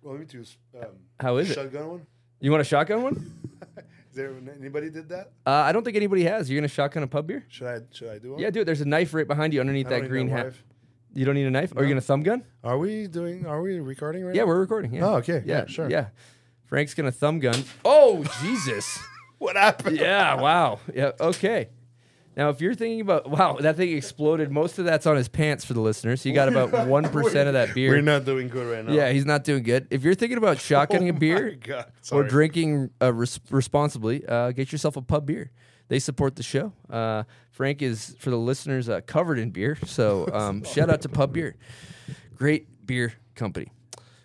Well, 0.00 0.16
me 0.16 0.24
too. 0.24 0.44
Um, 0.74 0.86
How 1.20 1.36
is 1.36 1.50
it? 1.50 1.54
Shotgun 1.54 1.88
one. 1.88 2.06
You 2.40 2.50
want 2.50 2.62
a 2.62 2.64
shotgun 2.64 3.02
one? 3.02 3.30
Is 4.10 4.16
there 4.16 4.32
anybody 4.58 4.88
did 4.88 5.10
that? 5.10 5.32
Uh, 5.44 5.50
I 5.50 5.72
don't 5.72 5.84
think 5.84 5.98
anybody 5.98 6.24
has. 6.24 6.48
You're 6.48 6.58
gonna 6.58 6.68
shotgun 6.68 7.02
a 7.02 7.06
pub 7.06 7.26
beer? 7.26 7.44
Should 7.48 7.66
I? 7.66 7.80
Should 7.92 8.08
I 8.08 8.18
do 8.20 8.30
one? 8.32 8.40
Yeah, 8.40 8.48
do 8.48 8.62
it. 8.62 8.64
There's 8.64 8.80
a 8.80 8.88
knife 8.88 9.12
right 9.12 9.28
behind 9.28 9.52
you 9.52 9.60
underneath 9.60 9.88
I 9.88 10.00
that 10.00 10.08
green 10.08 10.28
hat. 10.28 10.46
knife. 10.46 10.64
You 11.16 11.24
don't 11.24 11.34
need 11.34 11.46
a 11.46 11.50
knife? 11.50 11.72
Are 11.76 11.82
you 11.82 11.88
gonna 11.88 12.00
thumb 12.00 12.22
gun? 12.22 12.44
Are 12.62 12.76
we 12.76 13.06
doing? 13.06 13.46
Are 13.46 13.62
we 13.62 13.80
recording 13.80 14.24
right 14.24 14.34
now? 14.34 14.36
Yeah, 14.36 14.42
now? 14.42 14.48
we're 14.48 14.60
recording. 14.60 14.94
Yeah. 14.94 15.06
Oh, 15.06 15.14
okay. 15.16 15.42
Yeah, 15.46 15.60
Yeah, 15.60 15.66
sure. 15.66 15.90
Yeah. 15.90 16.08
Frank's 16.66 16.94
gonna 16.94 17.12
thumb 17.12 17.38
gun. 17.38 17.64
Oh 17.84 18.22
Jesus! 18.42 18.98
what 19.38 19.56
happened? 19.56 19.96
Yeah. 19.96 20.40
Wow. 20.40 20.80
Yeah. 20.92 21.12
Okay. 21.18 21.70
Now, 22.36 22.50
if 22.50 22.60
you're 22.60 22.74
thinking 22.74 23.00
about 23.00 23.30
wow, 23.30 23.56
that 23.60 23.76
thing 23.76 23.96
exploded. 23.96 24.50
Most 24.50 24.78
of 24.78 24.84
that's 24.84 25.06
on 25.06 25.16
his 25.16 25.26
pants 25.26 25.64
for 25.64 25.72
the 25.72 25.80
listeners. 25.80 26.22
He 26.22 26.32
got 26.32 26.48
about 26.48 26.86
one 26.86 27.04
percent 27.08 27.48
of 27.48 27.54
that 27.54 27.74
beer. 27.74 27.90
We're 27.92 28.02
not 28.02 28.26
doing 28.26 28.48
good 28.48 28.70
right 28.70 28.84
now. 28.84 28.92
Yeah, 28.92 29.10
he's 29.10 29.24
not 29.24 29.42
doing 29.42 29.62
good. 29.62 29.86
If 29.90 30.02
you're 30.02 30.14
thinking 30.14 30.36
about 30.36 30.56
shotgunning 30.58 31.08
a 31.08 31.14
Oh 31.14 31.18
beer 31.18 31.58
or 32.12 32.24
drinking 32.24 32.90
uh, 33.00 33.14
res- 33.14 33.40
responsibly, 33.48 34.26
uh, 34.26 34.52
get 34.52 34.70
yourself 34.70 34.96
a 34.96 35.02
pub 35.02 35.24
beer. 35.24 35.50
They 35.88 35.98
support 36.00 36.34
the 36.36 36.42
show. 36.42 36.72
Uh, 36.90 37.24
Frank 37.52 37.80
is 37.82 38.16
for 38.18 38.30
the 38.30 38.36
listeners 38.38 38.88
uh, 38.88 39.00
covered 39.06 39.38
in 39.38 39.50
beer, 39.50 39.78
so 39.86 40.28
um, 40.32 40.64
shout 40.74 40.90
out 40.90 41.02
to 41.02 41.08
Pub 41.08 41.32
Beer, 41.32 41.54
great 42.34 42.66
beer 42.86 43.12
company. 43.34 43.68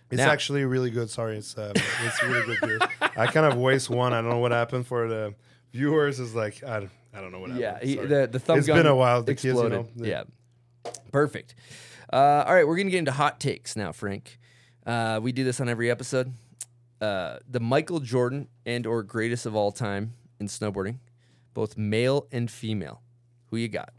It's 0.10 0.18
Now- 0.18 0.32
actually 0.32 0.66
really 0.66 0.90
good. 0.90 1.10
Sorry, 1.10 1.38
it's 1.38 1.58
um, 1.58 1.72
it's 1.76 2.24
really 2.24 2.46
good 2.46 2.58
beer. 2.62 2.80
I 3.16 3.28
kind 3.28 3.46
of 3.46 3.58
waste 3.58 3.90
one. 3.90 4.12
I 4.14 4.22
don't 4.22 4.30
know 4.30 4.40
what 4.40 4.52
happened 4.52 4.88
for 4.88 5.08
the 5.08 5.36
viewers. 5.72 6.20
Is 6.20 6.34
like 6.36 6.64
I, 6.64 6.82
don't- 6.82 6.92
I 7.14 7.22
don't 7.22 7.32
know 7.32 7.40
what 7.40 7.52
happened. 7.52 7.90
Yeah, 7.90 8.06
the 8.06 8.28
the 8.32 8.40
thumb 8.40 8.58
It's 8.58 8.68
gun 8.68 8.78
been 8.78 8.88
a 8.88 8.96
while. 8.96 9.22
The 9.24 9.32
exploded. 9.34 9.86
kids, 9.86 9.90
you 9.96 10.04
know. 10.04 10.10
yeah, 10.10 10.92
perfect. 11.12 11.56
Uh, 12.12 12.44
all 12.46 12.54
right, 12.54 12.68
we're 12.68 12.76
gonna 12.76 12.90
get 12.90 12.98
into 13.00 13.12
hot 13.12 13.40
takes 13.40 13.76
now, 13.76 13.92
Frank. 13.92 14.38
Uh, 14.86 15.20
we 15.22 15.32
do 15.32 15.44
this 15.44 15.62
on 15.62 15.70
every 15.70 15.90
episode. 15.92 16.34
Uh, 17.00 17.38
the 17.50 17.60
Michael 17.60 18.00
Jordan 18.00 18.48
and 18.66 18.86
or 18.86 19.04
greatest 19.04 19.46
of 19.46 19.56
all 19.56 19.72
time 19.72 20.14
in 20.40 20.48
snowboarding, 20.48 20.98
both 21.54 21.78
male 21.78 22.28
and 22.32 22.50
female. 22.50 23.02
Who 23.50 23.58
you 23.58 23.68
got? 23.68 23.94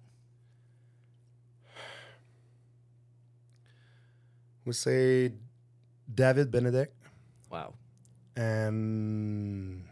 We 4.64 4.72
say 4.72 5.32
David 6.12 6.50
Benedek 6.50 6.88
Wow. 7.50 7.74
and 8.36 9.84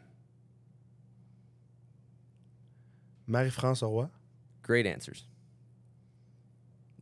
Marie-France 3.27 3.83
Roy. 3.83 4.07
Great 4.63 4.87
answers. 4.87 5.25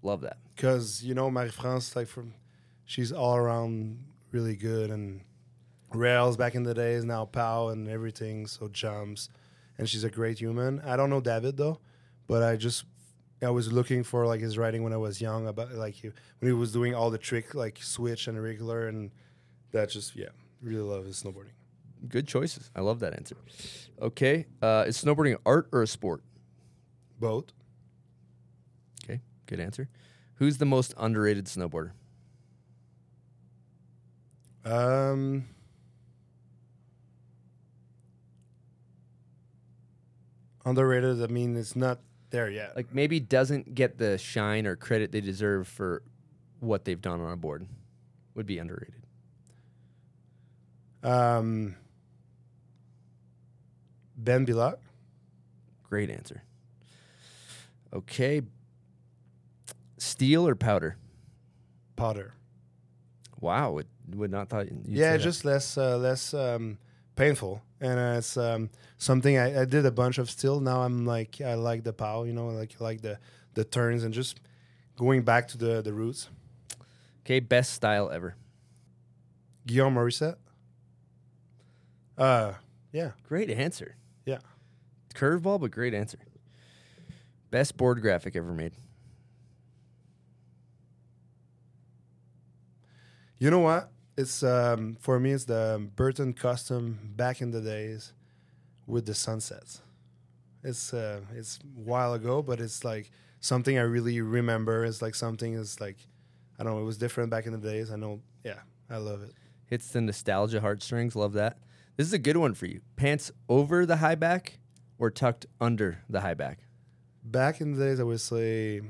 Love 0.02 0.20
that. 0.22 0.38
because 0.54 1.02
you 1.02 1.12
know 1.14 1.30
Marie 1.30 1.50
France 1.50 1.94
like 1.96 2.06
from 2.06 2.32
she's 2.84 3.10
all 3.12 3.36
around 3.36 3.98
really 4.32 4.54
good 4.56 4.90
and 4.90 5.20
rails 5.92 6.36
back 6.36 6.54
in 6.54 6.62
the 6.62 6.72
days 6.72 7.04
now 7.04 7.24
pow 7.24 7.68
and 7.68 7.88
everything 7.88 8.46
so 8.46 8.68
jumps 8.68 9.28
and 9.78 9.88
she's 9.88 10.04
a 10.04 10.10
great 10.10 10.38
human 10.38 10.80
I 10.80 10.96
don't 10.96 11.10
know 11.10 11.20
David 11.20 11.56
though 11.56 11.78
but 12.26 12.42
I 12.42 12.56
just 12.56 12.84
I 13.42 13.50
was 13.50 13.72
looking 13.72 14.02
for 14.02 14.26
like 14.26 14.40
his 14.40 14.58
writing 14.58 14.82
when 14.82 14.92
I 14.92 14.96
was 14.96 15.20
young 15.20 15.46
about 15.46 15.72
like 15.72 15.94
he, 15.94 16.08
when 16.40 16.48
he 16.48 16.52
was 16.52 16.72
doing 16.72 16.94
all 16.94 17.10
the 17.10 17.18
trick 17.18 17.54
like 17.54 17.78
switch 17.80 18.26
and 18.28 18.42
regular 18.42 18.88
and 18.88 19.10
that 19.72 19.90
just 19.90 20.16
yeah 20.16 20.28
really 20.60 20.82
love 20.82 21.04
his 21.04 21.22
snowboarding 21.22 21.52
Good 22.08 22.28
choices. 22.28 22.70
I 22.76 22.80
love 22.80 23.00
that 23.00 23.12
answer. 23.14 23.36
Okay, 24.00 24.46
uh, 24.62 24.84
is 24.86 25.02
snowboarding 25.02 25.36
art 25.44 25.68
or 25.72 25.82
a 25.82 25.86
sport? 25.88 26.22
both 27.18 27.46
Okay, 29.02 29.20
good 29.46 29.58
answer. 29.58 29.88
Who's 30.34 30.58
the 30.58 30.64
most 30.64 30.94
underrated 30.96 31.46
snowboarder? 31.46 31.90
um 34.64 35.44
underrated 40.64 41.22
I 41.22 41.26
mean 41.26 41.56
it's 41.56 41.76
not 41.76 42.00
there 42.30 42.50
yet 42.50 42.76
Like 42.76 42.94
maybe 42.94 43.20
doesn't 43.20 43.74
get 43.74 43.98
the 43.98 44.18
shine 44.18 44.66
or 44.66 44.76
credit 44.76 45.12
they 45.12 45.20
deserve 45.20 45.66
for 45.68 46.02
what 46.60 46.84
they've 46.84 47.00
done 47.00 47.20
on 47.20 47.32
a 47.32 47.36
board. 47.36 47.66
Would 48.34 48.46
be 48.46 48.58
underrated. 48.58 49.02
um 51.02 51.76
Ben 54.16 54.44
Bilocq 54.44 54.78
Great 55.88 56.10
answer. 56.10 56.42
Okay. 57.94 58.42
Steel 59.96 60.46
or 60.46 60.54
powder? 60.54 60.96
Powder. 61.96 62.34
Wow, 63.40 63.72
would 63.72 63.86
would 64.14 64.30
not 64.30 64.48
thought. 64.48 64.66
Yeah, 64.84 65.16
just 65.16 65.44
less 65.44 65.78
uh, 65.78 65.96
less 65.96 66.34
um, 66.34 66.78
painful, 67.18 67.60
and 67.80 67.98
uh, 67.98 68.18
it's 68.18 68.36
um, 68.36 68.70
something 68.96 69.36
I, 69.36 69.62
I 69.62 69.64
did 69.64 69.84
a 69.84 69.90
bunch 69.90 70.18
of 70.18 70.30
still. 70.30 70.60
Now 70.60 70.82
I'm 70.82 71.04
like 71.04 71.40
I 71.40 71.54
like 71.54 71.82
the 71.84 71.92
pow, 71.92 72.22
you 72.22 72.32
know, 72.32 72.48
like 72.48 72.80
like 72.80 73.02
the 73.02 73.18
the 73.54 73.64
turns 73.64 74.04
and 74.04 74.14
just 74.14 74.40
going 74.96 75.22
back 75.22 75.48
to 75.48 75.58
the 75.58 75.82
the 75.82 75.92
roots. 75.92 76.28
okay. 77.24 77.40
Best 77.40 77.72
style 77.74 78.10
ever. 78.10 78.36
Guillaume 79.66 79.94
Morissette. 79.96 80.36
Uh, 82.16 82.54
yeah, 82.92 83.10
Great 83.28 83.50
answer. 83.50 83.96
yeah. 84.24 84.38
Curveball, 85.14 85.60
but 85.60 85.70
great 85.70 85.94
answer. 85.94 86.18
Best 87.50 87.76
board 87.76 88.00
graphic 88.00 88.34
ever 88.36 88.52
made. 88.52 88.72
You 93.38 93.50
know 93.50 93.60
what? 93.60 93.90
It's 94.18 94.42
um, 94.42 94.96
for 94.98 95.20
me. 95.20 95.30
It's 95.30 95.44
the 95.44 95.88
Burton 95.94 96.32
custom 96.32 97.12
back 97.14 97.40
in 97.40 97.52
the 97.52 97.60
days 97.60 98.12
with 98.84 99.06
the 99.06 99.14
sunsets. 99.14 99.80
It's 100.64 100.92
uh, 100.92 101.20
it's 101.36 101.60
a 101.62 101.80
while 101.80 102.14
ago, 102.14 102.42
but 102.42 102.60
it's 102.60 102.82
like 102.82 103.12
something 103.38 103.78
I 103.78 103.82
really 103.82 104.20
remember. 104.20 104.84
It's 104.84 105.00
like 105.00 105.14
something 105.14 105.54
is 105.54 105.80
like 105.80 105.98
I 106.58 106.64
don't 106.64 106.74
know. 106.74 106.80
It 106.80 106.84
was 106.84 106.98
different 106.98 107.30
back 107.30 107.46
in 107.46 107.52
the 107.52 107.58
days. 107.58 107.92
I 107.92 107.96
know. 107.96 108.20
Yeah, 108.42 108.58
I 108.90 108.96
love 108.96 109.22
it. 109.22 109.34
Hits 109.66 109.88
the 109.90 110.00
nostalgia 110.00 110.60
heartstrings. 110.60 111.14
Love 111.14 111.34
that. 111.34 111.58
This 111.96 112.08
is 112.08 112.12
a 112.12 112.18
good 112.18 112.38
one 112.38 112.54
for 112.54 112.66
you. 112.66 112.80
Pants 112.96 113.30
over 113.48 113.86
the 113.86 113.98
high 113.98 114.16
back 114.16 114.58
or 114.98 115.12
tucked 115.12 115.46
under 115.60 116.02
the 116.10 116.22
high 116.22 116.34
back? 116.34 116.58
Back 117.22 117.60
in 117.60 117.76
the 117.76 117.84
days, 117.84 118.00
I 118.00 118.02
would 118.02 118.20
say 118.20 118.80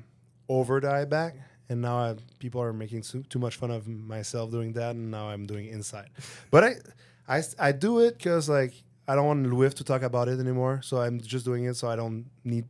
over 0.48 0.80
the 0.80 0.90
eye 0.90 1.04
back, 1.04 1.36
and 1.68 1.80
now 1.82 1.98
I, 1.98 2.14
people 2.38 2.60
are 2.62 2.72
making 2.72 3.02
too, 3.02 3.22
too 3.24 3.38
much 3.38 3.56
fun 3.56 3.70
of 3.70 3.86
myself 3.86 4.50
doing 4.50 4.72
that, 4.74 4.96
and 4.96 5.10
now 5.10 5.28
I'm 5.28 5.46
doing 5.46 5.66
inside. 5.68 6.08
But 6.50 6.64
I, 6.64 6.72
I, 7.28 7.42
I 7.58 7.72
do 7.72 8.00
it 8.00 8.16
because 8.18 8.48
like 8.48 8.72
I 9.06 9.14
don't 9.14 9.26
want 9.26 9.46
Louis 9.46 9.72
to 9.74 9.84
talk 9.84 10.02
about 10.02 10.28
it 10.28 10.38
anymore, 10.40 10.80
so 10.82 10.98
I'm 11.00 11.20
just 11.20 11.44
doing 11.44 11.64
it 11.64 11.74
so 11.74 11.88
I 11.88 11.96
don't 11.96 12.26
need, 12.44 12.64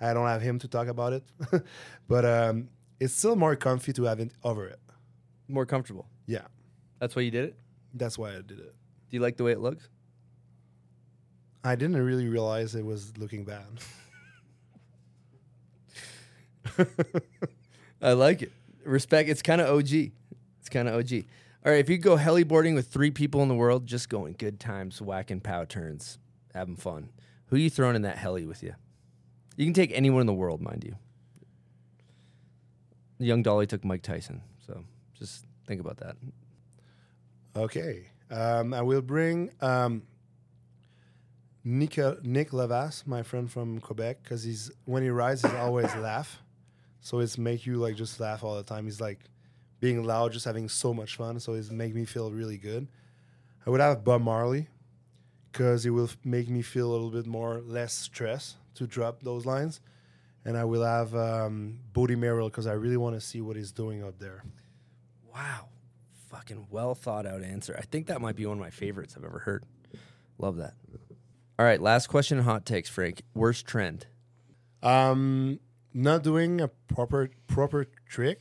I 0.00 0.12
don't 0.14 0.26
have 0.26 0.42
him 0.42 0.58
to 0.60 0.68
talk 0.68 0.88
about 0.88 1.12
it. 1.12 1.24
but 2.08 2.24
um, 2.24 2.68
it's 3.00 3.14
still 3.14 3.36
more 3.36 3.56
comfy 3.56 3.92
to 3.94 4.04
have 4.04 4.20
it 4.20 4.32
over 4.42 4.66
it. 4.66 4.78
More 5.48 5.66
comfortable. 5.66 6.06
Yeah, 6.26 6.46
That's 6.98 7.14
why 7.14 7.22
you 7.22 7.30
did 7.30 7.44
it? 7.50 7.56
that's 7.96 8.18
why 8.18 8.30
I 8.30 8.36
did 8.42 8.58
it. 8.58 8.74
Do 9.08 9.16
you 9.16 9.20
like 9.20 9.36
the 9.36 9.44
way 9.44 9.52
it 9.52 9.60
looks? 9.60 9.88
I 11.62 11.76
didn't 11.76 11.96
really 12.02 12.28
realize 12.28 12.74
it 12.74 12.84
was 12.84 13.16
looking 13.18 13.44
bad. 13.44 13.64
I 18.04 18.12
like 18.12 18.42
it. 18.42 18.52
Respect. 18.84 19.30
It's 19.30 19.40
kind 19.40 19.62
of 19.62 19.74
OG. 19.74 19.92
It's 19.92 20.68
kind 20.70 20.88
of 20.88 20.94
OG. 20.94 21.24
All 21.64 21.72
right, 21.72 21.80
if 21.80 21.88
you 21.88 21.96
go 21.96 22.18
heliboarding 22.18 22.74
with 22.74 22.88
three 22.88 23.10
people 23.10 23.42
in 23.42 23.48
the 23.48 23.54
world, 23.54 23.86
just 23.86 24.10
going 24.10 24.34
good 24.38 24.60
times, 24.60 25.00
whacking 25.00 25.40
pow 25.40 25.64
turns, 25.64 26.18
having 26.52 26.76
fun. 26.76 27.08
Who 27.46 27.56
you 27.56 27.70
throwing 27.70 27.96
in 27.96 28.02
that 28.02 28.18
heli 28.18 28.44
with 28.44 28.62
you? 28.62 28.74
You 29.56 29.64
can 29.64 29.72
take 29.72 29.90
anyone 29.94 30.20
in 30.20 30.26
the 30.26 30.34
world, 30.34 30.60
mind 30.60 30.84
you. 30.84 30.96
Young 33.18 33.42
Dolly 33.42 33.66
took 33.66 33.82
Mike 33.82 34.02
Tyson, 34.02 34.42
so 34.66 34.84
just 35.14 35.46
think 35.66 35.80
about 35.80 35.96
that. 35.98 36.16
Okay. 37.56 38.08
Um, 38.30 38.74
I 38.74 38.82
will 38.82 39.00
bring 39.00 39.50
um, 39.62 40.02
Nick, 41.62 41.96
Nick 42.22 42.50
Lavas, 42.50 43.06
my 43.06 43.22
friend 43.22 43.50
from 43.50 43.80
Quebec, 43.80 44.22
because 44.22 44.42
he's 44.42 44.70
when 44.84 45.02
he 45.02 45.08
rides, 45.08 45.40
he's 45.40 45.54
always 45.54 45.94
laugh. 45.96 46.42
So 47.04 47.18
it's 47.18 47.36
make 47.36 47.66
you 47.66 47.76
like 47.76 47.96
just 47.96 48.18
laugh 48.18 48.42
all 48.42 48.56
the 48.56 48.62
time. 48.62 48.86
He's 48.86 48.98
like 48.98 49.20
being 49.78 50.02
loud, 50.04 50.32
just 50.32 50.46
having 50.46 50.70
so 50.70 50.94
much 50.94 51.16
fun. 51.16 51.38
So 51.38 51.52
it's 51.52 51.70
make 51.70 51.94
me 51.94 52.06
feel 52.06 52.32
really 52.32 52.56
good. 52.56 52.88
I 53.66 53.70
would 53.70 53.80
have 53.80 54.02
Bob 54.02 54.22
Marley, 54.22 54.68
because 55.52 55.84
it 55.84 55.90
will 55.90 56.08
make 56.24 56.48
me 56.48 56.62
feel 56.62 56.90
a 56.90 56.92
little 56.92 57.10
bit 57.10 57.26
more 57.26 57.60
less 57.60 57.92
stress 57.92 58.56
to 58.76 58.86
drop 58.86 59.22
those 59.22 59.44
lines. 59.44 59.82
And 60.46 60.56
I 60.56 60.64
will 60.64 60.82
have 60.82 61.14
um, 61.14 61.78
Bode 61.92 62.16
Merrill 62.16 62.48
because 62.48 62.66
I 62.66 62.72
really 62.72 62.96
want 62.96 63.16
to 63.16 63.20
see 63.20 63.42
what 63.42 63.56
he's 63.56 63.70
doing 63.70 64.02
up 64.02 64.18
there. 64.18 64.42
Wow. 65.34 65.68
Fucking 66.30 66.68
well 66.70 66.94
thought 66.94 67.26
out 67.26 67.42
answer. 67.42 67.76
I 67.78 67.82
think 67.82 68.06
that 68.06 68.22
might 68.22 68.34
be 68.34 68.46
one 68.46 68.56
of 68.56 68.60
my 68.62 68.70
favorites 68.70 69.14
I've 69.14 69.24
ever 69.24 69.40
heard. 69.40 69.64
Love 70.38 70.56
that. 70.56 70.72
All 71.58 71.66
right, 71.66 71.82
last 71.82 72.06
question 72.06 72.38
hot 72.38 72.64
takes, 72.64 72.88
Frank. 72.88 73.20
Worst 73.34 73.66
trend. 73.66 74.06
Um, 74.82 75.60
not 75.94 76.22
doing 76.22 76.60
a 76.60 76.68
proper 76.68 77.30
proper 77.46 77.86
trick, 78.08 78.40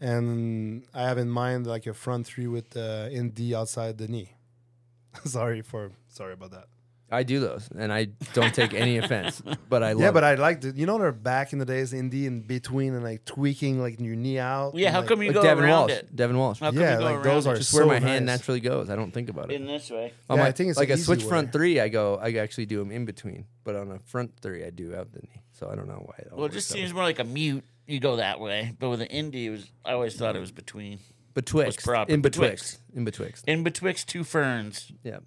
and 0.00 0.84
I 0.94 1.02
have 1.02 1.18
in 1.18 1.30
mind 1.30 1.66
like 1.66 1.86
a 1.86 1.94
front 1.94 2.26
three 2.26 2.46
with 2.46 2.76
uh, 2.76 3.08
indie 3.08 3.54
outside 3.54 3.98
the 3.98 4.06
knee. 4.06 4.34
sorry 5.24 5.62
for 5.62 5.92
sorry 6.08 6.34
about 6.34 6.50
that. 6.52 6.66
I 7.10 7.22
do 7.22 7.40
those, 7.40 7.68
and 7.74 7.90
I 7.92 8.08
don't 8.34 8.52
take 8.54 8.74
any 8.74 8.98
offense. 8.98 9.42
But 9.68 9.82
I 9.82 9.92
love. 9.92 10.00
yeah, 10.02 10.10
but 10.12 10.24
it. 10.24 10.26
I 10.26 10.34
like 10.36 10.62
to. 10.62 10.70
you 10.70 10.86
know 10.86 10.98
they're 10.98 11.12
back 11.12 11.52
in 11.52 11.58
the 11.58 11.64
days 11.66 11.92
indie 11.92 12.24
in 12.26 12.40
between 12.40 12.94
and 12.94 13.02
like 13.04 13.24
tweaking 13.26 13.80
like 13.80 14.00
your 14.00 14.16
knee 14.16 14.38
out. 14.38 14.74
Yeah, 14.74 14.86
and, 14.88 14.94
how 14.94 15.00
like- 15.00 15.08
come 15.08 15.22
you 15.22 15.28
like 15.28 15.34
go 15.34 15.42
Devin 15.42 15.64
around 15.64 15.80
Walsh. 15.88 15.90
it? 15.92 16.16
Devin 16.16 16.38
Walsh. 16.38 16.60
How 16.60 16.70
come 16.70 16.80
Yeah, 16.80 16.92
you 16.94 16.98
go 16.98 17.04
like, 17.04 17.14
around 17.16 17.24
those 17.24 17.46
it? 17.46 17.50
are 17.50 17.56
Just 17.56 17.72
where 17.74 17.82
so 17.82 17.86
my 17.88 17.98
hand 18.00 18.24
naturally 18.26 18.60
goes. 18.60 18.88
I 18.90 18.96
don't 18.96 19.10
think 19.12 19.28
about 19.28 19.50
it. 19.50 19.54
in 19.60 19.66
this 19.66 19.90
way. 19.90 20.12
On 20.30 20.36
Yeah, 20.38 20.42
my- 20.44 20.48
I 20.48 20.52
think 20.52 20.70
it's 20.70 20.78
like 20.78 20.88
an 20.88 20.94
a 20.94 20.98
switch 20.98 21.20
easy 21.20 21.28
front 21.28 21.52
three. 21.52 21.80
I 21.80 21.88
go. 21.88 22.16
I 22.16 22.32
actually 22.34 22.66
do 22.66 22.78
them 22.78 22.90
in 22.90 23.04
between, 23.04 23.44
but 23.64 23.74
on 23.76 23.90
a 23.92 23.98
front 24.00 24.32
three, 24.40 24.64
I 24.64 24.70
do 24.70 24.94
out 24.94 25.12
the 25.12 25.20
knee. 25.20 25.42
So 25.52 25.68
I 25.70 25.74
don't 25.74 25.88
know 25.88 26.02
why. 26.06 26.14
It 26.18 26.28
Well, 26.32 26.46
it 26.46 26.52
just 26.52 26.68
seems 26.68 26.92
way. 26.92 26.96
more 26.96 27.04
like 27.04 27.18
a 27.18 27.24
mute. 27.24 27.64
You 27.86 28.00
go 28.00 28.16
that 28.16 28.38
way, 28.40 28.74
but 28.78 28.88
with 28.90 29.00
an 29.02 29.08
indie, 29.08 29.44
it 29.46 29.50
was. 29.50 29.70
I 29.84 29.92
always 29.92 30.14
thought 30.14 30.36
it 30.36 30.40
was 30.40 30.52
between. 30.52 30.98
betwixt, 31.34 31.84
proper. 31.84 32.12
in 32.12 32.20
Betwixt. 32.22 32.80
betwixt, 32.80 32.96
in 32.96 33.04
betwixt. 33.04 33.44
In 33.48 33.62
betwixt 33.64 34.08
two 34.08 34.24
ferns. 34.24 34.90
Yeah, 35.02 35.18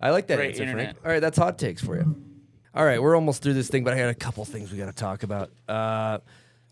I 0.00 0.10
like 0.10 0.26
that 0.28 0.36
Great 0.36 0.50
answer, 0.50 0.62
internet. 0.64 0.86
Frank. 0.96 0.98
All 1.06 1.12
right, 1.12 1.20
that's 1.20 1.38
hot 1.38 1.58
takes 1.58 1.82
for 1.82 1.96
you. 1.96 2.16
All 2.74 2.84
right, 2.84 3.00
we're 3.00 3.14
almost 3.14 3.42
through 3.42 3.54
this 3.54 3.68
thing, 3.68 3.84
but 3.84 3.94
I 3.94 3.98
got 3.98 4.08
a 4.08 4.14
couple 4.14 4.44
things 4.44 4.72
we 4.72 4.78
got 4.78 4.86
to 4.86 4.92
talk 4.92 5.22
about. 5.22 5.50
Uh, 5.68 6.18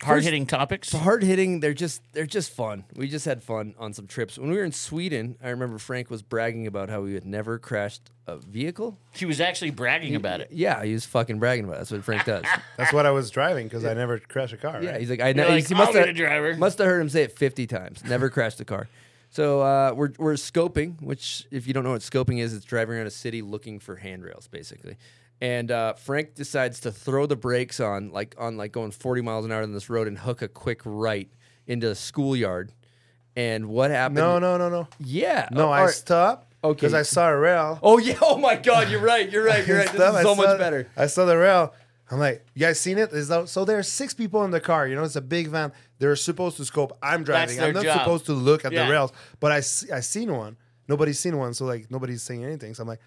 Hard 0.02 0.24
hitting 0.24 0.46
topics. 0.46 0.92
hard 0.92 1.22
hitting. 1.22 1.60
They're 1.60 1.72
just 1.74 2.02
they're 2.12 2.26
just 2.26 2.50
fun. 2.50 2.82
We 2.96 3.06
just 3.06 3.24
had 3.24 3.40
fun 3.40 3.76
on 3.78 3.92
some 3.92 4.08
trips. 4.08 4.36
When 4.36 4.50
we 4.50 4.56
were 4.56 4.64
in 4.64 4.72
Sweden, 4.72 5.36
I 5.40 5.50
remember 5.50 5.78
Frank 5.78 6.10
was 6.10 6.22
bragging 6.22 6.66
about 6.66 6.88
how 6.88 7.04
he 7.04 7.14
had 7.14 7.24
never 7.24 7.56
crashed 7.56 8.10
a 8.26 8.36
vehicle. 8.36 8.98
He 9.12 9.26
was 9.26 9.40
actually 9.40 9.70
bragging 9.70 10.16
about 10.16 10.40
it. 10.40 10.48
Yeah, 10.50 10.82
he 10.82 10.92
was 10.92 11.06
fucking 11.06 11.38
bragging 11.38 11.66
about 11.66 11.74
it. 11.74 11.78
That's 11.78 11.92
what 11.92 12.02
Frank 12.02 12.24
does. 12.24 12.44
That's 12.76 12.92
what 12.92 13.06
I 13.06 13.12
was 13.12 13.30
driving 13.30 13.68
because 13.68 13.84
I 13.84 13.94
never 13.94 14.18
crashed 14.18 14.52
a 14.54 14.56
car. 14.56 14.82
Yeah, 14.82 14.90
right? 14.90 15.00
he's 15.00 15.08
like, 15.08 15.20
I 15.20 15.28
You're 15.28 15.34
know. 15.34 15.48
like, 15.50 15.68
he 15.68 15.74
must 15.74 15.92
have 15.94 16.16
driver." 16.16 16.56
must 16.56 16.78
have 16.78 16.88
heard 16.88 17.00
him 17.00 17.08
say 17.08 17.22
it 17.22 17.38
fifty 17.38 17.68
times. 17.68 18.02
Never 18.04 18.28
crashed 18.28 18.60
a 18.60 18.64
car. 18.64 18.88
So 19.32 19.62
uh, 19.62 19.94
we're 19.96 20.10
we're 20.18 20.34
scoping, 20.34 21.00
which 21.00 21.46
if 21.50 21.66
you 21.66 21.72
don't 21.72 21.84
know 21.84 21.92
what 21.92 22.02
scoping 22.02 22.38
is, 22.38 22.52
it's 22.52 22.66
driving 22.66 22.96
around 22.96 23.06
a 23.06 23.10
city 23.10 23.40
looking 23.40 23.80
for 23.80 23.96
handrails, 23.96 24.46
basically. 24.46 24.98
And 25.40 25.70
uh, 25.70 25.94
Frank 25.94 26.34
decides 26.34 26.80
to 26.80 26.92
throw 26.92 27.24
the 27.24 27.34
brakes 27.34 27.80
on, 27.80 28.10
like 28.12 28.34
on 28.36 28.58
like 28.58 28.72
going 28.72 28.90
forty 28.90 29.22
miles 29.22 29.46
an 29.46 29.50
hour 29.50 29.62
on 29.62 29.72
this 29.72 29.88
road, 29.88 30.06
and 30.06 30.18
hook 30.18 30.42
a 30.42 30.48
quick 30.48 30.82
right 30.84 31.30
into 31.66 31.88
the 31.88 31.94
schoolyard. 31.94 32.72
And 33.34 33.68
what 33.68 33.90
happened? 33.90 34.16
no, 34.16 34.38
no, 34.38 34.58
no, 34.58 34.68
no. 34.68 34.86
Yeah. 34.98 35.48
No, 35.50 35.70
I 35.72 35.84
right. 35.86 35.90
stopped 35.94 36.52
Okay. 36.62 36.74
because 36.76 36.92
I 36.92 37.00
saw 37.00 37.30
a 37.30 37.36
rail. 37.38 37.78
Oh 37.82 37.96
yeah. 37.96 38.18
Oh 38.22 38.36
my 38.36 38.56
God. 38.56 38.90
You're 38.90 39.00
right. 39.00 39.30
You're 39.30 39.44
right. 39.44 39.66
You're 39.66 39.78
right. 39.78 39.86
This 39.92 39.94
is 40.02 40.14
I 40.14 40.22
so 40.22 40.34
saw- 40.34 40.42
much 40.42 40.58
better. 40.58 40.88
I 40.94 41.06
saw 41.06 41.24
the 41.24 41.38
rail. 41.38 41.72
I'm 42.12 42.18
like, 42.18 42.44
you 42.54 42.60
guys 42.60 42.78
seen 42.78 42.98
it? 42.98 43.10
Is 43.12 43.28
that, 43.28 43.48
so 43.48 43.64
there's 43.64 43.88
six 43.88 44.12
people 44.12 44.44
in 44.44 44.50
the 44.50 44.60
car. 44.60 44.86
You 44.86 44.94
know, 44.94 45.02
it's 45.02 45.16
a 45.16 45.20
big 45.22 45.48
van. 45.48 45.72
They're 45.98 46.14
supposed 46.14 46.58
to 46.58 46.64
scope. 46.66 46.96
I'm 47.02 47.24
driving. 47.24 47.58
I'm 47.58 47.72
not 47.72 47.84
job. 47.84 47.98
supposed 48.00 48.26
to 48.26 48.34
look 48.34 48.64
at 48.66 48.72
Yeah. 48.72 48.84
the 48.84 48.92
rails. 48.92 49.12
But 49.40 49.50
I 49.52 49.60
see, 49.60 49.90
I 49.90 50.00
seen 50.00 50.30
one. 50.36 50.58
Nobody's 50.88 51.18
seen 51.18 51.38
one. 51.38 51.54
So 51.54 51.64
like 51.64 51.90
nobody's 51.90 52.22
saying 52.22 52.44
anything. 52.44 52.74
So 52.74 52.82
I'm 52.82 52.88
like, 52.88 53.00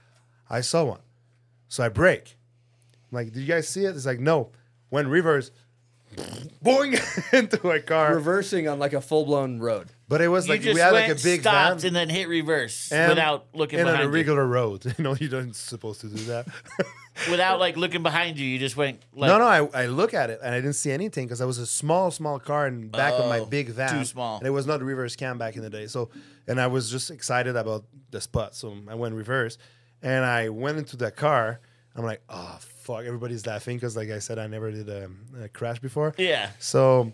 I 0.49 0.61
saw 0.61 0.85
one. 0.85 1.01
So 1.67 1.83
I 1.83 1.89
brake. 1.89 2.35
I'm 3.11 3.15
like, 3.17 3.31
did 3.31 3.41
you 3.41 3.45
guys 3.47 3.67
see 3.69 3.85
it? 3.85 3.95
It's 3.95 4.05
like, 4.07 4.19
no. 4.19 4.49
When 4.89 5.07
reverse, 5.07 5.51
boing 6.63 6.97
into 7.33 7.69
a 7.69 7.79
car. 7.81 8.15
Reversing 8.15 8.67
on 8.67 8.79
like 8.79 8.93
a 8.93 9.01
full 9.01 9.25
blown 9.25 9.59
road. 9.59 9.89
But 10.07 10.21
it 10.21 10.29
was 10.29 10.47
You 10.47 10.53
like 10.53 10.61
we 10.63 10.79
had 10.79 10.93
went, 10.93 11.09
like 11.09 11.19
a 11.19 11.21
big 11.23 11.41
stopped, 11.41 11.81
van 11.81 11.87
and 11.87 11.95
then 11.95 12.09
hit 12.09 12.27
reverse 12.27 12.91
and 12.91 13.09
without 13.09 13.47
looking 13.53 13.79
in 13.79 13.85
behind 13.85 14.03
a 14.03 14.05
you. 14.05 14.11
regular 14.11 14.45
road. 14.47 14.83
You 14.97 15.03
know, 15.03 15.15
you 15.15 15.27
don't 15.27 15.55
supposed 15.55 16.01
to 16.01 16.07
do 16.07 16.23
that. 16.25 16.47
Without 17.29 17.59
like 17.59 17.77
looking 17.77 18.03
behind 18.03 18.37
you, 18.37 18.45
you 18.45 18.59
just 18.59 18.75
went. 18.75 19.01
Like, 19.13 19.29
no, 19.29 19.37
no, 19.37 19.45
I, 19.45 19.83
I 19.83 19.85
look 19.87 20.13
at 20.13 20.29
it 20.29 20.39
and 20.43 20.53
I 20.53 20.57
didn't 20.59 20.73
see 20.75 20.91
anything 20.91 21.25
because 21.25 21.39
I 21.41 21.45
was 21.45 21.57
a 21.59 21.65
small, 21.65 22.11
small 22.11 22.39
car 22.39 22.67
in 22.67 22.89
back 22.89 23.13
of 23.13 23.29
my 23.29 23.39
Oh, 23.39 23.45
big 23.45 23.69
van. 23.69 23.89
too 23.99 24.03
small. 24.05 24.37
And 24.39 24.45
it 24.45 24.49
was 24.51 24.67
not 24.67 24.81
reverse 24.81 25.15
cam 25.15 25.37
back 25.37 25.55
in 25.55 25.61
the 25.61 25.69
day. 25.69 25.87
So, 25.87 26.09
and 26.47 26.59
I 26.59 26.67
was 26.67 26.91
just 26.91 27.11
excited 27.11 27.55
about 27.55 27.85
the 28.11 28.19
spot. 28.19 28.53
So 28.53 28.75
I 28.89 28.95
went 28.95 29.15
reverse 29.15 29.57
and 30.01 30.25
I 30.25 30.49
went 30.49 30.77
into 30.77 30.97
the 30.97 31.09
car. 31.09 31.61
I'm 31.95 32.03
like, 32.03 32.21
oh, 32.27 32.57
fuck. 32.59 33.05
Everybody's 33.05 33.47
laughing 33.47 33.77
because, 33.77 33.95
like 33.95 34.09
I 34.09 34.19
said, 34.19 34.37
I 34.37 34.47
never 34.47 34.69
did 34.71 34.89
a, 34.89 35.09
a 35.41 35.47
crash 35.47 35.79
before. 35.79 36.13
Yeah. 36.17 36.49
So, 36.59 37.13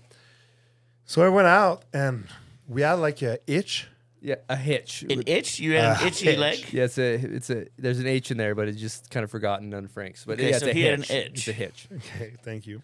so 1.06 1.22
I 1.22 1.30
went 1.30 1.48
out 1.48 1.84
and 1.94 2.26
we 2.68 2.82
had 2.82 2.94
like 2.94 3.22
a 3.22 3.38
itch. 3.46 3.88
Yeah, 4.22 4.36
a 4.48 4.56
hitch. 4.56 5.04
An 5.10 5.24
itch? 5.26 5.60
You 5.60 5.74
had 5.78 6.00
an 6.02 6.08
itchy 6.08 6.26
hitch. 6.26 6.38
leg? 6.40 6.66
Yeah, 6.72 6.84
it's 6.84 6.98
a 7.00 7.14
it's 7.16 7.50
a 7.50 7.66
there's 7.80 8.00
an 8.00 8.06
H 8.08 8.30
in 8.32 8.38
there, 8.38 8.54
but 8.54 8.68
it's 8.68 8.80
just 8.80 9.10
kind 9.10 9.24
of 9.24 9.32
forgotten 9.32 9.74
on 9.74 9.88
Frank's. 9.88 10.26
But 10.26 10.34
Okay, 10.40 10.52
yeah, 10.52 10.58
so 10.60 10.68
it's 10.68 10.76
a 10.76 10.78
he 10.78 10.84
had 10.84 10.94
an 11.00 11.02
hitch. 11.04 11.12
itch. 11.12 11.32
It's 11.34 11.48
a 11.48 11.52
hitch. 11.54 11.88
Okay, 11.96 12.34
thank 12.44 12.68
you. 12.68 12.84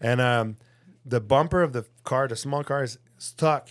And 0.00 0.20
um, 0.20 0.56
the 1.04 1.20
bumper 1.20 1.62
of 1.62 1.72
the 1.74 1.84
car, 2.04 2.26
the 2.28 2.36
small 2.36 2.64
car, 2.64 2.82
is 2.84 2.98
stuck 3.18 3.68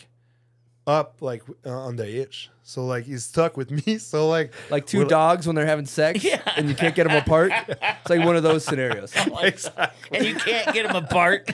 up 0.85 1.17
like 1.21 1.43
uh, 1.65 1.69
on 1.71 1.95
the 1.95 2.21
itch. 2.21 2.49
So 2.63 2.85
like 2.85 3.05
he's 3.05 3.23
stuck 3.25 3.57
with 3.57 3.71
me. 3.87 3.97
So 3.97 4.27
like 4.29 4.53
Like 4.69 4.85
2 4.85 4.99
we're- 4.99 5.09
dogs 5.09 5.47
when 5.47 5.55
they're 5.55 5.65
having 5.65 5.85
sex 5.87 6.23
Yeah. 6.23 6.41
and 6.55 6.69
you 6.69 6.75
can't 6.75 6.93
get 6.95 7.07
them 7.07 7.17
apart. 7.17 7.51
It's 7.81 8.09
like 8.09 8.25
one 8.25 8.35
of 8.37 8.43
those 8.43 8.63
scenarios. 8.63 9.11
exactly. 9.41 10.17
And 10.19 10.25
you 10.27 10.35
can't 10.35 10.73
get 10.73 10.87
them 10.87 10.95
apart. 11.03 11.49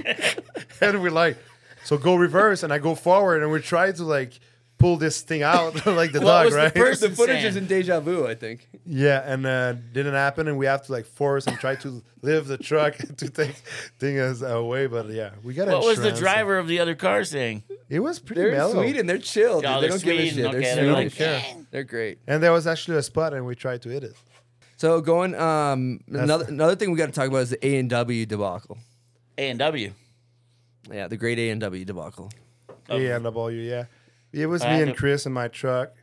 and 0.82 1.02
we're 1.02 1.10
like, 1.10 1.38
so 1.84 1.98
go 1.98 2.16
reverse, 2.16 2.62
and 2.64 2.72
I 2.72 2.78
go 2.80 2.94
forward, 2.96 3.42
and 3.42 3.52
we 3.52 3.60
try 3.60 3.92
to 3.92 4.04
like 4.04 4.40
pull 4.84 4.98
this 4.98 5.22
thing 5.22 5.44
out 5.44 5.74
like 5.86 6.12
the 6.12 6.20
What 6.20 6.28
dog, 6.28 6.46
was 6.46 6.54
the 6.56 6.60
right? 6.60 6.76
person 6.76 7.10
the 7.12 7.16
footage 7.16 7.38
saying? 7.38 7.46
is 7.48 7.56
in 7.56 7.68
deja 7.68 8.02
vu, 8.02 8.28
I 8.28 8.36
think. 8.36 8.68
Yeah, 8.86 9.22
and 9.26 9.46
uh, 9.46 9.74
didn't 9.94 10.14
happen, 10.14 10.48
and 10.50 10.58
we 10.58 10.66
have 10.66 10.84
to 10.88 10.92
like 10.92 11.06
force 11.06 11.48
and 11.48 11.58
try 11.58 11.76
to 11.78 12.04
lift 12.22 12.48
the 12.50 12.58
truck 12.58 12.98
to 13.18 13.30
take 13.30 13.56
things 13.98 14.42
away. 14.42 14.88
But 14.88 15.10
yeah, 15.10 15.32
we 15.44 15.54
got. 15.54 15.68
What 15.70 15.86
was 15.86 16.02
the 16.02 16.12
driver 16.12 16.58
of 16.58 16.68
the 16.68 16.80
other 16.80 16.96
car 16.96 17.24
saying? 17.24 17.64
It 17.90 18.02
was 18.02 18.20
pretty 18.20 18.42
They're 18.42 18.50
in 18.52 18.58
mellow. 18.58 18.74
Sweden. 18.74 19.06
They're 19.08 19.18
chill. 19.20 19.62
Oh, 19.66 19.80
they 19.80 19.88
they're 19.88 19.90
don't 19.90 20.04
give 20.04 20.18
a 20.20 20.30
shit. 20.30 20.46
Okay, 20.46 20.60
They're 20.62 20.76
they're 20.76 20.94
like, 20.94 21.12
Swedish. 21.12 21.56
They're 21.72 21.84
great. 21.84 22.18
And 22.28 22.44
there 22.44 22.52
was 22.52 22.68
actually 22.68 22.98
a 22.98 23.04
spot, 23.04 23.34
and 23.34 23.46
we 23.46 23.56
tried 23.56 23.82
to 23.84 23.90
hit 23.90 24.04
it. 24.04 24.16
So 24.76 25.00
going 25.00 25.34
um 25.36 26.02
another 26.12 26.46
another 26.50 26.76
thing 26.76 26.92
we 26.92 26.98
got 26.98 27.06
to 27.06 27.12
talk 27.14 27.28
about 27.30 27.44
is 27.44 27.52
the 27.52 27.66
A 27.66 27.78
and 27.78 27.90
W 27.90 28.26
debacle. 28.26 28.78
A 29.38 29.50
and 29.50 29.60
W. 29.60 29.94
Yeah, 30.92 31.08
the 31.08 31.16
great 31.16 31.40
A 31.40 31.50
and 31.52 31.62
W 31.62 31.86
debacle. 31.86 32.30
Yeah, 32.90 33.18
W. 33.20 33.62
Yeah, 33.62 33.86
it 34.34 34.48
was 34.48 34.62
I 34.64 34.76
me 34.78 34.82
and 34.84 34.98
Chris 34.98 35.26
in 35.26 35.32
my 35.34 35.48
truck, 35.48 35.94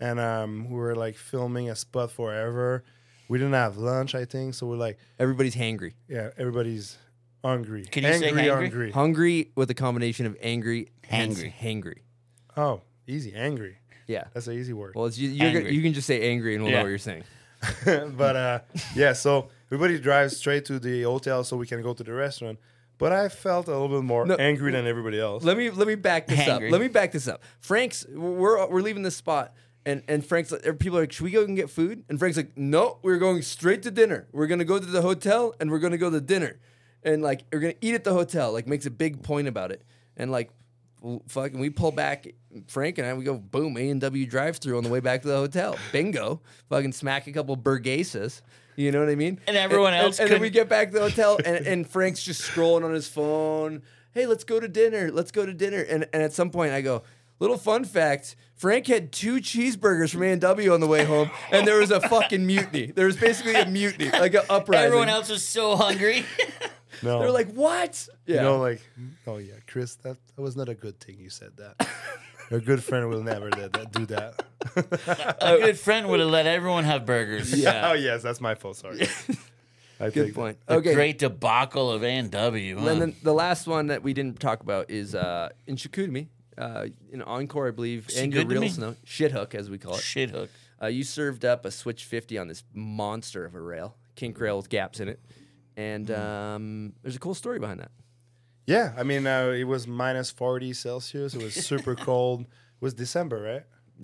and 0.00 0.20
um, 0.20 0.68
we 0.70 0.76
were 0.76 0.94
like 0.94 1.16
filming 1.16 1.70
a 1.70 1.74
spot 1.76 2.10
forever. 2.12 2.84
We 3.28 3.38
didn't 3.38 3.54
have 3.54 3.76
lunch, 3.76 4.14
I 4.14 4.24
think, 4.24 4.54
so 4.54 4.66
we're 4.66 4.76
like, 4.76 4.98
Everybody's 5.18 5.54
hangry. 5.54 5.94
yeah, 6.08 6.30
everybody's 6.38 6.96
hungry. 7.44 7.84
Can 7.84 8.04
you 8.04 8.12
say 8.14 8.28
angry, 8.28 8.42
hangry? 8.44 8.50
hungry? 8.62 8.90
Hungry 8.92 9.50
with 9.54 9.70
a 9.70 9.74
combination 9.74 10.24
of 10.26 10.36
angry, 10.40 10.88
hence 11.04 11.40
Hangry. 11.42 11.52
hangry. 11.52 11.98
Oh, 12.56 12.80
easy, 13.06 13.34
angry. 13.34 13.76
Yeah. 14.06 14.24
That's 14.32 14.46
an 14.46 14.54
easy 14.54 14.72
word. 14.72 14.94
Well, 14.94 15.04
it's, 15.06 15.18
you, 15.18 15.28
you're 15.28 15.48
gonna, 15.48 15.58
Angry. 15.58 15.74
you 15.74 15.82
can 15.82 15.92
just 15.92 16.06
say 16.06 16.30
angry 16.30 16.54
and 16.54 16.64
we'll 16.64 16.72
Yeah. 16.72 16.78
know 16.78 16.84
what 16.84 16.88
you're 16.88 16.98
saying. 16.98 17.24
but 18.16 18.36
uh, 18.36 18.60
yeah, 18.94 19.12
so 19.12 19.48
everybody 19.66 19.98
drives 19.98 20.36
straight 20.38 20.64
to 20.66 20.78
the 20.78 21.02
hotel 21.02 21.44
so 21.44 21.56
we 21.58 21.66
can 21.66 21.82
go 21.82 21.92
to 21.92 22.02
the 22.02 22.12
restaurant. 22.12 22.58
But 22.98 23.12
I 23.12 23.28
felt 23.28 23.68
a 23.68 23.70
little 23.70 23.88
bit 23.88 24.02
more 24.04 24.26
No. 24.26 24.34
angry 24.36 24.72
than 24.72 24.86
everybody 24.86 25.18
else. 25.20 25.44
Let 25.44 25.56
me 25.56 25.70
let 25.70 25.86
me 25.86 25.94
back 25.94 26.26
this 26.26 26.38
Hangry. 26.40 26.66
up. 26.66 26.72
Let 26.72 26.80
me 26.80 26.88
back 26.88 27.12
this 27.12 27.28
up. 27.28 27.42
Frank's 27.60 28.04
we're 28.08 28.66
we're 28.68 28.80
leaving 28.82 29.02
this 29.04 29.16
spot 29.16 29.54
and 29.86 30.02
and 30.08 30.26
Frank's 30.26 30.50
like, 30.50 30.62
people 30.80 30.98
are 30.98 31.02
like, 31.02 31.12
should 31.12 31.22
we 31.24 31.30
go 31.30 31.44
and 31.44 31.54
get 31.56 31.70
food? 31.70 32.02
And 32.08 32.18
Frank's 32.18 32.36
like, 32.36 32.56
no, 32.58 32.98
we're 33.02 33.18
going 33.18 33.42
straight 33.42 33.82
to 33.84 33.90
dinner. 33.92 34.26
We're 34.32 34.48
gonna 34.48 34.64
go 34.64 34.78
to 34.78 34.84
the 34.86 35.02
hotel 35.02 35.54
and 35.60 35.70
we're 35.70 35.78
gonna 35.78 35.96
go 35.98 36.10
to 36.10 36.20
dinner, 36.20 36.58
and 37.04 37.22
like 37.22 37.42
we're 37.52 37.60
gonna 37.60 37.74
eat 37.80 37.94
at 37.94 38.02
the 38.04 38.12
hotel. 38.12 38.52
Like 38.52 38.66
makes 38.66 38.84
a 38.86 38.90
big 38.90 39.22
point 39.22 39.46
about 39.48 39.70
it, 39.70 39.82
and 40.16 40.30
like. 40.32 40.50
w- 41.00 41.20
Fucking, 41.28 41.60
we 41.60 41.70
pull 41.70 41.92
back. 41.92 42.26
Frank 42.66 42.98
and 42.98 43.06
I, 43.06 43.14
we 43.14 43.22
go 43.24 43.36
boom 43.38 43.76
A 43.76 43.88
and 43.88 44.00
W 44.00 44.26
drive 44.26 44.56
through 44.56 44.78
on 44.78 44.82
the 44.82 44.90
way 44.90 44.98
back 44.98 45.22
to 45.22 45.28
the 45.28 45.36
hotel. 45.36 45.76
Bingo! 45.92 46.40
Fucking 46.70 46.90
smack 46.92 47.28
a 47.28 47.32
couple 47.32 47.56
burgasas. 47.56 48.42
You 48.78 48.92
know 48.92 49.00
what 49.00 49.08
I 49.08 49.16
mean? 49.16 49.40
And 49.48 49.56
everyone 49.56 49.92
else 49.92 50.20
And, 50.20 50.30
then 50.30 50.40
we 50.40 50.50
get 50.50 50.68
back 50.68 50.92
to 50.92 50.94
the 50.94 51.00
hotel, 51.00 51.36
and, 51.44 51.66
and 51.66 51.84
Frank's 51.88 52.22
just 52.22 52.42
scrolling 52.42 52.84
on 52.84 52.94
his 52.94 53.08
phone. 53.08 53.82
Hey, 54.12 54.24
let's 54.26 54.44
go 54.44 54.60
to 54.60 54.68
dinner. 54.68 55.10
Let's 55.10 55.32
go 55.32 55.44
to 55.44 55.52
dinner. 55.52 55.80
And 55.80 56.06
and 56.12 56.22
at 56.22 56.32
some 56.32 56.50
point, 56.50 56.72
I 56.72 56.80
go, 56.80 57.02
little 57.40 57.58
fun 57.58 57.84
fact: 57.84 58.36
Frank 58.54 58.86
had 58.86 59.10
two 59.10 59.38
cheeseburgers 59.40 60.12
from 60.12 60.22
A 60.22 60.26
and 60.30 60.40
W 60.40 60.72
on 60.72 60.78
the 60.78 60.86
way 60.86 61.04
home, 61.04 61.28
and 61.50 61.66
there 61.66 61.78
was 61.80 61.90
a 61.90 62.00
fucking 62.00 62.46
mutiny. 62.46 62.92
There 62.92 63.06
was 63.06 63.16
basically 63.16 63.56
a 63.56 63.66
mutiny, 63.66 64.10
like 64.10 64.34
an 64.34 64.42
uprising. 64.48 64.86
Everyone 64.86 65.08
else 65.08 65.28
was 65.28 65.42
so 65.46 65.74
hungry. 65.74 66.24
no, 67.02 67.18
They're 67.18 67.32
like, 67.32 67.50
what? 67.54 68.08
you 68.26 68.36
Yeah. 68.36 68.42
know, 68.42 68.58
like, 68.58 68.80
oh 69.26 69.38
yeah, 69.38 69.54
Chris, 69.66 69.96
that, 69.96 70.16
that 70.36 70.40
was 70.42 70.54
not 70.56 70.68
a 70.68 70.74
good 70.74 71.00
thing. 71.00 71.18
You 71.18 71.30
said 71.30 71.56
that. 71.56 71.88
Your 72.50 72.60
good 72.60 72.82
friend 72.82 73.08
will 73.08 73.22
never 73.22 73.50
do 73.50 73.68
that. 73.68 73.92
Do 73.92 74.06
that. 74.06 74.44
A 75.40 75.58
good 75.58 75.78
friend 75.78 76.08
would 76.08 76.20
have 76.20 76.30
let 76.30 76.46
everyone 76.46 76.84
have 76.84 77.04
burgers. 77.06 77.52
Yeah. 77.58 77.90
oh 77.90 77.94
yes, 77.94 78.22
that's 78.22 78.40
my 78.40 78.54
fault. 78.54 78.76
Sorry. 78.76 79.06
I 80.00 80.10
Good 80.10 80.32
point. 80.34 80.58
The 80.66 80.74
Okay. 80.74 80.94
great 80.94 81.18
debacle 81.18 81.90
of 81.90 82.04
A 82.04 82.06
and 82.08 82.30
W. 82.30 82.78
And 82.78 83.00
then 83.00 83.16
the 83.22 83.34
last 83.34 83.66
one 83.66 83.88
that 83.88 84.02
we 84.02 84.12
didn't 84.14 84.38
talk 84.38 84.60
about 84.60 84.90
is 84.90 85.14
uh, 85.14 85.48
in 85.66 85.74
Chicoutimi, 85.74 86.28
uh, 86.56 86.86
in 87.10 87.20
Encore, 87.22 87.66
I 87.66 87.70
believe, 87.72 88.08
and 88.16 88.32
your 88.32 88.46
real 88.46 88.68
snow 88.68 88.94
shit 89.04 89.32
hook 89.32 89.56
as 89.56 89.68
we 89.68 89.76
call 89.76 89.94
it. 89.96 90.00
Shit 90.02 90.30
hook. 90.30 90.50
Uh, 90.80 90.86
you 90.86 91.02
served 91.02 91.44
up 91.44 91.64
a 91.64 91.72
Switch 91.72 92.04
50 92.04 92.38
on 92.38 92.46
this 92.46 92.62
monster 92.72 93.44
of 93.44 93.56
a 93.56 93.60
rail, 93.60 93.96
kink 94.14 94.38
rail 94.38 94.56
with 94.56 94.68
gaps 94.68 95.00
in 95.00 95.08
it, 95.08 95.18
and 95.76 96.08
um, 96.12 96.92
there's 97.02 97.16
a 97.16 97.20
cool 97.20 97.34
story 97.34 97.58
behind 97.58 97.80
that. 97.80 97.90
Yeah, 98.68 98.92
I 98.98 99.02
mean, 99.02 99.26
uh, 99.26 99.54
it 99.56 99.64
was 99.64 99.86
minus 99.86 100.30
40 100.30 100.74
Celsius. 100.74 101.34
It 101.34 101.42
was 101.42 101.54
super 101.54 101.94
cold. 102.08 102.42
It 102.42 102.46
was 102.80 102.92
December, 102.92 103.40
right? 103.40 103.62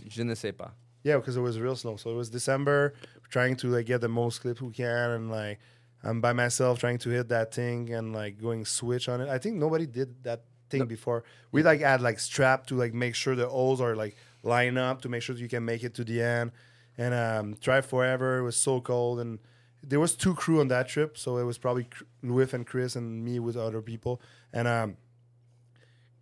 Je 0.09 0.25
ne 0.25 0.35
sais 0.35 0.53
pas. 0.53 0.71
Yeah, 1.03 1.17
because 1.17 1.37
it 1.37 1.43
was 1.43 1.61
real 1.61 1.77
snow. 1.77 1.97
So 1.97 2.09
it 2.11 2.15
was 2.15 2.31
December. 2.31 2.95
We're 3.15 3.29
trying 3.29 3.57
to 3.57 3.69
like 3.69 3.85
get 3.85 4.01
the 4.01 4.09
most 4.09 4.41
clips 4.41 4.63
we 4.63 4.73
can, 4.73 5.11
and 5.11 5.31
like 5.31 5.59
I'm 6.03 6.23
by 6.23 6.33
myself 6.33 6.79
trying 6.79 6.97
to 7.01 7.11
hit 7.11 7.29
that 7.29 7.53
thing 7.53 7.93
and 7.93 8.15
like 8.15 8.41
going 8.41 8.65
switch 8.65 9.07
on 9.07 9.21
it. 9.21 9.29
I 9.29 9.37
think 9.37 9.57
nobody 9.57 9.85
did 9.85 10.25
that 10.25 10.45
thing 10.71 10.87
before. 10.87 11.25
We 11.53 11.63
like 11.63 11.83
add 11.83 12.01
like 12.01 12.19
strap 12.19 12.67
to 12.69 12.75
like 12.75 12.95
make 12.95 13.15
sure 13.15 13.35
the 13.37 13.47
holes 13.47 13.83
are 13.83 13.95
like 13.95 14.17
line 14.43 14.79
up 14.79 15.03
to 15.03 15.11
make 15.11 15.23
sure 15.23 15.37
you 15.37 15.47
can 15.47 15.67
make 15.67 15.85
it 15.85 15.93
to 15.97 16.05
the 16.05 16.23
end. 16.23 16.53
And 16.97 17.13
um, 17.13 17.55
drive 17.61 17.85
forever. 17.85 18.39
It 18.39 18.45
was 18.45 18.57
so 18.57 18.81
cold, 18.81 19.21
and 19.21 19.41
there 19.83 20.01
was 20.01 20.15
two 20.15 20.35
crew 20.35 20.61
on 20.61 20.69
that 20.69 20.89
trip, 20.89 21.19
so 21.19 21.37
it 21.37 21.45
was 21.45 21.59
probably 21.59 21.87
Louis 22.23 22.53
and 22.55 22.67
Chris 22.67 22.97
and 22.97 23.23
me 23.23 23.39
with 23.39 23.57
other 23.57 23.83
people. 23.83 24.23
And 24.55 24.67
um, 24.67 24.97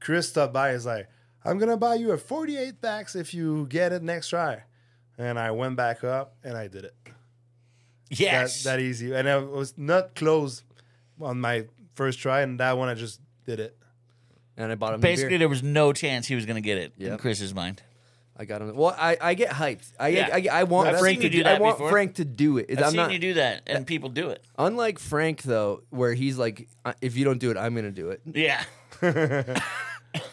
Chris 0.00 0.28
stopped 0.28 0.52
by. 0.52 0.70
Is 0.70 0.86
like, 0.86 1.08
I'm 1.44 1.58
gonna 1.58 1.76
buy 1.76 1.94
you 1.94 2.10
a 2.10 2.18
48 2.18 2.80
packs 2.82 3.14
if 3.14 3.32
you 3.32 3.66
get 3.68 3.92
it 3.92 4.02
next 4.02 4.30
try. 4.30 4.64
And 5.18 5.38
I 5.38 5.52
went 5.52 5.76
back 5.76 6.02
up 6.02 6.34
and 6.42 6.56
I 6.56 6.66
did 6.66 6.84
it. 6.84 6.96
Yes. 8.10 8.64
that, 8.64 8.70
that 8.70 8.80
easy. 8.80 9.14
And 9.14 9.28
I 9.28 9.36
was 9.36 9.74
not 9.76 10.14
close 10.14 10.64
on 11.20 11.40
my 11.40 11.66
first 11.94 12.18
try, 12.18 12.40
and 12.40 12.58
that 12.60 12.76
one 12.76 12.88
I 12.88 12.94
just 12.94 13.20
did 13.46 13.60
it. 13.60 13.76
And 14.56 14.72
I 14.72 14.74
bought 14.74 14.94
him. 14.94 15.00
Basically, 15.00 15.30
beer. 15.30 15.38
there 15.38 15.48
was 15.48 15.62
no 15.62 15.92
chance 15.92 16.26
he 16.26 16.34
was 16.34 16.44
going 16.44 16.56
to 16.56 16.62
get 16.62 16.78
it 16.78 16.92
in 16.98 17.16
Chris's 17.18 17.54
mind. 17.54 17.82
I 18.36 18.44
got 18.46 18.62
him. 18.62 18.74
Well, 18.74 18.94
I, 18.98 19.16
I 19.20 19.34
get 19.34 19.50
hyped. 19.50 19.92
I, 20.00 20.08
Yeah. 20.08 20.28
I, 20.32 20.60
I 20.60 20.64
want 20.64 20.88
I've 20.88 20.98
Frank 20.98 21.20
seen 21.20 21.30
to 21.30 21.36
you 21.36 21.42
do. 21.42 21.42
do 21.44 21.48
I 21.50 21.52
that 21.52 21.60
want 21.60 21.76
before. 21.76 21.90
Frank 21.90 22.14
to 22.14 22.24
do 22.24 22.58
it. 22.58 22.70
I've 22.70 22.78
I'm 22.78 22.90
seen 22.90 22.96
not. 22.96 23.12
you 23.12 23.18
do 23.18 23.34
that, 23.34 23.62
and 23.66 23.86
people 23.86 24.08
do 24.08 24.30
it. 24.30 24.42
Unlike 24.58 24.98
Frank 24.98 25.42
though, 25.42 25.82
where 25.90 26.14
he's 26.14 26.38
like, 26.38 26.68
"Uh, 26.84 26.94
if 27.02 27.16
you 27.16 27.24
don't 27.24 27.38
do 27.38 27.50
it, 27.50 27.56
I'm 27.56 27.74
gonna 27.74 27.90
do 27.90 28.08
it. 28.10 28.22
Yeah. 28.24 28.62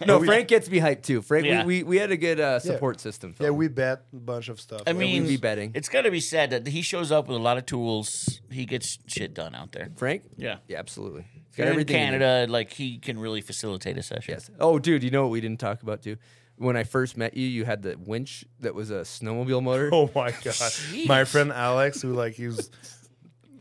No, 0.05 0.21
Frank 0.25 0.49
gets 0.49 0.69
me 0.69 0.79
hyped 0.79 1.03
too. 1.03 1.21
Frank, 1.21 1.45
Yeah. 1.45 1.63
we, 1.63 1.77
we, 1.77 1.83
we 1.83 1.97
had 1.97 2.11
a 2.11 2.17
good 2.17 2.37
uh, 2.39 2.59
support 2.59 2.99
system. 2.99 3.33
Yeah, 3.39 3.51
we 3.51 3.69
bet 3.69 4.01
a 4.11 4.15
bunch 4.17 4.49
of 4.49 4.59
stuff. 4.59 4.81
I 4.85 4.89
Yeah, 4.91 4.97
mean, 4.97 5.25
be 5.25 5.37
betting. 5.37 5.71
It's 5.73 5.87
got 5.87 6.01
to 6.01 6.11
be 6.11 6.19
said 6.19 6.49
that 6.49 6.67
he 6.67 6.81
shows 6.81 7.13
up 7.13 7.29
with 7.29 7.37
a 7.37 7.39
lot 7.41 7.57
of 7.57 7.65
tools. 7.65 8.41
He 8.51 8.65
gets 8.65 8.99
shit 9.07 9.33
done 9.33 9.55
out 9.55 9.71
there. 9.71 9.89
Frank? 9.95 10.23
Yeah. 10.35 10.57
Yeah, 10.67 10.79
absolutely. 10.79 11.27
He's 11.31 11.43
If 11.53 11.57
you're 11.57 11.65
got 11.65 11.69
in 11.69 11.73
everything. 11.75 11.95
he 11.95 12.01
needs. 12.11 12.11
Canada, 12.23 12.51
like 12.51 12.73
he 12.73 12.97
can 12.97 13.17
really 13.19 13.39
facilitate 13.39 13.97
a 13.97 14.03
session. 14.03 14.33
Yes. 14.33 14.49
Oh, 14.59 14.79
dude, 14.79 15.01
you 15.01 15.11
know 15.11 15.21
what 15.23 15.31
we 15.31 15.39
didn't 15.39 15.61
talk 15.61 15.81
about 15.81 16.01
too? 16.03 16.17
When 16.59 16.75
I 16.77 16.83
first 16.83 17.17
met 17.17 17.35
you, 17.35 17.47
you 17.47 17.65
had 17.65 17.81
the 17.83 17.95
winch 17.97 18.45
that 18.59 18.75
was 18.75 18.91
a 18.91 19.01
snowmobile 19.01 19.63
motor. 19.63 19.89
Oh 19.93 20.09
my 20.13 20.31
god! 20.43 20.71
My 21.07 21.23
friend 21.23 21.51
Alex, 21.51 22.01
who 22.01 22.13
like 22.13 22.33
he 22.35 22.47
was 22.47 22.69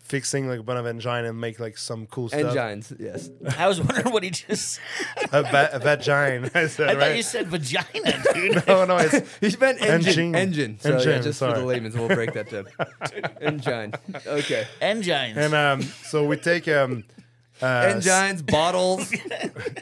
fixing 0.03 0.49
like 0.49 0.59
a 0.59 0.63
bunch 0.63 0.79
of 0.81 0.87
engine 0.87 1.25
and 1.27 1.41
make 1.41 1.61
like 1.61 1.77
some 1.79 2.07
cool 2.07 2.29
stuff. 2.29 2.57
Engines, 2.57 2.93
yes. 2.99 3.31
I 3.59 3.69
was 3.69 3.79
wondering 3.81 4.13
what 4.13 4.23
he 4.23 4.31
just. 4.31 4.81
a, 5.33 5.43
va- 5.43 5.71
a 5.73 5.79
vagina. 5.79 6.51
I 6.55 6.67
said, 6.67 6.89
I 6.89 6.93
thought 6.95 7.01
right? 7.01 7.17
you 7.17 7.23
said 7.23 7.47
vagina, 7.49 8.23
dude. 8.35 8.67
no, 8.67 8.85
no, 8.85 8.97
it's 8.99 9.37
He 9.41 9.57
meant 9.61 9.81
engine. 9.83 10.35
Engine. 10.35 10.81
So 10.81 10.89
yeah, 10.89 10.95
Engine, 10.97 11.23
just 11.23 11.39
for 11.39 11.51
sorry. 11.51 11.61
the 11.61 11.67
layman's, 11.67 11.95
we'll 11.97 12.09
break 12.09 12.33
that 12.33 12.51
down. 12.51 12.67
engine. 13.41 13.95
Okay. 14.27 14.67
Engines. 14.81 15.37
And 15.37 15.55
um, 15.55 15.83
so 15.83 16.25
we 16.25 16.37
take 16.37 16.67
um, 16.69 17.05
uh, 17.63 17.93
Engines, 17.95 18.43
bottles, 18.43 19.13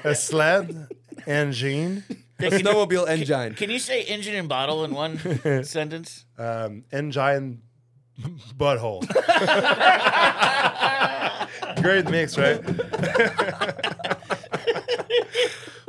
a 0.04 0.14
sled, 0.14 0.88
engine, 1.26 2.04
a 2.39 2.50
snowmobile 2.50 3.08
engine. 3.08 3.55
Can 3.55 3.70
you 3.70 3.78
say 3.78 4.02
engine 4.02 4.34
and 4.34 4.48
bottle 4.48 4.84
in 4.84 4.92
one 4.94 5.18
sentence? 5.65 6.24
um, 6.39 6.84
engine, 6.92 7.62
butthole. 8.56 9.02
Great 11.82 12.08
mix, 12.10 12.36
right? 12.39 12.60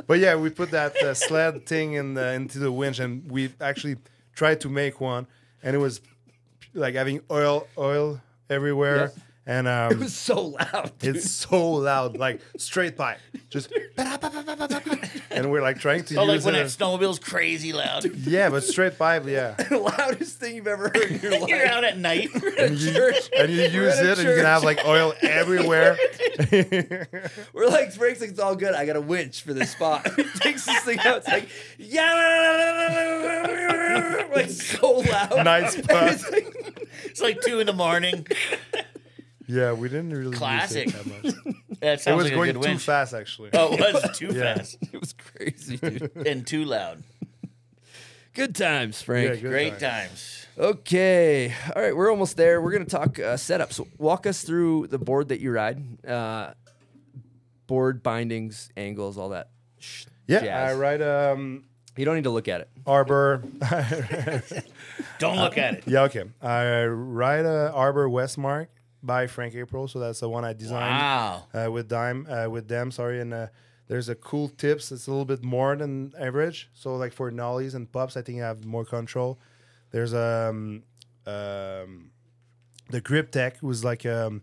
but 0.06 0.18
yeah, 0.18 0.36
we 0.36 0.50
put 0.50 0.70
that 0.70 0.96
uh, 1.02 1.14
sled 1.14 1.66
thing 1.66 1.94
in 1.94 2.14
the, 2.14 2.32
into 2.32 2.58
the 2.58 2.70
winch, 2.72 2.98
and 2.98 3.30
we 3.30 3.50
actually 3.60 3.96
tried 4.34 4.60
to 4.60 4.68
make 4.68 5.00
one, 5.00 5.26
and 5.62 5.74
it 5.74 5.78
was 5.78 6.00
like 6.74 6.94
having 6.94 7.20
oil, 7.30 7.66
oil 7.76 8.20
everywhere. 8.50 8.96
Yes. 9.14 9.18
And 9.50 9.66
um, 9.66 9.92
It 9.92 9.98
was 9.98 10.14
so 10.14 10.48
loud. 10.48 10.92
dude. 10.98 11.16
It's 11.16 11.30
so 11.30 11.70
loud, 11.72 12.18
like 12.18 12.42
straight 12.58 12.98
pipe, 12.98 13.16
just. 13.48 13.72
and 15.30 15.50
we're 15.50 15.62
like 15.62 15.78
trying 15.80 16.04
to 16.04 16.16
Oh, 16.16 16.24
like 16.24 16.44
when 16.44 16.54
it. 16.54 16.58
that 16.58 16.66
snowmobile's 16.66 17.18
crazy 17.18 17.72
loud. 17.72 18.04
yeah, 18.26 18.50
but 18.50 18.62
straight 18.62 18.98
pipe, 18.98 19.24
yeah. 19.26 19.52
the 19.70 19.78
loudest 19.78 20.38
thing 20.38 20.56
you've 20.56 20.66
ever 20.66 20.88
heard 20.88 20.96
in 21.10 21.20
your 21.22 21.30
life. 21.40 21.48
You're 21.48 21.66
out 21.66 21.82
at 21.82 21.96
night. 21.96 22.28
And 22.34 22.78
you, 22.78 23.12
and 23.38 23.50
you 23.50 23.62
use 23.62 23.98
it, 23.98 24.18
and 24.18 24.28
you 24.28 24.34
can 24.36 24.44
have 24.44 24.64
like 24.64 24.84
oil 24.84 25.14
everywhere. 25.22 25.96
We're 27.54 27.68
like, 27.68 27.92
Frank's 27.92 28.20
like, 28.20 28.28
it's 28.30 28.40
all 28.40 28.54
good. 28.54 28.74
I 28.74 28.84
got 28.84 28.96
a 28.96 29.00
winch 29.00 29.42
for 29.44 29.54
this 29.54 29.70
spot. 29.72 30.06
he 30.14 30.24
takes 30.24 30.66
this 30.66 30.80
thing 30.80 30.98
out. 31.00 31.18
It's 31.18 31.28
like, 31.28 31.48
yeah, 31.78 32.04
like 34.34 34.50
so 34.50 34.98
loud. 34.98 35.42
Nice 35.44 35.72
spot. 35.72 36.08
It's 36.12 36.30
like- 36.30 36.54
It's 37.04 37.20
like 37.22 37.40
two 37.40 37.60
in 37.60 37.66
the 37.66 37.72
morning. 37.72 38.26
Yeah, 39.48 39.72
we 39.72 39.88
didn't 39.88 40.10
really 40.10 40.36
Classic. 40.36 40.86
use 40.86 40.94
it 40.94 41.04
that 41.22 41.24
much. 41.24 41.56
That 41.80 41.92
It 41.94 42.00
sounds 42.00 42.16
was 42.16 42.24
like 42.24 42.32
a 42.32 42.36
going 42.36 42.52
good 42.54 42.62
too 42.62 42.68
winch. 42.70 42.82
fast, 42.82 43.14
actually. 43.14 43.50
Oh, 43.54 43.72
it 43.72 43.80
was 43.94 44.18
too 44.18 44.26
Yeah. 44.34 44.56
fast 44.56 44.78
it 44.92 45.00
was 45.00 45.12
crazy, 45.14 45.76
dude. 45.76 46.10
and 46.26 46.44
too 46.46 46.64
loud. 46.64 47.02
Good 48.34 48.54
times, 48.56 49.00
Frank. 49.00 49.28
Yeah, 49.28 49.34
good 49.40 49.48
Great 49.50 49.78
time. 49.78 50.08
times. 50.08 50.46
Okay. 50.58 51.54
All 51.74 51.80
right. 51.82 51.96
We're 51.96 52.10
almost 52.10 52.36
there. 52.36 52.60
We're 52.60 52.72
going 52.72 52.84
to 52.84 52.90
talk 52.90 53.18
uh, 53.20 53.34
setups. 53.36 53.84
Walk 53.98 54.26
us 54.26 54.42
through 54.42 54.88
the 54.88 54.98
board 54.98 55.28
that 55.28 55.40
you 55.40 55.52
ride, 55.52 56.04
uh, 56.06 56.52
board 57.68 58.02
bindings, 58.02 58.70
angles, 58.76 59.16
all 59.18 59.28
that. 59.30 59.50
Sh- 59.78 60.06
Yeah, 60.26 60.40
jazz. 60.40 60.72
I 60.72 60.74
ride 60.80 61.00
um, 61.02 61.64
You 61.96 62.04
don't 62.04 62.16
need 62.16 62.24
to 62.24 62.30
look 62.30 62.48
at 62.48 62.60
it. 62.62 62.68
Arbor. 62.86 63.42
Don't 65.20 65.36
look 65.36 65.58
at 65.58 65.74
it. 65.74 65.84
yeah, 65.86 66.02
okay. 66.02 66.24
I 66.42 66.84
ride 66.86 67.44
a 67.44 67.72
Arbor 67.72 68.08
Westmark 68.08 68.66
by 69.08 69.26
Frank 69.26 69.54
April, 69.56 69.88
so 69.88 69.98
that's 69.98 70.20
the 70.20 70.28
one 70.28 70.44
I 70.44 70.52
designed 70.52 71.00
Wow. 71.02 71.46
uh, 71.52 71.70
with 71.72 71.88
Dime 71.88 72.26
uh, 72.30 72.48
with 72.48 72.66
them. 72.68 72.90
Sorry, 72.92 73.18
and 73.20 73.32
uh, 73.34 73.46
there's 73.88 74.08
a 74.08 74.14
cool 74.14 74.48
tips. 74.48 74.92
It's 74.92 75.06
a 75.08 75.10
little 75.10 75.24
bit 75.34 75.42
more 75.42 75.74
than 75.82 76.12
average. 76.28 76.68
So 76.74 76.94
like 77.02 77.12
for 77.12 77.30
nollies 77.32 77.74
and 77.74 77.90
pups, 77.90 78.16
I 78.16 78.22
think 78.22 78.36
I 78.42 78.46
have 78.46 78.64
more 78.64 78.84
control. 78.84 79.38
There's 79.90 80.14
um, 80.14 80.82
um 81.26 82.10
the 82.90 83.00
grip 83.00 83.30
tech 83.30 83.62
was 83.62 83.84
like 83.84 84.04
um 84.06 84.42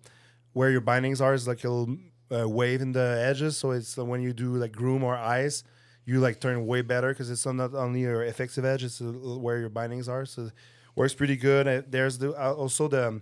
where 0.54 0.70
your 0.76 0.82
bindings 0.82 1.20
are 1.22 1.34
is 1.34 1.48
like 1.48 1.64
a 1.64 1.70
little 1.70 1.98
uh, 2.38 2.48
wave 2.60 2.82
in 2.82 2.92
the 2.94 3.10
edges. 3.30 3.58
So 3.58 3.72
it's 3.72 3.98
when 3.98 4.22
you 4.22 4.34
do 4.34 4.56
like 4.56 4.72
groom 4.72 5.04
or 5.04 5.16
ice, 5.16 5.64
you 6.06 6.20
like 6.20 6.40
turn 6.40 6.66
way 6.66 6.82
better 6.82 7.10
because 7.10 7.30
it's 7.30 7.46
not 7.46 7.74
only 7.76 8.02
your 8.02 8.24
effective 8.24 8.64
edge, 8.66 8.84
it's 8.84 9.00
where 9.46 9.60
your 9.60 9.70
bindings 9.70 10.08
are. 10.08 10.26
So 10.26 10.50
works 10.96 11.14
pretty 11.14 11.36
good. 11.36 11.66
There's 11.92 12.18
the 12.20 12.30
also 12.62 12.88
the 12.88 13.08
um, 13.10 13.22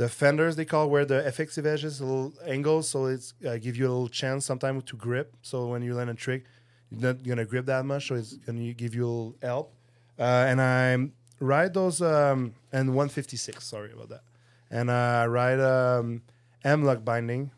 the 0.00 0.08
fenders 0.08 0.56
they 0.56 0.64
call 0.64 0.88
where 0.88 1.04
the 1.04 1.18
effective 1.28 1.66
edge 1.66 1.84
is 1.84 2.00
a 2.00 2.06
little 2.06 2.32
angles, 2.46 2.88
so 2.88 3.04
it's 3.04 3.34
uh, 3.46 3.58
give 3.58 3.76
you 3.76 3.84
a 3.86 3.92
little 3.92 4.08
chance 4.08 4.46
sometimes 4.46 4.82
to 4.84 4.96
grip. 4.96 5.36
So 5.42 5.66
when 5.66 5.82
you 5.82 5.92
land 5.94 6.08
a 6.08 6.14
trick, 6.14 6.44
you're 6.90 7.12
not 7.12 7.22
gonna 7.22 7.44
grip 7.44 7.66
that 7.66 7.84
much, 7.84 8.08
so 8.08 8.14
it's 8.14 8.32
gonna 8.32 8.72
give 8.72 8.94
you 8.94 9.04
a 9.04 9.12
little 9.12 9.36
help. 9.42 9.74
Uh, 10.18 10.46
and 10.48 10.58
I 10.58 11.10
ride 11.38 11.74
those 11.74 12.00
um, 12.00 12.54
and 12.72 12.94
156. 12.94 13.62
Sorry 13.62 13.92
about 13.92 14.08
that. 14.08 14.22
And 14.70 14.90
I 14.90 15.26
ride 15.26 15.60
um, 15.60 16.22
M-Lock 16.64 17.04
binding, 17.04 17.50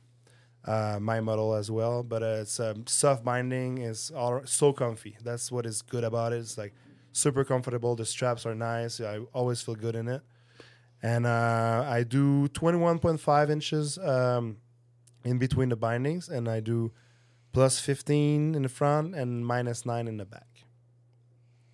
uh, 0.64 0.98
my 1.00 1.20
model 1.20 1.54
as 1.54 1.70
well. 1.70 2.02
But 2.02 2.24
uh, 2.24 2.40
it's 2.42 2.58
um, 2.58 2.88
soft 2.88 3.22
binding. 3.22 3.78
It's 3.78 4.10
all 4.10 4.42
so 4.46 4.72
comfy. 4.72 5.16
That's 5.22 5.52
what 5.52 5.64
is 5.64 5.80
good 5.80 6.02
about 6.02 6.32
it. 6.32 6.38
It's 6.38 6.58
like 6.58 6.74
super 7.12 7.44
comfortable. 7.44 7.94
The 7.94 8.04
straps 8.04 8.46
are 8.46 8.54
nice. 8.56 9.00
I 9.00 9.18
always 9.32 9.62
feel 9.62 9.76
good 9.76 9.94
in 9.94 10.08
it. 10.08 10.22
And 11.02 11.26
uh, 11.26 11.84
I 11.88 12.04
do 12.04 12.48
21.5 12.48 13.50
inches 13.50 13.98
um, 13.98 14.58
in 15.24 15.38
between 15.38 15.68
the 15.68 15.76
bindings, 15.76 16.28
and 16.28 16.48
I 16.48 16.60
do 16.60 16.92
plus 17.52 17.80
15 17.80 18.54
in 18.54 18.62
the 18.62 18.68
front 18.68 19.14
and 19.14 19.44
minus 19.44 19.84
9 19.84 20.06
in 20.06 20.16
the 20.16 20.24
back. 20.24 20.64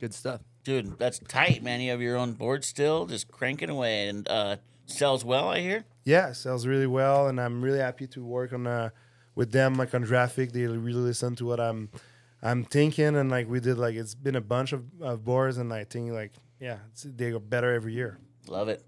Good 0.00 0.14
stuff. 0.14 0.40
Dude, 0.64 0.98
that's 0.98 1.18
tight, 1.18 1.62
man. 1.62 1.80
You 1.80 1.90
have 1.90 2.00
your 2.00 2.16
own 2.16 2.32
board 2.32 2.64
still, 2.64 3.06
just 3.06 3.30
cranking 3.30 3.70
away 3.70 4.08
and 4.08 4.28
uh 4.28 4.56
sells 4.88 5.24
well, 5.24 5.48
I 5.48 5.60
hear. 5.60 5.84
Yeah, 6.04 6.32
sells 6.32 6.66
really 6.66 6.86
well, 6.86 7.28
and 7.28 7.40
I'm 7.40 7.62
really 7.62 7.78
happy 7.78 8.06
to 8.08 8.24
work 8.24 8.52
on 8.52 8.66
uh, 8.66 8.90
with 9.34 9.52
them 9.52 9.74
like 9.74 9.94
on 9.94 10.02
graphic. 10.02 10.52
They 10.52 10.66
really 10.66 11.00
listen 11.00 11.36
to 11.36 11.46
what 11.46 11.60
I'm 11.60 11.90
I'm 12.42 12.64
thinking, 12.64 13.16
and 13.16 13.30
like 13.30 13.48
we 13.48 13.60
did 13.60 13.78
like 13.78 13.94
it's 13.94 14.14
been 14.14 14.36
a 14.36 14.40
bunch 14.40 14.72
of, 14.72 14.84
of 15.00 15.24
boards, 15.24 15.58
and 15.58 15.72
I 15.72 15.84
think 15.84 16.12
like 16.12 16.32
yeah, 16.60 16.78
it's, 16.92 17.02
they 17.02 17.30
go 17.30 17.38
better 17.38 17.72
every 17.72 17.92
year. 17.92 18.18
Love 18.46 18.68
it. 18.68 18.84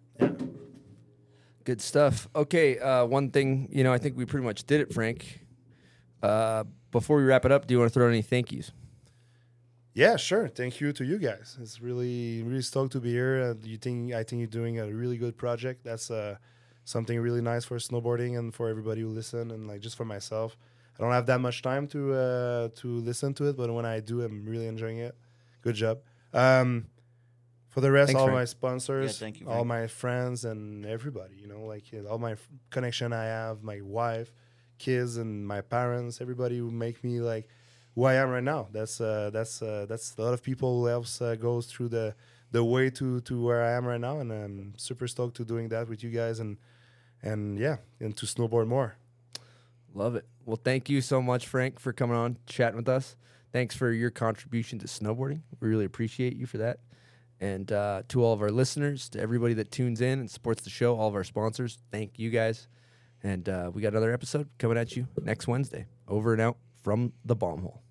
Good 1.65 1.81
stuff. 1.81 2.29
Okay, 2.35 2.79
uh, 2.79 3.05
one 3.05 3.31
thing, 3.31 3.69
you 3.71 3.85
know, 3.85 3.93
I 3.93 3.99
think 3.99 4.17
we 4.17 4.25
pretty 4.25 4.45
much 4.45 4.65
did 4.65 4.81
it, 4.81 4.93
Frank. 4.93 5.41
Uh, 6.23 6.65
before 6.91 7.17
we 7.17 7.25
wrap 7.25 7.45
it 7.45 7.53
up, 7.53 7.67
do 7.67 7.75
you 7.75 7.79
want 7.79 7.93
to 7.93 7.95
throw 7.95 8.09
any 8.09 8.23
thank 8.23 8.51
yous? 8.51 8.73
Yeah, 9.93 10.17
sure. 10.17 10.49
Thank 10.49 10.81
you 10.81 10.93
to 10.93 11.05
you 11.05 11.19
guys. 11.19 11.59
It's 11.61 11.81
really 11.81 12.43
really 12.43 12.63
stoked 12.63 12.93
to 12.93 13.01
be 13.01 13.11
here. 13.11 13.51
Uh, 13.51 13.55
you 13.67 13.77
think 13.77 14.15
I 14.15 14.23
think 14.23 14.39
you're 14.41 14.47
doing 14.47 14.79
a 14.79 14.87
really 14.87 15.17
good 15.17 15.37
project. 15.37 15.85
That's 15.85 16.11
uh, 16.11 16.37
something 16.85 17.19
really 17.19 17.41
nice 17.41 17.65
for 17.65 17.77
snowboarding 17.77 18.39
and 18.39 18.55
for 18.55 18.69
everybody 18.69 19.01
who 19.01 19.09
listen 19.09 19.51
and 19.51 19.67
like 19.67 19.81
just 19.81 19.97
for 19.97 20.05
myself. 20.05 20.57
I 20.99 21.03
don't 21.03 21.13
have 21.13 21.27
that 21.27 21.41
much 21.41 21.63
time 21.63 21.87
to 21.89 22.15
uh, 22.15 22.69
to 22.77 22.89
listen 23.01 23.35
to 23.35 23.49
it, 23.49 23.57
but 23.57 23.73
when 23.73 23.85
I 23.85 24.01
do, 24.01 24.23
I'm 24.23 24.47
really 24.47 24.69
enjoying 24.69 24.99
it. 24.99 25.17
Good 25.63 25.75
job. 25.75 25.99
Um, 26.33 26.87
For 27.71 27.81
the 27.81 27.91
rest, 27.93 28.09
Thanks, 28.09 28.21
all 28.21 28.27
Frank. 28.27 28.39
my 28.41 28.45
sponsors, 28.45 29.13
Yeah, 29.13 29.25
thank 29.27 29.41
you, 29.41 29.49
all 29.49 29.65
my 29.65 29.87
friends, 29.87 30.45
and 30.45 30.85
everybody. 30.85 31.37
You 31.37 31.47
know, 31.47 31.61
like 31.65 31.85
all 32.09 32.19
my 32.19 32.33
f- 32.33 32.49
connection 32.71 33.13
I 33.13 33.25
have, 33.25 33.63
my 33.63 33.81
wife, 33.81 34.33
kids, 34.79 35.17
and 35.17 35.47
my 35.47 35.61
parents. 35.61 36.21
Everybody 36.21 36.59
who 36.59 36.71
make 36.71 37.03
me 37.05 37.21
like 37.21 37.49
who 37.95 38.05
I 38.05 38.15
am 38.15 38.31
right 38.31 38.43
now. 38.43 38.67
That's 38.73 39.01
uh, 39.01 39.31
that's 39.33 39.63
uh, 39.63 39.87
that's 39.89 40.17
a 40.19 40.23
lot 40.23 40.35
of 40.35 40.43
people 40.43 40.81
who 40.81 40.89
else 40.89 41.23
uh, 41.23 41.37
goes 41.37 41.67
through 41.67 41.91
the 41.91 42.15
the 42.51 42.65
way 42.65 42.91
to 42.91 43.21
to 43.21 43.41
where 43.41 43.63
I 43.63 43.73
am 43.73 43.87
right 43.87 44.01
now, 44.01 44.19
and 44.19 44.33
I'm 44.33 44.75
super 44.77 45.07
stoked 45.07 45.37
to 45.37 45.45
doing 45.45 45.69
that 45.69 45.89
with 45.89 46.03
you 46.03 46.11
guys 46.11 46.41
and 46.41 46.57
and 47.23 47.57
yeah, 47.59 47.77
and 48.01 48.17
to 48.17 48.27
snowboard 48.27 48.67
more. 48.67 48.97
Love 49.95 50.17
it. 50.17 50.25
Well, 50.45 50.59
thank 50.63 50.89
you 50.89 51.01
so 51.01 51.21
much, 51.23 51.47
Frank, 51.47 51.79
for 51.79 51.93
coming 51.93 52.17
on, 52.17 52.37
chatting 52.47 52.77
with 52.77 52.89
us. 52.89 53.17
Thanks 53.53 53.77
for 53.77 53.93
your 53.93 54.11
contribution 54.11 54.79
to 54.81 54.87
snowboarding. 54.87 55.43
We 55.61 55.69
really 55.69 55.85
appreciate 55.85 56.35
you 56.37 56.47
for 56.47 56.59
that. 56.59 56.81
And 57.41 57.73
uh, 57.73 58.03
to 58.09 58.23
all 58.23 58.35
of 58.35 58.43
our 58.43 58.51
listeners, 58.51 59.09
to 59.11 59.21
everybody 59.21 59.55
that 59.55 59.71
tunes 59.71 60.01
in 60.01 60.21
and 60.21 60.31
supports 60.31 60.63
the 60.63 60.71
show, 60.71 60.97
all 60.97 61.09
of 61.09 61.15
our 61.15 61.25
sponsors, 61.25 61.79
thank 61.91 62.19
you 62.19 62.29
guys. 62.31 62.69
And 63.23 63.49
uh, 63.49 63.71
we 63.73 63.81
got 63.81 63.93
another 63.93 64.13
episode 64.13 64.49
coming 64.59 64.77
at 64.77 64.95
you 64.95 65.07
next 65.23 65.49
Wednesday. 65.49 65.87
Over 66.07 66.33
and 66.33 66.43
out 66.43 66.57
from 66.83 67.13
the 67.25 67.35
bomb 67.35 67.63
hole. 67.63 67.83